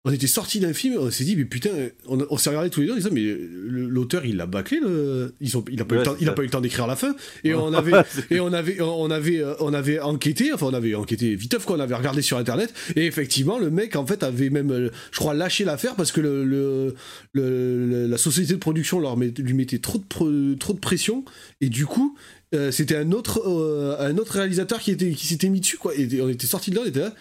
on 0.06 0.12
était 0.12 0.28
sorti 0.28 0.60
d'un 0.60 0.72
film, 0.72 0.98
on 1.00 1.10
s'est 1.10 1.24
dit, 1.24 1.34
mais 1.34 1.44
putain, 1.44 1.70
on, 2.06 2.38
s'est 2.38 2.50
regardé 2.50 2.70
tous 2.70 2.80
les 2.80 2.86
deux, 2.86 2.92
on 2.92 2.96
disait, 2.96 3.10
mais 3.10 3.36
l'auteur, 3.66 4.24
il 4.24 4.36
l'a 4.36 4.46
bâclé, 4.46 4.78
le... 4.78 5.34
Ils 5.40 5.56
ont, 5.58 5.64
il 5.68 5.78
n'a 5.78 5.84
pas, 5.84 5.96
eu 5.96 6.02
pas 6.04 6.42
eu 6.42 6.44
le 6.44 6.48
temps 6.48 6.60
d'écrire 6.60 6.86
la 6.86 6.94
fin, 6.94 7.16
et 7.42 7.54
on 7.54 7.72
avait, 7.72 7.90
et 8.30 8.38
on 8.38 8.52
avait, 8.52 8.80
on 8.80 9.10
avait, 9.10 9.42
on 9.58 9.74
avait 9.74 9.98
enquêté, 9.98 10.52
enfin, 10.52 10.66
on 10.66 10.74
avait 10.74 10.94
enquêté 10.94 11.34
viteuf, 11.34 11.64
quoi, 11.64 11.76
on 11.76 11.80
avait 11.80 11.96
regardé 11.96 12.22
sur 12.22 12.38
internet, 12.38 12.72
et 12.94 13.04
effectivement, 13.04 13.58
le 13.58 13.68
mec, 13.68 13.96
en 13.96 14.06
fait, 14.06 14.22
avait 14.22 14.48
même, 14.48 14.70
euh, 14.70 14.90
je 15.10 15.18
crois, 15.18 15.34
lâché 15.34 15.64
l'affaire 15.64 15.96
parce 15.96 16.12
que 16.12 16.20
le, 16.20 16.94
le, 17.32 18.06
la 18.06 18.16
société 18.16 18.52
de 18.52 18.60
production 18.60 19.00
leur 19.00 19.16
lui 19.16 19.54
mettait 19.54 19.80
trop 19.80 19.98
de, 19.98 20.54
trop 20.54 20.72
de 20.72 20.78
pression, 20.78 21.24
et 21.60 21.68
du 21.68 21.84
coup, 21.84 22.16
euh, 22.54 22.70
c'était 22.70 22.96
un 22.96 23.10
autre, 23.10 23.42
euh, 23.44 23.96
un 23.98 24.16
autre 24.18 24.34
réalisateur 24.34 24.78
qui, 24.78 24.92
était, 24.92 25.10
qui 25.10 25.26
s'était 25.26 25.48
mis 25.48 25.58
dessus, 25.58 25.78
quoi, 25.78 25.96
et 25.96 26.22
on 26.22 26.28
était 26.28 26.46
sorti 26.46 26.70
de 26.70 26.76
là, 26.76 26.82
on 26.84 26.88
était 26.88 27.00
là, 27.00 27.12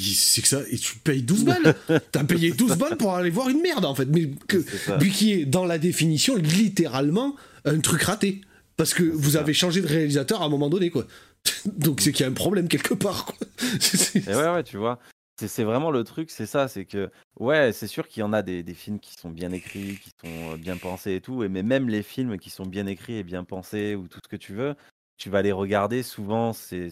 c'est 0.00 0.40
que 0.40 0.48
ça, 0.48 0.60
et 0.70 0.78
tu 0.78 0.98
payes 0.98 1.22
12 1.22 1.44
balles. 1.44 1.74
T'as 2.12 2.24
payé 2.24 2.52
12 2.52 2.76
balles 2.76 2.96
pour 2.96 3.14
aller 3.14 3.30
voir 3.30 3.48
une 3.48 3.60
merde 3.60 3.84
en 3.84 3.94
fait. 3.94 4.06
Mais 4.06 4.30
que, 4.48 4.58
qui 5.04 5.32
est 5.32 5.44
dans 5.44 5.64
la 5.64 5.78
définition 5.78 6.36
littéralement 6.36 7.36
un 7.64 7.78
truc 7.80 8.02
raté. 8.02 8.40
Parce 8.76 8.94
que 8.94 9.02
vous 9.02 9.36
avez 9.36 9.52
changé 9.52 9.82
de 9.82 9.86
réalisateur 9.86 10.42
à 10.42 10.46
un 10.46 10.48
moment 10.48 10.70
donné 10.70 10.90
quoi. 10.90 11.06
Donc 11.66 12.00
c'est 12.00 12.12
qu'il 12.12 12.24
y 12.24 12.26
a 12.26 12.30
un 12.30 12.34
problème 12.34 12.68
quelque 12.68 12.94
part 12.94 13.26
quoi. 13.26 13.36
ouais, 14.14 14.54
ouais, 14.54 14.62
tu 14.62 14.78
vois. 14.78 14.98
C'est 15.44 15.64
vraiment 15.64 15.90
le 15.90 16.04
truc, 16.04 16.30
c'est 16.30 16.46
ça, 16.46 16.68
c'est 16.68 16.84
que, 16.84 17.10
ouais, 17.40 17.72
c'est 17.72 17.88
sûr 17.88 18.06
qu'il 18.06 18.20
y 18.20 18.22
en 18.22 18.32
a 18.32 18.42
des, 18.42 18.62
des, 18.62 18.74
films 18.74 19.00
qui 19.00 19.14
sont 19.14 19.30
bien 19.30 19.50
écrits, 19.50 19.98
qui 19.98 20.10
sont 20.10 20.52
euh, 20.52 20.56
bien 20.56 20.76
pensés 20.76 21.14
et 21.14 21.20
tout, 21.20 21.42
et 21.42 21.48
mais 21.48 21.64
même 21.64 21.88
les 21.88 22.04
films 22.04 22.38
qui 22.38 22.48
sont 22.48 22.66
bien 22.66 22.86
écrits 22.86 23.16
et 23.16 23.24
bien 23.24 23.42
pensés, 23.42 23.96
ou 23.96 24.06
tout 24.06 24.20
ce 24.22 24.28
que 24.28 24.36
tu 24.36 24.52
veux, 24.52 24.76
tu 25.16 25.30
vas 25.30 25.42
les 25.42 25.50
regarder, 25.50 26.04
souvent, 26.04 26.52
c'est 26.52 26.90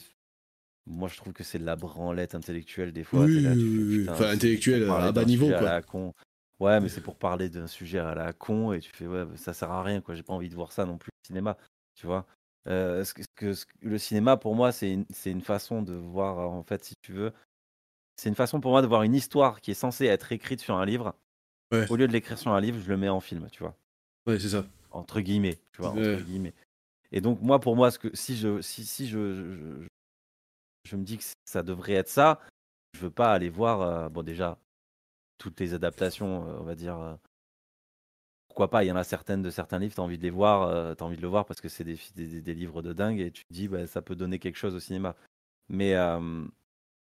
moi, 0.86 1.09
je 1.09 1.16
trouve 1.16 1.32
que 1.32 1.44
c'est 1.44 1.59
de 1.59 1.65
la 1.65 1.77
branlette 1.77 2.35
intellectuelle 2.35 2.93
des 2.93 3.05
fois. 3.05 3.24
Oui, 3.24 3.47
oui, 3.47 4.07
enfin, 4.09 4.31
intellectuelle 4.31 4.89
à 4.89 5.12
bas 5.12 5.24
niveau, 5.24 5.48
quoi. 5.48 5.62
la 5.62 5.82
con. 5.82 6.15
Ouais, 6.59 6.78
mais 6.81 6.89
c'est 6.89 7.01
pour 7.01 7.16
parler 7.16 7.48
d'un 7.48 7.66
sujet 7.66 7.98
à 7.98 8.15
la 8.15 8.32
con 8.35 8.73
et 8.73 8.81
tu 8.81 8.90
fais, 8.94 9.07
ouais, 9.07 9.24
ça 9.36 9.55
sert 9.55 9.70
à 9.70 9.82
rien, 9.82 10.01
quoi. 10.01 10.15
J'ai 10.15 10.23
pas 10.23 10.35
envie 10.35 10.51
de 10.51 10.55
voir 10.55 10.73
ça 10.73 10.85
non 10.85 10.98
plus 10.98 11.09
au 11.09 11.27
cinéma, 11.27 11.57
tu 11.94 12.07
vois. 12.07 12.27
Euh, 12.69 13.02
ce 13.05 13.15
que, 13.15 13.55
le 13.81 13.98
cinéma, 13.98 14.36
pour 14.36 14.55
moi, 14.55 14.70
c'est 14.70 14.93
une, 14.93 15.07
une 15.24 15.40
façon 15.40 15.81
de 15.81 15.94
voir, 15.94 16.51
en 16.51 16.62
fait, 16.62 16.85
si 16.85 16.94
tu 17.02 17.12
veux, 17.12 17.32
c'est 18.16 18.28
une 18.28 18.35
façon 18.35 18.61
pour 18.61 18.73
moi 18.73 18.82
de 18.82 18.86
voir 18.86 19.02
une 19.02 19.15
histoire 19.15 19.62
qui 19.62 19.70
est 19.70 19.74
censée 19.74 20.05
être 20.05 20.32
écrite 20.32 20.61
sur 20.61 20.77
un 20.77 20.85
livre. 20.85 21.15
Au 21.89 21.97
lieu 21.97 22.09
de 22.09 22.12
l'écrire 22.12 22.36
sur 22.36 22.51
un 22.51 22.61
livre, 22.61 22.78
je 22.81 22.89
le 22.89 22.97
mets 22.97 23.09
en 23.09 23.20
film, 23.20 23.48
tu 23.51 23.62
vois. 23.62 23.74
Ouais, 24.27 24.39
c'est 24.39 24.51
ça. 24.51 24.66
Entre 24.90 25.20
guillemets, 25.20 25.57
tu 25.73 25.81
vois, 25.81 25.93
entre 25.93 26.20
guillemets. 26.23 26.52
Et 27.12 27.20
donc, 27.20 27.40
moi, 27.40 27.61
pour 27.61 27.77
moi, 27.77 27.90
ce 27.90 27.98
que, 27.98 28.15
si, 28.15 28.36
je, 28.36 28.61
si, 28.61 28.85
si 28.85 29.09
je, 29.09 29.35
je 29.35 29.86
me 30.97 31.05
dis 31.05 31.19
que 31.19 31.24
ça 31.44 31.62
devrait 31.62 31.94
être 31.94 32.09
ça. 32.09 32.40
Je 32.94 33.01
veux 33.01 33.11
pas 33.11 33.32
aller 33.32 33.51
voir, 33.51 33.82
euh, 33.82 34.09
bon 34.09 34.23
déjà, 34.23 34.59
toutes 35.39 35.61
les 35.61 35.74
adaptations, 35.74 36.48
euh, 36.48 36.59
on 36.61 36.65
va 36.65 36.74
dire. 36.74 36.98
Euh, 36.98 37.15
pourquoi 38.48 38.69
pas 38.69 38.85
Il 38.85 38.89
y 38.89 38.93
en 38.93 38.97
a 38.97 39.05
certaines 39.05 39.43
de 39.43 39.51
certains 39.51 39.78
livres, 39.78 39.94
tu 39.94 40.01
as 40.01 40.05
envie 40.05 40.19
de 40.19 40.23
les 40.24 40.31
voir, 40.31 40.97
tu 40.97 41.02
as 41.02 41.07
envie 41.07 41.16
de 41.16 41.23
le 41.23 41.28
voir 41.28 41.47
parce 41.47 41.61
que 41.61 41.69
c'est 41.69 41.85
des, 41.85 41.97
des, 42.16 42.55
livres 42.55 42.82
de 42.82 42.93
dingue 42.93 43.20
et 43.20 43.31
tu 43.31 43.44
te 43.44 43.52
dis, 43.52 43.69
bah, 43.69 43.86
ça 43.86 44.02
peut 44.02 44.16
donner 44.16 44.40
quelque 44.40 44.57
chose 44.57 44.74
au 44.74 44.81
cinéma. 44.81 45.15
Mais 45.69 45.97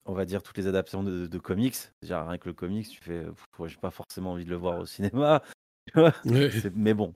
on 0.05 0.13
va 0.13 0.25
dire 0.25 0.43
toutes 0.43 0.57
les 0.57 0.67
adaptations 0.67 1.03
de, 1.03 1.37
comics, 1.39 1.75
déjà 2.03 2.23
rien 2.23 2.37
que 2.37 2.47
le 2.47 2.53
comics, 2.53 2.87
tu 2.87 3.01
fais, 3.01 3.25
j'ai 3.65 3.77
pas 3.77 3.89
forcément 3.89 4.33
envie 4.33 4.45
de 4.45 4.51
le 4.51 4.57
voir 4.57 4.77
au 4.77 4.85
cinéma. 4.85 5.41
Mais 6.75 6.93
bon. 6.93 7.15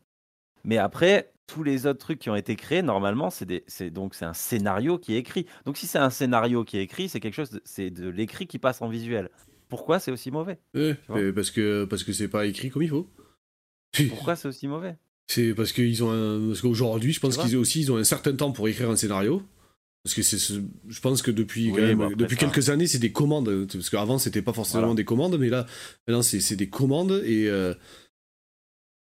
Mais 0.67 0.77
après, 0.77 1.31
tous 1.47 1.63
les 1.63 1.87
autres 1.87 1.99
trucs 1.99 2.19
qui 2.19 2.29
ont 2.29 2.35
été 2.35 2.55
créés, 2.55 2.83
normalement, 2.83 3.29
c'est 3.31 3.89
donc 3.89 4.13
c'est 4.13 4.25
un 4.25 4.33
scénario 4.33 4.99
qui 4.99 5.15
est 5.15 5.17
écrit. 5.17 5.47
Donc 5.65 5.77
si 5.77 5.87
c'est 5.87 5.97
un 5.97 6.09
scénario 6.09 6.63
qui 6.65 6.77
est 6.77 6.83
écrit, 6.83 7.09
c'est 7.09 7.19
quelque 7.19 7.33
chose, 7.33 7.59
c'est 7.63 7.89
de 7.89 8.09
l'écrit 8.09 8.45
qui 8.45 8.59
passe 8.59 8.81
en 8.81 8.89
visuel. 8.89 9.29
Pourquoi 9.69 9.99
c'est 9.99 10.11
aussi 10.11 10.29
mauvais? 10.29 10.59
Parce 11.33 11.51
que 11.51 11.85
parce 11.85 12.03
que 12.03 12.11
c'est 12.11 12.27
pas 12.27 12.45
écrit 12.45 12.69
comme 12.69 12.83
il 12.83 12.89
faut. 12.89 13.09
Pourquoi 14.09 14.35
c'est 14.35 14.49
aussi 14.49 14.67
mauvais? 14.67 14.97
C'est 15.27 15.53
parce 15.53 15.71
qu'ils 15.71 16.03
ont 16.03 16.11
un... 16.11 16.47
parce 16.49 16.61
qu'aujourd'hui, 16.61 17.13
je 17.13 17.19
pense 17.19 17.37
qu'ils 17.37 17.57
aussi 17.57 17.81
ils 17.81 17.91
ont 17.91 17.97
un 17.97 18.03
certain 18.03 18.33
temps 18.33 18.51
pour 18.51 18.67
écrire 18.67 18.89
un 18.89 18.95
scénario. 18.95 19.41
Parce 20.03 20.15
que 20.15 20.21
c'est, 20.21 20.37
je 20.87 20.99
pense 21.01 21.21
que 21.21 21.31
depuis, 21.31 21.69
depuis 21.69 22.37
quelques 22.37 22.69
années, 22.69 22.87
c'est 22.87 22.99
des 22.99 23.11
commandes. 23.11 23.67
Parce 23.69 23.89
qu'avant, 23.89 24.17
c'était 24.17 24.41
pas 24.41 24.53
forcément 24.53 24.95
des 24.95 25.03
commandes, 25.03 25.37
mais 25.37 25.49
là, 25.49 25.65
maintenant, 26.07 26.21
c'est 26.21 26.55
des 26.55 26.69
commandes 26.69 27.21
et, 27.25 27.49
euh, 27.49 27.73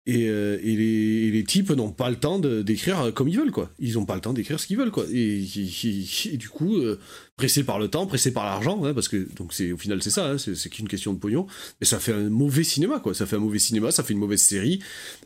et, 0.05 0.27
euh, 0.27 0.59
et, 0.61 0.75
les, 0.75 1.31
les, 1.31 1.43
types 1.45 1.69
n'ont 1.69 1.91
pas 1.91 2.09
le 2.09 2.17
temps 2.17 2.37
d'écrire 2.37 3.13
comme 3.13 3.29
ils 3.29 3.37
veulent, 3.37 3.51
quoi. 3.51 3.69
Ils 3.79 3.93
n'ont 3.93 4.05
pas 4.05 4.15
le 4.15 4.21
temps 4.21 4.33
d'écrire 4.33 4.59
ce 4.59 4.67
qu'ils 4.67 4.75
veulent, 4.75 4.91
quoi. 4.91 5.05
Et, 5.09 5.45
du 6.33 6.49
coup, 6.49 6.75
euh, 6.75 6.99
pressés 7.37 7.63
par 7.63 7.79
le 7.79 7.87
temps, 7.87 8.05
pressés 8.05 8.33
par 8.33 8.43
l'argent, 8.43 8.83
hein, 8.83 8.93
parce 8.93 9.07
que 9.07 9.25
donc 9.37 9.53
c'est 9.53 9.71
au 9.71 9.77
final 9.77 10.03
c'est 10.03 10.09
ça, 10.09 10.31
hein, 10.31 10.37
c'est 10.37 10.69
qu'une 10.69 10.89
question 10.89 11.13
de 11.13 11.19
pognon. 11.19 11.47
Mais 11.79 11.87
ça 11.87 11.99
fait 11.99 12.11
un 12.11 12.29
mauvais 12.29 12.65
cinéma, 12.65 12.99
quoi. 12.99 13.13
Ça 13.13 13.25
fait 13.25 13.37
un 13.37 13.39
mauvais 13.39 13.59
cinéma, 13.59 13.91
ça 13.91 14.03
fait 14.03 14.11
une 14.11 14.19
mauvaise 14.19 14.41
série. 14.41 14.79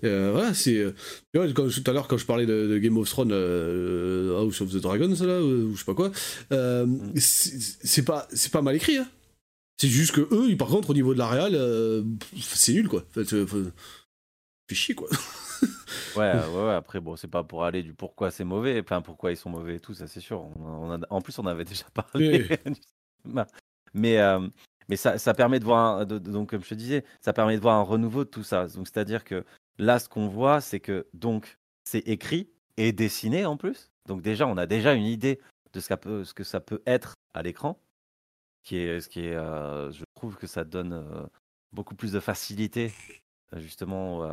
Euh, 0.03 0.29
voilà, 0.31 0.53
c'est. 0.53 0.85
tout 1.33 1.83
à 1.87 1.91
l'heure 1.91 2.07
quand 2.07 2.17
je 2.17 2.25
parlais 2.27 2.45
de, 2.45 2.77
Game 2.77 2.97
of 2.97 3.09
Thrones, 3.09 3.33
House 3.33 4.61
of 4.61 4.71
the 4.71 4.77
Dragons, 4.77 5.15
là, 5.25 5.41
ou 5.41 5.73
je 5.73 5.79
sais 5.79 5.85
pas 5.85 5.95
quoi, 5.95 6.11
c'est 7.15 8.05
pas 8.05 8.27
c'est 8.31 8.51
pas 8.51 8.61
mal 8.61 8.75
écrit. 8.75 8.97
Hein. 8.97 9.07
C'est 9.79 9.89
juste 9.89 10.11
que 10.11 10.21
eux, 10.21 10.55
par 10.55 10.67
contre, 10.67 10.91
au 10.91 10.93
niveau 10.93 11.13
de 11.13 11.19
la 11.19 11.27
réal, 11.27 11.59
c'est 12.39 12.73
nul, 12.73 12.87
quoi. 12.87 13.03
Fait, 14.67 14.75
chier 14.75 14.95
quoi. 14.95 15.07
ouais, 16.15 16.33
ouais, 16.33 16.65
ouais, 16.65 16.73
après, 16.73 16.99
bon, 16.99 17.15
c'est 17.15 17.27
pas 17.27 17.43
pour 17.43 17.63
aller 17.63 17.83
du 17.83 17.93
pourquoi 17.93 18.31
c'est 18.31 18.43
mauvais, 18.43 18.79
enfin 18.81 19.01
pourquoi 19.01 19.31
ils 19.31 19.37
sont 19.37 19.49
mauvais 19.49 19.75
et 19.75 19.79
tout, 19.79 19.93
ça 19.93 20.07
c'est 20.07 20.19
sûr. 20.19 20.41
On, 20.41 20.99
en 21.09 21.21
plus, 21.21 21.37
on 21.39 21.45
avait 21.45 21.65
déjà 21.65 21.85
parlé. 21.93 22.47
mais 23.93 24.19
euh, 24.19 24.47
mais 24.89 24.95
ça, 24.95 25.17
ça, 25.17 25.33
permet 25.33 25.59
de 25.59 25.65
voir, 25.65 26.05
donc 26.05 26.51
comme 26.51 26.63
je 26.63 26.69
te 26.69 26.75
disais, 26.75 27.03
ça 27.21 27.33
permet 27.33 27.57
de 27.57 27.61
voir 27.61 27.75
un 27.75 27.83
renouveau 27.83 28.23
de 28.23 28.29
tout 28.29 28.43
ça. 28.43 28.67
Donc 28.67 28.87
c'est-à-dire 28.87 29.23
que 29.23 29.43
là, 29.77 29.99
ce 29.99 30.07
qu'on 30.07 30.27
voit, 30.27 30.61
c'est 30.61 30.79
que 30.79 31.07
donc 31.13 31.57
c'est 31.83 32.07
écrit 32.07 32.49
et 32.77 32.91
dessiné 32.91 33.45
en 33.45 33.57
plus. 33.57 33.91
Donc 34.07 34.21
déjà, 34.21 34.47
on 34.47 34.57
a 34.57 34.65
déjà 34.65 34.93
une 34.93 35.05
idée 35.05 35.39
de 35.73 35.79
ce, 35.79 35.93
peut, 35.93 36.23
ce 36.23 36.33
que 36.33 36.43
ça 36.43 36.59
peut 36.59 36.81
être 36.85 37.15
à 37.33 37.43
l'écran, 37.43 37.79
qui 38.63 38.77
est, 38.77 39.01
ce 39.01 39.09
qui 39.09 39.25
est, 39.25 39.35
euh, 39.35 39.91
je 39.91 40.03
trouve 40.15 40.37
que 40.37 40.47
ça 40.47 40.63
donne 40.63 40.93
euh, 40.93 41.25
beaucoup 41.73 41.95
plus 41.95 42.11
de 42.13 42.19
facilité 42.19 42.93
justement 43.55 44.29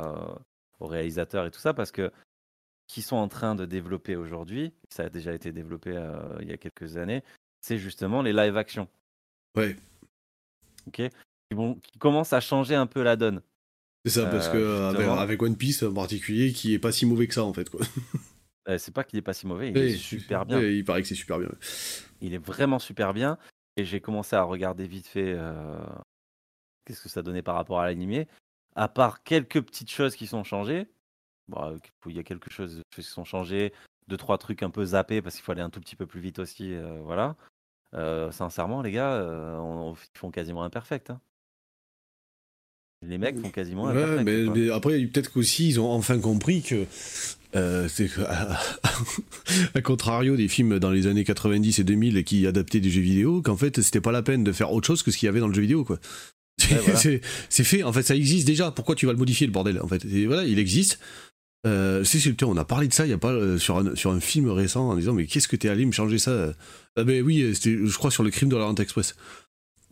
aux 0.81 0.86
réalisateurs 0.86 1.47
et 1.47 1.51
tout 1.51 1.61
ça 1.61 1.73
parce 1.73 1.93
que 1.93 2.11
qu'ils 2.86 3.03
sont 3.03 3.16
en 3.16 3.28
train 3.28 3.55
de 3.55 3.65
développer 3.65 4.16
aujourd'hui, 4.16 4.73
ça 4.89 5.05
a 5.05 5.09
déjà 5.09 5.32
été 5.32 5.53
développé 5.53 5.93
euh, 5.95 6.16
il 6.41 6.49
y 6.49 6.53
a 6.53 6.57
quelques 6.57 6.97
années, 6.97 7.23
c'est 7.61 7.78
justement 7.78 8.23
les 8.23 8.32
live 8.32 8.57
action. 8.57 8.89
Ouais. 9.57 9.77
Ok. 10.86 10.97
Qui, 10.97 11.55
vont, 11.55 11.77
qui 11.77 11.99
commencent 11.99 12.32
à 12.32 12.41
changer 12.41 12.74
un 12.74 12.86
peu 12.86 13.03
la 13.03 13.16
donne. 13.16 13.41
C'est 14.05 14.20
ça, 14.20 14.27
parce 14.27 14.51
que 14.51 15.16
avec, 15.19 15.43
One 15.43 15.57
Piece 15.57 15.82
en 15.82 15.95
particulier, 15.95 16.53
qui 16.53 16.74
est 16.74 16.78
pas 16.78 16.93
si 16.93 17.07
mauvais 17.07 17.27
que 17.27 17.32
ça 17.32 17.45
en 17.45 17.55
fait. 17.55 17.70
Quoi. 17.70 17.81
c'est 18.78 18.93
pas 18.93 19.03
qu'il 19.03 19.19
est 19.19 19.23
pas 19.23 19.32
si 19.32 19.47
mauvais, 19.47 19.70
il 19.70 19.78
est 19.78 19.97
super 19.97 20.45
bien. 20.45 20.61
il 20.61 20.85
paraît 20.85 21.01
que 21.01 21.09
c'est 21.09 21.15
super 21.15 21.39
bien. 21.39 21.49
Il 22.20 22.35
est 22.35 22.45
vraiment 22.45 22.78
super 22.78 23.15
bien. 23.15 23.39
Et 23.77 23.85
j'ai 23.85 24.01
commencé 24.01 24.36
à 24.36 24.43
regarder 24.43 24.86
vite 24.86 25.07
fait 25.07 25.36
qu'est-ce 26.85 27.03
que 27.03 27.09
ça 27.09 27.23
donnait 27.23 27.43
par 27.43 27.55
rapport 27.55 27.81
à 27.81 27.86
l'animé. 27.86 28.28
À 28.74 28.88
part 28.88 29.22
quelques 29.22 29.60
petites 29.62 29.90
choses 29.90 30.16
qui 30.16 30.26
sont 30.26 30.44
changées, 30.44 30.86
bon, 31.48 31.78
il 32.06 32.16
y 32.16 32.18
a 32.18 32.24
quelque 32.24 32.51
chose 32.51 32.82
qui 32.94 33.02
sont 33.02 33.24
changées, 33.24 33.72
deux 34.09 34.16
trois 34.16 34.38
trucs 34.38 34.62
un 34.62 34.70
peu 34.70 34.84
zappés 34.84 35.22
parce 35.22 35.36
qu'il 35.36 35.44
faut 35.44 35.52
aller 35.52 35.62
un 35.62 35.70
tout 35.70 35.80
petit 35.80 35.96
peu 35.96 36.06
plus 36.06 36.20
vite 36.20 36.38
aussi, 36.38 36.74
voilà. 37.02 37.36
sincèrement, 38.32 38.82
les 38.82 38.92
gars, 38.92 39.22
ils 39.22 40.18
font 40.18 40.30
quasiment 40.30 40.64
imperfect. 40.64 41.10
Hein. 41.10 41.20
Les 43.09 43.18
mecs 43.18 43.38
font 43.38 43.51
quasiment 43.51 43.84
ouais, 43.84 44.22
mais, 44.22 44.44
mais, 44.44 44.70
après, 44.70 44.98
peut-être 45.06 45.30
qu'aussi, 45.32 45.68
ils 45.68 45.80
ont 45.80 45.90
enfin 45.90 46.18
compris 46.18 46.62
que. 46.62 46.86
Euh, 47.56 47.86
c'est 47.88 48.10
à, 49.74 49.80
contrario 49.80 50.36
des 50.36 50.48
films 50.48 50.80
dans 50.80 50.90
les 50.90 51.06
années 51.06 51.22
90 51.22 51.78
et 51.78 51.84
2000 51.84 52.24
qui 52.24 52.48
adaptaient 52.48 52.80
des 52.80 52.90
jeux 52.90 53.01
vidéo, 53.01 53.42
qu'en 53.42 53.56
fait, 53.56 53.80
c'était 53.80 54.01
pas 54.01 54.10
la 54.10 54.22
peine 54.22 54.42
de 54.42 54.51
faire 54.51 54.72
autre 54.72 54.86
chose 54.86 55.05
que 55.05 55.12
ce 55.12 55.18
qu'il 55.18 55.26
y 55.26 55.28
avait 55.28 55.38
dans 55.38 55.46
le 55.46 55.55
jeu 55.55 55.62
vidéo, 55.62 55.84
quoi. 55.84 55.98
c'est 57.49 57.65
fait, 57.65 57.82
en 57.82 57.93
fait, 57.93 58.03
ça 58.03 58.16
existe 58.16 58.47
déjà. 58.47 58.70
Pourquoi 58.70 58.95
tu 58.95 59.07
vas 59.07 59.12
le 59.12 59.19
modifier, 59.19 59.47
le 59.47 59.53
bordel 59.53 59.81
En 59.81 59.89
fait, 59.89 60.05
voilà, 60.27 60.45
il 60.45 60.59
existe. 60.59 60.99
Euh, 61.66 62.05
on 62.43 62.57
a 62.59 62.65
parlé 62.66 62.89
de 62.89 62.93
ça 62.93 63.07
il 63.07 63.11
y 63.11 63.15
a 63.15 63.19
pas 63.19 63.32
euh, 63.32 63.57
sur 63.57 63.78
un 63.78 63.95
sur 63.95 64.11
un 64.11 64.20
film 64.20 64.51
récent 64.51 64.91
en 64.91 64.97
disant 64.97 65.15
mais 65.15 65.24
qu'est-ce 65.24 65.49
que 65.49 65.57
t'es 65.57 65.70
allé 65.70 65.86
me 65.86 65.93
changer 65.93 66.19
ça? 66.19 66.53
Ah 66.95 67.05
ben 67.05 67.23
oui, 67.23 67.55
c'était 67.55 67.78
je 67.82 67.97
crois 67.97 68.11
sur 68.11 68.23
le 68.23 68.28
crime 68.28 68.51
de 68.51 68.57
l'Orient 68.57 68.74
Express. 68.74 69.15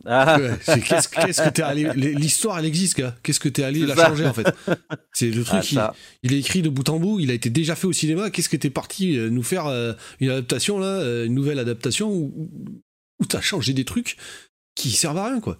Ah. 0.05 0.37
qu'est-ce 0.65 1.41
que 1.41 1.49
t'es 1.49 1.61
allé 1.61 1.89
l'histoire 1.93 2.59
elle 2.59 2.65
existe 2.65 2.97
gars. 2.97 3.15
Qu'est-ce 3.23 3.39
que 3.39 3.49
t'es 3.49 3.63
allé 3.63 3.85
la 3.85 3.95
changer 3.95 4.25
en 4.25 4.33
fait? 4.33 4.47
C'est 5.13 5.29
le 5.29 5.43
truc 5.43 5.63
ah, 5.77 5.93
il, 6.23 6.33
est 6.33 6.39
écrit 6.39 6.61
de 6.61 6.69
bout 6.69 6.87
en 6.89 6.99
bout 6.99 7.19
il 7.19 7.31
a 7.31 7.33
été 7.33 7.49
déjà 7.49 7.75
fait 7.75 7.87
au 7.87 7.93
cinéma. 7.93 8.29
Qu'est-ce 8.29 8.49
que 8.49 8.57
t'es 8.57 8.69
parti 8.69 9.17
euh, 9.17 9.29
nous 9.29 9.43
faire 9.43 9.67
euh, 9.67 9.93
une 10.19 10.29
adaptation 10.29 10.77
là 10.77 10.87
euh, 10.87 11.25
une 11.25 11.33
nouvelle 11.33 11.59
adaptation 11.59 12.11
où, 12.11 12.49
où 13.19 13.25
t'as 13.25 13.41
changé 13.41 13.73
des 13.73 13.85
trucs 13.85 14.17
qui 14.75 14.91
servent 14.91 15.17
à 15.17 15.27
rien 15.27 15.39
quoi? 15.39 15.57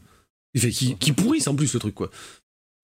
Qui, 0.53 0.95
qui 0.95 1.11
pourrissent 1.11 1.47
en 1.47 1.55
plus 1.55 1.73
le 1.73 1.79
truc 1.79 1.95
quoi. 1.95 2.09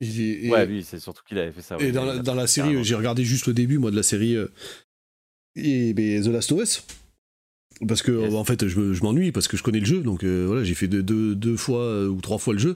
Ouais 0.02 0.66
oui 0.68 0.84
c'est 0.84 1.00
surtout 1.00 1.24
qu'il 1.28 1.38
avait 1.38 1.52
fait 1.52 1.62
ça 1.62 1.76
et 1.80 1.92
dans, 1.92 2.06
la, 2.06 2.20
dans 2.20 2.36
la 2.36 2.48
série 2.48 2.84
j'ai 2.86 2.96
regardé 2.96 3.26
juste 3.26 3.48
le 3.48 3.54
début 3.54 3.80
moi 3.80 3.92
de 3.92 3.98
la 3.98 4.04
série 4.04 4.38
et 5.56 5.94
ben, 5.94 6.24
The 6.24 6.28
Last 6.28 6.52
of 6.52 6.62
Us. 6.62 6.84
Parce 7.88 8.02
que 8.02 8.34
en 8.34 8.44
fait 8.44 8.68
je, 8.68 8.94
je 8.94 9.04
m'ennuie 9.04 9.32
parce 9.32 9.48
que 9.48 9.56
je 9.56 9.64
connais 9.64 9.80
le 9.80 9.86
jeu 9.86 10.02
donc 10.02 10.24
euh, 10.24 10.46
voilà 10.48 10.66
j'ai 10.66 10.74
fait 10.74 10.88
deux, 10.88 11.02
deux, 11.02 11.34
deux, 11.34 11.56
fois 11.56 11.82
euh, 11.82 12.08
ou 12.10 12.20
trois 12.20 12.38
fois 12.38 12.54
le 12.54 12.60
jeu. 12.60 12.76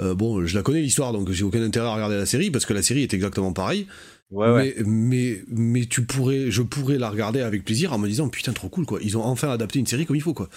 Euh, 0.00 0.14
bon 0.14 0.44
je 0.44 0.56
la 0.56 0.62
connais 0.62 0.80
l'histoire 0.80 1.12
donc 1.12 1.30
j'ai 1.30 1.44
aucun 1.44 1.62
intérêt 1.62 1.86
à 1.86 1.94
regarder 1.94 2.16
la 2.16 2.26
série 2.26 2.50
parce 2.50 2.66
que 2.66 2.72
la 2.72 2.82
série 2.82 3.02
est 3.02 3.14
exactement 3.14 3.52
pareille. 3.52 3.86
Ouais, 4.32 4.52
mais, 4.52 4.84
mais, 4.86 5.42
mais 5.48 5.86
tu 5.86 6.04
pourrais 6.04 6.50
je 6.50 6.62
pourrais 6.62 6.98
la 6.98 7.10
regarder 7.10 7.42
avec 7.42 7.64
plaisir 7.64 7.92
en 7.92 7.98
me 7.98 8.08
disant 8.08 8.28
putain 8.28 8.52
trop 8.52 8.68
cool 8.68 8.86
quoi. 8.86 8.98
Ils 9.02 9.16
ont 9.16 9.22
enfin 9.22 9.50
adapté 9.50 9.78
une 9.78 9.86
série 9.86 10.04
comme 10.04 10.16
il 10.16 10.22
faut 10.22 10.34
quoi 10.34 10.48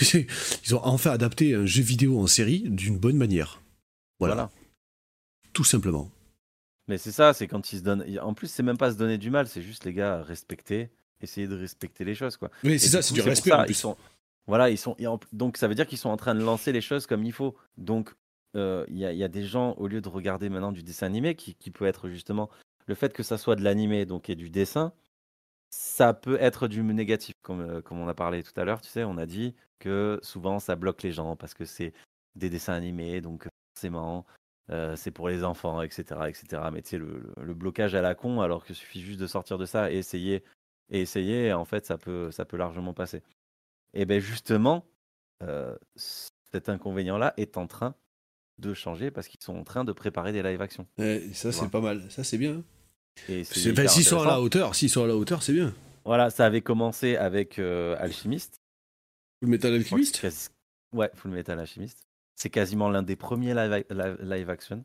ils 0.00 0.74
ont 0.74 0.84
enfin 0.84 1.10
adapté 1.10 1.54
un 1.54 1.66
jeu 1.66 1.82
vidéo 1.82 2.20
en 2.20 2.26
série 2.26 2.64
d'une 2.68 2.98
bonne 2.98 3.16
manière 3.16 3.62
voilà. 4.18 4.34
voilà. 4.34 4.50
tout 5.52 5.64
simplement 5.64 6.10
mais 6.88 6.98
c'est 6.98 7.12
ça 7.12 7.32
c'est 7.32 7.46
quand 7.46 7.72
ils 7.72 7.78
se 7.78 7.82
donnent 7.82 8.04
en 8.20 8.34
plus 8.34 8.48
c'est 8.48 8.62
même 8.62 8.78
pas 8.78 8.92
se 8.92 8.96
donner 8.96 9.18
du 9.18 9.30
mal 9.30 9.48
c'est 9.48 9.62
juste 9.62 9.84
les 9.84 9.92
gars 9.92 10.22
respecter 10.22 10.90
essayer 11.20 11.46
de 11.46 11.56
respecter 11.56 12.04
les 12.04 12.14
choses 12.14 12.36
quoi. 12.36 12.50
Oui, 12.64 12.78
c'est 12.78 12.88
ça, 12.88 13.02
c'est 13.02 13.14
du 13.14 13.20
respect. 13.20 13.50
ils 13.68 13.74
sont, 13.74 13.96
voilà, 14.46 14.70
ils 14.70 14.78
sont 14.78 14.96
donc 15.32 15.56
ça 15.56 15.68
veut 15.68 15.74
dire 15.74 15.86
qu'ils 15.86 15.98
sont 15.98 16.08
en 16.08 16.16
train 16.16 16.34
de 16.34 16.42
lancer 16.42 16.72
les 16.72 16.80
choses 16.80 17.06
comme 17.06 17.24
il 17.24 17.32
faut. 17.32 17.56
Donc 17.76 18.14
euh, 18.56 18.84
il 18.88 18.98
y, 18.98 19.04
a, 19.04 19.12
y, 19.12 19.24
a 19.24 19.28
des 19.28 19.44
gens 19.44 19.74
au 19.74 19.88
lieu 19.88 20.00
de 20.00 20.08
regarder 20.08 20.48
maintenant 20.48 20.72
du 20.72 20.82
dessin 20.82 21.06
animé 21.06 21.34
qui, 21.34 21.54
qui 21.54 21.70
peut 21.70 21.84
être 21.84 22.08
justement 22.08 22.48
le 22.86 22.94
fait 22.94 23.12
que 23.12 23.22
ça 23.22 23.36
soit 23.36 23.56
de 23.56 23.62
l'animé 23.62 24.06
donc 24.06 24.30
et 24.30 24.34
du 24.34 24.48
dessin, 24.48 24.92
ça 25.70 26.14
peut 26.14 26.38
être 26.40 26.68
du 26.68 26.82
négatif 26.82 27.34
comme 27.42 27.82
comme 27.82 28.00
on 28.00 28.08
a 28.08 28.14
parlé 28.14 28.42
tout 28.42 28.58
à 28.58 28.64
l'heure. 28.64 28.80
Tu 28.80 28.88
sais, 28.88 29.04
on 29.04 29.18
a 29.18 29.26
dit 29.26 29.54
que 29.78 30.18
souvent 30.22 30.58
ça 30.58 30.76
bloque 30.76 31.02
les 31.02 31.12
gens 31.12 31.36
parce 31.36 31.54
que 31.54 31.64
c'est 31.64 31.92
des 32.36 32.50
dessins 32.50 32.74
animés 32.74 33.20
donc 33.20 33.46
forcément 33.74 34.24
euh, 34.70 34.96
c'est 34.96 35.10
pour 35.10 35.28
les 35.28 35.44
enfants, 35.44 35.80
etc., 35.80 36.20
etc. 36.28 36.62
Mais 36.72 36.82
tu 36.82 36.90
sais, 36.90 36.98
le, 36.98 37.32
le, 37.40 37.54
blocage 37.54 37.94
à 37.94 38.02
la 38.02 38.14
con, 38.14 38.42
alors 38.42 38.66
qu'il 38.66 38.74
suffit 38.74 39.00
juste 39.00 39.18
de 39.18 39.26
sortir 39.26 39.56
de 39.56 39.64
ça 39.64 39.90
et 39.90 39.96
essayer 39.96 40.44
et 40.90 41.00
essayer, 41.00 41.52
en 41.52 41.64
fait, 41.64 41.86
ça 41.86 41.96
peut, 41.98 42.30
ça 42.30 42.44
peut 42.44 42.56
largement 42.56 42.92
passer. 42.92 43.22
Et 43.94 44.04
bien 44.04 44.18
justement, 44.18 44.84
euh, 45.42 45.76
cet 45.96 46.68
inconvénient-là 46.68 47.34
est 47.36 47.56
en 47.56 47.66
train 47.66 47.94
de 48.58 48.74
changer 48.74 49.10
parce 49.10 49.28
qu'ils 49.28 49.42
sont 49.42 49.56
en 49.56 49.64
train 49.64 49.84
de 49.84 49.92
préparer 49.92 50.32
des 50.32 50.42
live 50.42 50.60
action. 50.60 50.86
ça, 51.32 51.52
c'est 51.52 51.70
pas 51.70 51.80
mal. 51.80 52.10
Ça, 52.10 52.24
c'est 52.24 52.38
bien. 52.38 52.62
S'ils 53.26 54.04
sont 54.04 54.20
à 54.20 54.26
la 54.26 54.40
hauteur, 54.40 54.74
s'ils 54.74 54.90
sont 54.90 55.04
à 55.04 55.06
la 55.06 55.16
hauteur, 55.16 55.42
c'est 55.42 55.52
bien. 55.52 55.74
Voilà, 56.04 56.30
ça 56.30 56.46
avait 56.46 56.62
commencé 56.62 57.16
avec 57.16 57.58
euh, 57.58 57.96
Alchimiste. 57.98 58.60
Full 59.40 59.50
Metal 59.50 59.74
Alchimiste 59.74 60.52
Ouais, 60.92 61.10
Full 61.14 61.30
Metal 61.30 61.58
Alchimiste. 61.58 62.06
C'est 62.34 62.50
quasiment 62.50 62.88
l'un 62.88 63.02
des 63.02 63.16
premiers 63.16 63.54
live, 63.54 63.84
live, 64.20 64.50
action. 64.50 64.84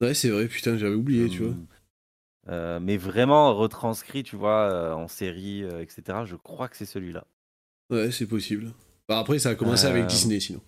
Ouais, 0.00 0.14
c'est 0.14 0.28
vrai, 0.28 0.46
putain, 0.46 0.76
j'avais 0.76 0.94
oublié, 0.94 1.28
tu 1.28 1.42
vois. 1.42 1.54
Euh, 2.48 2.80
mais 2.80 2.96
vraiment 2.96 3.54
retranscrit, 3.54 4.22
tu 4.22 4.36
vois, 4.36 4.70
euh, 4.70 4.92
en 4.92 5.08
série, 5.08 5.62
euh, 5.62 5.82
etc. 5.82 6.20
Je 6.24 6.36
crois 6.36 6.68
que 6.68 6.76
c'est 6.76 6.86
celui-là. 6.86 7.26
Ouais, 7.90 8.10
c'est 8.10 8.26
possible. 8.26 8.72
Bah, 9.08 9.18
après, 9.18 9.38
ça 9.38 9.50
a 9.50 9.54
commencé 9.54 9.86
avec 9.86 10.06
Disney, 10.06 10.40
sinon. 10.40 10.60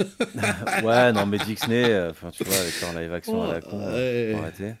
ouais, 0.84 1.12
non, 1.12 1.26
mais 1.26 1.38
Disney, 1.38 2.08
enfin, 2.10 2.30
tu 2.30 2.44
vois, 2.44 2.56
avec 2.56 2.80
leur 2.80 2.92
live 3.00 3.12
action 3.12 3.42
à 3.42 3.54
la 3.54 3.60
con, 3.60 3.80
arrêter. 3.80 4.74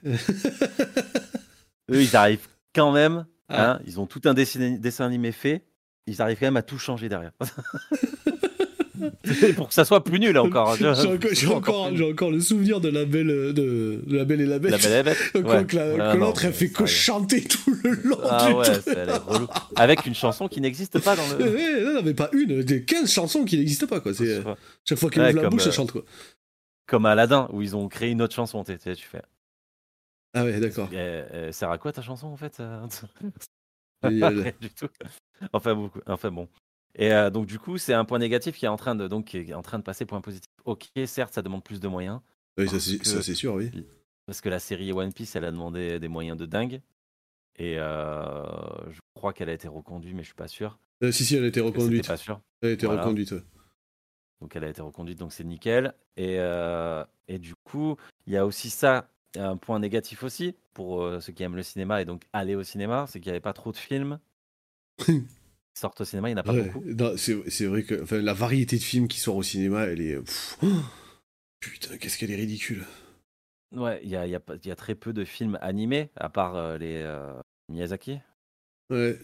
Eux, 1.90 2.02
ils 2.02 2.16
arrivent 2.16 2.48
quand 2.74 2.92
même, 2.92 3.26
ah. 3.48 3.72
hein, 3.72 3.80
ils 3.86 4.00
ont 4.00 4.06
tout 4.06 4.22
un 4.24 4.34
dessin, 4.34 4.76
dessin 4.78 5.06
animé 5.06 5.32
fait, 5.32 5.64
ils 6.06 6.22
arrivent 6.22 6.38
quand 6.38 6.46
même 6.46 6.56
à 6.56 6.62
tout 6.62 6.78
changer 6.78 7.08
derrière. 7.08 7.32
pour 9.56 9.68
que 9.68 9.74
ça 9.74 9.84
soit 9.84 10.02
plus 10.04 10.18
nul 10.18 10.36
encore. 10.38 10.76
J'ai 10.76 11.46
encore, 11.46 11.94
j'ai 11.94 12.04
encore, 12.04 12.30
le 12.30 12.40
souvenir 12.40 12.80
de 12.80 12.88
la 12.88 13.04
belle, 13.04 13.52
de, 13.52 14.02
la 14.08 14.24
belle 14.24 14.40
et 14.40 14.46
la 14.46 14.58
bête. 14.58 14.70
La 14.70 14.78
belle 14.78 14.92
et 14.92 14.96
la 14.96 15.02
bête. 15.02 15.32
que 15.32 16.16
l'autre 16.16 16.44
elle 16.44 16.52
fait 16.52 16.70
que 16.70 16.86
chanter 16.86 17.42
tout 17.42 17.76
le 17.82 17.90
long 18.04 18.18
ah 18.28 18.46
du 18.46 18.54
ouais, 18.54 19.14
relou. 19.26 19.46
Avec 19.76 20.06
une 20.06 20.14
chanson 20.14 20.48
qui 20.48 20.60
n'existe 20.60 20.98
pas 21.00 21.16
dans 21.16 21.26
le. 21.38 21.94
non, 21.94 22.02
mais 22.02 22.14
pas 22.14 22.30
une, 22.32 22.62
des 22.62 22.84
15 22.84 23.10
chansons 23.10 23.44
qui 23.44 23.58
n'existent 23.58 23.86
pas 23.86 24.00
quoi. 24.00 24.14
C'est 24.14 24.42
chaque 24.84 24.98
fois 24.98 25.10
qu'elle 25.10 25.24
ouvre 25.30 25.42
la 25.42 25.48
bouche, 25.48 25.62
elle 25.62 25.68
euh, 25.68 25.72
chante 25.72 25.92
quoi. 25.92 26.04
Comme 26.86 27.06
Aladdin 27.06 27.48
où 27.52 27.62
ils 27.62 27.76
ont 27.76 27.88
créé 27.88 28.10
une 28.10 28.22
autre 28.22 28.34
chanson, 28.34 28.64
tu 28.64 28.76
fais. 28.78 29.22
Ah 30.34 30.44
ouais, 30.44 30.60
d'accord. 30.60 30.88
Elle 30.92 31.52
sert 31.52 31.70
à 31.70 31.78
quoi 31.78 31.92
ta 31.92 32.02
chanson 32.02 32.28
en 32.28 32.36
fait 32.36 32.62
du 34.60 34.70
tout. 34.70 34.88
Enfin, 35.52 35.74
beaucoup. 35.74 36.00
enfin 36.06 36.30
bon. 36.30 36.48
Et 36.94 37.12
euh, 37.12 37.30
donc, 37.30 37.46
du 37.46 37.58
coup, 37.58 37.78
c'est 37.78 37.94
un 37.94 38.04
point 38.04 38.18
négatif 38.18 38.56
qui 38.56 38.64
est, 38.64 38.68
en 38.68 38.76
train 38.76 38.94
de, 38.94 39.06
donc, 39.08 39.26
qui 39.26 39.38
est 39.38 39.54
en 39.54 39.62
train 39.62 39.78
de 39.78 39.84
passer 39.84 40.04
point 40.04 40.20
positif. 40.20 40.50
Ok, 40.64 40.88
certes, 41.06 41.34
ça 41.34 41.42
demande 41.42 41.62
plus 41.62 41.80
de 41.80 41.88
moyens. 41.88 42.20
Oui, 42.58 42.68
ça 42.68 42.78
c'est 43.22 43.34
sûr, 43.34 43.54
oui. 43.54 43.70
Parce 44.26 44.40
que 44.40 44.48
la 44.48 44.58
série 44.58 44.92
One 44.92 45.12
Piece, 45.12 45.36
elle 45.36 45.44
a 45.44 45.50
demandé 45.50 45.98
des 45.98 46.08
moyens 46.08 46.36
de 46.36 46.46
dingue. 46.46 46.82
Et 47.56 47.78
euh, 47.78 48.42
je 48.90 49.00
crois 49.14 49.32
qu'elle 49.32 49.50
a 49.50 49.52
été 49.52 49.68
reconduite, 49.68 50.14
mais 50.14 50.22
je 50.22 50.28
suis 50.28 50.34
pas 50.34 50.48
sûr. 50.48 50.78
Euh, 51.02 51.12
si, 51.12 51.24
si, 51.24 51.36
elle 51.36 51.44
a 51.44 51.48
été 51.48 51.60
reconduite. 51.60 52.06
pas 52.06 52.16
sûr. 52.16 52.40
Elle 52.62 52.70
a 52.70 52.72
été 52.72 52.86
reconduite, 52.86 53.34
Donc 54.40 54.54
elle 54.56 54.64
a 54.64 54.68
été 54.68 54.82
reconduite, 54.82 55.18
donc 55.18 55.32
c'est 55.32 55.44
nickel. 55.44 55.94
Et, 56.16 56.38
et 57.28 57.38
du 57.38 57.54
coup, 57.64 57.96
il 58.26 58.32
y 58.32 58.36
a 58.36 58.44
aussi 58.44 58.68
ça, 58.68 59.08
un 59.36 59.56
point 59.56 59.78
négatif 59.78 60.22
aussi, 60.22 60.54
pour 60.74 61.08
ceux 61.20 61.32
qui 61.32 61.42
aiment 61.42 61.56
le 61.56 61.62
cinéma 61.62 62.02
et 62.02 62.04
donc 62.04 62.22
aller 62.32 62.54
au 62.54 62.62
cinéma, 62.62 63.06
c'est 63.08 63.20
qu'il 63.20 63.30
n'y 63.30 63.34
avait 63.34 63.40
pas 63.40 63.52
trop 63.52 63.72
de 63.72 63.76
films. 63.76 64.18
sortent 65.80 66.00
au 66.00 66.04
cinéma, 66.04 66.28
il 66.28 66.34
n'y 66.34 66.38
en 66.38 66.42
a 66.42 66.44
pas 66.44 66.52
beaucoup. 66.52 66.84
C'est 67.16 67.66
vrai 67.66 67.82
que 67.82 68.02
enfin, 68.02 68.20
la 68.20 68.34
variété 68.34 68.76
de 68.76 68.82
films 68.82 69.08
qui 69.08 69.18
sortent 69.18 69.38
au 69.38 69.42
cinéma, 69.42 69.84
elle 69.84 70.00
est. 70.00 70.18
putain, 71.60 71.96
qu'est-ce 71.96 72.18
qu'elle 72.18 72.30
est 72.30 72.36
ridicule. 72.36 72.84
Ouais, 73.74 74.00
il 74.02 74.10
y 74.10 74.16
a, 74.16 74.26
y, 74.26 74.34
a, 74.34 74.40
y 74.64 74.70
a, 74.70 74.76
très 74.76 74.94
peu 74.94 75.12
de 75.12 75.24
films 75.24 75.56
animés, 75.60 76.10
à 76.16 76.28
part 76.28 76.56
euh, 76.56 76.76
les 76.76 77.02
euh, 77.02 77.32
Miyazaki. 77.68 78.18
Ouais. 78.90 79.16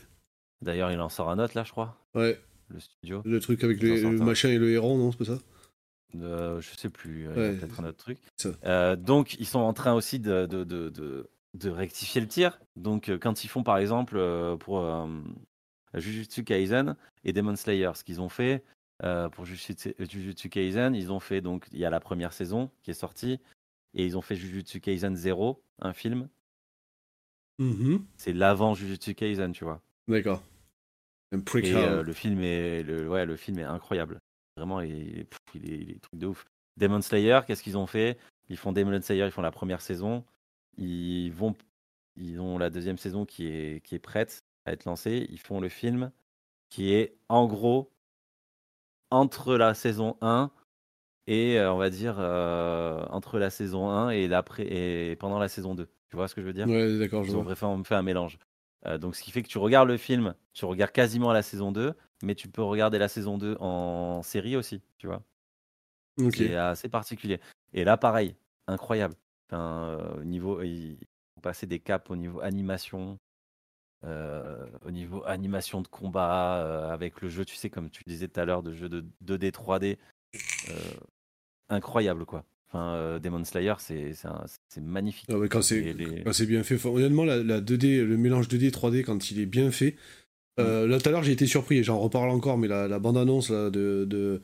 D'ailleurs, 0.63 0.93
il 0.93 1.01
en 1.01 1.09
sort 1.09 1.31
un 1.31 1.39
autre 1.41 1.57
là, 1.57 1.65
je 1.65 1.73
crois. 1.73 1.99
Ouais. 2.15 2.41
Le 2.69 2.81
studio. 2.81 3.23
Le 3.25 3.41
truc 3.41 3.63
avec 3.65 3.81
le 3.83 4.19
machin 4.19 4.49
et 4.49 4.59
le 4.59 4.71
héron, 4.71 4.99
non, 4.99 5.13
c'est 5.13 5.19
pas 5.19 5.25
ça? 5.25 5.39
Euh, 6.17 6.61
Je 6.61 6.77
sais 6.77 6.91
plus, 6.91 7.29
ouais, 7.29 7.57
peut-être 7.57 7.81
un 7.81 7.87
autre 7.87 7.99
truc. 7.99 8.19
Donc, 9.05 9.35
ils 9.39 9.47
sont 9.47 9.59
en 9.59 9.73
train 9.73 9.95
aussi 9.95 10.19
de, 10.21 10.47
de, 10.47 10.65
de, 10.65 10.89
de, 10.89 11.29
de 11.55 11.71
rectifier 11.71 12.21
le 12.21 12.29
tir. 12.29 12.61
Donc, 12.77 13.11
quand 13.21 13.45
ils 13.45 13.49
font 13.49 13.63
par 13.63 13.79
exemple 13.79 14.17
pour 14.61 14.81
Jujutsu 16.01 16.45
Kaisen 16.45 16.97
et 17.25 17.33
Demon 17.33 17.57
Slayer. 17.57 17.91
Ce 17.95 18.05
qu'ils 18.05 18.21
ont 18.21 18.29
fait 18.29 18.63
euh, 19.03 19.29
pour 19.29 19.45
Jujutsu, 19.45 20.49
Kaisen, 20.49 20.95
ils 20.95 21.13
ont 21.13 21.21
fait 21.21 21.41
donc 21.41 21.67
il 21.73 21.79
y 21.79 21.85
a 21.85 21.91
la 21.91 22.01
première 22.01 22.33
saison 22.33 22.71
qui 22.83 22.91
est 22.91 22.95
sortie 22.95 23.41
et 23.95 24.05
ils 24.05 24.17
ont 24.17 24.23
fait 24.23 24.37
Jujutsu 24.37 24.81
Kaisen 24.81 25.15
0, 25.15 25.63
un 25.81 25.93
film. 25.93 26.29
Mm-hmm. 27.61 28.03
C'est 28.17 28.33
l'avant 28.33 28.75
Jujutsu 28.75 29.15
Kaisen, 29.15 29.53
tu 29.53 29.65
vois. 29.65 29.81
D'accord. 30.09 30.43
Et 31.33 31.37
le 32.05 32.13
film 32.13 32.41
est, 32.41 32.83
le, 32.83 33.09
ouais, 33.09 33.27
le 33.27 33.37
film 33.37 33.59
est 33.59 33.65
incroyable. 33.65 34.21
Vraiment, 34.57 34.81
il, 34.81 35.21
est, 35.21 35.27
il, 35.55 35.71
est, 35.71 35.79
il 35.79 35.91
est 35.91 36.01
truc 36.01 36.19
de 36.19 36.27
ouf. 36.29 36.47
Demon 36.77 37.01
Slayer, 37.01 37.41
qu'est-ce 37.47 37.63
qu'ils 37.63 37.77
ont 37.77 37.87
fait? 37.87 38.19
Ils 38.49 38.57
font 38.57 38.73
Demon 38.73 39.01
Slayer, 39.01 39.27
ils 39.27 39.31
font 39.31 39.43
la 39.43 39.51
première 39.51 39.81
saison. 39.81 40.25
Ils 40.79 41.31
vont, 41.31 41.55
ils 42.17 42.41
ont 42.41 42.59
la 42.59 42.71
deuxième 42.71 42.99
saison 42.99 43.25
qui 43.25 43.49
est, 43.49 43.85
qui 43.85 43.95
est 43.95 44.01
prête 44.01 44.46
à 44.67 44.73
être 44.73 44.85
lancée. 44.85 45.27
Ils 45.31 45.41
font 45.41 45.61
le 45.61 45.69
film 45.69 46.13
qui 46.69 46.93
est 46.93 47.17
en 47.29 47.47
gros 47.47 47.91
entre 49.11 49.57
la 49.57 49.75
saison 49.75 50.17
1 50.21 50.51
et 51.27 51.61
on 51.61 51.77
va 51.77 51.91
dire 51.91 52.19
entre 52.19 53.39
la 53.39 53.51
saison 53.51 53.91
1 53.91 54.11
et, 54.11 54.29
et 54.29 55.17
pendant 55.17 55.39
la 55.39 55.49
saison 55.49 55.75
2. 55.75 55.89
Tu 56.09 56.17
vois 56.17 56.29
ce 56.29 56.35
que 56.35 56.41
je 56.41 56.47
veux 56.47 56.53
dire? 56.53 56.67
Ouais, 56.67 56.99
d'accord, 56.99 57.25
Ils 57.25 57.37
ont 57.37 57.85
fait 57.85 57.95
un 57.95 58.03
mélange. 58.03 58.39
donc 59.01 59.17
ce 59.17 59.23
qui 59.23 59.31
fait 59.31 59.43
que 59.43 59.49
tu 59.49 59.59
regardes 59.59 59.89
le 59.89 59.97
film, 59.97 60.35
tu 60.53 60.65
regardes 60.65 60.93
quasiment 60.93 61.33
la 61.33 61.43
saison 61.43 61.73
2, 61.73 61.95
mais 62.23 62.35
tu 62.35 62.49
peux 62.49 62.63
regarder 62.63 62.99
la 62.99 63.09
saison 63.09 63.39
2 63.39 63.57
en 63.61 64.23
série 64.23 64.57
aussi, 64.57 64.83
tu 64.99 65.07
vois? 65.07 65.23
C'est 66.29 66.55
assez 66.57 66.89
particulier. 66.89 67.41
Et 67.73 67.85
là, 67.85 67.97
pareil, 67.97 68.37
incroyable. 68.67 69.15
Enfin, 69.49 69.99
niveau, 70.25 70.63
ils 70.63 70.99
ont 71.37 71.41
passé 71.41 71.67
des 71.67 71.79
caps 71.81 72.11
au 72.11 72.17
niveau 72.17 72.41
animation, 72.41 73.19
au 74.05 74.91
niveau 74.91 75.23
animation 75.27 75.81
de 75.81 75.89
combat, 75.89 76.93
avec 76.93 77.21
le 77.21 77.29
jeu, 77.29 77.45
tu 77.45 77.57
sais, 77.57 77.71
comme 77.71 77.91
tu 77.91 78.03
disais 78.07 78.29
tout 78.29 78.41
à 78.41 78.45
l'heure, 78.45 78.63
de 78.63 78.73
jeu 78.73 78.89
de 78.89 79.05
2D, 79.25 79.51
3D 79.51 79.97
incroyable 81.69 82.25
quoi. 82.25 82.45
Enfin, 82.69 83.19
Demon 83.23 83.45
Slayer, 83.45 83.75
c'est 83.79 84.15
magnifique. 84.81 85.29
Ah 85.31 85.37
quand 85.49 85.63
c'est 85.63 86.47
bien 86.47 86.63
fait, 86.63 86.85
honnêtement, 86.85 87.25
la, 87.25 87.61
2D, 87.61 88.05
le 88.05 88.17
mélange 88.17 88.49
2D 88.49 88.71
3D, 88.71 89.03
quand 89.03 89.31
il 89.31 89.41
est 89.41 89.47
bien 89.47 89.71
fait. 89.71 89.97
Euh, 90.59 90.87
mm. 90.87 90.91
Là, 90.91 90.99
tout 90.99 91.09
à 91.09 91.13
l'heure, 91.13 91.23
j'ai 91.23 91.33
été 91.33 91.47
surpris, 91.47 91.79
et 91.79 91.85
j'en 91.85 91.99
reparle 91.99 92.31
encore, 92.31 92.59
mais 92.59 92.69
la, 92.69 92.99
bande-annonce 92.99 93.51
de, 93.51 94.05
de, 94.05 94.41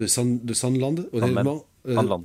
de, 0.00 0.06
Sandland, 0.06 1.08
honnêtement. 1.12 1.66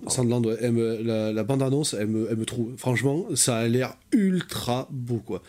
Sandland, 0.07 0.45
ouais, 0.45 0.71
la, 1.03 1.43
bande-annonce, 1.43 1.93
elle 1.93 2.07
me, 2.07 2.27
elle 2.29 2.37
me 2.37 2.45
trouve. 2.45 2.75
Franchement, 2.77 3.25
ça 3.35 3.57
a 3.57 3.67
l'air 3.67 3.97
ultra 4.11 4.87
beau, 4.91 5.19
quoi. 5.19 5.41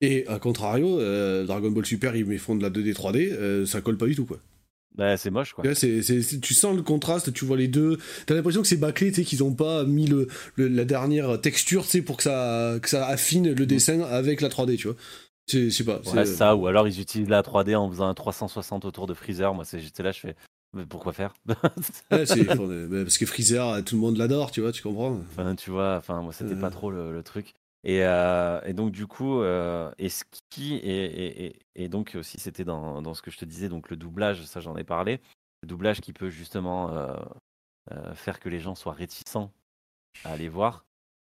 Et 0.00 0.26
à 0.26 0.38
contrario, 0.38 0.98
Dragon 1.44 1.70
Ball 1.70 1.86
Super, 1.86 2.14
ils 2.16 2.38
font 2.38 2.54
de 2.54 2.62
la 2.62 2.70
2D 2.70 2.92
3D, 2.92 3.64
ça 3.64 3.80
colle 3.80 3.96
pas 3.96 4.06
du 4.06 4.14
tout, 4.14 4.26
quoi. 4.26 4.38
Bah, 4.96 5.16
c'est 5.18 5.30
moche, 5.30 5.52
quoi. 5.52 5.62
tu 5.74 6.54
sens 6.54 6.74
le 6.74 6.82
contraste, 6.82 7.32
tu 7.32 7.44
vois 7.44 7.58
les 7.58 7.68
deux. 7.68 7.98
T'as 8.24 8.34
l'impression 8.34 8.62
que 8.62 8.68
c'est 8.68 8.78
bâclé, 8.78 9.10
tu 9.10 9.16
sais, 9.16 9.24
qu'ils 9.24 9.44
ont 9.44 9.52
pas 9.52 9.84
mis 9.84 10.06
le, 10.06 10.28
la 10.56 10.84
dernière 10.86 11.38
texture, 11.40 11.84
tu 11.84 11.90
sais, 11.90 12.02
pour 12.02 12.16
que 12.16 12.22
ça, 12.22 12.78
que 12.80 12.88
ça 12.88 13.06
affine 13.06 13.52
le 13.52 13.66
dessin 13.66 14.00
avec 14.00 14.40
la 14.40 14.48
3D, 14.48 14.76
tu 14.76 14.88
vois. 14.88 14.96
Sais 15.46 15.84
pas. 15.84 16.00
Ouais, 16.12 16.26
ça, 16.26 16.56
ou 16.56 16.66
alors 16.66 16.88
ils 16.88 17.00
utilisent 17.00 17.28
la 17.28 17.42
3D 17.42 17.76
en 17.76 17.88
faisant 17.90 18.08
un 18.08 18.14
360 18.14 18.84
autour 18.84 19.06
de 19.06 19.14
Freezer. 19.14 19.54
Moi, 19.54 19.64
j'étais 19.70 20.02
là, 20.02 20.12
je 20.12 20.20
fais. 20.20 20.36
Mais 20.72 20.84
pourquoi 20.86 21.12
faire? 21.12 21.34
Parce 22.08 23.18
que 23.18 23.26
Freezer, 23.26 23.84
tout 23.84 23.94
le 23.94 24.00
monde 24.00 24.16
l'adore, 24.16 24.50
tu 24.50 24.60
vois, 24.60 24.72
tu 24.72 24.82
comprends 24.82 25.20
Enfin, 25.30 25.54
tu 25.54 25.70
vois, 25.70 25.96
enfin, 25.96 26.20
moi, 26.22 26.32
c'était 26.32 26.56
pas 26.56 26.66
euh. 26.66 26.70
trop 26.70 26.90
le, 26.90 27.22
truc. 27.22 27.54
Et, 27.88 28.00
euh, 28.02 28.60
et, 28.64 28.72
donc, 28.72 28.90
du 28.90 29.06
coup, 29.06 29.40
euh, 29.40 29.92
et 29.96 30.08
ce 30.08 30.24
qui, 30.50 30.74
et, 30.74 31.46
et, 31.46 31.56
et, 31.76 31.88
donc 31.88 32.16
aussi, 32.16 32.40
c'était 32.40 32.64
dans, 32.64 33.00
dans, 33.00 33.14
ce 33.14 33.22
que 33.22 33.30
je 33.30 33.38
te 33.38 33.44
disais, 33.44 33.68
donc 33.68 33.90
le 33.90 33.96
doublage, 33.96 34.44
ça 34.44 34.58
j'en 34.58 34.76
ai 34.76 34.82
parlé. 34.82 35.20
Le 35.62 35.68
doublage 35.68 36.00
qui 36.00 36.12
peut 36.12 36.28
justement 36.28 36.90
faire 38.14 38.40
que 38.40 38.48
les 38.48 38.58
gens 38.58 38.74
soient 38.74 38.92
réticents 38.92 39.52
à 40.24 40.32
aller 40.32 40.48
voir. 40.48 40.84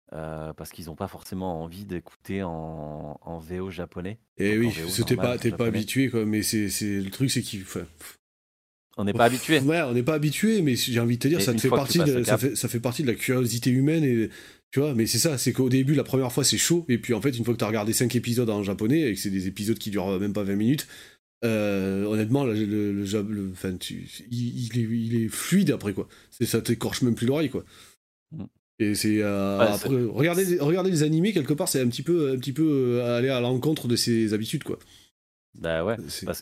parce 0.10 0.72
qu'ils 0.72 0.86
n'ont 0.86 0.96
pas 0.96 1.08
forcément 1.08 1.62
envie 1.62 1.86
d'écouter 1.86 2.42
en, 2.42 3.20
en, 3.22 3.38
VO 3.38 3.70
japonais. 3.70 4.18
Et 4.38 4.58
oui, 4.58 4.74
t'es 5.06 5.16
pas, 5.16 5.38
pas 5.38 5.68
habitué, 5.68 6.10
quoi, 6.10 6.26
mais 6.26 6.42
c'est, 6.42 6.70
le 6.82 7.12
truc, 7.12 7.30
c'est 7.30 7.44
qu'il. 7.44 7.66
On 8.98 9.04
n'est 9.04 9.14
pas 9.14 9.26
habitué. 9.26 9.60
Ouais, 9.60 9.82
on 9.82 9.94
n'est 9.94 10.04
pas 10.04 10.16
habitué, 10.16 10.62
mais 10.62 10.76
j'ai 10.76 11.00
envie 11.00 11.18
de 11.18 11.22
te 11.22 11.28
dire, 11.28 11.42
ça, 11.42 11.54
te 11.54 11.62
fait 11.62 11.70
partie 11.70 12.00
de, 12.00 12.24
ça, 12.24 12.38
fait, 12.38 12.56
ça 12.56 12.68
fait 12.68 12.80
partie 12.80 13.04
de 13.04 13.08
la 13.08 13.14
curiosité 13.14 13.70
humaine 13.70 14.04
et 14.04 14.30
tu 14.72 14.80
vois, 14.80 14.94
mais 14.94 15.06
c'est 15.06 15.20
ça, 15.20 15.38
c'est 15.38 15.54
qu'au 15.54 15.70
début, 15.70 15.94
la 15.94 16.04
première 16.04 16.32
fois, 16.32 16.44
c'est 16.44 16.58
chaud, 16.58 16.86
et 16.90 16.98
puis 16.98 17.14
en 17.14 17.22
fait, 17.22 17.30
une 17.30 17.46
fois 17.46 17.54
que 17.54 17.60
tu 17.60 17.64
as 17.64 17.68
regardé 17.68 17.94
5 17.94 18.14
épisodes 18.16 18.50
en 18.50 18.64
japonais, 18.64 19.02
et 19.02 19.14
que 19.14 19.20
c'est 19.20 19.30
des 19.30 19.48
épisodes 19.48 19.78
qui 19.78 19.92
durent 19.92 20.20
même 20.20 20.34
pas 20.34 20.44
20 20.44 20.56
minutes, 20.56 20.88
euh, 21.46 22.06
honnêtement, 22.06 22.44
le, 22.44 22.54
le, 22.54 22.92
le, 22.92 23.54
il, 24.32 24.78
est, 24.78 24.82
il, 24.82 25.24
est, 25.24 25.28
fluide 25.30 25.72
après, 25.72 25.94
quoi. 25.94 26.08
Ça 26.42 26.62
t'écorche 26.62 27.02
même 27.04 27.16
plus 27.16 27.28
l'oreille, 27.28 27.50
quoi. 27.50 27.64
Mm. 28.32 28.46
Et 28.80 28.96
c'est. 28.96 29.22
Euh, 29.22 29.76
regarder, 30.10 30.60
regarder 30.60 30.92
les 30.92 31.04
animés, 31.04 31.34
quelque 31.34 31.54
part, 31.54 31.68
c'est 31.68 31.82
un 31.82 31.88
petit 31.88 32.04
peu, 32.04 32.32
un 32.32 32.38
petit 32.38 32.54
peu 32.54 33.00
euh, 33.00 33.18
aller 33.18 33.30
à 33.30 33.40
l'encontre 33.40 33.88
de 33.88 33.96
ses 33.96 34.34
habitudes, 34.34 34.64
quoi. 34.64 34.80
Bah 35.56 35.84
ouais. 35.84 35.96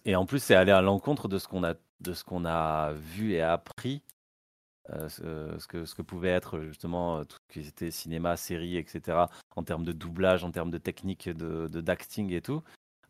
et 0.05 0.15
en 0.15 0.25
plus, 0.25 0.39
c'est 0.39 0.55
aller 0.55 0.73
à 0.73 0.81
l'encontre 0.81 1.29
de 1.29 1.37
ce 1.37 1.47
qu'on 1.47 1.63
a, 1.63 1.75
de 2.01 2.13
ce 2.13 2.23
qu'on 2.23 2.45
a 2.45 2.93
vu 2.93 3.33
et 3.33 3.41
appris 3.41 4.01
euh, 4.91 5.09
ce, 5.09 5.67
que, 5.67 5.85
ce 5.85 5.95
que 5.95 6.01
pouvait 6.01 6.29
être 6.29 6.61
justement 6.61 7.25
tout 7.25 7.37
ce 7.49 7.53
qui 7.61 7.67
était 7.67 7.91
cinéma, 7.91 8.37
série, 8.37 8.77
etc., 8.77 9.17
en 9.55 9.63
termes 9.63 9.83
de 9.83 9.91
doublage, 9.91 10.43
en 10.43 10.51
termes 10.51 10.69
de 10.69 10.77
technique 10.77 11.27
de, 11.29 11.67
d'acting 11.67 12.31
et 12.31 12.41
tout, 12.41 12.61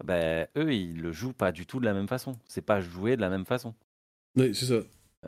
ben, 0.04 0.48
eux, 0.58 0.74
ils 0.74 1.02
le 1.02 1.12
jouent 1.12 1.34
pas 1.34 1.52
du 1.52 1.66
tout 1.66 1.80
de 1.80 1.86
la 1.86 1.94
même 1.94 2.08
façon. 2.08 2.38
C'est 2.48 2.62
pas 2.62 2.80
joué 2.80 3.16
de 3.16 3.22
la 3.22 3.30
même 3.30 3.46
façon. 3.46 3.74
Oui, 4.38 4.54
c'est 4.54 4.66
ça. 4.66 4.82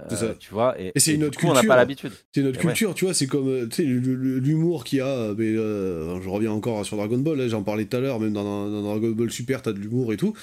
C'est 0.10 0.16
ça. 0.16 0.36
Tu 0.36 0.52
vois, 0.52 0.80
et, 0.80 0.92
c'est 0.98 1.16
une 1.16 1.24
autre 1.24 1.40
culture. 1.40 1.58
on 1.58 1.62
n'a 1.62 1.68
pas 1.68 1.76
l'habitude. 1.76 2.12
C'est 2.32 2.44
notre 2.44 2.60
culture, 2.60 2.94
tu 2.94 3.06
vois. 3.06 3.14
C'est 3.14 3.26
comme 3.26 3.68
l'humour 3.80 4.84
qu'il 4.84 5.00
y 5.00 5.02
a. 5.02 5.34
Mais, 5.34 5.56
euh, 5.56 6.22
je 6.22 6.30
reviens 6.30 6.52
encore 6.52 6.86
sur 6.86 6.98
Dragon 6.98 7.18
Ball. 7.18 7.42
Hein, 7.42 7.48
j'en 7.48 7.64
parlais 7.64 7.86
tout 7.86 7.98
à 7.98 8.00
l'heure, 8.00 8.20
même 8.20 8.34
dans, 8.34 8.70
dans, 8.70 8.84
Dragon 8.84 9.10
Ball 9.10 9.32
Super, 9.32 9.62
t'as 9.62 9.74
de 9.74 9.80
l'humour 9.80 10.14
et 10.14 10.18
tout. 10.18 10.36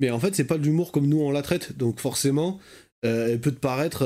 Mais 0.00 0.10
en 0.10 0.18
fait, 0.18 0.34
c'est 0.34 0.44
pas 0.44 0.58
de 0.58 0.64
l'humour 0.64 0.92
comme 0.92 1.06
nous 1.06 1.20
on 1.20 1.30
la 1.30 1.42
traite. 1.42 1.76
Donc 1.76 2.00
forcément, 2.00 2.58
euh, 3.04 3.28
elle 3.28 3.40
peut 3.40 3.52
te 3.52 3.60
paraître 3.60 4.04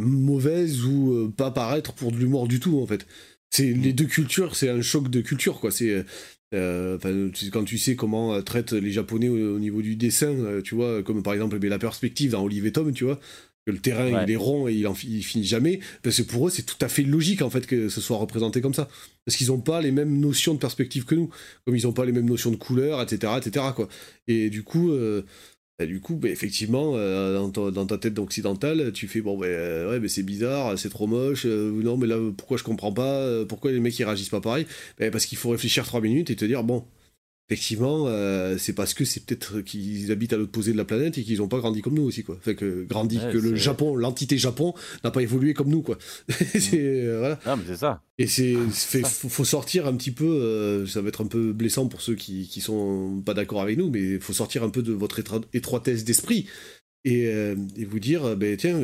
mauvaise 0.00 0.84
ou 0.84 1.12
euh, 1.12 1.32
pas 1.34 1.50
paraître 1.50 1.92
pour 1.92 2.12
de 2.12 2.16
l'humour 2.16 2.48
du 2.48 2.60
tout 2.60 2.80
en 2.80 2.86
fait. 2.86 3.06
C'est 3.50 3.72
les 3.72 3.92
deux 3.92 4.06
cultures, 4.06 4.54
c'est 4.54 4.68
un 4.68 4.82
choc 4.82 5.10
de 5.10 5.20
culture 5.20 5.60
quoi. 5.60 5.70
C'est 5.70 6.04
euh, 6.54 6.98
quand 7.52 7.64
tu 7.64 7.78
sais 7.78 7.96
comment 7.96 8.34
euh, 8.34 8.42
traitent 8.42 8.72
les 8.72 8.92
Japonais 8.92 9.28
au, 9.28 9.58
niveau 9.58 9.82
du 9.82 9.96
dessin, 9.96 10.60
tu 10.64 10.74
vois, 10.74 11.02
comme 11.02 11.22
par 11.22 11.34
exemple 11.34 11.58
eh 11.60 11.68
la 11.68 11.78
perspective 11.78 12.32
dans 12.32 12.44
Olive 12.44 12.66
et 12.66 12.72
Tom, 12.72 12.92
tu 12.92 13.04
vois, 13.04 13.20
que 13.70 13.76
le 13.76 13.80
terrain 13.80 14.24
il 14.24 14.30
est 14.30 14.36
rond 14.36 14.68
et 14.68 14.74
il, 14.74 14.86
en, 14.86 14.94
finit 14.94 15.44
jamais, 15.44 15.80
parce 16.02 16.16
que 16.16 16.22
pour 16.22 16.48
eux 16.48 16.50
c'est 16.50 16.64
tout 16.64 16.76
à 16.80 16.88
fait 16.88 17.02
logique 17.02 17.42
en 17.42 17.50
fait 17.50 17.66
que 17.66 17.88
ce 17.88 18.00
soit 18.00 18.16
représenté 18.16 18.60
comme 18.60 18.74
ça, 18.74 18.88
parce 19.24 19.36
qu'ils 19.36 19.48
n'ont 19.48 19.60
pas 19.60 19.80
les 19.80 19.92
mêmes 19.92 20.18
notions 20.18 20.54
de 20.54 20.58
perspective 20.58 21.04
que 21.04 21.14
nous, 21.14 21.30
comme 21.64 21.76
ils 21.76 21.84
n'ont 21.84 21.92
pas 21.92 22.04
les 22.04 22.12
mêmes 22.12 22.28
notions 22.28 22.50
de 22.50 22.56
couleur, 22.56 23.00
etc., 23.02 23.34
etc. 23.38 23.66
quoi. 23.74 23.88
Et 24.28 24.50
du 24.50 24.62
coup, 24.62 24.92
du 25.86 26.00
coup, 26.00 26.16
bah, 26.16 26.28
effectivement, 26.28 26.92
euh, 26.94 27.48
dans, 27.48 27.86
ta, 27.86 27.98
tête 27.98 28.18
occidentale, 28.18 28.92
tu 28.92 29.08
fais 29.08 29.20
bon, 29.20 29.38
bah, 29.38 29.46
euh, 29.46 29.90
ouais, 29.90 30.00
mais 30.00 30.08
c'est 30.08 30.22
bizarre, 30.22 30.78
c'est 30.78 30.90
trop 30.90 31.06
moche. 31.06 31.44
Euh, 31.46 31.70
non, 31.82 31.96
mais 31.96 32.06
là, 32.06 32.18
pourquoi 32.36 32.56
je 32.56 32.64
comprends 32.64 32.92
pas 32.92 33.44
Pourquoi 33.46 33.72
les 33.72 33.80
mecs 33.80 33.98
ils 33.98 34.04
réagissent 34.04 34.28
pas 34.28 34.40
pareil? 34.40 34.66
Parce 34.98 35.26
qu'il 35.26 35.38
faut 35.38 35.50
réfléchir 35.50 35.84
trois 35.86 36.00
minutes 36.00 36.30
et 36.30 36.36
te 36.36 36.44
dire 36.44 36.64
bon, 36.64 36.84
effectivement, 37.50 38.04
euh, 38.06 38.56
c'est 38.58 38.72
parce 38.72 38.94
que 38.94 39.04
c'est 39.04 39.24
peut-être 39.24 39.60
qu'ils 39.60 40.12
habitent 40.12 40.32
à 40.32 40.36
l'autre 40.36 40.52
posé 40.52 40.72
de 40.72 40.76
la 40.76 40.84
planète 40.84 41.18
et 41.18 41.24
qu'ils 41.24 41.38
n'ont 41.38 41.48
pas 41.48 41.58
grandi 41.58 41.82
comme 41.82 41.94
nous 41.94 42.04
aussi, 42.04 42.22
quoi. 42.22 42.38
Fait 42.40 42.54
que 42.54 42.84
grandi, 42.88 43.18
que 43.18 43.38
le 43.38 43.56
Japon, 43.56 43.96
l'entité 43.96 44.38
Japon, 44.38 44.72
n'a 45.02 45.10
pas 45.10 45.20
évolué 45.20 45.52
comme 45.52 45.68
nous, 45.68 45.82
quoi. 45.82 45.98
c'est 46.28 46.78
euh, 46.78 47.18
voilà. 47.18 47.40
Ah, 47.44 47.56
mais 47.56 47.64
c'est 47.66 47.78
ça. 47.78 48.02
Et 48.18 48.28
c'est, 48.28 48.56
faut, 49.04 49.44
sortir 49.44 49.88
un 49.88 49.96
petit 49.96 50.12
peu. 50.12 50.26
Euh, 50.26 50.86
ça 50.86 51.00
va 51.00 51.08
être 51.08 51.24
un 51.24 51.26
peu 51.26 51.52
blessant 51.52 51.88
pour 51.88 52.02
ceux 52.02 52.14
qui, 52.14 52.46
qui 52.46 52.60
sont 52.60 53.20
pas 53.26 53.34
d'accord 53.34 53.62
avec 53.62 53.76
nous, 53.76 53.90
mais 53.90 54.00
il 54.00 54.20
faut 54.20 54.32
sortir 54.32 54.62
un 54.62 54.70
peu 54.70 54.82
de 54.82 54.92
votre 54.92 55.20
étroitesse 55.52 56.04
d'esprit 56.04 56.46
et, 57.04 57.24
et, 57.24 57.84
vous 57.84 57.98
dire, 57.98 58.36
ben 58.36 58.56
tiens 58.56 58.78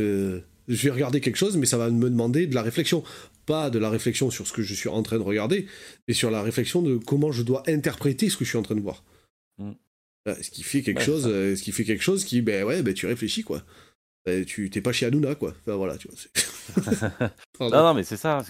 je 0.68 0.82
vais 0.82 0.90
regarder 0.90 1.20
quelque 1.20 1.36
chose, 1.36 1.56
mais 1.56 1.66
ça 1.66 1.78
va 1.78 1.90
me 1.90 2.10
demander 2.10 2.47
de 2.47 2.55
la 2.55 2.62
réflexion. 2.62 3.05
Pas 3.47 3.70
de 3.70 3.78
la 3.78 3.90
réflexion 3.90 4.31
sur 4.31 4.47
ce 4.47 4.52
que 4.52 4.62
je 4.62 4.74
suis 4.74 4.89
en 4.89 5.02
train 5.02 5.18
de 5.18 5.23
regarder, 5.23 5.66
mais 6.09 6.14
sur 6.14 6.31
la 6.31 6.43
réflexion 6.43 6.82
de 6.82 6.97
comment 6.97 7.32
je 7.32 7.43
dois 7.43 7.62
interpréter 7.68 8.28
ce 8.28 8.36
que 8.36 8.44
je 8.44 8.51
suis 8.51 8.59
en 8.59 8.62
train 8.62 8.74
de 8.74 8.81
voir. 8.81 9.05
Mm. 9.59 9.73
Euh, 10.28 10.35
ce 10.43 10.51
qui 10.51 10.62
fait 10.62 10.82
quelque 10.82 11.02
chose, 11.02 11.27
euh, 11.27 11.55
ce 11.55 11.62
qui 11.62 11.73
fait 11.73 11.85
quelque 11.85 12.02
chose 12.02 12.24
qui, 12.24 12.43
ben 12.43 12.64
ouais, 12.64 12.82
ben 12.82 12.93
tu 12.93 13.06
réfléchis 13.06 13.44
quoi. 13.44 13.62
Ben, 14.24 14.44
tu 14.44 14.68
t'es 14.70 14.81
pas 14.81 14.93
chez 14.93 15.06
Hanouna 15.06 15.36
quoi. 15.36 15.55
Enfin 15.60 15.77
voilà, 15.77 15.97
tu 15.97 16.09
vois. 16.09 17.31
non, 17.60 17.70
non, 17.70 17.94
mais 17.94 18.02
c'est 18.02 18.16
ça. 18.16 18.43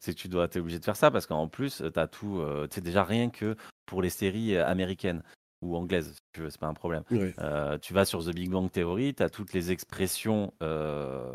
C'est 0.00 0.14
tu 0.14 0.28
dois, 0.28 0.48
es 0.52 0.58
obligé 0.58 0.78
de 0.78 0.84
faire 0.84 0.96
ça 0.96 1.10
parce 1.10 1.26
qu'en 1.26 1.46
plus, 1.46 1.82
tu 1.92 2.00
as 2.00 2.06
tout. 2.08 2.42
tu 2.70 2.74
sais, 2.74 2.80
déjà 2.80 3.04
rien 3.04 3.30
que 3.30 3.54
pour 3.86 4.02
les 4.02 4.10
séries 4.10 4.56
américaines 4.56 5.22
ou 5.62 5.76
anglaise, 5.76 6.12
si 6.14 6.20
tu 6.32 6.40
veux, 6.40 6.50
c'est 6.50 6.60
pas 6.60 6.68
un 6.68 6.74
problème. 6.74 7.04
Euh, 7.12 7.78
tu 7.78 7.92
vas 7.92 8.04
sur 8.04 8.24
The 8.24 8.34
Big 8.34 8.50
Bang 8.50 8.70
Theory, 8.70 9.14
tu 9.14 9.22
as 9.22 9.30
toutes 9.30 9.52
les 9.52 9.70
expressions, 9.70 10.52
euh, 10.62 11.32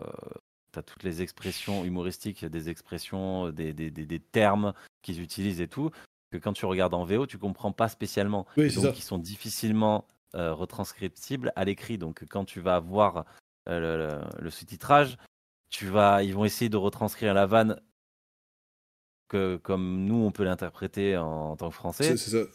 as 0.80 0.84
toutes 0.84 1.03
les 1.03 1.22
expressions 1.22 1.85
humoristiques, 1.85 2.45
des 2.45 2.69
expressions, 2.69 3.49
des, 3.49 3.73
des, 3.73 3.89
des, 3.89 4.19
termes 4.19 4.73
qu'ils 5.02 5.22
utilisent 5.22 5.61
et 5.61 5.68
tout, 5.68 5.91
que 6.31 6.38
quand 6.38 6.53
tu 6.53 6.65
regardes 6.65 6.93
en 6.93 7.06
VO, 7.06 7.27
tu 7.27 7.38
comprends 7.38 7.72
pas 7.72 7.89
spécialement. 7.89 8.45
donc, 8.57 8.93
qui 8.93 9.02
sont 9.02 9.18
difficilement 9.18 10.07
euh, 10.35 10.53
retranscriptibles 10.53 11.52
à 11.56 11.65
l'écrit. 11.65 11.97
Donc, 11.97 12.26
quand 12.30 12.45
tu 12.45 12.60
vas 12.60 12.80
voir 12.80 13.26
euh, 13.69 14.19
le, 14.38 14.43
le, 14.43 14.49
sous-titrage, 14.49 15.18
tu 15.69 15.88
vas, 15.88 16.23
ils 16.23 16.34
vont 16.34 16.45
essayer 16.45 16.69
de 16.69 16.77
retranscrire 16.77 17.34
la 17.34 17.45
vanne 17.45 17.80
que 19.27 19.57
comme 19.57 20.06
nous 20.06 20.23
on 20.23 20.31
peut 20.31 20.43
l'interpréter 20.43 21.18
en, 21.18 21.56
tant 21.56 21.69
que 21.69 21.76
français. 21.76 22.18
C'est 22.18 22.31
ça. 22.31 22.49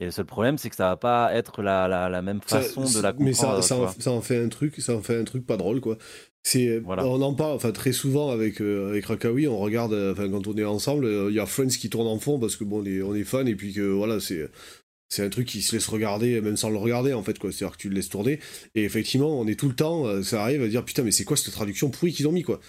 Et 0.00 0.04
le 0.04 0.10
seul 0.10 0.26
problème, 0.26 0.58
c'est 0.58 0.70
que 0.70 0.76
ça 0.76 0.88
va 0.90 0.96
pas 0.96 1.34
être 1.34 1.62
la, 1.62 1.88
la, 1.88 2.22
même 2.22 2.40
façon 2.40 2.82
de 2.82 3.00
la 3.00 3.12
comprendre. 3.12 3.20
Mais 3.20 3.32
ça, 3.32 3.62
ça, 3.62 3.76
en, 3.76 3.88
ça, 3.88 4.12
en, 4.12 4.20
fait 4.20 4.36
un 4.42 4.48
truc, 4.48 4.76
ça 4.78 4.94
en 4.94 5.02
fait 5.02 5.18
un 5.18 5.24
truc 5.24 5.44
pas 5.44 5.56
drôle, 5.56 5.80
quoi. 5.80 5.98
C'est, 6.44 6.80
on 6.86 7.20
en 7.20 7.34
parle, 7.34 7.52
enfin 7.52 7.72
très 7.72 7.92
souvent 7.92 8.30
avec 8.30 8.62
euh, 8.62 8.88
avec 8.90 9.04
Rakawi, 9.06 9.48
on 9.48 9.58
regarde, 9.58 9.92
enfin 10.12 10.30
quand 10.30 10.46
on 10.46 10.56
est 10.56 10.64
ensemble, 10.64 11.06
il 11.28 11.34
y 11.34 11.40
a 11.40 11.46
Friends 11.46 11.66
qui 11.68 11.90
tourne 11.90 12.06
en 12.06 12.18
fond 12.18 12.38
parce 12.38 12.56
que 12.56 12.64
bon, 12.64 12.80
on 12.82 12.86
est, 12.86 13.02
on 13.02 13.14
est 13.14 13.24
fan 13.24 13.48
et 13.48 13.56
puis 13.56 13.74
que 13.74 13.82
voilà, 13.82 14.20
c'est 14.20 14.48
c'est 15.08 15.24
un 15.24 15.30
truc 15.30 15.46
qui 15.46 15.62
se 15.62 15.74
laisse 15.74 15.86
regarder 15.86 16.40
même 16.40 16.56
sans 16.56 16.70
le 16.70 16.76
regarder 16.76 17.14
en 17.14 17.22
fait 17.22 17.38
quoi 17.38 17.50
c'est 17.50 17.64
à 17.64 17.68
dire 17.68 17.76
que 17.76 17.82
tu 17.82 17.88
le 17.88 17.94
laisses 17.94 18.10
tourner 18.10 18.40
et 18.74 18.84
effectivement 18.84 19.40
on 19.40 19.46
est 19.46 19.58
tout 19.58 19.68
le 19.68 19.74
temps 19.74 20.06
euh, 20.06 20.22
ça 20.22 20.42
arrive 20.42 20.62
à 20.62 20.68
dire 20.68 20.84
putain 20.84 21.02
mais 21.02 21.12
c'est 21.12 21.24
quoi 21.24 21.36
cette 21.36 21.52
traduction 21.52 21.90
pourrie 21.90 22.12
qu'ils 22.12 22.28
ont 22.28 22.32
mis 22.32 22.42
quoi? 22.42 22.60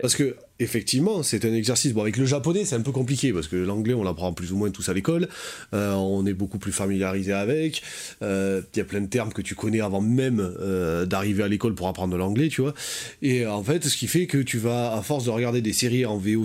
Parce 0.00 0.14
que 0.14 0.36
effectivement, 0.62 1.22
c'est 1.22 1.44
un 1.44 1.52
exercice. 1.52 1.92
Bon, 1.92 2.02
avec 2.02 2.16
le 2.16 2.26
japonais, 2.26 2.64
c'est 2.64 2.76
un 2.76 2.80
peu 2.80 2.92
compliqué 2.92 3.32
parce 3.32 3.48
que 3.48 3.56
l'anglais, 3.56 3.94
on 3.94 4.04
l'apprend 4.04 4.32
plus 4.32 4.52
ou 4.52 4.56
moins 4.56 4.70
tous 4.70 4.88
à 4.88 4.94
l'école. 4.94 5.28
Euh, 5.74 5.92
on 5.94 6.24
est 6.26 6.32
beaucoup 6.32 6.58
plus 6.58 6.72
familiarisé 6.72 7.32
avec. 7.32 7.82
Euh, 8.22 8.62
il 8.74 8.78
y 8.78 8.80
a 8.80 8.84
plein 8.84 9.00
de 9.00 9.06
termes 9.06 9.32
que 9.32 9.42
tu 9.42 9.54
connais 9.54 9.80
avant 9.80 10.00
même 10.00 10.40
euh, 10.40 11.04
d'arriver 11.06 11.42
à 11.42 11.48
l'école 11.48 11.74
pour 11.74 11.88
apprendre 11.88 12.16
l'anglais, 12.16 12.48
tu 12.48 12.60
vois. 12.60 12.74
Et 13.20 13.46
en 13.46 13.62
fait, 13.62 13.84
ce 13.84 13.96
qui 13.96 14.06
fait 14.06 14.26
que 14.26 14.38
tu 14.38 14.58
vas, 14.58 14.94
à 14.94 15.02
force 15.02 15.24
de 15.24 15.30
regarder 15.30 15.60
des 15.60 15.72
séries 15.72 16.06
en 16.06 16.16
VO 16.16 16.44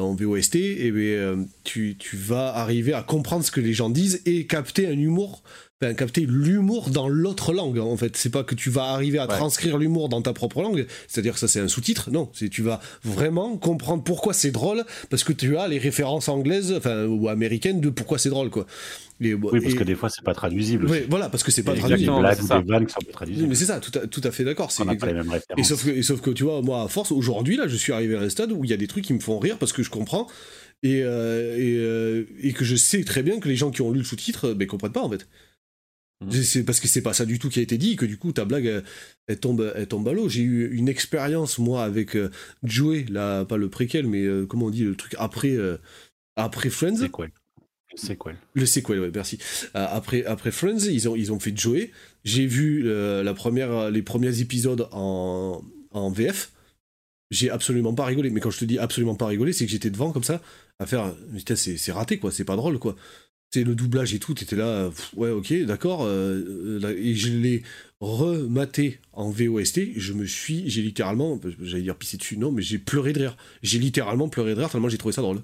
en 0.00 0.14
VOST, 0.14 0.56
et 0.56 0.86
eh 0.86 0.90
bien, 0.90 1.46
tu, 1.64 1.96
tu 1.98 2.16
vas 2.16 2.54
arriver 2.54 2.92
à 2.92 3.02
comprendre 3.02 3.44
ce 3.44 3.50
que 3.50 3.60
les 3.60 3.72
gens 3.72 3.90
disent 3.90 4.22
et 4.26 4.46
capter 4.46 4.86
un 4.86 4.98
humour 4.98 5.42
ben, 5.80 5.94
capter 5.94 6.26
l'humour 6.26 6.90
dans 6.90 7.08
l'autre 7.08 7.52
langue 7.52 7.78
en 7.78 7.96
fait. 7.96 8.16
C'est 8.16 8.30
pas 8.30 8.42
que 8.42 8.54
tu 8.56 8.68
vas 8.68 8.84
arriver 8.84 9.18
à 9.18 9.26
transcrire 9.28 9.78
l'humour 9.78 10.08
dans 10.08 10.20
ta 10.22 10.32
propre 10.32 10.60
langue. 10.60 10.86
C'est-à-dire 11.06 11.34
que 11.34 11.38
ça 11.38 11.46
c'est 11.46 11.60
un 11.60 11.68
sous-titre. 11.68 12.10
Non 12.10 12.30
c'est 12.32 12.48
tu 12.48 12.62
vas 12.62 12.80
vraiment 13.04 13.56
comprendre 13.56 14.02
pourquoi 14.02 14.32
c'est 14.32 14.50
drôle 14.50 14.84
parce 15.08 15.22
que 15.22 15.32
tu 15.32 15.56
as 15.56 15.68
les 15.68 15.78
références 15.78 16.28
anglaises 16.28 16.74
enfin 16.76 17.06
ou 17.06 17.28
américaines 17.28 17.80
de 17.80 17.90
pourquoi 17.90 18.18
c'est 18.18 18.30
drôle 18.30 18.50
quoi. 18.50 18.66
Oui 19.20 19.36
parce 19.36 19.74
que 19.74 19.84
des 19.84 19.96
fois 19.96 20.08
c'est 20.10 20.24
pas 20.24 20.34
traduisible 20.34 20.86
oui 20.88 20.98
voilà 21.10 21.28
parce 21.28 21.42
que 21.42 21.50
c'est 21.50 21.64
pas 21.64 21.74
traduisible. 21.74 22.12
des 22.12 22.20
blagues 22.20 22.40
ou 22.40 22.62
des 22.62 22.72
vannes 22.72 22.86
qui 22.86 22.92
sont 22.92 23.00
pas 23.00 23.12
traduisibles. 23.12 23.48
mais 23.48 23.56
c'est 23.56 23.64
ça 23.64 23.80
tout 23.80 23.90
à, 23.98 24.06
tout 24.06 24.20
à 24.22 24.30
fait 24.30 24.44
d'accord 24.44 24.70
c'est 24.70 24.84
et 25.56 25.64
sauf 25.64 25.84
que 25.84 25.90
et 25.90 26.02
sauf 26.04 26.20
que 26.20 26.30
tu 26.30 26.44
vois 26.44 26.62
moi 26.62 26.84
à 26.84 26.88
force 26.88 27.10
aujourd'hui 27.10 27.56
là 27.56 27.66
je 27.66 27.74
suis 27.74 27.92
arrivé 27.92 28.16
à 28.16 28.20
un 28.20 28.28
stade 28.28 28.52
où 28.52 28.64
il 28.64 28.70
y 28.70 28.72
a 28.72 28.76
des 28.76 28.86
trucs 28.86 29.04
qui 29.04 29.14
me 29.14 29.18
font 29.18 29.40
rire 29.40 29.58
parce 29.58 29.72
que 29.72 29.82
je 29.82 29.90
comprends. 29.90 30.28
Et, 30.84 31.02
euh, 31.02 31.56
et, 31.56 31.76
euh, 31.76 32.24
et, 32.40 32.52
que 32.52 32.64
je 32.64 32.76
sais 32.76 33.02
très 33.02 33.24
bien 33.24 33.40
que 33.40 33.48
les 33.48 33.56
gens 33.56 33.72
qui 33.72 33.82
ont 33.82 33.90
lu 33.90 33.98
le 33.98 34.04
sous-titre 34.04 34.54
ben, 34.54 34.68
comprennent 34.68 34.92
pas 34.92 35.02
en 35.02 35.10
fait. 35.10 35.26
C'est 36.30 36.64
parce 36.64 36.80
que 36.80 36.88
c'est 36.88 37.02
pas 37.02 37.12
ça 37.12 37.24
du 37.24 37.38
tout 37.38 37.48
qui 37.48 37.60
a 37.60 37.62
été 37.62 37.78
dit 37.78 37.94
que 37.94 38.04
du 38.04 38.18
coup 38.18 38.32
ta 38.32 38.44
blague 38.44 38.82
elle, 39.28 39.38
tombe 39.38 39.72
elle 39.76 39.86
tombe 39.86 40.08
à 40.08 40.12
l'eau. 40.12 40.28
J'ai 40.28 40.42
eu 40.42 40.74
une 40.74 40.88
expérience 40.88 41.58
moi 41.58 41.84
avec 41.84 42.16
euh, 42.16 42.30
Joey, 42.64 43.06
là 43.08 43.44
pas 43.44 43.56
le 43.56 43.70
préquel 43.70 44.06
mais 44.08 44.24
euh, 44.24 44.44
comment 44.44 44.66
on 44.66 44.70
dit 44.70 44.82
le 44.82 44.96
truc 44.96 45.14
après 45.18 45.52
euh, 45.52 45.76
après 46.34 46.70
Friends. 46.70 46.98
Le 46.98 47.06
sequel. 47.06 47.30
Le 47.92 47.96
sequel. 47.96 48.36
Le 48.54 48.66
sequel, 48.66 49.00
ouais, 49.00 49.10
merci. 49.14 49.38
après 49.74 50.24
après 50.24 50.50
Friends, 50.50 50.86
ils 50.90 51.08
ont 51.08 51.14
ils 51.14 51.32
ont 51.32 51.38
fait 51.38 51.56
Joey. 51.56 51.92
J'ai 52.24 52.46
vu 52.46 52.82
la 52.82 53.34
première 53.34 53.90
les 53.90 54.02
premiers 54.02 54.40
épisodes 54.40 54.88
en 54.90 55.62
en 55.92 56.10
VF. 56.10 56.50
J'ai 57.30 57.50
absolument 57.50 57.94
pas 57.94 58.06
rigolé. 58.06 58.30
Mais 58.30 58.40
quand 58.40 58.50
je 58.50 58.58
te 58.58 58.64
dis 58.64 58.78
absolument 58.78 59.14
pas 59.14 59.26
rigolé, 59.26 59.52
c'est 59.52 59.66
que 59.66 59.70
j'étais 59.70 59.90
devant 59.90 60.10
comme 60.10 60.24
ça 60.24 60.42
à 60.80 60.86
faire. 60.86 61.14
C'est 61.54 61.92
raté 61.92 62.18
quoi. 62.18 62.32
C'est 62.32 62.44
pas 62.44 62.56
drôle 62.56 62.80
quoi 62.80 62.96
c'est 63.50 63.64
le 63.64 63.74
doublage 63.74 64.12
et 64.12 64.18
tout, 64.18 64.34
t'étais 64.34 64.56
là, 64.56 64.90
ouais, 65.16 65.30
ok, 65.30 65.52
d'accord. 65.64 66.04
Euh, 66.04 66.80
euh, 66.82 66.96
et 66.98 67.14
je 67.14 67.30
l'ai 67.30 67.62
rematé 68.00 69.00
en 69.12 69.30
VOST. 69.30 69.80
Je 69.96 70.12
me 70.12 70.26
suis, 70.26 70.68
j'ai 70.68 70.82
littéralement, 70.82 71.40
j'allais 71.60 71.82
dire 71.82 71.96
pisser 71.96 72.18
dessus, 72.18 72.36
non, 72.36 72.52
mais 72.52 72.62
j'ai 72.62 72.78
pleuré 72.78 73.12
de 73.12 73.20
rire. 73.20 73.36
J'ai 73.62 73.78
littéralement 73.78 74.28
pleuré 74.28 74.54
de 74.54 74.60
rire 74.60 74.70
tellement 74.70 74.88
j'ai 74.88 74.98
trouvé 74.98 75.14
ça 75.14 75.22
drôle. 75.22 75.42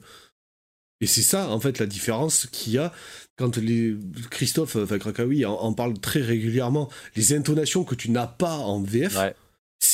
Et 1.01 1.07
c'est 1.07 1.23
ça, 1.23 1.49
en 1.49 1.61
fait, 1.61 1.79
la 1.79 1.87
différence 1.87 2.47
qu'il 2.47 2.75
y 2.75 2.79
a 2.79 2.93
quand 3.37 3.57
les 3.57 3.97
Christophe, 4.31 4.77
enfin 4.77 4.99
Krakawi, 4.99 5.45
en, 5.45 5.73
parle 5.73 5.99
très 5.99 6.21
régulièrement. 6.21 6.89
Les 7.17 7.35
intonations 7.35 7.85
que 7.85 7.95
tu 7.95 8.11
n'as 8.11 8.27
pas 8.27 8.59
en 8.59 8.81
VF 8.83 9.17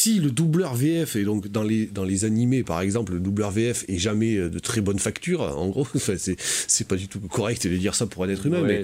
si 0.01 0.19
le 0.19 0.31
doubleur 0.31 0.75
VF 0.75 1.17
et 1.17 1.25
donc 1.25 1.49
dans 1.49 1.63
les 1.63 1.87
dans 1.87 2.05
les 2.05 2.25
animés 2.25 2.63
par 2.63 2.81
exemple 2.81 3.13
le 3.13 3.21
doubleur 3.21 3.51
VF 3.51 3.85
est 3.89 3.99
jamais 3.99 4.37
euh, 4.37 4.49
de 4.49 4.59
très 4.59 4.81
bonne 4.81 4.99
facture 4.99 5.43
en 5.43 5.69
gros 5.69 5.87
c'est 5.95 6.37
c'est 6.41 6.89
pas 6.89 6.97
du 6.97 7.09
tout 7.09 7.21
correct 7.21 7.67
de 7.67 7.77
dire 7.77 7.95
ça 7.95 8.07
pour 8.07 8.25
un 8.25 8.29
être 8.29 8.47
humain 8.47 8.63
mais 8.63 8.83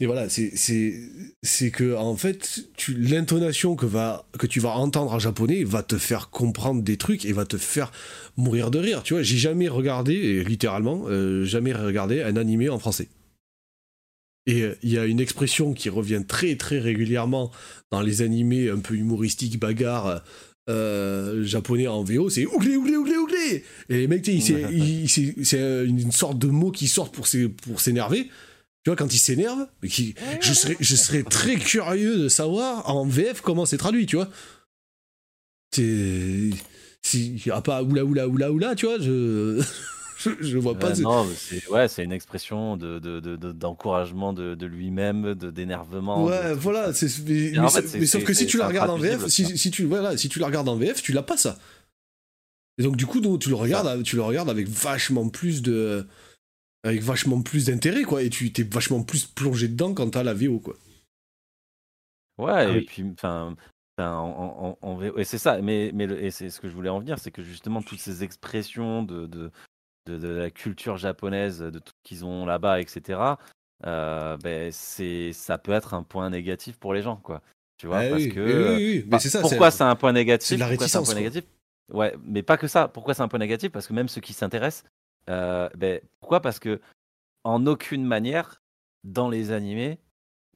et 0.00 0.06
voilà 0.06 0.28
c'est 0.28 1.70
que 1.70 1.94
en 1.94 2.16
fait 2.16 2.60
l'intonation 2.88 3.76
que 3.76 3.86
va 3.86 4.26
que 4.38 4.46
tu 4.46 4.60
vas 4.60 4.70
entendre 4.70 5.12
en 5.12 5.18
japonais 5.18 5.64
va 5.64 5.82
te 5.82 5.96
faire 5.96 6.30
comprendre 6.30 6.82
des 6.82 6.96
trucs 6.96 7.24
et 7.24 7.32
va 7.32 7.44
te 7.44 7.56
faire 7.56 7.92
mourir 8.36 8.70
de 8.70 8.78
rire 8.78 9.02
tu 9.02 9.14
vois. 9.14 9.22
J'ai 9.22 9.36
jamais 9.36 9.68
regardé 9.68 10.42
littéralement 10.44 11.04
euh, 11.08 11.44
jamais 11.44 11.72
regardé 11.72 12.22
un 12.22 12.36
animé 12.36 12.68
en 12.68 12.78
français. 12.78 13.08
Et 14.46 14.62
euh, 14.62 14.74
il 14.82 14.90
y 14.90 14.98
a 14.98 15.04
une 15.04 15.20
expression 15.20 15.74
qui 15.74 15.90
revient 15.90 16.22
très 16.26 16.56
très 16.56 16.78
régulièrement 16.78 17.50
dans 17.90 18.00
les 18.00 18.22
animés 18.22 18.70
un 18.70 18.78
peu 18.78 18.94
humoristiques, 18.94 19.58
bagarres 19.58 20.22
euh, 20.68 21.44
japonais 21.44 21.86
en 21.86 22.02
VO, 22.04 22.30
c'est 22.30 22.46
ouglé, 22.46 22.76
ouglé, 22.76 22.96
ouglé, 22.96 23.16
ouglé 23.16 23.64
Et 23.88 23.98
les 23.98 24.06
mecs, 24.06 24.24
c'est 24.26 25.86
une 25.86 26.12
sorte 26.12 26.38
de 26.38 26.48
mot 26.48 26.70
qui 26.70 26.88
sort 26.88 27.10
pour 27.10 27.26
s'énerver. 27.80 28.28
Tu 28.84 28.90
vois, 28.90 28.96
quand 28.96 29.12
ils 29.12 29.18
s'énervent, 29.18 29.66
je 29.82 30.94
serais, 30.94 31.22
très 31.22 31.56
curieux 31.56 32.18
de 32.18 32.28
savoir 32.28 32.88
en 32.88 33.06
VF 33.06 33.40
comment 33.40 33.66
c'est 33.66 33.78
traduit, 33.78 34.06
tu 34.06 34.16
vois. 34.16 34.28
C'est. 35.74 36.50
A 37.50 37.62
pas 37.62 37.82
oula, 37.82 38.04
oula, 38.04 38.28
oula, 38.28 38.52
oula, 38.52 38.74
tu 38.74 38.86
vois, 38.86 38.98
je. 38.98 39.62
Je, 40.18 40.58
vois 40.58 40.74
pas. 40.74 40.94
non, 40.96 41.26
c'est 41.34 41.66
ouais, 41.68 41.88
c'est 41.88 42.04
une 42.04 42.12
expression 42.12 42.76
de, 42.76 42.98
d'encouragement 43.52 44.32
de, 44.32 44.54
de, 44.54 44.66
lui-même, 44.66 45.34
de 45.34 45.50
d'énervement. 45.50 46.24
Ouais, 46.24 46.54
voilà. 46.54 46.90
Mais, 47.26 48.06
sauf 48.06 48.24
que 48.24 48.34
si 48.34 48.46
tu 48.46 48.58
la 48.58 48.68
regardes 48.68 48.90
en 48.90 48.98
VF, 48.98 49.26
si, 49.28 49.70
tu 49.70 49.84
voilà, 49.84 50.16
si 50.16 50.28
tu 50.28 50.38
la 50.38 50.46
regardes 50.46 50.68
en 50.68 50.76
VF, 50.76 51.02
tu 51.02 51.12
l'as 51.12 51.22
pas 51.22 51.36
ça. 51.36 51.58
Et 52.78 52.82
donc 52.82 52.96
du 52.96 53.06
coup, 53.06 53.20
tu 53.38 53.48
le 53.48 53.54
regardes, 53.54 54.02
tu 54.02 54.16
le 54.16 54.22
regardes 54.22 54.50
avec 54.50 54.68
vachement 54.68 55.28
plus 55.28 55.62
de, 55.62 56.06
avec 56.84 57.02
vachement 57.02 57.42
plus 57.42 57.66
d'intérêt 57.66 58.02
quoi, 58.02 58.22
et 58.22 58.30
tu 58.30 58.52
t'es 58.52 58.62
vachement 58.62 59.02
plus 59.02 59.26
plongé 59.26 59.68
dedans 59.68 59.94
quand 59.94 60.10
t'as 60.10 60.22
la 60.22 60.34
VO 60.34 60.58
quoi. 60.60 60.76
Ouais, 62.38 62.52
ah 62.52 62.68
et 62.68 62.82
puis 62.82 63.04
enfin. 63.12 63.56
et 63.98 65.24
c'est 65.24 65.38
ça, 65.38 65.60
mais, 65.60 65.90
mais 65.92 66.04
et 66.04 66.30
c'est 66.30 66.50
ce 66.50 66.60
que 66.60 66.68
je 66.68 66.74
voulais 66.74 66.88
en 66.88 67.00
venir, 67.00 67.18
c'est 67.18 67.32
que 67.32 67.42
justement 67.42 67.82
toutes 67.82 67.98
ces 67.98 68.22
expressions 68.22 69.02
de, 69.02 69.26
de, 69.26 69.50
de, 70.08 70.28
la 70.28 70.50
culture 70.50 70.96
japonaise, 70.96 71.60
de 71.60 71.78
tout 71.78 71.92
ce 72.04 72.08
qu'ils 72.08 72.24
ont 72.24 72.46
là-bas, 72.46 72.80
etc. 72.80 73.20
Euh, 73.86 74.36
ben 74.38 74.72
c'est 74.72 75.32
ça 75.32 75.56
peut 75.56 75.72
être 75.72 75.94
un 75.94 76.02
point 76.02 76.30
négatif 76.30 76.76
pour 76.78 76.94
les 76.94 77.02
gens, 77.02 77.16
quoi. 77.16 77.42
Tu 77.76 77.86
vois, 77.86 78.04
eh 78.04 78.10
parce 78.10 78.26
que 78.26 79.06
bah, 79.06 79.18
pourquoi 79.40 79.70
c'est 79.70 79.84
un 79.84 79.94
point 79.94 80.12
négatif? 80.12 80.48
C'est 80.48 80.56
la 80.56 80.66
réticence. 80.66 81.14
négatif? 81.14 81.44
Ouais, 81.92 82.14
mais 82.24 82.42
pas 82.42 82.56
que 82.56 82.66
ça. 82.66 82.88
Pourquoi 82.88 83.14
c'est 83.14 83.22
un 83.22 83.28
point 83.28 83.38
négatif? 83.38 83.70
Parce 83.70 83.86
que 83.86 83.92
même 83.92 84.08
ceux 84.08 84.20
qui 84.20 84.32
s'intéressent, 84.32 84.84
euh, 85.30 85.68
ben, 85.76 86.00
pourquoi? 86.20 86.40
Parce 86.40 86.58
que 86.58 86.80
en 87.44 87.66
aucune 87.66 88.04
manière, 88.04 88.60
dans 89.04 89.28
les 89.28 89.52
animés, 89.52 90.00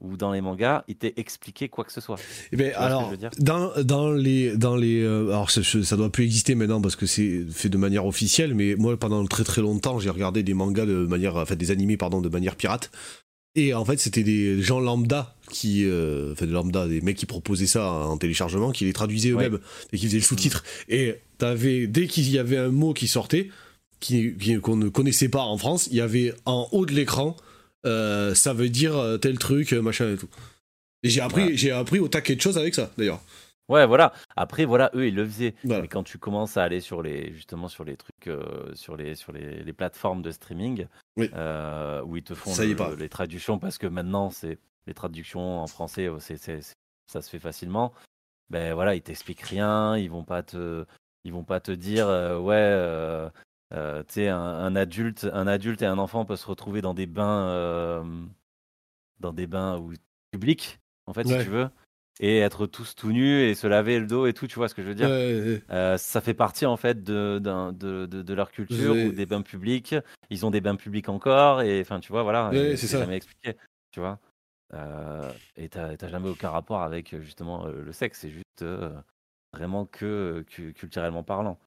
ou 0.03 0.17
dans 0.17 0.33
les 0.33 0.41
mangas, 0.41 0.85
il 0.89 0.97
t'est 0.97 1.15
expliqué 1.17 1.69
quoi 1.69 1.85
que 1.85 1.93
ce 1.93 2.01
soit. 2.01 2.19
Eh 2.53 2.57
ben, 2.57 2.73
alors, 2.77 3.13
dans, 3.39 3.71
dans 3.83 4.11
les, 4.11 4.57
dans 4.57 4.77
les, 4.77 5.01
euh, 5.01 5.29
alors 5.29 5.51
ça, 5.51 5.63
ça, 5.63 5.97
doit 5.97 6.11
plus 6.11 6.25
exister 6.25 6.55
maintenant 6.55 6.81
parce 6.81 6.97
que 6.97 7.07
c'est 7.07 7.45
fait 7.51 7.69
de 7.69 7.79
manière 7.79 8.05
officielle, 8.05 8.55
mais 8.55 8.75
moi 8.75 8.97
pendant 8.97 9.25
très 9.27 9.45
très 9.45 9.63
longtemps 9.63 9.99
j'ai 10.01 10.11
regardé 10.11 10.43
des 10.43 10.55
mangas 10.55 10.87
de 10.87 11.07
manière, 11.07 11.37
enfin 11.37 11.55
des 11.55 11.71
animés 11.71 11.97
pardon 11.97 12.21
de 12.21 12.29
manière 12.29 12.57
pirate. 12.57 12.91
Et 13.55 13.75
en 13.75 13.85
fait, 13.85 13.99
c'était 13.99 14.23
des 14.23 14.63
gens 14.63 14.81
lambda 14.81 15.37
qui, 15.51 15.85
euh, 15.85 16.33
enfin 16.33 16.47
des 16.47 16.53
lambda, 16.53 16.89
des 16.89 17.03
mecs 17.03 17.19
qui 17.19 17.27
proposaient 17.27 17.67
ça 17.67 17.93
en 17.93 18.17
téléchargement, 18.17 18.73
qui 18.73 18.87
les 18.87 18.95
traduisaient 18.95 19.31
eux-mêmes 19.31 19.59
et 19.93 19.99
qui 19.99 20.07
faisaient 20.07 20.19
le 20.19 20.25
sous-titre. 20.25 20.65
Et 20.89 21.17
t'avais, 21.37 21.87
dès 21.87 22.07
qu'il 22.07 22.31
y 22.31 22.39
avait 22.39 22.57
un 22.57 22.71
mot 22.71 22.95
qui 22.95 23.09
sortait, 23.09 23.51
qui, 24.01 24.35
qu'on 24.63 24.77
ne 24.77 24.89
connaissait 24.89 25.29
pas 25.29 25.43
en 25.43 25.59
France, 25.59 25.89
il 25.91 25.99
y 25.99 26.01
avait 26.01 26.33
en 26.47 26.67
haut 26.73 26.87
de 26.87 26.93
l'écran 26.93 27.37
euh, 27.85 28.35
ça 28.35 28.53
veut 28.53 28.69
dire 28.69 28.97
euh, 28.97 29.19
tel 29.19 29.39
truc, 29.39 29.73
euh, 29.73 29.83
machin 29.83 30.13
et 30.13 30.17
tout. 30.17 30.29
Et 31.03 31.09
j'ai 31.09 31.21
appris, 31.21 31.57
j'ai 31.57 31.73
appris 31.73 31.99
au 31.99 32.09
taquet 32.09 32.37
de 32.37 32.41
choses 32.41 32.59
avec 32.59 32.75
ça, 32.75 32.91
d'ailleurs. 32.97 33.21
Ouais, 33.69 33.87
voilà. 33.87 34.13
Après, 34.37 34.65
voilà, 34.65 34.91
eux, 34.95 35.07
ils 35.09 35.15
le 35.15 35.25
faisaient. 35.25 35.55
Mais 35.65 35.89
quand 35.89 36.03
tu 36.03 36.19
commences 36.19 36.57
à 36.57 36.65
aller 36.65 36.81
sur 36.81 37.03
les, 37.03 37.33
justement, 37.33 37.69
sur 37.69 37.85
les 37.85 37.97
trucs, 37.97 38.31
sur 38.75 38.97
les, 38.97 39.15
sur 39.15 39.33
les, 39.33 39.63
les, 39.63 39.73
plateformes 39.73 40.23
de 40.23 40.31
streaming, 40.31 40.87
où 41.17 42.17
ils 42.17 42.23
te 42.23 42.35
font 42.35 42.55
les 42.99 43.09
traductions, 43.09 43.59
parce 43.59 43.79
que 43.79 43.87
maintenant, 43.87 44.31
c'est 44.31 44.59
les 44.87 44.95
traductions 44.95 45.61
en 45.61 45.67
français, 45.67 46.09
c'est, 46.19 46.61
ça 47.07 47.23
se 47.23 47.31
fait 47.31 47.39
facilement. 47.39 47.93
Ben 48.51 48.75
voilà, 48.75 48.95
ils 48.95 49.03
t'expliquent 49.03 49.43
rien, 49.43 49.97
ils 49.97 50.11
vont 50.11 50.25
pas 50.25 50.43
te, 50.43 50.85
ils 51.25 51.33
vont 51.33 51.45
pas 51.45 51.61
te 51.61 51.73
dire, 51.73 52.09
ouais, 52.43 53.31
euh, 53.73 54.03
tu 54.03 54.15
sais, 54.15 54.29
un, 54.29 54.77
adulte, 54.77 55.29
un 55.33 55.47
adulte 55.47 55.83
et 55.83 55.87
un 55.87 55.99
enfant 55.99 56.25
peuvent 56.25 56.39
se 56.39 56.47
retrouver 56.47 56.83
dans 56.83 56.95
des 56.95 57.07
bains, 57.07 57.49
euh, 57.49 58.03
dans 59.21 59.33
des 59.33 59.47
bains 59.47 59.83
publics, 60.31 60.79
en 61.07 61.15
fait, 61.15 61.27
si 61.27 61.39
tu 61.39 61.51
veux. 61.51 61.69
et 62.21 62.39
être 62.39 62.67
tous 62.67 62.95
tout 62.95 63.13
nus 63.13 63.41
et 63.41 63.55
se 63.55 63.67
laver 63.67 63.99
le 63.99 64.07
dos 64.07 64.27
et 64.27 64.35
tout, 64.35 64.47
tu 64.47 64.57
vois 64.57 64.69
ce 64.69 64.75
que 64.75 64.83
je 64.83 64.89
veux 64.89 64.95
dire? 64.95 65.09
Euh, 65.71 65.97
Ça 65.97 66.21
fait 66.21 66.35
partie 66.35 66.67
en 66.67 66.77
fait 66.77 67.03
de, 67.03 67.41
de, 67.43 68.07
de, 68.07 68.35
leur 68.35 68.51
culture 68.51 68.95
ou 68.97 69.13
des 69.13 69.25
bains 69.25 69.43
publics. 69.43 69.95
Ils 70.29 70.45
ont 70.45 70.51
des 70.51 70.61
bains 70.61 70.77
publics 70.77 71.09
encore 71.09 71.63
et 71.63 71.81
enfin 71.81 72.01
tu 72.01 72.13
vois 72.13 72.23
voilà. 72.23 72.51
c'est 72.77 72.87
ça. 72.87 72.99
Jamais 73.01 73.17
expliqué, 73.17 73.57
tu 73.91 74.01
vois? 74.01 74.19
Euh, 74.75 75.31
et 75.57 75.69
t'as 75.69 76.09
jamais 76.09 76.29
aucun 76.29 76.51
rapport 76.51 76.83
avec 76.83 77.19
justement 77.21 77.67
le 77.67 77.93
sexe, 77.93 78.21
c'est 78.21 78.31
juste 78.31 78.65
vraiment 79.55 79.87
que, 79.87 80.45
culturellement 80.75 81.23
parlant. 81.23 81.59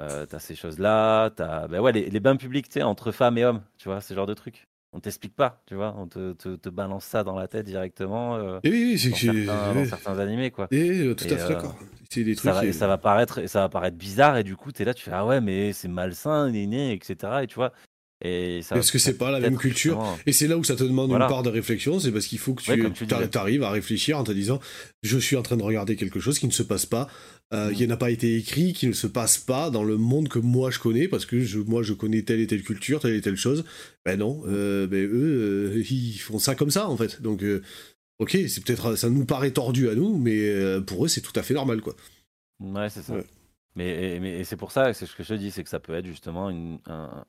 Euh, 0.00 0.26
t'as 0.26 0.38
ces 0.38 0.54
choses-là, 0.54 1.30
t'as 1.30 1.68
ben 1.68 1.80
ouais, 1.80 1.92
les, 1.92 2.10
les 2.10 2.20
bains 2.20 2.36
publics 2.36 2.68
entre 2.82 3.12
femmes 3.12 3.38
et 3.38 3.44
hommes, 3.44 3.62
tu 3.78 3.88
vois, 3.88 4.00
ce 4.00 4.12
genre 4.12 4.26
de 4.26 4.34
trucs 4.34 4.66
on 4.96 5.00
t'explique 5.00 5.36
pas, 5.36 5.62
tu 5.66 5.74
vois, 5.74 5.94
on 5.98 6.06
te, 6.06 6.32
te, 6.32 6.68
balance 6.70 7.04
ça 7.04 7.22
dans 7.22 7.36
la 7.36 7.48
tête 7.48 7.66
directement. 7.66 8.36
Euh, 8.36 8.60
et 8.64 8.70
oui, 8.70 8.98
c'est 8.98 9.10
que 9.10 9.16
certains, 9.18 9.74
dans 9.74 9.84
certains 9.84 10.18
animés, 10.18 10.50
quoi. 10.50 10.68
Et 10.70 11.14
tout 11.14 11.24
à 11.24 11.36
fait 11.36 11.42
euh, 11.42 11.48
d'accord. 11.48 11.76
C'est 12.08 12.24
des 12.24 12.34
trucs. 12.34 12.50
Ça 12.50 12.60
va, 12.62 12.72
ça 12.72 12.86
va 12.86 12.96
paraître, 12.96 13.38
et 13.38 13.46
ça 13.46 13.60
va 13.60 13.68
paraître 13.68 13.96
bizarre, 13.96 14.38
et 14.38 14.42
du 14.42 14.56
coup, 14.56 14.72
tu 14.72 14.82
es 14.82 14.84
là, 14.86 14.94
tu 14.94 15.04
fais 15.04 15.10
ah 15.12 15.26
ouais, 15.26 15.42
mais 15.42 15.74
c'est 15.74 15.88
malsain, 15.88 16.50
né, 16.50 16.92
etc. 16.92 17.40
Et 17.42 17.46
tu 17.46 17.56
vois. 17.56 17.72
Et 18.24 18.62
ça 18.62 18.74
parce 18.74 18.90
que 18.90 18.98
c'est 18.98 19.18
pas 19.18 19.30
la 19.30 19.40
même 19.40 19.58
culture. 19.58 20.02
Et 20.24 20.32
c'est 20.32 20.48
là 20.48 20.56
où 20.56 20.64
ça 20.64 20.74
te 20.74 20.84
demande 20.84 21.10
une 21.10 21.18
part 21.18 21.42
de 21.42 21.50
réflexion, 21.50 22.00
c'est 22.00 22.10
parce 22.10 22.26
qu'il 22.26 22.38
faut 22.38 22.54
que 22.54 22.62
tu, 22.62 23.06
tu 23.06 23.38
arrives 23.38 23.62
à 23.62 23.70
réfléchir 23.70 24.18
en 24.18 24.24
te 24.24 24.32
disant 24.32 24.58
je 25.02 25.18
suis 25.18 25.36
en 25.36 25.42
train 25.42 25.56
de 25.56 25.62
regarder 25.62 25.96
quelque 25.96 26.18
chose 26.18 26.38
qui 26.38 26.46
ne 26.46 26.52
se 26.52 26.62
passe 26.62 26.86
pas 26.86 27.08
euh, 27.54 27.72
qui 27.72 27.86
n'a 27.86 27.96
pas 27.96 28.10
été 28.10 28.34
écrit, 28.34 28.72
qui 28.72 28.88
ne 28.88 28.92
se 28.92 29.06
passe 29.06 29.38
pas 29.38 29.70
dans 29.70 29.84
le 29.84 29.96
monde 29.96 30.28
que 30.28 30.40
moi 30.40 30.72
je 30.72 30.80
connais, 30.80 31.06
parce 31.06 31.26
que 31.26 31.38
je, 31.38 31.60
moi 31.60 31.84
je 31.84 31.92
connais 31.92 32.22
telle 32.22 32.40
et 32.40 32.48
telle 32.48 32.64
culture, 32.64 32.98
telle 32.98 33.14
et 33.14 33.20
telle 33.20 33.36
chose. 33.36 33.64
Ben 34.04 34.18
non, 34.18 34.42
euh, 34.46 34.88
ben 34.88 35.04
eux, 35.04 35.76
euh, 35.76 35.82
ils 35.90 36.18
font 36.18 36.40
ça 36.40 36.56
comme 36.56 36.72
ça 36.72 36.88
en 36.88 36.96
fait. 36.96 37.22
Donc, 37.22 37.44
ok, 38.18 38.30
c'est 38.48 38.64
peut-être, 38.64 38.96
ça 38.96 39.10
nous 39.10 39.24
paraît 39.26 39.52
tordu 39.52 39.88
à 39.88 39.94
nous, 39.94 40.18
mais 40.18 40.80
pour 40.88 41.04
eux 41.04 41.08
c'est 41.08 41.20
tout 41.20 41.38
à 41.38 41.44
fait 41.44 41.54
normal 41.54 41.82
quoi. 41.82 41.94
Ouais, 42.58 42.88
c'est 42.90 43.02
ça. 43.02 43.14
Mais, 43.76 44.18
mais 44.20 44.42
c'est 44.42 44.56
pour 44.56 44.72
ça, 44.72 44.92
c'est 44.92 45.06
ce 45.06 45.14
que 45.14 45.22
je 45.22 45.28
te 45.28 45.34
dis, 45.34 45.52
c'est 45.52 45.62
que 45.62 45.68
ça 45.68 45.78
peut 45.78 45.94
être 45.94 46.06
justement 46.06 46.50
une, 46.50 46.80
un, 46.86 47.24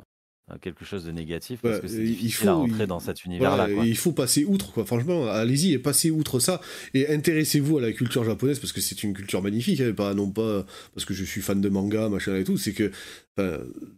quelque 0.62 0.86
chose 0.86 1.04
de 1.04 1.12
négatif 1.12 1.60
parce 1.62 1.82
que 1.82 1.88
c'est 1.88 2.04
difficile 2.04 2.26
il 2.26 2.32
faut, 2.32 2.48
à 2.48 2.54
rentrer 2.54 2.88
dans 2.88 3.00
cet 3.00 3.26
univers-là. 3.26 3.68
il 3.70 3.98
faut 3.98 4.14
passer 4.14 4.46
outre, 4.46 4.72
quoi. 4.72 4.86
Franchement, 4.86 5.28
allez-y 5.28 5.74
et 5.74 5.80
passez 5.80 6.10
outre 6.10 6.40
ça 6.40 6.62
et 6.94 7.10
intéressez-vous 7.10 7.80
à 7.80 7.82
la 7.82 7.92
culture 7.92 8.24
japonaise 8.24 8.60
parce 8.60 8.72
que 8.72 8.80
c'est 8.80 9.04
une 9.04 9.14
culture 9.14 9.42
magnifique, 9.42 9.82
hein, 9.82 9.92
pas 9.96 10.14
non 10.14 10.30
pas 10.30 10.66
parce 10.94 11.06
que 11.06 11.14
je 11.14 11.26
suis 11.26 11.42
fan 11.42 11.60
de 11.60 11.70
manga, 11.70 12.08
machin 12.08 12.36
et 12.38 12.46
tout, 12.46 12.58
c'est 12.58 12.74
que 12.74 12.92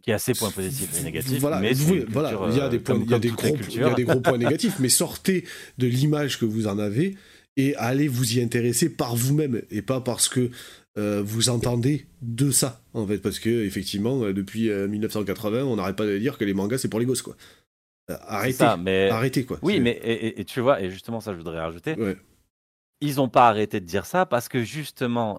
qui 0.02 0.12
a 0.12 0.18
ses 0.18 0.34
points 0.34 0.50
positifs 0.50 1.00
et 1.00 1.04
négatifs. 1.04 1.38
Voilà, 1.38 1.60
mais 1.60 1.72
voilà, 2.08 2.38
il 2.50 2.56
y 2.56 2.60
a 2.60 2.68
des 2.68 2.76
euh, 2.76 2.80
points, 2.80 3.00
il 3.02 3.10
y 3.10 3.14
a 3.14 3.18
des 3.18 3.30
gros, 3.30 3.56
il 3.70 3.76
y 3.76 3.82
a 3.82 3.94
des 3.94 4.04
gros 4.04 4.20
points 4.20 4.38
négatifs, 4.38 4.76
mais 4.80 4.88
sortez 4.88 5.44
de 5.78 5.86
l'image 5.86 6.38
que 6.38 6.44
vous 6.44 6.66
en 6.66 6.78
avez 6.78 7.16
et 7.56 7.74
allez 7.76 8.08
vous 8.08 8.38
y 8.38 8.42
intéresser 8.42 8.88
par 8.88 9.16
vous-même 9.16 9.62
et 9.70 9.82
pas 9.82 10.00
parce 10.00 10.28
que 10.28 10.50
euh, 10.98 11.22
vous 11.24 11.50
entendez 11.50 12.06
de 12.20 12.50
ça, 12.50 12.82
en 12.94 13.06
fait, 13.06 13.18
parce 13.18 13.38
que 13.38 13.64
effectivement, 13.64 14.24
euh, 14.24 14.32
depuis 14.32 14.70
1980, 14.70 15.58
euh, 15.58 15.62
on 15.62 15.76
n'arrête 15.76 15.96
pas 15.96 16.06
de 16.06 16.18
dire 16.18 16.36
que 16.36 16.44
les 16.44 16.54
mangas 16.54 16.78
c'est 16.78 16.88
pour 16.88 16.98
les 16.98 17.06
gosses, 17.06 17.22
quoi. 17.22 17.36
arrêtez, 18.08 18.66
mais... 18.80 19.08
arrêtez, 19.08 19.44
quoi. 19.44 19.58
Oui, 19.62 19.78
mais 19.78 20.00
et, 20.02 20.44
tu 20.44 20.60
vois, 20.60 20.80
et 20.80 20.90
justement, 20.90 21.20
ça, 21.20 21.32
je 21.32 21.38
voudrais 21.38 21.60
rajouter. 21.60 21.94
Ils 23.02 23.16
n'ont 23.16 23.30
pas 23.30 23.48
arrêté 23.48 23.80
de 23.80 23.86
dire 23.86 24.04
ça 24.04 24.26
parce 24.26 24.48
que 24.48 24.62
justement, 24.62 25.38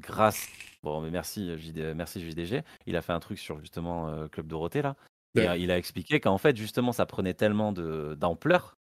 grâce. 0.00 0.48
Bon, 0.82 1.00
mais 1.00 1.10
merci, 1.10 1.50
merci 1.94 2.20
JDG. 2.20 2.62
Il 2.86 2.96
a 2.96 3.02
fait 3.02 3.12
un 3.12 3.20
truc 3.20 3.38
sur 3.38 3.60
justement 3.60 4.28
Club 4.28 4.46
Dorothée, 4.48 4.82
là. 4.82 4.96
Et 5.36 5.46
il 5.60 5.70
a 5.70 5.78
expliqué 5.78 6.18
qu'en 6.18 6.38
fait, 6.38 6.56
justement, 6.56 6.92
ça 6.92 7.06
prenait 7.06 7.34
tellement 7.34 7.72
d'ampleur, 7.72 8.76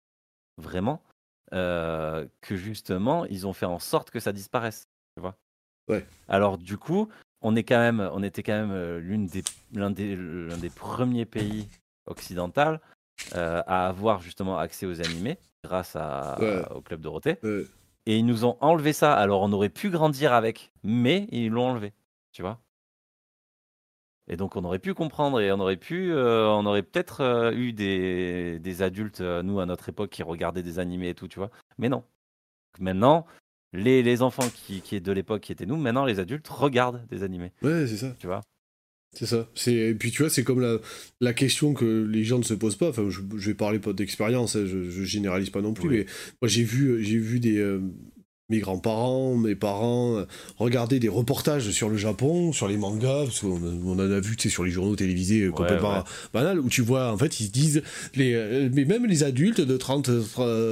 vraiment, 0.58 1.02
que 1.50 2.28
justement, 2.50 3.24
ils 3.24 3.46
ont 3.46 3.54
fait 3.54 3.66
en 3.66 3.78
sorte 3.78 4.10
que 4.10 4.20
ça 4.20 4.32
disparaisse. 4.32 4.88
Tu 5.16 5.22
vois 5.22 5.36
alors 6.28 6.58
du 6.58 6.76
coup, 6.76 7.08
on 7.42 7.56
est 7.56 7.64
quand 7.64 7.78
même, 7.78 8.08
on 8.12 8.22
était 8.22 8.42
quand 8.42 8.52
même 8.52 8.72
euh, 8.72 9.00
l'une 9.00 9.26
des, 9.26 9.42
l'un 9.72 9.90
des, 9.90 10.16
l'un 10.16 10.56
des 10.56 10.70
premiers 10.70 11.24
pays 11.24 11.68
occidentaux 12.06 12.78
euh, 13.34 13.62
à 13.66 13.88
avoir 13.88 14.20
justement 14.20 14.58
accès 14.58 14.86
aux 14.86 15.00
animés 15.00 15.38
grâce 15.64 15.96
à, 15.96 16.38
au 16.74 16.80
club 16.80 17.00
Dorothée. 17.00 17.38
Et 18.06 18.18
ils 18.18 18.26
nous 18.26 18.44
ont 18.44 18.56
enlevé 18.60 18.92
ça. 18.92 19.14
Alors 19.14 19.42
on 19.42 19.52
aurait 19.52 19.68
pu 19.68 19.90
grandir 19.90 20.32
avec, 20.32 20.72
mais 20.82 21.26
ils 21.30 21.50
l'ont 21.50 21.68
enlevé. 21.70 21.92
Tu 22.32 22.42
vois 22.42 22.60
et 24.28 24.36
donc 24.36 24.54
on 24.54 24.62
aurait 24.62 24.78
pu 24.78 24.94
comprendre 24.94 25.40
et 25.40 25.50
on 25.50 25.58
aurait 25.58 25.76
pu, 25.76 26.12
euh, 26.12 26.46
on 26.46 26.64
aurait 26.64 26.84
peut-être 26.84 27.50
eu 27.52 27.72
des, 27.72 28.60
des 28.60 28.82
adultes, 28.82 29.20
nous 29.20 29.58
à 29.58 29.66
notre 29.66 29.88
époque, 29.88 30.10
qui 30.10 30.22
regardaient 30.22 30.62
des 30.62 30.78
animés 30.78 31.08
et 31.08 31.14
tout, 31.16 31.26
tu 31.26 31.40
vois. 31.40 31.50
Mais 31.78 31.88
non. 31.88 32.04
Maintenant, 32.78 33.26
les, 33.72 34.02
les 34.02 34.22
enfants 34.22 34.48
qui, 34.54 34.80
qui 34.80 35.00
de 35.00 35.12
l'époque 35.12 35.42
qui 35.42 35.52
étaient 35.52 35.66
nous, 35.66 35.76
maintenant 35.76 36.04
les 36.04 36.18
adultes 36.18 36.48
regardent 36.48 37.06
des 37.08 37.22
animés. 37.22 37.52
Ouais, 37.62 37.86
c'est 37.86 37.96
ça. 37.96 38.14
Tu 38.18 38.26
vois? 38.26 38.42
C'est 39.12 39.26
ça. 39.26 39.48
Et 39.66 39.94
puis 39.94 40.12
tu 40.12 40.22
vois, 40.22 40.30
c'est 40.30 40.44
comme 40.44 40.60
la, 40.60 40.78
la, 41.20 41.32
question 41.32 41.74
que 41.74 42.06
les 42.08 42.22
gens 42.22 42.38
ne 42.38 42.44
se 42.44 42.54
posent 42.54 42.76
pas. 42.76 42.90
Enfin, 42.90 43.08
je, 43.08 43.20
vais 43.20 43.54
parler 43.54 43.80
pas 43.80 43.92
d'expérience, 43.92 44.54
hein, 44.54 44.64
je, 44.66 44.88
je, 44.88 45.02
généralise 45.02 45.50
pas 45.50 45.62
non 45.62 45.74
plus, 45.74 45.88
mais 45.88 46.06
moi 46.40 46.48
j'ai 46.48 46.62
vu, 46.62 47.02
j'ai 47.02 47.18
vu 47.18 47.40
des, 47.40 47.58
euh, 47.58 47.80
mes 48.50 48.58
grands-parents, 48.58 49.36
mes 49.36 49.54
parents, 49.54 50.18
euh, 50.18 50.24
regarder 50.58 50.98
des 50.98 51.08
reportages 51.08 51.70
sur 51.70 51.88
le 51.88 51.96
Japon, 51.96 52.52
sur 52.52 52.68
les 52.68 52.76
mangas, 52.76 53.24
parce 53.24 53.40
qu'on 53.40 53.60
on 53.84 53.92
en 53.92 53.98
a 53.98 54.20
vu, 54.20 54.36
tu 54.36 54.48
sais, 54.48 54.52
sur 54.52 54.64
les 54.64 54.70
journaux 54.70 54.96
télévisés 54.96 55.42
euh, 55.42 55.50
complètement 55.50 56.04
banal, 56.34 56.58
où 56.58 56.68
tu 56.68 56.82
vois, 56.82 57.12
en 57.12 57.16
fait, 57.16 57.40
ils 57.40 57.46
se 57.46 57.52
disent, 57.52 57.82
les, 58.14 58.34
euh, 58.34 58.68
mais 58.72 58.84
même 58.84 59.06
les 59.06 59.22
adultes 59.22 59.60
de 59.60 59.76
30, 59.76 60.10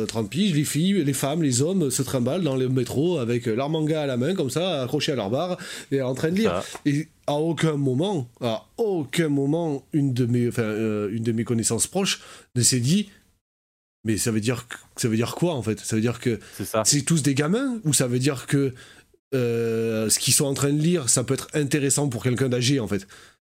30 0.09 0.31
piges, 0.31 0.55
les 0.55 0.65
filles, 0.65 1.05
les 1.05 1.13
femmes, 1.13 1.43
les 1.43 1.63
hommes 1.63 1.91
se 1.91 2.03
trimballent 2.03 2.43
dans 2.43 2.57
le 2.57 2.69
métro 2.69 3.19
avec 3.19 3.47
leur 3.47 3.71
manga 3.71 4.03
à 4.03 4.07
la 4.07 4.17
main, 4.17 4.35
comme 4.35 4.51
ça, 4.51 4.83
accroché 4.83 5.13
à 5.13 5.17
leur 5.17 5.31
barre, 5.31 5.57
et 5.93 6.03
en 6.03 6.15
train 6.15 6.31
de 6.31 6.37
lire. 6.37 6.63
Et 6.85 7.07
à 7.27 7.35
aucun 7.35 7.77
moment, 7.77 8.29
à 8.41 8.65
aucun 8.77 9.29
moment, 9.29 9.85
une 9.93 10.13
de 10.13 10.27
mes, 10.27 10.49
enfin, 10.49 10.75
une 11.11 11.23
de 11.23 11.33
mes 11.33 11.45
connaissances 11.45 11.87
proches 11.87 12.21
ne 12.57 12.63
s'est 12.63 12.81
dit, 12.81 13.09
mais 14.09 14.17
ça 14.17 14.31
veut 14.31 14.41
dire 14.41 14.67
ça 14.97 15.07
veut 15.07 15.17
dire 15.17 15.35
quoi 15.35 15.55
en 15.55 15.63
fait? 15.63 15.79
Ça 15.81 15.95
veut 15.95 16.03
dire 16.03 16.19
que 16.19 16.41
c'est 16.85 17.03
tous 17.03 17.23
des 17.23 17.35
gamins 17.35 17.79
ou 17.85 17.93
ça 17.93 18.09
veut 18.09 18.19
dire 18.19 18.47
que 18.47 18.73
euh, 19.35 20.09
ce 20.09 20.19
qu'ils 20.19 20.33
sont 20.33 20.47
en 20.47 20.55
train 20.55 20.73
de 20.73 20.81
lire, 20.81 21.11
ça 21.11 21.25
peut 21.25 21.35
être 21.35 21.49
intéressant 21.53 22.09
pour 22.09 22.23
quelqu'un 22.23 22.49
d'âgé 22.49 22.81
en 22.81 22.89
fait? 22.89 23.07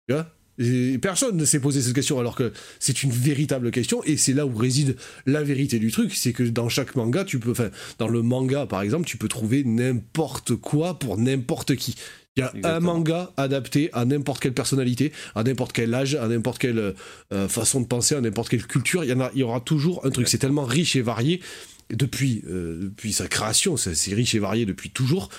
Tu 0.07 0.13
vois? 0.13 0.27
Et 0.61 0.97
personne 0.97 1.37
ne 1.37 1.45
s'est 1.45 1.61
posé 1.61 1.81
cette 1.81 1.93
question 1.93 2.19
alors 2.19 2.35
que 2.35 2.51
c'est 2.79 3.03
une 3.03 3.11
véritable 3.11 3.71
question 3.71 4.03
et 4.03 4.17
c'est 4.17 4.33
là 4.33 4.45
où 4.45 4.53
réside 4.53 4.97
la 5.25 5.41
vérité 5.41 5.79
du 5.79 5.89
truc, 5.89 6.13
c'est 6.13 6.33
que 6.33 6.43
dans 6.43 6.67
chaque 6.67 6.97
manga, 6.97 7.23
tu 7.23 7.39
peux, 7.39 7.51
enfin, 7.51 7.69
dans 7.97 8.09
le 8.09 8.21
manga 8.21 8.65
par 8.65 8.81
exemple, 8.81 9.05
tu 9.05 9.15
peux 9.15 9.29
trouver 9.29 9.63
n'importe 9.63 10.55
quoi 10.55 10.99
pour 10.99 11.17
n'importe 11.17 11.77
qui. 11.77 11.95
Il 12.35 12.41
y 12.41 12.65
a 12.65 12.75
un 12.75 12.79
manga 12.79 13.31
adapté 13.37 13.89
à 13.93 14.05
n'importe 14.05 14.41
quelle 14.41 14.53
personnalité, 14.53 15.11
à 15.35 15.43
n'importe 15.43 15.73
quel 15.73 15.93
âge, 15.93 16.15
à 16.15 16.27
n'importe 16.27 16.59
quelle 16.59 16.95
euh, 17.33 17.47
façon 17.47 17.81
de 17.81 17.87
penser, 17.87 18.15
à 18.15 18.21
n'importe 18.21 18.49
quelle 18.49 18.65
culture. 18.65 19.03
Il 19.03 19.09
y, 19.09 19.13
en 19.13 19.19
a, 19.19 19.31
il 19.33 19.39
y 19.39 19.43
aura 19.43 19.59
toujours 19.59 20.05
un 20.05 20.09
truc. 20.09 20.27
C'est 20.27 20.37
tellement 20.37 20.65
riche 20.65 20.95
et 20.95 21.01
varié 21.01 21.41
depuis, 21.89 22.43
euh, 22.47 22.83
depuis 22.83 23.13
sa 23.13 23.27
création. 23.27 23.77
C'est 23.77 24.13
riche 24.13 24.35
et 24.35 24.39
varié 24.39 24.65
depuis 24.65 24.89
toujours. 24.89 25.29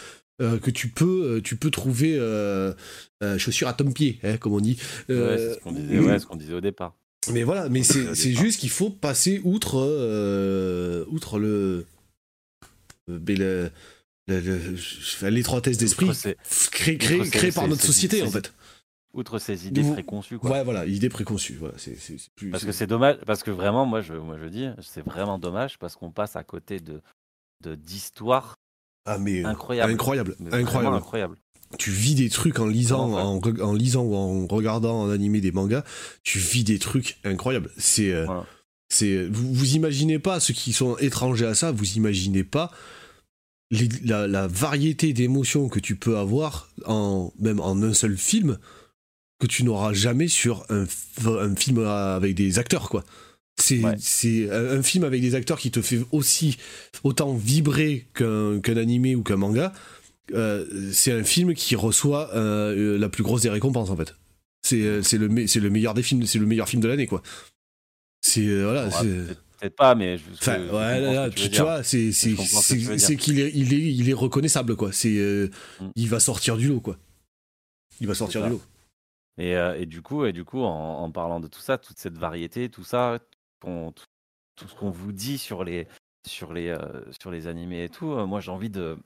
Euh, 0.42 0.58
que 0.58 0.70
tu 0.70 0.88
peux, 0.88 1.42
tu 1.44 1.56
peux 1.56 1.70
trouver 1.70 2.18
chaussures 3.38 3.68
à 3.68 3.74
ton 3.74 3.90
pied, 3.92 4.18
hein, 4.22 4.36
comme 4.38 4.54
on 4.54 4.60
dit. 4.60 4.78
ouais, 5.08 5.36
c'est 5.36 5.54
ce 5.54 6.26
qu'on 6.26 6.36
disait, 6.36 6.54
au 6.54 6.60
départ. 6.60 6.94
Mais 7.32 7.42
voilà, 7.42 7.68
mais 7.68 7.82
c'est 7.82 8.32
juste 8.32 8.60
qu'il 8.60 8.70
faut 8.70 8.90
passer 8.90 9.40
outre, 9.44 9.76
outre 11.10 11.38
le, 11.38 11.84
le, 13.06 13.70
l'étroitesse 14.28 15.78
d'esprit 15.78 16.10
créée 16.70 16.98
crée, 16.98 17.52
par 17.52 17.68
notre 17.68 17.82
société 17.82 18.22
en 18.22 18.30
fait. 18.30 18.52
Outre 19.12 19.40
ces 19.40 19.66
idées 19.66 19.82
préconçues. 19.82 20.38
Quoi. 20.38 20.50
Ouais, 20.50 20.64
voilà, 20.64 20.86
idées 20.86 21.08
préconçues. 21.08 21.56
Voilà, 21.58 21.74
parce 22.52 22.64
que 22.64 22.70
c'est 22.70 22.86
dommage, 22.86 23.16
parce 23.26 23.42
que 23.42 23.50
vraiment, 23.50 23.84
moi 23.84 24.02
je, 24.02 24.12
moi, 24.12 24.36
je 24.40 24.46
dis, 24.46 24.68
c'est 24.82 25.04
vraiment 25.04 25.38
dommage 25.38 25.78
parce 25.78 25.96
qu'on 25.96 26.12
passe 26.12 26.36
à 26.36 26.44
côté 26.44 26.78
de 26.78 27.02
d'histoires 27.74 28.56
ah, 29.06 29.18
mais, 29.18 29.44
incroyables. 29.44 29.92
Incroyable, 29.92 30.36
incroyable. 30.52 30.96
incroyable. 30.96 31.36
Tu 31.78 31.90
vis 31.90 32.14
des 32.14 32.28
trucs 32.28 32.58
en 32.58 32.66
lisant, 32.66 33.12
en, 33.12 33.40
en, 33.40 33.72
lisant 33.72 34.02
ou 34.02 34.14
en 34.14 34.46
regardant 34.46 35.02
en 35.02 35.10
animé 35.10 35.40
des 35.40 35.52
mangas, 35.52 35.84
tu 36.22 36.38
vis 36.38 36.64
des 36.64 36.78
trucs 36.78 37.18
incroyables. 37.24 37.70
C'est, 37.76 38.12
euh, 38.12 38.26
c'est, 38.88 39.26
vous, 39.26 39.54
vous 39.54 39.74
imaginez 39.76 40.18
pas 40.18 40.40
ceux 40.40 40.52
qui 40.52 40.72
sont 40.72 40.96
étrangers 40.98 41.46
à 41.46 41.54
ça, 41.54 41.70
vous 41.70 41.92
imaginez 41.92 42.42
pas 42.42 42.72
la, 43.70 44.46
variété 44.46 45.12
d'émotions 45.12 45.68
que 45.68 45.78
tu 45.78 45.96
peux 45.96 46.16
avoir, 46.18 46.68
en, 46.86 47.32
même 47.38 47.60
en 47.60 47.82
un 47.82 47.94
seul 47.94 48.16
film, 48.16 48.58
que 49.38 49.46
tu 49.46 49.64
n'auras 49.64 49.92
jamais 49.92 50.28
sur 50.28 50.66
un, 50.68 50.86
film 51.56 51.84
avec 51.84 52.34
des 52.34 52.58
acteurs, 52.58 52.88
quoi. 52.88 53.04
C'est 53.56 53.82
un, 54.50 54.82
film 54.82 55.04
avec 55.04 55.20
des 55.20 55.34
acteurs 55.34 55.58
qui 55.58 55.70
te 55.70 55.82
fait 55.82 56.00
aussi 56.12 56.56
autant 57.04 57.34
vibrer 57.34 58.06
qu'un 58.14 58.76
animé 58.76 59.14
ou 59.14 59.22
qu'un 59.22 59.36
manga. 59.36 59.72
Euh, 60.32 60.64
c'est 60.92 61.12
un 61.12 61.24
film 61.24 61.54
qui 61.54 61.74
reçoit 61.76 62.34
euh, 62.34 62.98
la 62.98 63.08
plus 63.08 63.22
grosse 63.22 63.42
des 63.42 63.50
récompenses 63.50 63.90
en 63.90 63.96
fait. 63.96 64.14
C'est 64.62 64.78
le, 64.78 65.28
le 65.28 65.70
meilleur 65.70 65.92
des 65.92 66.02
films, 66.02 66.24
c'est 66.24 66.38
le 66.38 66.46
meilleur 66.46 66.68
film 66.68 66.80
de 66.80 66.88
l'année 66.88 67.06
quoi. 67.06 67.22
C'est 68.22 68.62
voilà. 68.62 68.88
Peut-être 69.60 69.76
pas, 69.76 69.94
mais 69.94 70.16
je, 70.16 70.24
enfin, 70.32 70.58
ouais, 70.68 71.30
tu, 71.30 71.60
vois, 71.60 71.82
c'est 71.82 73.16
qu'il 73.16 73.40
est, 73.40 73.52
il 73.54 73.74
est, 73.74 73.94
il 73.94 74.08
est 74.08 74.14
reconnaissable, 74.14 74.76
quoi. 74.76 74.92
C'est, 74.92 75.18
euh, 75.18 75.50
mm. 75.80 75.90
il 75.96 76.08
va 76.08 76.20
sortir 76.20 76.56
du 76.56 76.68
lot, 76.68 76.80
quoi. 76.80 76.96
Il 78.00 78.06
va 78.06 78.14
sortir 78.14 78.42
du 78.44 78.50
lot. 78.50 78.62
Et, 79.38 79.56
euh, 79.56 79.78
et, 79.78 79.86
du 79.86 80.02
coup, 80.02 80.24
et 80.24 80.32
du 80.32 80.44
coup, 80.44 80.62
en, 80.62 81.10
parlant 81.10 81.40
de 81.40 81.48
tout 81.48 81.60
ça, 81.60 81.78
toute 81.78 81.98
cette 81.98 82.16
variété, 82.16 82.68
tout 82.68 82.84
ça, 82.84 83.18
tout, 83.60 83.92
tout, 84.56 84.68
ce 84.68 84.74
qu'on 84.74 84.90
vous 84.90 85.12
dit 85.12 85.38
sur 85.38 85.64
les, 85.64 85.86
sur 86.26 86.52
les, 86.52 86.76
sur 87.20 87.30
les 87.30 87.46
animés 87.46 87.84
et 87.84 87.88
tout, 87.88 88.14
moi 88.26 88.40
j'ai 88.40 88.50
envie 88.50 88.70
de, 88.70 88.98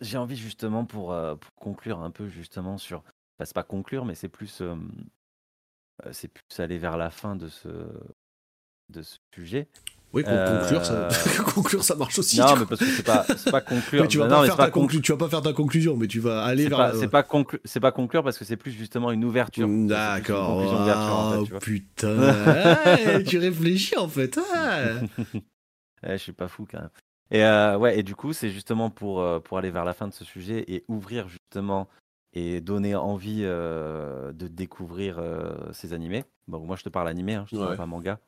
j'ai 0.00 0.18
envie 0.18 0.36
justement 0.36 0.84
pour, 0.84 1.16
pour, 1.40 1.54
conclure 1.54 2.00
un 2.00 2.10
peu 2.10 2.28
justement 2.28 2.78
sur, 2.78 2.98
enfin, 2.98 3.44
c'est 3.44 3.54
pas 3.54 3.62
conclure, 3.62 4.04
mais 4.04 4.14
c'est 4.14 4.28
plus 4.28 4.62
c'est 6.12 6.28
plus 6.28 6.60
aller 6.60 6.78
vers 6.78 6.96
la 6.96 7.10
fin 7.10 7.36
de 7.36 7.48
ce, 7.48 7.68
de 8.90 9.02
ce 9.02 9.16
sujet. 9.34 9.68
Oui, 10.14 10.24
conclure, 10.24 10.84
ça... 10.84 11.08
conclure, 11.54 11.84
ça 11.84 11.94
marche 11.94 12.18
aussi. 12.18 12.38
Non, 12.38 12.56
mais 12.58 12.64
parce 12.64 12.80
que 12.80 12.86
c'est 12.86 13.02
pas, 13.02 13.26
pas 13.50 13.60
conclure. 13.60 14.08
tu, 14.08 14.18
vas 14.18 14.26
pas 14.26 14.46
faire 14.46 14.56
ta 14.56 14.70
tu 14.70 15.12
vas 15.12 15.18
pas 15.18 15.28
faire 15.28 15.42
ta 15.42 15.52
conclusion, 15.52 15.96
mais 15.96 16.06
tu 16.06 16.18
vas 16.18 16.44
aller 16.44 16.66
vers. 16.68 16.94
C'est 16.94 17.08
pas, 17.08 17.22
conclu... 17.22 17.58
pas 17.80 17.92
conclure 17.92 18.24
parce 18.24 18.38
que 18.38 18.46
c'est 18.46 18.56
plus 18.56 18.72
justement 18.72 19.10
une 19.10 19.24
ouverture. 19.24 19.68
D'accord. 19.68 21.44
Oh, 21.50 21.58
putain. 21.60 22.34
tu 23.26 23.38
réfléchis 23.38 23.98
en 23.98 24.08
fait. 24.08 24.40
je 26.02 26.16
suis 26.16 26.32
pas 26.32 26.48
fou 26.48 26.66
quand 26.70 26.80
même. 26.80 26.90
Et 27.30 27.44
euh, 27.44 27.76
ouais, 27.76 27.98
et 27.98 28.02
du 28.02 28.14
coup, 28.14 28.32
c'est 28.32 28.50
justement 28.50 28.88
pour, 28.88 29.20
euh, 29.20 29.38
pour 29.38 29.58
aller 29.58 29.70
vers 29.70 29.84
la 29.84 29.92
fin 29.92 30.08
de 30.08 30.14
ce 30.14 30.24
sujet 30.24 30.64
et 30.68 30.84
ouvrir 30.88 31.28
justement 31.28 31.88
et 32.32 32.60
donner 32.60 32.94
envie 32.94 33.40
euh, 33.42 34.32
de 34.32 34.48
découvrir 34.48 35.18
euh, 35.18 35.54
ces 35.72 35.92
animés. 35.92 36.24
Bon, 36.46 36.60
moi, 36.60 36.76
je 36.76 36.84
te 36.84 36.88
parle 36.88 37.08
animé, 37.08 37.34
hein, 37.34 37.44
je 37.48 37.56
te 37.56 37.60
parle 37.60 37.76
pas 37.76 37.86
manga. 37.86 38.20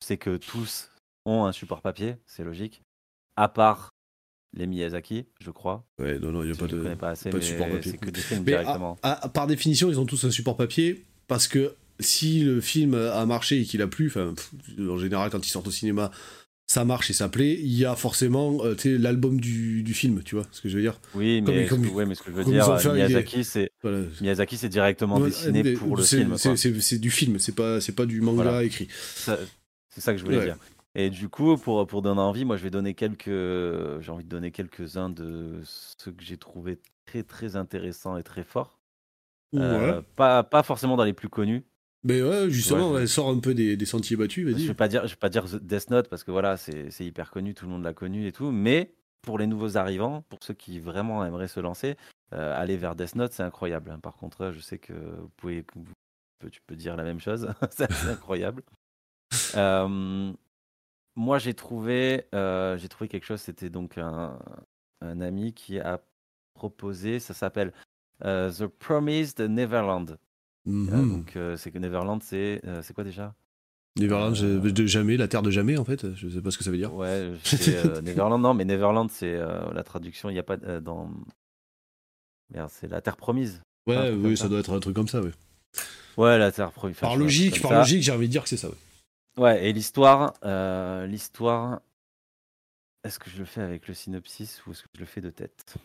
C'est 0.00 0.16
que 0.16 0.36
tous 0.36 0.90
ont 1.24 1.44
un 1.44 1.52
support 1.52 1.82
papier, 1.82 2.16
c'est 2.26 2.44
logique. 2.44 2.82
À 3.36 3.48
part 3.48 3.90
les 4.54 4.66
Miyazaki, 4.66 5.26
je 5.40 5.50
crois. 5.50 5.84
Ouais, 5.98 6.18
non, 6.18 6.32
non, 6.32 6.42
il 6.42 6.50
n'y 6.50 6.56
a 6.56 6.56
pas 6.56 6.66
de, 6.66 6.94
pas 6.94 7.10
assez, 7.10 7.30
pas 7.30 7.38
de 7.38 7.42
support 7.42 7.68
papier. 7.68 7.92
C'est 7.92 7.98
que 7.98 8.10
des 8.10 8.20
films 8.20 8.44
directement. 8.44 8.96
par 9.32 9.46
définition, 9.46 9.88
ils 9.88 10.00
ont 10.00 10.06
tous 10.06 10.24
un 10.24 10.30
support 10.30 10.56
papier 10.56 11.04
parce 11.28 11.48
que 11.48 11.74
si 12.00 12.40
le 12.40 12.60
film 12.60 12.94
a 12.94 13.24
marché 13.26 13.60
et 13.60 13.64
qu'il 13.64 13.82
a 13.82 13.86
plu, 13.86 14.12
en 14.78 14.98
général, 14.98 15.30
quand 15.30 15.44
ils 15.46 15.50
sortent 15.50 15.68
au 15.68 15.72
cinéma, 15.72 16.10
ça 16.66 16.84
marche 16.84 17.10
et 17.10 17.12
ça 17.12 17.28
plaît, 17.28 17.54
il 17.54 17.72
y 17.72 17.84
a 17.84 17.94
forcément 17.94 18.58
euh, 18.64 18.74
l'album 18.98 19.40
du, 19.40 19.82
du, 19.84 19.94
film, 19.94 20.22
tu 20.24 20.34
vois 20.34 20.46
ce 20.50 20.60
que 20.60 20.68
je 20.68 20.76
veux 20.76 20.82
dire? 20.82 21.00
Oui, 21.14 21.40
mais, 21.40 21.66
comme, 21.66 21.84
ce, 21.84 21.90
que, 21.90 22.04
mais 22.04 22.14
ce 22.16 22.22
que 22.22 22.30
je 22.32 22.36
veux 22.36 22.44
dire, 22.44 22.92
Miyazaki, 22.92 23.44
c'est 23.44 23.70
Miyazaki, 24.20 24.56
c'est 24.56 24.68
directement 24.68 25.20
dessiné 25.20 25.74
pour 25.74 25.96
le 25.96 26.02
film. 26.02 26.36
C'est 26.36 26.98
du 26.98 27.10
film, 27.10 27.38
c'est 27.38 27.54
pas, 27.54 27.78
pas 27.94 28.06
du 28.06 28.20
manga 28.20 28.64
écrit. 28.64 28.88
C'est 29.96 30.02
ça 30.02 30.12
que 30.12 30.18
je 30.18 30.24
voulais 30.24 30.44
dire. 30.44 30.58
Et 30.94 31.08
du 31.08 31.30
coup, 31.30 31.56
pour, 31.56 31.86
pour 31.86 32.02
donner 32.02 32.20
envie, 32.20 32.44
moi 32.44 32.58
je 32.58 32.62
vais 32.62 32.70
donner 32.70 32.92
quelques. 32.92 33.24
J'ai 33.26 34.10
envie 34.10 34.24
de 34.24 34.28
donner 34.28 34.50
quelques-uns 34.50 35.08
de 35.08 35.60
ceux 35.64 36.12
que 36.12 36.22
j'ai 36.22 36.36
trouvé 36.36 36.78
très 37.06 37.22
très 37.22 37.56
intéressants 37.56 38.18
et 38.18 38.22
très 38.22 38.44
forts. 38.44 38.78
Euh, 39.54 40.02
pas, 40.16 40.42
pas 40.42 40.62
forcément 40.62 40.96
dans 40.96 41.04
les 41.04 41.14
plus 41.14 41.30
connus, 41.30 41.64
mais 42.06 42.22
ouais, 42.22 42.48
justement, 42.50 42.96
elle 42.96 43.08
sort 43.08 43.28
un 43.30 43.40
peu 43.40 43.52
des, 43.52 43.84
sentiers 43.84 44.16
battus, 44.16 44.44
vas-y. 44.44 44.62
Je 44.62 44.68
vais 44.68 44.74
pas 44.74 44.86
dire, 44.86 45.08
je 45.08 45.14
vais 45.14 45.18
pas 45.18 45.28
dire 45.28 45.44
Death 45.60 45.90
Note 45.90 46.08
parce 46.08 46.22
que 46.22 46.30
voilà, 46.30 46.56
c'est 46.56 47.00
hyper 47.00 47.32
connu, 47.32 47.52
tout 47.52 47.64
le 47.64 47.72
monde 47.72 47.82
l'a 47.82 47.94
connu 47.94 48.28
et 48.28 48.32
tout. 48.32 48.52
Mais 48.52 48.92
pour 49.22 49.38
les 49.38 49.48
nouveaux 49.48 49.76
arrivants, 49.76 50.22
pour 50.28 50.38
ceux 50.44 50.54
qui 50.54 50.78
vraiment 50.78 51.24
aimeraient 51.24 51.48
se 51.48 51.58
lancer, 51.58 51.96
euh, 52.32 52.54
aller 52.56 52.76
vers 52.76 52.94
Death 52.94 53.16
Note, 53.16 53.32
c'est 53.32 53.42
incroyable. 53.42 53.90
Hein. 53.90 53.98
Par 53.98 54.14
contre, 54.14 54.52
je 54.52 54.60
sais 54.60 54.78
que 54.78 54.92
vous 54.92 55.30
pouvez, 55.36 55.64
tu 56.52 56.60
peux 56.64 56.76
dire 56.76 56.96
la 56.96 57.02
même 57.02 57.18
chose, 57.18 57.48
c'est 57.70 57.90
incroyable. 58.08 58.62
Euh, 59.56 60.32
moi, 61.14 61.38
j'ai 61.38 61.54
trouvé, 61.54 62.26
euh, 62.34 62.76
j'ai 62.76 62.88
trouvé 62.88 63.08
quelque 63.08 63.24
chose. 63.24 63.40
C'était 63.40 63.70
donc 63.70 63.96
un, 63.96 64.38
un, 65.00 65.20
ami 65.20 65.54
qui 65.54 65.80
a 65.80 66.00
proposé. 66.52 67.20
Ça 67.20 67.32
s'appelle 67.32 67.72
The 68.20 68.66
Promised 68.66 69.40
Neverland. 69.40 70.18
Mhm. 70.66 71.08
donc, 71.08 71.36
euh, 71.36 71.56
c'est 71.56 71.70
que 71.70 71.78
Neverland, 71.78 72.20
c'est 72.22 72.60
euh, 72.66 72.82
c'est 72.82 72.92
quoi 72.92 73.04
déjà? 73.04 73.34
Neverland 73.98 74.34
euh, 74.42 74.60
de 74.60 74.86
jamais, 74.86 75.16
la 75.16 75.28
terre 75.28 75.42
de 75.42 75.50
jamais 75.50 75.78
en 75.78 75.84
fait. 75.84 76.14
Je 76.14 76.28
sais 76.28 76.42
pas 76.42 76.50
ce 76.50 76.58
que 76.58 76.64
ça 76.64 76.70
veut 76.70 76.76
dire. 76.76 76.92
Ouais, 76.92 77.30
Neverland, 78.02 78.42
non, 78.42 78.52
mais 78.52 78.64
Neverland, 78.64 79.08
c'est 79.10 79.38
la 79.38 79.82
traduction. 79.84 80.28
Il 80.28 80.34
n'y 80.34 80.38
a 80.38 80.42
pas 80.42 80.56
dans. 80.56 81.10
Merde, 82.52 82.70
c'est 82.70 82.88
la 82.88 83.00
terre 83.00 83.16
promise. 83.16 83.62
Ouais, 83.86 84.10
oui, 84.12 84.36
ça. 84.36 84.48
doit 84.48 84.58
être 84.58 84.76
un 84.76 84.80
truc 84.80 84.94
comme 84.94 85.08
ça, 85.08 85.20
ouais. 85.20 85.30
Ouais, 86.16 86.38
la 86.38 86.50
terre 86.50 86.72
promise. 86.72 86.96
Par 86.96 87.16
logique, 87.16 87.62
par 87.62 87.72
logique, 87.72 88.02
j'ai 88.02 88.12
envie 88.12 88.26
de 88.26 88.32
dire 88.32 88.42
que 88.42 88.48
c'est 88.48 88.56
ça, 88.56 88.68
ouais. 88.68 88.74
Ouais, 89.38 89.66
et 89.66 89.72
l'histoire, 89.72 90.34
l'histoire. 91.06 91.80
Est-ce 93.04 93.18
que 93.20 93.30
je 93.30 93.38
le 93.38 93.44
fais 93.44 93.60
avec 93.60 93.86
le 93.86 93.94
synopsis 93.94 94.66
ou 94.66 94.72
est-ce 94.72 94.82
que 94.82 94.88
je 94.94 95.00
le 95.00 95.06
fais 95.06 95.20
de 95.20 95.30
tête? 95.30 95.76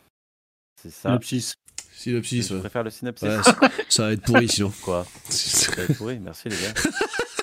C'est 0.82 0.90
ça. 0.90 1.10
Synopsis. 1.10 1.54
Synopsis, 1.94 2.50
Je 2.50 2.56
préfère 2.56 2.84
le 2.84 2.90
synopsis. 2.90 3.30
ça, 3.90 4.04
va 4.04 4.14
être 4.14 4.24
pourri 4.24 4.50
sinon. 4.50 4.72
Quoi? 4.82 5.06
Ça 5.30 5.72
va 5.76 5.84
être 5.84 5.98
pourri, 5.98 6.18
merci 6.20 6.50
les 6.50 6.56
gars. 6.56 6.74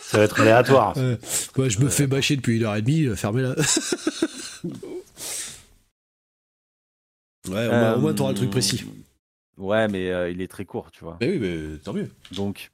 Ça 0.02 0.18
va 0.18 0.24
être 0.24 0.40
aléatoire. 0.40 0.97
Ouais. 0.97 1.70
je 1.70 1.78
me 1.80 1.89
fais 1.89 2.09
bâcher 2.09 2.35
depuis 2.35 2.56
une 2.56 2.64
heure 2.64 2.74
et 2.74 2.82
demie, 2.82 3.05
euh, 3.05 3.14
fermez-la. 3.14 3.51
ouais, 7.48 7.94
au 7.94 8.01
moins, 8.01 8.14
t'auras 8.14 8.30
le 8.30 8.36
truc 8.36 8.51
précis. 8.51 8.85
Euh, 8.85 9.62
ouais, 9.62 9.86
mais 9.86 10.10
euh, 10.10 10.28
il 10.30 10.40
est 10.40 10.48
très 10.48 10.64
court, 10.64 10.90
tu 10.90 11.05
vois. 11.05 11.18
Mais 11.20 11.28
oui, 11.30 11.39
mais 11.39 11.78
tant 11.78 11.93
mieux. 11.93 12.10
Donc, 12.32 12.70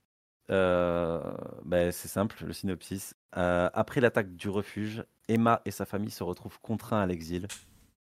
bah, 0.48 1.92
c'est 1.92 2.08
simple, 2.08 2.44
le 2.44 2.52
synopsis. 2.52 3.14
après 3.32 4.00
l'attaque 4.00 4.34
du 4.36 4.48
refuge, 4.48 5.04
Emma 5.28 5.62
et 5.64 5.70
sa 5.70 5.86
famille 5.86 6.10
se 6.10 6.22
retrouvent 6.22 6.60
contraints 6.60 7.00
à 7.00 7.06
l'exil. 7.06 7.46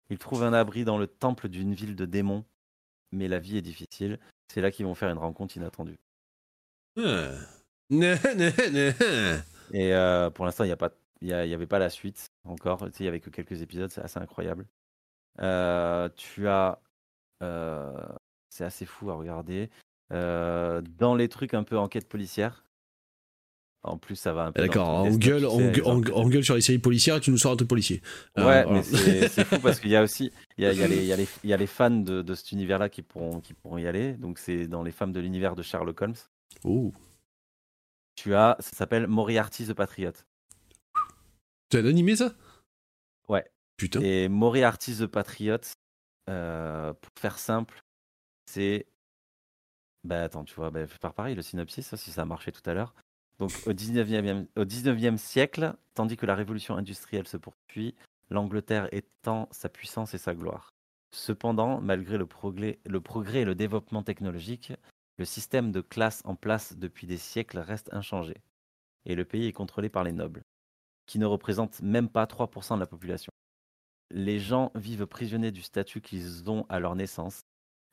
Ils 0.10 0.18
trouvent 0.18 0.44
un 0.44 0.54
abri 0.54 0.86
dans 0.86 0.98
le 0.98 1.08
temple 1.08 1.50
d'une 1.50 1.74
ville 1.74 1.96
de 1.96 2.06
démons 2.06 2.46
mais 3.12 3.28
la 3.28 3.40
vie 3.40 3.58
est 3.58 3.62
difficile. 3.62 4.20
C'est 4.48 4.62
là 4.62 4.72
qu'ils 4.72 4.86
vont 4.86 4.96
faire 4.96 5.10
une 5.10 5.18
rencontre 5.18 5.58
inattendue. 5.58 6.00
Ah. 6.98 7.32
Et 9.72 9.94
euh, 9.94 10.30
pour 10.30 10.46
l'instant, 10.46 10.64
il 10.64 10.68
n'y 11.22 11.34
a 11.34 11.46
il 11.46 11.54
avait 11.54 11.68
pas 11.68 11.80
la 11.80 11.90
suite 11.90 12.28
encore. 12.46 12.88
il 13.00 13.06
y 13.06 13.08
avait 13.08 13.20
que 13.20 13.30
quelques 13.30 13.62
épisodes, 13.62 13.92
c'est 13.92 14.02
assez 14.02 14.20
incroyable. 14.20 14.66
Euh, 15.42 16.10
tu 16.16 16.48
as, 16.48 16.80
euh, 17.44 18.08
c'est 18.50 18.64
assez 18.64 18.86
fou 18.86 19.10
à 19.10 19.16
regarder. 19.16 19.70
Dans 20.12 21.16
les 21.16 21.30
trucs 21.30 21.54
un 21.54 21.64
peu 21.64 21.78
enquête 21.78 22.08
policière, 22.08 22.64
en 23.84 23.98
plus, 23.98 24.18
ça 24.18 24.34
va 24.34 24.46
un 24.46 24.52
peu. 24.52 24.62
D'accord, 24.62 25.06
on 25.06 25.16
gueule, 25.16 25.46
on, 25.46 26.28
gueule 26.30 26.44
sur 26.44 26.56
les 26.56 26.62
séries 26.62 26.80
policières 26.80 27.16
et 27.16 27.20
tu 27.22 27.32
nous 27.32 27.38
sors 27.38 27.54
un 27.54 27.56
truc 27.56 27.70
policier. 27.70 28.02
Ouais, 28.36 28.66
mais 28.70 28.84
c'est 28.84 29.46
fou 29.46 29.58
parce 29.60 29.80
qu'il 29.80 29.90
y 29.90 29.96
a 29.96 30.04
aussi 30.04 30.34
il 30.58 30.66
y 30.66 30.68
a, 30.68 30.88
les, 30.88 31.06
y 31.44 31.48
y 31.48 31.54
a 31.54 31.58
les, 31.58 31.68
fans 31.68 31.90
de, 31.90 32.22
de 32.22 32.36
cet 32.36 32.52
univers-là 32.52 32.90
qui 32.90 33.02
pourront, 33.02 33.40
qui 33.40 33.54
pourront 33.54 33.78
y 33.78 33.88
aller. 33.88 34.14
Donc, 34.14 34.38
c'est 34.38 34.68
dans 34.68 34.84
les 34.84 34.92
fans 34.92 35.08
de 35.08 35.20
l'univers 35.20 35.56
de 35.56 35.64
Sherlock 35.64 36.02
Holmes. 36.02 36.16
Oh. 36.66 36.92
Tu 38.16 38.36
as, 38.36 38.58
ça 38.60 38.76
s'appelle 38.76 39.08
Moriarty 39.08 39.66
the 39.66 39.74
Patriot. 39.74 40.12
C'est 41.72 41.80
un 41.80 41.86
animé 41.86 42.18
ça? 42.18 42.34
Ouais. 43.30 43.46
Putain. 43.78 44.02
Et 44.02 44.28
Moriarty 44.28 44.98
the 44.98 45.06
Patriot, 45.06 45.58
euh, 46.30 46.94
pour 46.94 47.12
faire 47.18 47.40
simple, 47.40 47.80
c'est. 48.46 48.88
Bah 50.04 50.24
attends, 50.24 50.44
tu 50.46 50.56
vois, 50.56 50.72
bah, 50.72 50.86
pareil 51.16 51.36
le 51.36 51.42
synopsis, 51.42 51.96
si 51.96 52.12
ça 52.12 52.22
a 52.22 52.26
marché 52.26 52.52
tout 52.52 52.68
à 52.70 52.74
l'heure. 52.74 52.96
Donc 53.38 53.52
au 53.66 53.74
19e, 53.74 54.48
au 54.58 54.66
19e 54.66 55.18
siècle, 55.18 55.76
tandis 55.94 56.18
que 56.18 56.26
la 56.26 56.36
révolution 56.36 56.76
industrielle 56.76 57.28
se 57.28 57.38
poursuit, 57.38 57.96
l'Angleterre 58.30 58.90
étend 58.94 59.48
sa 59.52 59.70
puissance 59.70 60.14
et 60.14 60.18
sa 60.18 60.36
gloire. 60.36 60.74
Cependant, 61.12 61.82
malgré 61.82 62.18
le 62.18 62.26
progrès, 62.26 62.80
le 62.86 63.02
progrès 63.02 63.42
et 63.42 63.46
le 63.46 63.56
développement 63.56 64.04
technologique, 64.04 64.74
le 65.18 65.26
système 65.26 65.72
de 65.72 65.82
classe 65.82 66.22
en 66.26 66.36
place 66.36 66.78
depuis 66.78 67.08
des 67.08 67.18
siècles 67.18 67.60
reste 67.60 67.94
inchangé. 67.94 68.36
Et 69.06 69.16
le 69.16 69.26
pays 69.26 69.48
est 69.48 69.54
contrôlé 69.54 69.90
par 69.90 70.04
les 70.04 70.12
nobles, 70.12 70.44
qui 71.08 71.18
ne 71.20 71.26
représentent 71.26 71.82
même 71.82 72.10
pas 72.10 72.26
3% 72.26 72.76
de 72.76 72.80
la 72.80 72.86
population. 72.86 73.32
Les 74.12 74.40
gens 74.40 74.72
vivent 74.76 75.08
prisonniers 75.08 75.52
du 75.52 75.62
statut 75.62 76.02
qu'ils 76.02 76.50
ont 76.50 76.66
à 76.70 76.80
leur 76.80 76.96
naissance. 76.96 77.42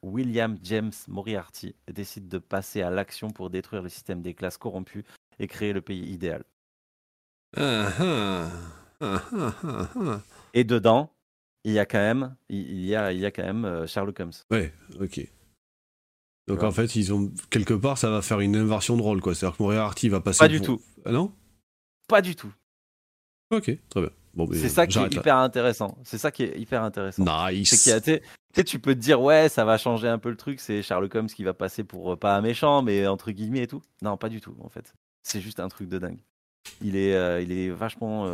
William 0.02 0.59
James 0.62 0.93
Moriarty 1.09 1.74
décide 1.93 2.28
de 2.28 2.39
passer 2.39 2.82
à 2.82 2.90
l'action 2.90 3.31
pour 3.31 3.51
détruire 3.51 3.82
le 3.82 3.89
système 3.89 4.23
des 4.23 4.35
classes 4.35 4.59
corrompues 4.59 5.05
et 5.39 5.48
créer 5.48 5.73
le 5.73 5.81
pays 5.81 6.05
idéal. 6.12 6.44
Et 10.55 10.64
dedans, 10.64 11.10
il 11.64 11.73
y 11.73 11.78
a 11.78 11.86
quand 11.86 11.98
même, 11.98 12.36
il 12.48 12.85
y 12.85 12.94
a, 12.94 13.12
il 13.12 13.18
y 13.18 13.27
a 13.27 13.31
quand 13.31 13.43
même 13.43 13.64
euh, 13.64 13.86
Sherlock 13.86 14.20
Holmes. 14.20 14.32
Ouais, 14.51 14.73
ok. 15.01 15.20
Donc 16.47 16.62
en 16.62 16.70
fait, 16.70 16.94
ils 16.94 17.12
ont 17.12 17.32
quelque 17.51 17.74
part, 17.74 17.98
ça 17.98 18.09
va 18.09 18.23
faire 18.23 18.40
une 18.40 18.55
inversion 18.55 18.97
de 18.97 19.02
rôle, 19.02 19.20
quoi. 19.20 19.35
C'est-à-dire 19.35 19.56
que 19.56 19.62
Moriarty 19.62 20.09
va 20.09 20.20
passer. 20.20 20.39
Pas 20.39 20.48
du 20.48 20.60
tout. 20.60 20.81
Ah 21.05 21.10
non? 21.10 21.32
Pas 22.09 22.23
du 22.23 22.36
tout. 22.36 22.52
Ok, 23.50 23.76
très 23.89 24.00
bien. 24.00 24.10
Bon, 24.36 24.47
c'est 24.52 24.68
ça 24.68 24.86
qui 24.86 24.98
est 24.98 25.15
hyper 25.15 25.36
intéressant. 25.39 25.97
C'est 26.05 26.18
ça 26.18 26.31
qui 26.31 26.42
est 26.42 26.58
hyper 26.58 26.82
intéressant. 26.82 27.24
Nice. 27.24 27.74
C'est 27.74 28.23
tu 28.55 28.65
tu 28.65 28.78
peux 28.78 28.94
te 28.94 29.00
dire, 29.00 29.20
ouais, 29.20 29.48
ça 29.48 29.65
va 29.65 29.78
changer 29.78 30.08
un 30.08 30.18
peu 30.18 30.28
le 30.31 30.36
truc. 30.36 30.60
C'est 30.60 30.82
Sherlock 30.82 31.15
Holmes 31.15 31.26
qui 31.26 31.42
va 31.42 31.55
passer 31.55 31.84
pour 31.84 32.12
euh, 32.12 32.16
pas 32.16 32.36
un 32.36 32.42
méchant, 32.42 32.82
mais 32.82 33.06
entre 33.06 33.31
guillemets 33.31 33.62
et 33.62 33.66
tout. 33.66 33.82
Non, 34.02 34.16
pas 34.16 34.28
du 34.28 34.40
tout, 34.40 34.55
en 34.62 34.68
fait. 34.68 34.94
C'est 35.23 35.40
juste 35.40 35.58
un 35.58 35.68
truc 35.68 35.89
de 35.89 35.98
dingue. 35.98 36.18
il 36.82 36.97
est, 36.97 37.42
il 37.42 37.50
est 37.50 37.70
vachement. 37.70 38.26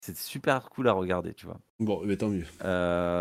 c'est 0.00 0.16
super 0.16 0.68
cool 0.68 0.88
à 0.88 0.92
regarder, 0.92 1.32
tu 1.32 1.46
vois. 1.46 1.58
Bon, 1.80 2.02
mais 2.04 2.16
tant 2.16 2.28
mieux. 2.28 2.44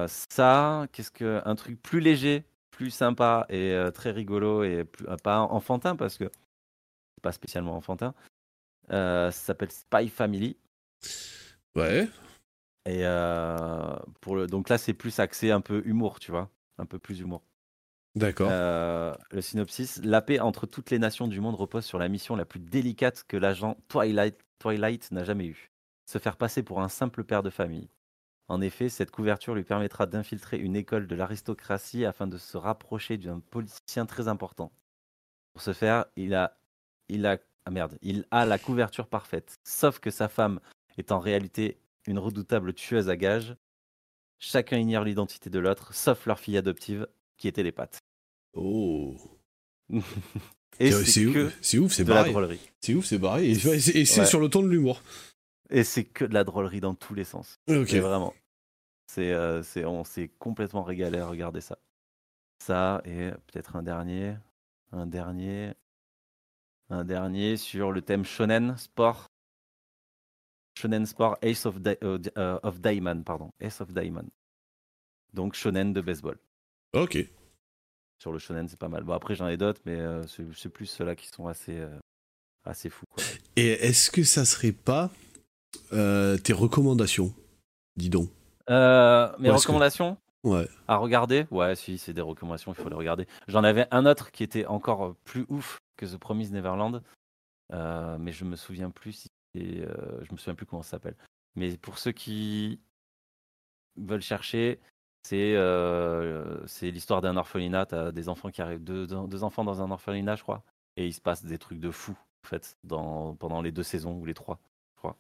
ça, 0.08 0.88
qu'est-ce 0.92 1.12
que. 1.12 1.42
Un 1.46 1.56
truc 1.56 1.82
plus 1.82 2.02
léger, 2.02 2.44
plus 2.72 2.92
sympa 2.92 3.46
et 3.50 3.74
très 3.94 4.12
rigolo 4.12 4.64
et 4.64 4.86
pas 5.24 5.40
enfantin 5.40 5.96
parce 5.96 6.18
que 6.18 6.26
c'est 6.26 7.22
pas 7.22 7.32
spécialement 7.32 7.76
enfantin. 7.76 8.14
ça 8.90 9.32
s'appelle 9.32 9.72
Spy 9.72 10.10
Family. 10.10 10.58
Ouais. 11.76 12.08
Et 12.86 13.04
pour 14.22 14.36
le, 14.36 14.48
donc 14.48 14.70
là, 14.70 14.78
c'est 14.78 14.94
plus 14.94 15.20
axé 15.20 15.52
un 15.52 15.62
peu 15.62 15.82
humour, 15.86 16.20
tu 16.20 16.32
vois, 16.32 16.50
un 16.78 16.86
peu 16.86 17.00
plus 17.00 17.20
humour. 17.20 17.44
D'accord. 18.16 18.50
le 18.50 19.42
synopsis 19.42 20.00
La 20.04 20.22
paix 20.22 20.40
entre 20.40 20.66
toutes 20.66 20.90
les 20.90 21.00
nations 21.00 21.28
du 21.28 21.42
monde 21.42 21.56
repose 21.56 21.84
sur 21.86 22.00
la 22.00 22.08
mission 22.08 22.36
la 22.36 22.46
plus 22.46 22.60
délicate 22.60 23.26
que 23.28 23.36
l'agent 23.36 23.76
Twilight, 23.90 24.40
Twilight 24.60 25.12
n'a 25.12 25.26
jamais 25.26 25.48
eue 25.48 25.72
se 26.06 26.20
faire 26.20 26.38
passer 26.38 26.64
pour 26.64 26.82
un 26.82 26.90
simple 26.90 27.24
père 27.24 27.44
de 27.44 27.50
famille. 27.50 27.90
En 28.48 28.62
effet, 28.62 28.90
cette 28.90 29.12
couverture 29.12 29.56
lui 29.56 29.64
permettra 29.64 30.06
d'infiltrer 30.06 30.58
une 30.58 30.76
école 30.76 31.08
de 31.08 31.16
l'aristocratie 31.16 32.06
afin 32.06 32.28
de 32.28 32.38
se 32.38 32.58
rapprocher 32.58 33.18
d'un 33.18 33.40
politicien 33.40 34.06
très 34.06 34.28
important. 34.28 34.72
Pour 35.54 35.64
ce 35.64 35.74
faire, 35.74 36.06
il 36.16 36.36
a, 36.36 36.60
il 37.10 37.26
a, 37.26 37.40
ah 37.66 37.72
merde, 37.72 37.98
il 38.04 38.26
a 38.30 38.46
la 38.46 38.60
couverture 38.60 39.08
parfaite. 39.08 39.56
Sauf 39.64 40.00
que 40.00 40.12
sa 40.12 40.28
femme 40.28 40.60
est 40.98 41.12
en 41.12 41.20
réalité 41.20 41.78
une 42.08 42.20
redoutable 42.20 42.74
tueuse 42.74 43.10
à 43.10 43.18
gages. 43.18 43.56
Chacun 44.38 44.78
ignore 44.78 45.04
l'identité 45.04 45.50
de 45.50 45.60
l'autre, 45.60 45.94
sauf 45.94 46.26
leur 46.26 46.40
fille 46.40 46.58
adoptive, 46.58 47.08
qui 47.38 47.48
était 47.48 47.64
les 47.64 47.72
pattes. 47.72 48.00
Oh. 48.54 49.16
et 50.80 50.92
c'est 50.92 51.26
ouf, 51.78 51.94
c'est 51.94 52.04
barré. 52.04 52.60
C'est 52.82 52.94
ouf, 52.94 53.06
c'est 53.06 53.18
barré. 53.18 53.50
Et, 53.50 53.56
c'est 54.06 54.26
sur 54.26 54.40
le 54.40 54.50
ton 54.50 54.62
de 54.62 54.70
l'humour. 54.70 55.02
Et 55.70 55.84
c'est 55.84 56.04
que 56.04 56.26
de 56.26 56.34
la 56.34 56.44
drôlerie 56.44 56.80
dans 56.80 56.96
tous 56.96 57.16
les 57.16 57.24
sens. 57.24 57.60
Ok. 57.68 57.94
Vraiment. 57.94 58.34
C'est, 59.08 59.32
euh, 59.32 59.64
c'est, 59.64 59.86
on 59.86 60.04
s'est 60.04 60.30
complètement 60.40 60.84
régalé 60.84 61.20
à 61.20 61.28
regarder 61.28 61.62
ça. 61.62 61.78
Ça 62.60 63.02
et 63.06 63.32
peut-être 63.48 63.76
un 63.76 63.84
dernier, 63.84 64.36
un 64.92 65.06
dernier, 65.06 65.74
un 66.90 67.04
dernier 67.04 67.58
sur 67.58 67.92
le 67.92 68.02
thème 68.02 68.26
shonen 68.26 68.76
sport. 68.78 69.28
Shonen 70.78 71.06
Sport 71.06 71.38
Ace 71.42 71.66
of, 71.66 71.78
euh, 71.86 72.20
euh, 72.38 72.60
of 72.64 72.82
Diamond, 72.82 73.24
pardon. 73.24 73.52
Ace 73.62 73.82
of 73.82 73.94
Diamond. 73.94 74.26
Donc 75.34 75.54
shonen 75.56 75.94
de 75.94 76.02
baseball. 76.02 76.38
Ok. 76.94 77.18
Sur 78.22 78.32
le 78.32 78.40
shonen, 78.40 78.68
c'est 78.68 78.80
pas 78.80 78.90
mal. 78.90 79.04
Bon, 79.04 79.14
après, 79.14 79.36
j'en 79.36 79.48
ai 79.48 79.58
d'autres, 79.58 79.82
mais 79.86 80.00
euh, 80.00 80.26
c'est 80.28 80.70
plus 80.70 80.86
ceux-là 80.86 81.16
qui 81.16 81.28
sont 81.28 81.48
assez, 81.48 81.86
assez 82.64 82.90
fous. 82.90 83.06
Et 83.56 83.72
est-ce 83.72 84.10
que 84.10 84.24
ça 84.24 84.46
serait 84.46 84.72
pas 84.72 85.12
tes 85.92 86.54
recommandations 86.54 87.34
Dis 87.98 88.10
donc? 88.10 88.30
mes 88.70 89.50
recommandations? 89.50 90.18
Ouais. 90.44 90.68
À 90.88 90.98
regarder? 90.98 91.48
Ouais, 91.52 91.76
si, 91.76 91.98
c'est 91.98 92.14
des 92.14 92.22
recommandations, 92.22 92.72
il 92.72 92.82
faut 92.82 92.90
les 92.90 92.96
regarder. 92.96 93.28
J'en 93.48 93.64
avais 93.64 93.88
un 93.92 94.06
autre 94.06 94.32
qui 94.32 94.44
était 94.44 94.66
encore 94.66 95.16
plus 95.26 95.46
ouf 95.50 95.80
que 95.98 96.06
The 96.06 96.18
Promised 96.18 96.54
Neverland, 96.54 97.02
mais 97.72 98.32
je 98.32 98.46
me 98.46 98.56
souviens 98.56 98.90
plus 98.92 99.12
si 99.12 99.28
et 99.58 99.84
euh, 99.84 100.24
je 100.24 100.32
me 100.32 100.38
souviens 100.38 100.56
plus 100.56 100.66
comment 100.66 100.82
ça 100.82 100.92
s'appelle. 100.92 101.16
Mais 101.56 101.78
pour 101.78 102.00
ceux 102.00 102.12
qui 102.12 102.80
veulent 103.98 104.22
chercher, 104.22 104.80
c'est 105.24 105.56
euh, 105.56 106.66
c'est 106.68 106.92
l'histoire 106.92 107.22
d'un 107.22 107.38
orphelinat. 107.38 107.86
T'as 107.88 108.12
des 108.12 108.30
enfants 108.30 108.52
qui 108.52 108.62
arrivent, 108.62 108.84
deux, 108.84 109.08
deux, 109.08 109.44
enfants 109.44 109.64
dans 109.64 109.82
un 109.82 109.90
orphelinat, 109.92 110.36
je 110.36 110.44
crois, 110.44 110.64
et 110.98 111.08
il 111.08 111.14
se 111.14 111.22
passe 111.22 111.46
des 111.46 111.58
trucs 111.58 111.80
de 111.80 111.92
fou 111.92 112.18
en 112.44 112.48
fait 112.48 112.78
dans, 112.84 113.36
pendant 113.36 113.62
les 113.62 113.72
deux 113.72 113.84
saisons 113.84 114.18
ou 114.18 114.26
les 114.26 114.34
trois, 114.34 114.60
je 114.96 115.00
crois. 115.00 115.18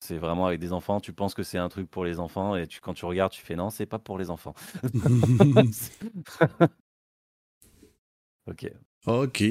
C'est 0.00 0.18
vraiment 0.18 0.46
avec 0.46 0.60
des 0.60 0.72
enfants. 0.72 1.00
Tu 1.00 1.12
penses 1.12 1.34
que 1.34 1.42
c'est 1.42 1.58
un 1.58 1.68
truc 1.68 1.90
pour 1.90 2.04
les 2.04 2.20
enfants 2.20 2.56
et 2.56 2.66
tu, 2.66 2.80
quand 2.80 2.94
tu 2.94 3.04
regardes, 3.04 3.32
tu 3.32 3.42
fais 3.42 3.56
non, 3.56 3.70
c'est 3.70 3.86
pas 3.86 3.98
pour 3.98 4.18
les 4.18 4.30
enfants. 4.30 4.54
ok. 8.46 8.70
Ok. 9.06 9.44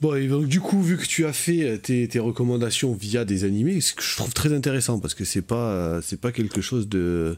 Bon, 0.00 0.14
et 0.14 0.28
donc 0.28 0.46
du 0.46 0.60
coup, 0.60 0.80
vu 0.80 0.96
que 0.96 1.04
tu 1.04 1.26
as 1.26 1.32
fait 1.32 1.64
euh, 1.64 1.76
tes, 1.76 2.18
recommandations 2.18 2.92
via 2.92 3.24
des 3.24 3.44
animés, 3.44 3.80
ce 3.80 3.94
que 3.94 4.02
je 4.02 4.16
trouve 4.16 4.32
très 4.32 4.52
intéressant 4.52 5.00
parce 5.00 5.14
que 5.14 5.24
c'est 5.24 5.42
pas 5.42 5.72
euh, 5.72 6.00
c'est 6.02 6.20
pas 6.20 6.30
quelque 6.30 6.60
chose 6.60 6.88
de 6.88 7.36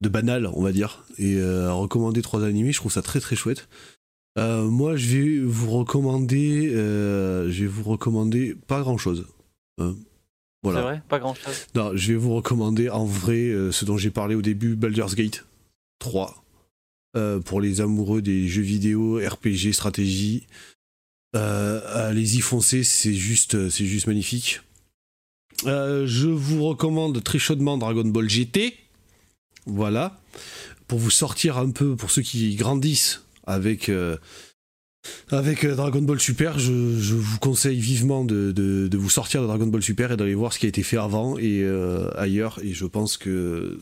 de 0.00 0.08
banal, 0.08 0.46
on 0.54 0.62
va 0.62 0.72
dire. 0.72 1.04
Et 1.18 1.36
euh, 1.36 1.72
recommander 1.72 2.22
trois 2.22 2.44
animés, 2.44 2.72
je 2.72 2.78
trouve 2.78 2.92
ça 2.92 3.02
très 3.02 3.20
très 3.20 3.36
chouette. 3.36 3.68
moi, 4.36 4.96
je 4.96 5.16
vais 5.16 5.38
vous 5.40 5.70
recommander, 5.70 6.70
je 6.70 7.60
vais 7.60 7.66
vous 7.66 7.84
recommander 7.84 8.56
pas 8.66 8.80
grand 8.80 8.96
chose. 8.96 9.26
Hein. 9.78 9.96
voilà. 10.62 10.78
C'est 10.78 10.84
vrai, 10.84 11.02
pas 11.08 11.18
grand 11.18 11.34
chose. 11.34 11.66
Non, 11.74 11.90
je 11.94 12.12
vais 12.12 12.18
vous 12.18 12.34
recommander 12.34 12.88
en 12.88 13.04
vrai 13.04 13.52
ce 13.70 13.84
dont 13.84 13.98
j'ai 13.98 14.10
parlé 14.10 14.34
au 14.34 14.42
début, 14.42 14.76
Baldur's 14.76 15.14
Gate 15.14 15.44
3. 15.98 16.42
pour 17.44 17.60
les 17.60 17.80
amoureux 17.82 18.22
des 18.22 18.48
jeux 18.48 18.62
vidéo, 18.62 19.18
RPG, 19.18 19.72
stratégie, 19.72 20.46
euh, 21.36 22.08
allez-y 22.08 22.40
foncez, 22.40 22.84
c'est 22.84 23.14
juste, 23.14 23.68
c'est 23.68 23.86
juste 23.86 24.06
magnifique. 24.06 24.60
Euh, 25.66 26.06
je 26.06 26.28
vous 26.28 26.64
recommande 26.64 27.22
très 27.22 27.38
chaudement 27.38 27.78
Dragon 27.78 28.04
Ball 28.04 28.28
GT. 28.28 28.74
Voilà. 29.66 30.20
Pour 30.86 30.98
vous 30.98 31.10
sortir 31.10 31.58
un 31.58 31.70
peu, 31.70 31.96
pour 31.96 32.10
ceux 32.10 32.22
qui 32.22 32.54
grandissent 32.56 33.22
avec, 33.46 33.88
euh, 33.88 34.16
avec 35.30 35.66
Dragon 35.66 36.00
Ball 36.00 36.18
Super, 36.18 36.58
je, 36.58 36.72
vous 36.72 37.38
conseille 37.38 37.78
vivement 37.78 38.24
de, 38.24 38.88
vous 38.94 39.10
sortir 39.10 39.42
de 39.42 39.46
Dragon 39.46 39.66
Ball 39.66 39.82
Super 39.82 40.12
et 40.12 40.16
d'aller 40.16 40.34
voir 40.34 40.52
ce 40.52 40.58
qui 40.58 40.66
a 40.66 40.68
été 40.70 40.82
fait 40.82 40.96
avant 40.96 41.36
et 41.38 41.66
ailleurs. 42.16 42.58
Et 42.62 42.72
je 42.72 42.86
pense 42.86 43.18
que, 43.18 43.78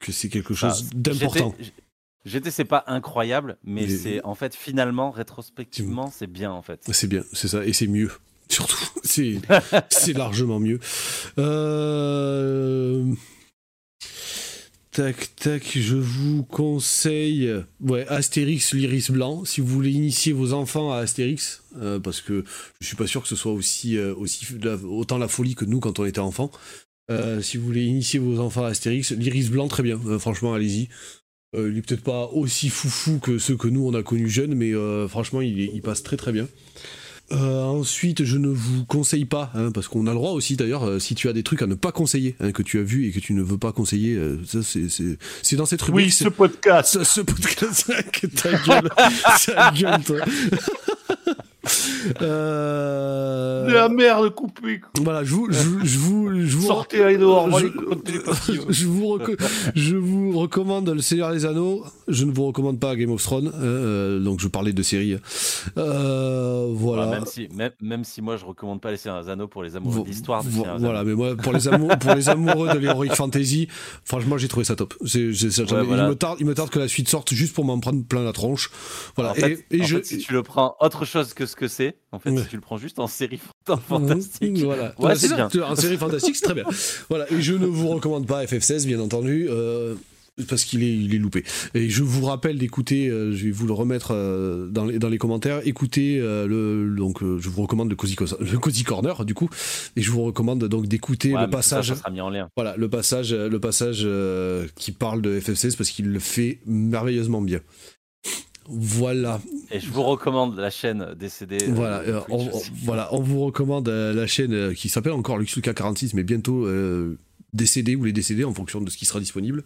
que 0.00 0.12
c'est 0.12 0.30
quelque 0.30 0.54
chose 0.54 0.86
ah, 0.86 0.94
d'important. 0.94 1.54
GT, 2.28 2.50
c'est 2.50 2.64
pas 2.64 2.84
incroyable, 2.86 3.56
mais 3.64 3.88
c'est 3.88 4.22
en 4.24 4.34
fait 4.34 4.54
finalement, 4.54 5.10
rétrospectivement, 5.10 6.10
c'est 6.14 6.26
bien 6.26 6.50
en 6.50 6.62
fait. 6.62 6.80
C'est 6.92 7.08
bien, 7.08 7.22
c'est 7.32 7.48
ça, 7.48 7.64
et 7.64 7.72
c'est 7.72 7.86
mieux. 7.86 8.10
Surtout, 8.48 8.88
c'est 9.90 10.12
largement 10.14 10.58
mieux. 10.58 10.80
Euh, 11.38 13.04
tac, 14.90 15.36
tac, 15.36 15.76
je 15.76 15.96
vous 15.96 16.44
conseille 16.44 17.52
ouais, 17.80 18.06
Astérix, 18.08 18.72
l'Iris 18.72 19.10
Blanc, 19.10 19.44
si 19.44 19.60
vous 19.60 19.66
voulez 19.66 19.90
initier 19.90 20.32
vos 20.32 20.54
enfants 20.54 20.92
à 20.92 20.98
Astérix, 20.98 21.62
euh, 21.76 21.98
parce 22.00 22.22
que 22.22 22.44
je 22.80 22.86
suis 22.86 22.96
pas 22.96 23.06
sûr 23.06 23.20
que 23.20 23.28
ce 23.28 23.36
soit 23.36 23.52
aussi, 23.52 23.98
euh, 23.98 24.14
aussi 24.14 24.46
autant 24.84 25.18
la 25.18 25.28
folie 25.28 25.54
que 25.54 25.66
nous 25.66 25.80
quand 25.80 25.98
on 25.98 26.06
était 26.06 26.18
enfant. 26.18 26.50
si 27.42 27.58
vous 27.58 27.66
voulez 27.66 27.84
initier 27.84 28.18
vos 28.18 28.40
enfants 28.40 28.64
à 28.64 28.68
Astérix, 28.68 29.12
l'Iris 29.12 29.50
Blanc, 29.50 29.68
très 29.68 29.82
bien, 29.82 29.98
franchement, 30.18 30.54
allez-y. 30.54 30.88
Euh, 31.56 31.70
il 31.72 31.78
est 31.78 31.82
peut-être 31.82 32.02
pas 32.02 32.26
aussi 32.26 32.68
foufou 32.68 33.20
que 33.20 33.38
ceux 33.38 33.56
que 33.56 33.68
nous 33.68 33.86
on 33.86 33.94
a 33.94 34.02
connus 34.02 34.28
jeunes, 34.28 34.54
mais 34.54 34.74
euh, 34.74 35.08
franchement 35.08 35.40
il, 35.40 35.80
passe 35.80 36.02
très 36.02 36.18
très 36.18 36.30
bien. 36.30 36.46
Euh, 37.32 37.62
ensuite, 37.62 38.24
je 38.24 38.36
ne 38.36 38.48
vous 38.48 38.84
conseille 38.84 39.24
pas, 39.24 39.50
hein, 39.54 39.70
parce 39.72 39.88
qu'on 39.88 40.06
a 40.06 40.10
le 40.10 40.16
droit 40.16 40.32
aussi 40.32 40.56
d'ailleurs, 40.56 41.00
si 41.00 41.14
tu 41.14 41.28
as 41.28 41.32
des 41.32 41.42
trucs 41.42 41.62
à 41.62 41.66
ne 41.66 41.74
pas 41.74 41.92
conseiller, 41.92 42.36
hein, 42.40 42.52
que 42.52 42.62
tu 42.62 42.78
as 42.78 42.82
vu 42.82 43.06
et 43.06 43.12
que 43.12 43.20
tu 43.20 43.32
ne 43.32 43.42
veux 43.42 43.56
pas 43.56 43.72
conseiller, 43.72 44.18
ça 44.46 44.58
c'est 44.62 45.56
dans 45.56 45.66
cette 45.66 45.80
rubrique. 45.80 46.06
Oui, 46.06 46.12
ce 46.12 46.28
podcast. 46.28 47.02
Ce, 47.02 47.20
podcast, 47.22 47.86
ta 48.42 48.52
gueule, 48.52 48.90
ta 49.46 49.70
gueule 49.72 50.04
toi. 50.04 50.20
Euh... 52.22 53.66
De 53.66 53.72
la 53.72 53.88
merde 53.88 54.30
coupée. 54.30 54.80
Voilà, 55.02 55.24
je 55.24 55.34
vous, 55.34 55.48
je, 55.50 55.98
vous, 55.98 56.30
je 56.44 56.56
vous 56.56 56.66
sortez 56.66 57.02
aller 57.02 57.18
dehors. 57.18 57.48
Je, 57.58 58.86
vous, 58.86 59.18
je 59.74 59.96
vous 59.96 60.38
recommande 60.38 60.88
Le 60.88 61.00
Seigneur 61.00 61.32
des 61.32 61.44
Anneaux. 61.44 61.84
Je 62.06 62.24
ne 62.24 62.32
vous 62.32 62.46
recommande 62.46 62.80
pas 62.80 62.96
Game 62.96 63.10
of 63.10 63.22
Thrones. 63.22 63.48
Hein, 63.48 63.62
euh, 63.62 64.20
donc 64.20 64.40
je 64.40 64.48
parlais 64.48 64.72
de 64.72 64.82
séries. 64.82 65.16
Euh, 65.76 66.68
voilà. 66.72 67.06
même 67.06 67.26
si, 67.26 67.48
même, 67.54 67.72
même, 67.80 68.04
si 68.04 68.22
moi 68.22 68.36
je 68.36 68.44
recommande 68.44 68.80
pas 68.80 68.90
Les 68.90 68.96
Seigneurs 68.96 69.22
des 69.22 69.30
Anneaux 69.30 69.48
pour 69.48 69.62
les 69.62 69.76
amoureux 69.76 70.04
d'histoire. 70.04 70.42
voilà, 70.42 71.04
mais 71.04 71.14
moi 71.14 71.36
pour 71.36 71.52
les 71.52 71.68
amoureux, 71.68 71.96
pour 71.98 72.14
les 72.14 72.28
amoureux 72.28 72.68
de 72.68 72.78
l'heroic 72.78 73.14
fantasy, 73.14 73.68
franchement 74.04 74.38
j'ai 74.38 74.48
trouvé 74.48 74.64
ça 74.64 74.76
top. 74.76 74.94
il, 75.14 75.20
me 75.20 76.14
tarde, 76.14 76.38
il 76.40 76.46
me 76.46 76.54
tarde 76.54 76.70
que 76.70 76.78
la 76.78 76.88
suite 76.88 77.08
sorte 77.08 77.32
juste 77.32 77.54
pour 77.54 77.64
m'en 77.64 77.78
prendre 77.80 78.04
plein 78.04 78.24
la 78.24 78.32
tronche. 78.32 78.70
Voilà. 79.16 79.34
et, 79.38 79.58
et 79.70 79.84
je, 79.84 80.02
si 80.02 80.18
tu 80.18 80.32
le 80.32 80.42
prends 80.42 80.76
autre 80.80 81.04
chose 81.04 81.34
que 81.34 81.46
ce 81.46 81.56
que 81.56 81.68
c'est. 81.68 81.97
En 82.12 82.18
fait, 82.18 82.36
si 82.36 82.46
tu 82.48 82.56
le 82.56 82.62
prends 82.62 82.78
juste 82.78 82.98
en 82.98 83.06
série 83.06 83.40
fantastique. 83.88 84.58
Voilà, 84.58 85.16
c'est 85.16 85.34
bien. 85.34 85.48
En 85.64 85.76
série 85.76 85.96
fantastique, 85.96 86.36
c'est 86.36 86.44
très 86.44 86.54
bien. 86.54 86.64
Voilà, 87.08 87.30
et 87.30 87.40
je 87.40 87.54
ne 87.54 87.66
vous 87.66 87.88
recommande 87.88 88.26
pas 88.26 88.44
FF16, 88.44 88.86
bien 88.86 89.00
entendu. 89.00 89.46
Euh, 89.50 89.94
parce 90.48 90.62
qu'il 90.62 90.84
est, 90.84 90.96
il 90.96 91.12
est 91.16 91.18
loupé. 91.18 91.42
Et 91.74 91.90
je 91.90 92.04
vous 92.04 92.24
rappelle 92.24 92.58
d'écouter, 92.58 93.08
euh, 93.08 93.32
je 93.32 93.46
vais 93.46 93.50
vous 93.50 93.66
le 93.66 93.72
remettre 93.72 94.12
euh, 94.12 94.68
dans, 94.68 94.84
les, 94.84 95.00
dans 95.00 95.08
les 95.08 95.18
commentaires, 95.18 95.60
écoutez, 95.64 96.18
le, 96.18 96.94
donc 96.96 97.22
je 97.22 97.48
vous 97.48 97.62
recommande 97.62 97.90
le 97.90 97.96
Cozy, 97.96 98.14
le 98.38 98.58
Cozy 98.58 98.84
Corner, 98.84 99.24
du 99.24 99.34
coup, 99.34 99.50
et 99.96 100.00
je 100.00 100.10
vous 100.12 100.22
recommande 100.22 100.64
donc 100.64 100.86
d'écouter 100.86 101.30
le 101.30 101.50
passage. 101.50 101.88
Ça, 101.88 101.96
sera 101.96 102.10
mis 102.10 102.20
en 102.20 102.30
lien. 102.30 102.48
Voilà, 102.56 102.76
le 102.76 102.88
passage, 102.88 103.34
le 103.34 103.58
passage 103.58 104.06
qui 104.76 104.92
parle 104.92 105.22
de 105.22 105.40
FF16 105.40 105.76
parce 105.76 105.90
qu'il 105.90 106.06
le 106.06 106.20
fait 106.20 106.60
merveilleusement 106.66 107.42
bien. 107.42 107.58
Voilà. 108.68 109.40
Et 109.70 109.80
je 109.80 109.90
vous 109.90 110.02
recommande 110.02 110.56
la 110.58 110.70
chaîne 110.70 111.14
décédée. 111.14 111.58
Voilà, 111.68 112.24
on, 112.28 112.48
voilà, 112.84 113.12
on 113.14 113.20
vous 113.20 113.40
recommande 113.40 113.88
la 113.88 114.26
chaîne 114.26 114.74
qui 114.74 114.88
s'appelle 114.88 115.12
encore 115.12 115.38
LuxLuca 115.38 115.74
46, 115.74 116.14
mais 116.14 116.22
bientôt 116.22 116.68
décédé 117.52 117.96
ou 117.96 118.04
les 118.04 118.12
décédés 118.12 118.44
en 118.44 118.52
fonction 118.54 118.80
de 118.80 118.90
ce 118.90 118.96
qui 118.96 119.06
sera 119.06 119.20
disponible. 119.20 119.64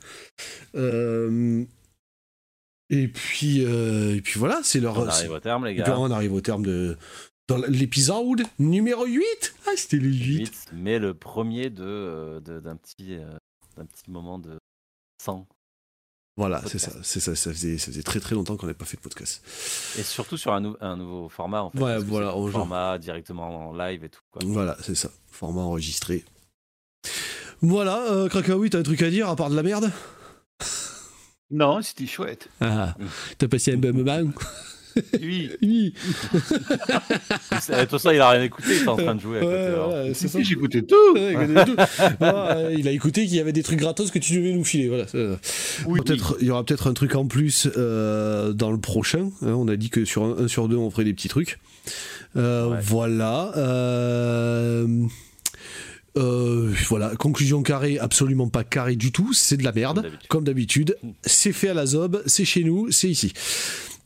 et 2.90 3.08
puis, 3.08 3.60
et 3.60 4.20
puis 4.22 4.38
voilà, 4.38 4.60
c'est 4.62 4.80
leur. 4.80 4.98
On 4.98 5.06
arrive 5.06 5.30
au 5.32 5.40
terme, 5.40 5.66
les 5.66 5.74
gars. 5.74 5.98
On 5.98 6.10
arrive 6.10 6.32
au 6.32 6.40
terme 6.40 6.64
de, 6.64 6.96
dans 7.48 7.58
l'épisode 7.68 8.42
numéro 8.58 9.04
8 9.04 9.54
Ah, 9.66 9.70
c'était 9.76 9.96
le 9.98 10.08
8. 10.08 10.70
Mais 10.74 10.98
le 10.98 11.14
premier 11.14 11.70
de, 11.70 12.40
d'un, 12.40 12.76
petit, 12.76 13.16
d'un 13.76 13.84
petit 13.84 14.10
moment 14.10 14.38
de 14.38 14.58
sang. 15.22 15.46
Voilà, 16.36 16.62
c'est 16.66 16.78
ça, 16.78 16.92
c'est 17.02 17.20
ça, 17.20 17.36
ça 17.36 17.50
faisait, 17.52 17.76
ça 17.76 17.86
faisait 17.86 18.02
très 18.02 18.18
très 18.18 18.34
longtemps 18.34 18.56
qu'on 18.56 18.64
n'avait 18.66 18.78
pas 18.78 18.86
fait 18.86 18.96
de 18.96 19.02
podcast. 19.02 19.42
Et 19.98 20.02
surtout 20.02 20.38
sur 20.38 20.52
un, 20.54 20.74
un 20.80 20.96
nouveau 20.96 21.28
format, 21.28 21.62
en 21.62 21.70
fait. 21.70 21.78
Ouais, 21.78 21.98
voilà, 21.98 22.32
format 22.50 22.98
directement 22.98 23.68
en 23.68 23.76
live 23.76 24.04
et 24.04 24.08
tout. 24.08 24.22
Quoi. 24.30 24.40
Voilà, 24.46 24.76
c'est 24.82 24.94
ça, 24.94 25.10
format 25.30 25.60
enregistré. 25.60 26.24
Voilà, 27.60 27.98
euh, 28.10 28.28
Krakaoui, 28.28 28.70
t'as 28.70 28.78
un 28.78 28.82
truc 28.82 29.02
à 29.02 29.10
dire 29.10 29.28
à 29.28 29.36
part 29.36 29.50
de 29.50 29.56
la 29.56 29.62
merde? 29.62 29.90
Non, 31.50 31.82
c'était 31.82 32.06
chouette. 32.06 32.48
Ah, 32.62 32.94
t'as 33.36 33.48
passé 33.48 33.74
un 33.74 33.76
bon 33.76 33.94
moment 33.94 34.32
oui. 35.20 35.50
oui. 35.62 35.94
tout 37.88 37.98
ça, 37.98 38.14
il 38.14 38.20
a 38.20 38.30
rien 38.30 38.42
écouté, 38.42 38.68
il 38.76 38.82
est 38.82 38.88
en 38.88 38.96
train 38.96 39.14
de 39.14 39.20
jouer. 39.20 39.40
Ouais, 39.40 40.12
c'est 40.14 40.28
ça. 40.28 40.40
J'ai 40.42 40.52
écouté 40.54 40.82
tout. 40.84 41.16
il 41.16 42.88
a 42.88 42.90
écouté 42.90 43.26
qu'il 43.26 43.36
y 43.36 43.40
avait 43.40 43.52
des 43.52 43.62
trucs 43.62 43.78
gratos 43.78 44.10
que 44.10 44.18
tu 44.18 44.34
devais 44.34 44.52
nous 44.52 44.64
filer. 44.64 44.88
Voilà. 44.88 45.06
peut-être, 45.06 46.36
il 46.40 46.46
y 46.46 46.50
aura 46.50 46.64
peut-être 46.64 46.86
un 46.88 46.94
truc 46.94 47.14
en 47.14 47.26
plus 47.26 47.68
euh, 47.76 48.52
dans 48.52 48.70
le 48.70 48.78
prochain. 48.78 49.30
Hein. 49.42 49.54
on 49.54 49.68
a 49.68 49.76
dit 49.76 49.90
que 49.90 50.04
sur 50.04 50.24
un, 50.24 50.48
sur 50.48 50.68
deux, 50.68 50.76
on 50.76 50.90
ferait 50.90 51.04
des 51.04 51.14
petits 51.14 51.28
trucs. 51.28 51.58
Euh, 52.36 52.78
voilà. 52.82 53.52
Euh, 56.16 56.72
voilà, 56.88 57.16
conclusion 57.16 57.62
carrée, 57.62 57.98
absolument 57.98 58.48
pas 58.48 58.64
carrée 58.64 58.96
du 58.96 59.12
tout, 59.12 59.32
c'est 59.32 59.56
de 59.56 59.64
la 59.64 59.72
merde, 59.72 60.10
comme 60.28 60.44
d'habitude. 60.44 60.98
C'est 61.24 61.52
fait 61.52 61.70
à 61.70 61.74
la 61.74 61.86
zob, 61.86 62.22
c'est 62.26 62.44
chez 62.44 62.64
nous, 62.64 62.90
c'est 62.90 63.08
ici. 63.08 63.32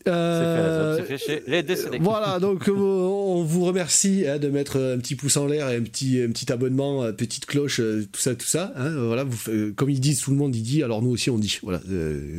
Euh, 0.08 1.02
fait 1.04 1.18
chez 1.18 1.42
les 1.46 1.62
décédés. 1.62 1.98
Voilà, 2.00 2.38
donc 2.38 2.68
euh, 2.68 2.72
on 2.72 3.42
vous 3.42 3.64
remercie 3.64 4.24
hein, 4.26 4.38
de 4.38 4.48
mettre 4.48 4.78
un 4.78 4.98
petit 4.98 5.14
pouce 5.14 5.36
en 5.36 5.46
l'air 5.46 5.68
et 5.70 5.76
un 5.76 5.82
petit, 5.82 6.22
un 6.22 6.30
petit 6.30 6.52
abonnement, 6.52 7.04
une 7.04 7.12
petite 7.12 7.46
cloche, 7.46 7.80
euh, 7.80 8.06
tout 8.12 8.20
ça, 8.20 8.34
tout 8.34 8.46
ça. 8.46 8.72
Hein, 8.76 8.90
voilà, 8.96 9.24
vous, 9.24 9.72
comme 9.74 9.90
ils 9.90 10.00
disent, 10.00 10.20
tout 10.20 10.30
le 10.30 10.36
monde 10.36 10.54
il 10.54 10.62
dit, 10.62 10.82
alors 10.82 11.02
nous 11.02 11.10
aussi 11.10 11.30
on 11.30 11.38
dit. 11.38 11.58
Voilà, 11.62 11.80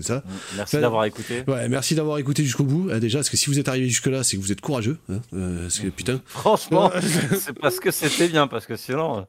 ça. 0.01 0.23
Merci 0.55 0.77
d'avoir 0.77 1.05
écouté. 1.05 1.43
Ouais, 1.47 1.67
merci 1.67 1.95
d'avoir 1.95 2.17
écouté 2.19 2.43
jusqu'au 2.43 2.63
bout. 2.63 2.89
Hein, 2.91 2.99
déjà, 2.99 3.19
parce 3.19 3.29
que 3.29 3.37
si 3.37 3.49
vous 3.49 3.59
êtes 3.59 3.67
arrivé 3.67 3.87
jusque 3.89 4.07
là, 4.07 4.23
c'est 4.23 4.37
que 4.37 4.41
vous 4.41 4.51
êtes 4.51 4.61
courageux. 4.61 4.97
parce 5.31 5.79
que 5.79 5.87
putain. 5.87 6.21
Franchement, 6.25 6.91
c'est 7.39 7.53
parce 7.53 7.79
que 7.79 7.91
c'était 7.91 8.27
bien, 8.27 8.47
parce 8.47 8.65
que 8.65 8.75
sinon. 8.75 9.25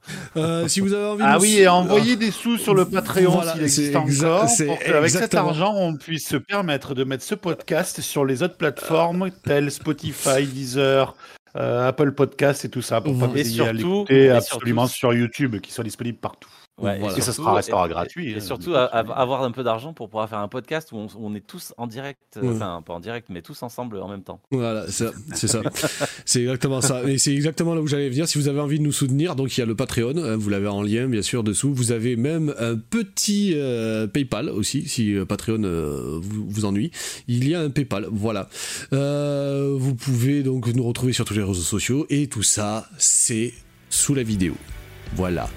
si 0.66 0.80
vous 0.80 0.92
avez 0.92 1.06
envie. 1.06 1.22
Ah 1.24 1.38
oui, 1.40 1.58
et 1.58 1.68
envoyer 1.68 2.16
des 2.16 2.30
sous 2.30 2.58
sur 2.58 2.74
le 2.74 2.84
Patreon 2.84 3.32
voilà, 3.32 3.54
s'il 3.54 3.62
existe 3.62 3.96
encore, 3.96 4.48
pour 4.66 4.78
qu'avec 4.78 5.10
cet 5.10 5.34
argent 5.34 5.74
on 5.76 5.96
puisse 5.96 6.28
se 6.28 6.36
permettre 6.36 6.94
de 6.94 7.04
mettre 7.04 7.24
ce 7.24 7.34
podcast 7.34 8.00
sur 8.00 8.24
les 8.28 8.42
autres 8.42 8.56
plateformes 8.56 9.30
telles 9.42 9.70
Spotify, 9.70 10.46
Deezer, 10.46 11.16
euh, 11.56 11.88
Apple 11.88 12.12
Podcast 12.12 12.64
et 12.64 12.68
tout 12.68 12.82
ça 12.82 13.00
pour 13.00 13.18
pas 13.18 13.28
et 13.34 13.44
surtout, 13.44 14.06
absolument 14.32 14.86
sur 14.86 15.12
YouTube 15.12 15.58
qui 15.60 15.72
soit 15.72 15.84
disponible 15.84 16.18
partout. 16.18 16.50
Ouais, 16.78 17.00
et, 17.16 17.20
ça 17.20 17.32
sera, 17.32 17.54
restera 17.54 17.88
gratuit. 17.88 18.32
Et, 18.32 18.36
hein, 18.36 18.40
surtout 18.40 18.74
avoir 18.74 19.42
un 19.42 19.50
peu 19.50 19.64
d'argent 19.64 19.92
pour 19.92 20.08
pouvoir 20.08 20.28
faire 20.28 20.38
un 20.38 20.48
podcast 20.48 20.92
où 20.92 21.08
on, 21.18 21.34
est 21.34 21.44
tous 21.44 21.74
en 21.76 21.88
direct, 21.88 22.20
euh, 22.36 22.54
enfin 22.54 22.82
pas 22.86 22.94
en 22.94 23.00
direct, 23.00 23.28
mais 23.30 23.42
tous 23.42 23.62
ensemble 23.62 23.98
en 23.98 24.08
même 24.08 24.22
temps. 24.22 24.40
Voilà, 24.52 24.86
c'est 24.88 25.48
ça. 25.48 25.60
c'est 26.24 26.42
exactement 26.42 26.80
ça. 26.80 27.02
Et 27.04 27.18
c'est 27.18 27.34
exactement 27.34 27.74
là 27.74 27.80
où 27.80 27.86
j'allais 27.88 28.08
venir. 28.08 28.28
Si 28.28 28.38
vous 28.38 28.48
avez 28.48 28.60
envie 28.60 28.78
de 28.78 28.84
nous 28.84 28.92
soutenir, 28.92 29.34
donc 29.34 29.56
il 29.56 29.60
y 29.60 29.62
a 29.62 29.66
le 29.66 29.74
Patreon, 29.74 30.16
hein, 30.16 30.36
vous 30.36 30.50
l'avez 30.50 30.68
en 30.68 30.82
lien 30.82 31.08
bien 31.08 31.22
sûr 31.22 31.42
dessous. 31.42 31.74
Vous 31.74 31.90
avez 31.90 32.14
même 32.16 32.54
un 32.58 32.76
petit 32.76 33.52
euh, 33.54 34.06
PayPal 34.06 34.48
aussi, 34.48 34.88
si 34.88 35.14
euh, 35.14 35.24
Patreon 35.24 35.62
vous, 36.20 36.46
vous, 36.48 36.64
ennuie. 36.64 36.92
Il 37.26 37.48
y 37.48 37.54
a 37.54 37.60
un 37.60 37.70
PayPal, 37.70 38.06
voilà. 38.10 38.48
vous 38.92 39.94
pouvez 39.96 40.42
donc 40.42 40.68
nous 40.68 40.84
retrouver 40.84 41.12
sur 41.12 41.24
tous 41.24 41.34
les 41.34 41.42
réseaux 41.42 41.54
sociaux 41.54 42.06
et 42.08 42.28
tout 42.28 42.42
ça, 42.42 42.88
c'est 42.98 43.52
sous 43.90 44.14
la 44.14 44.22
vidéo. 44.22 44.54
Voilà. 45.16 45.48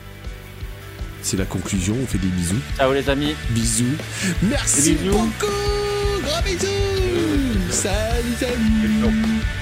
C'est 1.22 1.38
la 1.38 1.46
conclusion. 1.46 1.96
On 2.02 2.06
fait 2.06 2.18
des 2.18 2.28
bisous. 2.28 2.60
Ciao 2.78 2.94
les 2.94 3.10
amis. 3.10 3.36
Bisous. 3.52 3.96
Merci 4.44 4.94
beaucoup. 4.94 5.52
Gros 6.24 6.42
bisous. 6.44 7.72
Salut, 7.72 8.36
salut. 8.40 9.61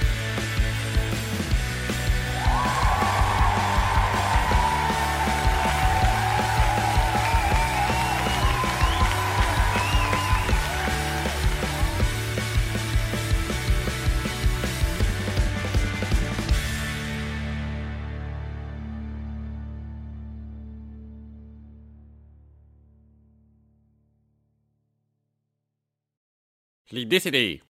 Les 26.92 27.04
décédés. 27.04 27.58